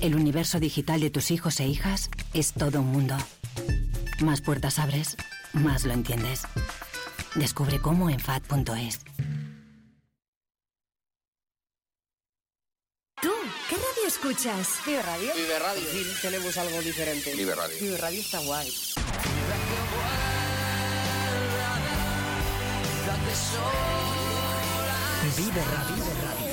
El 0.00 0.14
universo 0.14 0.58
digital 0.58 1.00
de 1.00 1.10
tus 1.10 1.30
hijos 1.30 1.60
e 1.60 1.66
hijas 1.66 2.10
es 2.32 2.54
todo 2.54 2.80
un 2.80 2.86
mundo. 2.86 3.16
Más 4.22 4.40
puertas 4.40 4.78
abres, 4.78 5.16
más 5.52 5.84
lo 5.84 5.92
entiendes. 5.92 6.42
Descubre 7.34 7.80
cómo 7.80 8.08
en 8.08 8.18
FAD.es. 8.18 9.04
escuchas? 14.10 14.68
Vive 14.84 15.02
Radio. 15.02 15.32
Vive 15.34 15.58
Radio. 15.58 15.82
Sí, 15.90 16.04
tenemos 16.20 16.56
algo 16.58 16.80
diferente. 16.82 17.32
Vive 17.34 17.54
Radio. 17.54 17.76
Vive 17.80 17.96
Radio 17.96 18.20
está 18.20 18.38
guay. 18.40 18.68
Vive 25.36 25.62
Radio. 25.64 25.94
Vive 25.94 26.14
Radio. 26.22 26.49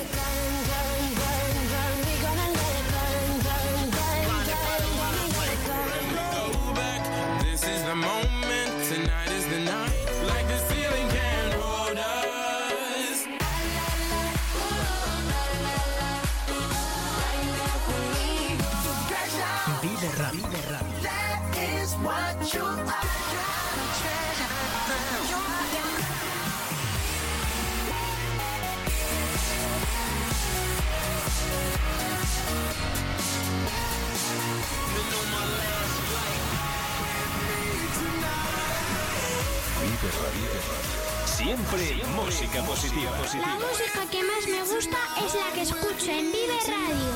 Siempre 41.48 41.96
música 42.14 42.62
positiva. 42.64 43.10
La 43.40 43.56
música 43.56 44.06
que 44.12 44.22
más 44.22 44.46
me 44.50 44.60
gusta 44.60 44.98
es 45.26 45.34
la 45.34 45.50
que 45.54 45.62
escucho 45.62 46.12
en 46.12 46.30
Vive 46.30 46.60
Radio. 46.68 47.14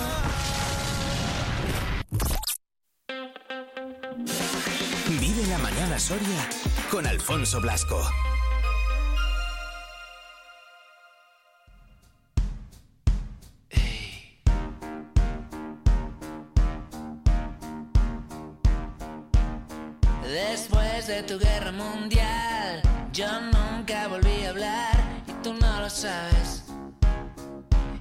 Vive 5.19 5.47
la 5.47 5.57
mañana 5.57 5.99
Soria 5.99 6.47
con 6.89 7.05
Alfonso 7.05 7.59
Blasco. 7.59 8.09
Después 20.23 21.07
de 21.07 21.23
tu 21.23 21.37
guerra 21.37 21.73
mundial, 21.73 22.10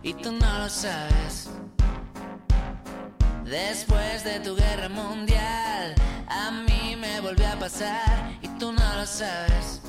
Y 0.03 0.15
tú 0.15 0.33
no 0.33 0.59
lo 0.59 0.69
sabes. 0.69 1.51
Después 3.45 4.25
de 4.25 4.41
tu 4.41 4.57
guerra 4.57 4.89
mundial, 4.89 5.95
a 6.27 6.51
mí 6.51 6.97
me 6.97 7.21
volvió 7.21 7.47
a 7.49 7.57
pasar 7.57 8.39
y 8.41 8.49
tú 8.59 8.73
no 8.73 8.95
lo 8.95 9.05
sabes. 9.05 9.83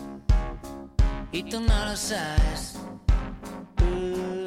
Y 1.31 1.43
tú 1.43 1.61
no 1.61 1.85
lo 1.85 1.95
sabes. 1.95 2.75
Uh. 3.81 4.45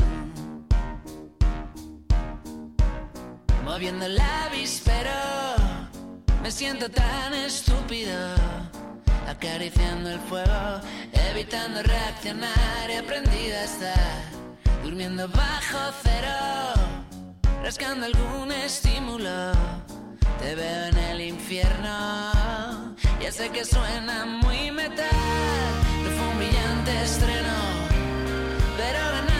Moviendo 3.64 4.04
el 4.04 4.20
avispero, 4.20 5.10
me 6.42 6.50
siento 6.50 6.90
tan 6.90 7.32
estúpido. 7.32 8.34
Acariciando 9.26 10.10
el 10.10 10.20
fuego, 10.20 10.80
evitando 11.30 11.82
reaccionar. 11.82 12.90
He 12.90 12.98
aprendido 12.98 13.56
a 13.56 13.64
estar 13.64 14.34
durmiendo 14.84 15.26
bajo 15.28 15.78
cero 16.02 16.74
rascando 17.62 18.04
algún 18.04 18.52
estímulo. 18.52 19.52
Te 20.38 20.54
veo 20.54 20.84
en 20.88 20.98
el 20.98 21.20
infierno. 21.22 22.94
Ya 23.20 23.32
sé 23.32 23.48
que 23.48 23.64
suena 23.64 24.26
muy 24.26 24.70
metal, 24.70 25.08
no 26.02 26.10
fue 26.10 26.28
un 26.28 26.38
brillante 26.38 27.02
estreno, 27.02 27.56
pero 28.76 28.98
ganamos 28.98 29.33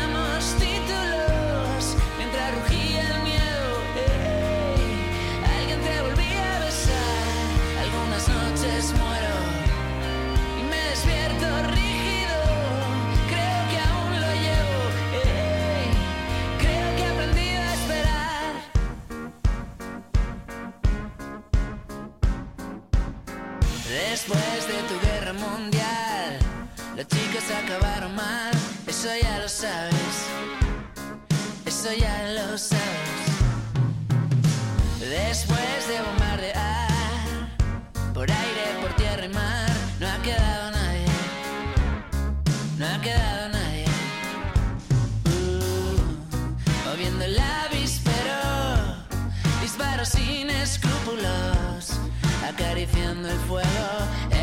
fuego, 53.49 53.89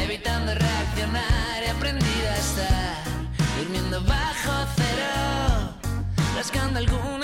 evitando 0.03 0.53
reaccionar. 0.53 1.63
He 1.63 1.69
aprendido 1.69 2.27
a 2.29 2.37
estar 2.37 3.03
durmiendo 3.57 4.01
bajo 4.03 4.51
cero, 4.75 5.73
rascando 6.35 6.79
algún 6.79 7.20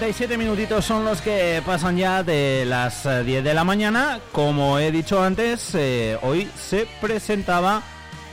47 0.00 0.38
minutitos 0.38 0.82
son 0.86 1.04
los 1.04 1.20
que 1.20 1.62
pasan 1.66 1.98
ya 1.98 2.22
de 2.22 2.64
las 2.66 3.04
eh, 3.04 3.22
10 3.22 3.44
de 3.44 3.52
la 3.52 3.64
mañana. 3.64 4.18
Como 4.32 4.78
he 4.78 4.90
dicho 4.90 5.22
antes, 5.22 5.74
eh, 5.74 6.18
hoy 6.22 6.50
se 6.56 6.86
presentaba 7.02 7.82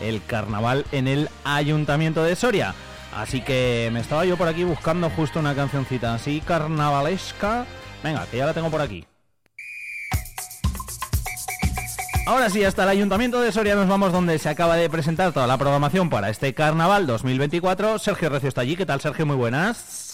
el 0.01 0.23
carnaval 0.23 0.85
en 0.93 1.09
el 1.09 1.27
Ayuntamiento 1.43 2.23
de 2.23 2.37
Soria. 2.37 2.73
Así 3.13 3.41
que 3.41 3.89
me 3.91 3.99
estaba 3.99 4.23
yo 4.23 4.37
por 4.37 4.47
aquí 4.47 4.63
buscando 4.63 5.09
justo 5.09 5.39
una 5.39 5.55
cancioncita 5.55 6.13
así 6.13 6.39
carnavalesca. 6.39 7.65
Venga, 8.01 8.25
que 8.27 8.37
ya 8.37 8.45
la 8.45 8.53
tengo 8.53 8.71
por 8.71 8.79
aquí. 8.79 9.05
Ahora 12.27 12.49
sí, 12.49 12.63
hasta 12.63 12.83
el 12.83 12.89
Ayuntamiento 12.89 13.41
de 13.41 13.51
Soria 13.51 13.75
nos 13.75 13.89
vamos 13.89 14.13
donde 14.13 14.39
se 14.39 14.47
acaba 14.47 14.77
de 14.77 14.89
presentar 14.89 15.33
toda 15.33 15.47
la 15.47 15.57
programación 15.57 16.09
para 16.09 16.29
este 16.29 16.53
carnaval 16.53 17.07
2024. 17.07 17.99
Sergio 17.99 18.29
Recio 18.29 18.47
está 18.47 18.61
allí. 18.61 18.77
¿Qué 18.77 18.85
tal, 18.85 19.01
Sergio? 19.01 19.25
Muy 19.25 19.35
buenas. 19.35 20.06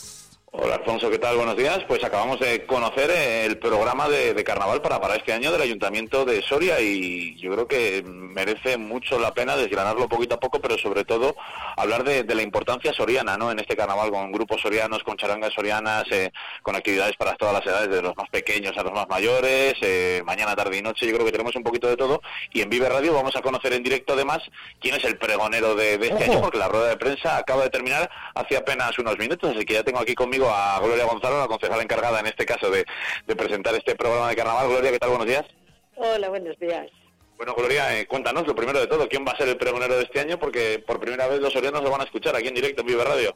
Hola 0.55 0.75
Alfonso, 0.75 1.09
¿qué 1.09 1.17
tal? 1.17 1.35
Buenos 1.35 1.57
días. 1.57 1.79
Pues 1.87 2.03
acabamos 2.03 2.39
de 2.39 2.63
conocer 2.67 3.09
el 3.09 3.57
programa 3.57 4.07
de, 4.07 4.35
de 4.35 4.43
carnaval 4.43 4.83
para, 4.83 5.01
para 5.01 5.15
este 5.15 5.33
año 5.33 5.51
del 5.51 5.63
Ayuntamiento 5.63 6.25
de 6.25 6.43
Soria 6.43 6.79
y 6.79 7.35
yo 7.37 7.51
creo 7.53 7.67
que 7.67 8.03
merece 8.05 8.77
mucho 8.77 9.17
la 9.19 9.33
pena 9.33 9.57
desgranarlo 9.57 10.07
poquito 10.07 10.35
a 10.35 10.39
poco, 10.39 10.61
pero 10.61 10.77
sobre 10.77 11.05
todo 11.05 11.35
hablar 11.75 12.03
de, 12.03 12.21
de 12.21 12.35
la 12.35 12.43
importancia 12.43 12.93
soriana 12.93 13.35
¿no? 13.35 13.51
en 13.51 13.57
este 13.57 13.75
carnaval 13.75 14.11
con 14.11 14.31
grupos 14.31 14.61
sorianos, 14.61 15.01
con 15.03 15.17
charangas 15.17 15.53
sorianas, 15.53 16.03
eh, 16.11 16.31
con 16.61 16.75
actividades 16.75 17.15
para 17.17 17.33
todas 17.33 17.55
las 17.55 17.65
edades, 17.65 17.89
desde 17.89 18.03
los 18.03 18.15
más 18.15 18.29
pequeños 18.29 18.77
a 18.77 18.83
los 18.83 18.93
más 18.93 19.09
mayores, 19.09 19.73
eh, 19.81 20.21
mañana, 20.23 20.55
tarde 20.55 20.77
y 20.77 20.83
noche. 20.83 21.07
Yo 21.07 21.13
creo 21.13 21.25
que 21.25 21.31
tenemos 21.31 21.55
un 21.55 21.63
poquito 21.63 21.87
de 21.87 21.97
todo 21.97 22.21
y 22.51 22.61
en 22.61 22.69
Vive 22.69 22.89
Radio 22.89 23.11
vamos 23.11 23.35
a 23.35 23.41
conocer 23.41 23.73
en 23.73 23.81
directo 23.81 24.13
además 24.13 24.43
quién 24.79 24.93
es 24.93 25.03
el 25.03 25.17
pregonero 25.17 25.73
de, 25.73 25.97
de 25.97 26.09
este 26.09 26.25
Ojo. 26.25 26.31
año, 26.31 26.41
porque 26.41 26.59
la 26.59 26.67
rueda 26.67 26.89
de 26.89 26.97
prensa 26.97 27.37
acaba 27.37 27.63
de 27.63 27.71
terminar 27.71 28.07
hace 28.35 28.55
apenas 28.55 28.99
unos 28.99 29.17
minutos, 29.17 29.51
así 29.55 29.65
que 29.65 29.73
ya 29.73 29.83
tengo 29.83 29.97
aquí 29.99 30.13
conmigo 30.13 30.42
a 30.51 30.79
Gloria 30.79 31.05
Gonzalo, 31.05 31.39
la 31.39 31.47
concejala 31.47 31.83
encargada 31.83 32.19
en 32.19 32.27
este 32.27 32.45
caso 32.45 32.69
de, 32.69 32.85
de 33.25 33.35
presentar 33.35 33.75
este 33.75 33.95
programa 33.95 34.29
de 34.29 34.35
carnaval. 34.35 34.69
Gloria, 34.69 34.91
¿qué 34.91 34.99
tal? 34.99 35.09
Buenos 35.09 35.27
días. 35.27 35.45
Hola, 35.95 36.29
buenos 36.29 36.57
días. 36.59 36.87
Bueno, 37.37 37.55
Gloria, 37.55 37.99
eh, 37.99 38.07
cuéntanos 38.07 38.47
lo 38.47 38.55
primero 38.55 38.79
de 38.79 38.87
todo, 38.87 39.09
¿quién 39.09 39.25
va 39.27 39.31
a 39.31 39.37
ser 39.37 39.49
el 39.49 39.57
pregonero 39.57 39.97
de 39.97 40.03
este 40.03 40.19
año? 40.19 40.39
Porque 40.39 40.81
por 40.85 40.99
primera 40.99 41.27
vez 41.27 41.39
los 41.39 41.51
sorianos 41.51 41.83
lo 41.83 41.91
van 41.91 42.01
a 42.01 42.05
escuchar 42.05 42.35
aquí 42.35 42.47
en 42.47 42.53
directo 42.53 42.81
en 42.81 42.87
Vive 42.87 43.03
Radio. 43.03 43.35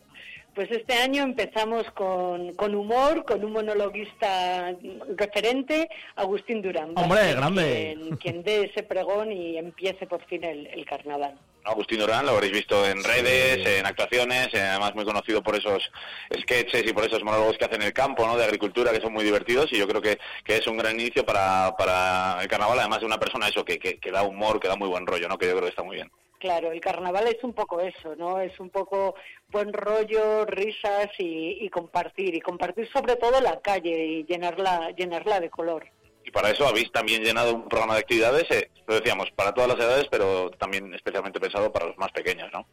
Pues 0.58 0.72
este 0.72 0.95
año 0.95 1.22
empezamos 1.22 1.86
con, 1.92 2.56
con 2.56 2.74
humor, 2.74 3.26
con 3.26 3.45
un 3.45 3.52
monologuista 3.52 4.74
referente, 5.16 5.88
Agustín 6.16 6.64
Durán. 6.64 6.94
Hombre, 6.95 7.36
grande. 7.36 7.95
Quien, 7.95 8.18
quien 8.18 8.44
dé 8.44 8.64
ese 8.64 8.82
pregón 8.82 9.32
y 9.32 9.60
empiece 9.60 10.08
por 10.08 10.26
fin 10.26 10.44
el, 10.44 10.66
el 10.66 10.84
carnaval. 10.84 11.38
Agustín 11.64 12.00
Durán, 12.00 12.26
lo 12.26 12.32
habréis 12.32 12.53
visto 12.53 12.88
en 12.88 13.03
redes, 13.03 13.68
en 13.68 13.86
actuaciones, 13.86 14.52
eh, 14.52 14.60
además 14.60 14.95
muy 14.95 15.06
conocido 15.06 15.44
por 15.44 15.56
esos 15.56 15.92
sketches 16.36 16.88
y 16.88 16.94
por 16.94 17.06
esos 17.06 17.24
monólogos 17.24 17.56
que 17.60 17.66
hace 17.66 17.76
en 17.76 17.84
el 17.84 17.94
campo, 17.94 18.26
¿no? 18.26 18.36
De 18.36 18.45
agricultura, 18.45 18.92
que 18.92 19.02
son 19.02 19.14
muy 19.14 19.24
divertidos 19.24 19.72
y 19.72 19.77
yo 19.77 19.88
creo 19.88 20.02
que, 20.02 20.18
que 20.44 20.58
es 20.58 20.66
un 20.66 20.77
gran 20.77 21.00
inicio 21.00 21.24
para, 21.24 21.76
para 21.77 22.42
el 22.42 22.48
carnaval, 22.48 22.80
además 22.80 23.02
de 23.02 23.06
una 23.06 23.19
persona 23.19 23.48
eso 23.48 23.64
que, 23.64 23.77
que, 23.77 24.00
que 24.00 24.11
da 24.11 24.24
humor, 24.24 24.60
que 24.60 24.68
da 24.68 24.76
muy 24.76 24.88
buen 24.88 25.06
rollo, 25.06 25.27
¿no? 25.27 25.38
Que 25.38 25.45
yo 25.45 25.52
creo 25.52 25.66
que 25.66 25.69
está 25.69 25.84
muy 25.84 25.98
bien. 25.98 26.10
Claro, 26.40 26.72
el 26.72 26.80
carnaval 26.80 27.28
es 27.28 27.44
un 27.44 27.54
poco 27.54 27.80
eso, 27.82 28.16
¿no? 28.16 28.40
Es 28.40 28.60
un 28.60 28.70
poco 28.70 29.16
buen 29.50 29.74
rollo, 29.74 30.46
risas 30.46 31.10
y, 31.18 31.66
y 31.66 31.70
compartir. 31.70 32.36
Y 32.36 32.42
compartir 32.42 32.88
sobre 32.92 33.16
todo 33.16 33.42
la 33.42 33.60
calle 33.60 34.06
y 34.06 34.24
llenarla, 34.26 34.92
llenarla 34.92 35.40
de 35.40 35.50
color. 35.50 35.88
Y 36.24 36.32
para 36.32 36.52
eso 36.52 36.68
habéis 36.68 36.92
también 36.92 37.24
llenado 37.24 37.56
un 37.56 37.70
programa 37.70 37.94
de 37.94 38.02
actividades, 38.02 38.52
eh, 38.52 38.70
lo 38.86 38.96
decíamos, 38.96 39.32
para 39.32 39.54
todas 39.54 39.70
las 39.70 39.80
edades, 39.80 40.08
pero 40.12 40.52
también 40.52 40.94
especialmente 40.94 41.40
pensado 41.40 41.72
para 41.72 41.86
los 41.86 41.98
más 41.98 42.12
pequeños, 42.12 42.52
¿no? 42.52 42.68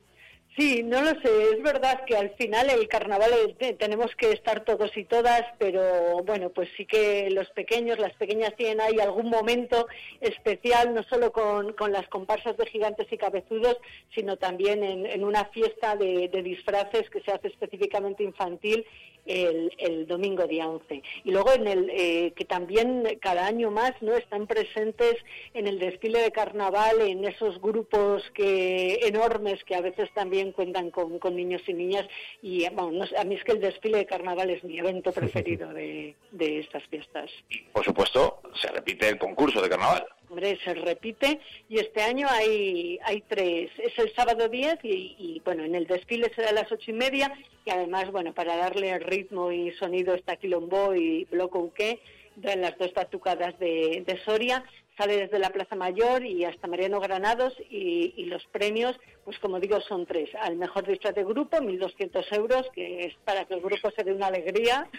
Sí, 0.57 0.85
no 0.85 1.01
lo 1.01 1.21
sé. 1.21 1.51
Es 1.53 1.63
verdad 1.63 2.05
que 2.07 2.17
al 2.17 2.31
final 2.37 2.71
el 2.71 2.87
carnaval 2.87 3.57
tenemos 3.77 4.15
que 4.15 4.31
estar 4.31 4.65
todos 4.65 4.97
y 4.97 5.05
todas, 5.05 5.43
pero 5.59 6.23
bueno, 6.23 6.51
pues 6.51 6.69
sí 6.77 6.87
que 6.87 7.29
los 7.31 7.51
pequeños, 7.51 7.99
las 7.99 8.13
pequeñas 8.15 8.55
tienen 8.55 8.81
ahí 8.81 9.01
algún 9.01 9.31
momento 9.31 9.89
especial, 10.21 10.95
no 10.95 11.03
solo 11.03 11.33
con, 11.33 11.73
con 11.73 11.91
las 11.91 12.07
comparsas 12.07 12.57
de 12.57 12.67
gigantes 12.67 13.11
y 13.11 13.19
cabezudos, 13.19 13.79
sino 14.15 14.37
también 14.37 14.85
en, 14.85 15.07
en 15.07 15.25
una 15.25 15.47
fiesta 15.47 15.97
de 15.97 16.29
disfraces 16.45 17.11
que 17.11 17.21
se 17.23 17.33
hace 17.33 17.49
específicamente 17.49 18.23
infantil 18.23 18.87
el, 19.27 19.73
el 19.79 20.07
domingo 20.07 20.47
día 20.47 20.69
11. 20.69 21.03
Y 21.25 21.31
luego 21.31 21.53
en 21.53 21.67
el 21.67 21.91
eh, 21.91 22.33
que 22.37 22.45
también 22.45 23.05
cada 23.21 23.47
año 23.47 23.71
más 23.71 23.93
no 24.01 24.15
están 24.15 24.47
presentes 24.47 25.17
en 25.55 25.67
el 25.67 25.79
desfile 25.79 26.21
de 26.21 26.33
carnaval 26.33 27.01
en 27.01 27.25
esos 27.25 27.61
grupos 27.61 28.23
que 28.35 29.01
enormes 29.03 29.63
que 29.65 29.75
a 29.75 29.81
veces 29.81 30.11
también 30.15 30.53
cuentan 30.53 30.91
con, 30.91 31.19
con 31.19 31.37
niños 31.37 31.63
y 31.67 31.75
niñas 31.75 32.07
y 32.43 32.69
bueno, 32.71 32.93
no 32.93 33.07
sé, 33.07 33.17
a 33.17 33.25
mí 33.25 33.35
es 33.35 33.45
que 33.45 33.53
el 33.53 33.61
desfile 33.61 33.99
de 33.99 34.07
carnaval 34.07 34.51
es 34.51 34.63
mi 34.65 34.79
evento 34.79 35.13
preferido 35.15 35.73
de, 35.73 36.15
de 36.31 36.61
estas 36.61 36.83
fiestas. 36.85 37.31
Por 37.73 37.85
supuesto, 37.85 38.41
se 38.55 38.69
repite 38.69 39.09
el 39.09 39.19
concurso 39.19 39.61
de 39.61 39.69
carnaval. 39.69 40.07
Hombre, 40.35 40.59
se 40.65 40.75
repite 40.75 41.39
y 41.69 41.79
este 41.79 42.03
año 42.03 42.27
hay, 42.29 42.99
hay 43.05 43.21
tres. 43.21 43.71
Es 43.79 43.97
el 44.01 44.13
sábado 44.17 44.49
10 44.49 44.81
y, 44.83 45.41
bueno, 45.45 45.63
en 45.63 45.77
el 45.77 45.87
desfile 45.87 46.29
será 46.35 46.49
a 46.49 46.53
las 46.53 46.73
ocho 46.73 46.91
y 46.91 46.95
media 46.95 47.33
y 47.65 47.71
además, 47.71 48.11
bueno, 48.11 48.35
para 48.35 48.57
darle 48.57 48.99
ritmo 48.99 49.53
y 49.53 49.71
sonido 49.75 50.13
está 50.13 50.35
Quilombo 50.35 50.93
y 50.93 51.25
Bloco 51.27 51.61
Uque, 51.61 52.01
de 52.35 52.57
las 52.57 52.77
dos 52.79 52.93
batucadas 52.93 53.57
de, 53.61 54.03
de 54.05 54.19
Soria, 54.25 54.65
sale 54.99 55.19
desde 55.19 55.39
la 55.39 55.51
Plaza 55.51 55.77
Mayor 55.77 56.25
y 56.25 56.45
hasta 56.45 56.67
Mariano 56.67 56.99
Granados 56.99 57.55
y, 57.71 58.13
y 58.17 58.25
los 58.25 58.45
premios, 58.47 58.99
pues 59.25 59.39
como 59.39 59.61
digo, 59.61 59.81
son 59.83 60.05
tres. 60.05 60.31
Al 60.41 60.57
mejor 60.57 60.85
disfraz 60.85 61.15
de 61.15 61.23
grupo, 61.23 61.59
1.200 61.59 62.37
euros, 62.37 62.67
que 62.75 63.05
es 63.05 63.15
para 63.25 63.45
que 63.45 63.55
el 63.55 63.61
grupo 63.61 63.89
se 63.93 64.03
dé 64.03 64.13
una 64.13 64.27
alegría. 64.27 64.91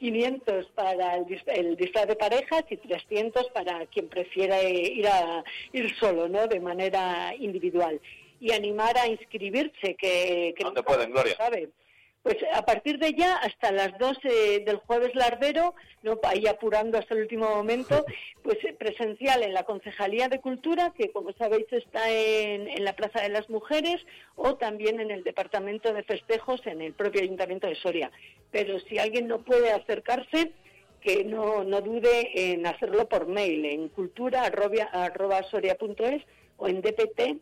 500 0.00 0.66
para 0.74 1.16
el, 1.16 1.42
el 1.46 1.76
disfraz 1.76 2.08
de 2.08 2.16
parejas 2.16 2.64
y 2.70 2.78
300 2.78 3.50
para 3.50 3.84
quien 3.86 4.08
prefiera 4.08 4.58
eh, 4.60 4.92
ir 4.94 5.06
a 5.06 5.44
ir 5.74 5.94
solo, 5.96 6.26
¿no? 6.26 6.46
De 6.48 6.58
manera 6.58 7.34
individual 7.38 8.00
y 8.40 8.52
animar 8.52 8.96
a 8.96 9.06
inscribirse 9.06 9.94
que, 9.96 10.54
que 10.56 10.64
¿Dónde 10.64 10.82
pueden, 10.82 11.10
Gloria? 11.10 11.36
sabe. 11.36 11.68
Pues 12.22 12.36
a 12.52 12.66
partir 12.66 12.98
de 12.98 13.14
ya 13.14 13.36
hasta 13.36 13.72
las 13.72 13.96
12 13.98 14.60
del 14.66 14.76
jueves 14.76 15.14
lardero, 15.14 15.74
no 16.02 16.20
ahí 16.24 16.46
apurando 16.46 16.98
hasta 16.98 17.14
el 17.14 17.22
último 17.22 17.48
momento, 17.48 18.04
pues 18.42 18.62
eh, 18.64 18.74
presencial 18.78 19.42
en 19.42 19.54
la 19.54 19.64
Concejalía 19.64 20.28
de 20.28 20.40
Cultura, 20.40 20.92
que 20.96 21.10
como 21.12 21.32
sabéis 21.32 21.64
está 21.70 22.10
en, 22.10 22.68
en 22.68 22.84
la 22.84 22.94
Plaza 22.94 23.22
de 23.22 23.30
las 23.30 23.48
Mujeres, 23.48 24.04
o 24.36 24.56
también 24.56 25.00
en 25.00 25.10
el 25.10 25.24
Departamento 25.24 25.94
de 25.94 26.02
Festejos 26.02 26.60
en 26.66 26.82
el 26.82 26.92
propio 26.92 27.22
Ayuntamiento 27.22 27.66
de 27.66 27.76
Soria. 27.76 28.10
Pero 28.50 28.78
si 28.80 28.98
alguien 28.98 29.26
no 29.26 29.42
puede 29.42 29.72
acercarse, 29.72 30.52
que 31.00 31.24
no, 31.24 31.64
no 31.64 31.80
dude 31.80 32.52
en 32.52 32.66
hacerlo 32.66 33.08
por 33.08 33.26
mail 33.26 33.64
en 33.64 33.88
cultura@soria.es 33.88 36.22
o 36.58 36.68
en 36.68 36.82
dpt 36.82 37.40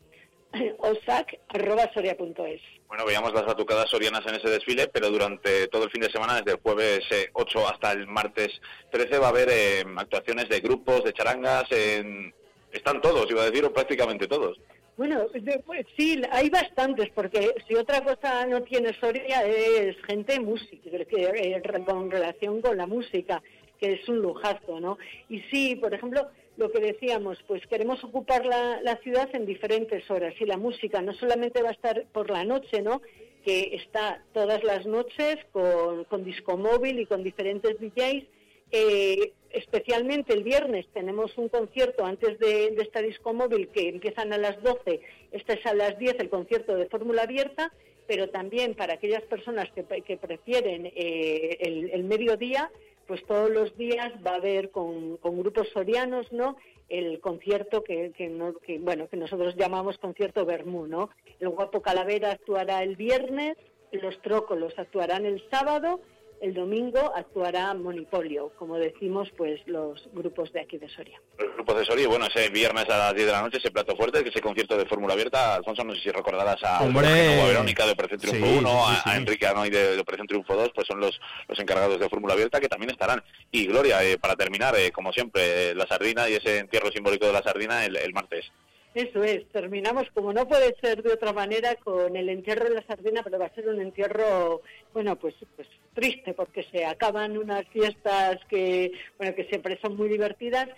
osac@soria.es. 0.78 2.60
Bueno, 2.88 3.04
veíamos 3.04 3.32
las 3.34 3.44
batucadas 3.44 3.90
sorianas 3.90 4.26
en 4.26 4.36
ese 4.36 4.48
desfile, 4.48 4.88
pero 4.88 5.10
durante 5.10 5.68
todo 5.68 5.84
el 5.84 5.90
fin 5.90 6.00
de 6.00 6.10
semana, 6.10 6.36
desde 6.36 6.52
el 6.52 6.62
jueves 6.62 7.00
eh, 7.10 7.28
8 7.34 7.68
hasta 7.68 7.92
el 7.92 8.06
martes 8.06 8.48
13, 8.90 9.18
va 9.18 9.26
a 9.26 9.30
haber 9.30 9.48
eh, 9.50 9.84
actuaciones 9.96 10.48
de 10.48 10.60
grupos, 10.60 11.04
de 11.04 11.12
charangas, 11.12 11.70
en- 11.72 12.32
están 12.72 13.00
todos, 13.00 13.30
iba 13.30 13.42
a 13.42 13.46
decir, 13.50 13.64
o 13.64 13.72
prácticamente 13.72 14.26
todos. 14.26 14.58
Bueno, 14.96 15.26
de- 15.28 15.62
pues 15.64 15.86
sí, 15.96 16.20
hay 16.30 16.50
bastantes, 16.50 17.08
porque 17.14 17.54
si 17.66 17.74
otra 17.74 18.02
cosa 18.02 18.46
no 18.46 18.62
tiene 18.62 18.92
Soria 18.98 19.42
es 19.46 19.96
gente 20.06 20.40
música, 20.40 20.90
que, 21.04 21.22
eh, 21.24 21.62
con 21.86 22.10
relación 22.10 22.60
con 22.60 22.76
la 22.76 22.86
música, 22.86 23.42
que 23.78 23.92
es 23.92 24.08
un 24.08 24.18
lujazo, 24.18 24.80
¿no? 24.80 24.98
Y 25.28 25.40
sí, 25.52 25.76
por 25.76 25.94
ejemplo, 25.94 26.28
lo 26.58 26.72
que 26.72 26.80
decíamos, 26.80 27.38
pues 27.46 27.64
queremos 27.68 28.02
ocupar 28.02 28.44
la, 28.44 28.96
ciudad 29.02 29.28
en 29.32 29.46
diferentes 29.46 30.10
horas 30.10 30.34
y 30.40 30.44
la 30.44 30.56
música 30.56 31.00
no 31.00 31.14
solamente 31.14 31.62
va 31.62 31.68
a 31.68 31.72
estar 31.72 32.04
por 32.12 32.30
la 32.30 32.44
noche, 32.44 32.82
¿no? 32.82 33.00
Que 33.44 33.76
está 33.76 34.24
todas 34.32 34.64
las 34.64 34.84
noches 34.84 35.36
con, 35.52 36.02
con 36.04 36.24
disco 36.24 36.56
móvil 36.56 36.98
y 36.98 37.06
con 37.06 37.22
diferentes 37.22 37.78
DJs, 37.78 38.24
eh, 38.72 39.32
especialmente 39.50 40.34
el 40.34 40.42
viernes 40.42 40.86
tenemos 40.92 41.38
un 41.38 41.48
concierto 41.48 42.04
antes 42.04 42.40
de, 42.40 42.72
de 42.72 42.82
esta 42.82 43.00
disco 43.02 43.32
móvil 43.32 43.68
que 43.68 43.88
empiezan 43.88 44.32
a 44.32 44.38
las 44.38 44.60
12, 44.60 45.00
este 45.30 45.52
es 45.60 45.64
a 45.64 45.74
las 45.74 45.96
10 45.96 46.16
el 46.18 46.28
concierto 46.28 46.74
de 46.74 46.86
fórmula 46.86 47.22
abierta, 47.22 47.72
pero 48.08 48.30
también 48.30 48.74
para 48.74 48.94
aquellas 48.94 49.22
personas 49.22 49.70
que, 49.70 49.84
que 50.02 50.16
prefieren 50.16 50.86
eh, 50.86 51.56
el, 51.60 51.90
el 51.90 52.02
mediodía, 52.02 52.68
pues 53.08 53.24
todos 53.26 53.50
los 53.50 53.76
días 53.76 54.12
va 54.24 54.32
a 54.32 54.36
haber 54.36 54.70
con, 54.70 55.16
grupos 55.16 55.68
sorianos, 55.70 56.30
¿no? 56.30 56.56
El 56.88 57.18
concierto 57.20 57.82
que, 57.82 58.12
que, 58.16 58.28
no- 58.28 58.54
que, 58.58 58.78
bueno 58.78 59.08
que 59.08 59.16
nosotros 59.16 59.56
llamamos 59.56 59.98
concierto 59.98 60.44
Bermú, 60.44 60.86
¿no? 60.86 61.10
El 61.40 61.48
Guapo 61.48 61.82
Calavera 61.82 62.30
actuará 62.30 62.82
el 62.82 62.94
viernes, 62.96 63.56
los 63.92 64.20
Trócolos 64.20 64.78
actuarán 64.78 65.24
el 65.26 65.42
sábado 65.50 66.00
el 66.40 66.54
domingo 66.54 67.12
actuará 67.14 67.74
Monopolio, 67.74 68.52
como 68.58 68.76
decimos, 68.76 69.28
pues 69.36 69.60
los 69.66 70.08
grupos 70.12 70.52
de 70.52 70.60
aquí 70.60 70.78
de 70.78 70.88
Soria. 70.88 71.20
Los 71.38 71.54
grupos 71.54 71.78
de 71.78 71.84
Soria, 71.84 72.08
bueno, 72.08 72.26
ese 72.26 72.48
viernes 72.50 72.84
a 72.88 72.96
las 72.98 73.14
10 73.14 73.26
de 73.26 73.32
la 73.32 73.42
noche, 73.42 73.58
ese 73.58 73.70
plato 73.70 73.96
fuerte, 73.96 74.22
que 74.22 74.30
ese 74.30 74.40
concierto 74.40 74.76
de 74.76 74.86
Fórmula 74.86 75.14
Abierta, 75.14 75.54
Alfonso, 75.56 75.84
no 75.84 75.94
sé 75.94 76.00
si 76.02 76.10
recordarás 76.10 76.62
a, 76.62 76.82
Hombre. 76.82 77.40
a 77.40 77.46
Verónica 77.46 77.86
de 77.86 77.92
Operación 77.92 78.20
Triunfo 78.20 78.46
Sí, 78.46 78.58
1, 78.58 78.68
sí, 78.68 78.74
sí, 78.74 78.92
a, 78.92 79.02
sí. 79.02 79.10
a 79.10 79.16
Enrique 79.16 79.46
Anoy 79.46 79.70
de, 79.70 79.96
de 79.96 80.00
Operación 80.00 80.26
Triunfo 80.26 80.54
2, 80.54 80.70
pues 80.74 80.86
son 80.86 81.00
los, 81.00 81.20
los 81.48 81.58
encargados 81.58 81.98
de 81.98 82.08
Fórmula 82.08 82.34
Abierta 82.34 82.60
que 82.60 82.68
también 82.68 82.90
estarán. 82.90 83.22
Y 83.50 83.66
Gloria, 83.66 84.02
eh, 84.04 84.18
para 84.18 84.36
terminar, 84.36 84.74
eh, 84.76 84.90
como 84.92 85.12
siempre, 85.12 85.70
eh, 85.70 85.74
la 85.74 85.86
sardina 85.86 86.28
y 86.28 86.34
ese 86.34 86.58
entierro 86.58 86.90
simbólico 86.90 87.26
de 87.26 87.32
la 87.32 87.42
sardina 87.42 87.84
el, 87.84 87.96
el 87.96 88.12
martes. 88.12 88.50
Eso 88.94 89.22
es, 89.22 89.46
terminamos 89.52 90.08
como 90.14 90.32
no 90.32 90.48
puede 90.48 90.74
ser 90.80 91.02
de 91.02 91.12
otra 91.12 91.32
manera 91.32 91.76
con 91.76 92.16
el 92.16 92.28
entierro 92.30 92.68
de 92.68 92.76
la 92.76 92.86
sardina, 92.86 93.22
pero 93.22 93.38
va 93.38 93.46
a 93.46 93.54
ser 93.54 93.68
un 93.68 93.80
entierro, 93.80 94.62
bueno, 94.92 95.16
pues, 95.16 95.34
pues 95.56 95.68
triste 95.94 96.32
porque 96.34 96.64
se 96.64 96.84
acaban 96.84 97.36
unas 97.36 97.66
fiestas 97.68 98.38
que, 98.48 98.92
bueno, 99.18 99.34
que 99.34 99.44
siempre 99.44 99.78
son 99.80 99.96
muy 99.96 100.08
divertidas, 100.08 100.68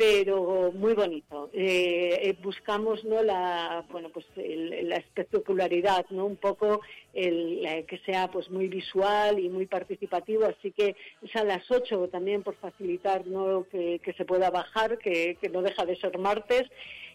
pero 0.00 0.72
muy 0.72 0.94
bonito. 0.94 1.50
Eh, 1.52 2.20
eh, 2.22 2.36
buscamos, 2.42 3.04
¿no? 3.04 3.22
La, 3.22 3.84
bueno, 3.90 4.08
pues 4.08 4.24
el- 4.36 4.88
la 4.88 4.96
espectacularidad, 4.96 6.06
¿no? 6.08 6.24
Un 6.24 6.36
poco 6.36 6.80
el, 7.12 7.84
que 7.86 7.98
sea, 8.06 8.30
pues 8.30 8.48
muy 8.48 8.68
visual 8.68 9.38
y 9.38 9.50
muy 9.50 9.66
participativo, 9.66 10.46
así 10.46 10.70
que 10.70 10.96
es 11.20 11.36
a 11.36 11.44
las 11.44 11.70
8 11.70 12.08
también 12.08 12.42
por 12.42 12.54
facilitar, 12.54 13.26
¿no? 13.26 13.66
Que, 13.70 14.00
se 14.16 14.24
pueda 14.24 14.48
bajar, 14.48 14.96
que, 14.96 15.36
que 15.38 15.50
no 15.50 15.60
deja 15.60 15.84
de 15.84 15.96
ser 15.96 16.16
martes 16.16 16.62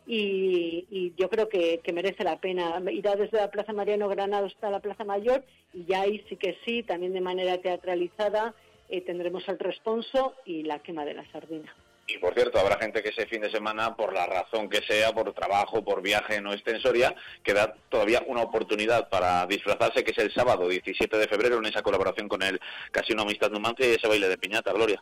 y, 0.05 1.13
yo 1.17 1.27
creo 1.27 1.49
que, 1.49 1.79
que 1.83 1.91
merece 1.91 2.23
la 2.23 2.39
pena. 2.39 2.79
Irá 2.91 3.15
desde 3.15 3.37
la 3.37 3.49
Plaza 3.49 3.73
Mariano 3.73 4.07
Granado 4.09 4.45
hasta 4.45 4.69
la 4.69 4.79
Plaza 4.79 5.05
Mayor 5.05 5.43
y 5.73 5.85
ya 5.85 6.01
ahí 6.01 6.23
sí 6.29 6.35
que 6.35 6.55
sí, 6.65 6.83
también 6.83 7.13
de 7.13 7.21
manera 7.21 7.57
teatralizada, 7.57 8.53
eh, 8.89 9.01
tendremos 9.01 9.47
el 9.49 9.57
responso 9.57 10.35
y 10.45 10.61
la 10.61 10.77
quema 10.83 11.03
de 11.03 11.15
la 11.15 11.25
sardina. 11.31 11.73
Y 12.07 12.19
por 12.19 12.35
cierto, 12.35 12.59
habrá 12.59 12.77
gente 12.77 13.01
que 13.01 13.09
ese 13.09 13.25
fin 13.25 13.41
de 13.41 13.49
semana, 13.49 13.95
por 13.95 14.13
la 14.13 14.27
razón 14.27 14.69
que 14.69 14.81
sea, 14.83 15.11
por 15.11 15.33
trabajo, 15.33 15.83
por 15.83 16.03
viaje, 16.03 16.39
no 16.39 16.53
esté 16.53 16.71
en 16.71 16.79
Soria, 16.79 17.15
que 17.43 17.53
da 17.53 17.75
todavía 17.89 18.23
una 18.27 18.43
oportunidad 18.43 19.09
para 19.09 19.45
disfrazarse, 19.47 20.03
que 20.03 20.11
es 20.11 20.17
el 20.19 20.31
sábado 20.31 20.67
17 20.67 21.17
de 21.17 21.27
febrero, 21.27 21.57
en 21.57 21.65
esa 21.65 21.81
colaboración 21.81 22.27
con 22.27 22.43
el 22.43 22.59
Casino 22.91 23.23
Amistad 23.23 23.49
Numancia 23.49 23.87
y 23.87 23.95
ese 23.95 24.07
baile 24.07 24.29
de 24.29 24.37
piñata, 24.37 24.71
Gloria. 24.71 25.01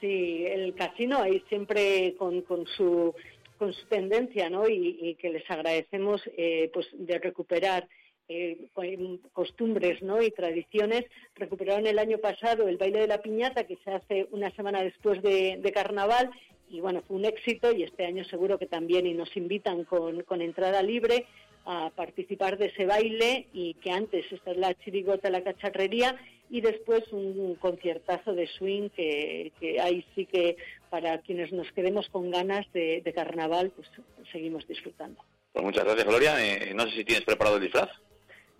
Sí, 0.00 0.46
el 0.46 0.74
casino 0.74 1.20
ahí 1.20 1.42
siempre 1.48 2.14
con, 2.18 2.42
con 2.42 2.66
su 2.66 3.14
con 3.58 3.72
su 3.72 3.86
tendencia, 3.86 4.48
¿no? 4.48 4.68
Y, 4.68 4.98
y 5.00 5.14
que 5.16 5.30
les 5.30 5.50
agradecemos, 5.50 6.22
eh, 6.36 6.70
pues, 6.72 6.86
de 6.92 7.18
recuperar 7.18 7.88
eh, 8.28 8.66
co- 8.74 8.82
costumbres, 9.32 10.02
¿no? 10.02 10.22
Y 10.22 10.30
tradiciones. 10.30 11.04
Recuperaron 11.34 11.86
el 11.86 11.98
año 11.98 12.18
pasado 12.18 12.68
el 12.68 12.76
baile 12.76 13.00
de 13.00 13.06
la 13.06 13.22
piñata 13.22 13.64
que 13.64 13.78
se 13.84 13.90
hace 13.90 14.26
una 14.30 14.50
semana 14.54 14.82
después 14.82 15.22
de, 15.22 15.60
Carnaval 15.74 16.30
y 16.70 16.80
bueno 16.80 17.02
fue 17.06 17.16
un 17.16 17.24
éxito 17.24 17.72
y 17.72 17.82
este 17.82 18.04
año 18.04 18.24
seguro 18.24 18.58
que 18.58 18.66
también 18.66 19.06
y 19.06 19.14
nos 19.14 19.34
invitan 19.36 19.84
con, 19.84 20.24
entrada 20.42 20.82
libre 20.82 21.26
a 21.64 21.90
participar 21.94 22.58
de 22.58 22.66
ese 22.66 22.84
baile 22.86 23.46
y 23.52 23.74
que 23.74 23.90
antes 23.90 24.24
esta 24.32 24.50
es 24.50 24.56
la 24.56 24.74
chirigota, 24.74 25.30
la 25.30 25.44
cacharrería 25.44 26.16
y 26.50 26.60
después 26.62 27.04
un 27.12 27.54
conciertazo 27.56 28.34
de 28.34 28.46
swing 28.46 28.88
que, 28.88 29.52
ahí 29.80 30.04
sí 30.14 30.26
que 30.26 30.56
para 30.90 31.18
quienes 31.18 31.52
nos 31.52 31.70
quedemos 31.72 32.08
con 32.08 32.30
ganas 32.30 32.66
de, 32.72 33.02
de 33.02 33.12
carnaval 33.12 33.70
pues 33.76 33.88
seguimos 34.32 34.66
disfrutando. 34.66 35.20
Pues 35.52 35.64
muchas 35.64 35.84
gracias, 35.84 36.06
Gloria. 36.06 36.34
Eh, 36.44 36.72
no 36.74 36.84
sé 36.84 36.96
si 36.96 37.04
tienes 37.04 37.24
preparado 37.24 37.56
el 37.56 37.62
disfraz. 37.62 37.90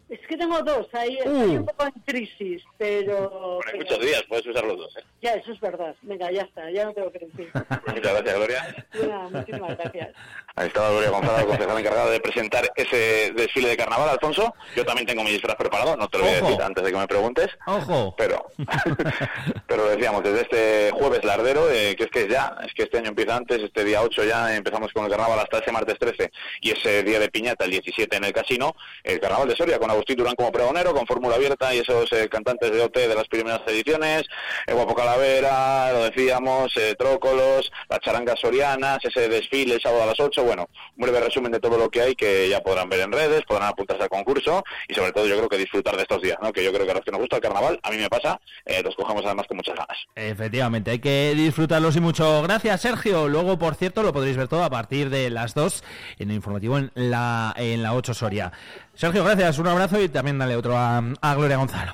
Es 0.09 0.21
que 0.27 0.39
tengo 0.39 0.59
dos, 0.63 0.87
ahí 0.95 1.19
estoy 1.19 1.59
un 1.59 1.67
poco 1.67 1.85
en 1.85 2.03
crisis, 2.07 2.63
pero, 2.79 3.61
Hay 3.67 3.73
pero 3.73 3.85
muchos 3.85 4.01
días, 4.01 4.25
puedes 4.27 4.47
usar 4.47 4.65
los 4.65 4.79
dos. 4.79 4.97
¿eh? 4.97 5.05
ya 5.21 5.35
eso 5.35 5.53
es 5.53 5.61
verdad. 5.61 5.95
Venga, 6.01 6.31
ya 6.31 6.43
está, 6.43 6.71
ya 6.71 6.87
no 6.87 6.95
tengo 6.95 7.13
que 7.13 7.19
decir. 7.19 7.51
Muchas 7.87 8.13
gracias, 8.13 8.35
Gloria. 8.35 8.87
Muchísimas 9.31 9.77
gracias. 9.77 10.09
Ahí 10.57 10.67
estaba 10.69 10.91
Gloria 10.91 11.11
González, 11.11 11.45
concejal 11.47 11.79
encargada 11.79 12.11
de 12.11 12.21
presentar 12.21 12.73
ese 12.75 13.33
desfile 13.35 13.69
de 13.69 13.77
carnaval, 13.77 14.09
Alfonso. 14.09 14.55
Yo 14.75 14.85
también 14.85 15.07
tengo 15.07 15.23
mi 15.23 15.31
disfraz 15.31 15.57
preparado, 15.57 15.97
no 15.97 16.09
te 16.09 16.19
lo 16.19 16.25
voy 16.25 16.33
a 16.33 16.41
decir 16.41 16.63
antes 16.63 16.85
de 16.85 16.91
que 16.91 16.97
me 16.97 17.07
preguntes. 17.07 17.49
Ojo. 17.67 18.15
Pero, 18.17 18.47
pero 19.67 19.89
decíamos, 19.91 20.23
desde 20.25 20.41
este 20.41 20.91
jueves 20.93 21.23
lardero, 21.23 21.71
eh, 21.71 21.95
que 21.97 22.05
es 22.05 22.11
que 22.11 22.29
ya, 22.29 22.57
es 22.65 22.73
que 22.73 22.85
este 22.85 22.99
año 22.99 23.09
empieza 23.09 23.37
antes, 23.37 23.59
este 23.59 23.85
día 23.85 24.03
8 24.03 24.25
ya 24.25 24.57
empezamos 24.57 24.91
con 24.93 25.05
el 25.05 25.11
carnaval 25.11 25.39
hasta 25.39 25.59
ese 25.59 25.71
martes 25.71 25.99
13 25.99 26.31
y 26.63 26.71
ese 26.71 27.03
día 27.03 27.21
de 27.21 27.29
piñata, 27.29 27.67
el 27.67 27.73
17 27.73 28.17
en 28.17 28.25
el 28.25 28.33
casino, 28.33 28.75
el 29.05 29.21
carnaval 29.21 29.49
de 29.49 29.57
Soria 29.57 29.79
con 29.79 29.91
Agustín 29.99 30.17
Durán 30.17 30.37
como 30.37 30.53
pregonero, 30.53 30.95
con 30.95 31.07
fórmula 31.07 31.35
abierta 31.35 31.75
y 31.75 31.79
esos 31.79 32.13
eh, 32.13 32.29
cantantes 32.29 32.71
de 32.71 32.81
OT 32.81 32.99
de 32.99 33.15
las 33.17 33.27
primeras 33.27 33.61
ediciones, 33.67 34.25
el 34.67 34.77
Guapo 34.77 34.95
Calavera, 34.95 35.93
lo 35.93 36.05
decíamos, 36.05 36.77
eh, 36.77 36.95
Trócolos, 36.97 37.73
las 37.89 37.99
charangas 37.99 38.39
sorianas, 38.39 38.99
ese 39.03 39.29
desfile 39.29 39.81
sábado 39.83 40.05
a 40.05 40.07
las 40.07 40.21
8, 40.21 40.45
bueno, 40.45 40.69
un 40.97 41.03
breve 41.03 41.21
resumen 41.21 41.51
de 41.51 41.59
todo 41.59 41.77
lo 41.77 41.91
que 41.91 42.01
hay 42.01 42.15
que 42.15 42.49
ya 42.49 42.61
podrán 42.61 42.89
ver 42.89 43.01
en 43.01 43.11
redes, 43.11 43.43
podrán 43.43 43.71
apuntarse 43.71 44.05
al 44.05 44.09
concurso 44.09 44.63
y 44.87 44.95
sobre 44.95 45.13
todo 45.13 45.27
yo 45.27 45.37
creo 45.37 45.49
que 45.49 45.59
disfrutar 45.59 45.97
de 45.97 46.03
estos 46.03 46.23
días, 46.23 46.39
¿no? 46.41 46.53
que 46.53 46.63
yo 46.63 46.73
creo 46.73 46.87
que 46.87 46.93
a 46.93 46.95
los 46.95 47.05
que 47.05 47.11
nos 47.11 47.21
gusta 47.21 47.37
el 47.37 47.43
carnaval, 47.43 47.81
a 47.83 47.91
mí 47.91 47.97
me 47.97 48.09
pasa, 48.09 48.41
eh, 48.67 48.81
los 48.85 48.95
cogemos 48.95 49.25
además 49.27 49.47
con 49.49 49.57
muchas 49.57 49.75
ganas. 49.75 49.99
Efectivamente, 50.15 50.93
hay 50.93 51.01
que 51.01 51.35
disfrutarlos 51.35 51.97
y 51.97 52.01
mucho. 52.01 52.41
Gracias, 52.43 52.81
Sergio. 52.81 53.27
Luego, 53.27 53.59
por 53.59 53.75
cierto, 53.75 54.05
lo 54.05 54.13
podréis 54.13 54.37
ver 54.37 54.47
todo 54.47 54.63
a 54.63 54.71
partir 54.71 55.11
de 55.11 55.29
las 55.31 55.55
2 55.55 55.83
en 56.19 56.31
el 56.31 56.37
informativo 56.37 56.79
en 56.79 56.93
la, 56.95 57.53
en 57.57 57.83
la 57.83 57.95
8 57.95 58.15
Soria. 58.15 58.53
Sergio, 58.99 59.23
gracias, 59.23 59.61
un 59.61 59.69
abrazo 59.69 60.01
y 60.01 60.09
también 60.09 60.39
dale 60.39 60.57
otro 60.57 60.77
a, 60.77 61.01
Gloria 61.37 61.57
Gonzalo. 61.57 61.93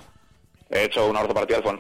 He 0.71 0.85
hecho 0.85 1.07
un 1.07 1.15
abrazo 1.15 1.35
para 1.35 1.47
ti, 1.47 1.53
Alfon. 1.53 1.79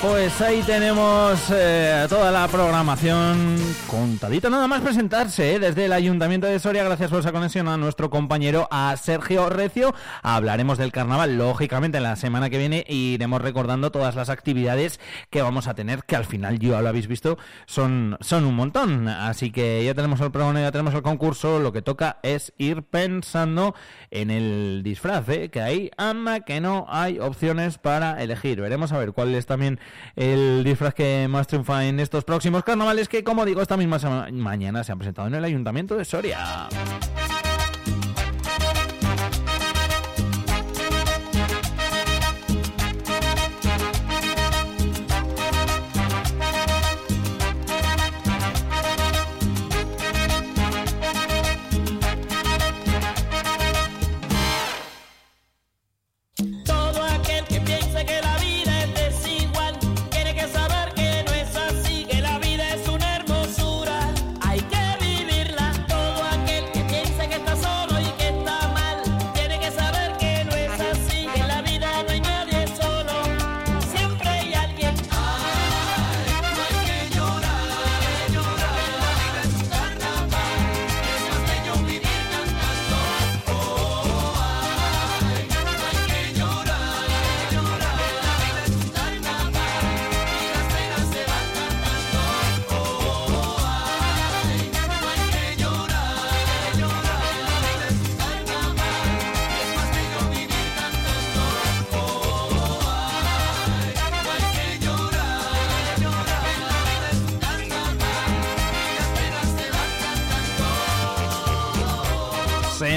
Pues 0.00 0.40
ahí 0.40 0.62
tenemos 0.62 1.50
eh, 1.50 2.06
toda 2.08 2.30
la 2.30 2.46
programación 2.46 3.58
contadita. 3.88 4.48
Nada 4.48 4.68
más 4.68 4.80
presentarse 4.80 5.56
¿eh? 5.56 5.58
desde 5.58 5.86
el 5.86 5.92
Ayuntamiento 5.92 6.46
de 6.46 6.60
Soria. 6.60 6.84
Gracias 6.84 7.10
por 7.10 7.18
esa 7.18 7.32
conexión 7.32 7.66
a 7.66 7.76
nuestro 7.76 8.08
compañero, 8.08 8.68
a 8.70 8.96
Sergio 8.96 9.48
Recio. 9.48 9.92
Hablaremos 10.22 10.78
del 10.78 10.92
carnaval, 10.92 11.36
lógicamente, 11.36 11.96
en 11.96 12.04
la 12.04 12.14
semana 12.14 12.48
que 12.48 12.58
viene. 12.58 12.84
y 12.88 13.14
iremos 13.14 13.42
recordando 13.42 13.90
todas 13.90 14.14
las 14.14 14.28
actividades 14.28 15.00
que 15.30 15.42
vamos 15.42 15.66
a 15.66 15.74
tener, 15.74 16.04
que 16.04 16.14
al 16.14 16.26
final, 16.26 16.60
ya 16.60 16.80
lo 16.80 16.88
habéis 16.88 17.08
visto, 17.08 17.36
son, 17.66 18.18
son 18.20 18.44
un 18.44 18.54
montón. 18.54 19.08
Así 19.08 19.50
que 19.50 19.84
ya 19.84 19.94
tenemos 19.94 20.20
el 20.20 20.30
programa, 20.30 20.60
ya 20.60 20.70
tenemos 20.70 20.94
el 20.94 21.02
concurso. 21.02 21.58
Lo 21.58 21.72
que 21.72 21.82
toca 21.82 22.18
es 22.22 22.52
ir 22.56 22.84
pensando 22.84 23.74
en 24.12 24.30
el 24.30 24.82
disfraz, 24.84 25.28
¿eh? 25.28 25.48
que 25.50 25.60
ahí 25.60 25.90
anda 25.96 26.40
que 26.40 26.60
no 26.60 26.86
hay 26.88 27.18
opciones 27.18 27.78
para 27.78 28.22
elegir. 28.22 28.60
Veremos 28.60 28.92
a 28.92 28.98
ver 28.98 29.12
cuál 29.12 29.34
es 29.34 29.46
también 29.46 29.80
el 30.16 30.64
disfraz 30.64 30.94
que 30.94 31.26
más 31.28 31.46
triunfa 31.46 31.86
en 31.86 32.00
estos 32.00 32.24
próximos 32.24 32.64
carnavales 32.64 33.08
que, 33.08 33.24
como 33.24 33.44
digo, 33.44 33.62
esta 33.62 33.76
misma 33.76 34.28
mañana 34.32 34.84
se 34.84 34.92
han 34.92 34.98
presentado 34.98 35.28
en 35.28 35.34
el 35.34 35.44
Ayuntamiento 35.44 35.96
de 35.96 36.04
Soria. 36.04 36.68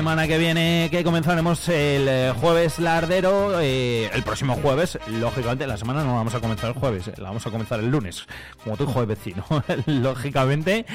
Semana 0.02 0.28
que 0.28 0.40
viene 0.40 0.88
que 0.90 1.04
comenzaremos 1.04 1.70
el 1.70 2.08
eh, 2.08 2.34
jueves 2.42 2.80
lardero, 2.80 3.62
eh, 3.62 4.10
el 4.12 4.24
próximo 4.24 4.56
jueves, 4.56 4.98
lógicamente 5.06 5.68
la 5.68 5.78
semana 5.78 6.04
no 6.04 6.16
vamos 6.16 6.34
a 6.34 6.40
comenzar 6.40 6.72
el 6.72 6.74
jueves, 6.76 7.08
eh, 7.08 7.14
la 7.18 7.26
vamos 7.26 7.46
a 7.46 7.52
comenzar 7.52 7.80
el 7.80 7.92
lunes, 7.92 8.26
como 8.64 8.78
tu 8.78 8.88
jueves 8.88 9.20
vecino, 9.20 9.46
lógicamente, 9.86 10.88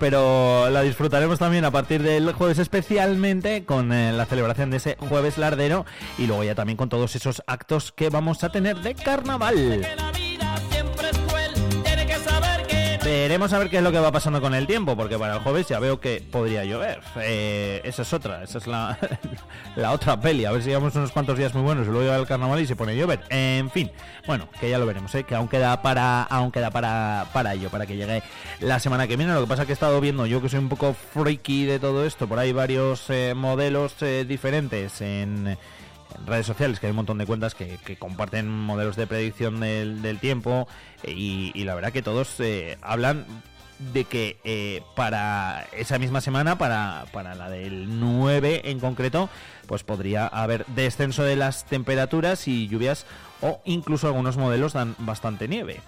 pero 0.00 0.68
la 0.68 0.82
disfrutaremos 0.82 1.38
también 1.38 1.64
a 1.64 1.70
partir 1.70 2.02
del 2.02 2.32
jueves 2.32 2.58
especialmente 2.58 3.64
con 3.64 3.90
la 3.90 4.26
celebración 4.26 4.70
de 4.70 4.78
ese 4.78 4.96
jueves 4.96 5.38
lardero 5.38 5.86
y 6.18 6.26
luego 6.26 6.42
ya 6.42 6.56
también 6.56 6.76
con 6.76 6.88
todos 6.88 7.14
esos 7.14 7.44
actos 7.46 7.92
que 7.92 8.10
vamos 8.10 8.42
a 8.42 8.50
tener 8.50 8.80
de 8.80 8.96
carnaval. 8.96 9.86
Veremos 13.10 13.52
a 13.52 13.58
ver 13.58 13.68
qué 13.68 13.78
es 13.78 13.82
lo 13.82 13.90
que 13.90 13.98
va 13.98 14.12
pasando 14.12 14.40
con 14.40 14.54
el 14.54 14.68
tiempo, 14.68 14.96
porque 14.96 15.18
para 15.18 15.34
el 15.34 15.40
jueves 15.40 15.66
ya 15.66 15.80
veo 15.80 15.98
que 15.98 16.22
podría 16.30 16.64
llover. 16.64 17.00
Eh, 17.20 17.80
esa 17.82 18.02
es 18.02 18.12
otra, 18.12 18.44
esa 18.44 18.58
es 18.58 18.68
la, 18.68 18.96
la 19.76 19.90
otra 19.90 20.20
peli. 20.20 20.44
A 20.44 20.52
ver 20.52 20.62
si 20.62 20.68
llevamos 20.68 20.94
unos 20.94 21.10
cuantos 21.10 21.36
días 21.36 21.52
muy 21.52 21.64
buenos 21.64 21.88
luego 21.88 22.02
llega 22.02 22.16
el 22.16 22.28
carnaval 22.28 22.60
y 22.60 22.68
se 22.68 22.76
pone 22.76 22.92
a 22.92 22.94
llover. 22.94 23.18
En 23.28 23.68
fin, 23.72 23.90
bueno, 24.28 24.48
que 24.60 24.70
ya 24.70 24.78
lo 24.78 24.86
veremos, 24.86 25.12
¿eh? 25.16 25.24
que 25.24 25.34
aún 25.34 25.48
queda 25.48 25.82
para 25.82 26.22
aún 26.22 26.52
queda 26.52 26.70
para, 26.70 27.26
para 27.32 27.54
ello, 27.54 27.68
para 27.68 27.84
que 27.84 27.96
llegue 27.96 28.22
la 28.60 28.78
semana 28.78 29.08
que 29.08 29.16
viene. 29.16 29.34
Lo 29.34 29.40
que 29.40 29.48
pasa 29.48 29.62
es 29.62 29.66
que 29.66 29.72
he 29.72 29.74
estado 29.74 30.00
viendo, 30.00 30.26
yo 30.26 30.40
que 30.40 30.48
soy 30.48 30.60
un 30.60 30.68
poco 30.68 30.94
freaky 30.94 31.64
de 31.64 31.80
todo 31.80 32.06
esto, 32.06 32.28
por 32.28 32.38
ahí 32.38 32.52
varios 32.52 33.10
eh, 33.10 33.34
modelos 33.34 34.00
eh, 34.02 34.24
diferentes 34.24 35.00
en 35.00 35.10
en 35.40 35.56
redes 36.26 36.46
sociales, 36.46 36.80
que 36.80 36.86
hay 36.86 36.90
un 36.90 36.96
montón 36.96 37.18
de 37.18 37.26
cuentas 37.26 37.54
que, 37.54 37.78
que 37.84 37.96
comparten 37.96 38.48
modelos 38.48 38.96
de 38.96 39.06
predicción 39.06 39.60
del, 39.60 40.02
del 40.02 40.18
tiempo 40.18 40.68
eh, 41.02 41.12
y, 41.12 41.64
la 41.64 41.74
verdad 41.74 41.92
que 41.92 42.02
todos 42.02 42.34
eh, 42.40 42.78
hablan 42.82 43.26
de 43.92 44.04
que 44.04 44.38
eh, 44.44 44.82
para 44.94 45.66
esa 45.72 45.98
misma 45.98 46.20
semana, 46.20 46.58
para, 46.58 47.06
para 47.12 47.34
la 47.34 47.48
del 47.48 47.98
9 47.98 48.62
en 48.64 48.78
concreto, 48.78 49.30
pues 49.66 49.84
podría 49.84 50.26
haber 50.26 50.66
descenso 50.66 51.22
de 51.22 51.36
las 51.36 51.64
temperaturas 51.64 52.46
y 52.46 52.68
lluvias 52.68 53.06
o 53.40 53.62
incluso 53.64 54.06
algunos 54.06 54.36
modelos 54.36 54.74
dan 54.74 54.94
bastante 54.98 55.48
nieve. 55.48 55.80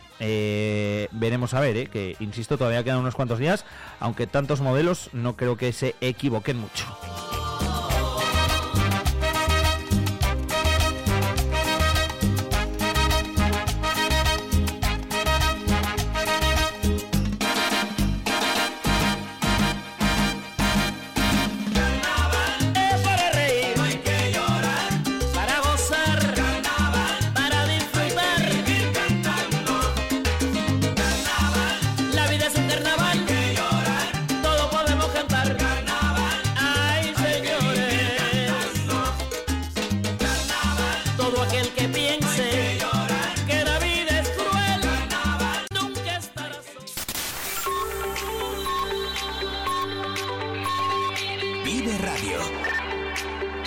Veremos 1.12 1.52
a 1.54 1.60
ver, 1.60 1.76
eh, 1.76 1.86
que 1.86 2.16
insisto, 2.20 2.56
todavía 2.56 2.82
quedan 2.84 2.98
unos 2.98 3.14
cuantos 3.14 3.38
días, 3.38 3.64
aunque 4.00 4.26
tantos 4.26 4.60
modelos 4.60 5.10
no 5.12 5.36
creo 5.36 5.56
que 5.56 5.72
se 5.72 5.94
equivoquen 6.00 6.58
mucho. 6.58 6.86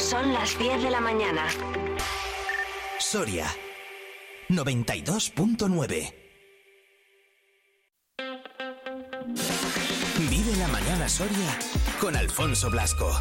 Son 0.05 0.31
las 0.33 0.55
10 0.59 0.83
de 0.83 0.91
la 0.91 1.01
mañana. 1.01 1.47
Soria 2.99 3.47
92.9. 4.49 6.13
Vive 10.29 10.55
la 10.57 10.67
mañana 10.67 11.09
Soria 11.09 11.57
con 11.99 12.15
Alfonso 12.15 12.69
Blasco. 12.69 13.19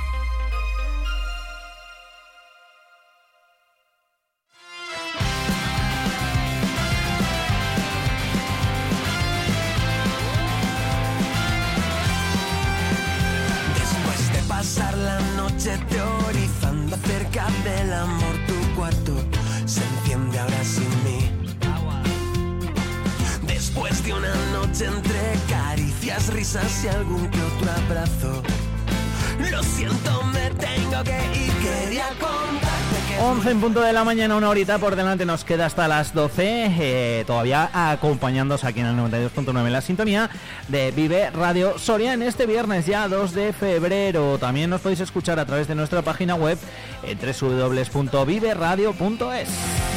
Punto 33.65 33.81
de 33.81 33.95
la 33.95 34.05
mañana, 34.05 34.37
una 34.37 34.51
horita 34.51 34.79
por 34.79 34.95
delante 34.95 35.25
nos 35.25 35.43
queda 35.43 35.65
hasta 35.65 35.89
las 35.89 36.13
12, 36.13 36.71
eh, 36.79 37.25
todavía 37.27 37.71
acompañándonos 37.73 38.63
aquí 38.63 38.81
en 38.81 38.87
el 38.87 38.95
92.9 38.97 39.67
en 39.67 39.73
la 39.73 39.81
sintonía 39.81 40.29
de 40.69 40.91
Vive 40.91 41.31
Radio 41.31 41.79
Soria 41.79 42.13
en 42.13 42.21
este 42.21 42.45
viernes 42.45 42.85
ya 42.85 43.09
2 43.09 43.33
de 43.33 43.55
febrero. 43.55 44.37
También 44.37 44.69
nos 44.69 44.83
podéis 44.83 45.01
escuchar 45.01 45.39
a 45.39 45.47
través 45.47 45.67
de 45.67 45.77
nuestra 45.77 46.03
página 46.03 46.35
web 46.35 46.59
en 47.05 47.19
www.viveradio.es. 47.19 49.94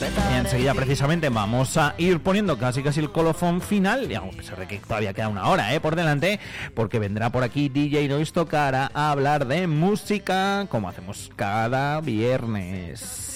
Y 0.00 0.36
enseguida 0.36 0.74
precisamente 0.74 1.28
vamos 1.28 1.76
a 1.76 1.94
ir 1.98 2.20
poniendo 2.20 2.56
casi 2.56 2.82
casi 2.82 3.00
el 3.00 3.10
colofón 3.10 3.60
final, 3.60 4.10
y 4.10 4.14
a 4.14 4.22
pesar 4.22 4.58
de 4.58 4.68
que 4.68 4.78
todavía 4.78 5.12
queda 5.12 5.28
una 5.28 5.48
hora 5.48 5.74
eh, 5.74 5.80
por 5.80 5.96
delante, 5.96 6.38
porque 6.74 6.98
vendrá 6.98 7.30
por 7.30 7.42
aquí 7.42 7.68
DJ 7.68 8.06
Nois 8.08 8.32
Tocara 8.32 8.90
a 8.94 9.10
hablar 9.10 9.46
de 9.46 9.66
música 9.66 10.66
como 10.68 10.88
hacemos 10.88 11.30
cada 11.34 12.00
viernes. 12.00 13.28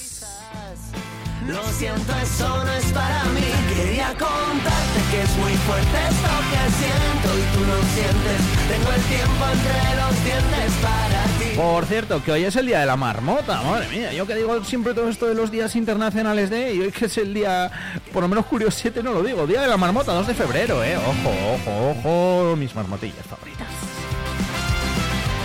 Lo 1.48 1.60
siento, 1.72 2.12
eso 2.22 2.64
no 2.64 2.72
es 2.72 2.84
para 2.92 3.24
mí. 3.34 3.50
Quería 3.74 4.08
contarte 4.10 4.98
que 5.10 5.22
es 5.22 5.36
muy 5.38 5.52
fuerte 5.66 5.98
esto 6.08 6.30
que 6.50 6.62
siento 6.78 7.28
y 7.38 7.44
tú 7.52 7.60
no 7.66 7.78
sientes. 7.94 8.40
Tengo 8.68 8.90
el 8.92 9.02
tiempo 9.02 9.42
entre 9.50 9.78
los 9.98 10.14
dientes 10.24 10.72
para 10.80 11.22
ti. 11.38 11.41
Por 11.56 11.84
cierto, 11.84 12.22
que 12.22 12.32
hoy 12.32 12.44
es 12.44 12.56
el 12.56 12.66
día 12.66 12.80
de 12.80 12.86
la 12.86 12.96
marmota, 12.96 13.60
madre 13.62 13.88
mía, 13.88 14.12
yo 14.12 14.26
que 14.26 14.34
digo 14.34 14.64
siempre 14.64 14.94
todo 14.94 15.08
esto 15.08 15.26
de 15.26 15.34
los 15.34 15.50
días 15.50 15.76
internacionales 15.76 16.48
de, 16.48 16.74
y 16.74 16.80
hoy 16.80 16.92
que 16.92 17.06
es 17.06 17.18
el 17.18 17.34
día, 17.34 17.70
por 18.12 18.22
lo 18.22 18.28
menos 18.28 18.46
Curioso 18.46 18.78
7 18.80 19.02
no 19.02 19.12
lo 19.12 19.22
digo, 19.22 19.46
día 19.46 19.60
de 19.60 19.68
la 19.68 19.76
marmota, 19.76 20.12
2 20.12 20.26
de 20.28 20.34
febrero, 20.34 20.82
eh, 20.82 20.96
ojo, 20.96 21.30
ojo, 21.54 21.90
ojo, 21.90 22.56
mis 22.56 22.74
marmotillas 22.74 23.26
favoritas. 23.26 23.66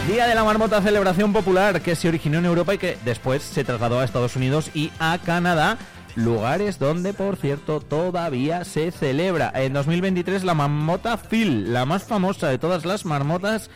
Día 0.08 0.26
de 0.26 0.36
la 0.36 0.46
Marmota, 0.46 0.82
celebración 0.82 1.34
popular 1.34 1.82
que 1.82 1.94
se 1.94 2.08
originó 2.08 2.38
en 2.38 2.46
Europa 2.46 2.74
y 2.74 2.78
que 2.78 2.98
después 3.04 3.44
se 3.44 3.66
trasladó 3.66 4.00
a 4.00 4.06
Estados 4.06 4.38
Unidos 4.38 4.72
y 4.74 4.90
a 5.00 5.18
Canadá, 5.18 5.78
lugares 6.16 6.80
donde, 6.80 7.12
por 7.12 7.36
cierto, 7.36 7.82
todavía 7.82 8.64
se 8.64 8.92
celebra. 8.92 9.52
En 9.54 9.74
2023 9.74 10.46
la 10.46 10.54
marmota 10.54 11.18
Phil, 11.18 11.74
la 11.74 11.86
más 11.86 12.06
famosa 12.06 12.48
de 12.48 12.58
todas 12.58 12.86
las 12.86 13.04
marmotas, 13.04 13.70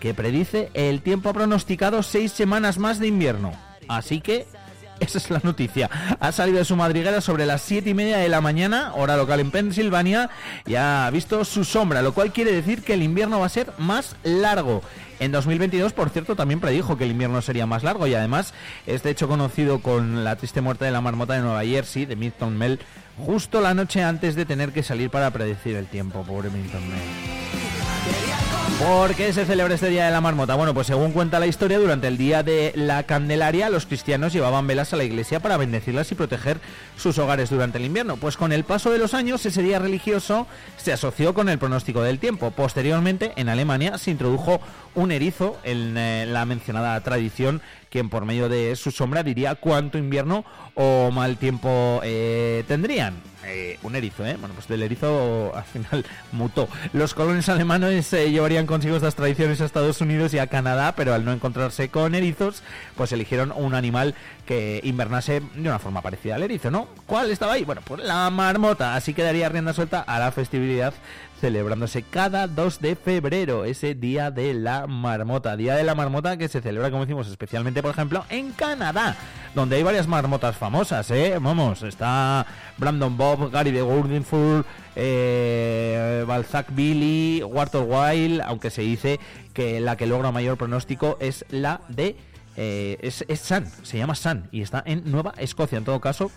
que 0.00 0.14
predice 0.14 0.70
el 0.74 1.02
tiempo 1.02 1.32
pronosticado 1.32 2.02
seis 2.02 2.32
semanas 2.32 2.78
más 2.78 2.98
de 2.98 3.06
invierno. 3.06 3.52
Así 3.86 4.20
que 4.20 4.46
esa 5.00 5.18
es 5.18 5.30
la 5.30 5.40
noticia. 5.42 5.90
Ha 6.20 6.30
salido 6.30 6.58
de 6.58 6.64
su 6.64 6.76
madriguera 6.76 7.20
sobre 7.20 7.46
las 7.46 7.62
7 7.62 7.90
y 7.90 7.94
media 7.94 8.18
de 8.18 8.28
la 8.28 8.40
mañana, 8.40 8.92
hora 8.94 9.16
local 9.16 9.40
en 9.40 9.50
Pensilvania, 9.50 10.30
y 10.66 10.74
ha 10.74 11.08
visto 11.10 11.44
su 11.44 11.64
sombra, 11.64 12.02
lo 12.02 12.12
cual 12.12 12.32
quiere 12.32 12.52
decir 12.52 12.82
que 12.82 12.94
el 12.94 13.02
invierno 13.02 13.40
va 13.40 13.46
a 13.46 13.50
ser 13.50 13.72
más 13.78 14.14
largo. 14.22 14.82
En 15.18 15.32
2022, 15.32 15.92
por 15.92 16.10
cierto, 16.10 16.36
también 16.36 16.60
predijo 16.60 16.96
que 16.96 17.04
el 17.04 17.10
invierno 17.10 17.42
sería 17.42 17.66
más 17.66 17.82
largo 17.82 18.06
y 18.06 18.14
además 18.14 18.54
este 18.86 19.10
hecho 19.10 19.28
conocido 19.28 19.80
con 19.80 20.24
la 20.24 20.36
triste 20.36 20.60
muerte 20.60 20.84
de 20.84 20.90
la 20.90 21.00
marmota 21.00 21.34
de 21.34 21.40
Nueva 21.40 21.64
Jersey, 21.64 22.06
de 22.06 22.16
Milton 22.16 22.56
Mel, 22.56 22.80
justo 23.18 23.60
la 23.60 23.74
noche 23.74 24.02
antes 24.02 24.34
de 24.34 24.46
tener 24.46 24.72
que 24.72 24.82
salir 24.82 25.10
para 25.10 25.30
predecir 25.30 25.76
el 25.76 25.86
tiempo, 25.86 26.22
pobre 26.22 26.50
Milton 26.50 26.88
Mel. 26.88 27.69
¿Por 28.80 29.14
qué 29.14 29.30
se 29.34 29.44
celebra 29.44 29.74
este 29.74 29.90
Día 29.90 30.06
de 30.06 30.10
la 30.10 30.22
Marmota? 30.22 30.54
Bueno, 30.54 30.72
pues 30.72 30.86
según 30.86 31.12
cuenta 31.12 31.38
la 31.38 31.46
historia, 31.46 31.78
durante 31.78 32.08
el 32.08 32.16
Día 32.16 32.42
de 32.42 32.72
la 32.74 33.02
Candelaria, 33.02 33.68
los 33.68 33.84
cristianos 33.84 34.32
llevaban 34.32 34.66
velas 34.66 34.94
a 34.94 34.96
la 34.96 35.04
iglesia 35.04 35.38
para 35.38 35.58
bendecirlas 35.58 36.10
y 36.10 36.14
proteger 36.14 36.60
sus 36.96 37.18
hogares 37.18 37.50
durante 37.50 37.76
el 37.76 37.84
invierno. 37.84 38.16
Pues 38.16 38.38
con 38.38 38.52
el 38.52 38.64
paso 38.64 38.90
de 38.90 38.98
los 38.98 39.12
años, 39.12 39.44
ese 39.44 39.62
día 39.62 39.78
religioso 39.78 40.46
se 40.78 40.94
asoció 40.94 41.34
con 41.34 41.50
el 41.50 41.58
pronóstico 41.58 42.00
del 42.00 42.18
tiempo. 42.18 42.52
Posteriormente, 42.52 43.32
en 43.36 43.50
Alemania, 43.50 43.98
se 43.98 44.12
introdujo 44.12 44.62
un 44.94 45.12
erizo 45.12 45.58
en 45.62 45.98
eh, 45.98 46.24
la 46.26 46.46
mencionada 46.46 46.98
tradición 47.02 47.60
quien 47.90 48.08
por 48.08 48.24
medio 48.24 48.48
de 48.48 48.76
su 48.76 48.92
sombra 48.92 49.22
diría 49.22 49.56
cuánto 49.56 49.98
invierno 49.98 50.44
o 50.74 51.10
mal 51.10 51.36
tiempo 51.36 52.00
eh, 52.02 52.64
tendrían. 52.66 53.29
Eh, 53.46 53.78
un 53.82 53.96
erizo, 53.96 54.26
¿eh? 54.26 54.36
Bueno, 54.38 54.54
pues 54.54 54.68
del 54.68 54.82
erizo 54.82 55.52
al 55.54 55.64
final 55.64 56.04
mutó. 56.32 56.68
Los 56.92 57.14
colones 57.14 57.48
alemanes 57.48 58.12
eh, 58.12 58.30
llevarían 58.30 58.66
consigo 58.66 58.96
estas 58.96 59.14
tradiciones 59.14 59.60
a 59.60 59.64
Estados 59.64 60.00
Unidos 60.00 60.34
y 60.34 60.38
a 60.38 60.46
Canadá, 60.46 60.94
pero 60.94 61.14
al 61.14 61.24
no 61.24 61.32
encontrarse 61.32 61.88
con 61.88 62.14
erizos, 62.14 62.62
pues 62.96 63.12
eligieron 63.12 63.52
un 63.52 63.74
animal 63.74 64.14
que 64.46 64.80
invernase 64.84 65.40
de 65.54 65.60
una 65.60 65.78
forma 65.78 66.02
parecida 66.02 66.34
al 66.34 66.42
erizo, 66.42 66.70
¿no? 66.70 66.88
¿Cuál 67.06 67.30
estaba 67.30 67.54
ahí? 67.54 67.64
Bueno, 67.64 67.80
pues 67.84 68.02
la 68.02 68.28
marmota. 68.30 68.94
Así 68.94 69.14
quedaría 69.14 69.48
rienda 69.48 69.72
suelta 69.72 70.00
a 70.00 70.18
la 70.18 70.32
festividad 70.32 70.92
celebrándose 71.40 72.02
cada 72.02 72.46
2 72.46 72.80
de 72.80 72.96
febrero, 72.96 73.64
ese 73.64 73.94
día 73.94 74.30
de 74.30 74.52
la 74.54 74.86
marmota. 74.86 75.56
Día 75.56 75.74
de 75.74 75.84
la 75.84 75.94
marmota 75.94 76.36
que 76.36 76.48
se 76.48 76.60
celebra, 76.60 76.90
como 76.90 77.04
decimos, 77.04 77.26
especialmente, 77.28 77.82
por 77.82 77.92
ejemplo, 77.92 78.24
en 78.28 78.52
Canadá, 78.52 79.16
donde 79.54 79.76
hay 79.76 79.82
varias 79.82 80.06
marmotas 80.06 80.56
famosas, 80.56 81.10
¿eh? 81.10 81.38
Vamos, 81.40 81.82
está 81.82 82.46
Brandon 82.76 83.16
Bob, 83.16 83.50
Gary 83.50 83.70
de 83.70 83.82
Gordonford, 83.82 84.64
eh, 84.96 86.24
Balzac 86.26 86.66
Billy, 86.74 87.42
Walter 87.42 87.82
Wild, 87.82 88.42
aunque 88.42 88.70
se 88.70 88.82
dice 88.82 89.18
que 89.54 89.80
la 89.80 89.96
que 89.96 90.06
logra 90.06 90.30
mayor 90.32 90.58
pronóstico 90.58 91.16
es 91.20 91.44
la 91.48 91.80
de... 91.88 92.16
eh, 92.56 92.98
es, 93.00 93.24
es 93.28 93.40
Sun, 93.40 93.64
se 93.82 93.96
llama 93.96 94.14
Sun 94.14 94.48
y 94.52 94.60
está 94.60 94.82
en 94.84 95.10
Nueva 95.10 95.32
Escocia. 95.38 95.78
En 95.78 95.84
todo 95.84 96.00
caso, 96.00 96.30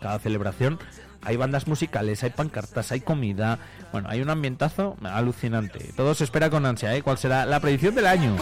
cada 0.00 0.18
celebración 0.18 0.78
hay 1.26 1.36
bandas 1.36 1.66
musicales, 1.66 2.22
hay 2.22 2.30
pancartas, 2.30 2.92
hay 2.92 3.00
comida. 3.00 3.58
Bueno, 3.90 4.08
hay 4.08 4.22
un 4.22 4.30
ambientazo 4.30 4.96
alucinante. 5.02 5.92
Todo 5.96 6.14
se 6.14 6.22
espera 6.22 6.50
con 6.50 6.64
ansia, 6.64 6.94
¿eh? 6.94 7.02
¿Cuál 7.02 7.18
será 7.18 7.44
la 7.44 7.58
predicción 7.58 7.96
del 7.96 8.06
año? 8.06 8.36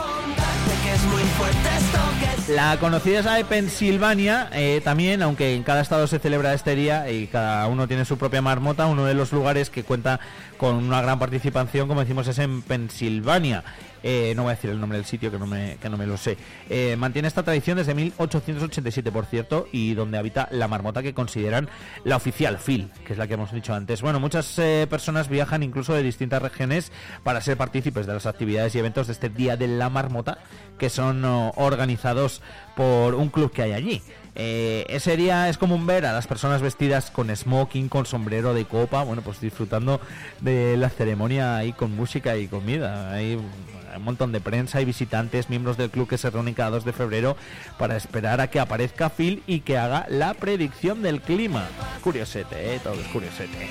La 2.49 2.77
conocida 2.79 3.21
es 3.21 3.25
de 3.25 3.45
Pensilvania, 3.47 4.51
eh, 4.53 4.83
también, 4.85 5.23
aunque 5.23 5.55
en 5.55 5.63
cada 5.63 5.81
estado 5.81 6.07
se 6.07 6.19
celebra 6.19 6.53
este 6.53 6.77
día 6.77 7.11
y 7.11 7.27
cada 7.27 7.67
uno 7.69 7.89
tiene 7.89 8.05
su 8.05 8.19
propia 8.19 8.43
marmota, 8.43 8.87
uno 8.87 9.07
de 9.07 9.15
los 9.15 9.33
lugares 9.33 9.71
que 9.71 9.83
cuenta 9.83 10.21
con 10.59 10.77
una 10.77 11.01
gran 11.01 11.19
participación, 11.19 11.89
como 11.89 12.01
decimos, 12.01 12.29
es 12.29 12.39
en 12.39 12.61
Pensilvania. 12.61 13.65
Eh, 14.07 14.34
no 14.36 14.42
voy 14.42 14.52
a 14.52 14.55
decir 14.55 14.68
el 14.68 14.78
nombre 14.78 14.99
del 14.99 15.07
sitio 15.07 15.31
que 15.31 15.39
no 15.39 15.47
me, 15.47 15.78
que 15.81 15.89
no 15.89 15.97
me 15.97 16.07
lo 16.07 16.18
sé. 16.18 16.36
Eh, 16.68 16.94
mantiene 16.97 17.26
esta 17.26 17.42
tradición 17.42 17.78
desde 17.78 17.94
1887, 17.94 19.10
por 19.10 19.24
cierto, 19.24 19.66
y 19.73 19.94
donde 19.94 20.18
habita 20.18 20.47
la 20.50 20.68
marmota 20.68 21.02
que 21.02 21.15
consideran 21.15 21.70
la 22.05 22.16
oficial, 22.16 22.58
Phil, 22.58 22.91
que 23.07 23.15
es 23.15 23.18
la 23.18 23.26
que 23.26 23.34
hemos 23.34 23.50
dicho 23.50 23.73
antes. 23.73 24.02
Bueno, 24.02 24.20
muchas 24.20 24.58
eh, 24.58 24.86
personas 24.91 25.31
viajan 25.31 25.62
incluso 25.62 25.94
de 25.94 26.02
distintas 26.02 26.42
regiones 26.42 26.92
para 27.23 27.41
ser 27.41 27.57
partícipes 27.57 28.07
de 28.07 28.12
las 28.12 28.26
actividades 28.26 28.74
y 28.74 28.78
eventos 28.78 29.07
de 29.07 29.15
este 29.15 29.31
Día 29.31 29.57
de 29.57 29.68
la 29.68 29.89
Marmota, 29.89 30.36
que 30.78 30.91
son 30.91 31.24
oh, 31.24 31.52
organizados 31.57 32.42
por 32.76 33.15
un 33.15 33.31
club 33.31 33.52
que 33.52 33.62
hay 33.62 33.73
allí. 33.73 34.02
Eh, 34.37 34.85
ese 34.89 35.17
día 35.17 35.49
es 35.49 35.59
común 35.59 35.87
ver 35.87 36.07
a 36.07 36.13
las 36.13 36.27
personas 36.27 36.61
vestidas 36.61 37.11
con 37.11 37.35
smoking, 37.35 37.89
con 37.89 38.07
sombrero 38.07 38.53
de 38.55 38.65
copa, 38.65 39.05
bueno, 39.05 39.23
pues 39.23 39.41
disfrutando 39.41 40.01
de 40.41 40.77
la 40.77 40.91
ceremonia 40.91 41.57
ahí 41.57 41.73
con 41.73 41.95
música 41.95 42.37
y 42.37 42.49
comida. 42.49 43.13
Hay 43.13 43.35
un 43.35 44.03
montón 44.03 44.33
de 44.33 44.41
prensa 44.41 44.81
y 44.81 44.85
visitantes, 44.85 45.51
miembros 45.51 45.77
del 45.77 45.91
club 45.91 46.09
que 46.09 46.19
se 46.19 46.31
reúnen 46.31 46.55
cada 46.55 46.71
2 46.71 46.85
de 46.85 46.93
febrero 46.93 47.37
para 47.79 47.97
esperar 47.97 48.41
a 48.41 48.49
que 48.49 48.59
aparezca 48.59 49.11
Phil 49.11 49.43
y 49.47 49.61
que 49.61 49.79
haga 49.79 50.07
la 50.09 50.35
predicción 50.35 51.03
del 51.03 51.21
clima. 51.21 51.69
Curiosete, 52.03 52.75
¿eh? 52.75 52.81
Todo 52.83 52.95
es 52.95 53.07
curiosete. 53.09 53.69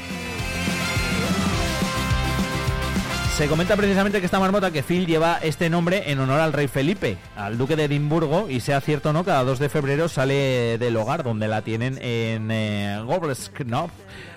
Se 3.38 3.48
comenta 3.48 3.76
precisamente 3.76 4.20
que 4.20 4.28
esta 4.28 4.40
marmota, 4.40 4.70
que 4.70 4.84
Phil 4.84 5.08
lleva 5.08 5.40
este 5.42 5.68
nombre 5.68 6.12
en 6.12 6.20
honor 6.20 6.40
al 6.40 6.54
rey 6.54 6.68
Felipe, 6.68 7.18
al 7.36 7.58
duque 7.58 7.76
de 7.76 7.86
Edimburgo, 7.86 8.48
y 8.48 8.60
sea 8.60 8.80
cierto 8.80 9.10
o 9.10 9.14
no, 9.14 9.26
cada 9.26 9.44
2 9.44 9.58
de 9.58 9.70
febrero 9.70 10.08
sale 10.08 10.78
del 10.78 10.96
hogar 10.96 11.24
donde 11.24 11.48
la 11.48 11.64
tienen 11.64 11.98
en 12.00 12.52
eh, 12.52 13.02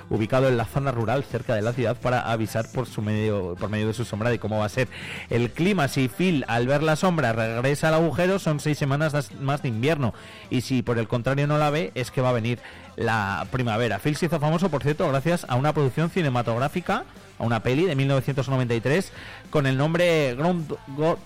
ubicado 0.08 0.48
en 0.48 0.56
la 0.56 0.64
zona 0.64 0.92
rural 0.92 1.24
cerca 1.24 1.54
de 1.54 1.62
la 1.62 1.72
ciudad 1.72 1.96
para 1.96 2.30
avisar 2.30 2.66
por 2.72 2.86
su 2.86 3.02
medio 3.02 3.54
por 3.58 3.68
medio 3.68 3.88
de 3.88 3.92
su 3.92 4.04
sombra 4.04 4.30
de 4.30 4.38
cómo 4.38 4.60
va 4.60 4.64
a 4.64 4.70
ser 4.70 4.88
el 5.30 5.50
clima. 5.50 5.88
Si 5.88 6.08
Phil 6.08 6.44
al 6.48 6.66
ver 6.66 6.82
la 6.82 6.96
sombra 6.96 7.32
regresa 7.32 7.88
al 7.88 7.94
agujero 7.94 8.38
son 8.38 8.60
seis 8.60 8.78
semanas 8.78 9.32
más 9.40 9.62
de 9.62 9.68
invierno 9.68 10.14
y 10.48 10.60
si 10.62 10.82
por 10.82 10.98
el 10.98 11.08
contrario 11.08 11.46
no 11.46 11.58
la 11.58 11.70
ve 11.70 11.92
es 11.94 12.10
que 12.10 12.20
va 12.20 12.30
a 12.30 12.32
venir 12.32 12.60
la 12.96 13.46
primavera. 13.50 13.98
Phil 13.98 14.16
se 14.16 14.26
hizo 14.26 14.40
famoso 14.40 14.70
por 14.70 14.82
cierto 14.82 15.08
gracias 15.08 15.44
a 15.48 15.56
una 15.56 15.72
producción 15.72 16.08
cinematográfica, 16.08 17.04
a 17.38 17.44
una 17.44 17.60
peli 17.62 17.84
de 17.84 17.94
1993 17.96 19.12
con 19.50 19.66
el 19.66 19.76
nombre 19.76 20.34
Ground 20.34 20.72
God- 20.96 21.18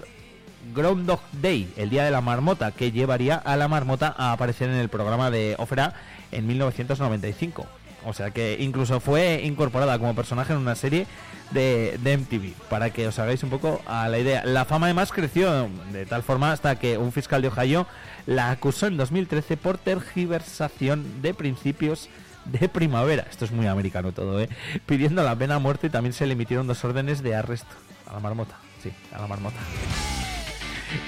Groundhog 0.75 1.21
Day, 1.41 1.73
el 1.77 1.89
día 1.91 2.05
de 2.05 2.11
la 2.11 2.21
marmota, 2.21 2.71
que 2.73 2.93
llevaría 2.93 3.37
a 3.37 3.57
la 3.57 3.67
marmota 3.69 4.15
a 4.17 4.33
aparecer 4.33 4.69
en 4.69 4.77
el 4.77 4.89
programa 4.89 5.31
de 5.31 5.55
Ópera 5.59 5.95
en 6.33 6.47
1995. 6.47 7.67
O 8.07 8.13
sea 8.15 8.31
que 8.31 8.57
incluso 8.61 9.01
fue 9.01 9.43
incorporada 9.45 9.99
como 9.99 10.15
personaje 10.15 10.53
en 10.53 10.59
una 10.59 10.75
serie 10.75 11.07
de, 11.51 11.99
de 12.03 12.17
MTV, 12.17 12.53
para 12.69 12.91
que 12.91 13.07
os 13.09 13.19
hagáis 13.19 13.43
un 13.43 13.51
poco 13.51 13.83
a 13.87 14.09
la 14.09 14.19
idea. 14.19 14.45
La 14.45 14.65
fama 14.65 14.87
además 14.87 15.13
creció 15.13 15.69
de 15.93 16.07
tal 16.07 16.23
forma 16.23 16.53
hasta 16.53 16.77
que 16.79 16.97
un 16.99 17.13
fiscal 17.13 17.43
de 17.43 17.49
Ohio 17.49 17.87
la 18.27 18.51
acusó 18.51 18.87
en 18.87 18.97
2013 18.97 19.57
por 19.57 19.77
tergiversación 19.79 21.21
de 21.23 21.35
principios 21.35 22.09
de 22.45 22.69
primavera. 22.69 23.27
Esto 23.31 23.45
es 23.45 23.53
muy 23.53 23.67
americano 23.67 24.13
todo, 24.13 24.41
¿eh? 24.41 24.49
Pidiendo 24.87 25.23
la 25.23 25.37
pena 25.37 25.59
muerte 25.59 25.89
y 25.89 25.91
también 25.91 26.13
se 26.13 26.27
le 26.27 26.33
emitieron 26.33 26.67
dos 26.67 26.85
órdenes 26.85 27.23
de 27.23 27.35
arresto 27.35 27.75
a 28.07 28.15
la 28.15 28.21
marmota. 28.21 28.57
Sí, 28.83 28.93
a 29.13 29.21
la 29.21 29.27
marmota. 29.27 29.59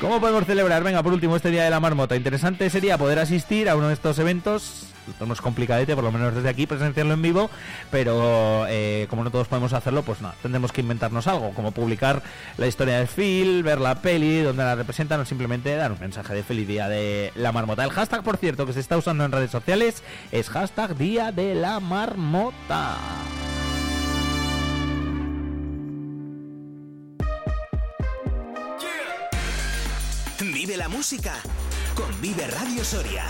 ¿Cómo 0.01 0.21
podemos 0.21 0.45
celebrar? 0.47 0.85
Venga, 0.85 1.03
por 1.03 1.13
último, 1.13 1.37
este 1.37 1.51
Día 1.51 1.65
de 1.65 1.71
la 1.71 1.81
Marmota. 1.81 2.15
Interesante 2.15 2.71
sería 2.71 2.99
poder 2.99 3.19
asistir 3.19 3.69
a 3.69 3.77
uno 3.77 3.89
de 3.89 3.95
estos 3.95 4.19
eventos. 4.19 4.92
Lo 5.07 5.13
tenemos 5.15 5.41
complicadete, 5.41 5.95
por 5.95 6.05
lo 6.05 6.13
menos 6.13 6.35
desde 6.35 6.49
aquí, 6.49 6.67
presenciarlo 6.67 7.15
en 7.15 7.23
vivo, 7.23 7.51
pero 7.91 8.67
eh, 8.69 9.07
como 9.11 9.25
no 9.25 9.31
todos 9.31 9.49
podemos 9.49 9.73
hacerlo, 9.73 10.03
pues 10.03 10.21
nada, 10.21 10.35
tendremos 10.43 10.73
que 10.73 10.81
inventarnos 10.81 11.27
algo, 11.27 11.53
como 11.55 11.73
publicar 11.73 12.23
la 12.57 12.67
historia 12.67 12.99
de 12.99 13.07
Phil, 13.07 13.63
ver 13.63 13.81
la 13.81 13.97
peli, 13.97 14.43
donde 14.43 14.63
la 14.63 14.75
representan, 14.75 15.21
o 15.21 15.25
simplemente 15.25 15.75
dar 15.75 15.93
un 15.93 15.99
mensaje 15.99 16.35
de 16.35 16.43
feliz 16.43 16.69
Día 16.69 16.89
de 16.89 17.33
la 17.35 17.51
Marmota. 17.53 17.85
El 17.85 17.91
hashtag, 17.91 18.23
por 18.23 18.37
cierto, 18.37 18.67
que 18.67 18.73
se 18.73 18.81
está 18.81 18.97
usando 18.97 19.25
en 19.25 19.33
redes 19.33 19.51
sociales 19.51 20.03
es 20.31 20.49
hashtag 20.49 20.97
Día 20.97 21.33
de 21.33 21.55
la 21.55 21.81
Marmota. 21.81 22.97
Vive 30.41 30.77
la 30.77 30.89
música 30.89 31.35
con 31.95 32.21
Vive 32.21 32.47
Radio 32.47 32.85
Soria. 32.85 33.25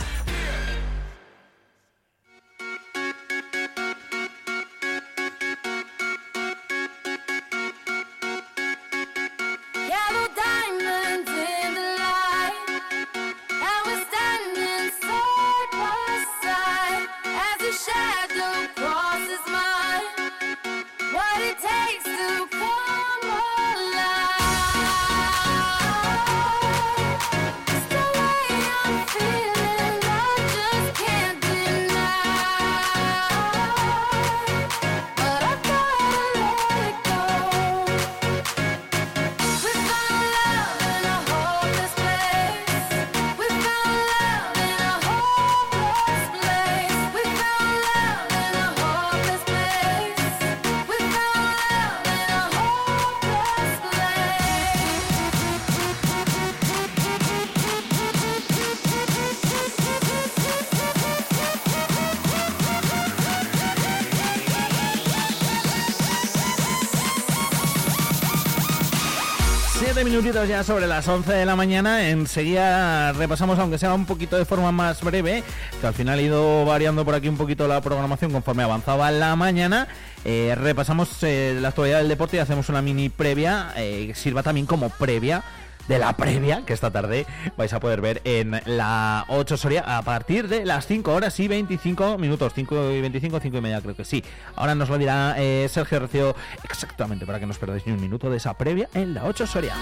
7 69.94 70.08
minutitos 70.08 70.48
ya 70.48 70.64
sobre 70.64 70.86
las 70.86 71.06
11 71.06 71.30
de 71.30 71.44
la 71.44 71.54
mañana. 71.54 72.08
Enseguida 72.08 73.12
repasamos, 73.12 73.58
aunque 73.58 73.76
sea 73.76 73.92
un 73.92 74.06
poquito 74.06 74.38
de 74.38 74.46
forma 74.46 74.72
más 74.72 75.02
breve, 75.02 75.44
que 75.82 75.86
al 75.86 75.92
final 75.92 76.18
ha 76.18 76.22
ido 76.22 76.64
variando 76.64 77.04
por 77.04 77.14
aquí 77.14 77.28
un 77.28 77.36
poquito 77.36 77.68
la 77.68 77.78
programación 77.82 78.32
conforme 78.32 78.62
avanzaba 78.62 79.10
la 79.10 79.36
mañana. 79.36 79.88
Eh, 80.24 80.54
repasamos 80.56 81.22
eh, 81.24 81.58
la 81.60 81.68
actualidad 81.68 81.98
del 81.98 82.08
deporte 82.08 82.38
y 82.38 82.40
hacemos 82.40 82.70
una 82.70 82.80
mini 82.80 83.10
previa 83.10 83.74
eh, 83.76 84.06
que 84.06 84.14
sirva 84.14 84.42
también 84.42 84.64
como 84.64 84.88
previa 84.88 85.44
de 85.88 85.98
la 85.98 86.16
previa 86.16 86.64
que 86.64 86.72
esta 86.72 86.90
tarde 86.90 87.26
vais 87.56 87.72
a 87.72 87.80
poder 87.80 88.00
ver 88.00 88.20
en 88.24 88.60
la 88.66 89.24
8 89.28 89.56
Soria 89.56 89.98
a 89.98 90.02
partir 90.02 90.48
de 90.48 90.64
las 90.64 90.86
5 90.86 91.12
horas 91.12 91.38
y 91.40 91.48
25 91.48 92.18
minutos. 92.18 92.52
5 92.54 92.90
y 92.92 93.00
25, 93.00 93.40
5 93.40 93.56
y 93.56 93.60
media 93.60 93.80
creo 93.80 93.96
que 93.96 94.04
sí. 94.04 94.24
Ahora 94.56 94.74
nos 94.74 94.88
lo 94.88 94.98
dirá 94.98 95.34
eh, 95.38 95.68
Sergio 95.70 96.00
Recio 96.00 96.36
exactamente 96.64 97.26
para 97.26 97.40
que 97.40 97.46
no 97.46 97.52
os 97.52 97.58
perdáis 97.58 97.86
ni 97.86 97.92
un 97.92 98.00
minuto 98.00 98.30
de 98.30 98.36
esa 98.36 98.54
previa 98.54 98.88
en 98.94 99.14
la 99.14 99.24
8 99.24 99.46
Soria. 99.46 99.74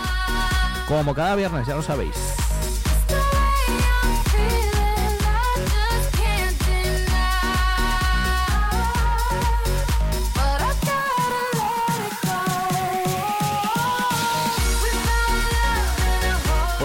Como 0.89 1.15
cada 1.15 1.37
viernes, 1.37 1.67
ya 1.67 1.77
lo 1.77 1.83
sabéis. 1.83 2.17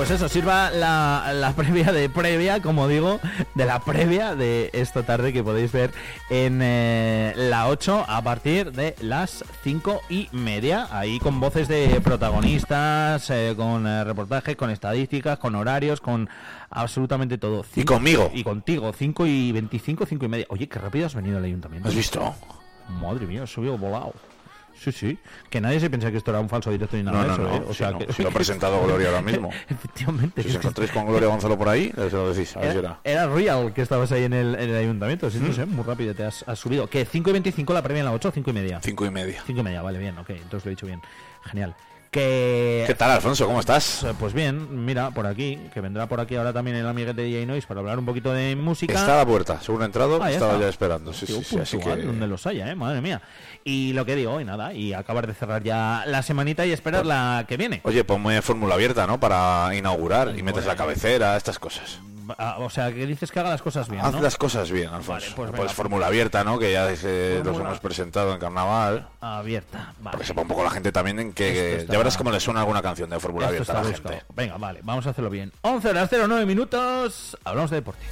Pues 0.06 0.22
eso, 0.22 0.30
sirva 0.30 0.70
la, 0.70 1.32
la 1.34 1.54
previa 1.54 1.92
de 1.92 2.10
previa, 2.10 2.62
como 2.62 2.88
digo, 2.88 3.20
de 3.56 3.66
la 3.66 3.80
previa 3.80 4.36
de 4.36 4.70
esta 4.72 5.02
tarde 5.02 5.34
que 5.34 5.44
podéis 5.44 5.72
ver 5.72 5.90
en 6.30 6.60
eh, 6.62 7.34
la 7.36 7.68
8 7.70 8.06
a 8.08 8.22
partir 8.22 8.72
de 8.72 8.94
las 9.02 9.44
5 9.64 10.02
y 10.10 10.30
media. 10.32 10.88
Ahí 10.92 11.18
con 11.18 11.40
voces 11.40 11.68
de 11.68 12.00
protagonistas, 12.04 13.32
eh, 13.32 13.56
con 13.58 13.88
eh, 13.88 14.04
reportajes, 14.04 14.56
con 14.56 14.70
estadísticas, 14.70 15.40
con 15.40 15.56
horarios, 15.56 16.02
con 16.02 16.30
absolutamente 16.70 17.40
todo. 17.40 17.66
Y 17.76 17.84
conmigo. 17.84 18.30
Y 18.32 18.44
contigo, 18.44 18.94
5 18.94 19.26
y 19.26 19.54
25, 19.54 20.06
5 20.06 20.24
y 20.24 20.28
media. 20.28 20.46
Oye, 20.50 20.70
qué 20.70 20.78
rápido 20.78 21.08
has 21.08 21.16
venido 21.16 21.40
al 21.40 21.46
ayuntamiento. 21.46 21.90
¿Has 21.90 21.96
visto? 21.96 22.36
Madre 23.02 23.26
mía, 23.26 23.46
he 23.46 23.48
subido 23.48 23.76
volado. 23.76 24.14
Sí, 24.80 24.92
sí. 24.92 25.18
Que 25.50 25.62
nadie 25.62 25.80
se 25.80 25.90
piensa 25.90 26.12
que 26.12 26.18
esto 26.18 26.32
era 26.32 26.40
un 26.40 26.50
falso 26.50 26.70
directo 26.72 26.98
ni 26.98 27.04
nada 27.04 27.22
No, 27.22 27.28
de 27.28 27.34
eso, 27.34 27.42
no, 27.44 27.56
¿eh? 27.56 27.64
O 27.68 27.74
sea, 27.74 27.94
que... 27.98 28.12
Si 28.14 28.22
lo 28.22 28.30
ha 28.30 28.32
presentado 28.32 28.84
Gloria 28.84 29.08
ahora 29.08 29.22
mismo. 29.22 29.50
Efectivamente. 29.70 30.44
Si 30.44 30.48
que 30.48 30.50
os 30.50 30.56
es 30.56 30.60
que 30.62 30.68
encontráis 30.68 30.92
con 30.92 31.06
Gloria 31.06 31.28
Gonzalo 31.28 31.58
por 31.58 31.70
ahí, 31.70 31.92
se 31.96 32.10
lo 32.12 32.34
decís. 32.34 32.56
A 32.56 32.60
ver 32.60 32.72
si 32.72 32.78
era, 32.80 33.00
era. 33.04 33.24
era 33.24 33.34
real 33.34 33.74
que 33.74 33.82
estabas 33.82 34.12
ahí 34.12 34.24
en 34.24 34.34
el, 34.34 34.56
en 34.56 34.70
el 34.70 34.76
ayuntamiento. 34.76 35.30
Sí, 35.30 35.40
no 35.40 35.50
¿Mm? 35.50 35.54
sé, 35.54 35.66
muy 35.66 35.84
rápido 35.84 36.14
te 36.14 36.24
has, 36.26 36.44
has 36.48 36.60
subido. 36.60 36.88
¿Qué? 36.88 37.08
¿5 37.08 37.30
y 37.30 37.32
25 37.32 37.74
la 37.74 37.82
premia 37.82 38.02
en 38.02 38.06
la 38.06 38.14
8 38.14 38.30
o 38.30 38.32
5 38.32 38.50
y 38.50 38.54
media? 38.54 38.80
5 38.84 39.06
y 39.06 39.10
media. 39.12 39.44
5 39.46 39.60
y 39.60 39.64
media, 39.64 39.82
vale, 39.82 40.00
bien, 40.00 40.18
ok. 40.18 40.30
Entonces 40.32 40.66
lo 40.66 40.72
he 40.72 40.76
dicho 40.76 40.86
bien. 40.86 41.02
Genial. 41.46 41.76
Que... 42.16 42.86
¿Qué 42.88 42.96
tal, 42.96 43.12
Alfonso? 43.12 43.46
¿Cómo 43.46 43.60
estás? 43.60 44.04
Eh, 44.04 44.14
Pues 44.18 44.32
bien, 44.32 44.86
mira, 44.86 45.12
por 45.12 45.28
aquí, 45.28 45.60
que 45.74 45.82
vendrá 45.82 46.08
por 46.08 46.22
aquí 46.22 46.38
ahora 46.38 46.54
también 46.54 46.78
el 46.78 46.88
amiguete 46.88 47.22
de 47.24 47.28
DJ 47.28 47.46
Noise 47.46 47.68
para 47.68 47.82
hablar 47.82 48.00
un 48.00 48.06
poquito 48.06 48.32
de 48.32 48.56
música. 48.56 48.94
Está 48.94 49.16
a 49.16 49.18
la 49.18 49.26
puerta, 49.26 49.60
según 49.60 49.82
ha 49.82 49.86
entrado, 49.86 50.24
Ah, 50.24 50.30
ya 50.30 50.36
estaba 50.36 50.54
está. 50.54 50.64
ya 50.64 50.70
esperando. 50.70 51.12
Sí, 51.12 51.26
sí, 51.28 51.58
sí, 51.66 51.78
que... 51.78 51.90
donde 51.98 52.26
los 52.26 52.48
haya, 52.48 52.72
eh, 52.72 52.76
madre 52.76 53.02
mía. 53.02 53.22
Y 53.66 53.92
lo 53.92 54.06
que 54.06 54.16
digo, 54.16 54.40
y 54.40 54.46
nada, 54.46 54.72
y 54.74 54.94
acabar 54.94 55.28
de 55.28 55.34
cerrar 55.34 55.62
ya 55.62 56.06
la 56.08 56.24
semanita 56.24 56.66
y 56.66 56.72
esperar 56.72 57.06
la 57.06 57.44
que 57.50 57.58
viene. 57.58 57.82
Oye, 57.84 58.06
ponme 58.06 58.42
fórmula 58.42 58.76
abierta, 58.76 59.06
¿no? 59.08 59.20
Para 59.20 59.76
inaugurar 59.76 60.40
y 60.40 60.42
metes 60.42 60.66
la 60.66 60.78
cabecera, 60.78 61.36
estas 61.36 61.60
cosas. 61.60 62.00
Ah, 62.38 62.58
O 62.60 62.70
sea, 62.70 62.92
que 62.94 63.06
dices 63.06 63.32
que 63.32 63.40
haga 63.40 63.50
las 63.50 63.62
cosas 63.62 63.90
bien, 63.90 64.04
Haz 64.04 64.14
¿no? 64.14 64.22
las 64.22 64.38
cosas 64.38 64.72
bien, 64.72 64.90
Alfonso. 64.90 65.34
pues 65.36 65.52
pues 65.52 65.74
fórmula 65.74 66.08
abierta, 66.08 66.44
¿no? 66.44 66.58
Que 66.60 66.72
ya 66.72 66.88
eh, 66.92 67.42
los 67.44 67.58
hemos 67.58 67.80
presentado 67.80 68.34
en 68.34 68.40
carnaval. 68.40 69.08
Abierta, 69.22 69.94
vale. 70.00 70.04
Para 70.04 70.18
que 70.20 70.24
sepa 70.26 70.42
un 70.42 70.48
poco 70.48 70.64
la 70.64 70.70
gente 70.72 70.92
también 70.92 71.20
en 71.20 71.34
que... 71.34 71.78
Está- 71.78 71.94
Ya 71.94 71.98
verás 71.98 72.18
cómo 72.18 72.32
le 72.32 72.40
suena 72.40 72.62
alguna 72.62 72.82
canción 72.82 73.10
de 73.10 73.20
fórmula 73.20 73.48
abierta 73.48 73.72
a 73.72 73.76
la 73.76 73.82
está 73.82 73.94
gente. 73.94 74.10
buscado. 74.14 74.34
Venga, 74.36 74.58
vale, 74.58 74.80
vamos 74.84 75.06
a 75.08 75.10
hacerlo 75.12 75.30
bien. 75.30 75.52
11 75.62 75.90
horas 75.90 76.10
09 76.12 76.46
minutos, 76.46 77.38
hablamos 77.44 77.72
de 77.72 77.78
deporte. 77.78 78.06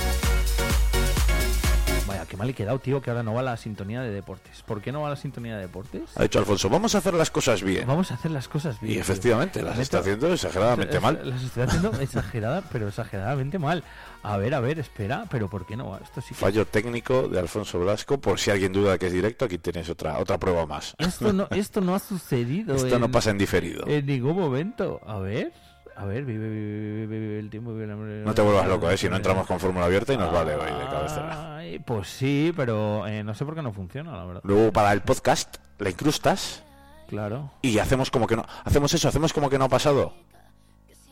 Vaya, 2.07 2.25
qué 2.25 2.35
mal 2.35 2.49
he 2.49 2.53
quedado, 2.53 2.79
tío, 2.79 3.01
que 3.01 3.09
ahora 3.09 3.23
no 3.23 3.33
va 3.33 3.41
la 3.41 3.55
sintonía 3.55 4.01
de 4.01 4.11
deportes. 4.11 4.61
¿Por 4.63 4.81
qué 4.81 4.91
no 4.91 5.01
va 5.01 5.09
la 5.09 5.15
sintonía 5.15 5.55
de 5.55 5.61
deportes? 5.61 6.01
Ha 6.15 6.23
dicho 6.23 6.39
Alfonso, 6.39 6.69
vamos 6.69 6.95
a 6.95 6.97
hacer 6.97 7.13
las 7.13 7.31
cosas 7.31 7.63
bien. 7.63 7.87
Vamos 7.87 8.11
a 8.11 8.15
hacer 8.15 8.31
las 8.31 8.49
cosas 8.49 8.79
bien. 8.81 8.91
Y 8.91 8.95
tío. 8.95 9.01
efectivamente, 9.01 9.61
las 9.61 9.79
está 9.79 9.99
haciendo 9.99 10.33
exageradamente 10.33 10.99
mal. 10.99 11.21
Las 11.23 11.43
estoy 11.43 11.63
haciendo 11.63 11.91
exagerada, 12.01 12.61
pero 12.71 12.89
exageradamente 12.89 13.57
mal. 13.57 13.83
A 14.21 14.37
ver, 14.37 14.53
a 14.53 14.59
ver, 14.59 14.79
espera, 14.79 15.25
pero 15.29 15.49
¿por 15.49 15.65
qué 15.65 15.77
no 15.77 15.89
va? 15.91 15.99
Esto 15.99 16.19
sí 16.19 16.29
que... 16.29 16.35
Fallo 16.35 16.65
técnico 16.65 17.29
de 17.29 17.39
Alfonso 17.39 17.79
Blasco. 17.79 18.19
Por 18.19 18.39
si 18.39 18.51
alguien 18.51 18.73
duda 18.73 18.97
que 18.97 19.07
es 19.07 19.13
directo, 19.13 19.45
aquí 19.45 19.57
tienes 19.57 19.89
otra 19.89 20.17
otra 20.19 20.37
prueba 20.37 20.65
más. 20.65 20.95
Esto 20.97 21.31
no, 21.31 21.47
esto 21.51 21.79
no 21.79 21.95
ha 21.95 21.99
sucedido. 21.99 22.75
Esto 22.75 22.99
no 22.99 23.09
pasa 23.09 23.31
en 23.31 23.37
diferido. 23.37 23.87
En 23.87 24.05
ningún 24.05 24.37
momento. 24.37 24.99
A 25.05 25.19
ver, 25.19 25.53
a 25.95 26.05
ver, 26.05 26.25
vive, 26.25 26.49
vive, 26.49 27.05
vive, 27.05 27.19
vive 27.19 27.39
el 27.39 27.49
tiempo. 27.49 27.73
vive 27.73 27.87
la- 27.87 27.95
No 27.95 28.33
te 28.33 28.41
vuelvas 28.41 28.67
loco, 28.67 28.89
¿eh? 28.89 28.97
Si 28.97 29.07
no 29.09 29.15
entramos 29.15 29.45
con 29.47 29.59
fórmula 29.59 29.85
abierta 29.85 30.13
y 30.13 30.17
nos 30.17 30.31
vale 30.31 30.55
hoy 30.55 30.71
de 30.71 30.85
cabecera. 30.89 31.57
Ay, 31.57 31.79
pues 31.79 32.07
sí, 32.09 32.51
pero 32.55 33.05
eh, 33.07 33.23
no 33.23 33.33
sé 33.35 33.45
por 33.45 33.55
qué 33.55 33.61
no 33.61 33.71
funciona, 33.73 34.15
la 34.15 34.25
verdad. 34.25 34.41
Luego 34.43 34.71
para 34.71 34.91
el 34.93 35.01
podcast 35.01 35.57
la 35.79 35.89
incrustas 35.89 36.63
Claro. 37.07 37.51
y 37.61 37.77
hacemos 37.79 38.09
como 38.11 38.27
que 38.27 38.35
no. 38.35 38.45
Hacemos 38.63 38.93
eso, 38.93 39.07
hacemos 39.07 39.33
como 39.33 39.49
que 39.49 39.57
no 39.59 39.65
ha 39.65 39.69
pasado. 39.69 40.13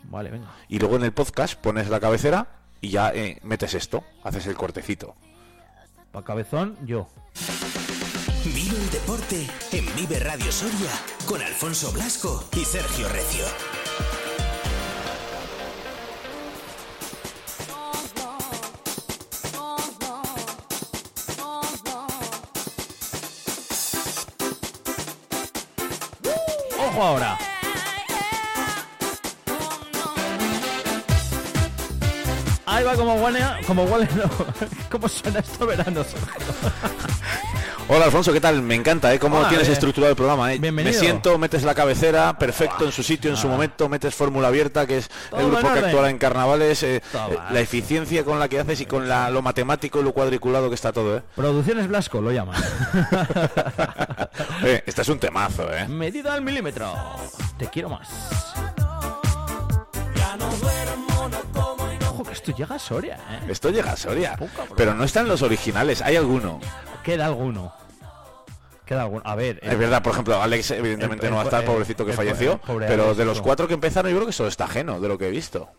Vale, 0.06 0.30
venga. 0.32 0.48
Y 0.68 0.80
luego 0.80 0.95
en 0.98 1.03
el 1.03 1.14
podcast 1.14 1.56
pones 1.60 1.90
la 1.90 2.00
cabecera 2.00 2.48
y 2.82 2.90
ya 2.90 3.11
eh, 3.14 3.38
metes 3.43 3.74
esto, 3.76 4.03
haces 4.24 4.48
el 4.48 4.56
cortecito. 4.56 5.16
Pa' 6.11 6.24
cabezón, 6.24 6.76
yo. 6.85 7.08
Vive 8.43 8.76
el 8.76 8.90
deporte 8.90 9.48
en 9.72 9.85
Vive 9.95 10.19
Radio 10.19 10.51
Soria 10.51 10.90
con 11.27 11.42
Alfonso 11.42 11.92
Blasco 11.93 12.43
y 12.53 12.66
Sergio 12.66 13.08
Recio. 13.10 13.45
¡Ojo 26.91 27.03
ahora! 27.03 27.37
Ahí 32.65 32.83
va 32.83 32.95
como 32.95 33.15
huele, 33.15 33.39
como 33.65 33.83
huele, 33.83 34.09
no. 34.13 34.29
¿Cómo 34.91 35.07
suena 35.07 35.39
esto 35.39 35.65
verano? 35.65 36.03
Hola 37.88 38.06
Alfonso, 38.06 38.32
¿qué 38.32 38.40
tal? 38.40 38.61
Me 38.61 38.76
encanta, 38.76 39.14
¿eh? 39.14 39.19
Cómo 39.19 39.38
Hola, 39.38 39.50
tienes 39.50 39.68
eh. 39.68 39.74
estructurado 39.74 40.11
el 40.11 40.16
programa, 40.16 40.53
¿eh? 40.53 40.60
Me 40.60 40.93
siento, 40.93 41.38
metes 41.38 41.64
la 41.64 41.76
cabecera, 41.76 42.38
perfecto 42.38 42.85
en 42.85 42.92
su 42.92 43.03
sitio, 43.03 43.30
en 43.30 43.38
su 43.38 43.48
momento, 43.48 43.90
metes 43.90 44.16
Fórmula 44.16 44.48
Abierta, 44.48 44.88
que 44.88 45.00
es 45.00 45.10
Todo 45.30 45.42
el 45.42 45.51
grupo 45.51 45.74
que 45.74 45.80
actúa 45.80 46.10
en 46.10 46.18
carnavales, 46.18 46.84
eh, 46.84 46.98
eh, 46.98 47.38
la 47.51 47.60
eficiencia 47.60 48.24
con 48.24 48.40
la 48.40 48.48
que 48.48 48.60
haces 48.60 48.82
y 48.82 48.85
con 48.85 49.10
la, 49.10 49.30
lo 49.30 49.42
matemático 49.42 50.00
y 50.00 50.03
lo 50.03 50.14
cuadriculado 50.14 50.69
que 50.69 50.76
está 50.76 50.93
todo, 50.93 51.18
¿eh? 51.18 51.22
Producciones 51.35 51.88
Blasco 51.88 52.22
lo 52.22 52.32
llaman. 52.32 52.61
Eh, 54.64 54.84
este 54.85 55.01
es 55.01 55.10
un 55.10 55.19
temazo, 55.19 55.72
¿eh? 55.74 55.88
Medida 55.88 56.34
al 56.34 56.42
milímetro. 56.42 56.93
Te 57.58 57.68
quiero 57.68 57.90
más. 57.90 58.08
Ojo, 62.22 62.30
que 62.30 62.35
esto 62.35 62.51
llega 62.56 62.75
a 62.75 62.80
Soria, 62.80 63.16
¿eh? 63.16 63.40
Esto 63.50 63.69
llega 63.69 63.91
a 63.91 63.98
Soria, 63.98 64.38
pero 64.75 64.93
no 64.93 65.03
están 65.03 65.27
los 65.27 65.41
originales, 65.41 66.01
hay 66.01 66.16
alguno. 66.16 66.59
Queda 67.03 67.25
alguno. 67.25 67.74
Queda 68.85 69.03
alguno. 69.03 69.22
A 69.25 69.35
ver. 69.35 69.59
Es 69.64 69.77
verdad, 69.77 70.01
por 70.03 70.14
ejemplo, 70.14 70.41
Alex 70.41 70.72
evidentemente 70.72 71.25
el- 71.25 71.32
no 71.32 71.38
va 71.38 71.43
a 71.43 71.45
estar, 71.45 71.61
el- 71.61 71.66
pobrecito 71.67 72.06
que 72.06 72.14
falleció, 72.14 72.58
pobre 72.59 72.88
pero 72.88 73.03
Alex, 73.06 73.17
de 73.17 73.25
los 73.25 73.38
no. 73.38 73.43
cuatro 73.43 73.67
que 73.67 73.74
empezaron 73.74 74.11
yo 74.11 74.17
creo 74.17 74.27
que 74.27 74.33
solo 74.33 74.50
está 74.50 74.66
ajeno, 74.66 75.00
de 75.00 75.08
lo 75.08 75.17
que 75.17 75.27
he 75.27 75.32
visto. 75.32 75.69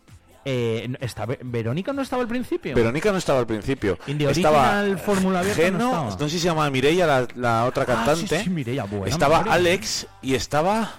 Eh, 0.45 0.93
está, 0.99 1.25
Verónica 1.25 1.93
no 1.93 2.01
estaba 2.01 2.21
al 2.21 2.27
principio. 2.27 2.75
Verónica 2.75 3.11
no 3.13 3.17
estaba 3.17 3.39
al 3.39 3.47
principio. 3.47 3.97
In 4.07 4.17
the 4.17 4.29
estaba 4.29 4.83
Fórmula 4.97 5.41
no 5.41 5.53
Geno, 5.53 5.77
estaba. 5.85 6.09
no, 6.09 6.17
sé 6.19 6.29
si 6.29 6.39
se 6.39 6.45
llama 6.47 6.69
Mireia, 6.69 7.07
la, 7.07 7.27
la 7.35 7.63
otra 7.65 7.83
Ah, 7.83 7.85
cantante. 7.85 8.37
sí, 8.39 8.43
sí, 8.43 8.49
Mireia, 8.49 8.83
buena 8.83 9.07
estaba. 9.07 9.39
Alex 9.49 10.05
y 10.21 10.35
estaba... 10.35 10.91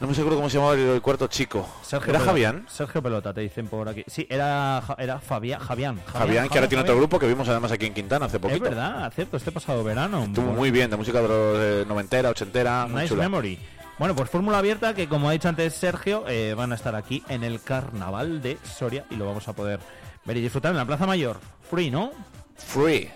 No 0.00 0.08
me 0.08 0.14
seguro 0.14 0.36
cómo 0.36 0.50
se 0.50 0.56
llamaba 0.58 0.74
el, 0.74 0.80
el 0.80 1.00
cuarto 1.02 1.28
chico. 1.28 1.66
Sergio 1.82 2.10
¿Era 2.10 2.18
Pelota. 2.18 2.24
Javián? 2.26 2.66
Sergio 2.68 3.02
Pelota, 3.02 3.32
te 3.32 3.40
dicen 3.42 3.68
por 3.68 3.88
aquí. 3.88 4.04
Sí, 4.06 4.26
era, 4.28 4.82
era 4.98 5.18
Fabián. 5.20 5.60
Javián, 5.60 6.00
Javián, 6.06 6.48
que 6.48 6.58
ahora 6.58 6.68
tiene 6.68 6.82
otro 6.82 6.96
grupo 6.96 7.18
que 7.18 7.26
vimos 7.28 7.48
además 7.48 7.70
aquí 7.72 7.86
en 7.86 7.94
Quintana 7.94 8.26
hace 8.26 8.36
Es 8.36 8.42
poquito. 8.42 8.64
verdad, 8.64 9.10
cierto, 9.14 9.36
este 9.36 9.52
pasado 9.52 9.82
verano. 9.84 10.24
Estuvo 10.24 10.46
Bueno. 10.46 10.58
muy 10.60 10.70
bien, 10.72 10.90
de 10.90 10.96
música 10.96 11.22
de 11.22 11.28
los 11.28 11.58
eh, 11.58 11.84
noventera, 11.88 12.28
ochentera, 12.30 12.86
Nice 12.88 13.08
chula. 13.08 13.22
memory. 13.22 13.58
Bueno, 13.98 14.16
pues 14.16 14.28
fórmula 14.28 14.58
abierta 14.58 14.92
que 14.94 15.08
como 15.08 15.28
ha 15.28 15.32
dicho 15.32 15.48
antes 15.48 15.72
Sergio, 15.74 16.24
eh, 16.26 16.54
van 16.54 16.72
a 16.72 16.74
estar 16.74 16.96
aquí 16.96 17.22
en 17.28 17.44
el 17.44 17.62
carnaval 17.62 18.42
de 18.42 18.58
Soria 18.64 19.04
y 19.10 19.14
lo 19.14 19.24
vamos 19.26 19.46
a 19.46 19.52
poder 19.52 19.78
ver 20.24 20.36
y 20.36 20.40
disfrutar 20.40 20.72
en 20.72 20.78
la 20.78 20.84
Plaza 20.84 21.06
Mayor. 21.06 21.38
Free, 21.70 21.90
¿no? 21.92 22.10
Free. 22.56 23.08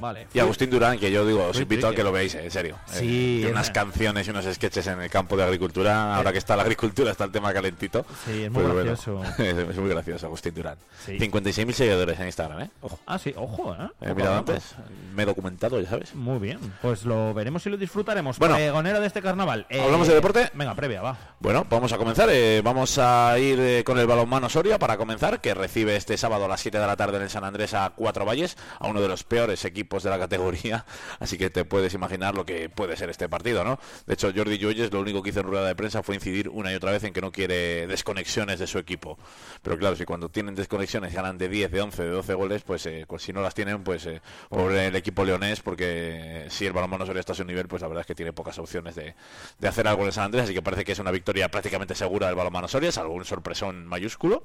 Vale. 0.00 0.26
Y. 0.34 0.38
Agustín 0.38 0.70
Durán, 0.70 0.98
que 0.98 1.10
yo 1.10 1.26
digo, 1.26 1.44
os 1.46 1.58
invito 1.60 1.88
a 1.88 1.94
que 1.94 2.02
lo 2.02 2.12
veáis, 2.12 2.34
eh, 2.34 2.44
en 2.44 2.50
serio. 2.50 2.76
Eh, 2.94 2.98
Sí, 2.98 3.36
tiene 3.38 3.52
unas 3.52 3.66
es- 3.68 3.72
canciones 3.72 4.26
y 4.26 4.30
unos 4.30 4.44
sketches 4.44 4.86
en 4.88 5.00
el 5.00 5.10
campo 5.10 5.36
de 5.36 5.44
agricultura. 5.44 6.14
Ahora 6.16 6.32
que 6.32 6.38
está 6.38 6.56
la 6.56 6.62
agricultura, 6.62 7.10
está 7.12 7.24
el 7.24 7.32
tema 7.32 7.52
calentito. 7.52 8.04
Sí, 8.24 8.44
es 8.44 8.50
muy 8.50 8.62
Pues 8.62 8.74
bueno, 8.74 8.90
gracioso. 8.90 9.22
es 9.42 9.76
muy 9.76 9.88
gracioso, 9.90 10.26
Agustín 10.26 10.54
Durán. 10.54 10.76
Sí. 11.04 11.18
56.000 11.18 11.72
seguidores 11.72 12.18
en 12.20 12.26
Instagram, 12.26 12.60
¿eh? 12.62 12.70
Ojo. 12.82 12.98
Ah, 13.06 13.18
sí, 13.18 13.32
ojo, 13.36 13.74
¿eh? 13.74 13.88
He 14.00 14.06
Ojo, 14.06 14.14
mirado 14.16 14.38
antes, 14.38 14.74
me 15.14 15.22
he 15.22 15.26
documentado, 15.26 15.80
ya 15.80 15.88
sabes. 15.88 16.14
Muy 16.14 16.38
bien, 16.38 16.58
pues 16.82 17.04
lo 17.04 17.32
veremos 17.34 17.64
y 17.66 17.70
lo 17.70 17.76
disfrutaremos. 17.76 18.38
Bueno. 18.38 18.54
Pregonero 18.56 19.00
de 19.00 19.06
este 19.06 19.22
carnaval. 19.22 19.66
Eh, 19.70 19.80
¿Hablamos 19.80 20.08
de 20.08 20.14
deporte? 20.14 20.50
Venga, 20.54 20.74
previa, 20.74 21.00
va. 21.02 21.16
Bueno, 21.40 21.66
vamos 21.70 21.92
a 21.92 21.98
comenzar. 21.98 22.28
eh, 22.30 22.60
vamos 22.62 22.98
a 22.98 23.38
ir 23.38 23.58
eh, 23.60 23.82
con 23.84 23.98
el 23.98 24.06
balonmano 24.06 24.48
Soria 24.48 24.78
para 24.78 24.96
comenzar, 24.96 25.40
que 25.40 25.54
recibe 25.54 25.96
este 25.96 26.16
sábado 26.18 26.44
a 26.44 26.48
las 26.48 26.60
7 26.60 26.78
de 26.78 26.86
la 26.86 26.96
tarde 26.96 27.16
en 27.16 27.22
el 27.24 27.30
San 27.30 27.44
Andrés 27.44 27.72
a 27.74 27.92
Cuatro 27.94 28.24
Valles, 28.24 28.56
a 28.78 28.88
uno 28.88 29.00
de 29.00 29.08
los 29.08 29.24
peores 29.24 29.64
equipos 29.64 29.85
equipos 29.86 30.02
de 30.02 30.10
la 30.10 30.18
categoría, 30.18 30.84
así 31.20 31.38
que 31.38 31.48
te 31.48 31.64
puedes 31.64 31.94
imaginar 31.94 32.34
lo 32.34 32.44
que 32.44 32.68
puede 32.68 32.96
ser 32.96 33.08
este 33.08 33.28
partido, 33.28 33.64
¿no? 33.64 33.78
De 34.06 34.14
hecho, 34.14 34.32
Jordi 34.34 34.58
Joyes 34.60 34.92
lo 34.92 35.00
único 35.00 35.22
que 35.22 35.30
hizo 35.30 35.40
en 35.40 35.46
rueda 35.46 35.66
de 35.66 35.76
prensa 35.76 36.02
fue 36.02 36.16
incidir 36.16 36.48
una 36.48 36.72
y 36.72 36.74
otra 36.74 36.90
vez 36.90 37.04
en 37.04 37.12
que 37.12 37.20
no 37.20 37.30
quiere 37.30 37.86
desconexiones 37.86 38.58
de 38.58 38.66
su 38.66 38.78
equipo. 38.78 39.16
Pero 39.62 39.78
claro, 39.78 39.94
si 39.94 40.04
cuando 40.04 40.28
tienen 40.28 40.54
desconexiones 40.56 41.14
ganan 41.14 41.38
de 41.38 41.48
10, 41.48 41.70
de 41.70 41.80
11, 41.80 42.02
de 42.02 42.10
12 42.10 42.34
goles, 42.34 42.62
pues, 42.62 42.84
eh, 42.86 43.04
pues 43.06 43.22
si 43.22 43.32
no 43.32 43.40
las 43.40 43.54
tienen, 43.54 43.84
pues 43.84 44.06
eh, 44.06 44.20
por 44.48 44.72
el 44.72 44.96
equipo 44.96 45.24
leonés, 45.24 45.60
porque 45.60 46.46
si 46.48 46.66
el 46.66 46.72
balonmano 46.72 47.06
Soria 47.06 47.20
está 47.20 47.32
a 47.32 47.36
su 47.36 47.44
nivel, 47.44 47.68
pues 47.68 47.82
la 47.82 47.88
verdad 47.88 48.00
es 48.00 48.06
que 48.06 48.14
tiene 48.14 48.32
pocas 48.32 48.58
opciones 48.58 48.96
de, 48.96 49.14
de 49.58 49.68
hacer 49.68 49.86
algo 49.86 50.04
en 50.04 50.12
San 50.12 50.24
Andrés, 50.24 50.44
así 50.44 50.54
que 50.54 50.62
parece 50.62 50.84
que 50.84 50.92
es 50.92 50.98
una 50.98 51.12
victoria 51.12 51.48
prácticamente 51.48 51.94
segura 51.94 52.26
del 52.26 52.34
balonmano 52.34 52.66
Soria, 52.66 52.90
salvo 52.90 53.14
un 53.14 53.24
sorpresón 53.24 53.86
mayúsculo, 53.86 54.42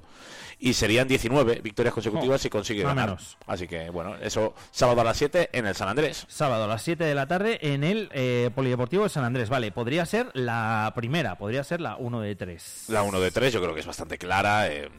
y 0.62 0.74
serían 0.74 1.08
19 1.08 1.62
victorias 1.62 1.94
consecutivas 1.94 2.40
si 2.40 2.50
consigue 2.50 2.84
ganar. 2.84 3.08
menos. 3.08 3.38
Así 3.48 3.68
que 3.68 3.90
bueno, 3.90 4.16
eso 4.22 4.54
sábado 4.72 5.02
a 5.02 5.04
las 5.04 5.18
7 5.18 5.50
en 5.54 5.66
el 5.66 5.76
San 5.76 5.90
Andrés. 5.90 6.26
Sábado 6.30 6.66
a 6.66 6.68
las 6.68 6.84
7 6.84 7.04
de 7.04 7.16
la 7.16 7.26
tarde 7.28 7.58
en 7.62 7.84
el 7.84 8.10
eh, 8.14 8.52
Polideportivo 8.54 9.04
de 9.04 9.10
San 9.10 9.24
Andrés. 9.24 9.50
Vale, 9.50 9.72
podría 9.72 10.06
ser 10.06 10.28
la 10.34 10.94
primera, 10.96 11.36
podría 11.38 11.64
ser 11.64 11.82
la 11.82 11.96
1 11.98 12.22
de 12.22 12.36
3. 12.36 12.86
La 12.90 13.02
1 13.04 13.20
de 13.20 13.32
3 13.32 13.54
yo 13.54 13.62
creo 13.62 13.74
que 13.74 13.80
es 13.82 13.88
bastante 13.88 14.18
clara. 14.18 14.72
eh, 14.72 14.90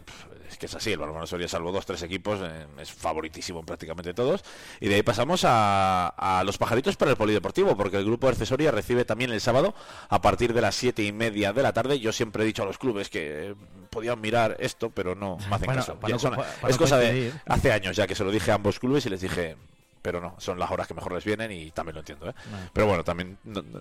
que 0.62 0.66
es 0.66 0.74
así, 0.76 0.92
el 0.92 0.98
balonmano 0.98 1.26
Soria 1.26 1.48
salvo 1.48 1.72
dos, 1.72 1.84
tres 1.84 2.00
equipos, 2.04 2.38
eh, 2.40 2.66
es 2.78 2.92
favoritísimo 2.92 3.58
en 3.58 3.66
prácticamente 3.66 4.14
todos. 4.14 4.44
Y 4.78 4.86
de 4.88 4.94
ahí 4.94 5.02
pasamos 5.02 5.42
a, 5.44 6.06
a 6.06 6.44
los 6.44 6.56
pajaritos 6.56 6.96
para 6.96 7.10
el 7.10 7.16
polideportivo, 7.16 7.76
porque 7.76 7.96
el 7.96 8.04
grupo 8.04 8.30
de 8.30 8.46
Soria 8.46 8.70
recibe 8.70 9.04
también 9.04 9.32
el 9.32 9.40
sábado 9.40 9.74
a 10.08 10.22
partir 10.22 10.54
de 10.54 10.60
las 10.60 10.76
siete 10.76 11.02
y 11.02 11.10
media 11.10 11.52
de 11.52 11.64
la 11.64 11.72
tarde. 11.72 11.98
Yo 11.98 12.12
siempre 12.12 12.44
he 12.44 12.46
dicho 12.46 12.62
a 12.62 12.66
los 12.66 12.78
clubes 12.78 13.10
que 13.10 13.50
eh, 13.50 13.54
podían 13.90 14.20
mirar 14.20 14.56
esto, 14.60 14.90
pero 14.90 15.16
no 15.16 15.36
me 15.50 15.56
hacen 15.56 15.66
Bueno, 15.66 15.80
caso. 15.82 15.98
para 16.30 16.36
para 16.36 16.70
es 16.70 16.78
cosa 16.78 16.96
de 16.96 17.32
hace 17.46 17.72
años 17.72 17.96
ya 17.96 18.06
que 18.06 18.14
se 18.14 18.22
lo 18.22 18.30
dije 18.30 18.52
a 18.52 18.54
ambos 18.54 18.78
clubes 18.78 19.04
y 19.06 19.10
les 19.10 19.20
dije 19.20 19.56
pero 20.02 20.20
no, 20.20 20.34
son 20.38 20.58
las 20.58 20.70
horas 20.70 20.86
que 20.88 20.94
mejor 20.94 21.12
les 21.12 21.24
vienen 21.24 21.50
y 21.52 21.70
también 21.70 21.94
lo 21.94 22.00
entiendo, 22.00 22.28
¿eh? 22.28 22.34
Pero 22.72 22.86
bueno, 22.88 23.04
también 23.04 23.38
no- 23.44 23.62
no- 23.62 23.80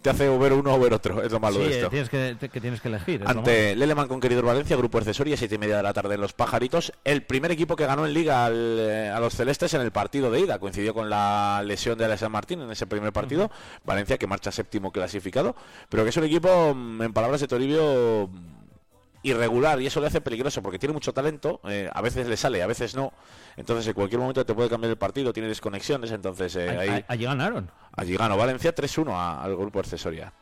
te 0.00 0.10
hace 0.10 0.28
ver 0.38 0.52
uno 0.52 0.74
o 0.74 0.78
ver 0.80 0.94
otro, 0.94 1.20
es 1.22 1.30
lo 1.32 1.40
malo 1.40 1.56
Sí, 1.56 1.64
de 1.64 1.66
eh, 1.70 1.76
esto. 1.76 1.90
tienes 1.90 2.08
que, 2.08 2.60
tienes 2.60 2.80
que 2.80 2.88
elegir. 2.88 3.22
Ante 3.26 3.74
Leleman 3.76 4.06
con 4.08 4.20
Querido 4.20 4.42
Valencia, 4.42 4.76
Grupo 4.76 4.98
Accesoria, 4.98 5.36
siete 5.36 5.56
y 5.56 5.58
media 5.58 5.76
de 5.78 5.82
la 5.82 5.92
tarde 5.92 6.14
en 6.14 6.20
Los 6.20 6.32
Pajaritos. 6.32 6.92
El 7.04 7.22
primer 7.22 7.50
equipo 7.50 7.76
que 7.76 7.86
ganó 7.86 8.06
en 8.06 8.14
Liga 8.14 8.44
al, 8.46 8.76
eh, 8.80 9.08
a 9.08 9.18
los 9.20 9.34
Celestes 9.34 9.74
en 9.74 9.80
el 9.80 9.90
partido 9.90 10.30
de 10.30 10.40
ida. 10.40 10.58
Coincidió 10.58 10.94
con 10.94 11.10
la 11.10 11.62
lesión 11.64 11.98
de 11.98 12.04
Alessandro 12.04 12.32
Martín 12.32 12.60
en 12.62 12.70
ese 12.70 12.86
primer 12.86 13.12
partido. 13.12 13.50
Valencia 13.84 14.16
que 14.18 14.26
marcha 14.26 14.52
séptimo 14.52 14.92
clasificado. 14.92 15.56
Pero 15.88 16.04
que 16.04 16.10
es 16.10 16.16
un 16.16 16.24
equipo, 16.24 16.72
mm, 16.74 17.02
en 17.02 17.12
palabras 17.12 17.40
de 17.40 17.48
Toribio, 17.48 18.30
irregular 19.22 19.80
y 19.80 19.86
eso 19.86 20.00
le 20.00 20.06
hace 20.06 20.20
peligroso 20.20 20.62
porque 20.62 20.78
tiene 20.78 20.92
mucho 20.92 21.12
talento. 21.12 21.60
eh, 21.68 21.90
a 21.92 22.00
veces 22.02 22.26
le 22.28 22.36
sale, 22.36 22.62
a 22.62 22.66
veces 22.66 22.94
no. 22.94 23.12
Entonces 23.56 23.86
en 23.86 23.94
cualquier 23.94 24.20
momento 24.20 24.44
te 24.46 24.54
puede 24.54 24.68
cambiar 24.68 24.90
el 24.90 24.98
partido, 24.98 25.32
tiene 25.32 25.48
desconexiones. 25.48 26.10
Entonces 26.12 26.54
eh, 26.56 26.68
ahí... 26.70 27.04
allí 27.08 27.24
ganaron. 27.24 27.70
Allí 27.96 28.16
ganó 28.16 28.36
Valencia 28.36 28.74
3-1 28.74 29.12
a- 29.12 29.42
al 29.42 29.56
grupo 29.56 29.80
accesoria. 29.80 30.32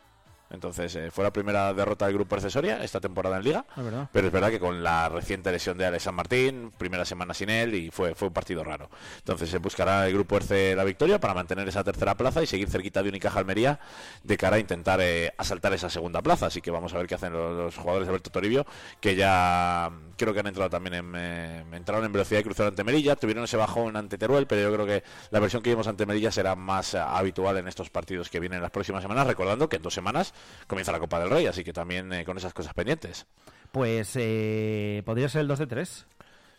Entonces 0.50 0.94
eh, 0.96 1.10
fue 1.10 1.24
la 1.24 1.32
primera 1.32 1.72
derrota 1.74 2.06
del 2.06 2.14
grupo 2.14 2.36
accesoria 2.36 2.82
esta 2.82 3.00
temporada 3.00 3.36
en 3.36 3.44
Liga. 3.44 3.64
Es 3.76 3.84
verdad. 3.84 4.08
Pero 4.12 4.26
es 4.26 4.32
verdad 4.32 4.50
que 4.50 4.60
con 4.60 4.82
la 4.82 5.08
reciente 5.08 5.50
lesión 5.50 5.76
de 5.76 5.86
Alex 5.86 6.04
San 6.04 6.14
Martín, 6.14 6.72
primera 6.76 7.04
semana 7.04 7.34
sin 7.34 7.50
él 7.50 7.74
y 7.74 7.90
fue, 7.90 8.14
fue 8.14 8.28
un 8.28 8.34
partido 8.34 8.62
raro. 8.62 8.88
Entonces 9.18 9.50
se 9.50 9.58
buscará 9.58 10.06
el 10.06 10.14
grupo 10.14 10.36
ERCE 10.36 10.74
la 10.76 10.84
victoria 10.84 11.18
para 11.18 11.34
mantener 11.34 11.68
esa 11.68 11.82
tercera 11.82 12.14
plaza 12.16 12.42
y 12.42 12.46
seguir 12.46 12.68
cerquita 12.68 13.02
de 13.02 13.08
Unicaja 13.08 13.38
Almería 13.38 13.80
de 14.22 14.36
cara 14.36 14.56
a 14.56 14.58
intentar 14.58 15.00
eh, 15.00 15.32
asaltar 15.36 15.72
esa 15.72 15.90
segunda 15.90 16.22
plaza. 16.22 16.46
Así 16.46 16.60
que 16.60 16.70
vamos 16.70 16.94
a 16.94 16.98
ver 16.98 17.06
qué 17.06 17.16
hacen 17.16 17.32
los, 17.32 17.56
los 17.56 17.76
jugadores 17.76 18.06
de 18.06 18.10
Alberto 18.10 18.30
Toribio, 18.30 18.66
que 19.00 19.16
ya 19.16 19.90
creo 20.16 20.32
que 20.34 20.40
han 20.40 20.46
entrado 20.46 20.70
también 20.70 20.94
en, 20.94 21.12
eh, 21.16 21.64
entraron 21.72 22.04
en 22.04 22.12
velocidad 22.12 22.40
y 22.40 22.44
cruzaron 22.44 22.70
ante 22.70 22.84
Melilla, 22.84 23.16
tuvieron 23.16 23.44
ese 23.44 23.56
bajón 23.56 23.96
ante 23.96 24.18
Teruel, 24.18 24.46
pero 24.46 24.62
yo 24.62 24.72
creo 24.72 24.86
que 24.86 25.04
la 25.30 25.40
versión 25.40 25.62
que 25.62 25.70
vimos 25.70 25.86
ante 25.86 26.06
Melilla 26.06 26.30
será 26.30 26.56
más 26.56 26.94
eh, 26.94 26.98
habitual 26.98 27.56
en 27.58 27.68
estos 27.68 27.90
partidos 27.90 28.30
que 28.30 28.40
vienen 28.40 28.60
las 28.60 28.70
próximas 28.70 29.02
semanas, 29.02 29.26
recordando 29.26 29.68
que 29.68 29.76
en 29.76 29.82
dos 29.82 29.94
semanas 29.94 30.34
comienza 30.66 30.92
la 30.92 30.98
Copa 30.98 31.20
del 31.20 31.30
Rey, 31.30 31.46
así 31.46 31.64
que 31.64 31.72
también 31.72 32.12
eh, 32.12 32.24
con 32.24 32.36
esas 32.36 32.52
cosas 32.54 32.74
pendientes. 32.74 33.26
Pues 33.72 34.12
eh, 34.14 35.02
podría 35.04 35.28
ser 35.28 35.42
el 35.42 35.48
2 35.48 35.58
de 35.60 35.66
3. 35.66 36.06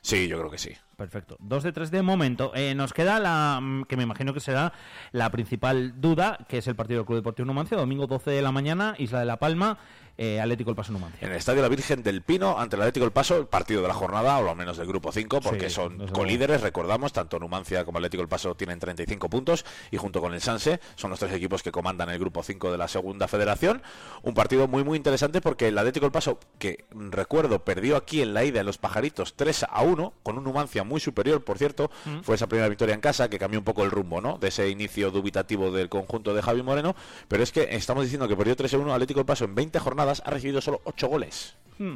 Sí, 0.01 0.27
yo 0.27 0.37
creo 0.37 0.51
que 0.51 0.57
sí. 0.57 0.71
Perfecto. 0.98 1.38
2 1.40 1.64
de 1.64 1.72
3 1.72 1.92
de 1.92 2.01
momento. 2.01 2.51
Eh, 2.56 2.74
nos 2.74 2.92
queda 2.92 3.19
la 3.19 3.59
mm, 3.61 3.84
que 3.84 3.95
me 3.95 4.03
imagino 4.03 4.34
que 4.34 4.40
será 4.40 4.74
la 5.11 5.30
principal 5.30 6.01
duda, 6.01 6.40
que 6.50 6.58
es 6.58 6.67
el 6.67 6.76
partido 6.76 7.00
del 7.00 7.06
Club 7.06 7.19
Deportivo 7.19 7.45
Numancia, 7.45 7.77
domingo 7.77 8.08
12 8.08 8.32
de 8.32 8.42
la 8.42 8.51
mañana, 8.51 8.95
Isla 8.98 9.19
de 9.19 9.26
la 9.26 9.38
Palma, 9.38 9.77
eh, 10.17 10.42
Atlético 10.42 10.72
El 10.72 10.76
Paso 10.76 10.92
Numancia. 10.92 11.19
En 11.22 11.32
el 11.32 11.38
Estadio 11.38 11.61
La 11.61 11.67
Virgen 11.67 12.01
del 12.01 12.24
Pino, 12.24 12.58
ante 12.58 12.76
el 12.76 12.82
Atlético 12.82 13.06
El 13.06 13.11
Paso, 13.11 13.38
el 13.38 13.45
partido 13.45 13.84
de 13.84 13.88
la 13.88 13.93
jornada, 13.93 14.40
o 14.40 14.50
al 14.50 14.56
menos 14.56 14.77
del 14.77 14.88
grupo 14.88 15.11
5, 15.11 15.42
porque 15.42 15.69
Sí, 15.69 15.76
son 15.76 16.08
colíderes, 16.08 16.61
recordamos, 16.61 17.14
tanto 17.14 17.38
Numancia 17.38 17.85
como 17.85 18.00
Atlético 18.00 18.24
El 18.24 18.27
Paso 18.27 18.56
tienen 18.56 18.80
35 18.80 19.30
puntos, 19.30 19.64
y 19.92 19.98
junto 19.98 20.19
con 20.19 20.34
el 20.34 20.42
Sanse 20.42 20.80
son 20.95 21.11
los 21.11 21.19
tres 21.19 21.34
equipos 21.34 21.61
que 21.61 21.72
comandan 21.72 22.09
el 22.09 22.17
grupo 22.17 22.42
5 22.42 22.72
de 22.72 22.77
la 22.80 22.88
segunda 22.88 23.27
federación. 23.27 23.84
Un 24.24 24.34
partido 24.34 24.67
muy, 24.67 24.84
muy 24.84 24.98
interesante 24.98 25.40
porque 25.40 25.67
el 25.67 25.77
Atlético 25.77 26.08
El 26.08 26.11
Paso, 26.11 26.40
que 26.58 26.85
mm, 26.95 27.11
recuerdo, 27.11 27.64
perdió 27.64 27.95
aquí 27.95 28.24
en 28.24 28.34
la 28.34 28.43
ida 28.43 28.61
en 28.61 28.66
los 28.66 28.80
Pajaritos 28.80 29.35
3 29.35 29.67
a 29.69 29.84
1, 29.84 30.14
con 30.24 30.40
un 30.40 30.43
Numancia 30.43 30.84
muy 30.88 30.99
superior, 30.99 31.43
por 31.43 31.57
cierto, 31.57 31.91
Mm. 32.06 32.22
fue 32.22 32.35
esa 32.35 32.48
primera 32.48 32.69
victoria 32.69 32.95
en 32.95 33.01
casa 33.01 33.30
que 33.30 33.38
cambió 33.38 33.59
un 33.59 33.66
poco 33.66 33.83
el 33.83 33.91
rumbo, 33.91 34.22
¿no? 34.22 34.38
De 34.38 34.48
ese 34.48 34.69
inicio 34.69 35.11
dubitativo 35.11 35.72
del 35.72 35.90
conjunto 35.90 36.33
de 36.33 36.41
Javi 36.41 36.64
Moreno, 36.64 36.95
pero 37.27 37.43
es 37.43 37.51
que 37.51 37.67
estamos 37.75 38.03
diciendo 38.03 38.27
que 38.27 38.35
perdió 38.35 38.56
3 38.56 38.74
a 38.74 38.77
1, 38.77 38.93
Atlético 38.93 39.19
El 39.19 39.25
Paso 39.25 39.45
en 39.45 39.53
20 39.56 39.77
jornadas 39.80 40.22
ha 40.25 40.32
recibido 40.32 40.61
solo 40.61 40.82
8 40.85 41.07
goles. 41.07 41.56
Hmm. 41.77 41.95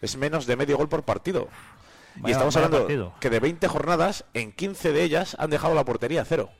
Es 0.00 0.16
menos 0.16 0.46
de 0.46 0.56
medio 0.56 0.76
gol 0.76 0.88
por 0.88 1.02
partido. 1.02 1.48
y 2.24 2.30
estamos 2.30 2.54
hablando 2.56 2.78
partido. 2.80 3.12
que 3.20 3.30
de 3.30 3.40
20 3.40 3.66
jornadas, 3.68 4.24
en 4.34 4.52
15 4.52 4.92
de 4.92 5.02
ellas 5.02 5.36
han 5.40 5.50
dejado 5.50 5.74
la 5.74 5.84
portería 5.84 6.22
a 6.22 6.24
cero. 6.24 6.50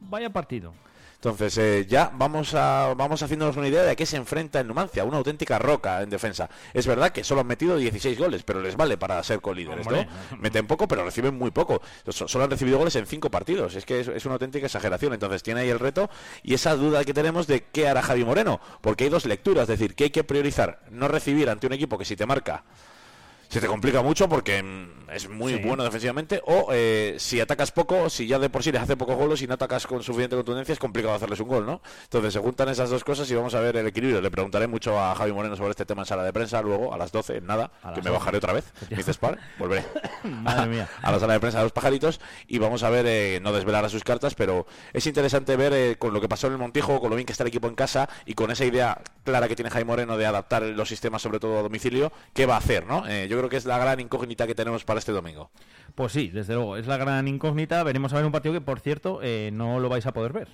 Vaya 0.00 0.28
partido. 0.30 0.74
Entonces 1.16 1.58
eh, 1.58 1.86
ya 1.88 2.10
vamos 2.14 2.54
a 2.54 2.94
vamos 2.96 3.22
haciéndonos 3.22 3.56
una 3.56 3.66
idea 3.68 3.82
de 3.82 3.90
a 3.90 3.96
qué 3.96 4.06
se 4.06 4.16
enfrenta 4.16 4.60
el 4.60 4.66
Numancia, 4.68 5.02
una 5.04 5.16
auténtica 5.16 5.58
roca 5.58 6.02
en 6.02 6.10
defensa. 6.10 6.48
Es 6.72 6.86
verdad 6.86 7.10
que 7.10 7.24
solo 7.24 7.40
han 7.40 7.46
metido 7.48 7.76
16 7.76 8.18
goles, 8.18 8.42
pero 8.44 8.60
les 8.60 8.76
vale 8.76 8.96
para 8.96 9.22
ser 9.24 9.40
colíderes, 9.40 9.86
¿no? 9.86 9.92
Meten 10.38 10.66
poco, 10.66 10.86
pero 10.86 11.04
reciben 11.04 11.36
muy 11.36 11.50
poco. 11.50 11.82
So- 12.08 12.28
Solo 12.28 12.44
han 12.44 12.50
recibido 12.50 12.78
goles 12.78 12.94
en 12.96 13.06
5 13.06 13.30
partidos. 13.30 13.74
Es 13.74 13.84
que 13.84 14.00
es, 14.00 14.08
es 14.08 14.24
una 14.26 14.34
auténtica 14.34 14.66
exageración. 14.66 15.12
Entonces 15.14 15.42
tiene 15.42 15.60
ahí 15.62 15.68
el 15.70 15.78
reto 15.80 16.10
y 16.42 16.54
esa 16.54 16.76
duda 16.76 17.04
que 17.04 17.14
tenemos 17.14 17.46
de 17.46 17.64
qué 17.72 17.88
hará 17.88 18.02
Javi 18.02 18.24
Moreno, 18.24 18.60
porque 18.80 19.04
hay 19.04 19.10
dos 19.10 19.26
lecturas, 19.26 19.62
es 19.62 19.68
decir, 19.78 19.94
que 19.94 20.04
hay 20.04 20.10
que 20.10 20.22
priorizar 20.24 20.80
no 20.90 21.08
recibir 21.08 21.48
ante 21.50 21.66
un 21.66 21.72
equipo 21.72 21.98
que 21.98 22.04
si 22.04 22.14
te 22.14 22.26
marca 22.26 22.62
se 23.48 23.60
te 23.60 23.66
complica 23.66 24.02
mucho 24.02 24.28
porque 24.28 24.62
mm, 24.62 25.10
es 25.12 25.28
muy 25.28 25.54
Sí. 25.54 25.60
bueno 25.64 25.84
defensivamente 25.84 26.42
o 26.46 26.68
eh, 26.72 27.14
si 27.18 27.40
atacas 27.40 27.70
poco, 27.72 28.10
si 28.10 28.26
ya 28.26 28.38
de 28.38 28.50
por 28.50 28.62
sí 28.62 28.72
les 28.72 28.82
hace 28.82 28.96
pocos 28.96 29.16
goles 29.16 29.40
y 29.42 29.46
no 29.46 29.54
atacas 29.54 29.86
con 29.86 30.02
suficiente 30.02 30.34
contundencia 30.36 30.72
es 30.72 30.78
complicado 30.78 31.14
hacerles 31.14 31.40
un 31.40 31.48
gol, 31.48 31.64
¿no? 31.64 31.80
Entonces 32.04 32.32
se 32.32 32.40
juntan 32.40 32.68
esas 32.68 32.90
dos 32.90 33.04
cosas 33.04 33.30
y 33.30 33.34
vamos 33.34 33.54
a 33.54 33.60
ver 33.60 33.76
el 33.76 33.86
equilibrio. 33.86 34.20
Le 34.20 34.30
preguntaré 34.30 34.66
mucho 34.66 34.98
a 35.00 35.14
Javi 35.14 35.32
Moreno 35.32 35.56
sobre 35.56 35.70
este 35.70 35.86
tema 35.86 36.02
en 36.02 36.06
sala 36.06 36.24
de 36.24 36.32
prensa 36.32 36.60
luego 36.60 36.92
a 36.92 36.98
las 36.98 37.12
12, 37.12 37.36
en 37.36 37.46
nada, 37.46 37.70
que 37.94 38.02
me 38.02 38.10
12. 38.10 38.10
bajaré 38.10 38.38
otra 38.38 38.52
vez. 38.52 38.64
Me 38.90 38.96
dices, 38.96 39.16
"Par", 39.18 39.38
volveré 39.58 39.84
Madre 40.24 40.66
mía. 40.66 40.88
a 41.02 41.12
la 41.12 41.18
sala 41.20 41.34
de 41.34 41.40
prensa 41.40 41.58
de 41.58 41.64
los 41.64 41.72
pajaritos 41.72 42.20
y 42.48 42.58
vamos 42.58 42.82
a 42.82 42.90
ver, 42.90 43.06
eh, 43.06 43.38
no 43.42 43.52
desvelar 43.52 43.84
a 43.84 43.88
sus 43.88 44.02
cartas, 44.04 44.34
pero 44.34 44.66
es 44.92 45.06
interesante 45.06 45.56
ver 45.56 45.72
eh, 45.72 45.96
con 45.98 46.12
lo 46.12 46.20
que 46.20 46.28
pasó 46.28 46.48
en 46.48 46.54
el 46.54 46.58
Montijo, 46.58 47.00
con 47.00 47.10
lo 47.10 47.16
bien 47.16 47.26
que 47.26 47.32
está 47.32 47.44
el 47.44 47.48
equipo 47.48 47.68
en 47.68 47.74
casa 47.76 48.08
y 48.24 48.34
con 48.34 48.50
esa 48.50 48.64
idea 48.64 49.00
clara 49.24 49.46
que 49.48 49.54
tiene 49.56 49.70
Jaime 49.70 49.86
Moreno 49.86 50.16
de 50.16 50.26
adaptar 50.26 50.62
los 50.62 50.88
sistemas, 50.88 51.22
sobre 51.22 51.38
todo 51.38 51.58
a 51.58 51.62
domicilio, 51.62 52.12
qué 52.34 52.46
va 52.46 52.54
a 52.54 52.58
hacer, 52.58 52.86
¿no? 52.86 53.06
Eh, 53.08 53.28
yo 53.36 53.40
creo 53.40 53.50
que 53.50 53.56
es 53.58 53.66
la 53.66 53.78
gran 53.78 54.00
incógnita 54.00 54.46
que 54.46 54.54
tenemos 54.54 54.84
para 54.84 54.98
este 54.98 55.12
domingo. 55.12 55.50
Pues 55.94 56.12
sí, 56.12 56.28
desde 56.28 56.54
luego, 56.54 56.76
es 56.76 56.86
la 56.86 56.96
gran 56.96 57.28
incógnita. 57.28 57.82
Veremos 57.82 58.12
a 58.12 58.16
ver 58.16 58.24
un 58.24 58.32
partido 58.32 58.54
que, 58.54 58.62
por 58.62 58.80
cierto, 58.80 59.20
eh, 59.22 59.50
no 59.52 59.78
lo 59.78 59.90
vais 59.90 60.06
a 60.06 60.12
poder 60.12 60.32
ver. 60.32 60.48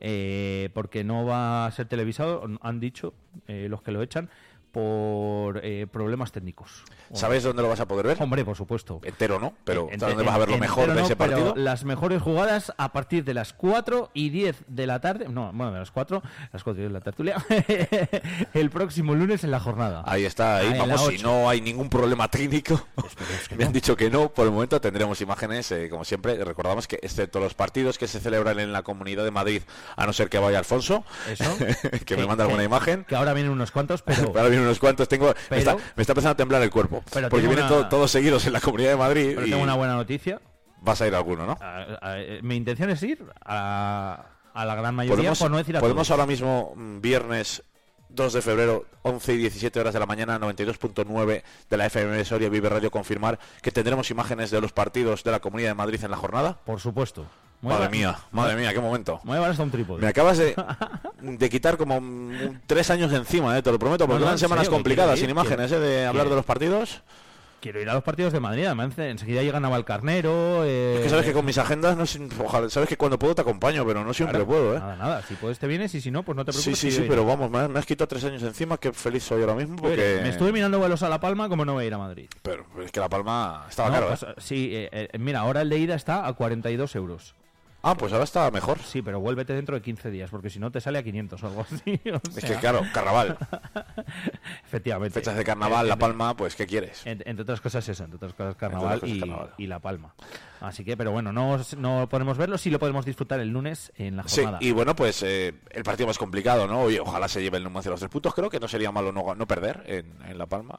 Eh, 0.00 0.70
porque 0.74 1.04
no 1.04 1.24
va 1.24 1.66
a 1.66 1.70
ser 1.70 1.86
televisado, 1.86 2.44
han 2.60 2.80
dicho 2.80 3.14
eh, 3.46 3.66
los 3.68 3.82
que 3.82 3.90
lo 3.90 4.02
echan, 4.02 4.30
por 4.72 5.60
eh, 5.64 5.86
problemas 5.90 6.32
técnicos. 6.32 6.84
¿Sabes 7.12 7.42
dónde 7.42 7.62
lo 7.62 7.68
vas 7.68 7.80
a 7.80 7.88
poder 7.88 8.06
ver? 8.06 8.22
Hombre, 8.22 8.44
por 8.44 8.56
supuesto. 8.56 9.00
Entero, 9.02 9.38
¿no? 9.38 9.54
Pero 9.64 9.88
Ente- 9.90 10.06
¿dónde 10.06 10.22
vas 10.24 10.34
a 10.34 10.38
ver 10.38 10.50
lo 10.50 10.58
mejor 10.58 10.88
de 10.88 10.94
no, 10.94 11.04
ese 11.06 11.16
pero 11.16 11.30
partido? 11.32 11.54
Las 11.56 11.84
mejores 11.84 12.20
jugadas 12.20 12.72
a 12.76 12.92
partir 12.92 13.24
de 13.24 13.34
las 13.34 13.52
4 13.54 14.10
y 14.12 14.30
10 14.30 14.64
de 14.68 14.86
la 14.86 15.00
tarde. 15.00 15.28
No, 15.28 15.50
bueno, 15.52 15.72
de 15.72 15.78
las 15.78 15.90
4, 15.90 16.22
las 16.52 16.62
4 16.62 16.80
y 16.80 16.82
10 16.84 16.88
de 16.90 16.92
la 16.92 17.00
tertulia. 17.00 17.36
el 18.54 18.70
próximo 18.70 19.14
lunes 19.14 19.44
en 19.44 19.50
la 19.50 19.60
jornada. 19.60 20.02
Ahí 20.06 20.24
está, 20.24 20.58
ahí 20.58 20.72
Ah, 20.74 20.84
vamos, 20.86 21.06
si 21.06 21.18
no 21.22 21.48
hay 21.48 21.60
ningún 21.60 21.88
problema 21.88 22.28
técnico. 22.28 22.86
Me 23.56 23.64
han 23.64 23.72
dicho 23.72 23.96
que 23.96 24.10
no, 24.10 24.28
por 24.30 24.46
el 24.46 24.52
momento 24.52 24.80
tendremos 24.80 25.20
imágenes, 25.20 25.70
eh, 25.72 25.88
como 25.88 26.04
siempre. 26.04 26.42
Recordamos 26.44 26.86
que 26.86 26.98
excepto 27.02 27.40
los 27.40 27.54
partidos 27.54 27.98
que 27.98 28.06
se 28.06 28.20
celebran 28.20 28.58
en 28.60 28.72
la 28.72 28.82
Comunidad 28.82 29.24
de 29.24 29.30
Madrid, 29.30 29.62
a 29.96 30.06
no 30.06 30.12
ser 30.12 30.28
que 30.28 30.38
vaya 30.38 30.58
Alfonso, 30.58 31.04
Eso. 31.28 31.44
que 32.04 32.16
me 32.16 32.26
manda 32.26 32.44
alguna 32.44 32.64
imagen. 32.64 33.04
Que 33.04 33.16
ahora 33.16 33.32
vienen 33.32 33.52
unos 33.52 33.70
cuantos, 33.70 34.02
pero. 34.02 34.28
Ahora 34.28 34.42
vienen 34.48 34.67
unos 34.68 34.78
cuantos, 34.78 35.08
tengo, 35.08 35.34
me, 35.50 35.58
está, 35.58 35.74
me 35.74 36.00
está 36.02 36.12
empezando 36.12 36.30
a 36.32 36.36
temblar 36.36 36.62
el 36.62 36.70
cuerpo. 36.70 37.02
Pero 37.12 37.28
porque 37.28 37.46
vienen 37.46 37.66
una- 37.66 37.88
todos 37.88 38.10
seguidos 38.10 38.46
en 38.46 38.52
la 38.52 38.60
Comunidad 38.60 38.90
de 38.90 38.96
Madrid 38.96 39.32
pero 39.34 39.46
y 39.46 39.50
tengo 39.50 39.62
una 39.62 39.74
buena 39.74 39.94
noticia. 39.94 40.40
vas 40.80 41.00
a 41.00 41.06
ir 41.06 41.14
a 41.14 41.18
alguno, 41.18 41.46
¿no? 41.46 41.58
A- 41.60 41.82
a- 42.00 42.16
mi 42.42 42.56
intención 42.56 42.90
es 42.90 43.02
ir 43.02 43.24
a, 43.44 44.24
a 44.54 44.64
la 44.64 44.74
gran 44.74 44.94
mayoría, 44.94 45.16
Podemos, 45.16 45.38
por 45.38 45.50
no 45.50 45.56
decir 45.58 45.76
a 45.76 45.80
podemos 45.80 46.06
todos. 46.08 46.18
ahora 46.18 46.26
mismo, 46.30 46.72
mm, 46.76 47.00
viernes 47.00 47.62
2 48.10 48.32
de 48.32 48.40
febrero, 48.42 48.86
11 49.02 49.34
y 49.34 49.36
17 49.36 49.78
horas 49.80 49.92
de 49.92 50.00
la 50.00 50.06
mañana, 50.06 50.38
92.9 50.38 51.42
de 51.68 51.76
la 51.76 51.86
FM 51.86 52.16
de 52.16 52.24
Soria 52.24 52.48
Vive 52.48 52.68
Radio, 52.70 52.90
confirmar 52.90 53.38
que 53.60 53.70
tendremos 53.70 54.10
imágenes 54.10 54.50
de 54.50 54.60
los 54.62 54.72
partidos 54.72 55.24
de 55.24 55.30
la 55.30 55.40
Comunidad 55.40 55.68
de 55.70 55.74
Madrid 55.74 56.02
en 56.02 56.10
la 56.10 56.16
jornada. 56.16 56.58
Por 56.64 56.80
supuesto. 56.80 57.26
Madre 57.60 57.88
mía, 57.88 58.16
madre 58.30 58.54
mía, 58.56 58.72
qué 58.72 58.80
momento. 58.80 59.20
A 59.26 59.32
llevar 59.32 59.50
hasta 59.50 59.62
un 59.64 59.70
trípode. 59.70 60.00
Me 60.00 60.06
acabas 60.08 60.38
de, 60.38 60.54
de 61.22 61.50
quitar 61.50 61.76
como 61.76 62.00
tres 62.66 62.88
años 62.90 63.10
de 63.10 63.16
encima, 63.16 63.56
eh, 63.58 63.62
te 63.62 63.72
lo 63.72 63.78
prometo, 63.78 64.06
porque 64.06 64.20
No, 64.20 64.26
no, 64.26 64.26
eran 64.26 64.38
semanas 64.38 64.66
serio, 64.66 64.76
complicadas, 64.76 65.14
quiero 65.14 65.20
sin 65.20 65.24
ir, 65.30 65.30
imágenes, 65.32 65.68
quiero- 65.70 65.84
eh, 65.84 65.88
de 65.88 66.06
hablar 66.06 66.24
quiero- 66.26 66.30
de 66.30 66.36
los 66.36 66.44
partidos. 66.44 67.02
Quiero 67.60 67.80
ir 67.80 67.90
a 67.90 67.94
los 67.94 68.04
partidos 68.04 68.32
de 68.32 68.38
Madrid, 68.38 68.66
además 68.66 68.96
enseguida 68.96 69.42
llega 69.42 69.58
Navalcarnero. 69.58 70.62
Eh... 70.64 70.98
Es 70.98 71.02
que 71.02 71.08
sabes 71.10 71.26
que 71.26 71.32
con 71.32 71.44
mis 71.44 71.58
agendas, 71.58 71.96
no 71.96 72.44
ojalá, 72.44 72.70
sabes 72.70 72.88
que 72.88 72.96
cuando 72.96 73.18
puedo 73.18 73.34
te 73.34 73.40
acompaño, 73.40 73.84
pero 73.84 74.04
no 74.04 74.14
siempre 74.14 74.36
Claro, 74.38 74.46
puedo, 74.46 74.76
¿eh? 74.76 74.78
Nada, 74.78 74.94
nada, 74.94 75.22
si 75.22 75.34
puedes 75.34 75.58
te 75.58 75.66
vienes 75.66 75.92
y 75.96 76.00
si 76.00 76.12
no, 76.12 76.22
pues 76.22 76.36
no 76.36 76.44
te 76.44 76.52
Sí, 76.52 76.58
preocupes. 76.60 76.78
sí, 76.78 76.92
sí, 76.92 76.98
iré. 77.00 77.08
pero 77.08 77.24
vamos, 77.26 77.50
me 77.50 77.58
has, 77.58 77.68
me 77.68 77.80
has 77.80 77.86
quitado 77.86 78.06
tres 78.06 78.22
años 78.22 78.44
encima, 78.44 78.78
qué 78.78 78.92
feliz 78.92 79.24
soy 79.24 79.40
ahora 79.40 79.56
mismo, 79.56 79.74
porque... 79.74 80.20
Me 80.22 80.28
estuve 80.28 80.52
mirando 80.52 80.78
vuelos 80.78 81.02
a 81.02 81.08
La 81.08 81.18
Palma 81.18 81.48
como 81.48 81.64
no 81.64 81.72
voy 81.72 81.82
a 81.82 81.86
ir 81.88 81.94
a 81.94 81.98
Madrid. 81.98 82.28
Pero 82.42 82.64
es 82.80 82.92
que 82.92 83.00
La 83.00 83.08
Palma 83.08 83.66
estaba 83.68 83.88
No, 83.88 83.94
caro, 83.96 84.06
pues, 84.10 84.22
¿eh? 84.22 84.26
Sí, 84.38 84.70
eh, 84.72 84.88
eh, 85.12 85.18
mira, 85.18 85.40
ahora 85.40 85.62
el 85.62 85.68
de 85.68 85.78
ida 85.78 85.96
está 85.96 86.28
a 86.28 86.32
42 86.34 86.94
euros. 86.94 87.34
Ah, 87.90 87.94
pues 87.94 88.12
ahora 88.12 88.24
está 88.24 88.50
mejor. 88.50 88.78
Sí, 88.80 89.00
pero 89.02 89.20
vuélvete 89.20 89.52
dentro 89.54 89.74
de 89.74 89.82
15 89.82 90.10
días, 90.10 90.30
porque 90.30 90.50
si 90.50 90.58
no 90.58 90.70
te 90.70 90.80
sale 90.80 90.98
a 90.98 91.02
500 91.02 91.42
o 91.42 91.46
algo 91.46 91.60
así. 91.62 92.00
o 92.12 92.16
Es 92.28 92.34
sea. 92.34 92.50
que 92.50 92.56
claro, 92.56 92.82
carnaval. 92.92 93.38
Efectivamente. 94.66 95.18
Fechas 95.18 95.36
de 95.36 95.44
carnaval, 95.44 95.86
Eh, 95.86 95.88
La 95.88 95.96
Palma, 95.96 96.36
pues 96.36 96.54
¿qué 96.54 96.66
quieres? 96.66 97.06
en- 97.06 97.22
entre 97.26 97.42
otras 97.42 97.60
cosas 97.60 97.88
eso, 97.88 98.04
entre 98.04 98.16
otras 98.16 98.34
cosas 98.34 98.56
carnaval, 98.56 99.00
cosas 99.00 99.16
y, 99.16 99.20
carnaval. 99.20 99.50
y 99.58 99.66
La 99.66 99.78
Palma. 99.78 100.14
Así 100.60 100.84
que, 100.84 100.96
pero 100.96 101.12
bueno, 101.12 101.32
no, 101.32 101.58
no 101.76 102.08
podemos 102.08 102.36
verlo, 102.36 102.58
sí 102.58 102.70
lo 102.70 102.78
podemos 102.78 103.04
disfrutar 103.04 103.40
el 103.40 103.48
lunes 103.48 103.92
en 103.96 104.16
la 104.16 104.24
Sí, 104.26 104.42
jornada. 104.42 104.58
y 104.60 104.72
bueno, 104.72 104.94
pues 104.96 105.22
eh, 105.22 105.54
el 105.70 105.82
partido 105.84 106.06
más 106.08 106.18
complicado, 106.18 106.66
¿no? 106.66 106.82
Oye, 106.82 107.00
ojalá 107.00 107.28
se 107.28 107.40
lleve 107.42 107.58
el 107.58 107.64
número 107.64 107.82
de 107.82 107.90
los 107.90 108.00
tres 108.00 108.10
puntos. 108.10 108.34
Creo 108.34 108.50
que 108.50 108.60
no 108.60 108.68
sería 108.68 108.90
malo 108.92 109.12
no, 109.12 109.34
no 109.34 109.46
perder 109.46 109.84
en, 109.86 110.12
en 110.28 110.36
La 110.38 110.46
Palma. 110.46 110.78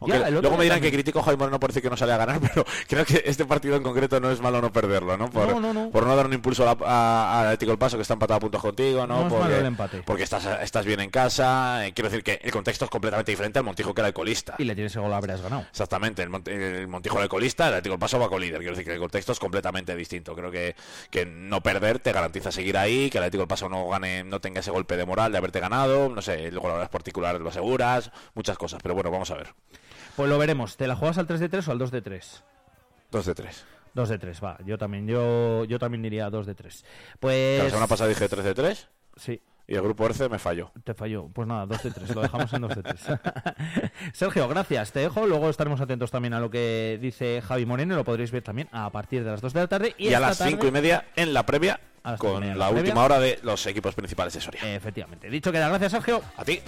Aunque 0.00 0.18
Ya, 0.18 0.28
el 0.28 0.34
luego 0.34 0.56
me 0.56 0.64
dirán 0.64 0.80
que 0.80 0.90
critico 0.92 1.20
a 1.20 1.22
Jaime 1.22 1.38
Moreno 1.38 1.60
por 1.60 1.70
decir 1.70 1.82
que 1.82 1.90
no 1.90 1.96
sale 1.96 2.12
a 2.12 2.16
ganar, 2.16 2.40
pero 2.54 2.64
creo 2.88 3.04
que 3.04 3.22
este 3.26 3.44
partido 3.44 3.76
en 3.76 3.82
concreto 3.82 4.20
no 4.20 4.30
es 4.30 4.40
malo 4.40 4.60
no 4.60 4.72
perderlo, 4.72 5.16
¿no? 5.16 5.30
Por 5.30 5.48
No, 5.48 5.60
no, 5.60 5.72
no. 5.72 5.90
por 5.90 6.06
no 6.06 6.14
dar 6.16 6.26
un 6.26 6.32
impulso 6.32 6.62
a 6.68 6.74
la- 6.74 6.86
a- 6.86 7.40
al 7.40 7.46
Atlético 7.46 7.70
del 7.72 7.78
Paso, 7.78 7.96
que 7.96 8.02
está 8.02 8.14
empatado 8.14 8.38
a 8.38 8.40
puntos 8.40 8.60
contigo, 8.62 9.06
¿no? 9.06 9.20
No 9.20 9.26
es 9.28 9.32
porque, 9.32 9.58
el 9.58 9.66
empate. 9.66 10.02
porque 10.04 10.22
estás, 10.22 10.46
estás 10.62 10.84
bien 10.84 11.00
en 11.00 11.10
casa. 11.10 11.86
eh, 11.86 11.92
quiero 11.92 12.08
decir 12.10 12.22
que 12.24 12.40
el 12.42 12.50
contexto 12.52 12.84
es 12.84 12.90
completamente 12.90 13.30
diferente 13.32 13.58
al 13.58 13.64
Montijo 13.64 13.94
que 13.94 14.00
era 14.00 14.08
el 14.08 14.14
colista. 14.14 14.54
Y 14.58 14.64
le 14.64 14.74
tienes 14.74 14.94
el 14.96 15.02
gol 15.02 15.12
habrías 15.12 15.40
ganado. 15.40 15.62
Exactamente, 15.70 16.22
el, 16.22 16.30
el 16.48 16.88
Montijo 16.88 17.16
era 17.16 17.24
el 17.24 17.28
colista, 17.30 17.64
el 17.68 17.74
Atlético 17.74 17.92
del 17.94 18.00
Paso 18.00 18.18
va 18.18 18.28
con 18.28 18.40
líder. 18.40 18.58
Quiero 18.58 18.72
decir 18.72 18.84
que 18.86 18.94
el 18.94 19.00
contexto 19.00 19.32
es 19.32 19.38
completamente 19.38 19.94
distinto. 19.96 20.34
Creo 20.34 20.50
que, 20.50 20.74
que 21.10 21.24
no 21.26 21.62
perder 21.62 21.98
te 21.98 22.12
garantiza 22.12 22.50
seguir 22.52 22.76
ahí, 22.78 23.10
que 23.10 23.18
el 23.18 23.24
Atlético 23.24 23.42
del 23.42 23.48
Paso 23.48 23.68
no 23.68 23.88
gane, 23.88 24.24
no 24.24 24.40
tenga 24.40 24.60
ese 24.60 24.70
golpe 24.70 24.96
de 24.96 25.04
moral 25.04 25.32
de 25.32 25.38
haberte 25.38 25.60
ganado, 25.60 26.08
no 26.08 26.22
sé, 26.22 26.50
luego 26.50 26.68
la 26.68 26.74
hora 26.74 26.90
particular 26.90 27.40
lo 27.40 27.48
aseguras, 27.48 28.10
muchas 28.34 28.56
cosas. 28.58 28.80
Pero 28.82 28.94
bueno, 28.94 29.10
vamos 29.10 29.30
a 29.30 29.34
ver. 29.34 29.48
Pues 30.16 30.28
lo 30.28 30.38
veremos. 30.38 30.76
¿Te 30.76 30.86
la 30.86 30.96
juegas 30.96 31.18
al 31.18 31.26
3 31.26 31.40
de 31.40 31.48
3 31.48 31.68
o 31.68 31.72
al 31.72 31.78
2 31.78 31.90
de 31.90 32.02
3? 32.02 32.44
2 33.10 33.26
de 33.26 33.34
3. 33.34 33.64
2 33.94 34.08
de 34.08 34.18
3, 34.18 34.44
va. 34.44 34.58
Yo 34.64 34.76
también, 34.78 35.06
yo, 35.06 35.64
yo 35.64 35.78
también 35.78 36.02
diría 36.02 36.28
2 36.30 36.46
de 36.46 36.54
3. 36.54 36.84
Pues... 37.20 37.62
La 37.62 37.68
semana 37.70 37.86
pasada 37.86 38.08
dije 38.08 38.28
3 38.28 38.44
de 38.44 38.54
3 38.54 38.88
Sí. 39.16 39.40
y 39.68 39.74
el 39.76 39.82
grupo 39.82 40.04
ERCE 40.06 40.28
me 40.28 40.38
falló. 40.40 40.72
Te 40.82 40.94
falló. 40.94 41.28
Pues 41.32 41.46
nada, 41.46 41.66
2 41.66 41.82
de 41.84 41.90
3. 41.92 42.14
Lo 42.14 42.22
dejamos 42.22 42.52
en 42.52 42.62
2 42.62 42.74
de 42.74 42.82
3. 42.82 43.00
Sergio, 44.12 44.48
gracias. 44.48 44.90
Te 44.92 45.00
dejo. 45.00 45.26
Luego 45.26 45.48
estaremos 45.48 45.80
atentos 45.80 46.10
también 46.10 46.34
a 46.34 46.40
lo 46.40 46.50
que 46.50 46.98
dice 47.00 47.40
Javi 47.46 47.66
Moreno. 47.66 47.94
Lo 47.94 48.04
podréis 48.04 48.32
ver 48.32 48.42
también 48.42 48.68
a 48.72 48.90
partir 48.90 49.22
de 49.24 49.30
las 49.30 49.40
2 49.40 49.52
de 49.52 49.60
la 49.60 49.68
tarde. 49.68 49.94
Y, 49.98 50.08
Y, 50.08 50.14
a 50.14 50.20
las 50.20 50.38
tarde- 50.38 50.50
5 50.50 50.66
y 50.66 50.70
media 50.72 51.06
en 51.14 51.32
la 51.32 51.46
previa 51.46 51.78
con 52.18 52.46
la, 52.46 52.54
la 52.56 52.70
última 52.70 53.04
hora 53.04 53.18
de 53.20 53.38
los 53.42 53.64
equipos 53.66 53.94
principales 53.94 54.34
de 54.34 54.40
Soria. 54.40 54.74
Efectivamente. 54.74 55.30
Dicho 55.30 55.52
queda. 55.52 55.68
Gracias, 55.68 55.92
Sergio. 55.92 56.20
A 56.36 56.44
ti. 56.44 56.60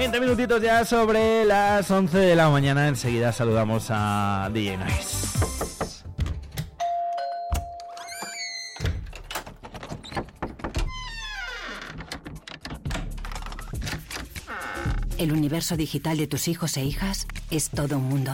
20 0.00 0.18
minutitos 0.18 0.62
ya 0.62 0.82
sobre 0.86 1.44
las 1.44 1.90
11 1.90 2.16
de 2.16 2.34
la 2.34 2.48
mañana. 2.48 2.88
Enseguida 2.88 3.34
saludamos 3.34 3.88
a 3.90 4.48
DJ 4.50 4.78
Nice. 4.78 5.28
El 15.18 15.32
universo 15.32 15.76
digital 15.76 16.16
de 16.16 16.26
tus 16.26 16.48
hijos 16.48 16.78
e 16.78 16.82
hijas 16.82 17.26
es 17.50 17.68
todo 17.68 17.98
un 17.98 18.04
mundo. 18.04 18.32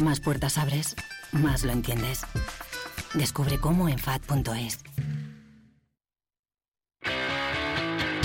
Más 0.00 0.20
puertas 0.20 0.58
abres, 0.58 0.94
más 1.32 1.64
lo 1.64 1.72
entiendes. 1.72 2.20
Descubre 3.14 3.58
cómo 3.58 3.88
en 3.88 3.98
FAD.es. 3.98 4.91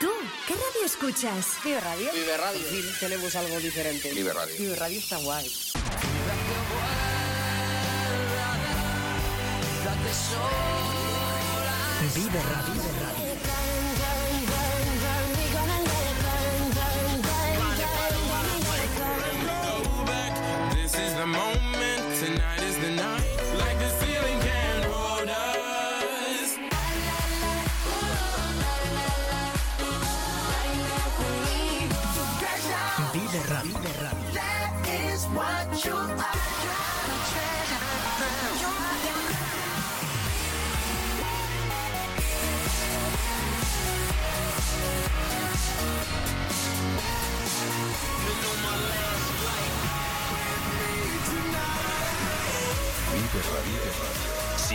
¿Tú 0.00 0.10
qué 0.46 0.54
radio 0.54 0.84
escuchas? 0.84 1.56
Vive 1.64 1.80
Radio. 1.80 2.12
Vive 2.12 2.36
Radio. 2.36 2.60
Fin 2.60 2.84
tenemos 3.00 3.34
algo 3.34 3.58
diferente. 3.58 4.12
Vive 4.12 4.32
Radio. 4.32 4.54
Vive 4.56 4.76
Radio 4.76 4.98
está 4.98 5.16
guay. 5.18 5.50
Vive 12.14 12.42
Radio. 12.42 12.97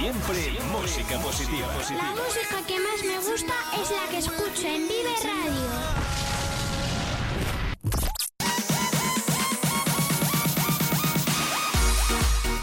Siempre 0.04 0.52
música 0.70 1.18
positiva. 1.20 1.68
La 1.96 2.12
música 2.12 2.62
que 2.68 2.78
más 2.78 3.02
me 3.06 3.18
gusta 3.20 3.54
es 3.82 3.90
la 3.90 4.06
que 4.12 4.18
escucho 4.18 4.68
en 4.68 4.86
Vive 4.86 5.16
Radio. 5.24 5.54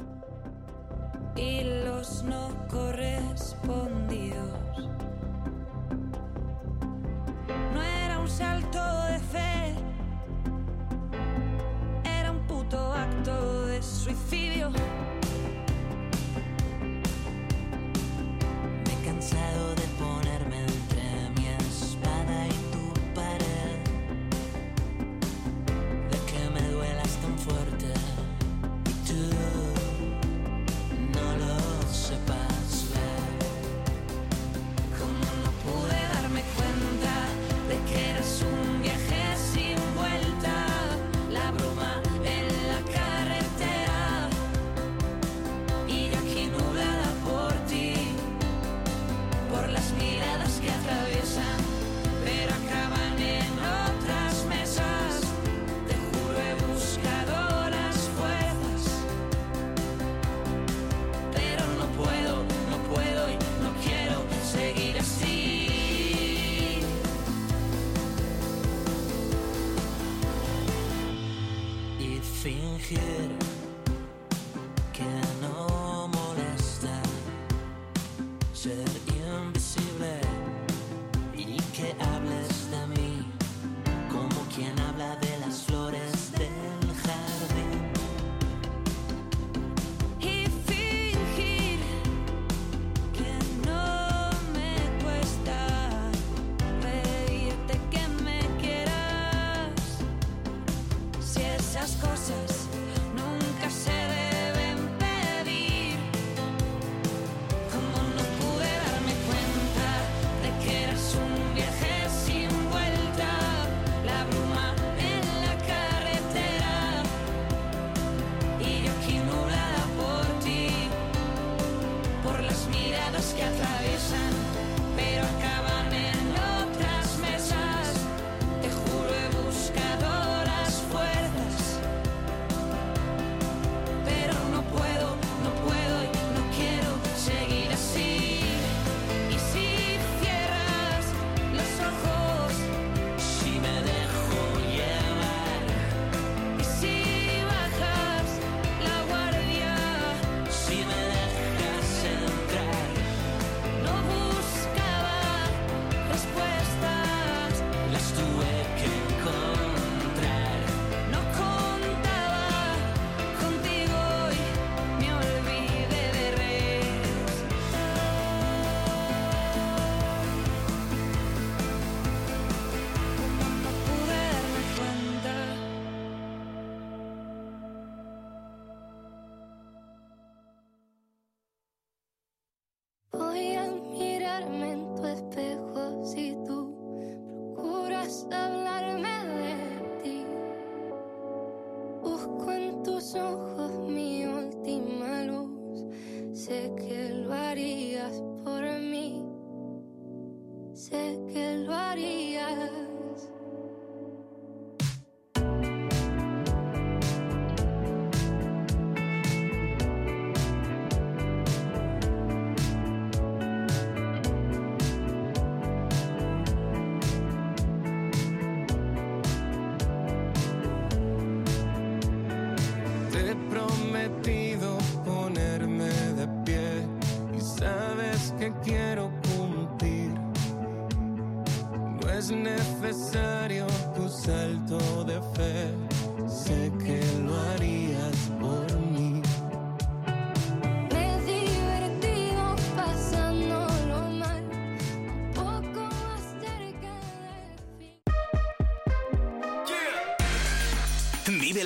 Y 1.35 1.63
los 1.83 2.23
no 2.23 2.49
corren. 2.69 3.12
salto 8.37 8.79
de 9.09 9.19
fe. 9.19 9.75
Era 12.03 12.31
un 12.31 12.39
puto 12.47 12.77
acto 12.93 13.65
de 13.67 13.81
suicidio. 13.81 14.71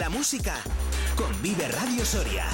la 0.08 0.18
música 0.18 0.56
con 1.18 1.42
Vive 1.42 1.68
Radio 1.68 2.06
Soria. 2.06 2.46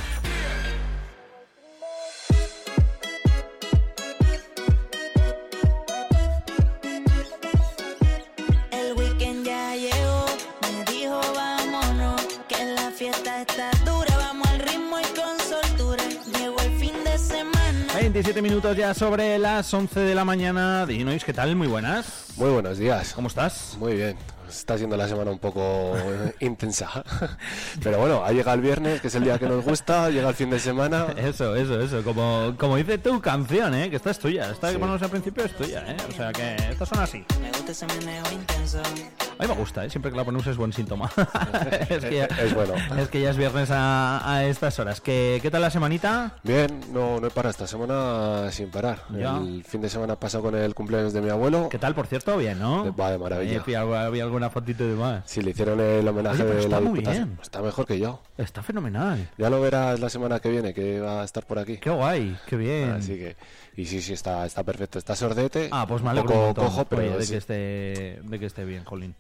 El 8.72 8.94
weekend 8.98 9.46
ya 9.46 9.76
llegó, 9.76 10.26
me 10.62 10.92
dijo 10.92 11.22
vámonos, 11.36 12.22
que 12.48 12.66
la 12.74 12.90
fiesta 12.90 13.42
está 13.42 13.70
dura, 13.86 14.18
vamos 14.18 14.48
al 14.48 14.60
ritmo 14.60 15.00
y 15.00 15.20
con 15.20 15.38
soltura. 15.40 16.04
Llegó 16.40 16.60
el 16.60 16.80
fin 16.80 17.04
de 17.04 17.20
semana. 17.20 17.94
27 17.94 18.42
minutos 18.42 18.76
ya 18.76 18.96
sobre 18.96 19.38
las 19.38 19.72
11 19.72 20.00
de 20.00 20.16
la 20.16 20.26
mañana. 20.26 20.88
Dinois, 20.88 21.24
¿qué 21.24 21.34
tal? 21.34 21.56
Muy 21.56 21.68
buenas. 21.68 22.34
Muy 22.36 22.50
buenos 22.50 22.80
días. 22.80 23.14
¿Cómo 23.14 23.28
estás? 23.28 23.78
Muy 23.80 23.94
bien. 23.94 24.33
Está 24.54 24.78
siendo 24.78 24.96
la 24.96 25.08
semana 25.08 25.32
un 25.32 25.40
poco 25.40 25.94
eh, 25.98 26.36
intensa. 26.42 26.90
Pero 27.84 27.98
bueno, 28.00 28.24
ha 28.24 28.32
llegado 28.32 28.56
el 28.56 28.62
viernes, 28.62 29.02
que 29.02 29.08
es 29.08 29.16
el 29.16 29.24
día 29.24 29.40
que 29.40 29.48
nos 29.48 29.64
gusta, 29.64 30.10
llega 30.10 30.30
el 30.30 30.36
fin 30.36 30.50
de 30.50 30.60
semana. 30.60 31.08
Eso, 31.18 31.56
eso, 31.56 31.80
eso. 31.82 32.04
Como, 32.04 32.54
como 32.58 32.76
dice 32.78 32.98
tu 32.98 33.20
canción, 33.22 33.74
¿eh? 33.74 33.90
Que 33.90 33.96
esta 33.96 34.12
es 34.12 34.20
tuya. 34.20 34.52
Esta 34.52 34.68
que 34.68 34.74
Sí. 34.74 34.80
ponemos 34.80 35.02
al 35.02 35.10
principio 35.10 35.44
es 35.46 35.56
tuya, 35.56 35.84
¿eh? 35.88 35.98
O 36.10 36.12
sea 36.12 36.32
que 36.32 36.56
estas 36.72 36.88
son 36.90 37.00
así. 37.00 37.26
Me 37.42 37.50
gusta 37.50 37.72
ese 37.72 37.86
meneo 37.88 38.24
intenso. 38.32 38.80
A 38.80 39.44
mí 39.44 39.48
me 39.48 39.56
gusta, 39.56 39.84
¿eh? 39.86 39.90
Siempre 39.90 40.12
que 40.12 40.18
la 40.18 40.24
ponemos 40.24 40.46
es 40.48 40.58
buen 40.58 40.72
síntoma. 40.74 41.10
es, 41.90 42.06
que 42.06 42.16
ya, 42.18 42.26
Es 42.26 42.54
bueno. 42.54 42.74
Es 42.98 43.08
que 43.10 43.22
ya 43.22 43.32
es 43.32 43.38
viernes 43.38 43.72
a, 43.72 44.32
a 44.32 44.46
estas 44.46 44.78
horas. 44.80 45.02
¿Qué, 45.02 45.40
¿Qué 45.42 45.50
tal 45.50 45.62
la 45.62 45.70
semanita? 45.72 46.34
Bien, 46.44 46.82
no, 46.92 47.20
no 47.20 47.28
he 47.28 47.32
parado 47.32 47.52
esta 47.52 47.68
semana 47.68 48.52
sin 48.52 48.70
parar. 48.70 49.00
Ya. 49.10 49.38
El 49.38 49.64
fin 49.64 49.82
de 49.82 49.90
semana 49.90 50.16
pasado 50.16 50.44
con 50.44 50.56
el 50.56 50.76
cumpleaños 50.76 51.14
de 51.14 51.22
mi 51.22 51.30
abuelo. 51.30 51.70
¿Qué 51.70 51.80
tal, 51.80 51.96
por 51.96 52.08
cierto? 52.08 52.38
Bien, 52.38 52.60
¿no? 52.60 52.94
Va 52.96 53.12
de 53.12 53.18
maravilla. 53.18 53.64
Eh, 53.66 53.76
había 53.78 54.24
alguna 54.24 54.43
fotito 54.50 54.84
y 54.84 54.88
demás. 54.90 55.24
Sí, 55.26 55.42
le 55.42 55.52
hicieron 55.52 55.80
el 55.80 56.08
homenaje 56.08 56.36
Oye, 56.36 56.44
pero 56.44 56.56
de 56.56 56.64
está 56.66 56.76
la 56.80 56.82
muy 56.82 57.00
Diputación. 57.00 57.28
bien. 57.30 57.40
Está 57.42 57.62
mejor 57.62 57.86
que 57.86 58.00
yo. 58.00 58.22
Está 58.38 58.64
fenomenal. 58.64 59.30
Ya 59.38 59.50
lo 59.50 59.62
verás 59.62 60.00
la 60.00 60.10
semana 60.10 60.40
que 60.40 60.50
viene, 60.50 60.74
que 60.74 61.00
va 61.00 61.22
a 61.22 61.26
estar 61.26 61.46
por 61.46 61.60
aquí. 61.60 61.78
Qué 61.78 61.90
guay, 61.90 62.38
qué 62.48 62.56
bien. 62.56 62.92
Así 62.92 63.16
que, 63.16 63.36
y 63.76 63.86
sí, 63.86 64.02
sí, 64.02 64.14
está, 64.14 64.46
está 64.46 64.64
perfecto. 64.64 65.00
Está 65.00 65.16
sordete. 65.16 65.70
Ah, 65.72 65.86
pues 65.88 66.02
me 66.02 66.10
un 66.10 66.18
alegro 66.18 66.30
poco 66.30 66.40
un 66.40 66.46
montón, 66.48 66.66
cojo, 66.66 66.86
pero 66.86 67.02
oye, 67.04 67.18
de, 67.18 67.26
sí. 67.26 67.32
que 67.32 67.38
esté, 67.38 68.20
de 68.24 68.40
que 68.40 68.46
esté 68.46 68.66
bien, 68.66 68.84
Jolín. 68.84 69.16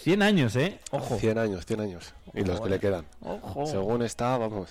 100 0.00 0.22
años, 0.22 0.56
¿eh? 0.56 0.80
Ojo. 0.90 1.16
100 1.18 1.38
años, 1.38 1.64
100 1.66 1.80
años. 1.80 2.14
Y 2.34 2.44
los 2.44 2.60
que 2.60 2.68
le 2.70 2.80
quedan. 2.80 3.04
Ojo. 3.20 3.66
Según 3.66 4.02
está, 4.02 4.36
vamos. 4.36 4.70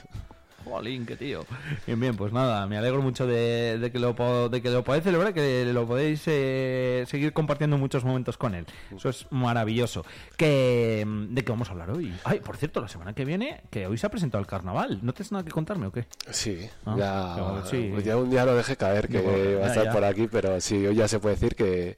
Jolín, 0.63 1.05
qué 1.05 1.15
tío. 1.15 1.45
Bien, 1.85 1.99
bien, 1.99 2.15
pues 2.15 2.31
nada, 2.33 2.65
me 2.67 2.77
alegro 2.77 3.01
mucho 3.01 3.25
de, 3.27 3.77
de 3.79 3.91
que 3.91 3.99
lo 3.99 4.13
de 4.49 4.61
que 4.61 4.69
lo 4.69 4.83
podáis 4.83 5.03
celebrar, 5.03 5.33
que 5.33 5.69
lo 5.73 5.85
podéis 5.85 6.23
eh, 6.27 7.05
seguir 7.07 7.33
compartiendo 7.33 7.77
muchos 7.77 8.03
momentos 8.03 8.37
con 8.37 8.55
él. 8.55 8.65
Eso 8.95 9.09
es 9.09 9.25
maravilloso. 9.31 10.05
Que, 10.37 11.03
mm, 11.05 11.33
¿De 11.33 11.43
qué 11.43 11.51
vamos 11.51 11.69
a 11.69 11.71
hablar 11.71 11.91
hoy? 11.91 12.13
Ay, 12.23 12.39
por 12.39 12.57
cierto, 12.57 12.81
la 12.81 12.87
semana 12.87 13.13
que 13.13 13.25
viene, 13.25 13.61
que 13.69 13.87
hoy 13.87 13.97
se 13.97 14.05
ha 14.07 14.09
presentado 14.09 14.41
el 14.41 14.47
carnaval. 14.47 14.99
¿No 15.01 15.13
tienes 15.13 15.31
nada 15.31 15.43
que 15.43 15.51
contarme 15.51 15.87
o 15.87 15.91
qué? 15.91 16.05
Sí, 16.31 16.69
Ah, 16.85 16.95
ya, 16.97 17.33
qué 17.35 17.41
bueno, 17.41 17.65
sí. 17.65 17.93
ya 18.05 18.17
un 18.17 18.29
día 18.29 18.45
lo 18.45 18.55
dejé 18.55 18.75
caer 18.77 19.07
que 19.07 19.55
va 19.55 19.65
a 19.65 19.69
estar 19.69 19.85
ya. 19.85 19.91
por 19.91 20.03
aquí, 20.03 20.27
pero 20.31 20.59
sí, 20.61 20.85
hoy 20.85 20.95
ya 20.95 21.07
se 21.07 21.19
puede 21.19 21.35
decir 21.35 21.55
que, 21.55 21.97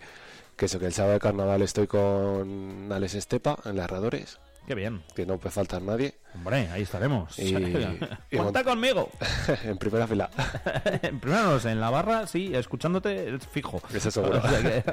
que 0.55 0.65
eso, 0.65 0.79
que 0.79 0.85
el 0.85 0.93
sábado 0.93 1.13
de 1.13 1.19
carnaval 1.19 1.61
estoy 1.61 1.87
con 1.87 2.89
Alex 2.91 3.15
Estepa 3.15 3.57
en 3.65 3.75
las 3.77 3.85
Herradores, 3.85 4.39
Qué 4.67 4.75
bien. 4.75 5.03
que 5.15 5.25
no 5.25 5.37
puede 5.37 5.51
faltar 5.53 5.81
nadie. 5.81 6.15
Hombre, 6.35 6.69
ahí 6.69 6.83
estaremos. 6.83 7.37
Y- 7.37 7.55
y 7.55 8.37
Cuenta 8.37 8.63
conmigo. 8.63 9.09
en 9.65 9.77
primera 9.77 10.07
fila. 10.07 10.29
en 11.01 11.19
primero 11.19 11.43
no 11.51 11.59
sé, 11.59 11.71
en 11.71 11.79
la 11.81 11.89
barra, 11.89 12.25
sí, 12.27 12.55
escuchándote, 12.55 13.35
es 13.35 13.45
fijo. 13.47 13.81
Eso 13.93 14.09
seguro. 14.09 14.39
O 14.43 14.47
sea 14.49 14.61
que- 14.61 14.83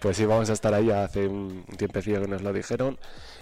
pues 0.00 0.16
sí, 0.16 0.24
vamos 0.26 0.50
a 0.50 0.52
estar 0.52 0.74
ahí 0.74 0.90
hace 0.90 1.26
un 1.28 1.64
tiempecillo 1.76 2.20
que 2.20 2.28
nos 2.28 2.42
lo 2.42 2.52
dijeron 2.52 2.98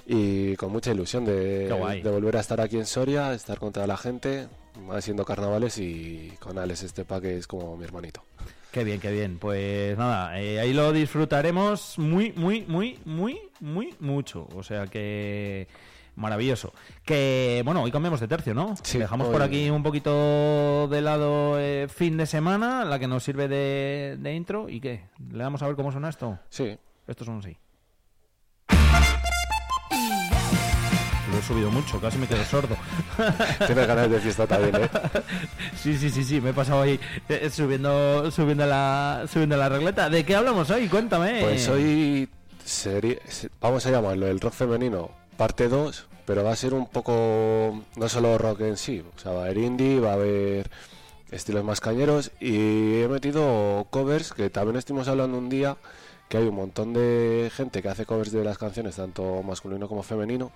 y 0.07 0.57
con 0.57 0.71
mucha 0.73 0.91
ilusión 0.93 1.25
de, 1.25 1.69
de 1.69 2.11
volver 2.11 2.37
a 2.37 2.41
estar 2.41 2.61
aquí 2.61 2.77
en 2.77 2.87
Soria, 2.87 3.33
estar 3.33 3.59
con 3.59 3.73
toda 3.73 3.87
la 3.87 3.97
gente, 3.97 4.49
haciendo 4.93 5.25
carnavales 5.25 5.79
y 5.79 6.33
con 6.39 6.59
Alex 6.59 6.83
Estepa, 6.83 7.21
que 7.21 7.39
es 7.39 7.47
como 7.47 7.77
mi 7.77 7.85
hermanito. 7.85 8.25
Qué 8.73 8.85
bien, 8.85 9.01
qué 9.01 9.11
bien. 9.13 9.39
Pues 9.39 9.97
nada, 9.99 10.41
eh, 10.41 10.59
ahí 10.59 10.73
lo 10.73 10.93
disfrutaremos 10.93 11.99
muy, 11.99 12.33
muy, 12.33 12.63
muy, 12.67 12.99
muy, 13.05 13.39
muy 13.61 13.95
mucho. 14.01 14.49
O 14.55 14.63
sea 14.63 14.87
que 14.87 15.69
maravilloso. 16.17 16.73
Que 17.05 17.63
bueno, 17.65 17.83
hoy 17.83 17.91
cambiamos 17.93 18.21
de 18.21 18.29
tercio, 18.29 18.55
¿no? 18.55 18.75
Sí, 18.83 18.99
Dejamos 18.99 19.27
hoy- 19.29 19.33
por 19.33 19.43
aquí 19.43 19.69
un 19.71 19.83
poquito 19.83 20.89
de 20.89 21.03
lado 21.03 21.59
eh, 21.61 21.87
fin 21.89 22.17
de 22.17 22.25
semana, 22.27 22.85
la 22.87 22.99
que 22.99 23.07
nos 23.09 23.23
sirve 23.23 23.47
de, 23.47 24.17
de 24.19 24.35
intro. 24.35 24.69
¿Y 24.71 24.81
qué? 24.81 25.05
¿Le 25.31 25.43
damos 25.43 25.63
a 25.63 25.67
ver 25.67 25.77
cómo 25.77 25.93
suena 25.93 26.09
esto? 26.09 26.39
Sí. 26.49 26.77
Estos 27.07 27.27
son 27.27 27.39
así. 27.41 27.51
Lo 27.51 27.57
he 31.43 31.47
subido 31.47 31.71
mucho, 31.71 32.01
casi 32.01 32.19
me 32.19 32.27
quedo 32.27 32.45
sordo. 32.45 32.77
Tienes 33.67 33.87
ganas 33.87 34.11
de 34.11 34.21
fiesta 34.21 34.47
también, 34.47 34.77
¿eh? 34.77 34.89
Sí, 35.83 35.97
sí, 35.99 36.11
sí, 36.11 36.25
sí, 36.25 36.41
me 36.41 36.51
he 36.51 36.55
pasado 36.55 36.83
ahí 36.83 36.99
eh, 37.29 37.51
subiendo, 37.51 38.31
subiendo 38.31 38.65
la, 38.67 39.25
subiendo 39.31 39.57
la 39.57 39.69
regleta. 39.69 40.09
¿De 40.09 40.25
qué 40.25 40.37
hablamos 40.37 40.71
hoy? 40.71 40.89
Cuéntame. 40.89 41.41
Pues 41.43 41.69
hoy 41.69 42.29
seri- 42.65 43.19
se- 43.29 43.51
vamos 43.61 43.85
a 43.87 43.91
llamarlo 43.91 44.27
el 44.29 44.41
rock 44.41 44.53
femenino 44.55 45.11
parte 45.37 45.69
2, 45.69 46.07
pero 46.25 46.45
va 46.45 46.53
a 46.53 46.57
ser 46.57 46.75
un 46.75 46.87
poco 46.87 47.83
no 47.97 48.09
solo 48.09 48.39
rock 48.39 48.61
en 48.61 48.77
sí, 48.77 49.03
o 49.17 49.19
sea, 49.19 49.33
va 49.33 49.41
a 49.41 49.45
haber 49.47 49.59
indie, 49.59 49.99
va 49.99 50.11
a 50.11 50.15
haber 50.15 50.71
estilos 51.33 51.65
más 51.65 51.81
cañeros 51.81 52.31
y 52.41 53.01
he 53.01 53.09
metido 53.09 53.87
covers 53.91 54.33
que 54.33 54.51
también 54.51 54.77
estuvimos 54.77 55.09
hablando 55.09 55.39
un 55.39 55.49
día 55.49 55.77
que 56.29 56.37
hay 56.37 56.45
un 56.47 56.55
montón 56.55 56.93
de 56.93 57.51
gente 57.55 57.83
que 57.83 57.89
hace 57.89 58.07
covers 58.07 58.31
de 58.33 58.45
las 58.45 58.59
canciones 58.59 58.97
tanto 58.97 59.43
masculino 59.43 59.89
como 59.89 60.03
femenino 60.03 60.53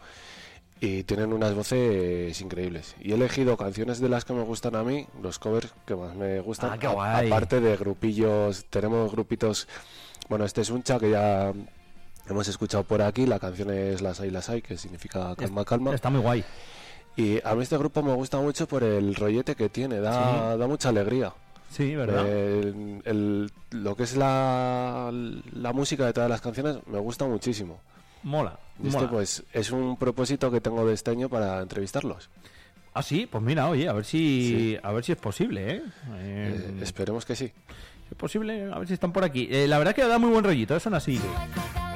y 0.80 1.02
tienen 1.04 1.32
unas 1.32 1.54
voces 1.54 2.38
increíbles. 2.40 2.94
Y 3.00 3.12
he 3.12 3.14
elegido 3.14 3.56
canciones 3.56 3.98
de 4.00 4.08
las 4.08 4.24
que 4.24 4.32
me 4.34 4.42
gustan 4.42 4.76
a 4.76 4.82
mí, 4.84 5.06
los 5.22 5.38
covers 5.38 5.72
que 5.86 5.96
más 5.96 6.14
me 6.14 6.40
gustan. 6.40 6.70
Ah, 6.74 6.78
qué 6.78 6.86
a- 6.86 6.90
guay. 6.90 7.26
aparte 7.28 7.60
de 7.60 7.76
grupillos, 7.76 8.66
tenemos 8.70 9.10
grupitos. 9.10 9.66
Bueno, 10.28 10.44
este 10.44 10.60
es 10.60 10.70
Uncha 10.70 10.98
que 10.98 11.10
ya 11.10 11.52
hemos 12.28 12.48
escuchado 12.48 12.84
por 12.84 13.00
aquí. 13.02 13.26
La 13.26 13.38
canción 13.38 13.70
es 13.70 14.02
Las 14.02 14.20
hay, 14.20 14.30
las 14.30 14.48
hay, 14.50 14.60
que 14.62 14.76
significa 14.76 15.34
calma, 15.36 15.64
calma. 15.64 15.94
Está 15.94 16.10
muy 16.10 16.20
guay. 16.20 16.44
Y 17.16 17.40
a 17.46 17.54
mí 17.54 17.62
este 17.62 17.78
grupo 17.78 18.02
me 18.02 18.12
gusta 18.12 18.38
mucho 18.38 18.68
por 18.68 18.82
el 18.84 19.14
rollete 19.14 19.54
que 19.54 19.70
tiene, 19.70 20.00
da, 20.00 20.52
Sí. 20.52 20.58
da 20.58 20.66
mucha 20.66 20.90
alegría. 20.90 21.32
Sí, 21.70 21.96
¿verdad? 21.96 22.28
El- 22.28 23.00
el- 23.04 23.50
lo 23.70 23.96
que 23.96 24.02
es 24.04 24.16
la, 24.16 25.10
la 25.52 25.72
música 25.72 26.04
de 26.06 26.12
todas 26.12 26.28
las 26.28 26.40
canciones 26.42 26.76
me 26.86 26.98
gusta 26.98 27.24
muchísimo. 27.24 27.80
Mola. 28.22 28.58
Mola. 28.78 29.08
pues 29.10 29.42
es 29.52 29.70
un 29.70 29.96
propósito 29.96 30.50
que 30.50 30.60
tengo 30.60 30.86
de 30.86 30.94
este 30.94 31.10
año 31.10 31.28
para 31.28 31.62
entrevistarlos. 31.62 32.28
Ah, 32.92 33.02
sí, 33.02 33.26
pues 33.30 33.42
mira, 33.44 33.68
oye, 33.68 33.88
a 33.88 33.92
ver 33.92 34.04
si, 34.04 34.76
a 34.82 34.90
ver 34.92 35.04
si 35.04 35.12
es 35.12 35.18
posible, 35.18 35.70
¿eh? 35.76 35.82
Eh, 36.16 36.72
Eh, 36.78 36.80
esperemos 36.82 37.24
que 37.26 37.36
sí. 37.36 37.46
si 37.46 37.52
es 38.10 38.16
posible, 38.16 38.70
a 38.72 38.78
ver 38.78 38.88
si 38.88 38.94
están 38.94 39.12
por 39.12 39.22
aquí. 39.24 39.48
Eh, 39.50 39.66
la 39.68 39.78
verdad 39.78 39.94
que 39.94 40.02
da 40.02 40.18
muy 40.18 40.30
buen 40.30 40.44
rollito, 40.44 40.78
son 40.80 40.94
así. 40.94 41.16
Es 41.16 41.95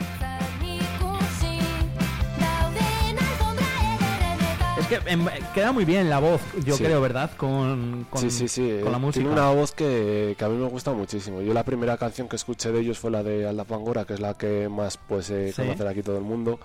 que 4.91 5.11
em, 5.11 5.27
queda 5.55 5.73
muy 5.73 5.85
bien 5.87 6.11
la 6.11 6.19
voz, 6.19 6.41
yo 6.67 6.77
Sí. 6.77 6.85
creo, 6.85 7.01
¿verdad? 7.01 7.31
Con, 7.37 8.07
con, 8.11 8.21
sí, 8.21 8.31
sí, 8.31 8.49
sí. 8.49 8.81
con 8.83 8.93
la 8.93 8.99
música. 8.99 9.23
Tiene 9.25 9.33
una 9.41 9.51
voz 9.51 9.73
que, 9.73 10.35
que 10.37 10.45
a 10.45 10.49
mí 10.49 10.57
me 10.59 10.69
gusta 10.69 10.93
muchísimo. 10.93 11.41
Yo 11.41 11.55
la 11.55 11.65
primera 11.65 11.97
canción 11.97 12.29
que 12.29 12.37
escuché 12.37 12.71
de 12.73 12.81
ellos 12.81 12.99
fue 12.99 13.11
la 13.11 13.23
de 13.23 13.47
Alda 13.49 13.65
Pangora, 13.65 14.05
que 14.05 14.15
es 14.15 14.21
la 14.21 14.35
que 14.35 14.69
más 14.69 14.99
pues 14.99 15.31
eh, 15.31 15.53
Sí. 15.55 15.63
conocer 15.63 15.87
aquí 15.87 16.03
todo 16.03 16.19
el 16.19 16.25
mundo. 16.25 16.61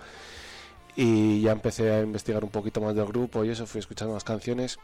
Y 0.96 1.40
ya 1.42 1.52
empecé 1.52 1.90
a 1.92 2.00
investigar 2.00 2.42
un 2.42 2.50
poquito 2.50 2.80
más 2.80 2.94
del 2.94 3.06
grupo 3.06 3.44
y 3.44 3.50
eso, 3.50 3.66
fui 3.66 3.78
escuchando 3.80 4.14
las 4.14 4.24
canciones. 4.24 4.78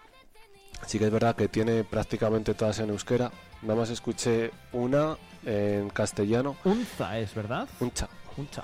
Sí 0.87 0.99
que 0.99 1.07
es 1.07 1.11
verdad 1.11 1.37
que 1.37 1.49
tiene 1.49 1.85
prácticamente 1.85 2.55
todas 2.55 2.79
en 2.81 2.91
euskera. 2.91 3.31
Nada 3.63 3.77
más 3.81 3.91
escuché 3.91 4.51
una 4.73 5.17
en 5.45 5.89
castellano. 5.91 6.57
Unza 6.65 7.19
es, 7.19 7.35
¿verdad? 7.35 7.69
Uncha. 7.81 8.09
Uncha. 8.37 8.63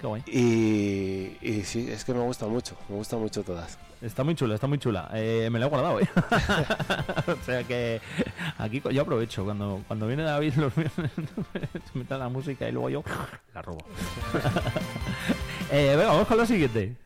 Qué 0.00 0.06
guay. 0.06 0.22
Y, 0.26 1.36
y 1.42 1.62
sí, 1.64 1.88
es 1.90 2.04
que 2.04 2.14
me 2.14 2.20
gustan 2.20 2.50
mucho, 2.50 2.74
me 2.88 2.96
gustan 2.96 3.20
mucho 3.20 3.42
todas. 3.42 3.78
Está 4.00 4.24
muy 4.24 4.34
chula, 4.34 4.54
está 4.54 4.66
muy 4.66 4.78
chula. 4.78 5.10
Eh, 5.12 5.50
me 5.52 5.58
la 5.58 5.66
he 5.66 5.68
guardado, 5.68 6.00
¿eh? 6.00 6.08
o 7.26 7.44
sea 7.44 7.62
que 7.64 8.00
aquí 8.56 8.82
yo 8.92 9.02
aprovecho. 9.02 9.44
Cuando, 9.44 9.82
cuando 9.86 10.06
viene 10.06 10.22
David, 10.22 10.54
los 10.54 10.72
mete 11.94 12.16
la 12.16 12.30
música 12.30 12.66
y 12.66 12.72
luego 12.72 12.88
yo 12.88 13.04
la 13.54 13.60
robo. 13.60 13.84
eh, 15.70 15.94
venga, 15.96 16.12
vamos 16.12 16.26
con 16.26 16.38
la 16.38 16.46
siguiente. 16.46 16.96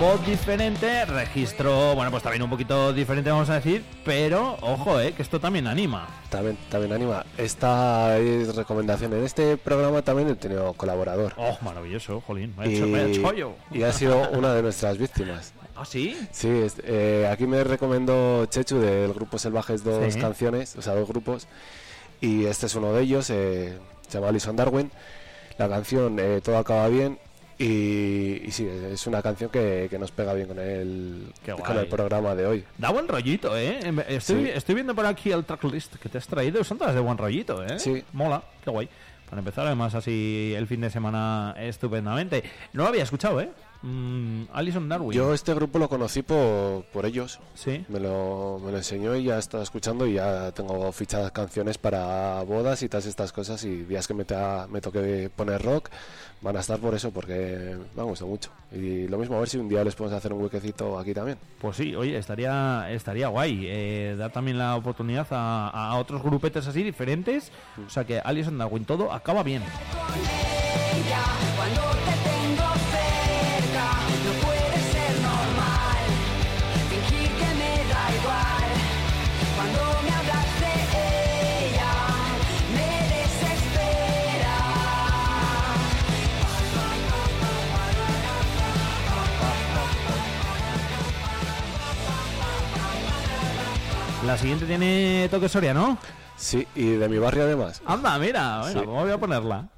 Voz 0.00 0.24
diferente, 0.26 1.06
registro, 1.06 1.94
bueno, 1.94 2.10
pues 2.10 2.22
también 2.22 2.42
un 2.42 2.50
poquito 2.50 2.92
diferente, 2.92 3.30
vamos 3.30 3.48
a 3.48 3.54
decir, 3.54 3.82
pero 4.04 4.58
ojo, 4.60 5.00
eh, 5.00 5.12
que 5.14 5.22
esto 5.22 5.40
también 5.40 5.66
anima. 5.66 6.06
También, 6.28 6.58
también 6.68 6.92
anima. 6.92 7.24
Esta 7.38 8.18
es 8.18 8.54
recomendación. 8.54 9.14
En 9.14 9.24
este 9.24 9.56
programa 9.56 10.02
también 10.02 10.28
he 10.28 10.34
tenido 10.34 10.74
colaborador. 10.74 11.32
Oh, 11.38 11.56
maravilloso, 11.62 12.20
jolín, 12.26 12.52
me 12.58 12.64
ha 12.64 12.66
hecho, 12.68 12.86
me 12.86 12.98
ha 13.00 13.06
hecho 13.06 13.32
yo. 13.32 13.54
y 13.72 13.84
ha 13.84 13.92
sido 13.92 14.28
una 14.32 14.52
de 14.52 14.60
nuestras 14.62 14.98
víctimas. 14.98 15.54
¿Ah, 15.76 15.86
sí? 15.86 16.14
Sí, 16.30 16.48
es- 16.48 16.76
eh, 16.84 17.26
aquí 17.32 17.46
me 17.46 17.64
recomendó 17.64 18.44
Chechu 18.46 18.78
del 18.78 19.14
grupo 19.14 19.38
Selvajes 19.38 19.82
dos 19.82 20.12
Sí. 20.12 20.20
canciones, 20.20 20.76
o 20.76 20.82
sea, 20.82 20.94
dos 20.94 21.08
grupos. 21.08 21.46
Y 22.20 22.44
este 22.44 22.66
es 22.66 22.74
uno 22.74 22.92
de 22.92 23.02
ellos, 23.02 23.30
eh, 23.30 23.78
se 24.08 24.18
llama 24.18 24.28
Alison 24.28 24.56
Darwin. 24.56 24.90
La 25.58 25.70
canción 25.70 26.18
eh, 26.20 26.42
Todo 26.44 26.58
acaba 26.58 26.86
bien 26.88 27.18
Y, 27.58 28.42
y 28.46 28.50
sí, 28.50 28.66
es 28.66 29.06
una 29.06 29.22
canción 29.22 29.50
que, 29.50 29.86
que 29.88 29.98
nos 29.98 30.10
pega 30.10 30.34
bien 30.34 30.46
con 30.48 30.58
el, 30.58 31.32
con 31.66 31.78
el 31.78 31.86
programa 31.86 32.34
de 32.34 32.46
hoy. 32.46 32.64
Da 32.76 32.90
buen 32.90 33.08
rollito, 33.08 33.56
¿eh? 33.56 33.80
Em- 33.82 34.00
Estoy, 34.00 34.44
Sí. 34.44 34.50
estoy 34.54 34.74
viendo 34.74 34.94
por 34.94 35.06
aquí 35.06 35.30
el 35.32 35.44
tracklist 35.44 35.96
que 35.96 36.08
te 36.08 36.18
has 36.18 36.26
traído. 36.26 36.62
Son 36.64 36.76
todas 36.76 36.94
de 36.94 37.00
buen 37.00 37.16
rollito, 37.16 37.64
¿eh? 37.64 37.78
Sí. 37.78 38.04
Mola, 38.12 38.42
qué 38.62 38.70
guay. 38.70 38.88
Para 39.30 39.40
empezar, 39.40 39.66
además, 39.66 39.94
así 39.94 40.52
el 40.56 40.66
fin 40.68 40.80
de 40.82 40.90
semana 40.90 41.54
estupendamente. 41.58 42.44
No 42.74 42.82
lo 42.84 42.90
había 42.90 43.02
escuchado, 43.02 43.40
¿eh? 43.40 43.48
Mm, 43.82 44.44
Alison 44.52 44.88
Darwin. 44.88 45.12
Yo 45.12 45.34
este 45.34 45.52
grupo 45.52 45.78
lo 45.78 45.88
conocí 45.88 46.22
por, 46.22 46.84
por 46.86 47.04
ellos. 47.06 47.40
Sí. 47.54 47.84
Me 47.88 47.98
lo, 48.00 48.60
me 48.64 48.70
lo 48.70 48.78
enseñó 48.78 49.16
y 49.16 49.24
ya 49.24 49.38
estaba 49.38 49.62
escuchando 49.64 50.06
y 50.06 50.14
ya 50.14 50.52
tengo 50.52 50.92
fichadas 50.92 51.32
canciones 51.32 51.76
para 51.76 52.40
bodas 52.44 52.82
y 52.82 52.88
todas 52.88 53.06
estas 53.06 53.32
cosas 53.32 53.64
y 53.64 53.82
días 53.84 54.06
que 54.06 54.14
me, 54.14 54.24
ta- 54.24 54.66
me 54.70 54.80
toque 54.80 55.28
poner 55.34 55.60
rock 55.62 55.90
van 56.40 56.56
a 56.56 56.60
estar 56.60 56.78
por 56.78 56.94
eso 56.94 57.10
porque 57.10 57.76
me 57.94 58.02
han 58.02 58.08
gustado 58.08 58.30
mucho. 58.30 58.50
Y 58.72 59.08
lo 59.08 59.18
mismo, 59.18 59.36
a 59.36 59.40
ver 59.40 59.48
si 59.48 59.58
un 59.58 59.68
día 59.68 59.82
les 59.84 59.94
podemos 59.94 60.16
hacer 60.16 60.32
un 60.32 60.42
huequecito 60.42 60.98
aquí 60.98 61.14
también. 61.14 61.38
Pues 61.60 61.76
sí, 61.76 61.94
oye, 61.94 62.16
estaría 62.18 62.90
estaría 62.90 63.28
guay. 63.28 63.64
Eh, 63.66 64.16
dar 64.18 64.32
también 64.32 64.58
la 64.58 64.76
oportunidad 64.76 65.26
a, 65.30 65.68
a 65.68 65.96
otros 65.96 66.22
grupetes 66.22 66.66
así 66.66 66.82
diferentes. 66.82 67.50
O 67.86 67.90
sea 67.90 68.04
que 68.04 68.20
Alison 68.20 68.58
Darwin, 68.58 68.84
todo 68.84 69.12
acaba 69.12 69.42
bien. 69.42 69.62
Cuando 71.56 71.80
te 72.04 72.12
tengo 72.28 72.85
La 94.26 94.36
siguiente 94.36 94.66
tiene 94.66 95.28
toque 95.30 95.48
Soria, 95.48 95.72
¿no? 95.72 95.98
Sí, 96.36 96.66
y 96.74 96.90
de 96.96 97.08
mi 97.08 97.18
barrio 97.18 97.44
además. 97.44 97.80
Anda, 97.86 98.18
mira, 98.18 98.62
Sí. 98.64 98.72
pues 98.74 98.86
voy 98.86 99.10
a 99.10 99.18
ponerla. 99.18 99.68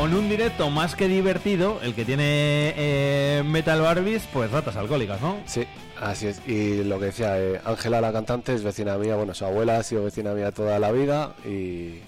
Con 0.00 0.14
un 0.14 0.30
directo 0.30 0.70
más 0.70 0.94
que 0.94 1.08
divertido, 1.08 1.78
el 1.82 1.94
que 1.94 2.06
tiene 2.06 2.72
eh, 2.74 3.42
Metal 3.44 3.78
Barbies, 3.82 4.22
pues 4.32 4.50
ratas 4.50 4.74
alcohólicas, 4.76 5.20
¿no? 5.20 5.36
Sí, 5.44 5.66
así 6.00 6.28
es. 6.28 6.40
Y 6.48 6.84
lo 6.84 6.98
que 6.98 7.04
decía, 7.04 7.38
eh, 7.38 7.60
Ángela, 7.66 8.00
la 8.00 8.10
cantante, 8.10 8.54
es 8.54 8.62
vecina 8.62 8.96
mía. 8.96 9.16
Bueno, 9.16 9.34
su 9.34 9.44
abuela 9.44 9.76
ha 9.76 9.82
sido 9.82 10.02
vecina 10.02 10.32
mía 10.32 10.52
toda 10.52 10.78
la 10.78 10.90
vida 10.90 11.34
y, 11.44 11.98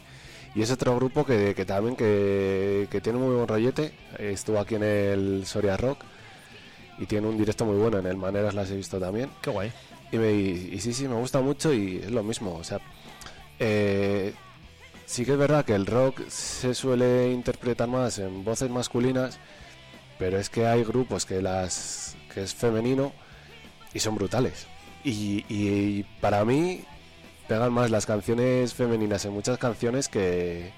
y 0.54 0.62
es 0.62 0.70
otro 0.70 0.96
grupo 0.96 1.26
que, 1.26 1.54
que 1.54 1.66
también 1.66 1.94
que, 1.94 2.88
que 2.90 3.02
tiene 3.02 3.18
muy 3.18 3.34
buen 3.34 3.46
rollete. 3.46 3.92
Estuvo 4.18 4.58
aquí 4.58 4.76
en 4.76 4.84
el 4.84 5.44
Soria 5.44 5.76
Rock 5.76 5.98
y 6.98 7.04
tiene 7.04 7.26
un 7.26 7.36
directo 7.36 7.66
muy 7.66 7.76
bueno. 7.76 7.98
En 7.98 8.06
el 8.06 8.16
Maneras 8.16 8.54
las 8.54 8.70
he 8.70 8.76
visto 8.76 8.98
también. 8.98 9.28
Qué 9.42 9.50
guay. 9.50 9.70
Y, 10.12 10.16
me, 10.16 10.32
y, 10.32 10.70
y 10.72 10.80
sí, 10.80 10.94
sí, 10.94 11.06
me 11.08 11.16
gusta 11.16 11.42
mucho 11.42 11.74
y 11.74 11.98
es 11.98 12.10
lo 12.10 12.22
mismo. 12.22 12.54
O 12.54 12.64
sea, 12.64 12.80
eh, 13.58 14.32
sí 15.12 15.26
que 15.26 15.32
es 15.32 15.38
verdad 15.38 15.66
que 15.66 15.74
el 15.74 15.84
rock 15.84 16.26
se 16.28 16.74
suele 16.74 17.30
interpretar 17.32 17.86
más 17.86 18.18
en 18.18 18.44
voces 18.44 18.70
masculinas, 18.70 19.38
pero 20.18 20.38
es 20.38 20.48
que 20.48 20.66
hay 20.66 20.84
grupos 20.84 21.26
que 21.26 21.42
las 21.42 22.16
que 22.32 22.42
es 22.42 22.54
femenino 22.54 23.12
y 23.92 23.98
son 23.98 24.14
brutales. 24.14 24.66
Y, 25.04 25.44
y 25.50 26.04
para 26.22 26.46
mí 26.46 26.84
pegan 27.46 27.74
más 27.74 27.90
las 27.90 28.06
canciones 28.06 28.72
femeninas 28.72 29.26
en 29.26 29.34
muchas 29.34 29.58
canciones 29.58 30.08
que, 30.08 30.72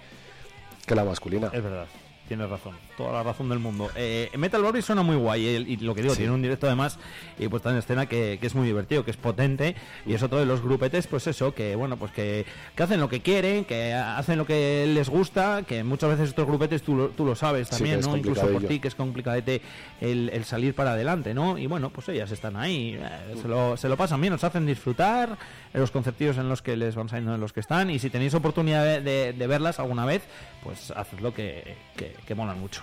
que 0.84 0.94
la 0.96 1.04
masculina. 1.04 1.50
Es 1.52 1.62
verdad, 1.62 1.86
tienes 2.26 2.50
razón, 2.50 2.76
toda 2.97 3.12
la 3.12 3.23
razón 3.23 3.48
del 3.48 3.58
mundo. 3.58 3.90
Eh, 3.97 4.31
Metal 4.36 4.62
Barbies 4.62 4.84
suena 4.84 5.02
muy 5.02 5.16
guay 5.16 5.47
el- 5.47 5.68
y 5.68 5.76
lo 5.78 5.94
que 5.94 6.02
digo, 6.02 6.14
Sí. 6.14 6.18
tiene 6.20 6.32
un 6.34 6.42
directo 6.42 6.66
además 6.66 6.98
y 7.39 7.48
puesta 7.48 7.70
en 7.70 7.76
escena 7.76 8.06
que, 8.06 8.39
que 8.40 8.47
es 8.47 8.55
muy 8.55 8.66
divertido, 8.66 9.05
que 9.05 9.10
es 9.10 9.16
potente 9.16 9.74
y 10.06 10.14
es 10.14 10.23
otro 10.23 10.39
de 10.39 10.47
los 10.47 10.62
grupetes, 10.62 11.06
pues 11.06 11.26
eso, 11.26 11.55
que 11.55 11.74
bueno, 11.76 11.97
pues 11.97 12.12
que, 12.12 12.44
que 12.76 12.82
hacen 12.82 13.00
lo 13.00 13.08
que 13.08 13.20
quieren, 13.20 13.64
que 13.64 13.92
hacen 13.94 14.39
lo 14.39 14.47
que 14.47 14.86
les 14.86 15.08
gusta, 15.08 15.62
que 15.66 15.82
muchas 15.84 16.10
veces 16.10 16.28
estos 16.28 16.47
grupetes 16.47 16.82
tú 16.82 16.94
lo, 16.97 17.08
tú 17.08 17.24
lo 17.24 17.34
sabes 17.34 17.68
también, 17.70 18.00
¿no? 18.00 18.16
Incluso 18.16 18.47
por 18.48 18.62
ti, 18.64 18.78
que 18.81 18.89
es 18.89 18.94
complicadete 18.94 19.60
el, 20.00 20.31
el 20.32 20.44
salir 20.44 20.74
para 20.74 20.92
adelante, 20.92 21.34
¿no? 21.34 21.58
Y 21.58 21.66
bueno, 21.66 21.90
pues 21.90 22.08
ellas 22.08 22.31
están 22.31 22.56
ahí, 22.56 22.98
eh, 23.00 23.34
se, 23.40 23.48
lo, 23.48 23.76
se 23.76 23.89
lo 23.89 23.97
pasan 23.97 24.20
bien, 24.20 24.32
nos 24.32 24.44
hacen 24.44 24.66
disfrutar 24.66 25.36
los 25.73 25.90
concertillos 25.90 26.39
en 26.39 26.48
los 26.48 26.62
que 26.62 26.76
les 26.76 26.94
van 26.94 27.08
saliendo 27.08 27.34
en 27.34 27.40
los 27.40 27.52
que 27.52 27.60
están 27.60 27.90
y 27.90 27.98
si 27.98 28.08
tenéis 28.10 28.34
oportunidad 28.34 28.84
de, 28.84 29.00
de- 29.00 29.32
de 29.32 29.47
verlas 29.48 29.81
alguna 29.81 30.05
vez, 30.06 30.23
pues 30.62 30.92
hacedlo 30.92 31.34
que, 31.34 31.74
que, 31.97 32.14
que 32.26 32.34
molan 32.36 32.60
mucho, 32.60 32.82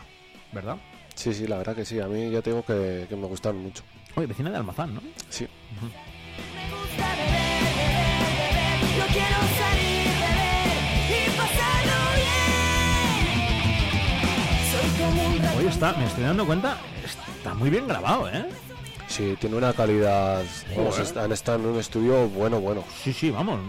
¿verdad? 0.52 0.78
Sí, 1.16 1.34
sí, 1.34 1.48
la 1.48 1.58
verdad 1.58 1.76
que 1.76 1.86
sí. 1.86 2.00
A 2.00 2.08
mí 2.08 2.30
ya 2.32 2.42
te 2.42 2.50
digo 2.52 2.64
que, 2.64 3.06
que 3.10 3.16
me 3.16 3.28
gustan 3.28 3.58
mucho. 3.58 3.84
Oye, 4.16 4.28
vecina 4.28 4.50
de 4.50 4.58
Almazán, 4.58 4.94
¿no? 4.96 5.02
Sí. 5.30 5.48
Yo 8.98 9.06
quiero 9.14 9.38
salir, 9.58 10.08
beber 10.22 10.68
y 11.10 11.30
pasarlo 11.38 12.00
bien. 12.16 13.32
Soy 14.72 14.88
como 15.00 15.22
un 15.28 15.58
Oye, 15.60 15.70
está, 15.70 15.94
me 15.94 16.06
estoy 16.06 16.24
dando 16.24 16.46
cuenta, 16.46 16.78
está 17.38 17.54
muy 17.54 17.70
bien 17.70 17.88
grabado, 17.88 18.30
¿eh? 18.30 18.46
Sí, 19.08 19.36
tiene 19.40 19.56
una 19.58 19.74
calidad. 19.74 20.44
Vamos, 20.76 20.92
Joder. 20.96 21.02
está- 21.08 21.24
han 21.26 21.32
estado 21.34 21.60
en 21.60 21.66
un 21.68 21.80
estudio 21.80 22.30
bueno, 22.30 22.60
bueno. 22.62 22.84
Sí, 23.04 23.12
sí, 23.14 23.30
vamos. 23.30 23.60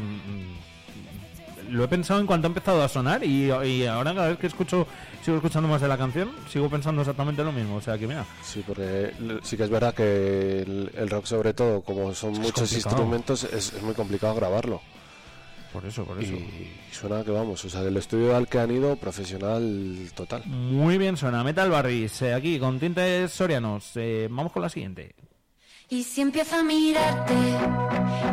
Lo 1.73 1.84
he 1.84 1.89
pensado 1.89 2.20
en 2.20 2.26
cuanto 2.26 2.47
ha 2.47 2.51
empezado 2.51 2.83
a 2.83 2.89
sonar 2.89 3.25
y, 3.25 3.51
y 3.51 3.86
ahora 3.86 4.15
cada 4.15 4.28
vez 4.28 4.39
que 4.39 4.47
escucho, 4.47 4.86
sigo 5.25 5.39
escuchando 5.39 5.68
más 5.68 5.81
de 5.81 5.89
la 5.89 5.97
canción, 5.99 6.31
sigo 6.49 6.68
pensando 6.68 7.02
exactamente 7.02 7.42
lo 7.42 7.51
mismo. 7.52 7.76
O 7.76 7.81
sea 7.81 7.97
que 7.99 8.07
mira, 8.07 8.25
Sí, 8.42 8.62
porque 8.67 9.12
l- 9.18 9.39
sí 9.42 9.57
que 9.57 9.65
es 9.65 9.70
verdad 9.70 9.94
que 9.94 10.62
el, 10.62 10.91
el 10.97 11.09
rock, 11.10 11.25
sobre 11.26 11.55
todo, 11.55 11.81
como 11.83 12.15
son 12.15 12.33
Es 12.33 12.39
muchos 12.39 12.55
complicado. 12.70 12.97
instrumentos, 12.97 13.44
es, 13.44 13.73
es 13.73 13.83
muy 13.83 13.94
complicado 13.94 14.34
grabarlo. 14.34 14.81
por 15.73 15.84
eso, 15.86 16.05
por 16.05 16.23
eso. 16.23 16.34
Y 16.34 16.68
suena 16.92 17.25
que 17.25 17.31
vamos, 17.31 17.65
o 17.65 17.70
sea, 17.70 17.83
del 17.83 17.97
estudio 17.97 18.36
al 18.36 18.47
que 18.49 18.59
han 18.59 18.70
ido, 18.70 18.94
profesional 18.97 20.10
total. 20.15 20.42
Muy 20.44 20.99
bien 20.99 21.17
suena. 21.17 21.42
Metal 21.42 21.70
Barris, 21.70 22.20
eh, 22.23 22.34
aquí 22.34 22.59
con 22.59 22.78
tintes 22.78 23.33
sorianos. 23.33 23.92
Eh, 23.97 24.28
vamos 24.31 24.52
con 24.52 24.60
la 24.62 24.68
siguiente. 24.68 25.15
Y 25.92 26.04
si 26.04 26.22
empiezo 26.22 26.56
a 26.56 26.62
mirarte, 26.62 27.34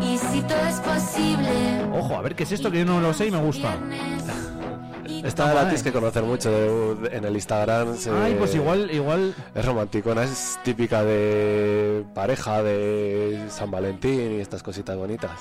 y 0.01 0.17
si 0.17 0.41
todo 0.43 0.65
es 0.65 0.79
posible. 0.79 1.83
Ojo, 1.93 2.15
a 2.15 2.21
ver 2.21 2.33
qué 2.33 2.43
es 2.43 2.53
esto 2.53 2.71
que 2.71 2.79
yo 2.79 2.85
no 2.85 3.01
lo 3.01 3.13
sé 3.13 3.27
y 3.27 3.31
me 3.31 3.41
gusta. 3.41 3.75
Esta 5.25 5.53
la 5.53 5.63
tienes 5.63 5.83
que 5.83 5.91
conocer 5.91 6.23
mucho 6.23 6.49
de- 6.49 7.09
de- 7.09 7.17
en 7.17 7.25
el 7.25 7.33
Instagram. 7.35 7.97
se- 7.97 8.11
Ay, 8.11 8.35
pues 8.39 8.55
igual, 8.55 8.89
igual. 8.91 9.35
Es 9.53 9.65
romanticona, 9.65 10.23
es 10.23 10.57
típica 10.63 11.03
de 11.03 12.05
pareja, 12.15 12.63
de 12.63 13.43
San 13.49 13.69
Valentín 13.69 14.37
y 14.37 14.39
estas 14.39 14.63
cositas 14.63 14.95
bonitas. 14.95 15.31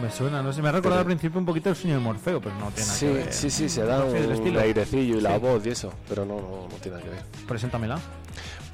Me 0.00 0.12
suena, 0.12 0.40
no 0.40 0.52
sé, 0.52 0.62
me 0.62 0.68
ha 0.68 0.72
recordado 0.72 1.00
al 1.00 1.06
principio 1.06 1.40
un 1.40 1.46
poquito 1.46 1.68
el 1.68 1.74
sueño 1.74 1.96
de 1.96 2.00
Morfeo, 2.00 2.40
pero 2.40 2.54
no 2.60 2.68
tiene 2.70 2.86
nada 2.86 2.98
Sí, 3.00 3.06
que 3.06 3.12
ver. 3.12 3.32
sí, 3.32 3.50
sí, 3.50 3.68
se 3.68 3.82
da 3.84 4.02
Sí, 4.08 4.16
el 4.18 4.26
un 4.26 4.32
estilo. 4.34 4.60
airecillo 4.60 5.16
y 5.18 5.20
la 5.20 5.34
Sí. 5.34 5.40
voz 5.40 5.66
y 5.66 5.70
eso, 5.70 5.92
pero 6.08 6.24
no, 6.24 6.36
no, 6.36 6.68
no 6.70 6.76
tiene 6.80 6.98
nada 6.98 7.02
que 7.02 7.10
ver. 7.16 7.24
Preséntamela. 7.48 7.98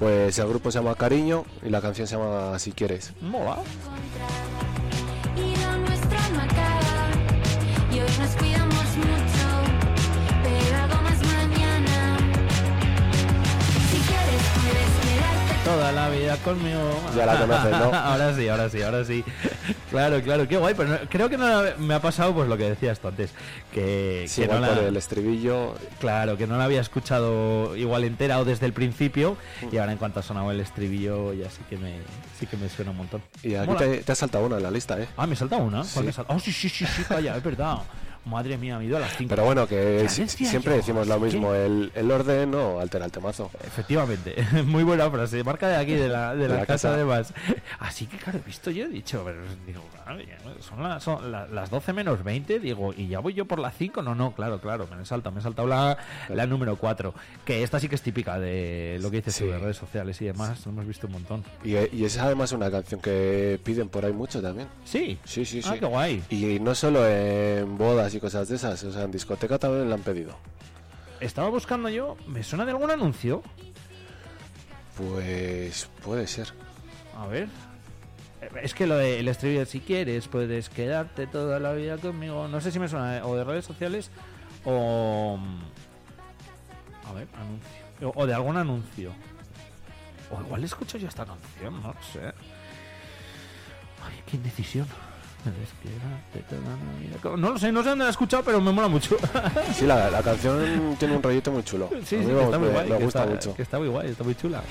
Pues 0.01 0.39
el 0.39 0.47
grupo 0.47 0.71
se 0.71 0.79
llama 0.79 0.95
Cariño 0.95 1.45
y 1.61 1.69
la 1.69 1.79
canción 1.79 2.07
se 2.07 2.17
llama 2.17 2.57
Si 2.57 2.71
quieres. 2.71 3.13
Mola. 3.21 3.57
Y 7.91 7.99
nos 7.99 8.29
cuidamos 8.35 8.70
Toda 15.65 15.91
la 15.91 16.09
vida 16.09 16.35
conmigo. 16.37 16.79
Ya 17.15 17.25
la 17.27 17.37
conoces, 17.39 17.71
¿no? 17.71 17.93
ahora 17.93 18.35
sí, 18.35 18.47
ahora 18.47 18.69
sí, 18.69 18.81
ahora 18.81 19.05
sí. 19.05 19.23
Claro, 19.91 20.19
claro, 20.21 20.47
qué 20.47 20.57
guay. 20.57 20.73
Pero 20.75 20.89
no- 20.89 20.97
creo 21.07 21.29
que 21.29 21.37
no 21.37 21.61
me 21.77 21.93
ha 21.93 22.01
pasado 22.01 22.33
pues 22.33 22.49
lo 22.49 22.57
que 22.57 22.63
decías 22.71 22.99
tú 22.99 23.07
antes. 23.09 23.29
Que, 23.71 24.25
Sí, 24.27 24.41
que 24.41 24.47
no 24.47 24.55
igual 24.55 24.69
la, 24.71 24.75
por 24.75 24.83
el 24.85 24.97
estribillo. 24.97 25.75
Claro, 25.99 26.35
que 26.35 26.47
no 26.47 26.57
la 26.57 26.63
había 26.65 26.81
escuchado 26.81 27.75
igual 27.75 28.03
entera 28.05 28.39
o 28.39 28.45
desde 28.45 28.65
el 28.65 28.73
principio. 28.73 29.37
Y 29.71 29.77
ahora 29.77 29.91
en 29.91 29.99
cuanto 29.99 30.19
ha 30.19 30.23
sonado 30.23 30.49
el 30.49 30.59
estribillo 30.59 31.31
ya 31.33 31.49
sí 31.51 31.61
que 31.69 31.77
me, 31.77 31.99
sí 32.39 32.47
que 32.47 32.57
me 32.57 32.67
suena 32.67 32.89
un 32.91 32.97
montón. 32.97 33.21
Y 33.43 33.53
aquí 33.53 33.75
te, 33.75 33.97
te 33.99 34.11
has 34.11 34.17
saltado 34.17 34.45
una 34.47 34.57
en 34.57 34.63
la 34.63 34.71
lista, 34.71 34.99
¿eh? 34.99 35.07
Ah, 35.15 35.27
me 35.27 35.35
salta 35.35 35.57
una. 35.57 35.77
¿Cuál 35.81 35.87
Sí. 35.87 36.01
me 36.03 36.11
salta? 36.11 36.33
Oh, 36.33 36.39
sí, 36.39 36.51
sí, 36.51 36.69
sí, 36.69 36.85
sí, 36.87 37.03
calla, 37.03 37.37
es 37.37 37.43
verdad. 37.43 37.77
Madre 38.25 38.57
mía, 38.57 38.77
me 38.77 38.83
he 38.83 38.87
ido 38.87 38.97
a 38.97 38.99
las 38.99 39.17
5. 39.17 39.29
Pero 39.29 39.45
bueno, 39.45 39.67
que 39.67 40.07
si- 40.07 40.27
siempre 40.27 40.73
yo, 40.73 40.77
decimos 40.77 41.07
lo 41.07 41.15
es 41.15 41.19
que- 41.19 41.25
mismo, 41.25 41.53
el, 41.55 41.91
el 41.95 42.11
orden 42.11 42.51
no 42.51 42.79
altera 42.79 43.05
el 43.05 43.11
temazo. 43.11 43.49
Efectivamente, 43.65 44.35
muy 44.65 44.83
buena 44.83 45.09
frase, 45.09 45.43
marca 45.43 45.67
de 45.67 45.75
aquí, 45.77 45.93
de 45.93 46.07
la, 46.07 46.35
de 46.35 46.43
De 46.43 46.47
la, 46.49 46.55
la 46.57 46.65
casa, 46.67 46.89
casa. 46.89 46.97
de 46.97 47.05
más. 47.05 47.33
Así 47.79 48.05
que 48.05 48.17
claro, 48.17 48.37
he 48.37 48.41
visto 48.45 48.69
yo, 48.69 48.85
he 48.85 48.89
dicho, 48.89 49.23
pero 49.25 49.39
digo, 49.65 49.81
son, 50.59 50.83
las- 50.83 51.03
son 51.03 51.31
la- 51.31 51.47
las 51.47 51.69
12 51.71 51.93
menos 51.93 52.23
20, 52.23 52.59
digo, 52.59 52.93
y 52.95 53.07
ya 53.07 53.19
voy 53.19 53.33
yo 53.33 53.45
por 53.45 53.57
las 53.59 53.75
5, 53.75 54.01
no, 54.03 54.13
no, 54.13 54.33
claro, 54.33 54.59
claro, 54.61 54.87
me 54.95 55.01
he 55.01 55.05
saltado, 55.05 55.33
me 55.33 55.39
he 55.39 55.43
saltado 55.43 55.67
la, 55.67 55.97
la 56.29 56.45
número 56.45 56.75
4, 56.75 57.13
que 57.43 57.63
esta 57.63 57.79
sí 57.79 57.87
que 57.89 57.95
es 57.95 58.01
típica 58.03 58.39
de 58.39 58.99
lo 59.01 59.09
que 59.09 59.17
dices 59.17 59.35
tú 59.37 59.45
de 59.47 59.57
redes 59.57 59.77
sociales 59.77 60.21
y 60.21 60.25
demás, 60.25 60.63
lo 60.65 60.71
hemos 60.73 60.85
visto 60.85 61.07
un 61.07 61.13
montón. 61.13 61.43
Y, 61.63 61.71
y 61.95 62.05
es 62.05 62.17
además 62.19 62.51
una 62.51 62.69
canción 62.69 63.01
que 63.01 63.59
piden 63.63 63.89
por 63.89 64.05
ahí 64.05 64.13
mucho 64.13 64.41
también. 64.41 64.67
Sí, 64.85 65.17
sí, 65.25 65.43
sí, 65.45 65.61
sí. 65.61 65.69
Ah, 65.71 65.77
qué 65.79 65.85
guay. 65.85 66.23
Y 66.29 66.59
no 66.59 66.75
solo 66.75 67.07
en 67.07 67.77
bodas 67.77 68.10
y 68.13 68.19
cosas 68.19 68.47
de 68.49 68.55
esas, 68.55 68.83
o 68.83 68.91
sea, 68.91 69.03
en 69.03 69.11
discoteca 69.11 69.57
también 69.59 69.89
la 69.89 69.95
han 69.95 70.01
pedido. 70.01 70.35
Estaba 71.19 71.49
buscando 71.49 71.89
yo, 71.89 72.17
¿me 72.27 72.43
suena 72.43 72.65
de 72.65 72.71
algún 72.71 72.89
anuncio? 72.91 73.43
Pues 74.97 75.89
puede 76.03 76.27
ser. 76.27 76.49
A 77.17 77.25
ver. 77.27 77.47
Es 78.61 78.73
que 78.73 78.87
lo 78.87 78.97
del 78.97 79.27
estribillo, 79.27 79.65
si 79.65 79.79
quieres, 79.81 80.27
puedes 80.27 80.69
quedarte 80.69 81.27
toda 81.27 81.59
la 81.59 81.73
vida 81.73 81.97
conmigo. 81.97 82.47
No 82.47 82.59
sé 82.59 82.71
si 82.71 82.79
me 82.79 82.87
suena 82.87 83.17
eh, 83.17 83.21
o 83.23 83.35
de 83.35 83.43
redes 83.43 83.65
sociales 83.65 84.09
o. 84.65 85.37
mm, 85.39 85.59
A 87.07 87.13
ver, 87.13 87.27
anuncio. 87.35 88.09
O, 88.09 88.23
o 88.23 88.25
de 88.27 88.33
algún 88.33 88.57
anuncio. 88.57 89.11
O 90.31 90.41
igual 90.41 90.63
escucho 90.63 90.97
yo 90.97 91.07
esta 91.07 91.25
canción, 91.25 91.81
no 91.83 91.93
sé. 92.11 92.19
Ay, 94.03 94.21
qué 94.25 94.37
indecisión. 94.37 94.87
No 97.37 97.51
lo 97.51 97.57
sé, 97.59 97.71
no 97.71 97.81
sé 97.81 97.89
dónde 97.89 98.03
la 98.03 98.09
he 98.09 98.11
escuchado, 98.11 98.43
pero 98.43 98.61
me 98.61 98.71
mola 98.71 98.87
mucho. 98.87 99.17
Sí, 99.73 99.85
la, 99.85 100.09
la 100.11 100.21
canción 100.21 100.95
tiene 100.99 101.15
un 101.15 101.23
rollito 101.23 101.51
muy 101.51 101.63
chulo. 101.63 101.89
Sí, 102.05 102.15
A 102.17 102.19
sí, 102.19 102.25
mí 102.25 102.25
que 102.27 102.33
me, 102.33 102.43
está 102.43 102.59
muy 102.59 102.69
guay. 102.69 102.89
me 102.89 102.97
que 102.97 103.03
gusta 103.03 103.19
está- 103.23 103.31
mucho. 103.33 103.55
Que 103.55 103.61
está 103.63 103.79
muy 103.79 103.87
guay, 103.87 104.09
está 104.11 104.23
muy 104.23 104.35
chula. 104.35 104.61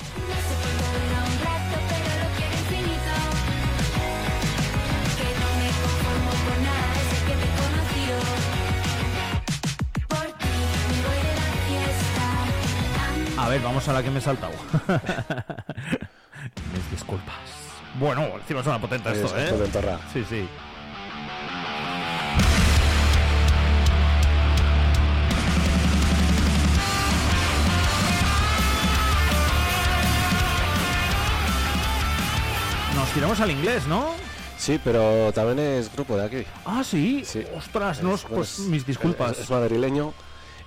A 13.39 13.49
ver, 13.49 13.61
vamos 13.63 13.89
a 13.89 13.93
la 13.93 14.03
que 14.03 14.11
me 14.11 14.19
he 14.19 14.23
saltado. 14.23 14.53
Mis 16.75 16.91
disculpas. 16.91 17.60
Bueno, 17.99 18.27
encima 18.37 18.63
suena 18.63 18.79
potente 18.81 19.11
esto, 19.13 19.37
es 19.37 19.49
¿eh? 19.49 19.53
potentorra. 19.53 19.99
Sí, 20.13 20.25
sí. 20.29 20.49
Nos 32.95 33.09
tiramos 33.11 33.41
al 33.41 33.51
inglés, 33.51 33.87
¿no? 33.87 34.11
Sí, 34.59 34.79
pero 34.83 35.33
también 35.33 35.59
es 35.59 35.93
grupo 35.93 36.17
de 36.17 36.25
aquí. 36.25 36.45
Ah, 36.67 36.83
sí. 36.85 37.25
Ostras, 37.57 38.03
no, 38.03 38.15
Es- 38.15 38.23
pues 38.25 38.59
es- 38.59 38.67
mis 38.67 38.85
disculpas. 38.87 39.33
Es, 39.33 39.39
es 39.45 39.51
madrileño 39.51 40.13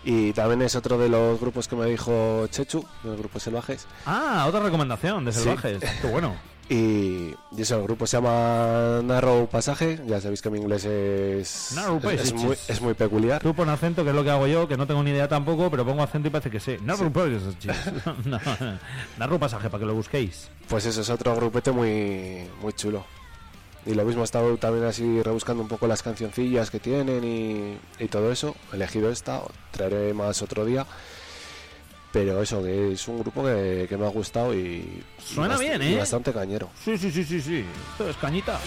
y 0.04 0.34
también 0.34 0.62
es 0.64 0.76
otro 0.76 0.98
de 0.98 1.10
los 1.10 1.40
grupos 1.40 1.68
que 1.68 1.76
me 1.76 1.86
dijo 1.86 2.48
Chechu, 2.50 2.86
de 3.04 3.10
los 3.10 3.20
grupos 3.20 3.44
salvajes. 3.44 3.86
Ah, 4.06 4.46
otra 4.48 4.62
recomendación 4.62 5.26
de 5.26 5.32
Sí. 5.32 5.40
salvajes. 5.44 5.82
Qué 6.02 6.08
bueno. 6.08 6.36
Y, 6.70 7.36
y 7.56 7.62
eso, 7.62 7.76
el 7.78 7.84
grupo 7.84 8.08
se 8.08 8.18
llama 8.18 9.02
Narrow 9.04 9.48
Pasaje. 9.48 10.00
Ya 10.08 10.22
sabéis 10.22 10.42
que 10.42 10.50
mi 10.50 10.60
inglés 10.60 10.86
es, 10.86 11.74
Narrow 11.76 12.00
es, 12.10 12.34
muy, 12.34 12.56
es 12.68 12.82
muy 12.82 12.94
peculiar. 12.94 13.42
Tú 13.42 13.54
pon 13.54 13.70
acento, 13.70 14.04
que 14.04 14.12
es 14.12 14.16
lo 14.16 14.24
que 14.24 14.32
hago 14.32 14.48
yo, 14.48 14.68
que 14.68 14.78
no 14.78 14.88
tengo 14.88 15.04
ni 15.04 15.12
idea 15.12 15.28
tampoco, 15.28 15.70
pero 15.70 15.86
pongo 15.86 16.04
acento 16.04 16.30
y 16.30 16.32
parece 16.32 16.50
que 16.50 16.60
sé. 16.60 16.80
Narrow 16.82 17.12
Passages. 17.12 17.44
No, 18.26 18.40
Narrow 19.18 19.40
pasaje, 19.40 19.70
para 19.70 19.82
que 19.82 19.86
lo 19.86 19.94
busquéis. 19.94 20.50
Pues 20.68 20.86
eso 20.86 21.02
es 21.02 21.10
otro 21.10 21.36
grupete 21.36 21.72
muy, 21.72 22.48
muy 22.62 22.74
chulo. 22.74 23.06
Y 23.86 23.94
lo 23.96 24.06
mismo 24.06 24.22
he 24.22 24.26
estado 24.26 24.56
también 24.58 24.86
así 24.86 25.22
rebuscando 25.22 25.62
un 25.62 25.68
poco 25.68 25.88
las 25.88 26.02
cancioncillas 26.02 26.72
que 26.72 26.80
tienen 26.80 27.24
y, 27.24 27.78
y 28.04 28.08
todo 28.08 28.32
eso. 28.32 28.56
He 28.72 28.78
elegido 28.78 29.12
esta, 29.12 29.42
traeré 29.72 30.14
más 30.14 30.42
otro 30.42 30.64
día. 30.64 30.86
Pero 32.14 32.44
eso, 32.44 32.62
que 32.62 32.92
es 32.94 33.08
un 33.08 33.18
grupo 33.20 33.44
que, 33.44 33.88
que 33.90 33.98
me 33.98 34.06
ha 34.06 34.10
gustado 34.10 34.54
y, 34.54 35.02
Suena 35.18 35.56
y 35.56 35.60
bien, 35.60 35.82
y 35.82 35.94
¿eh? 35.96 35.98
bastante 35.98 36.32
cañero. 36.32 36.70
Sí, 36.86 36.96
sí, 36.96 37.10
sí, 37.12 37.24
sí, 37.24 37.42
sí. 37.42 37.66
Esto 37.94 38.08
es 38.08 38.16
cañita. 38.18 38.60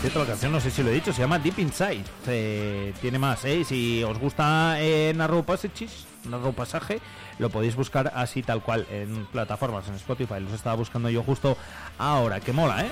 Cierto, 0.00 0.18
la 0.20 0.26
canción 0.26 0.52
no 0.52 0.60
sé 0.60 0.70
si 0.70 0.82
lo 0.82 0.90
he 0.90 0.94
dicho, 0.94 1.12
se 1.12 1.20
llama 1.22 1.38
Deep 1.38 1.58
Inside. 1.58 2.92
Tiene 3.00 3.18
más, 3.18 3.44
¿eh? 3.44 3.64
Si 3.64 4.02
os 4.04 4.18
gusta 4.18 4.76
eh, 4.78 5.12
Narrow 5.14 5.44
Passages, 5.44 6.06
Narrow 6.24 6.52
Pasaje, 6.52 7.00
lo 7.38 7.50
podéis 7.50 7.76
buscar 7.76 8.12
así 8.14 8.42
tal 8.42 8.62
cual 8.62 8.86
en 8.90 9.26
plataformas, 9.26 9.88
en 9.88 9.94
Spotify. 9.94 10.40
Los 10.40 10.52
estaba 10.52 10.76
buscando 10.76 11.08
yo 11.08 11.22
justo 11.22 11.56
ahora, 11.98 12.40
que 12.40 12.52
mola, 12.52 12.84
¿eh? 12.84 12.90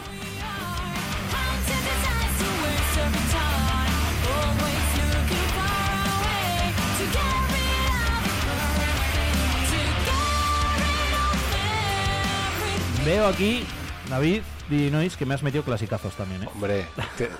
Veo 13.05 13.27
aquí, 13.27 13.65
David, 14.09 14.41
Dinois, 14.71 15.17
que 15.17 15.27
me 15.27 15.35
has 15.35 15.43
metido 15.43 15.63
clasicazos 15.63 16.15
también, 16.15 16.43
¿eh? 16.45 16.49
Hombre, 16.55 16.87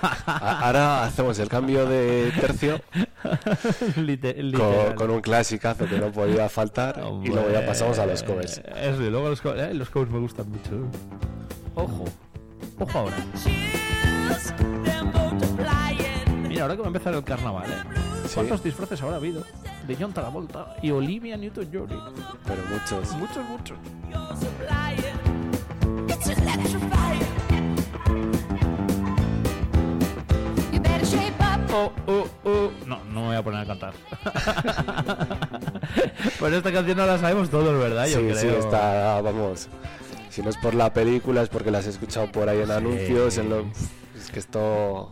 a- 0.01 0.59
ahora 0.67 1.03
hacemos 1.05 1.39
el 1.39 1.49
cambio 1.49 1.85
de 1.87 2.31
tercio 2.39 2.81
con, 4.95 5.09
un 5.09 5.21
clasicazo 5.21 5.87
que 5.87 5.97
no 5.97 6.11
podía 6.11 6.49
faltar 6.49 7.01
y 7.23 7.27
luego 7.29 7.49
ya 7.51 7.65
pasamos 7.65 7.97
a 7.99 8.05
los 8.05 8.21
covers. 8.23 8.61
Eso, 8.75 9.01
y 9.03 9.09
luego 9.09 9.29
los, 9.29 9.41
co- 9.41 9.55
eh, 9.55 9.73
los 9.73 9.89
covers 9.89 10.11
me 10.11 10.19
gustan 10.19 10.49
mucho. 10.49 10.71
Ojo, 11.75 12.05
ojo 12.79 12.97
ahora. 12.99 13.15
Mira, 16.47 16.63
ahora 16.63 16.75
que 16.75 16.81
va 16.81 16.87
a 16.87 16.89
empezar 16.89 17.13
el 17.13 17.23
carnaval, 17.23 17.69
¿eh? 17.71 17.83
¿Cuántos 18.33 18.63
disfraces 18.63 19.01
habrá 19.01 19.17
habido? 19.17 19.43
De 19.87 19.95
John 19.99 20.13
Travolta 20.13 20.75
y 20.81 20.91
Olivia 20.91 21.37
Newton-John. 21.37 21.87
Pero 22.45 22.61
muchos. 22.71 23.11
Muchos, 23.17 23.43
muchos. 23.49 23.77
Oh, 31.77 31.91
oh, 32.07 32.27
oh. 32.45 32.71
No, 32.85 33.03
no 33.05 33.21
me 33.21 33.27
voy 33.27 33.35
a 33.35 33.43
poner 33.43 33.61
a 33.61 33.65
cantar. 33.65 33.93
pues 36.39 36.53
esta 36.53 36.71
canción 36.71 36.97
no 36.97 37.05
la 37.05 37.17
sabemos 37.17 37.49
todos, 37.49 37.77
¿verdad? 37.77 38.07
Yo 38.07 38.19
sí, 38.19 38.23
creo. 38.25 38.37
sí, 38.37 38.47
está, 38.47 39.19
vamos. 39.21 39.67
Si 40.29 40.41
no 40.41 40.49
es 40.49 40.57
por 40.57 40.73
la 40.73 40.93
película, 40.93 41.41
es 41.41 41.49
porque 41.49 41.71
las 41.71 41.85
he 41.85 41.89
escuchado 41.89 42.31
por 42.31 42.47
ahí 42.47 42.61
en 42.61 42.71
anuncios, 42.71 43.37
en 43.37 43.49
lo- 43.49 43.65
Es 44.17 44.31
que 44.31 44.39
esto... 44.39 45.11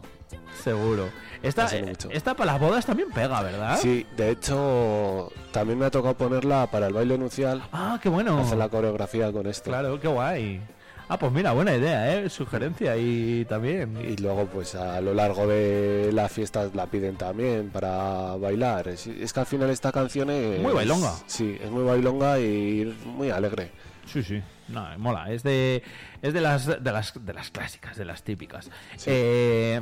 Seguro. 0.64 1.10
Esta, 1.42 1.68
esta 2.12 2.36
para 2.36 2.54
las 2.54 2.62
bodas 2.62 2.86
también 2.86 3.10
pega, 3.10 3.42
¿verdad? 3.42 3.78
Sí, 3.82 4.06
de 4.16 4.30
hecho, 4.32 5.30
también 5.52 5.78
me 5.78 5.86
ha 5.86 5.92
tocado 5.92 6.16
ponerla 6.16 6.68
para 6.72 6.88
el 6.88 6.94
baile 6.94 7.18
nupcial. 7.18 7.62
Ah, 7.74 8.00
qué 8.02 8.08
bueno. 8.08 8.40
Hacer 8.40 8.58
la 8.58 8.70
coreografía 8.70 9.30
con 9.34 9.46
esto. 9.48 9.70
Claro, 9.70 10.00
qué 10.00 10.08
guay. 10.08 10.62
Ah, 11.10 11.18
pues 11.20 11.32
mira, 11.32 11.52
buena 11.52 11.76
idea, 11.76 12.16
¿eh? 12.16 12.30
Sugerencia 12.30 12.96
y 12.98 13.46
también. 13.46 13.98
Y 14.02 14.16
luego, 14.18 14.46
pues 14.48 14.74
a 14.76 15.02
lo 15.02 15.14
largo 15.14 15.46
de 15.48 16.12
la 16.14 16.30
fiesta 16.30 16.70
la 16.74 16.88
piden 16.88 17.16
también 17.18 17.70
para 17.70 18.36
bailar. 18.36 18.88
Es, 18.88 19.08
es 19.08 19.34
que 19.34 19.40
al 19.40 19.46
final 19.46 19.70
esta 19.70 19.92
canción 19.92 20.30
es. 20.30 20.62
Muy 20.62 20.74
bailonga. 20.74 21.14
Sí, 21.28 21.58
es 21.62 21.70
muy 21.70 21.84
bailonga 21.84 22.40
y 22.40 22.98
muy 23.06 23.30
alegre. 23.30 23.72
Sí, 24.06 24.24
sí. 24.24 24.42
No, 24.70 24.88
mola. 24.98 25.32
Es 25.32 25.44
de, 25.44 25.84
es 26.22 26.34
de 26.34 26.42
las, 26.42 26.66
de 26.66 26.92
las, 26.92 27.14
de 27.26 27.34
las 27.34 27.52
clásicas, 27.52 27.98
de 27.98 28.06
las 28.06 28.24
típicas. 28.24 28.70
Eh, 29.06 29.80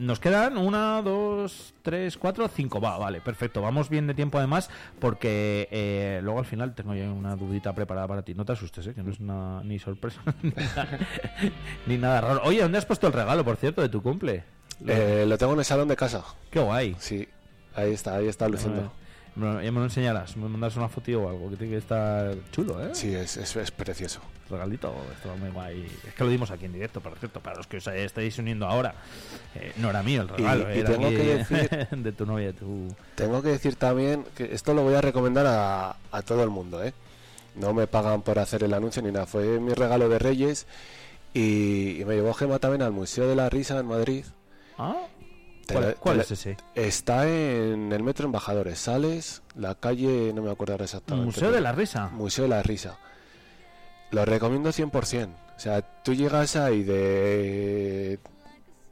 nos 0.00 0.18
quedan 0.18 0.56
una, 0.58 1.00
dos, 1.02 1.74
tres, 1.82 2.16
cuatro, 2.16 2.48
cinco. 2.48 2.80
Va, 2.80 2.98
vale, 2.98 3.20
perfecto. 3.20 3.60
Vamos 3.62 3.88
bien 3.88 4.06
de 4.06 4.14
tiempo 4.14 4.38
además, 4.38 4.70
porque 4.98 5.68
eh, 5.70 6.20
luego 6.22 6.38
al 6.40 6.46
final 6.46 6.74
tengo 6.74 6.94
ya 6.94 7.10
una 7.10 7.36
dudita 7.36 7.72
preparada 7.74 8.08
para 8.08 8.22
ti. 8.22 8.34
No 8.34 8.44
te 8.44 8.52
asustes, 8.52 8.86
¿eh? 8.88 8.94
que 8.94 9.02
no 9.02 9.10
es 9.12 9.20
nada, 9.20 9.62
ni 9.62 9.78
sorpresa 9.78 10.20
ni 11.86 11.96
nada 11.98 12.20
raro. 12.20 12.40
Oye, 12.44 12.62
¿dónde 12.62 12.78
has 12.78 12.86
puesto 12.86 13.06
el 13.06 13.12
regalo, 13.12 13.44
por 13.44 13.56
cierto, 13.56 13.82
de 13.82 13.88
tu 13.88 14.02
cumple? 14.02 14.44
Lo- 14.84 14.92
Eh, 14.92 15.26
lo 15.26 15.36
tengo 15.38 15.52
en 15.52 15.58
el 15.60 15.64
salón 15.64 15.88
de 15.88 15.96
casa. 15.96 16.24
Qué 16.50 16.60
guay. 16.60 16.96
Sí, 16.98 17.28
ahí 17.74 17.92
está, 17.92 18.16
ahí 18.16 18.28
está 18.28 18.48
luciendo. 18.48 18.92
Lo- 19.36 19.62
ya 19.62 19.70
me 19.72 19.78
lo 19.78 19.84
enseñarás, 19.84 20.36
me 20.36 20.48
mandas 20.48 20.76
una 20.76 20.88
foto 20.88 21.10
o 21.22 21.28
algo, 21.28 21.50
que 21.50 21.56
tiene 21.56 21.72
que 21.74 21.78
estar 21.78 22.34
chulo, 22.52 22.84
¿eh? 22.84 22.90
Sí, 22.94 23.14
es, 23.14 23.36
es, 23.36 23.54
es 23.56 23.70
precioso. 23.70 24.20
Regalito, 24.50 24.92
esto 25.14 25.36
muy 25.36 25.50
guay. 25.50 25.86
Es 26.06 26.14
que 26.14 26.24
lo 26.24 26.30
dimos 26.30 26.50
aquí 26.50 26.64
en 26.64 26.72
directo, 26.72 27.00
por 27.00 27.16
cierto, 27.18 27.38
para 27.40 27.56
los 27.56 27.68
que 27.68 27.76
os 27.76 27.86
estáis 27.86 28.36
uniendo 28.38 28.66
ahora. 28.66 28.94
Eh, 29.54 29.72
no 29.76 29.90
era 29.90 30.02
mío 30.02 30.22
el 30.22 30.28
regalo, 30.28 30.72
Y- 30.72 30.76
y 30.76 30.80
era 30.80 30.90
tengo 30.90 31.06
aquí 31.06 31.16
que 31.16 31.36
decir- 31.44 31.88
de 31.90 32.12
tu 32.12 32.26
novia, 32.26 32.46
de 32.48 32.52
tu... 32.54 32.88
Tengo 33.14 33.40
que 33.42 33.50
decir 33.50 33.76
también 33.76 34.24
que 34.36 34.52
esto 34.52 34.74
lo 34.74 34.82
voy 34.82 34.94
a 34.94 35.00
recomendar 35.00 35.46
a, 35.46 35.96
a 36.10 36.22
todo 36.22 36.42
el 36.42 36.50
mundo, 36.50 36.82
¿eh? 36.82 36.92
No 37.54 37.72
me 37.72 37.86
pagan 37.86 38.22
por 38.22 38.38
hacer 38.40 38.64
el 38.64 38.74
anuncio 38.74 39.00
ni 39.02 39.12
nada. 39.12 39.26
Fue 39.26 39.60
mi 39.60 39.72
regalo 39.74 40.08
de 40.08 40.18
Reyes 40.18 40.66
y, 41.32 42.00
y 42.00 42.04
me 42.04 42.14
llevó 42.16 42.34
Gema 42.34 42.58
también 42.58 42.82
al 42.82 42.92
Museo 42.92 43.28
de 43.28 43.36
la 43.36 43.48
Risa 43.48 43.78
en 43.78 43.86
Madrid. 43.86 44.24
¿Ah? 44.78 44.96
¿Cuál, 46.00 46.20
es 46.20 46.30
ese? 46.30 46.56
Está 46.74 47.28
en 47.28 47.92
el 47.92 48.02
Metro 48.02 48.26
Embajadores. 48.26 48.78
Sales, 48.78 49.42
la 49.56 49.74
calle, 49.74 50.32
no 50.34 50.42
me 50.42 50.50
acuerdo 50.50 50.74
ahora 50.74 50.84
exactamente. 50.84 51.26
Museo 51.26 51.40
pero- 51.42 51.52
de 51.56 51.60
la 51.60 51.72
Risa. 51.72 52.08
Museo 52.08 52.44
de 52.44 52.50
la 52.50 52.62
Risa. 52.62 52.98
Lo 54.10 54.24
recomiendo 54.24 54.70
100%. 54.72 55.28
O 55.56 55.60
sea, 55.60 55.82
tú 56.02 56.14
llegas 56.14 56.56
ahí 56.56 56.82
de... 56.82 58.18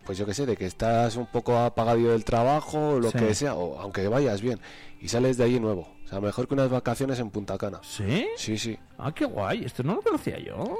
Pues 0.04 0.16
yo 0.16 0.24
qué 0.24 0.32
sé, 0.32 0.46
de 0.46 0.56
que 0.56 0.64
estás 0.66 1.16
un 1.16 1.26
poco 1.26 1.58
apagado 1.58 1.98
del 2.10 2.24
trabajo, 2.24 2.98
lo 2.98 3.10
Sí. 3.10 3.18
que 3.18 3.34
sea, 3.34 3.54
o 3.54 3.78
aunque 3.80 4.08
vayas 4.08 4.40
bien, 4.40 4.58
y 5.00 5.08
sales 5.08 5.36
de 5.36 5.44
allí 5.44 5.60
nuevo. 5.60 5.88
O 6.04 6.08
sea, 6.08 6.20
mejor 6.20 6.48
que 6.48 6.54
unas 6.54 6.70
vacaciones 6.70 7.18
en 7.18 7.28
Punta 7.30 7.58
Cana. 7.58 7.80
¿Sí? 7.82 8.26
Sí, 8.36 8.56
sí. 8.56 8.78
Ah, 8.96 9.12
qué 9.14 9.26
guay, 9.26 9.64
esto 9.64 9.82
no 9.82 9.96
lo 9.96 10.00
conocía 10.02 10.38
yo. 10.38 10.78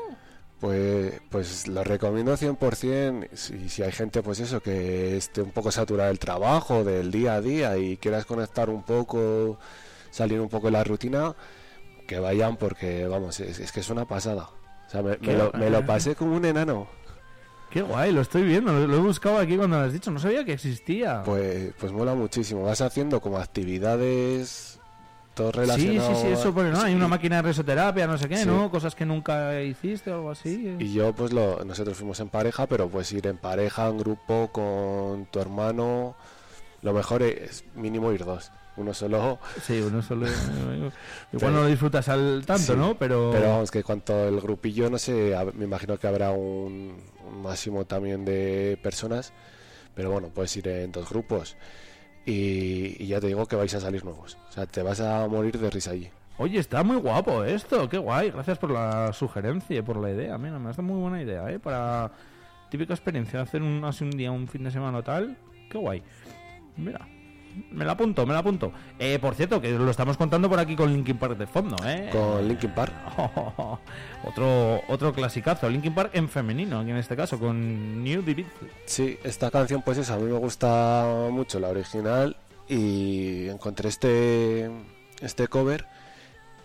Pues, 0.61 1.21
pues 1.31 1.69
lo 1.69 1.85
recomiendo 1.85 2.37
100% 2.37 3.29
si, 3.33 3.69
si 3.69 3.83
hay 3.85 3.93
gente 3.93 4.23
pues 4.23 4.41
eso 4.41 4.61
que 4.61 5.17
esté 5.17 5.41
un 5.41 5.53
poco 5.53 5.71
saturada 5.71 6.09
del 6.09 6.19
trabajo, 6.19 6.83
del 6.83 7.13
día 7.13 7.35
a 7.35 7.41
día 7.41 7.79
y 7.79 7.97
quieras 7.97 8.27
conectar 8.27 8.69
un 8.69 8.83
poco, 8.83 9.59
salir 10.11 10.41
un 10.41 10.49
poco 10.49 10.67
de 10.67 10.73
la 10.73 10.83
rutina, 10.83 11.37
que 12.09 12.19
vayan 12.19 12.57
porque 12.57 13.07
vamos, 13.07 13.39
es, 13.41 13.61
es 13.61 13.71
que 13.71 13.81
es 13.81 13.91
una 13.91 14.07
pasada. 14.07 14.51
O 14.87 14.91
sea, 14.91 15.03
me, 15.03 15.19
me 15.19 15.19
Qué 15.19 15.35
lo, 15.35 15.53
me 15.55 15.69
guay. 15.69 15.71
lo 15.71 15.87
pasé 15.87 16.17
como 16.17 16.35
un 16.35 16.45
enano. 16.45 16.89
Qué 17.71 17.83
guay, 17.83 18.13
lo 18.13 18.23
estoy 18.23 18.43
viendo, 18.43 18.73
lo, 18.73 18.87
lo 18.87 18.97
he 18.97 19.01
buscado 19.01 19.39
aquí 19.39 19.57
cuando 19.57 19.79
lo 19.79 19.85
has 19.85 19.93
dicho, 19.93 20.11
no 20.11 20.19
sabía 20.19 20.45
que 20.45 20.55
existía. 20.55 21.23
Pues, 21.23 21.73
pues 21.79 21.93
mola 21.93 22.15
muchísimo. 22.15 22.65
Vas 22.65 22.81
haciendo 22.81 23.21
como 23.21 23.39
actividades 23.39 24.78
todo 25.39 25.51
sí, 25.53 25.55
sí, 25.55 25.61
relacionado. 25.61 26.21
sí, 26.21 26.27
eso 26.29 26.53
pone, 26.53 26.71
¿no? 26.71 26.81
Hay 26.83 26.95
una 26.95 27.09
máquina 27.09 27.37
de 27.37 27.43
resoterapia, 27.43 28.07
no 28.07 28.19
sé 28.19 28.29
qué, 28.29 28.37
Sí. 28.39 28.47
¿no? 28.47 28.71
Cosas 28.71 28.95
que 28.95 29.07
nunca 29.07 29.63
hiciste 29.63 30.11
o 30.11 30.17
algo 30.17 30.31
así. 30.33 30.77
Y 30.79 30.93
yo, 30.93 31.15
pues 31.15 31.33
lo, 31.33 31.65
nosotros 31.65 31.97
fuimos 31.97 32.21
en 32.21 32.29
pareja, 32.29 32.67
pero 32.67 32.89
pues 32.89 33.11
ir 33.13 33.27
en 33.27 33.39
pareja, 33.39 33.89
en 33.89 33.99
grupo, 33.99 34.51
con 34.53 35.27
tu 35.27 35.41
hermano, 35.41 36.15
lo 36.83 36.93
mejor 36.93 37.23
es 37.23 37.65
mínimo 37.75 38.13
ir 38.13 38.25
dos. 38.25 38.51
Uno 38.77 38.95
solo. 38.95 39.41
Sí, 39.67 39.81
uno 39.81 40.01
solo. 40.03 40.27
Igual 40.77 40.93
Pero- 41.33 41.51
no 41.51 41.61
lo 41.63 41.67
disfrutas 41.67 42.09
al 42.09 42.45
tanto, 42.47 42.75
Sí, 42.75 42.79
¿no? 42.79 42.97
Pero. 42.97 43.31
Pero 43.33 43.49
vamos, 43.49 43.71
que 43.73 43.83
cuanto 43.83 44.29
el 44.29 44.41
grupillo, 44.41 44.89
no 44.89 44.99
sé, 44.99 45.35
me 45.55 45.65
imagino 45.65 45.99
que 45.99 46.07
habrá 46.07 46.31
un, 46.31 46.97
un 47.29 47.43
máximo 47.43 47.87
también 47.87 48.25
de 48.25 48.79
personas, 48.83 49.33
pero 49.97 50.13
bueno, 50.13 50.29
puedes 50.29 50.57
ir 50.57 50.69
en 50.69 50.93
dos 50.93 51.09
grupos. 51.11 51.57
Y, 52.31 53.07
ya 53.07 53.21
te 53.21 53.29
digo 53.29 53.47
que 53.47 53.57
vais 53.57 53.75
a 53.75 53.81
salir 53.81 54.05
nuevos. 54.05 54.37
O 54.51 54.53
sea, 54.53 54.67
te 54.67 54.83
vas 54.83 55.01
a 55.01 55.27
morir 55.29 55.59
de 55.59 55.71
risa 55.71 55.93
allí. 55.93 56.11
Oye, 56.37 56.59
está 56.59 56.85
muy 56.85 56.97
guapo 56.97 57.43
esto, 57.43 57.89
qué 57.89 57.97
guay. 57.97 58.31
Gracias 58.31 58.59
por 58.59 58.71
la 58.71 59.15
sugerencia 59.15 59.79
y 59.79 59.83
por 59.83 59.97
la 59.97 60.11
idea. 60.11 60.37
Mira, 60.37 60.59
me 60.59 60.69
hace 60.69 60.83
muy 60.83 61.01
buena 61.01 61.23
idea, 61.23 61.51
¿eh? 61.51 61.59
Para 61.59 62.13
típica 62.71 62.93
experiencia, 62.93 63.41
hacer 63.41 63.63
un, 63.63 63.83
así 63.83 64.05
un 64.05 64.11
día, 64.11 64.31
un 64.31 64.47
fin 64.47 64.63
de 64.63 64.71
semana 64.71 64.99
o 64.99 65.03
tal. 65.03 65.39
Qué 65.71 65.79
guay. 65.79 66.03
Mira, 66.77 67.09
me 67.71 67.85
la 67.85 67.93
apunto, 67.93 68.27
me 68.27 68.33
la 68.33 68.41
apunto. 68.41 68.73
Eh, 68.99 69.19
por 69.19 69.35
cierto, 69.35 69.61
que 69.61 69.71
lo 69.71 69.91
estamos 69.91 70.17
contando 70.17 70.49
por 70.49 70.59
aquí 70.59 70.77
con 70.77 70.93
Linkin 70.93 71.19
Park 71.19 71.37
de 71.37 71.47
fondo, 71.47 71.77
¿eh? 71.85 72.09
Con 72.13 72.47
Linkin 72.47 72.71
Park. 72.71 72.93
otro, 74.25 74.83
otro 74.89 75.13
clasicazo, 75.13 75.69
Linkin 75.69 75.95
Park 75.95 76.11
en 76.15 76.29
femenino, 76.29 76.81
aquí 76.81 76.91
en 76.91 76.97
este 76.97 77.17
caso, 77.17 77.39
con 77.39 78.03
New 78.03 78.23
Division. 78.23 78.71
Sí, 78.87 79.19
esta 79.25 79.51
canción, 79.51 79.83
pues 79.83 79.99
eso, 79.99 80.15
a 80.15 80.17
mí 80.19 80.25
me 80.25 80.39
gusta 80.39 81.29
mucho 81.31 81.59
la 81.61 81.69
original 81.69 82.37
y 82.69 83.49
encontré 83.49 83.89
este, 83.89 84.71
este 85.21 85.49
cover 85.49 85.87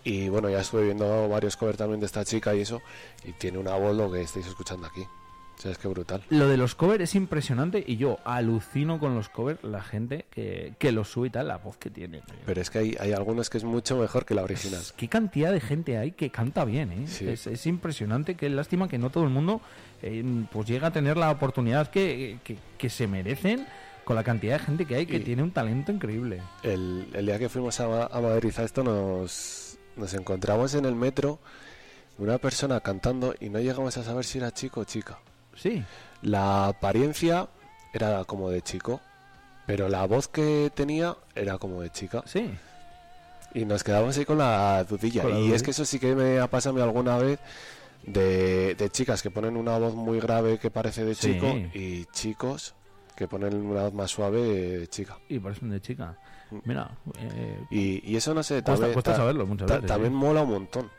y 0.04 0.28
bueno, 0.28 0.50
ya 0.50 0.60
estuve 0.60 0.84
viendo 0.84 1.28
varios 1.28 1.56
covers 1.56 1.78
también 1.78 1.98
de 1.98 2.06
esta 2.06 2.24
chica 2.24 2.54
y 2.54 2.60
eso 2.60 2.82
y 3.24 3.32
tiene 3.32 3.58
una 3.58 3.74
voz 3.76 3.96
lo 3.96 4.12
que 4.12 4.20
estáis 4.20 4.46
escuchando 4.46 4.86
aquí. 4.86 5.06
O 5.56 5.60
sea, 5.64 5.70
es 5.70 5.78
que 5.78 5.88
brutal. 5.88 6.22
Lo 6.30 6.48
de 6.48 6.56
los 6.56 6.74
covers 6.74 7.02
es 7.04 7.14
impresionante 7.14 7.82
y 7.86 7.96
yo 7.96 8.18
alucino 8.24 8.98
con 8.98 9.14
los 9.14 9.28
covers, 9.28 9.62
la 9.62 9.82
gente 9.82 10.26
que, 10.30 10.74
que 10.78 10.92
los 10.92 11.08
sube 11.08 11.28
y 11.28 11.30
tal, 11.30 11.48
la 11.48 11.56
voz 11.58 11.76
que 11.76 11.90
tiene. 11.90 12.22
Pero 12.44 12.60
es 12.60 12.70
que 12.70 12.78
hay, 12.80 12.96
hay 13.00 13.12
algunos 13.12 13.48
que 13.50 13.58
es 13.58 13.64
mucho 13.64 13.96
mejor 13.96 14.24
que 14.26 14.34
la 14.34 14.42
original. 14.42 14.82
Qué 14.96 15.08
cantidad 15.08 15.52
de 15.52 15.60
gente 15.60 15.96
hay 15.96 16.12
que 16.12 16.30
canta 16.30 16.64
bien, 16.64 16.92
¿eh? 16.92 17.06
Sí. 17.06 17.28
Es, 17.28 17.46
es 17.46 17.66
impresionante, 17.66 18.34
qué 18.34 18.50
lástima 18.50 18.88
que 18.88 18.98
no 18.98 19.10
todo 19.10 19.24
el 19.24 19.30
mundo 19.30 19.60
eh, 20.02 20.22
pues 20.52 20.66
llega 20.68 20.88
a 20.88 20.92
tener 20.92 21.16
la 21.16 21.30
oportunidad 21.30 21.88
que, 21.88 22.38
que- 22.44 22.58
que 22.76 22.90
se 22.90 23.06
merecen 23.06 23.66
con 24.04 24.16
la 24.16 24.24
cantidad 24.24 24.58
de 24.58 24.64
gente 24.66 24.84
que 24.84 24.96
hay 24.96 25.06
que 25.06 25.20
tiene 25.20 25.42
un 25.42 25.50
talento 25.52 25.90
increíble. 25.92 26.42
El, 26.62 27.08
el 27.14 27.24
día 27.24 27.38
que 27.38 27.48
fuimos 27.48 27.80
a, 27.80 28.04
a 28.06 28.20
Madrid 28.20 28.52
a 28.58 28.62
esto 28.64 28.82
nos, 28.84 29.78
nos 29.96 30.12
encontramos 30.12 30.74
en 30.74 30.84
el 30.84 30.94
metro 30.94 31.38
una 32.18 32.36
persona 32.38 32.80
cantando 32.80 33.34
y 33.40 33.48
no 33.48 33.60
llegamos 33.60 33.96
a 33.96 34.02
saber 34.02 34.24
si 34.26 34.38
era 34.38 34.50
chico 34.52 34.80
o 34.80 34.84
chica. 34.84 35.18
Sí. 35.56 35.84
La 36.22 36.68
apariencia 36.68 37.48
era 37.92 38.24
como 38.24 38.50
de 38.50 38.62
chico, 38.62 39.00
pero 39.66 39.88
la 39.88 40.06
voz 40.06 40.28
que 40.28 40.70
tenía 40.74 41.16
era 41.34 41.58
como 41.58 41.80
de 41.82 41.90
chica. 41.90 42.22
Sí. 42.26 42.50
Y 43.54 43.64
nos 43.64 43.84
quedamos 43.84 44.16
ahí 44.18 44.24
con 44.24 44.38
la 44.38 44.82
dudilla. 44.84 45.22
Con 45.22 45.32
la 45.32 45.38
y 45.40 45.52
es 45.52 45.62
que 45.62 45.70
eso 45.70 45.84
sí 45.84 45.98
que 45.98 46.14
me 46.14 46.40
ha 46.40 46.48
pasado 46.48 46.82
alguna 46.82 47.18
vez 47.18 47.38
de, 48.02 48.74
de 48.74 48.90
chicas 48.90 49.22
que 49.22 49.30
ponen 49.30 49.56
una 49.56 49.78
voz 49.78 49.94
muy 49.94 50.18
grave 50.20 50.58
que 50.58 50.70
parece 50.70 51.04
de 51.04 51.14
Sí. 51.14 51.34
chico 51.34 51.46
y 51.72 52.04
chicos 52.06 52.74
que 53.16 53.28
ponen 53.28 53.54
una 53.54 53.82
voz 53.84 53.94
más 53.94 54.10
suave 54.10 54.40
de 54.40 54.88
chica. 54.88 55.18
Y 55.28 55.38
parecen 55.38 55.70
de 55.70 55.80
chica. 55.80 56.18
Mira, 56.64 56.90
eh, 57.18 57.58
Y, 57.70 58.12
y 58.12 58.16
eso 58.16 58.34
no 58.34 58.42
sé, 58.42 58.54
Cuesta- 58.56 58.72
también, 58.72 58.92
cuesta 58.92 59.10
ta- 59.12 59.16
saberlo 59.18 59.46
muchas 59.46 59.68
ta- 59.68 59.80
también 59.80 60.12
sí. 60.12 60.18
mola 60.18 60.42
un 60.42 60.50
montón. 60.50 60.90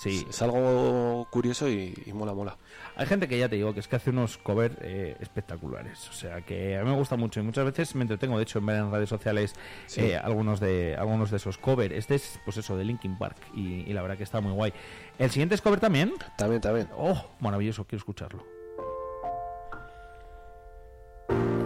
Sí. 0.00 0.24
Es, 0.28 0.36
es 0.36 0.42
algo 0.42 1.26
curioso 1.30 1.68
y, 1.68 1.94
y 2.06 2.12
mola, 2.12 2.32
mola. 2.34 2.56
Hay 2.96 3.06
gente 3.06 3.28
que 3.28 3.38
ya 3.38 3.48
te 3.48 3.56
digo 3.56 3.74
que 3.74 3.80
es 3.80 3.88
que 3.88 3.96
hace 3.96 4.10
unos 4.10 4.38
covers 4.38 4.76
eh, 4.80 5.16
espectaculares. 5.20 6.08
O 6.08 6.12
sea 6.12 6.40
que 6.42 6.76
a 6.76 6.82
mí 6.84 6.90
me 6.90 6.96
gusta 6.96 7.16
mucho 7.16 7.40
y 7.40 7.42
muchas 7.42 7.64
veces 7.64 7.94
me 7.94 8.02
entretengo, 8.02 8.36
de 8.36 8.42
hecho, 8.42 8.58
en 8.58 8.66
ver 8.66 8.76
en 8.76 8.90
redes 8.92 9.08
sociales 9.08 9.54
Sí. 9.86 10.00
eh, 10.02 10.16
algunos 10.16 10.60
de 10.60 10.96
algunos 10.96 11.30
de 11.30 11.36
esos 11.38 11.58
covers. 11.58 11.94
Este 11.94 12.14
es, 12.16 12.40
pues 12.44 12.56
eso, 12.56 12.76
de 12.76 12.84
Linkin 12.84 13.16
Park 13.18 13.36
y, 13.54 13.80
y 13.88 13.92
la 13.92 14.02
verdad 14.02 14.16
que 14.16 14.24
está 14.24 14.40
muy 14.40 14.52
guay. 14.52 14.72
¿El 15.18 15.30
siguiente 15.30 15.54
es 15.54 15.60
cover 15.62 15.80
también? 15.80 16.12
También, 16.36 16.60
también. 16.60 16.88
Oh, 16.96 17.20
maravilloso, 17.40 17.84
quiero 17.84 17.98
escucharlo. 17.98 18.44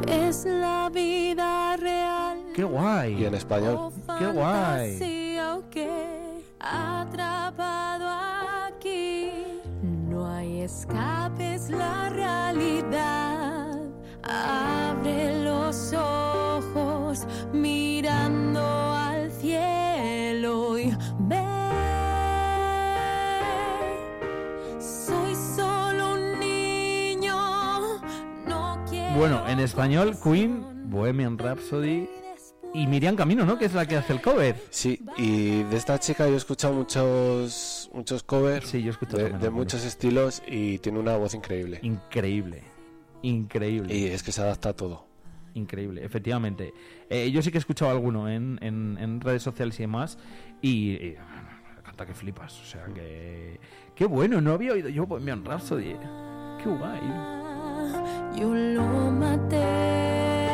Es 0.08 0.44
la 0.44 0.90
vida 0.92 1.76
real. 1.76 2.38
¡Qué 2.54 2.64
guay! 2.64 3.14
Y 3.20 3.24
en 3.26 3.34
español. 3.34 3.92
¡Qué 4.18 4.26
guay! 4.26 4.98
Atrapado 6.62 8.08
aquí. 8.66 9.30
No 9.82 10.26
hay 10.26 10.60
escapes, 10.60 11.68
la 11.68 12.08
realidad. 12.08 13.78
Abre 14.22 15.42
los 15.42 15.92
ojos 15.92 17.26
mirando 17.52 18.60
al 18.60 19.30
cielo 19.32 20.78
y 20.78 20.96
ve. 21.18 21.44
Soy 24.78 25.34
solo 25.34 26.14
un 26.14 26.38
niño. 26.38 27.98
No 28.46 28.84
quiero. 28.88 29.18
Bueno, 29.18 29.48
en 29.48 29.58
español, 29.58 30.16
Queen, 30.22 30.64
Bohemian 30.90 31.36
Rhapsody 31.36 32.08
y 32.74 32.86
Miriam 32.86 33.16
Camino, 33.16 33.44
¿no? 33.44 33.58
Que 33.58 33.66
es 33.66 33.74
la 33.74 33.86
que 33.86 33.96
hace 33.96 34.12
el 34.12 34.20
cover. 34.22 34.56
Sí, 34.70 35.00
y 35.16 35.62
de 35.64 35.76
esta 35.76 35.98
chica 35.98 36.26
yo 36.26 36.34
he 36.34 36.36
escuchado 36.36 36.74
muchos 36.74 37.90
muchos 37.92 38.22
covers 38.22 38.68
Sí, 38.68 38.80
yo 38.82 38.88
he 38.88 38.90
escuchado 38.90 39.18
de, 39.18 39.24
también 39.30 39.42
de 39.42 39.50
muchos 39.50 39.84
estilos 39.84 40.42
y 40.46 40.78
tiene 40.78 40.98
una 40.98 41.16
voz 41.16 41.34
increíble. 41.34 41.78
Increíble. 41.82 42.62
Increíble. 43.22 43.94
Y 43.94 44.06
es 44.06 44.22
que 44.22 44.32
se 44.32 44.40
adapta 44.40 44.70
a 44.70 44.72
todo. 44.72 45.06
Increíble, 45.54 46.02
efectivamente. 46.04 46.72
Eh, 47.10 47.30
yo 47.30 47.42
sí 47.42 47.50
que 47.50 47.58
he 47.58 47.60
escuchado 47.60 47.90
alguno 47.90 48.28
en, 48.28 48.58
en- 48.62 48.96
en 48.98 49.20
redes 49.20 49.42
sociales 49.42 49.78
y 49.78 49.82
demás. 49.82 50.18
Y, 50.62 50.92
y, 50.92 51.16
canta 51.84 52.06
que 52.06 52.14
flipas. 52.14 52.58
O 52.60 52.64
sea 52.64 52.86
que. 52.86 53.60
Qué 53.94 54.06
bueno, 54.06 54.40
no 54.40 54.52
había 54.52 54.72
oído 54.72 54.88
yo 54.88 55.06
Bohemian 55.06 55.44
Rhapsody. 55.44 55.94
Qué 56.62 56.68
guay. 56.70 57.00
Yo 58.40 58.54
lo 58.54 59.10
maté, 59.10 60.51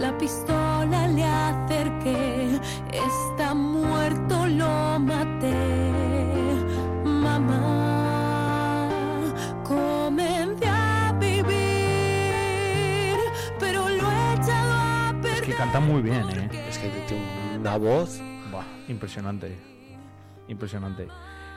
la 0.00 0.16
pistola 0.18 1.06
le 1.08 1.24
acerqué, 1.24 2.58
está 2.92 3.54
muerto, 3.54 4.46
lo 4.46 4.98
maté. 4.98 5.54
Mamá, 7.04 8.88
comencé 9.64 10.66
a 10.66 11.12
vivir, 11.20 11.44
pero 13.58 13.88
lo 13.88 14.10
he 14.10 14.34
echado 14.34 14.72
a 14.72 15.10
Es 15.10 15.22
perder. 15.22 15.42
que 15.44 15.54
canta 15.54 15.80
muy 15.80 16.02
bien, 16.02 16.24
¿eh? 16.30 16.48
Es 16.68 16.78
que 16.78 16.88
tiene 17.06 17.58
una 17.58 17.76
voz. 17.76 18.20
Buah, 18.50 18.64
impresionante. 18.88 19.58
Impresionante. 20.48 21.08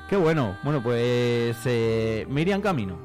Qué 0.10 0.18
bueno. 0.18 0.58
Bueno, 0.64 0.84
pues 0.84 1.58
eh, 1.66 2.26
Miriam 2.30 2.62
Camino, 2.62 2.98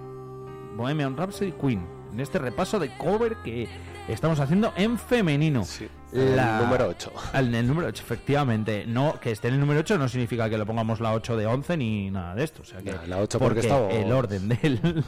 Bohemian 0.76 1.16
Rhapsody 1.16 1.52
Queen, 1.52 1.86
en 2.12 2.20
este 2.20 2.38
repaso 2.38 2.78
de 2.78 2.94
cover 2.98 3.36
que 3.44 3.68
estamos 4.12 4.40
haciendo 4.40 4.72
en 4.76 4.98
femenino. 4.98 5.64
el 6.12 6.36
número 6.60 6.88
8. 6.88 7.12
En 7.34 7.54
el 7.54 7.66
número 7.66 7.88
8, 7.88 8.02
efectivamente. 8.06 8.84
No, 8.86 9.18
que 9.20 9.30
esté 9.30 9.48
en 9.48 9.54
el 9.54 9.60
número 9.60 9.80
8 9.80 9.98
no 9.98 10.08
significa 10.08 10.48
que 10.48 10.56
lo 10.58 10.64
pongamos 10.66 11.00
la 11.00 11.12
8 11.12 11.36
de 11.36 11.46
11 11.46 11.76
ni 11.76 12.10
nada 12.10 12.34
de 12.34 12.44
esto. 12.44 12.62
O 12.62 12.64
sea 12.64 12.80
que, 12.80 12.92
No, 12.92 12.98
la 13.06 13.18
8 13.18 13.38
porque 13.38 13.60
estaba- 13.60 13.90
el 13.90 14.10
orden 14.12 14.48
del... 14.62 15.04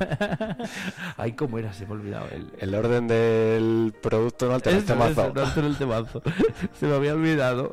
Ay, 1.17 1.33
¿cómo 1.33 1.59
era? 1.59 1.73
Se 1.73 1.87
me 1.87 1.93
ha 1.93 1.95
olvidado. 1.95 2.27
El, 2.31 2.53
El 2.59 2.75
orden 2.75 3.09
del 3.09 3.95
producto 4.03 4.49
no 4.49 4.55
altera 4.55 4.77
el 4.77 4.85
temazo. 4.85 5.11
eso, 5.12 5.33
no 5.35 5.41
altera 5.43 5.67
el 5.67 5.77
temazo. 5.77 6.23
Se 6.79 6.87
me 6.87 6.95
había 6.95 7.15
olvidado. 7.15 7.70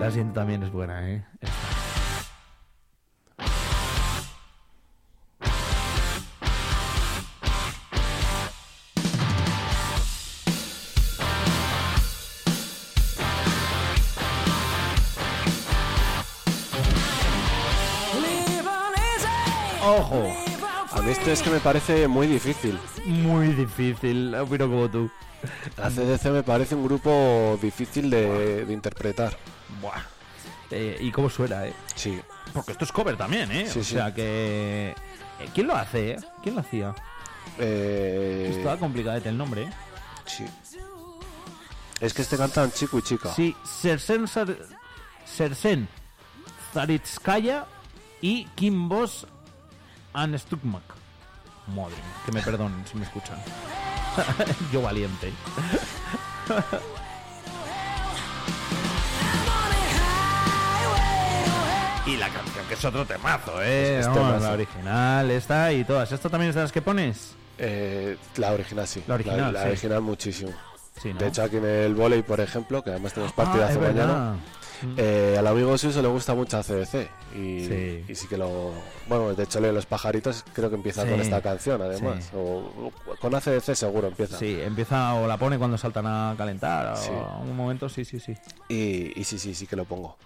La 0.00 0.08
siguiente 0.10 0.34
también 0.34 0.62
es 0.62 0.70
buena, 0.70 1.08
¿eh? 1.10 1.24
Esta. 1.40 1.79
Ojo. 20.00 20.26
A 20.92 21.02
mí 21.02 21.10
esto 21.12 21.30
es 21.30 21.42
que 21.42 21.50
me 21.50 21.60
parece 21.60 22.08
muy 22.08 22.26
difícil. 22.26 22.78
Muy 23.04 23.48
difícil, 23.48 24.34
opino 24.34 24.68
como 24.68 24.90
tú. 24.90 25.10
La 25.76 25.88
CDC 25.90 26.26
me 26.30 26.42
parece 26.42 26.74
un 26.74 26.84
grupo 26.84 27.58
difícil 27.62 28.10
de, 28.10 28.64
de 28.66 28.72
interpretar. 28.72 29.36
Buah. 29.80 30.02
Eh, 30.70 30.96
¿Y 31.00 31.10
cómo 31.10 31.30
suena, 31.30 31.66
eh? 31.66 31.72
Sí. 31.94 32.20
Porque 32.52 32.72
esto 32.72 32.84
es 32.84 32.92
cover 32.92 33.16
también, 33.16 33.50
¿eh? 33.52 33.66
Sí, 33.68 33.80
o 33.80 33.84
sí. 33.84 33.94
sea 33.94 34.12
que... 34.14 34.94
eh, 35.40 35.48
¿Quién 35.54 35.66
lo 35.66 35.76
hace, 35.76 36.12
eh? 36.12 36.16
¿Quién 36.42 36.54
lo 36.56 36.60
hacía? 36.60 36.94
Eh, 37.58 38.54
Está 38.58 38.76
complicadete 38.76 39.28
el 39.28 39.36
nombre, 39.38 39.62
¿eh? 39.64 39.70
Sí. 40.26 40.44
Es 42.00 42.14
que 42.14 42.22
este 42.22 42.36
cantan 42.36 42.72
chico 42.72 42.98
y 42.98 43.02
chica. 43.02 43.32
Sí, 43.34 43.54
Sersen, 43.64 44.26
Sar- 44.26 44.56
Sersen 45.24 45.88
Zaritskaya 46.72 47.66
y 48.20 48.44
Kim 48.54 48.88
And 50.14 50.36
Stukmak. 50.38 50.82
Madre 51.68 51.94
mía, 51.96 52.22
que 52.26 52.32
me 52.32 52.42
perdonen 52.42 52.84
si 52.86 52.96
me 52.96 53.04
escuchan. 53.04 53.38
Yo 54.72 54.82
valiente. 54.82 55.32
y 62.06 62.16
la 62.16 62.28
canción 62.28 62.64
que 62.66 62.74
es 62.74 62.84
otro 62.84 63.04
temazo, 63.06 63.62
¿eh? 63.62 63.98
Es- 63.98 64.00
es 64.00 64.08
No, 64.08 64.14
temazo. 64.14 64.44
la 64.46 64.52
original, 64.52 65.30
esta 65.30 65.72
y 65.72 65.84
todas. 65.84 66.10
¿Esto 66.10 66.28
también 66.30 66.48
es 66.50 66.54
de 66.56 66.62
las 66.62 66.72
que 66.72 66.82
pones? 66.82 67.34
Eh, 67.58 68.16
la 68.36 68.52
original 68.52 68.88
sí. 68.88 69.02
La 69.06 69.14
original, 69.14 69.52
La, 69.52 69.62
sí. 69.64 69.68
original 69.68 70.00
muchísimo. 70.00 70.50
Sí, 71.00 71.12
¿no? 71.12 71.20
De 71.20 71.28
hecho, 71.28 71.42
aquí 71.42 71.56
en 71.58 71.64
el 71.66 71.94
volei, 71.94 72.22
por 72.22 72.40
ejemplo, 72.40 72.82
que 72.82 72.90
además 72.90 73.12
tenemos 73.12 73.32
Ah, 73.32 73.36
partidazo 73.36 73.72
es 73.74 73.80
verdad. 73.80 74.34
Eh, 74.96 75.36
al 75.38 75.46
amigo 75.46 75.76
Suso 75.78 76.00
le 76.02 76.08
gusta 76.08 76.34
mucho 76.34 76.56
ACDC. 76.58 77.08
Y 77.36 77.66
Sí. 77.66 78.04
y 78.08 78.14
sí 78.14 78.26
que 78.28 78.36
lo. 78.36 78.72
Bueno, 79.08 79.34
de 79.34 79.44
hecho, 79.44 79.60
los 79.60 79.86
pajaritos 79.86 80.44
creo 80.52 80.68
que 80.68 80.76
empieza 80.76 81.04
Sí. 81.04 81.10
con 81.10 81.20
esta 81.20 81.40
canción, 81.40 81.80
además. 81.82 82.24
Sí. 82.24 82.30
O, 82.36 82.90
con 83.20 83.34
ACDC 83.34 83.74
seguro 83.74 84.08
empieza. 84.08 84.38
Sí, 84.38 84.58
empieza 84.60 85.14
o 85.14 85.26
la 85.26 85.36
pone 85.36 85.58
cuando 85.58 85.78
saltan 85.78 86.06
a 86.06 86.34
calentar. 86.36 86.96
Sí. 86.96 87.10
O 87.10 87.42
un 87.42 87.56
momento, 87.56 87.88
sí, 87.88 88.04
sí, 88.04 88.18
sí. 88.20 88.34
Y, 88.68 89.18
y 89.20 89.24
sí, 89.24 89.38
sí, 89.38 89.54
sí 89.54 89.66
que 89.66 89.76
lo 89.76 89.84
pongo. 89.84 90.16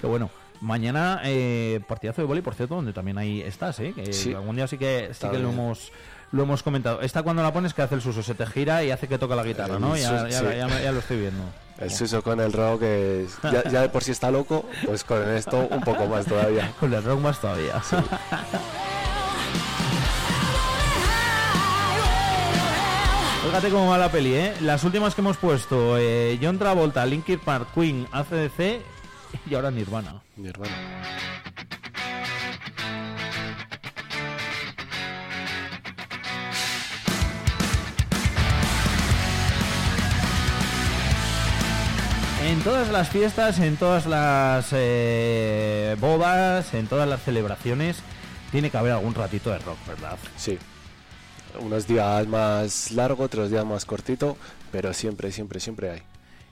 Qué 0.00 0.06
bueno. 0.06 0.30
Mañana 0.60 1.20
eh, 1.24 1.80
partidazo 1.86 2.20
de 2.22 2.26
vóley, 2.26 2.42
por 2.42 2.54
cierto, 2.54 2.74
donde 2.74 2.92
también 2.92 3.16
ahí 3.18 3.40
estás, 3.42 3.78
¿eh? 3.80 3.92
Que 3.94 4.12
Sí. 4.12 4.34
algún 4.34 4.56
día 4.56 4.66
sí 4.66 4.76
que 4.76 5.10
sí 5.12 5.28
que 5.28 5.38
lo 5.38 5.50
hemos 5.50 5.92
lo 6.30 6.42
hemos 6.42 6.62
comentado. 6.62 7.00
Esta 7.00 7.22
cuando 7.22 7.42
la 7.42 7.52
pones 7.52 7.72
que 7.72 7.80
hace 7.82 7.94
el 7.94 8.02
suso, 8.02 8.22
se 8.22 8.34
te 8.34 8.44
gira 8.44 8.84
y 8.84 8.90
hace 8.90 9.08
que 9.08 9.16
toca 9.18 9.34
la 9.34 9.44
guitarra, 9.44 9.78
¿no? 9.78 9.96
Ya 9.96 10.92
lo 10.92 10.98
estoy 10.98 11.20
viendo. 11.20 11.42
El 11.78 11.90
Suso 11.92 12.22
con 12.22 12.40
el 12.40 12.52
rock 12.52 12.82
es. 12.82 13.38
Ya, 13.44 13.62
ya 13.70 13.82
de 13.82 13.88
por 13.88 14.02
sí 14.02 14.10
está 14.10 14.30
loco, 14.30 14.64
pues 14.84 15.04
con 15.04 15.28
esto 15.30 15.68
un 15.70 15.80
poco 15.80 16.06
más 16.06 16.26
todavía. 16.26 16.72
Con 16.80 16.92
el 16.92 17.02
rock 17.02 17.20
más 17.20 17.40
todavía. 17.40 17.80
Fíjate 23.44 23.70
cómo 23.70 23.88
va 23.88 23.98
la 23.98 24.10
peli, 24.10 24.34
¿eh? 24.34 24.54
Las 24.60 24.84
últimas 24.84 25.14
que 25.14 25.20
hemos 25.20 25.36
puesto, 25.36 25.96
eh, 25.96 26.38
John 26.42 26.58
Travolta, 26.58 27.06
Linkin 27.06 27.38
Park, 27.38 27.68
Queen, 27.74 28.06
ACDC 28.12 28.82
y 29.48 29.54
ahora 29.54 29.70
Nirvana. 29.70 30.20
Nirvana. 30.36 30.74
En 42.44 42.60
todas 42.62 42.88
las 42.90 43.08
fiestas, 43.08 43.58
en 43.58 43.76
todas 43.76 44.06
las 44.06 44.68
eh, 44.72 45.96
bodas, 46.00 46.72
en 46.72 46.86
todas 46.86 47.08
las 47.08 47.22
celebraciones, 47.22 47.98
tiene 48.52 48.70
que 48.70 48.76
haber 48.76 48.92
algún 48.92 49.14
ratito 49.14 49.50
de 49.50 49.58
rock, 49.58 49.76
¿verdad? 49.86 50.16
Sí. 50.36 50.58
Unos 51.60 51.86
días 51.86 52.26
más 52.28 52.92
largo, 52.92 53.24
otros 53.24 53.50
días 53.50 53.66
más 53.66 53.84
cortito, 53.84 54.36
pero 54.70 54.94
siempre, 54.94 55.32
siempre, 55.32 55.60
siempre 55.60 55.90
hay. 55.90 56.02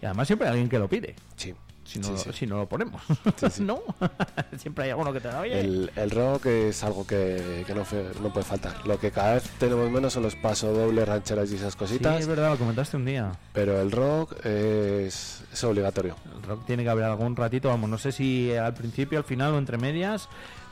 Y 0.03 0.07
además 0.07 0.27
siempre 0.27 0.49
hay 0.49 0.53
alguien 0.53 0.69
que 0.69 0.79
lo 0.79 0.89
pide. 0.89 1.15
Sí. 1.37 1.55
Si 1.87 2.01
no, 2.01 2.07
Sí, 2.07 2.13
lo- 2.13 2.19
sí. 2.19 2.31
si 2.33 2.47
no 2.47 2.57
lo 2.59 2.69
ponemos. 2.69 3.01
no. 3.61 3.81
siempre 4.59 4.85
hay 4.85 4.91
alguno 4.91 5.13
que 5.13 5.21
te 5.21 5.29
da 5.29 5.41
oye. 5.41 5.61
El, 5.61 5.91
el 5.95 6.11
rock 6.11 6.47
es 6.47 6.83
algo 6.83 7.07
que, 7.07 7.63
que 7.67 7.75
no, 7.75 7.85
fe- 7.85 8.11
no 8.21 8.33
puede 8.33 8.45
faltar. 8.45 8.85
Lo 8.87 8.99
que 8.99 9.11
cada 9.13 9.35
vez 9.35 9.45
tenemos 9.59 9.89
menos 9.91 10.13
son 10.13 10.25
los 10.25 10.35
pasodobles, 10.35 11.07
rancheras 11.09 11.51
y 11.53 11.55
esas 11.55 11.73
Sí, 11.75 11.79
cositas. 11.79 12.21
es 12.21 12.27
verdad, 12.27 12.51
lo 12.51 12.59
comentaste 12.59 12.97
un 12.97 13.05
día. 13.05 13.33
pero 13.53 13.81
el 13.81 13.93
rock 13.93 14.45
es, 14.45 15.45
es 15.53 15.65
obligatorio. 15.65 16.17
El 16.37 16.43
rock 16.43 16.67
tiene 16.67 16.83
que 16.83 16.91
haber 16.91 17.05
algún 17.05 17.37
ratito, 17.37 17.69
vamos, 17.69 17.89
no 17.89 17.99
sé 17.99 18.11
si 18.13 18.55
al 18.55 18.75
principio, 18.75 19.19
al 19.19 19.25
final 19.25 19.55
o 19.55 19.59
entre 19.59 19.79
medias, 19.79 20.29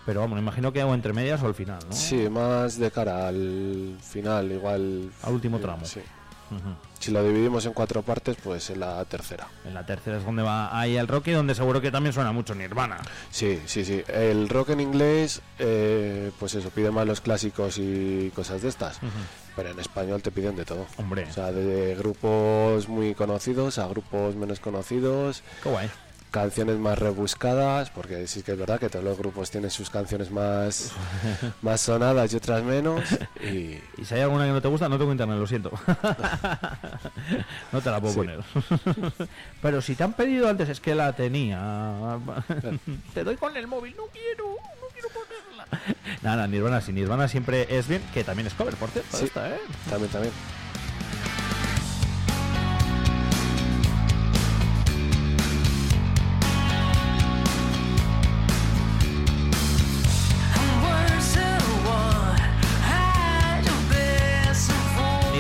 pero 0.07 0.21
vamos, 0.21 0.39
imagino 0.39 0.73
que 0.73 0.83
o 0.83 0.93
entre 0.95 1.13
medias 1.13 1.43
o 1.43 1.47
al 1.47 1.55
final, 1.55 1.79
¿no? 1.89 1.95
Sí, 1.95 2.29
más 2.29 2.79
de 2.79 2.91
cara 2.91 3.29
al 3.29 3.97
final, 4.03 4.51
igual. 4.53 5.11
Al 5.23 5.33
último 5.33 5.59
tramo. 5.61 5.85
Sí. 5.87 6.01
Si 7.05 7.11
lo 7.11 7.23
dividimos 7.23 7.67
en 7.67 7.75
cuatro 7.75 8.01
partes, 8.01 8.35
pues 8.43 8.71
en 8.71 8.81
la 8.81 9.05
tercera. 9.05 9.47
En 9.67 9.75
la 9.75 9.85
tercera 9.85 10.17
es 10.17 10.25
donde 10.25 10.43
va 10.43 10.81
ahí 10.81 10.97
el 10.97 11.07
rock 11.07 11.27
y 11.27 11.33
donde 11.33 11.55
seguro 11.55 11.83
que 11.83 11.91
también 11.91 12.15
suena 12.15 12.33
mucho 12.33 12.55
Nirvana. 12.55 12.97
Sí, 13.31 13.61
sí, 13.67 13.85
sí. 13.85 14.03
El 14.09 14.49
rock 14.49 14.71
en 14.71 14.81
inglés, 14.81 15.43
eh, 15.59 16.31
pues 16.39 16.55
eso, 16.55 16.71
pide 16.71 16.91
más 16.91 17.07
los 17.07 17.21
clásicos 17.21 17.77
y 17.77 18.33
cosas 18.35 18.63
de 18.63 18.71
estas. 18.71 19.01
Pero 19.55 19.69
en 19.69 19.79
español 19.81 20.23
te 20.23 20.31
piden 20.31 20.57
de 20.57 20.65
todo. 20.65 20.87
Hombre. 20.97 21.27
O 21.29 21.33
sea, 21.35 21.53
de 21.53 21.95
grupos 21.95 22.89
muy 22.89 23.15
conocidos 23.15 23.77
a 23.77 23.87
grupos 23.87 24.35
menos 24.35 24.59
conocidos. 24.59 25.43
Qué 25.63 25.69
guay. 25.69 25.91
Canciones 26.35 26.77
más 26.79 26.99
rebuscadas, 26.99 27.91
porque 27.91 28.27
sí 28.27 28.43
que 28.43 28.53
es 28.53 28.59
verdad 28.59 28.81
que 28.81 28.89
todos 28.89 29.05
los 29.05 29.17
grupos 29.17 29.53
tienen 29.53 29.71
sus 29.71 29.89
canciones 29.89 30.33
más, 30.33 30.91
más 31.63 31.81
sonadas 31.81 32.33
y 32.33 32.37
otras 32.37 32.65
menos. 32.65 33.03
Y, 33.41 33.79
Y 33.97 34.05
si 34.05 34.15
hay 34.17 34.23
alguna 34.23 34.45
que 34.45 34.51
no 34.51 34.61
te 34.61 34.67
gusta, 34.67 34.89
no 34.89 34.99
tengo 34.99 35.13
internet, 35.13 35.39
lo 35.39 35.47
siento. 35.47 35.71
no 37.73 37.81
te 37.81 37.89
la 37.91 38.01
puedo 38.01 38.13
Sí. 38.15 38.19
poner. 38.19 38.41
Pero 39.63 39.81
si 39.81 39.95
te 39.95 40.03
han 40.03 40.15
pedido 40.15 40.49
antes, 40.49 40.69
es 40.69 40.81
que 40.81 40.97
la 40.97 41.13
tenía. 41.13 42.19
te 43.15 43.23
doy 43.23 43.37
con 43.37 43.57
el 43.57 43.69
móvil, 43.69 43.95
no 43.97 44.03
quiero, 44.13 44.57
no 44.81 44.89
quiero 44.93 45.09
ponerla. 45.11 46.19
Nada, 46.23 46.49
Nirvana, 46.49 46.81
si 46.81 46.93
Nirvana 46.93 47.29
siempre 47.29 47.69
es 47.79 47.87
bien, 47.87 48.03
que 48.13 48.25
también 48.25 48.49
es 48.49 48.55
cover, 48.55 48.75
por 48.75 48.91
cierto, 48.91 49.17
Sí. 49.19 49.27
esta, 49.27 49.51
¿eh? 49.51 49.61
también, 49.89 50.11
también. 50.11 50.35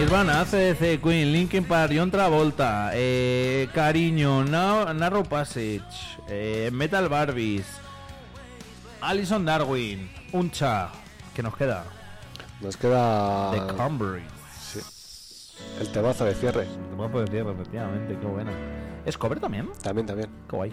Nirvana, 0.04 0.42
ACDC, 0.42 1.00
Queen, 1.00 1.32
Linkin 1.32 1.64
Park, 1.64 1.90
John 1.96 2.10
Travolta, 2.10 2.90
eh, 2.92 3.70
Cariño, 3.72 4.44
Na- 4.44 4.92
Narrow 4.92 5.22
Passage, 5.24 5.80
eh, 6.28 6.68
Metal 6.70 7.08
Barbies, 7.08 7.64
Alison 9.00 9.46
Darwin, 9.46 10.10
Uncha, 10.32 10.90
que 11.34 11.42
nos 11.42 11.56
queda? 11.56 11.84
Nos 12.60 12.76
queda 12.76 13.50
The 13.52 13.74
Cranberries. 13.74 14.26
sí, 14.60 14.80
el 15.80 15.88
temazo 15.90 16.26
de 16.26 16.34
cierre. 16.34 16.64
Te 16.66 16.96
puedo 16.96 17.24
decir, 17.24 17.38
efectivamente, 17.48 18.18
qué 18.20 18.26
buena. 18.26 18.52
¿Es 19.06 19.16
cover 19.16 19.40
también? 19.40 19.70
También, 19.82 20.06
también. 20.06 20.28
Qué 20.50 20.54
guay. 20.56 20.72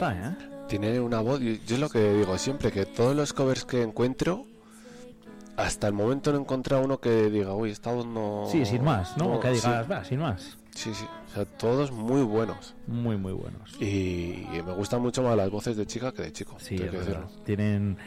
Canta, 0.00 0.28
eh? 0.28 0.66
Tiene 0.68 1.00
una 1.00 1.20
voz, 1.20 1.40
yo, 1.40 1.52
yo 1.66 1.74
es 1.74 1.80
lo 1.80 1.88
que 1.88 2.12
digo 2.14 2.36
siempre, 2.38 2.72
que 2.72 2.86
todos 2.86 3.14
los 3.14 3.32
covers 3.32 3.64
que 3.64 3.82
encuentro, 3.82 4.46
hasta 5.56 5.88
el 5.88 5.92
momento 5.92 6.32
no 6.32 6.38
he 6.38 6.40
encontrado 6.40 6.84
uno 6.84 6.98
que 6.98 7.30
diga, 7.30 7.54
uy, 7.54 7.70
esta 7.70 7.92
voz 7.92 8.06
no... 8.06 8.46
Sí, 8.50 8.64
sin 8.64 8.82
más, 8.84 9.16
¿no? 9.16 9.40
que 9.40 9.48
sí. 9.48 9.54
digas, 9.56 9.90
va, 9.90 10.04
sin 10.04 10.20
más. 10.20 10.56
Sí, 10.72 10.94
sí, 10.94 11.04
o 11.30 11.34
sea, 11.34 11.44
todos 11.44 11.90
muy 11.90 12.22
buenos. 12.22 12.76
Muy, 12.86 13.16
muy 13.16 13.32
buenos. 13.32 13.74
Y, 13.80 14.46
y 14.52 14.62
me 14.64 14.72
gustan 14.72 15.02
mucho 15.02 15.20
más 15.22 15.36
las 15.36 15.50
voces 15.50 15.76
de 15.76 15.84
chica 15.84 16.12
que 16.12 16.22
de 16.22 16.32
chico. 16.32 16.56
Sí, 16.58 16.76
es 16.76 16.82
que 16.82 16.90
verdad. 16.90 17.24
Tienen, 17.44 17.98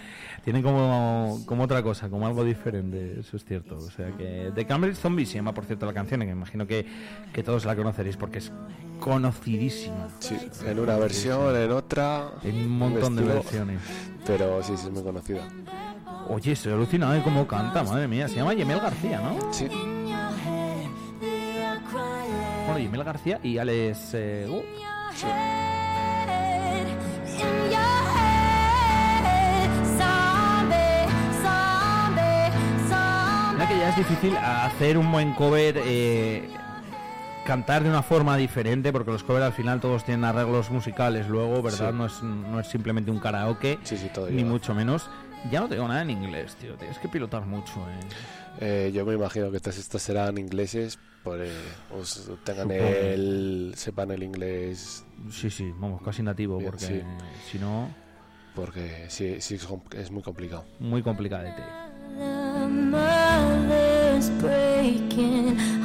tienen 0.45 0.63
como, 0.63 1.41
como 1.45 1.63
otra 1.65 1.83
cosa, 1.83 2.09
como 2.09 2.25
algo 2.25 2.43
diferente, 2.45 3.19
eso 3.19 3.35
es 3.35 3.43
cierto. 3.43 3.75
O 3.75 3.91
sea 3.91 4.11
que 4.17 4.51
The 4.55 4.65
Cambridge 4.65 4.95
Zombies 4.95 5.29
se 5.29 5.35
llama, 5.35 5.53
por 5.53 5.65
cierto, 5.65 5.85
la 5.85 5.93
canción, 5.93 6.21
que 6.21 6.29
imagino 6.29 6.65
que, 6.65 6.85
que 7.33 7.43
todos 7.43 7.65
la 7.65 7.75
conoceréis 7.75 8.15
porque 8.15 8.39
es 8.39 8.51
conocidísima. 9.03 10.07
Sí, 10.19 10.37
en 10.65 10.79
una 10.79 10.97
versión, 10.97 11.55
en 11.57 11.71
otra. 11.71 12.31
En 12.43 12.55
un 12.55 12.77
montón 12.77 13.15
de 13.17 13.23
versiones. 13.23 13.81
Pero 14.25 14.63
sí, 14.63 14.77
sí, 14.77 14.87
es 14.87 14.93
muy 14.93 15.03
conocida. 15.03 15.41
Oye, 16.29 16.53
estoy 16.53 16.71
alucinado 16.71 17.11
de 17.11 17.21
cómo 17.21 17.45
canta, 17.45 17.83
madre 17.83 18.07
mía. 18.07 18.29
Se 18.29 18.35
llama 18.35 18.53
Yemel 18.53 18.79
García, 18.79 19.19
¿no? 19.19 19.53
Sí. 19.53 19.67
Bueno, 22.65 22.79
Yemel 22.79 23.03
García 23.03 23.39
y 23.43 23.57
Alex... 23.57 24.13
eh, 24.13 24.47
uh, 24.49 24.63
Mira 33.53 33.67
que 33.67 33.77
ya 33.77 33.89
es 33.89 33.97
difícil 33.97 34.37
hacer 34.37 34.97
un 34.97 35.11
buen 35.11 35.33
cover, 35.33 35.81
eh, 35.85 36.49
cantar 37.45 37.83
de 37.83 37.89
una 37.89 38.03
forma 38.03 38.37
diferente, 38.37 38.91
porque 38.91 39.11
los 39.11 39.23
covers 39.23 39.45
al 39.45 39.53
final 39.53 39.79
todos 39.79 40.03
tienen 40.05 40.25
arreglos 40.25 40.69
musicales 40.71 41.27
luego, 41.27 41.61
¿verdad? 41.61 41.91
Sí. 41.91 41.97
No, 41.97 42.05
es, 42.05 42.23
no 42.23 42.59
es 42.59 42.67
simplemente 42.67 43.11
un 43.11 43.19
karaoke, 43.19 43.79
todo 44.13 44.29
ni 44.29 44.37
lleva. 44.37 44.49
mucho 44.49 44.73
menos. 44.73 45.09
Ya 45.51 45.59
no 45.59 45.67
tengo 45.67 45.87
nada 45.87 46.01
en 46.03 46.09
inglés, 46.09 46.55
tío. 46.55 46.75
Tienes 46.75 46.97
que 46.99 47.09
pilotar 47.09 47.45
mucho, 47.45 47.73
¿eh? 47.89 48.07
Eh, 48.59 48.91
yo 48.93 49.05
me 49.05 49.13
imagino 49.15 49.51
que 49.51 49.57
estos, 49.57 49.77
estos 49.77 50.01
serán 50.01 50.37
ingleses, 50.37 50.97
por, 51.23 51.41
eh, 51.41 51.51
os 51.91 52.29
tengan 52.45 52.69
Supongo. 52.69 52.83
el, 52.83 53.73
sepan 53.75 54.11
el 54.11 54.23
inglés. 54.23 55.05
Sí, 55.29 55.49
sí, 55.49 55.73
vamos, 55.77 56.01
casi 56.01 56.23
nativo, 56.23 56.57
Bien, 56.59 56.69
porque 56.71 56.85
sí. 56.85 57.01
si 57.51 57.59
no, 57.59 57.89
Porque 58.55 59.05
sí, 59.09 59.41
sí 59.41 59.57
es, 59.91 60.11
muy 60.11 60.21
complicado. 60.23 60.65
muy 60.79 61.01
complicadete. 61.01 61.63
The 64.43 65.82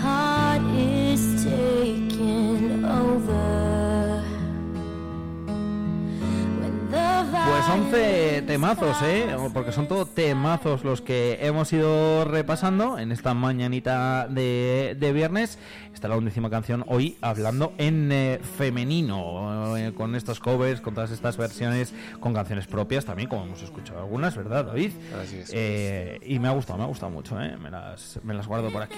the 7.69 7.79
Pues 7.79 7.81
11 7.81 8.43
temazos, 8.47 8.97
¿eh? 9.03 9.37
Porque 9.53 9.73
son 9.73 9.89
todo 9.89 10.07
temazos 10.07 10.85
los 10.85 11.03
que 11.03 11.39
hemos 11.43 11.71
ido 11.73 12.25
repasando 12.25 12.99
en 12.99 13.13
esta 13.13 13.35
mañanita 13.35 14.27
de, 14.29 14.97
de 14.99 15.13
viernes. 15.13 15.59
Está 15.93 16.09
la 16.09 16.17
undécima 16.17 16.49
canción 16.49 16.85
hoy 16.87 17.19
hablando 17.21 17.73
en 17.77 18.11
eh, 18.13 18.41
femenino, 18.57 19.77
eh, 19.77 19.93
con 19.95 20.15
estos 20.15 20.39
covers, 20.39 20.81
con 20.81 20.95
todas 20.95 21.11
estas 21.11 21.37
versiones, 21.37 21.93
con 22.21 22.33
canciones 22.33 22.67
propias 22.67 23.05
también, 23.05 23.29
como 23.29 23.45
hemos 23.45 23.63
escuchado 23.63 23.99
algunas, 23.99 24.37
¿verdad, 24.37 24.67
David? 24.67 24.93
Así 25.21 25.39
es. 25.39 25.51
Eh, 25.53 26.21
y 26.25 26.39
me 26.39 26.49
ha 26.49 26.53
gustado, 26.53 26.79
me 26.79 26.85
ha 26.85 26.87
gustado 26.87 27.11
mucho, 27.11 27.41
¿eh? 27.41 27.57
Me 27.57 27.71
las, 27.71 28.21
me 28.23 28.33
las 28.33 28.47
guardo 28.47 28.71
por 28.71 28.83
aquí. 28.83 28.95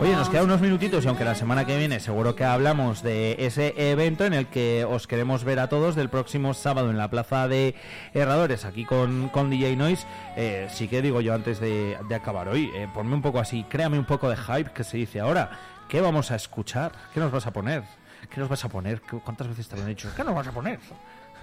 Oye, 0.00 0.12
nos 0.12 0.28
quedan 0.30 0.44
unos 0.46 0.60
minutitos 0.62 1.04
y 1.04 1.08
aunque 1.08 1.24
la 1.24 1.34
semana 1.34 1.66
que 1.66 1.76
viene 1.76 2.00
seguro 2.00 2.34
que 2.34 2.44
hablamos 2.44 3.02
de 3.02 3.36
ese 3.38 3.74
evento 3.76 4.24
en 4.24 4.32
el 4.32 4.46
que 4.46 4.86
os 4.88 5.06
queremos 5.06 5.43
ver 5.44 5.58
a 5.60 5.68
todos 5.68 5.94
del 5.94 6.08
próximo 6.08 6.54
sábado 6.54 6.90
en 6.90 6.96
la 6.98 7.08
plaza 7.10 7.46
de 7.48 7.74
Herradores, 8.12 8.64
aquí 8.64 8.84
con, 8.84 9.28
con 9.28 9.50
DJ 9.50 9.76
Noise, 9.76 10.06
eh, 10.36 10.66
sí 10.70 10.88
que 10.88 11.02
digo 11.02 11.20
yo 11.20 11.34
antes 11.34 11.60
de, 11.60 11.96
acabar 12.14 12.48
hoy, 12.48 12.70
eh, 12.74 12.88
ponme 12.94 13.14
un 13.14 13.22
poco 13.22 13.38
así, 13.40 13.64
créame 13.64 13.98
un 13.98 14.04
poco 14.04 14.28
de 14.28 14.36
hype 14.36 14.70
que 14.72 14.84
se 14.84 14.96
dice 14.96 15.20
ahora. 15.20 15.50
¿Qué 15.88 16.00
vamos 16.00 16.30
a 16.30 16.36
escuchar? 16.36 16.92
¿Qué 17.12 17.20
nos 17.20 17.30
vas 17.30 17.46
a 17.46 17.52
poner? 17.52 17.82
¿Qué 18.30 18.40
nos 18.40 18.48
vas 18.48 18.64
a 18.64 18.68
poner? 18.68 19.00
¿Qué- 19.02 19.18
¿Cuántas 19.18 19.48
veces 19.48 19.68
te 19.68 19.76
lo 19.76 19.82
han 19.82 19.88
dicho? 19.88 20.08
¿Qué 20.16 20.24
nos 20.24 20.34
vas 20.34 20.46
a 20.46 20.52
poner? 20.52 20.78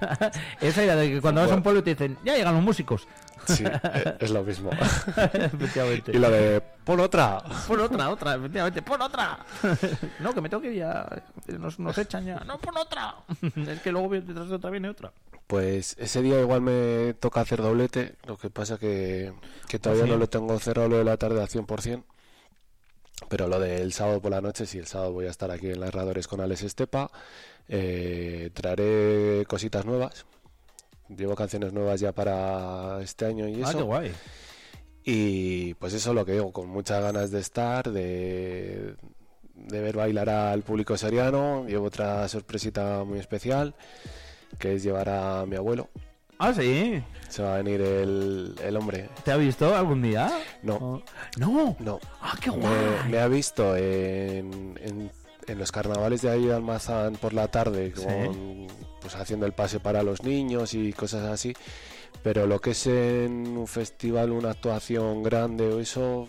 Esa 0.62 0.84
idea 0.84 0.96
de 0.96 1.10
que 1.10 1.22
cuando 1.22 1.42
vas 1.42 1.52
a 1.52 1.56
un 1.56 1.64
pueblo 1.64 1.84
te 1.84 1.92
dicen, 1.92 2.18
ya 2.24 2.36
llegan 2.36 2.56
los 2.56 2.64
músicos. 2.64 3.08
Sí, 3.46 3.64
eh, 3.66 4.18
es 4.20 4.32
lo 4.32 4.44
mismo. 4.44 4.72
Efectivamente. 4.72 6.12
y 6.14 6.20
lo 6.20 6.30
de, 6.30 6.62
pon 6.84 7.00
otra. 7.00 7.42
Pon 7.68 7.80
otra, 7.80 8.10
otra, 8.10 8.36
efectivamente, 8.36 8.82
pon 8.82 9.02
otra. 9.02 9.40
no, 10.20 10.34
que 10.34 10.42
me 10.42 10.50
tengo 10.50 10.62
que 10.62 10.72
ir 10.72 10.78
ya. 10.78 11.08
Nos, 11.60 11.80
nos 11.80 11.98
echan 11.98 12.26
ya. 12.26 12.40
No, 12.46 12.60
pon 12.60 12.78
otra. 12.78 13.16
es 13.68 13.82
que 13.82 13.92
luego 13.92 14.10
detrás 14.10 14.50
de 14.50 14.56
otra 14.56 14.70
viene 14.70 14.90
otra. 14.90 15.12
Pues 15.48 15.96
ese 16.00 16.22
día 16.22 16.40
igual 16.40 16.62
me 16.62 17.14
toca 17.16 17.42
hacer 17.42 17.62
doblete, 17.62 18.16
lo 18.26 18.38
que 18.38 18.50
pasa 18.50 18.78
que, 18.78 19.34
que 19.68 19.80
todavía 19.80 20.04
¿Ah, 20.04 20.08
sí? 20.08 20.12
no 20.14 20.18
lo 20.18 20.30
tengo 20.30 20.58
cerrado 20.60 20.88
lo 20.88 20.98
de 20.98 21.04
la 21.04 21.18
tarde 21.18 21.42
al 21.42 21.50
100%, 21.50 22.06
pero 23.28 23.50
lo 23.50 23.60
del 23.60 23.92
sábado 23.92 24.22
por 24.22 24.32
la 24.32 24.40
noche, 24.40 24.66
sí, 24.66 24.78
el 24.78 24.88
sábado 24.88 25.12
voy 25.12 25.26
a 25.26 25.30
estar 25.30 25.52
aquí 25.52 25.70
en 25.70 25.82
las 25.82 25.90
Herradores 25.90 26.30
con 26.30 26.40
Alex 26.40 26.64
Estepa, 26.64 27.12
eh, 27.68 28.50
traeré 28.54 29.46
cositas 29.48 29.86
nuevas, 29.86 30.26
llevo 31.10 31.36
canciones 31.36 31.74
nuevas 31.74 32.00
ya 32.00 32.12
para 32.12 33.02
este 33.02 33.26
año 33.26 33.48
y 33.48 33.62
Ah, 33.64 33.70
eso. 33.70 33.78
qué 33.80 33.84
guay. 33.84 34.12
Y 35.04 35.74
pues 35.76 35.94
eso 35.94 36.14
lo 36.14 36.26
que 36.26 36.34
digo, 36.34 36.52
con 36.52 36.68
muchas 36.70 37.02
ganas 37.02 37.32
de 37.32 37.40
estar, 37.40 37.92
de, 37.92 38.96
de 39.56 39.82
ver 39.82 39.96
bailar 39.98 40.30
al 40.30 40.62
público 40.62 40.96
seriano. 40.98 41.66
Llevo 41.68 41.88
otra 41.88 42.28
sorpresita 42.28 43.04
muy 43.04 43.18
especial, 43.20 43.74
que 44.60 44.76
es 44.76 44.84
llevar 44.84 45.10
a 45.10 45.46
mi 45.48 45.56
abuelo. 45.56 45.90
Ah, 46.38 46.54
sí. 46.54 47.04
Se 47.30 47.42
va 47.44 47.54
a 47.56 47.58
venir 47.62 47.82
el, 47.82 48.56
el 48.64 48.76
hombre. 48.78 49.10
¿Te 49.24 49.32
ha 49.32 49.38
visto 49.38 49.76
algún 49.76 50.02
día? 50.02 50.32
No. 50.64 51.02
No. 51.38 51.76
No. 51.80 52.00
Ah, 52.22 52.36
qué 52.42 52.52
Me, 52.52 52.58
guay. 52.58 53.10
me 53.10 53.20
ha 53.20 53.28
visto 53.28 53.76
en, 53.78 54.78
en, 54.84 55.12
en 55.52 55.60
los 55.60 55.72
carnavales 55.72 56.22
de 56.22 56.30
ahí 56.30 56.46
de 56.46 56.54
Almazán 56.56 57.14
por 57.14 57.34
la 57.34 57.48
tarde, 57.50 57.94
Sí. 57.96 58.04
con, 58.04 58.68
pues 59.02 59.16
haciendo 59.16 59.46
el 59.46 59.54
pase 59.54 59.80
para 59.80 60.04
los 60.04 60.24
niños 60.24 60.74
y 60.74 60.94
cosas 60.94 61.24
así. 61.26 61.54
Pero 62.24 62.46
lo 62.46 62.60
que 62.60 62.72
es 62.72 62.88
en 62.88 63.58
un 63.58 63.68
festival, 63.68 64.32
una 64.32 64.52
actuación 64.52 65.24
grande 65.24 65.66
o 65.68 65.80
eso, 65.80 66.28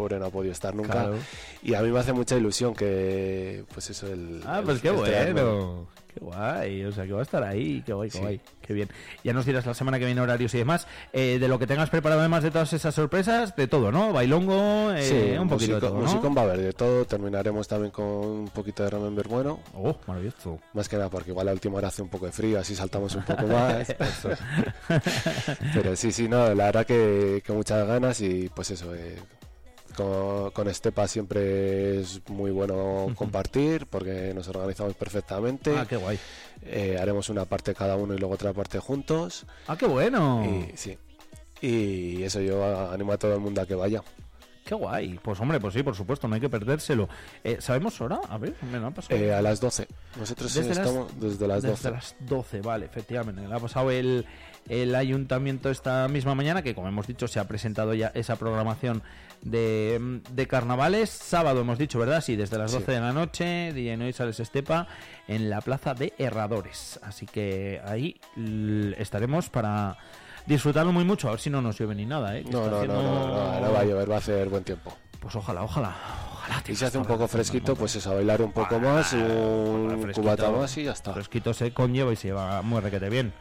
pobre 0.00 0.18
no 0.18 0.26
ha 0.26 0.30
podido 0.30 0.52
estar 0.52 0.74
nunca. 0.74 0.92
Claro. 0.92 1.14
Y 1.62 1.74
a 1.74 1.82
mí 1.82 1.90
me 1.90 1.98
hace 2.00 2.12
mucha 2.12 2.36
ilusión 2.36 2.74
que, 2.74 3.64
pues 3.72 3.90
eso, 3.90 4.06
el. 4.06 4.40
Ah, 4.46 4.58
el- 4.60 4.64
pues 4.64 4.80
qué 4.80 4.88
el 4.88 5.00
traerme. 5.02 5.42
bueno. 5.42 5.86
Qué 6.12 6.18
guay. 6.18 6.84
O 6.86 6.90
sea, 6.90 7.06
que 7.06 7.12
va 7.12 7.20
a 7.20 7.22
estar 7.22 7.40
ahí. 7.44 7.84
Qué 7.86 7.92
guay, 7.92 8.10
qué 8.10 8.18
Sí. 8.18 8.22
guay. 8.24 8.40
Qué 8.62 8.72
bien. 8.74 8.88
Ya 9.22 9.32
nos 9.32 9.46
dirás 9.46 9.64
la 9.64 9.74
semana 9.74 9.96
que 10.00 10.06
viene 10.06 10.20
horarios 10.20 10.52
y 10.54 10.58
demás. 10.58 10.88
Eh, 11.12 11.38
de 11.40 11.46
lo 11.46 11.56
que 11.56 11.68
tengas 11.68 11.88
preparado 11.88 12.20
además 12.20 12.42
de 12.42 12.50
todas 12.50 12.72
esas 12.72 12.92
sorpresas, 12.96 13.54
de 13.54 13.68
todo, 13.68 13.92
¿no? 13.92 14.12
Bailongo, 14.12 14.90
eh, 14.90 15.02
Sí, 15.04 15.38
un 15.38 15.48
poquito 15.48 15.74
de 15.74 15.76
musico- 15.76 15.86
todo, 15.86 15.94
¿no? 16.00 16.06
musicón 16.08 16.36
va 16.36 16.40
a 16.40 16.44
haber 16.46 16.58
de 16.62 16.72
todo. 16.72 17.04
Terminaremos 17.04 17.68
también 17.68 17.92
con 17.92 18.04
un 18.06 18.48
poquito 18.48 18.82
de 18.82 18.90
Remember 18.90 19.28
bueno. 19.28 19.60
Oh, 19.72 19.96
maravilloso. 20.08 20.58
Más 20.74 20.88
que 20.88 20.96
nada 20.96 21.10
porque 21.10 21.30
igual 21.30 21.46
la 21.46 21.52
última 21.52 21.76
hora 21.76 21.86
hace 21.88 22.02
un 22.02 22.08
poco 22.08 22.26
de 22.26 22.32
frío, 22.32 22.58
así 22.58 22.74
saltamos 22.74 23.14
un 23.14 23.22
poco 23.22 23.46
más. 23.46 23.86
Pero 25.74 25.94
sí, 25.94 26.10
sí, 26.12 26.28
no, 26.28 26.52
la 26.54 26.64
verdad 26.66 26.86
que, 26.86 27.40
que 27.44 27.52
muchas 27.52 27.86
ganas 27.86 28.20
y 28.20 28.50
pues 28.54 28.70
eso, 28.72 28.92
eh, 28.94 29.16
con, 30.00 30.50
con 30.52 30.68
Estepa 30.68 31.06
siempre 31.08 32.00
es 32.00 32.20
muy 32.28 32.50
bueno 32.50 33.08
compartir 33.14 33.86
porque 33.86 34.32
nos 34.34 34.48
organizamos 34.48 34.94
perfectamente. 34.94 35.76
Ah, 35.76 35.86
qué 35.88 35.96
guay. 35.96 36.18
Eh, 36.62 36.98
haremos 37.00 37.28
una 37.28 37.44
parte 37.44 37.74
cada 37.74 37.96
uno 37.96 38.14
y 38.14 38.18
luego 38.18 38.34
otra 38.34 38.52
parte 38.52 38.78
juntos. 38.78 39.46
Ah, 39.66 39.76
qué 39.76 39.86
bueno. 39.86 40.44
Y, 40.44 40.76
sí. 40.76 40.96
Y 41.60 42.22
eso 42.22 42.40
yo 42.40 42.90
animo 42.90 43.12
a 43.12 43.18
todo 43.18 43.34
el 43.34 43.40
mundo 43.40 43.60
a 43.60 43.66
que 43.66 43.74
vaya. 43.74 44.02
Qué 44.64 44.74
guay. 44.74 45.18
Pues 45.22 45.40
hombre, 45.40 45.58
pues 45.58 45.74
sí, 45.74 45.82
por 45.82 45.96
supuesto, 45.96 46.28
no 46.28 46.34
hay 46.34 46.40
que 46.40 46.48
perdérselo. 46.48 47.08
Eh, 47.42 47.56
¿Sabemos 47.60 48.00
hora? 48.00 48.20
A 48.28 48.38
ver, 48.38 48.54
me 48.70 48.78
lo 48.78 48.86
han 48.86 48.94
pasado. 48.94 49.18
Eh, 49.18 49.32
a 49.34 49.42
las 49.42 49.60
12. 49.60 49.88
Nosotros 50.18 50.54
Desde 50.54 50.68
las- 50.68 50.78
estamos 50.78 51.20
desde 51.20 51.48
las 51.48 51.62
12. 51.62 51.72
Desde 51.72 51.90
las 51.90 52.14
12, 52.20 52.60
vale, 52.60 52.86
efectivamente. 52.86 53.46
Le 53.46 53.52
ha 53.54 53.58
pasado 53.58 53.90
el, 53.90 54.26
el 54.68 54.94
ayuntamiento 54.94 55.70
esta 55.70 56.06
misma 56.08 56.34
mañana, 56.34 56.62
que 56.62 56.74
como 56.74 56.86
hemos 56.88 57.06
dicho, 57.06 57.26
se 57.26 57.40
ha 57.40 57.48
presentado 57.48 57.94
ya 57.94 58.12
esa 58.14 58.36
programación 58.36 59.02
de, 59.42 60.20
de 60.30 60.46
carnavales. 60.46 61.10
Sábado 61.10 61.60
hemos 61.60 61.78
dicho, 61.78 61.98
¿verdad? 61.98 62.20
Sí, 62.22 62.36
desde 62.36 62.58
las 62.58 62.70
Sí. 62.70 62.78
12 62.78 62.92
de 62.92 63.00
la 63.00 63.12
noche, 63.12 63.72
DJ 63.72 63.96
Noise 63.96 64.18
Sales 64.18 64.40
Estepa, 64.40 64.86
en 65.28 65.48
la 65.50 65.60
plaza 65.60 65.94
de 65.94 66.12
Herradores. 66.18 67.00
Así 67.02 67.26
que 67.26 67.80
ahí 67.84 68.20
estaremos 68.98 69.48
para 69.48 69.96
disfrutarlo 70.46 70.92
muy 70.92 71.04
mucho. 71.04 71.28
A 71.28 71.32
ver 71.32 71.40
si 71.40 71.50
no 71.50 71.62
nos 71.62 71.78
llueve 71.78 71.94
ni 71.94 72.06
nada, 72.06 72.36
¿eh? 72.36 72.44
No, 72.50 72.68
no, 72.70 72.84
no, 72.84 73.02
no, 73.02 73.02
no, 73.02 73.60
no 73.60 73.72
va 73.72 73.80
a 73.80 73.84
llover, 73.84 74.10
va 74.10 74.16
a 74.16 74.18
hacer 74.18 74.48
buen 74.48 74.64
tiempo. 74.64 74.92
Pues 75.20 75.36
ojalá, 75.36 75.62
ojalá. 75.62 75.94
ojalá 76.32 76.62
Y 76.66 76.74
se 76.74 76.86
hace 76.86 76.96
un 76.96 77.04
poco 77.04 77.28
fresquito, 77.28 77.76
pues 77.76 77.94
eso, 77.96 78.10
a 78.10 78.14
bailar 78.14 78.40
un 78.40 78.52
poco 78.52 78.78
más, 78.80 79.12
un 79.12 80.10
cubata 80.14 80.50
más 80.50 80.76
y 80.78 80.84
ya 80.84 80.92
está. 80.92 81.12
Fresquito 81.12 81.52
se 81.52 81.72
conlleva 81.74 82.12
y 82.12 82.16
se 82.16 82.32
va 82.32 82.62
muy 82.62 82.80
requete 82.80 83.10
bien. 83.10 83.32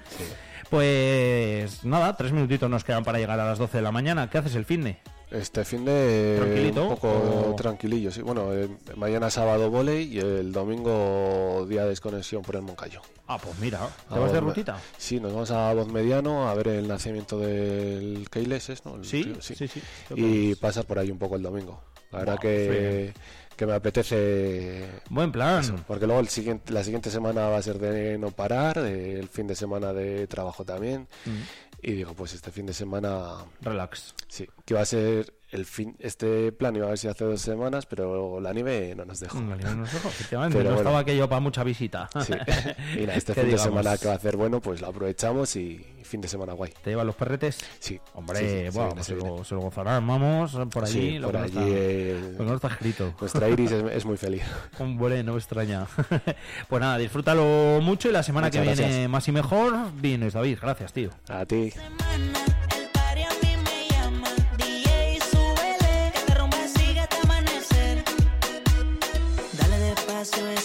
Pues 0.69 1.83
nada, 1.85 2.15
tres 2.15 2.31
minutitos 2.31 2.69
nos 2.69 2.83
quedan 2.83 3.03
para 3.03 3.17
llegar 3.17 3.39
a 3.39 3.45
las 3.45 3.57
12 3.57 3.77
de 3.77 3.83
la 3.83 3.91
mañana. 3.91 4.29
¿Qué 4.29 4.37
haces 4.37 4.55
el 4.55 4.65
fin 4.65 4.83
de? 4.83 4.97
Este 5.31 5.63
fin 5.63 5.85
de 5.85 6.37
¿Tranquilito? 6.39 6.83
un 6.83 6.89
poco 6.89 7.09
o- 7.51 7.55
tranquilillo, 7.55 8.11
sí. 8.11 8.21
Bueno, 8.23 8.51
eh, 8.53 8.67
mañana 8.95 9.29
sábado 9.29 9.69
volei 9.69 10.15
y 10.15 10.19
el 10.19 10.51
domingo 10.51 11.67
día 11.69 11.83
de 11.83 11.89
desconexión 11.89 12.41
por 12.41 12.55
el 12.55 12.63
Moncayo. 12.63 13.01
Ah, 13.27 13.37
pues 13.37 13.57
mira, 13.59 13.79
¿te 14.09 14.15
A 14.15 14.19
vas 14.19 14.31
de 14.33 14.39
rutita? 14.39 14.79
Sí, 14.97 15.19
nos 15.19 15.31
vamos 15.31 15.51
a 15.51 15.71
Voz 15.75 15.87
Mediano 15.87 16.49
a 16.49 16.53
ver 16.55 16.69
el 16.69 16.87
nacimiento 16.87 17.37
del 17.37 18.27
Keiles, 18.31 18.69
¿es, 18.69 18.83
¿no? 18.85 18.95
El 18.95 19.05
Sí, 19.05 19.23
tío, 19.23 19.39
sí, 19.39 19.55
sí. 19.55 19.81
Y 20.15 20.55
pasar 20.55 20.85
por 20.85 20.97
ahí 20.97 21.11
un 21.11 21.19
poco 21.19 21.35
el 21.35 21.43
domingo. 21.43 21.79
La 22.11 22.19
verdad 22.19 22.39
que, 22.39 23.13
que 23.55 23.67
me 23.67 23.73
apetece... 23.73 24.83
Buen 25.11 25.31
plan. 25.31 25.59
eso, 25.59 25.75
porque 25.87 26.07
luego 26.07 26.21
el 26.21 26.27
siguiente, 26.29 26.73
la 26.73 26.83
siguiente 26.83 27.11
semana 27.11 27.49
va 27.49 27.57
a 27.57 27.61
ser 27.61 27.77
de 27.77 28.17
no 28.17 28.31
parar, 28.31 28.79
el 28.79 29.27
fin 29.29 29.45
de 29.45 29.53
semana 29.53 29.93
de 29.93 30.25
trabajo 30.25 30.65
también. 30.65 31.07
Mm. 31.27 31.68
Y 31.81 31.93
digo, 31.93 32.13
pues 32.13 32.33
este 32.33 32.51
fin 32.51 32.65
de 32.65 32.73
semana... 32.73 33.45
Relax. 33.61 34.13
Sí, 34.27 34.47
que 34.65 34.73
va 34.73 34.81
a 34.81 34.85
ser 34.85 35.33
el 35.51 35.65
fin... 35.65 35.95
Este 35.99 36.51
plan 36.51 36.75
iba 36.75 36.85
a 36.85 36.89
ver 36.89 36.97
si 36.97 37.07
hace 37.07 37.25
dos 37.25 37.41
semanas, 37.41 37.85
pero 37.85 38.39
la 38.39 38.53
nieve 38.53 38.93
no 38.95 39.05
nos 39.05 39.19
dejó. 39.19 39.39
La 39.41 39.55
nieve 39.55 39.75
nos 39.75 39.91
dejó, 39.93 40.07
efectivamente. 40.09 40.57
Pero 40.57 40.69
no 40.69 40.75
bueno. 40.75 40.89
estaba 40.89 40.99
aquello 40.99 41.27
para 41.29 41.39
mucha 41.41 41.63
visita. 41.63 42.09
Sí. 42.25 42.33
Y 42.95 43.01
nada, 43.01 43.15
este 43.15 43.33
¿Qué 43.33 43.41
fin 43.41 43.49
digamos? 43.51 43.51
de 43.51 43.57
semana 43.57 43.97
que 43.97 44.07
va 44.07 44.13
a 44.13 44.15
hacer 44.17 44.35
bueno, 44.37 44.61
pues 44.61 44.81
lo 44.81 44.87
aprovechamos 44.87 45.55
y 45.55 45.85
fin 46.03 46.21
de 46.21 46.27
semana 46.27 46.53
guay. 46.53 46.71
¿Te 46.83 46.89
llevan 46.91 47.05
los 47.07 47.15
perretes? 47.15 47.59
Sí. 47.79 47.99
Hombre, 48.15 48.39
Sí, 48.39 48.45
sí, 48.45 48.51
se 48.63 48.69
buah, 48.71 48.85
viene, 48.87 49.03
se 49.03 49.07
se, 49.09 49.15
viene. 49.15 49.29
lo, 49.37 49.43
se 49.43 49.55
lo 49.55 49.61
gozarán, 49.61 50.07
vamos, 50.07 50.57
por 50.71 50.85
allí. 50.85 51.19
Lo 51.19 51.31
por 51.31 51.35
que 51.35 51.37
no 51.39 51.43
allí, 51.61 51.69
está- 51.71 51.77
eh, 51.79 52.31
lo 52.31 52.37
que 52.37 52.43
no 52.45 52.55
está 52.55 52.67
escrito. 52.69 53.13
Nuestra 53.19 53.49
Iris 53.49 53.71
es, 53.71 53.83
es 53.91 54.05
muy 54.05 54.17
feliz. 54.25 54.43
Hombre, 54.79 55.23
no 55.23 55.33
me 55.33 55.37
extraña. 55.39 55.85
pues 56.69 56.79
nada, 56.81 56.97
disfrútalo 56.97 57.79
mucho 57.81 58.09
y 58.09 58.11
la 58.11 58.23
semana 58.23 58.47
Muchas 58.47 58.61
que 58.61 58.67
viene 58.67 58.81
gracias. 58.81 59.09
más 59.09 59.27
y 59.27 59.31
mejor 59.31 59.91
vienes, 59.95 60.33
David. 60.33 60.57
Gracias, 60.61 60.93
tío. 60.93 61.09
A 61.27 61.45
ti. 61.45 61.71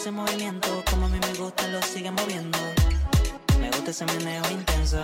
Ese 0.04 0.10
movimiento, 0.10 0.68
como 0.90 1.06
a 1.06 1.08
mí 1.08 1.18
me 1.18 1.32
gusta, 1.38 1.66
lo 1.68 1.80
sigue 1.80 2.10
moviendo. 2.10 2.58
Me 3.58 3.70
gusta 3.70 3.90
ese 3.90 4.04
meneo 4.04 4.42
intenso. 4.50 5.00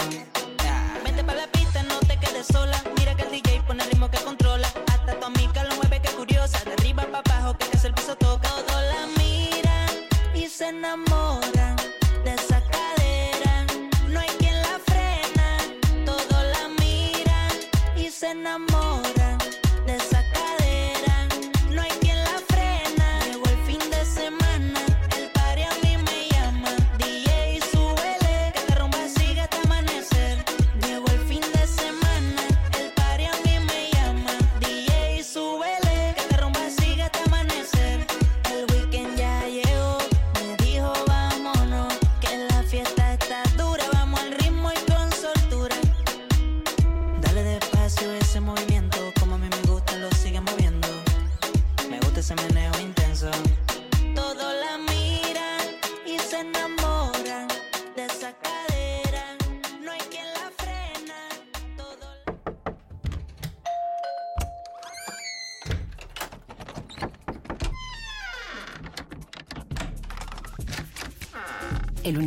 Vente 1.02 1.24
pa' 1.24 1.34
la 1.36 1.46
pista, 1.46 1.82
no 1.84 1.98
te 2.00 2.18
quedes 2.18 2.46
sola. 2.48 2.78
Mira 2.98 3.14
que 3.14 3.22
el 3.22 3.30
DJ 3.30 3.62
pone 3.66 3.82
el 3.82 3.88
ritmo 3.88 4.10
que 4.10 4.18
controla. 4.18 4.70
Hasta 4.92 5.18
tu 5.18 5.24
amiga 5.24 5.64
lo 5.64 5.74
mueve, 5.76 6.02
que 6.02 6.10
curiosa. 6.10 6.62
De 6.66 6.74
arriba 6.74 7.06
para 7.06 7.20
abajo, 7.20 7.56
que 7.56 7.66
casi 7.68 7.86
el 7.86 7.94
piso 7.94 8.14
toca. 8.16 8.50
Todos 8.50 8.82
la 8.92 9.06
miran 9.16 9.88
y 10.34 10.46
se 10.48 10.68
enamoran 10.68 11.76
De 12.22 12.34
esa 12.34 12.60
cadera. 12.60 13.66
No 14.06 14.20
hay 14.20 14.28
quien 14.38 14.56
la 14.60 14.78
frena. 14.84 15.48
Todos 16.04 16.42
la 16.56 16.68
miran 16.78 17.50
y 17.96 18.10
se 18.10 18.32
enamoran 18.32 18.79